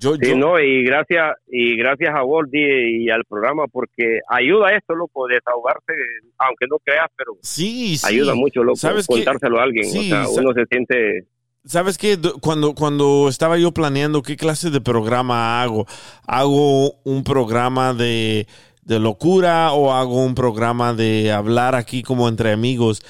Yo, 0.00 0.14
Sí, 0.14 0.28
yo- 0.28 0.36
no, 0.36 0.60
y 0.60 0.84
gracias, 0.84 1.34
y 1.48 1.76
gracias 1.76 2.10
a 2.14 2.22
Walt 2.22 2.50
y, 2.54 3.10
al 3.10 3.24
programa 3.24 3.66
porque 3.66 4.20
ayuda 4.28 4.70
esto, 4.76 4.94
loco, 4.94 5.26
desahogarse, 5.26 5.92
aunque 6.38 6.66
no 6.70 6.78
creas, 6.78 7.08
pero 7.16 7.32
sí, 7.42 7.96
sí. 7.96 8.06
ayuda 8.06 8.34
mucho, 8.36 8.62
loco, 8.62 8.76
¿Sabes 8.76 9.08
contárselo 9.08 9.58
a 9.58 9.64
alguien. 9.64 9.84
Sí, 9.90 9.98
o 10.12 10.24
sea, 10.24 10.28
uno 10.40 10.52
se 10.52 10.66
siente, 10.66 11.24
¿Sabes 11.64 11.98
qué? 11.98 12.18
Cuando, 12.40 12.74
cuando 12.74 13.28
estaba 13.28 13.58
yo 13.58 13.72
planeando 13.72 14.22
qué 14.22 14.36
clase 14.36 14.70
de 14.70 14.80
programa 14.80 15.62
hago, 15.62 15.86
hago 16.26 16.92
un 17.04 17.24
programa 17.24 17.92
de, 17.92 18.46
de 18.82 18.98
locura 18.98 19.72
o 19.72 19.92
hago 19.92 20.24
un 20.24 20.34
programa 20.34 20.94
de 20.94 21.30
hablar 21.32 21.74
aquí 21.74 22.02
como 22.02 22.28
entre 22.28 22.52
amigos, 22.52 23.02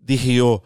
dije 0.00 0.34
yo, 0.34 0.62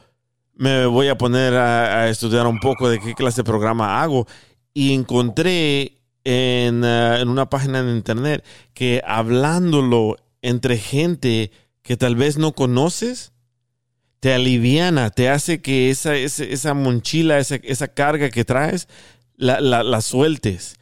me 0.55 0.87
voy 0.87 1.09
a 1.09 1.17
poner 1.17 1.55
a, 1.55 2.03
a 2.03 2.09
estudiar 2.09 2.47
un 2.47 2.59
poco 2.59 2.89
de 2.89 2.99
qué 2.99 3.15
clase 3.15 3.43
de 3.43 3.45
programa 3.45 4.03
hago. 4.03 4.27
Y 4.75 4.93
encontré 4.93 5.99
en, 6.25 6.85
eh, 6.85 7.21
en 7.21 7.29
una 7.29 7.49
página 7.49 7.83
de 7.83 7.93
internet 7.93 8.45
que 8.75 9.03
hablándolo 9.07 10.17
entre 10.43 10.77
gente 10.77 11.51
que 11.83 11.97
tal 11.97 12.17
vez 12.17 12.37
no 12.37 12.53
conoces, 12.53 13.33
te 14.21 14.35
aliviana, 14.35 15.11
te 15.11 15.29
hace 15.29 15.61
que 15.63 15.91
esa, 15.91 16.17
esa, 16.17 16.45
esa 16.45 16.75
mochila, 16.75 17.39
esa, 17.39 17.57
esa 17.57 17.89
carga 17.89 18.31
que 18.31 18.45
traes, 18.45 18.89
la, 19.37 19.61
la, 19.61 19.83
la 19.83 20.01
sueltes, 20.01 20.79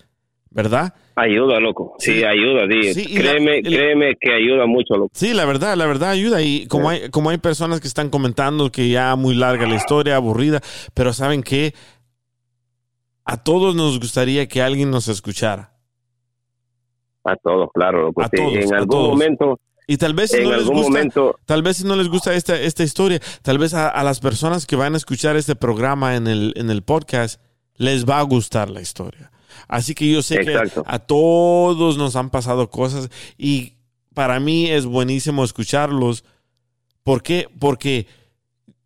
¿verdad? 0.51 0.95
ayuda, 1.19 1.61
loco. 1.61 1.95
Sí, 1.99 2.23
ayuda. 2.25 2.67
Sí, 2.93 3.05
la- 3.15 3.21
créeme, 3.21 3.59
el- 3.59 3.65
créeme 3.65 4.15
que 4.21 4.33
ayuda 4.35 4.67
mucho, 4.67 4.95
loco. 4.97 5.11
Sí, 5.15 5.33
la 5.33 5.47
verdad, 5.47 5.75
la 5.77 5.87
verdad 5.87 6.11
ayuda. 6.11 6.43
Y 6.43 6.67
como 6.67 6.91
hay, 6.91 7.09
como 7.11 7.31
hay 7.31 7.39
personas 7.39 7.81
que 7.81 7.89
están 7.89 8.11
comentando 8.11 8.71
que 8.71 8.89
ya 8.91 9.17
muy 9.17 9.35
larga 9.35 9.67
la 9.67 9.77
historia, 9.77 10.17
aburrida, 10.17 10.61
pero 10.93 11.13
saben 11.15 11.43
que 11.43 11.73
a 13.25 13.43
todos 13.43 13.75
nos 13.75 13.99
gustaría 13.99 14.47
que 14.47 14.61
alguien 14.63 14.91
nos 14.91 15.09
escuchara. 15.09 15.73
A 17.25 17.35
todos, 17.37 17.71
claro, 17.75 18.03
loco. 18.03 18.23
A 18.23 18.29
Sí, 18.29 18.37
todos, 18.37 18.55
en 18.57 18.75
a 18.75 18.79
algún 18.79 18.89
todos. 18.91 19.09
momento, 19.09 19.59
Y 19.87 19.99
tal 19.99 20.15
vez 20.15 20.33
si 20.33 20.43
no 20.43 20.51
les 20.51 20.67
gusta, 20.67 20.83
momento, 20.83 21.39
tal 21.45 21.63
vez 21.63 21.77
si 21.77 21.85
no 21.85 21.95
les 21.95 22.09
gusta 22.09 22.35
esta, 22.35 22.61
esta 22.61 22.83
historia, 22.83 23.21
tal 23.43 23.59
vez 23.59 23.73
a, 23.73 23.89
a 23.89 24.03
las 24.03 24.19
personas 24.19 24.67
que 24.67 24.75
van 24.75 24.95
a 24.95 24.97
escuchar 24.97 25.37
este 25.37 25.55
programa 25.55 26.17
en 26.17 26.27
el, 26.27 26.53
en 26.57 26.71
el 26.71 26.83
podcast, 26.83 27.41
les 27.77 28.05
va 28.05 28.19
a 28.19 28.23
gustar 28.23 28.69
la 28.69 28.81
historia. 28.81 29.31
Así 29.69 29.95
que 29.95 30.11
yo 30.11 30.23
sé 30.23 30.37
Exacto. 30.41 30.83
que 30.83 30.91
a 30.93 30.99
todos 30.99 31.99
nos 31.99 32.17
han 32.17 32.31
pasado 32.31 32.69
cosas 32.69 33.11
y 33.39 33.75
para 34.15 34.41
mí 34.41 34.71
es 34.71 34.87
buenísimo 34.87 35.45
escucharlos. 35.45 36.25
¿Por 37.03 37.23
qué? 37.23 37.49
Porque 37.59 38.07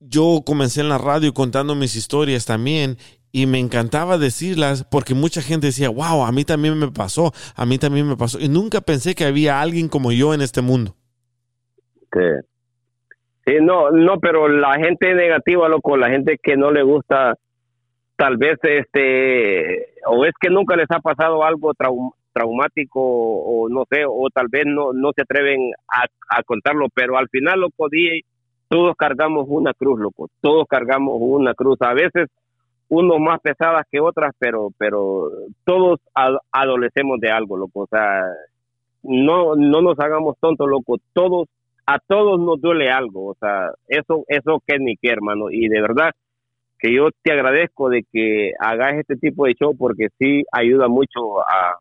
yo 0.00 0.42
comencé 0.44 0.80
en 0.80 0.88
la 0.88 0.98
radio 0.98 1.32
contando 1.32 1.74
mis 1.74 1.96
historias 1.96 2.44
también 2.44 2.98
y 3.32 3.46
me 3.46 3.58
encantaba 3.58 4.18
decirlas 4.18 4.84
porque 4.90 5.14
mucha 5.14 5.40
gente 5.42 5.68
decía, 5.68 5.88
wow, 5.88 6.24
a 6.24 6.32
mí 6.32 6.44
también 6.44 6.78
me 6.78 6.88
pasó, 6.88 7.32
a 7.54 7.66
mí 7.66 7.78
también 7.78 8.08
me 8.08 8.16
pasó. 8.16 8.38
Y 8.40 8.48
nunca 8.48 8.80
pensé 8.80 9.14
que 9.14 9.24
había 9.24 9.60
alguien 9.60 9.88
como 9.88 10.12
yo 10.12 10.34
en 10.34 10.40
este 10.40 10.62
mundo. 10.62 10.94
Sí. 12.12 12.20
Sí, 13.46 13.54
no, 13.62 13.90
no, 13.90 14.18
pero 14.20 14.48
la 14.48 14.74
gente 14.74 15.14
negativa, 15.14 15.68
loco, 15.68 15.96
la 15.96 16.10
gente 16.10 16.38
que 16.42 16.56
no 16.56 16.70
le 16.70 16.82
gusta, 16.82 17.34
tal 18.16 18.36
vez, 18.36 18.58
este, 18.62 19.94
o 20.06 20.24
es 20.24 20.32
que 20.40 20.50
nunca 20.50 20.76
les 20.76 20.90
ha 20.90 21.00
pasado 21.00 21.42
algo 21.42 21.72
trau- 21.74 22.12
traumático, 22.32 23.00
o 23.00 23.68
no 23.68 23.84
sé, 23.90 24.04
o 24.06 24.28
tal 24.32 24.48
vez 24.50 24.64
no, 24.66 24.92
no 24.92 25.10
se 25.16 25.22
atreven 25.22 25.72
a, 25.88 26.04
a 26.36 26.42
contarlo, 26.42 26.86
pero 26.94 27.16
al 27.16 27.28
final, 27.28 27.60
loco, 27.60 27.88
DJ, 27.90 28.20
todos 28.68 28.94
cargamos 28.96 29.46
una 29.48 29.72
cruz, 29.72 29.98
loco, 29.98 30.28
todos 30.40 30.66
cargamos 30.68 31.16
una 31.18 31.54
cruz. 31.54 31.78
A 31.80 31.94
veces, 31.94 32.28
unos 32.90 33.20
más 33.20 33.40
pesadas 33.40 33.86
que 33.90 34.00
otras, 34.00 34.34
pero, 34.38 34.70
pero 34.78 35.30
todos 35.64 36.00
ad- 36.14 36.38
adolecemos 36.52 37.20
de 37.20 37.30
algo, 37.30 37.56
loco, 37.56 37.82
o 37.82 37.88
sea, 37.88 38.24
no, 39.04 39.56
no 39.56 39.82
nos 39.82 39.98
hagamos 40.00 40.36
tontos, 40.40 40.68
loco, 40.68 40.98
todos 41.14 41.48
a 41.86 41.98
todos 42.06 42.38
nos 42.40 42.60
duele 42.60 42.90
algo, 42.90 43.28
o 43.30 43.34
sea, 43.40 43.70
eso, 43.88 44.24
eso 44.28 44.62
que 44.66 44.78
ni 44.78 44.96
qué, 44.96 45.10
hermano, 45.10 45.50
y 45.50 45.68
de 45.68 45.80
verdad 45.80 46.12
que 46.78 46.94
yo 46.94 47.08
te 47.22 47.32
agradezco 47.32 47.90
de 47.90 48.04
que 48.12 48.52
hagas 48.60 48.94
este 48.98 49.16
tipo 49.16 49.46
de 49.46 49.54
show 49.54 49.76
porque 49.76 50.08
sí 50.18 50.44
ayuda 50.52 50.88
mucho 50.88 51.40
a, 51.40 51.76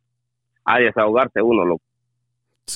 a 0.66 0.80
desahogarse 0.80 1.42
uno, 1.42 1.66
loco. 1.66 1.84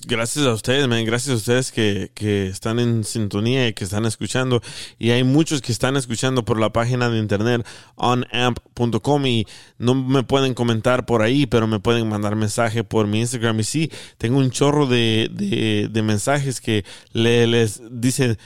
Gracias 0.01 0.45
a 0.45 0.53
ustedes. 0.53 0.87
Gracias 1.05 1.33
a 1.33 1.37
ustedes 1.37 1.71
que, 1.71 2.11
que 2.13 2.47
están 2.47 2.79
en 2.79 3.03
sintonía 3.03 3.67
y 3.67 3.73
que 3.73 3.83
están 3.83 4.05
escuchando. 4.05 4.61
Y 4.99 5.11
hay 5.11 5.23
muchos 5.23 5.61
que 5.61 5.71
están 5.71 5.95
escuchando 5.95 6.45
por 6.45 6.59
la 6.59 6.71
página 6.71 7.09
de 7.09 7.19
internet 7.19 7.65
onamp.com 7.95 9.25
y 9.25 9.47
no 9.77 9.95
me 9.95 10.23
pueden 10.23 10.53
comentar 10.53 11.05
por 11.05 11.21
ahí, 11.21 11.45
pero 11.45 11.67
me 11.67 11.79
pueden 11.79 12.07
mandar 12.07 12.35
mensaje 12.35 12.83
por 12.83 13.07
mi 13.07 13.19
Instagram. 13.19 13.59
Y 13.59 13.63
sí, 13.63 13.91
tengo 14.17 14.39
un 14.39 14.51
chorro 14.51 14.87
de, 14.87 15.29
de, 15.31 16.01
mensajes 16.03 16.59
que 16.59 16.83
le, 17.11 17.47
les 17.47 17.81
dicen, 17.89 18.37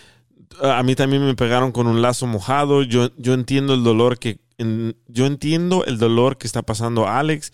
a 0.62 0.84
mí 0.84 0.96
también 0.96 1.26
me 1.26 1.36
pegaron 1.36 1.72
con 1.72 1.88
un 1.88 2.02
lazo 2.02 2.28
mojado. 2.28 2.84
Yo, 2.84 3.10
yo 3.18 3.34
entiendo 3.34 3.74
el 3.74 3.84
dolor 3.84 4.20
que, 4.20 4.40
yo 5.08 5.26
entiendo 5.26 5.86
el 5.86 5.98
dolor 5.98 6.38
que 6.38 6.48
está 6.48 6.62
pasando 6.62 7.08
Alex. 7.08 7.52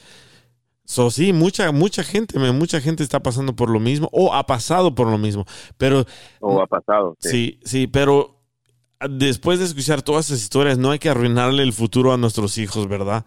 So, 0.85 1.10
sí, 1.11 1.31
mucha, 1.34 1.72
mucha 1.72 2.03
gente, 2.03 2.38
mucha 2.51 2.81
gente 2.81 3.03
está 3.03 3.22
pasando 3.22 3.55
por 3.55 3.69
lo 3.69 3.80
mismo 3.80 4.10
o 4.11 4.34
ha 4.34 4.45
pasado 4.45 4.93
por 4.93 5.07
lo 5.07 5.18
mismo. 5.18 5.45
Pero 5.77 6.05
O 6.41 6.61
ha 6.61 6.68
pasado. 6.68 7.15
sí, 7.19 7.60
sí, 7.64 7.88
pero 7.88 8.41
después 9.10 9.60
de 9.60 9.65
escuchar 9.65 10.01
todas 10.01 10.26
esas 10.27 10.41
historias, 10.41 10.77
no 10.77 10.91
hay 10.91 10.99
que 10.99 11.10
arruinarle 11.10 11.64
el 11.64 11.73
futuro 11.73 12.11
a 12.14 12.18
nuestros 12.18 12.57
hijos, 12.57 12.88
¿verdad? 12.88 13.26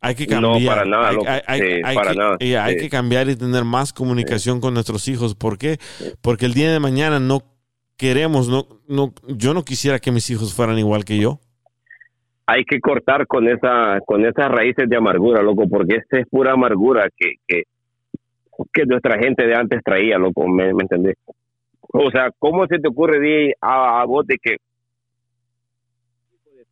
Hay 0.00 0.14
que 0.16 0.26
No, 0.26 0.52
cambiar. 0.52 0.74
para 0.76 0.84
nada, 0.88 1.08
hay, 1.08 1.14
loco. 1.14 1.26
hay- 1.46 1.60
Sí, 1.60 1.66
hay 1.84 1.94
para 1.94 2.10
que, 2.12 2.18
nada. 2.18 2.36
eh, 2.40 2.58
hay 2.58 2.74
Sí. 2.74 2.80
que 2.80 2.90
cambiar 2.90 3.28
y 3.30 3.36
tener 3.36 3.64
más 3.64 3.92
comunicación 3.92 4.60
con 4.60 4.74
nuestros 4.74 5.06
hijos. 5.08 5.34
¿Por 5.34 5.58
qué? 5.58 5.78
Porque 6.20 6.44
el 6.44 6.54
día 6.54 6.72
de 6.72 6.80
mañana 6.80 7.20
no 7.20 7.44
queremos, 7.96 8.48
no, 8.48 8.66
no, 8.88 9.14
yo 9.28 9.54
no 9.54 9.64
quisiera 9.64 9.98
que 10.00 10.10
mis 10.10 10.28
hijos 10.30 10.54
fueran 10.54 10.76
igual 10.78 11.04
que 11.04 11.18
yo. 11.18 11.40
Hay 12.46 12.64
que 12.64 12.80
cortar 12.80 13.26
con 13.26 13.48
esa, 13.48 14.00
con 14.04 14.24
esas 14.24 14.50
raíces 14.50 14.88
de 14.88 14.96
amargura, 14.96 15.42
loco, 15.42 15.68
porque 15.68 15.96
esta 15.96 16.18
es 16.18 16.28
pura 16.28 16.52
amargura 16.52 17.08
que, 17.16 17.34
que, 17.46 17.64
nuestra 18.86 19.18
gente 19.18 19.46
de 19.46 19.54
antes 19.54 19.80
traía, 19.84 20.18
loco, 20.18 20.48
¿me, 20.48 20.72
me 20.74 20.82
entendés? 20.82 21.16
O 21.92 22.10
sea, 22.10 22.30
¿cómo 22.38 22.66
se 22.66 22.78
te 22.78 22.88
ocurre 22.88 23.54
a, 23.60 24.04
vos 24.06 24.26
de 24.26 24.38
que 24.38 24.52
de 24.52 24.58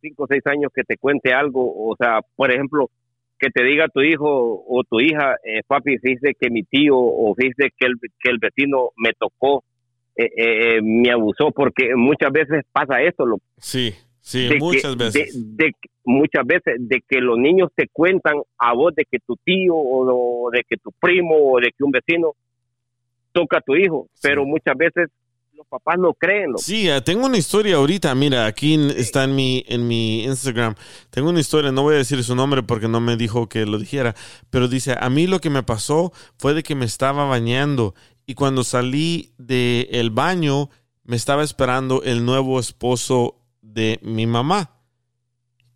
cinco 0.01 0.23
o 0.23 0.27
seis 0.27 0.45
años 0.47 0.71
que 0.73 0.83
te 0.83 0.97
cuente 0.97 1.33
algo, 1.33 1.89
o 1.89 1.95
sea, 1.95 2.21
por 2.35 2.51
ejemplo, 2.51 2.89
que 3.37 3.49
te 3.49 3.63
diga 3.63 3.87
tu 3.87 4.01
hijo 4.01 4.63
o 4.67 4.83
tu 4.83 4.99
hija, 4.99 5.35
eh, 5.43 5.61
papi, 5.65 5.97
fíjese 5.97 6.35
que 6.39 6.49
mi 6.49 6.63
tío 6.63 6.97
o 6.97 7.33
fíjese 7.35 7.71
que 7.77 7.87
el, 7.87 7.95
que 8.19 8.29
el 8.29 8.37
vecino 8.39 8.89
me 8.97 9.13
tocó, 9.13 9.63
eh, 10.15 10.25
eh, 10.25 10.77
eh, 10.77 10.81
me 10.81 11.11
abusó, 11.11 11.51
porque 11.51 11.95
muchas 11.95 12.31
veces 12.31 12.65
pasa 12.71 13.01
esto, 13.01 13.25
loco. 13.25 13.43
Sí, 13.57 13.93
sí, 14.21 14.47
de 14.47 14.57
muchas 14.59 14.95
que- 14.95 15.03
veces. 15.03 15.55
De, 15.57 15.65
de- 15.65 15.75
muchas 16.03 16.45
veces 16.45 16.75
de 16.79 17.03
que 17.07 17.19
los 17.19 17.37
niños 17.37 17.69
te 17.75 17.87
cuentan 17.91 18.35
a 18.57 18.73
vos 18.73 18.93
de 18.95 19.05
que 19.05 19.19
tu 19.19 19.35
tío 19.43 19.75
o, 19.75 20.49
de 20.51 20.63
que 20.67 20.77
tu 20.77 20.91
primo 20.99 21.35
o 21.53 21.59
de 21.59 21.67
que 21.77 21.83
un 21.83 21.91
vecino 21.91 22.31
toca 23.33 23.57
a 23.57 23.61
tu 23.61 23.75
hijo, 23.75 24.07
pero 24.21 24.45
muchas 24.45 24.75
veces 24.75 25.09
los 25.55 25.67
papás 25.67 25.97
no 25.99 26.13
creen. 26.15 26.57
Sí, 26.57 26.89
eh, 26.89 27.01
tengo 27.01 27.27
una 27.27 27.37
historia 27.37 27.75
ahorita. 27.75 28.13
Mira, 28.15 28.47
aquí 28.47 28.73
está 28.97 29.25
en 29.25 29.35
mi, 29.35 29.63
en 29.67 29.87
mi 29.87 30.23
Instagram. 30.23 30.73
Tengo 31.11 31.29
una 31.29 31.39
historia, 31.39 31.71
no 31.71 31.83
voy 31.83 31.93
a 31.95 31.97
decir 31.99 32.21
su 32.23 32.35
nombre 32.35 32.63
porque 32.63 32.87
no 32.87 32.99
me 32.99 33.15
dijo 33.15 33.47
que 33.47 33.65
lo 33.67 33.77
dijera, 33.77 34.15
pero 34.49 34.67
dice, 34.67 34.95
a 34.99 35.09
mí 35.11 35.27
lo 35.27 35.39
que 35.39 35.51
me 35.51 35.61
pasó 35.63 36.11
fue 36.37 36.53
de 36.55 36.63
que 36.63 36.73
me 36.75 36.85
estaba 36.85 37.25
bañando 37.25 37.93
y 38.25 38.33
cuando 38.33 38.63
salí 38.63 39.33
del 39.37 40.09
baño 40.09 40.69
me 41.03 41.15
estaba 41.15 41.43
esperando 41.43 42.01
el 42.03 42.25
nuevo 42.25 42.59
esposo 42.59 43.37
de 43.73 43.99
mi 44.01 44.27
mamá. 44.27 44.71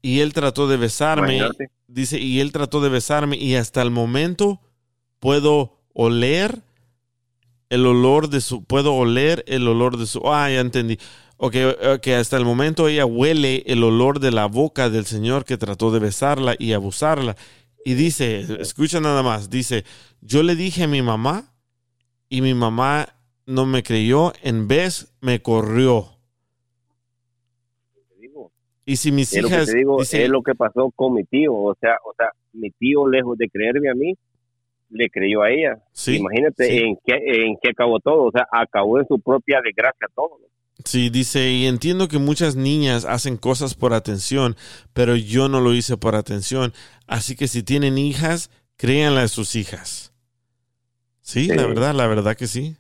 Y 0.02 0.20
él 0.20 0.34
trató 0.34 0.68
de 0.68 0.78
besarme. 0.78 1.38
Imagínate. 1.38 1.72
Dice, 1.88 2.20
y 2.20 2.40
él 2.40 2.52
trató 2.52 2.82
de 2.82 2.90
besarme 2.90 3.38
y 3.38 3.56
hasta 3.56 3.82
el 3.82 3.92
momento 3.92 4.62
puedo 5.20 5.80
oler 5.94 6.64
el 7.70 7.86
olor 7.86 8.30
de 8.30 8.42
su, 8.42 8.64
puedo 8.64 8.94
oler 8.94 9.44
el 9.48 9.68
olor 9.68 9.98
de 9.98 10.06
su, 10.06 10.22
ah, 10.32 10.50
ya 10.50 10.60
entendí. 10.60 11.00
Ok, 11.38 11.56
ok, 11.96 12.08
hasta 12.10 12.38
el 12.38 12.46
momento 12.46 12.88
ella 12.88 13.06
huele 13.06 13.64
el 13.68 13.84
olor 13.84 14.20
de 14.20 14.32
la 14.32 14.46
boca 14.46 14.90
del 14.90 15.06
señor 15.06 15.44
que 15.44 15.58
trató 15.58 15.92
de 15.92 16.00
besarla 16.00 16.56
y 16.58 16.74
abusarla. 16.74 17.36
Y 17.84 17.94
dice, 17.94 18.62
escucha 18.62 19.00
nada 19.00 19.22
más, 19.22 19.50
dice, 19.50 19.84
yo 20.22 20.44
le 20.44 20.56
dije 20.56 20.84
a 20.84 20.88
mi 20.88 21.02
mamá 21.02 21.54
y 22.30 22.42
mi 22.42 22.54
mamá 22.54 23.16
no 23.46 23.66
me 23.66 23.84
creyó, 23.84 24.34
en 24.42 24.68
vez 24.68 25.14
me 25.22 25.42
corrió. 25.42 26.15
Y 28.86 28.96
si 28.98 29.12
mis 29.12 29.34
es 29.34 29.42
lo 29.42 29.50
que 29.50 29.56
hijas, 29.56 29.68
te 29.72 29.78
digo, 29.78 29.98
dice- 30.00 30.24
es 30.24 30.30
lo 30.30 30.44
que 30.44 30.54
pasó 30.56 30.92
con 30.96 31.14
mi 31.16 31.24
tío, 31.24 31.54
o 31.54 31.76
sea, 31.80 31.98
o 32.06 32.14
sea, 32.16 32.28
mi 32.54 32.70
tío 32.72 33.08
lejos 33.08 33.38
de 33.38 33.50
creerme 33.50 33.90
a 33.90 33.96
mí, 33.96 34.14
le 34.90 35.10
creyó 35.10 35.42
a 35.42 35.50
ella. 35.52 35.80
Sí, 35.92 36.18
Imagínate 36.18 36.68
sí. 36.68 36.78
en 36.78 36.96
qué 37.06 37.14
en 37.46 37.58
qué 37.62 37.70
acabó 37.72 38.00
todo, 38.00 38.26
o 38.26 38.32
sea, 38.32 38.48
acabó 38.52 39.00
en 39.00 39.08
su 39.08 39.20
propia 39.20 39.60
desgracia 39.64 40.08
todo. 40.16 40.38
¿no? 40.40 40.46
Sí, 40.84 41.10
dice, 41.10 41.50
y 41.52 41.66
entiendo 41.66 42.08
que 42.08 42.20
muchas 42.20 42.56
niñas 42.56 43.06
hacen 43.06 43.38
cosas 43.38 43.74
por 43.74 43.94
atención, 43.94 44.56
pero 44.94 45.16
yo 45.16 45.48
no 45.50 45.62
lo 45.62 45.74
hice 45.74 45.98
por 45.98 46.16
atención. 46.16 46.74
Así 47.08 47.36
que 47.36 47.48
si 47.48 47.64
tienen 47.64 47.98
hijas, 47.98 48.52
créanle 48.78 49.22
a 49.22 49.28
sus 49.28 49.56
hijas. 49.56 50.14
Sí, 51.22 51.48
la 51.48 51.64
Sí. 51.64 51.70
verdad, 51.70 51.96
la 51.96 52.06
verdad 52.08 52.36
que 52.38 52.46
sí. 52.46 52.76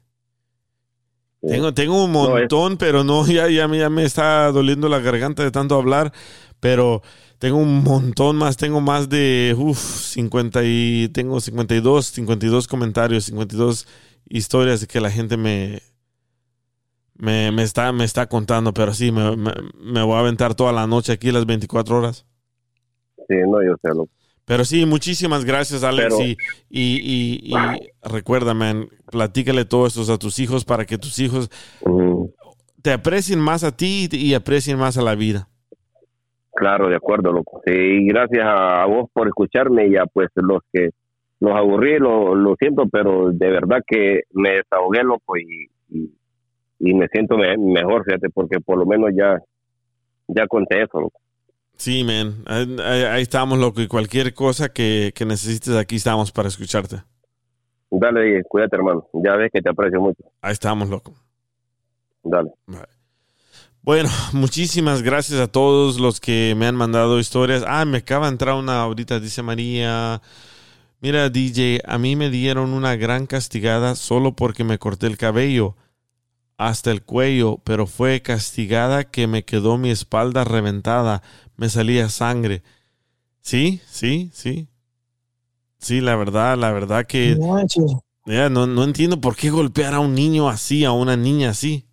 Sí. 1.41 1.47
Tengo, 1.47 1.73
tengo 1.73 2.03
un 2.05 2.11
No, 2.19 2.29
montón, 2.37 2.77
pero 2.77 3.03
no, 3.03 3.25
ya, 3.27 3.49
ya, 3.49 3.67
me- 3.67 3.77
ya 3.79 3.89
me 3.89 4.03
está 4.03 4.51
doliendo 4.51 4.89
la 4.89 4.99
garganta 4.99 5.43
de 5.43 5.51
tanto 5.51 5.75
hablar, 5.75 6.11
pero 6.59 7.01
tengo 7.39 7.57
un 7.57 7.83
montón 7.83 8.35
más, 8.37 8.57
tengo 8.57 8.81
más 8.81 9.09
de, 9.09 9.55
uff, 9.57 9.79
50 9.79 10.61
y, 10.63 11.09
tengo 11.09 11.39
52, 11.41 12.07
52 12.07 12.67
comentarios, 12.67 13.25
52 13.25 13.87
historias 14.29 14.85
que 14.87 14.99
la 15.01 15.11
gente 15.11 15.37
me, 15.37 15.81
me, 17.15 17.51
me 17.51 17.63
está, 17.63 17.91
me 17.91 18.03
está 18.03 18.27
contando, 18.27 18.73
pero 18.73 18.93
sí, 18.93 19.11
me, 19.11 19.35
me, 19.37 19.51
me 19.75 20.01
voy 20.03 20.15
a 20.15 20.19
aventar 20.19 20.55
toda 20.55 20.71
la 20.73 20.87
noche 20.87 21.11
aquí, 21.13 21.31
las 21.31 21.45
24 21.45 21.97
horas. 21.97 22.25
Sí, 23.27 23.35
no, 23.47 23.61
yo 23.63 23.75
sé, 23.81 23.89
loco. 23.89 24.11
Pero 24.45 24.63
sí, 24.63 24.85
muchísimas 24.85 25.43
gracias, 25.43 25.83
Alex. 25.83 26.13
Pero- 26.15 26.23
y, 26.23 26.37
y, 26.69 26.99
y, 27.01 27.55
y 27.55 27.89
recuerda, 28.03 28.53
man, 28.53 28.87
platícale 29.11 29.65
todo 29.65 29.87
esto 29.87 30.01
a 30.13 30.17
tus 30.19 30.37
hijos 30.39 30.65
para 30.65 30.85
que 30.85 30.97
tus 30.97 31.17
hijos 31.19 31.49
te 32.81 32.91
aprecien 32.91 33.39
más 33.39 33.63
a 33.63 33.75
ti 33.75 34.07
y 34.11 34.33
aprecien 34.35 34.77
más 34.77 34.97
a 34.97 35.01
la 35.01 35.15
vida. 35.15 35.47
Claro, 36.53 36.87
de 36.87 36.95
acuerdo, 36.95 37.31
loco. 37.33 37.61
Sí, 37.65 37.73
y 37.73 38.07
gracias 38.07 38.43
a, 38.45 38.85
vos 38.85 39.09
por 39.11 39.27
escucharme 39.27 39.87
y 39.87 39.97
a 39.97 40.05
pues 40.05 40.29
los 40.35 40.61
que 40.71 40.91
los 41.39 41.53
aburrí, 41.53 41.97
lo, 41.99 42.33
lo 42.35 42.55
siento, 42.57 42.87
pero 42.89 43.31
de 43.31 43.49
verdad 43.49 43.79
que 43.85 44.21
me 44.31 44.51
desahogué, 44.51 45.03
loco, 45.03 45.35
y, 45.37 45.67
y, 45.89 46.09
y 46.79 46.93
me 46.93 47.07
siento 47.09 47.37
me- 47.37 47.57
mejor, 47.57 48.05
fíjate, 48.05 48.29
porque 48.29 48.59
por 48.61 48.77
lo 48.77 48.85
menos 48.85 49.09
ya, 49.17 49.37
ya 50.27 50.47
conté 50.47 50.83
eso, 50.83 51.01
loco. 51.01 51.19
Sí, 51.77 52.03
man. 52.03 52.43
Ahí, 52.47 53.21
estamos, 53.21 53.59
loco. 53.59 53.81
Y 53.81 53.87
cualquier 53.87 54.33
cosa 54.33 54.69
que, 54.69 55.11
que 55.15 55.25
necesites, 55.25 55.75
aquí 55.75 55.97
estamos 55.97 56.31
para 56.31 56.47
escucharte. 56.47 56.97
Dale, 57.91 58.43
cuídate, 58.43 58.75
hermano. 58.75 59.07
Ya 59.13 59.35
ves 59.35 59.51
que 59.53 59.61
te 59.61 59.69
aprecio 59.69 59.99
mucho. 60.01 60.23
Ahí 60.41 60.53
estamos, 60.53 60.89
loco. 60.89 61.13
Dale. 62.23 62.51
Bueno, 63.81 64.09
muchísimas 64.33 65.03
gracias 65.03 65.39
a 65.39 65.47
todos 65.47 65.99
los 65.99 66.19
que 66.19 66.55
me 66.57 66.65
han 66.65 66.75
mandado 66.75 67.19
historias. 67.19 67.63
Ah, 67.67 67.85
me 67.85 67.99
acaba 67.99 68.25
de 68.25 68.31
entrar 68.31 68.55
una 68.55 68.81
ahorita, 68.81 69.19
dice 69.19 69.43
María. 69.43 70.21
Mira, 71.01 71.29
DJ, 71.29 71.81
a 71.85 71.97
mí 71.99 72.15
me 72.15 72.31
dieron 72.31 72.73
una 72.73 72.95
gran 72.95 73.27
castigada 73.27 73.95
solo 73.95 74.35
porque 74.35 74.63
me 74.63 74.79
corté 74.79 75.07
el 75.07 75.17
cabello 75.17 75.75
hasta 76.57 76.89
el 76.91 77.03
cuello, 77.03 77.59
pero 77.63 77.85
fue 77.85 78.21
castigada 78.21 79.03
que 79.03 79.27
me 79.27 79.43
quedó 79.43 79.77
mi 79.77 79.91
espalda 79.91 80.43
reventada, 80.45 81.21
me 81.57 81.69
salía 81.69 82.09
sangre. 82.09 82.63
Sí, 83.41 83.81
sí, 83.89 84.31
sí. 84.33 84.67
Sí, 85.79 86.01
la 86.01 86.15
verdad, 86.15 86.57
la 86.57 86.71
verdad 86.71 87.05
que... 87.05 87.37
No, 88.25 88.65
no 88.65 88.83
entiendo 88.83 89.21
por 89.21 89.35
qué 89.35 89.51
golpear 89.51 89.93
a 89.93 89.99
un 89.99 90.15
niño 90.15 90.49
así, 90.49 90.83
a 90.83 90.91
una 90.91 91.15
niña 91.15 91.51
así. 91.51 91.85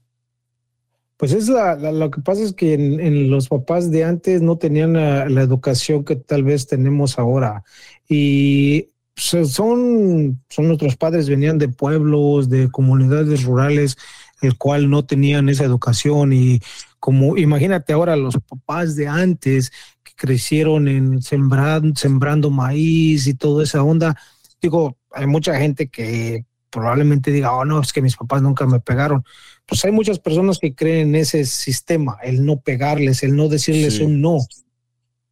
Pues 1.19 1.33
es 1.33 1.49
la, 1.49 1.77
la- 1.77 1.93
lo 1.93 2.11
que 2.11 2.21
pasa 2.21 2.43
es 2.43 2.53
que 2.53 2.75
en, 2.75 2.99
en 2.99 3.31
los 3.31 3.49
papás 3.49 3.91
de 3.91 4.03
antes 4.05 4.43
no 4.43 4.57
tenían 4.59 4.95
la, 4.95 5.29
la 5.29 5.43
educación 5.43 6.05
que 6.05 6.17
tal 6.17 6.43
vez 6.43 6.67
tenemos 6.67 7.19
ahora. 7.19 7.63
Y 8.09 8.89
pues, 9.15 9.53
son, 9.53 10.43
son 10.49 10.67
nuestros 10.69 10.97
padres, 10.97 11.29
venían 11.29 11.59
de 11.59 11.69
pueblos, 11.69 12.49
de 12.49 12.71
comunidades 12.71 13.45
rurales, 13.45 13.97
el 14.41 14.57
cual 14.59 14.91
no 14.91 15.05
tenían 15.05 15.49
esa 15.49 15.65
educación. 15.65 16.33
Y 16.33 16.61
como 17.03 17.37
imagínate 17.37 17.93
ahora 17.93 18.15
los 18.15 18.39
papás 18.49 18.95
de 18.95 19.09
antes 19.09 19.73
que 20.05 20.13
crecieron 20.15 20.87
en 20.87 21.21
sembrando 21.21 22.49
maíz 22.49 23.27
y 23.27 23.35
toda 23.35 23.65
esa 23.65 23.83
onda. 23.83 24.17
Digo, 24.61 24.97
hay 25.11 25.27
mucha 25.27 25.59
gente 25.59 25.89
que 25.89 26.45
probablemente 26.71 27.33
diga, 27.33 27.53
oh 27.57 27.65
no, 27.65 27.81
es 27.81 27.93
que 27.93 28.03
mis 28.03 28.17
papás 28.17 28.41
nunca 28.41 28.67
me 28.67 28.79
pegaron 28.79 29.25
pues 29.67 29.85
hay 29.85 29.93
muchas 29.93 30.19
personas 30.19 30.59
que 30.59 30.75
creen 30.75 31.09
en 31.09 31.15
ese 31.17 31.45
sistema, 31.47 32.19
el 32.23 32.45
no 32.45 32.61
pegarles, 32.61 33.23
el 33.23 33.37
no 33.37 33.49
decirles 33.49 33.95
Sí. 33.95 34.03
un 34.03 34.21
no. 34.21 34.39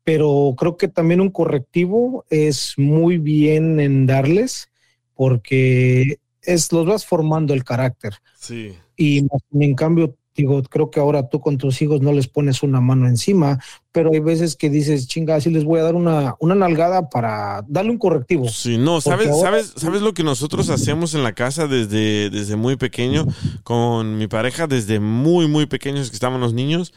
Pero 0.02 0.54
creo 0.56 0.76
que 0.76 0.88
también 0.88 1.20
un 1.20 1.30
correctivo 1.30 2.24
es 2.30 2.74
muy 2.78 3.18
bien 3.18 3.80
en 3.80 4.06
darles 4.06 4.70
porque 5.14 6.18
es 6.42 6.72
los 6.72 6.86
vas 6.86 7.04
formando 7.04 7.52
el 7.52 7.64
carácter. 7.64 8.14
Sí. 8.38 8.72
Y 8.96 9.26
en 9.52 9.74
cambio, 9.74 10.16
digo, 10.36 10.62
creo 10.62 10.90
que 10.90 11.00
ahora 11.00 11.28
tú 11.28 11.40
con 11.40 11.58
tus 11.58 11.82
hijos 11.82 12.00
no 12.00 12.12
les 12.12 12.28
pones 12.28 12.62
una 12.62 12.80
mano 12.80 13.06
encima, 13.08 13.58
pero 13.92 14.10
hay 14.12 14.20
veces 14.20 14.56
que 14.56 14.70
dices, 14.70 15.06
chinga, 15.08 15.40
sí 15.40 15.50
les 15.50 15.64
voy 15.64 15.80
a 15.80 15.82
dar 15.82 15.94
una, 15.94 16.34
una 16.38 16.54
nalgada 16.54 17.08
para 17.10 17.64
darle 17.68 17.90
un 17.90 17.98
correctivo. 17.98 18.48
Sí, 18.48 18.78
no, 18.78 19.00
¿sabes, 19.00 19.28
ahora- 19.28 19.50
sabes, 19.62 19.72
¿sabes 19.76 20.02
lo 20.02 20.14
que 20.14 20.22
nosotros 20.22 20.70
hacemos 20.70 21.14
en 21.14 21.22
la 21.24 21.32
casa 21.32 21.66
desde, 21.66 22.30
desde 22.30 22.56
muy 22.56 22.76
pequeño? 22.76 23.26
Con 23.64 24.16
mi 24.18 24.28
pareja, 24.28 24.66
desde 24.66 25.00
muy, 25.00 25.48
muy 25.48 25.66
pequeños 25.66 26.08
que 26.10 26.14
estaban 26.16 26.40
los 26.40 26.54
niños, 26.54 26.94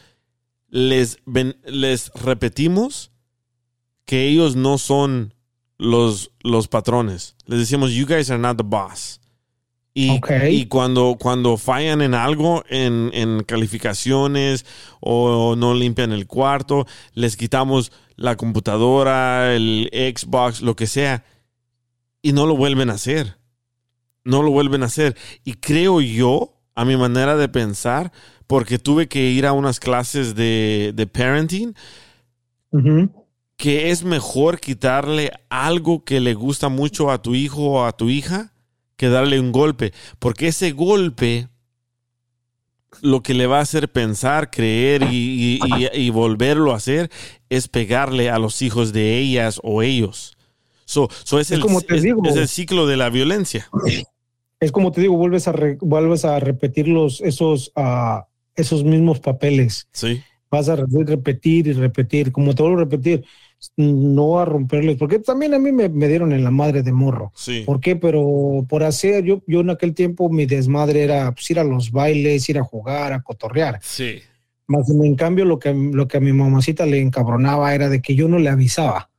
les, 0.68 1.18
ven- 1.26 1.56
les 1.66 2.10
repetimos 2.14 3.10
que 4.06 4.28
ellos 4.28 4.54
no 4.56 4.78
son 4.78 5.34
los, 5.78 6.30
los 6.42 6.68
patrones. 6.68 7.34
Les 7.46 7.58
decimos, 7.58 7.92
you 7.92 8.06
guys 8.06 8.30
are 8.30 8.38
not 8.40 8.56
the 8.56 8.62
boss. 8.64 9.20
Y, 9.96 10.20
y 10.50 10.66
cuando, 10.66 11.16
cuando 11.20 11.56
fallan 11.56 12.02
en 12.02 12.14
algo, 12.14 12.64
en, 12.68 13.10
en 13.14 13.44
calificaciones 13.44 14.66
o 14.98 15.54
no 15.56 15.72
limpian 15.72 16.10
el 16.10 16.26
cuarto, 16.26 16.84
les 17.12 17.36
quitamos 17.36 17.92
la 18.16 18.36
computadora, 18.36 19.54
el 19.54 19.88
Xbox, 19.92 20.62
lo 20.62 20.74
que 20.74 20.88
sea, 20.88 21.24
y 22.22 22.32
no 22.32 22.46
lo 22.46 22.56
vuelven 22.56 22.90
a 22.90 22.94
hacer. 22.94 23.36
No 24.24 24.42
lo 24.42 24.50
vuelven 24.50 24.82
a 24.82 24.86
hacer. 24.86 25.16
Y 25.44 25.54
creo 25.54 26.00
yo, 26.00 26.60
a 26.74 26.84
mi 26.84 26.96
manera 26.96 27.36
de 27.36 27.48
pensar, 27.48 28.10
porque 28.48 28.80
tuve 28.80 29.06
que 29.06 29.30
ir 29.30 29.46
a 29.46 29.52
unas 29.52 29.78
clases 29.78 30.34
de, 30.34 30.92
de 30.92 31.06
parenting, 31.06 31.74
que 33.56 33.90
es 33.92 34.02
mejor 34.02 34.58
quitarle 34.58 35.30
algo 35.50 36.04
que 36.04 36.18
le 36.18 36.34
gusta 36.34 36.68
mucho 36.68 37.12
a 37.12 37.22
tu 37.22 37.36
hijo 37.36 37.62
o 37.62 37.84
a 37.84 37.92
tu 37.92 38.08
hija 38.08 38.53
que 38.96 39.08
darle 39.08 39.40
un 39.40 39.52
golpe. 39.52 39.92
Porque 40.18 40.48
ese 40.48 40.72
golpe 40.72 41.48
lo 43.02 43.22
que 43.22 43.34
le 43.34 43.46
va 43.46 43.58
a 43.58 43.62
hacer 43.62 43.90
pensar, 43.90 44.50
creer 44.50 45.02
y, 45.10 45.58
y- 45.64 45.88
y- 45.92 46.00
y 46.06 46.10
volverlo 46.10 46.72
a 46.72 46.76
hacer 46.76 47.10
es 47.50 47.66
pegarle 47.68 48.30
a 48.30 48.38
los 48.38 48.62
hijos 48.62 48.92
de 48.92 49.18
ellas 49.18 49.60
o 49.64 49.82
ellos. 49.82 50.36
So, 50.84 51.08
so 51.24 51.40
es, 51.40 51.50
el, 51.50 51.60
como 51.60 51.80
te 51.80 51.96
es- 51.96 52.02
digo. 52.02 52.22
es 52.24 52.36
el 52.36 52.46
ciclo 52.48 52.86
de 52.86 52.96
la 52.96 53.10
violencia. 53.10 53.68
Es 54.60 54.70
como 54.70 54.92
te 54.92 55.00
digo, 55.00 55.16
vuelves 55.16 55.48
a, 55.48 55.52
re- 55.52 55.78
vuelves 55.80 56.24
a 56.24 56.38
repetir 56.38 56.86
los, 56.88 57.20
esos, 57.20 57.72
ah, 57.74 58.26
esos 58.54 58.84
mismos 58.84 59.18
papeles. 59.18 59.88
Sí. 59.92 60.22
Vas 60.50 60.68
a 60.68 60.76
re- 60.76 60.84
repetir 61.04 61.66
y 61.66 61.72
repetir, 61.72 62.30
como 62.30 62.54
te 62.54 62.62
vuelvo 62.62 62.78
a 62.78 62.84
repetir, 62.84 63.24
no 63.76 64.38
a 64.40 64.44
romperles, 64.44 64.96
porque 64.96 65.18
también 65.18 65.54
a 65.54 65.58
mí 65.58 65.72
me, 65.72 65.88
me 65.88 66.08
dieron 66.08 66.32
en 66.32 66.44
la 66.44 66.50
madre 66.50 66.82
de 66.82 66.92
morro. 66.92 67.32
Sí. 67.34 67.62
¿Por 67.66 67.80
qué? 67.80 67.96
Pero 67.96 68.64
por 68.68 68.82
hacer, 68.82 69.24
yo, 69.24 69.42
yo 69.46 69.60
en 69.60 69.70
aquel 69.70 69.94
tiempo 69.94 70.28
mi 70.30 70.46
desmadre 70.46 71.02
era 71.02 71.32
pues, 71.32 71.50
ir 71.50 71.58
a 71.58 71.64
los 71.64 71.90
bailes, 71.90 72.48
ir 72.48 72.58
a 72.58 72.64
jugar, 72.64 73.12
a 73.12 73.22
cotorrear. 73.22 73.78
Sí. 73.82 74.20
Más 74.66 74.88
en 74.88 75.14
cambio, 75.14 75.44
lo 75.44 75.58
que, 75.58 75.74
lo 75.74 76.08
que 76.08 76.16
a 76.16 76.20
mi 76.20 76.32
mamacita 76.32 76.86
le 76.86 77.00
encabronaba 77.00 77.74
era 77.74 77.88
de 77.88 78.00
que 78.00 78.14
yo 78.14 78.28
no 78.28 78.38
le 78.38 78.48
avisaba. 78.48 79.10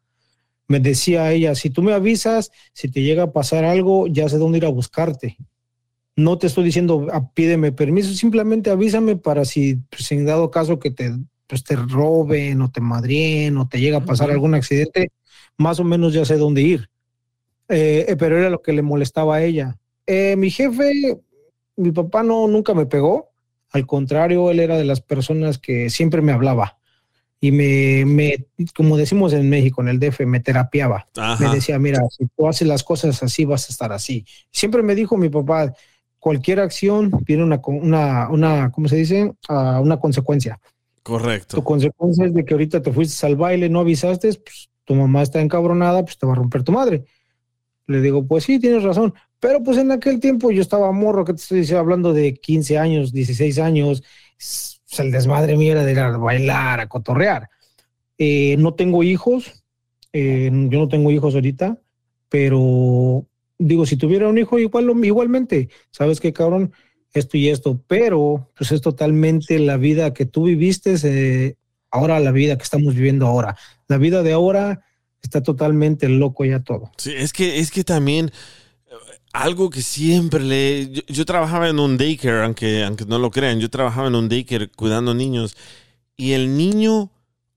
Me 0.67 0.79
decía 0.79 1.31
ella, 1.31 1.53
si 1.53 1.69
tú 1.69 1.83
me 1.83 1.93
avisas, 1.93 2.51
si 2.73 2.89
te 2.89 3.03
llega 3.03 3.23
a 3.23 3.31
pasar 3.31 3.63
algo, 3.65 4.07
ya 4.07 4.27
sé 4.27 4.37
dónde 4.39 4.57
ir 4.57 4.65
a 4.65 4.69
buscarte. 4.69 5.37
No 6.15 6.37
te 6.39 6.47
estoy 6.47 6.63
diciendo, 6.63 7.07
"Ah, 7.11 7.29
pídeme 7.33 7.71
permiso, 7.71 8.13
simplemente 8.13 8.69
avísame 8.71 9.17
para 9.17 9.45
si, 9.45 9.75
pues, 9.89 10.11
en 10.11 10.25
dado 10.25 10.49
caso 10.49 10.79
que 10.79 10.89
te, 10.89 11.11
pues, 11.47 11.63
te 11.63 11.75
roben 11.75 12.61
o 12.61 12.71
te 12.71 12.81
madrien 12.81 13.57
o 13.57 13.67
te 13.67 13.79
llega 13.79 13.97
a 13.97 14.05
pasar 14.05 14.31
algún 14.31 14.55
accidente, 14.55 15.11
más 15.57 15.79
o 15.79 15.83
menos 15.83 16.13
ya 16.13 16.25
sé 16.25 16.37
dónde 16.37 16.61
ir. 16.61 16.89
Eh, 17.67 18.05
eh, 18.09 18.15
pero 18.17 18.37
era 18.37 18.49
lo 18.49 18.61
que 18.61 18.73
le 18.73 18.81
molestaba 18.81 19.37
a 19.37 19.43
ella. 19.43 19.77
Eh, 20.05 20.35
mi 20.35 20.51
jefe, 20.51 21.19
mi 21.75 21.91
papá 21.91 22.23
no, 22.23 22.47
nunca 22.47 22.73
me 22.73 22.85
pegó. 22.85 23.31
Al 23.71 23.85
contrario, 23.87 24.51
él 24.51 24.59
era 24.59 24.77
de 24.77 24.85
las 24.85 25.01
personas 25.01 25.57
que 25.57 25.89
siempre 25.89 26.21
me 26.21 26.31
hablaba 26.31 26.77
y 27.41 27.51
me, 27.51 28.05
me 28.05 28.45
como 28.75 28.97
decimos 28.97 29.33
en 29.33 29.49
México, 29.49 29.81
en 29.81 29.89
el 29.89 29.99
DF, 29.99 30.21
me 30.25 30.39
terapiaba. 30.39 31.07
Ajá. 31.15 31.43
Me 31.47 31.55
decía, 31.55 31.77
mira, 31.77 32.01
si 32.09 32.25
tú 32.35 32.47
haces 32.47 32.67
las 32.67 32.83
cosas 32.83 33.21
así, 33.21 33.45
vas 33.45 33.69
a 33.69 33.71
estar 33.71 33.91
así. 33.91 34.25
Siempre 34.51 34.81
me 34.81 34.95
dijo 34.95 35.17
mi 35.17 35.29
papá, 35.29 35.73
cualquier 36.19 36.59
acción 36.59 37.11
tiene 37.25 37.43
una, 37.43 37.61
una, 37.65 38.29
una 38.29 38.71
¿cómo 38.71 38.87
se 38.87 38.95
dice? 38.95 39.33
Ah, 39.47 39.79
una 39.83 39.99
consecuencia. 39.99 40.59
Correcto. 41.05 41.57
Tu 41.57 41.63
consecuencia 41.63 42.25
es 42.25 42.33
de 42.33 42.43
que 42.43 42.55
ahorita 42.55 42.81
te 42.81 42.91
fuiste 42.91 43.23
al 43.27 43.35
baile, 43.35 43.69
no 43.69 43.81
avisaste, 43.81 44.33
pues 44.43 44.71
tu 44.85 44.95
mamá 44.95 45.21
está 45.21 45.39
encabronada, 45.39 46.03
pues 46.03 46.17
te 46.17 46.25
va 46.25 46.31
a 46.31 46.35
romper 46.35 46.63
tu 46.63 46.71
madre. 46.71 47.05
Le 47.85 48.01
digo, 48.01 48.25
pues 48.25 48.45
sí, 48.45 48.57
tienes 48.57 48.81
razón. 48.81 49.13
Pero 49.39 49.61
pues 49.61 49.77
en 49.77 49.91
aquel 49.91 50.19
tiempo 50.19 50.49
yo 50.49 50.63
estaba 50.63 50.91
morro, 50.91 51.23
que 51.23 51.33
te 51.33 51.41
estoy 51.43 51.59
diciendo, 51.59 51.81
hablando 51.81 52.11
de 52.11 52.33
15 52.33 52.79
años, 52.79 53.13
16 53.13 53.59
años, 53.59 54.01
pues, 54.35 54.81
el 54.97 55.11
desmadre 55.11 55.55
mío 55.55 55.73
era 55.73 55.85
de 55.85 55.91
ir 55.91 55.99
a 55.99 56.17
bailar, 56.17 56.79
a 56.79 56.89
cotorrear. 56.89 57.49
Eh, 58.17 58.55
no 58.57 58.73
tengo 58.73 59.03
hijos, 59.03 59.63
eh, 60.11 60.49
yo 60.51 60.79
no 60.79 60.87
tengo 60.89 61.11
hijos 61.11 61.35
ahorita, 61.35 61.77
pero 62.29 63.27
digo, 63.59 63.85
si 63.85 63.95
tuviera 63.95 64.27
un 64.27 64.39
hijo, 64.39 64.57
igual, 64.57 65.05
igualmente, 65.05 65.69
¿sabes 65.91 66.19
qué, 66.19 66.33
cabrón? 66.33 66.73
Esto 67.15 67.37
y 67.37 67.47
esto, 67.47 67.81
pero 67.87 68.51
pues 68.57 68.71
es 68.73 68.81
totalmente 68.81 69.57
la 69.57 69.77
vida 69.77 70.13
que 70.13 70.25
tú 70.25 70.43
viviste, 70.43 70.95
eh, 71.03 71.55
ahora 71.89 72.19
la 72.19 72.31
vida 72.31 72.57
que 72.57 72.63
estamos 72.63 72.93
viviendo 72.93 73.25
ahora. 73.25 73.55
La 73.87 73.97
vida 73.97 74.21
de 74.21 74.33
ahora 74.33 74.85
está 75.21 75.41
totalmente 75.41 76.09
loco 76.09 76.43
ya 76.43 76.59
todo. 76.59 76.91
Sí, 76.97 77.13
es 77.15 77.31
que, 77.31 77.59
es 77.59 77.71
que 77.71 77.85
también 77.85 78.31
eh, 78.87 78.91
algo 79.31 79.69
que 79.69 79.81
siempre 79.81 80.43
le... 80.43 80.91
Yo, 80.91 81.01
yo 81.07 81.25
trabajaba 81.25 81.69
en 81.69 81.79
un 81.79 81.97
daycare, 81.97 82.43
aunque, 82.43 82.83
aunque 82.83 83.05
no 83.05 83.17
lo 83.17 83.31
crean, 83.31 83.61
yo 83.61 83.69
trabajaba 83.69 84.09
en 84.09 84.15
un 84.15 84.27
daycare 84.27 84.69
cuidando 84.69 85.13
niños 85.13 85.55
y 86.17 86.33
el 86.33 86.57
niño 86.57 87.11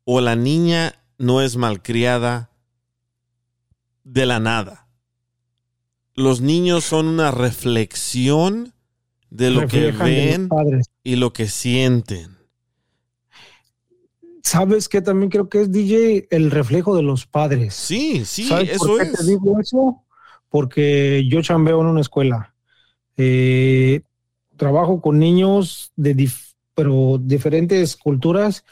o 0.05 0.21
la 0.21 0.37
niña 0.37 1.03
no 1.19 1.43
es 1.43 1.57
malcriada 1.57 2.51
de 4.05 4.25
la 4.25 4.39
nada. 4.39 4.87
Los 6.15 6.41
niños 6.41 6.85
son 6.85 7.09
una 7.09 7.33
reflexión 7.33 8.73
de 9.31 9.51
lo 9.51 9.67
que 9.67 9.93
ven 9.93 10.51
y 11.05 11.17
lo 11.17 11.33
que 11.33 11.47
sienten. 11.49 12.37
¿Sabes 14.43 14.89
qué? 14.89 15.03
También 15.03 15.31
creo 15.31 15.49
que 15.49 15.63
es 15.63 15.73
DJ 15.73 16.37
el 16.37 16.51
reflejo 16.51 16.97
de 16.97 17.03
los 17.03 17.27
padres. 17.27 17.75
Sí, 17.75 18.25
sí, 18.25 18.49
¿Sabes 18.49 18.71
eso 18.71 18.79
por 18.87 18.97
qué 18.99 19.13
es. 19.13 19.19
te 19.19 19.25
digo 19.25 19.61
eso? 19.61 20.05
Porque 20.49 21.27
yo 21.29 21.43
chambeo 21.43 21.81
en 21.81 21.87
una 21.89 22.01
escuela. 22.01 22.55
Eh, 23.17 24.03
trabajo 24.57 25.01
con 25.03 25.19
niños 25.19 25.93
de 25.97 26.17
dif- 26.17 26.55
pero 26.75 27.19
diferentes 27.21 27.97
culturas, 27.97 28.65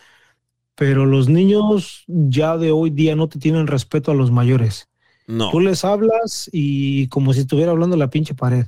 pero 0.76 1.07
los 1.07 1.28
niños 1.28 2.05
ya 2.09 2.57
de 2.59 2.73
hoy 2.73 2.91
día 2.91 3.17
no 3.17 3.28
te 3.28 3.39
tienen 3.39 3.67
respeto 3.68 4.10
a 4.12 4.15
los 4.15 4.31
mayores. 4.33 4.89
No. 5.28 5.51
Tú 5.52 5.60
les 5.60 5.85
hablas 5.85 6.51
y 6.52 7.09
como 7.09 7.33
si 7.35 7.41
estuviera 7.41 7.73
hablando 7.73 7.97
la 7.97 8.10
pinche 8.10 8.35
pared. 8.35 8.67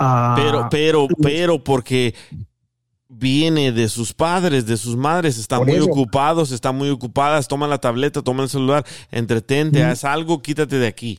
Ah, 0.00 0.34
Pero, 0.36 0.68
pero, 0.70 1.08
pero, 1.20 1.64
porque 1.64 2.14
viene 3.08 3.72
de 3.72 3.88
sus 3.88 4.12
padres, 4.14 4.66
de 4.66 4.76
sus 4.76 4.96
madres, 4.96 5.38
están 5.38 5.64
muy 5.66 5.78
eso. 5.78 5.84
ocupados, 5.84 6.52
están 6.52 6.76
muy 6.76 6.90
ocupadas, 6.90 7.48
toman 7.48 7.70
la 7.70 7.78
tableta, 7.78 8.22
toman 8.22 8.44
el 8.44 8.50
celular, 8.50 8.84
entretente, 9.10 9.82
haz 9.84 10.04
algo, 10.04 10.42
quítate 10.42 10.78
de 10.78 10.86
aquí. 10.86 11.18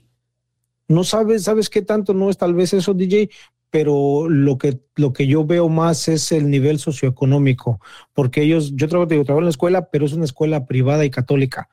no 0.87 1.03
sabes, 1.03 1.43
sabes 1.43 1.69
qué 1.69 1.81
tanto 1.81 2.13
no 2.13 2.29
es 2.29 2.37
tal 2.37 2.53
vez 2.53 2.73
eso, 2.73 2.93
DJ, 2.93 3.29
pero 3.69 4.27
lo 4.29 4.57
que, 4.57 4.79
lo 4.95 5.13
que 5.13 5.27
yo 5.27 5.45
veo 5.45 5.69
más 5.69 6.07
es 6.07 6.31
el 6.31 6.49
nivel 6.49 6.79
socioeconómico, 6.79 7.79
porque 8.13 8.41
ellos, 8.43 8.71
yo 8.75 8.87
trabajo, 8.87 9.09
digo, 9.09 9.23
trabajo 9.23 9.41
en 9.41 9.45
la 9.45 9.51
escuela, 9.51 9.89
pero 9.91 10.05
es 10.05 10.13
una 10.13 10.25
escuela 10.25 10.65
privada 10.65 11.05
y 11.05 11.11
católica, 11.11 11.69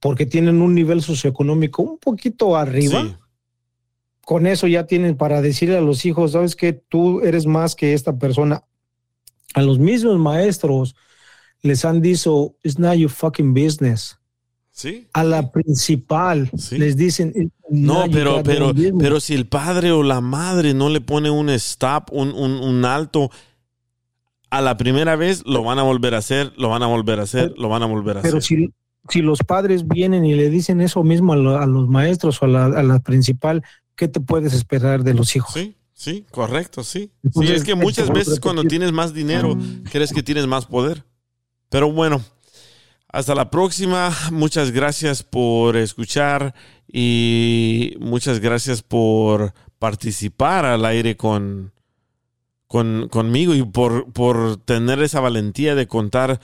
porque 0.00 0.26
tienen 0.26 0.62
un 0.62 0.74
nivel 0.74 1.02
socioeconómico 1.02 1.82
un 1.82 1.98
poquito 1.98 2.56
arriba. 2.56 3.02
Sí. 3.02 3.16
Con 4.24 4.46
eso 4.46 4.66
ya 4.66 4.86
tienen 4.86 5.16
para 5.16 5.42
decirle 5.42 5.76
a 5.76 5.80
los 5.82 6.04
hijos, 6.06 6.32
sabes 6.32 6.56
que 6.56 6.72
tú 6.72 7.20
eres 7.20 7.46
más 7.46 7.74
que 7.74 7.92
esta 7.94 8.16
persona. 8.18 8.62
A 9.54 9.62
los 9.62 9.78
mismos 9.78 10.18
maestros 10.18 10.94
les 11.62 11.84
han 11.84 12.00
dicho, 12.00 12.54
it's 12.62 12.78
not 12.78 12.94
your 12.96 13.10
fucking 13.10 13.52
business. 13.54 14.18
Sí. 14.70 15.06
A 15.12 15.22
la 15.22 15.52
principal 15.52 16.50
les 16.72 16.96
dicen, 16.96 17.32
"It's 17.36 17.52
No, 17.70 18.06
pero, 18.10 18.42
pero, 18.42 18.68
business". 18.72 18.94
pero 18.98 19.20
si 19.20 19.34
el 19.34 19.46
padre 19.46 19.92
o 19.92 20.02
la 20.02 20.20
madre 20.20 20.74
no 20.74 20.88
le 20.88 21.00
pone 21.00 21.30
un 21.30 21.48
stop, 21.50 22.08
un, 22.10 22.32
un, 22.32 22.52
un 22.52 22.84
alto, 22.84 23.30
a 24.50 24.60
la 24.60 24.76
primera 24.76 25.14
vez 25.16 25.42
lo 25.46 25.62
van 25.62 25.78
a 25.78 25.82
volver 25.84 26.14
a 26.14 26.18
hacer, 26.18 26.52
lo 26.56 26.68
van 26.70 26.82
a 26.82 26.86
volver 26.86 27.20
a 27.20 27.22
hacer, 27.22 27.54
lo 27.56 27.68
van 27.68 27.82
a 27.82 27.86
volver 27.86 28.18
a 28.18 28.22
Pero 28.22 28.38
hacer. 28.38 28.42
si, 28.58 28.74
si 29.08 29.22
los 29.22 29.38
padres 29.40 29.86
vienen 29.86 30.24
y 30.24 30.34
le 30.34 30.50
dicen 30.50 30.80
eso 30.80 31.02
mismo 31.04 31.32
a, 31.32 31.36
lo- 31.36 31.56
a 31.58 31.66
los 31.66 31.88
maestros 31.88 32.42
o 32.42 32.46
a 32.46 32.48
la, 32.48 32.64
a 32.66 32.82
la 32.82 32.98
principal, 33.00 33.62
¿qué 33.96 34.08
te 34.08 34.20
puedes 34.20 34.52
esperar 34.52 35.02
de 35.02 35.14
los 35.14 35.36
hijos? 35.36 35.54
Sí, 35.54 35.76
sí, 35.92 36.26
correcto, 36.30 36.82
sí. 36.82 36.98
Sí, 36.98 37.10
Entonces, 37.24 37.56
es 37.56 37.64
que 37.64 37.74
muchas 37.74 38.10
veces 38.10 38.40
cuando 38.40 38.64
tienes 38.64 38.92
más 38.92 39.14
dinero, 39.14 39.56
crees 39.90 40.12
que 40.12 40.22
tienes 40.22 40.46
más 40.46 40.66
poder. 40.66 41.04
Pero 41.68 41.90
bueno, 41.90 42.22
hasta 43.08 43.34
la 43.34 43.50
próxima. 43.50 44.12
Muchas 44.32 44.72
gracias 44.72 45.22
por 45.22 45.76
escuchar 45.76 46.54
y 46.88 47.94
muchas 48.00 48.40
gracias 48.40 48.82
por 48.82 49.54
participar 49.78 50.64
al 50.64 50.84
aire 50.84 51.16
con, 51.16 51.72
con, 52.66 53.08
conmigo 53.08 53.54
y 53.54 53.62
por, 53.62 54.12
por 54.12 54.56
tener 54.56 55.00
esa 55.02 55.20
valentía 55.20 55.74
de 55.74 55.86
contar 55.86 56.40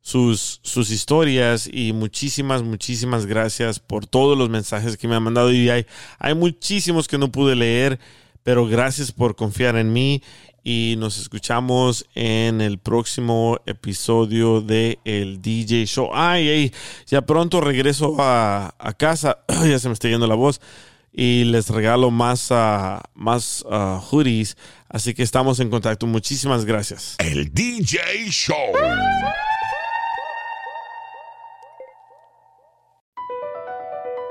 sus, 0.00 0.60
sus 0.62 0.90
historias 0.90 1.68
y 1.70 1.92
muchísimas, 1.92 2.62
muchísimas 2.62 3.26
gracias 3.26 3.78
por 3.78 4.06
todos 4.06 4.36
los 4.36 4.48
mensajes 4.48 4.96
que 4.96 5.08
me 5.08 5.14
han 5.14 5.22
mandado 5.22 5.52
y 5.52 5.68
hay, 5.68 5.86
hay 6.18 6.34
muchísimos 6.34 7.06
que 7.06 7.18
no 7.18 7.30
pude 7.30 7.54
leer, 7.54 7.98
pero 8.42 8.66
gracias 8.66 9.12
por 9.12 9.36
confiar 9.36 9.76
en 9.76 9.92
mí 9.92 10.22
y 10.62 10.96
nos 10.98 11.18
escuchamos 11.18 12.06
en 12.14 12.60
el 12.60 12.78
próximo 12.78 13.58
episodio 13.66 14.60
de 14.60 14.98
el 15.04 15.40
DJ 15.40 15.86
Show. 15.86 16.10
Ay, 16.12 16.48
ay, 16.48 16.72
ya 17.06 17.22
pronto 17.22 17.60
regreso 17.60 18.16
a, 18.18 18.74
a 18.78 18.92
casa, 18.94 19.38
ya 19.66 19.78
se 19.78 19.88
me 19.88 19.94
está 19.94 20.08
yendo 20.08 20.26
la 20.26 20.34
voz 20.34 20.60
y 21.12 21.44
les 21.44 21.68
regalo 21.68 22.10
más, 22.10 22.48
ah, 22.50 23.02
más 23.14 23.64
ah, 23.70 24.00
hoodies, 24.10 24.56
así 24.88 25.14
que 25.14 25.22
estamos 25.22 25.60
en 25.60 25.70
contacto. 25.70 26.06
Muchísimas 26.06 26.64
gracias. 26.64 27.16
El 27.18 27.52
DJ 27.52 28.30
Show. 28.30 28.72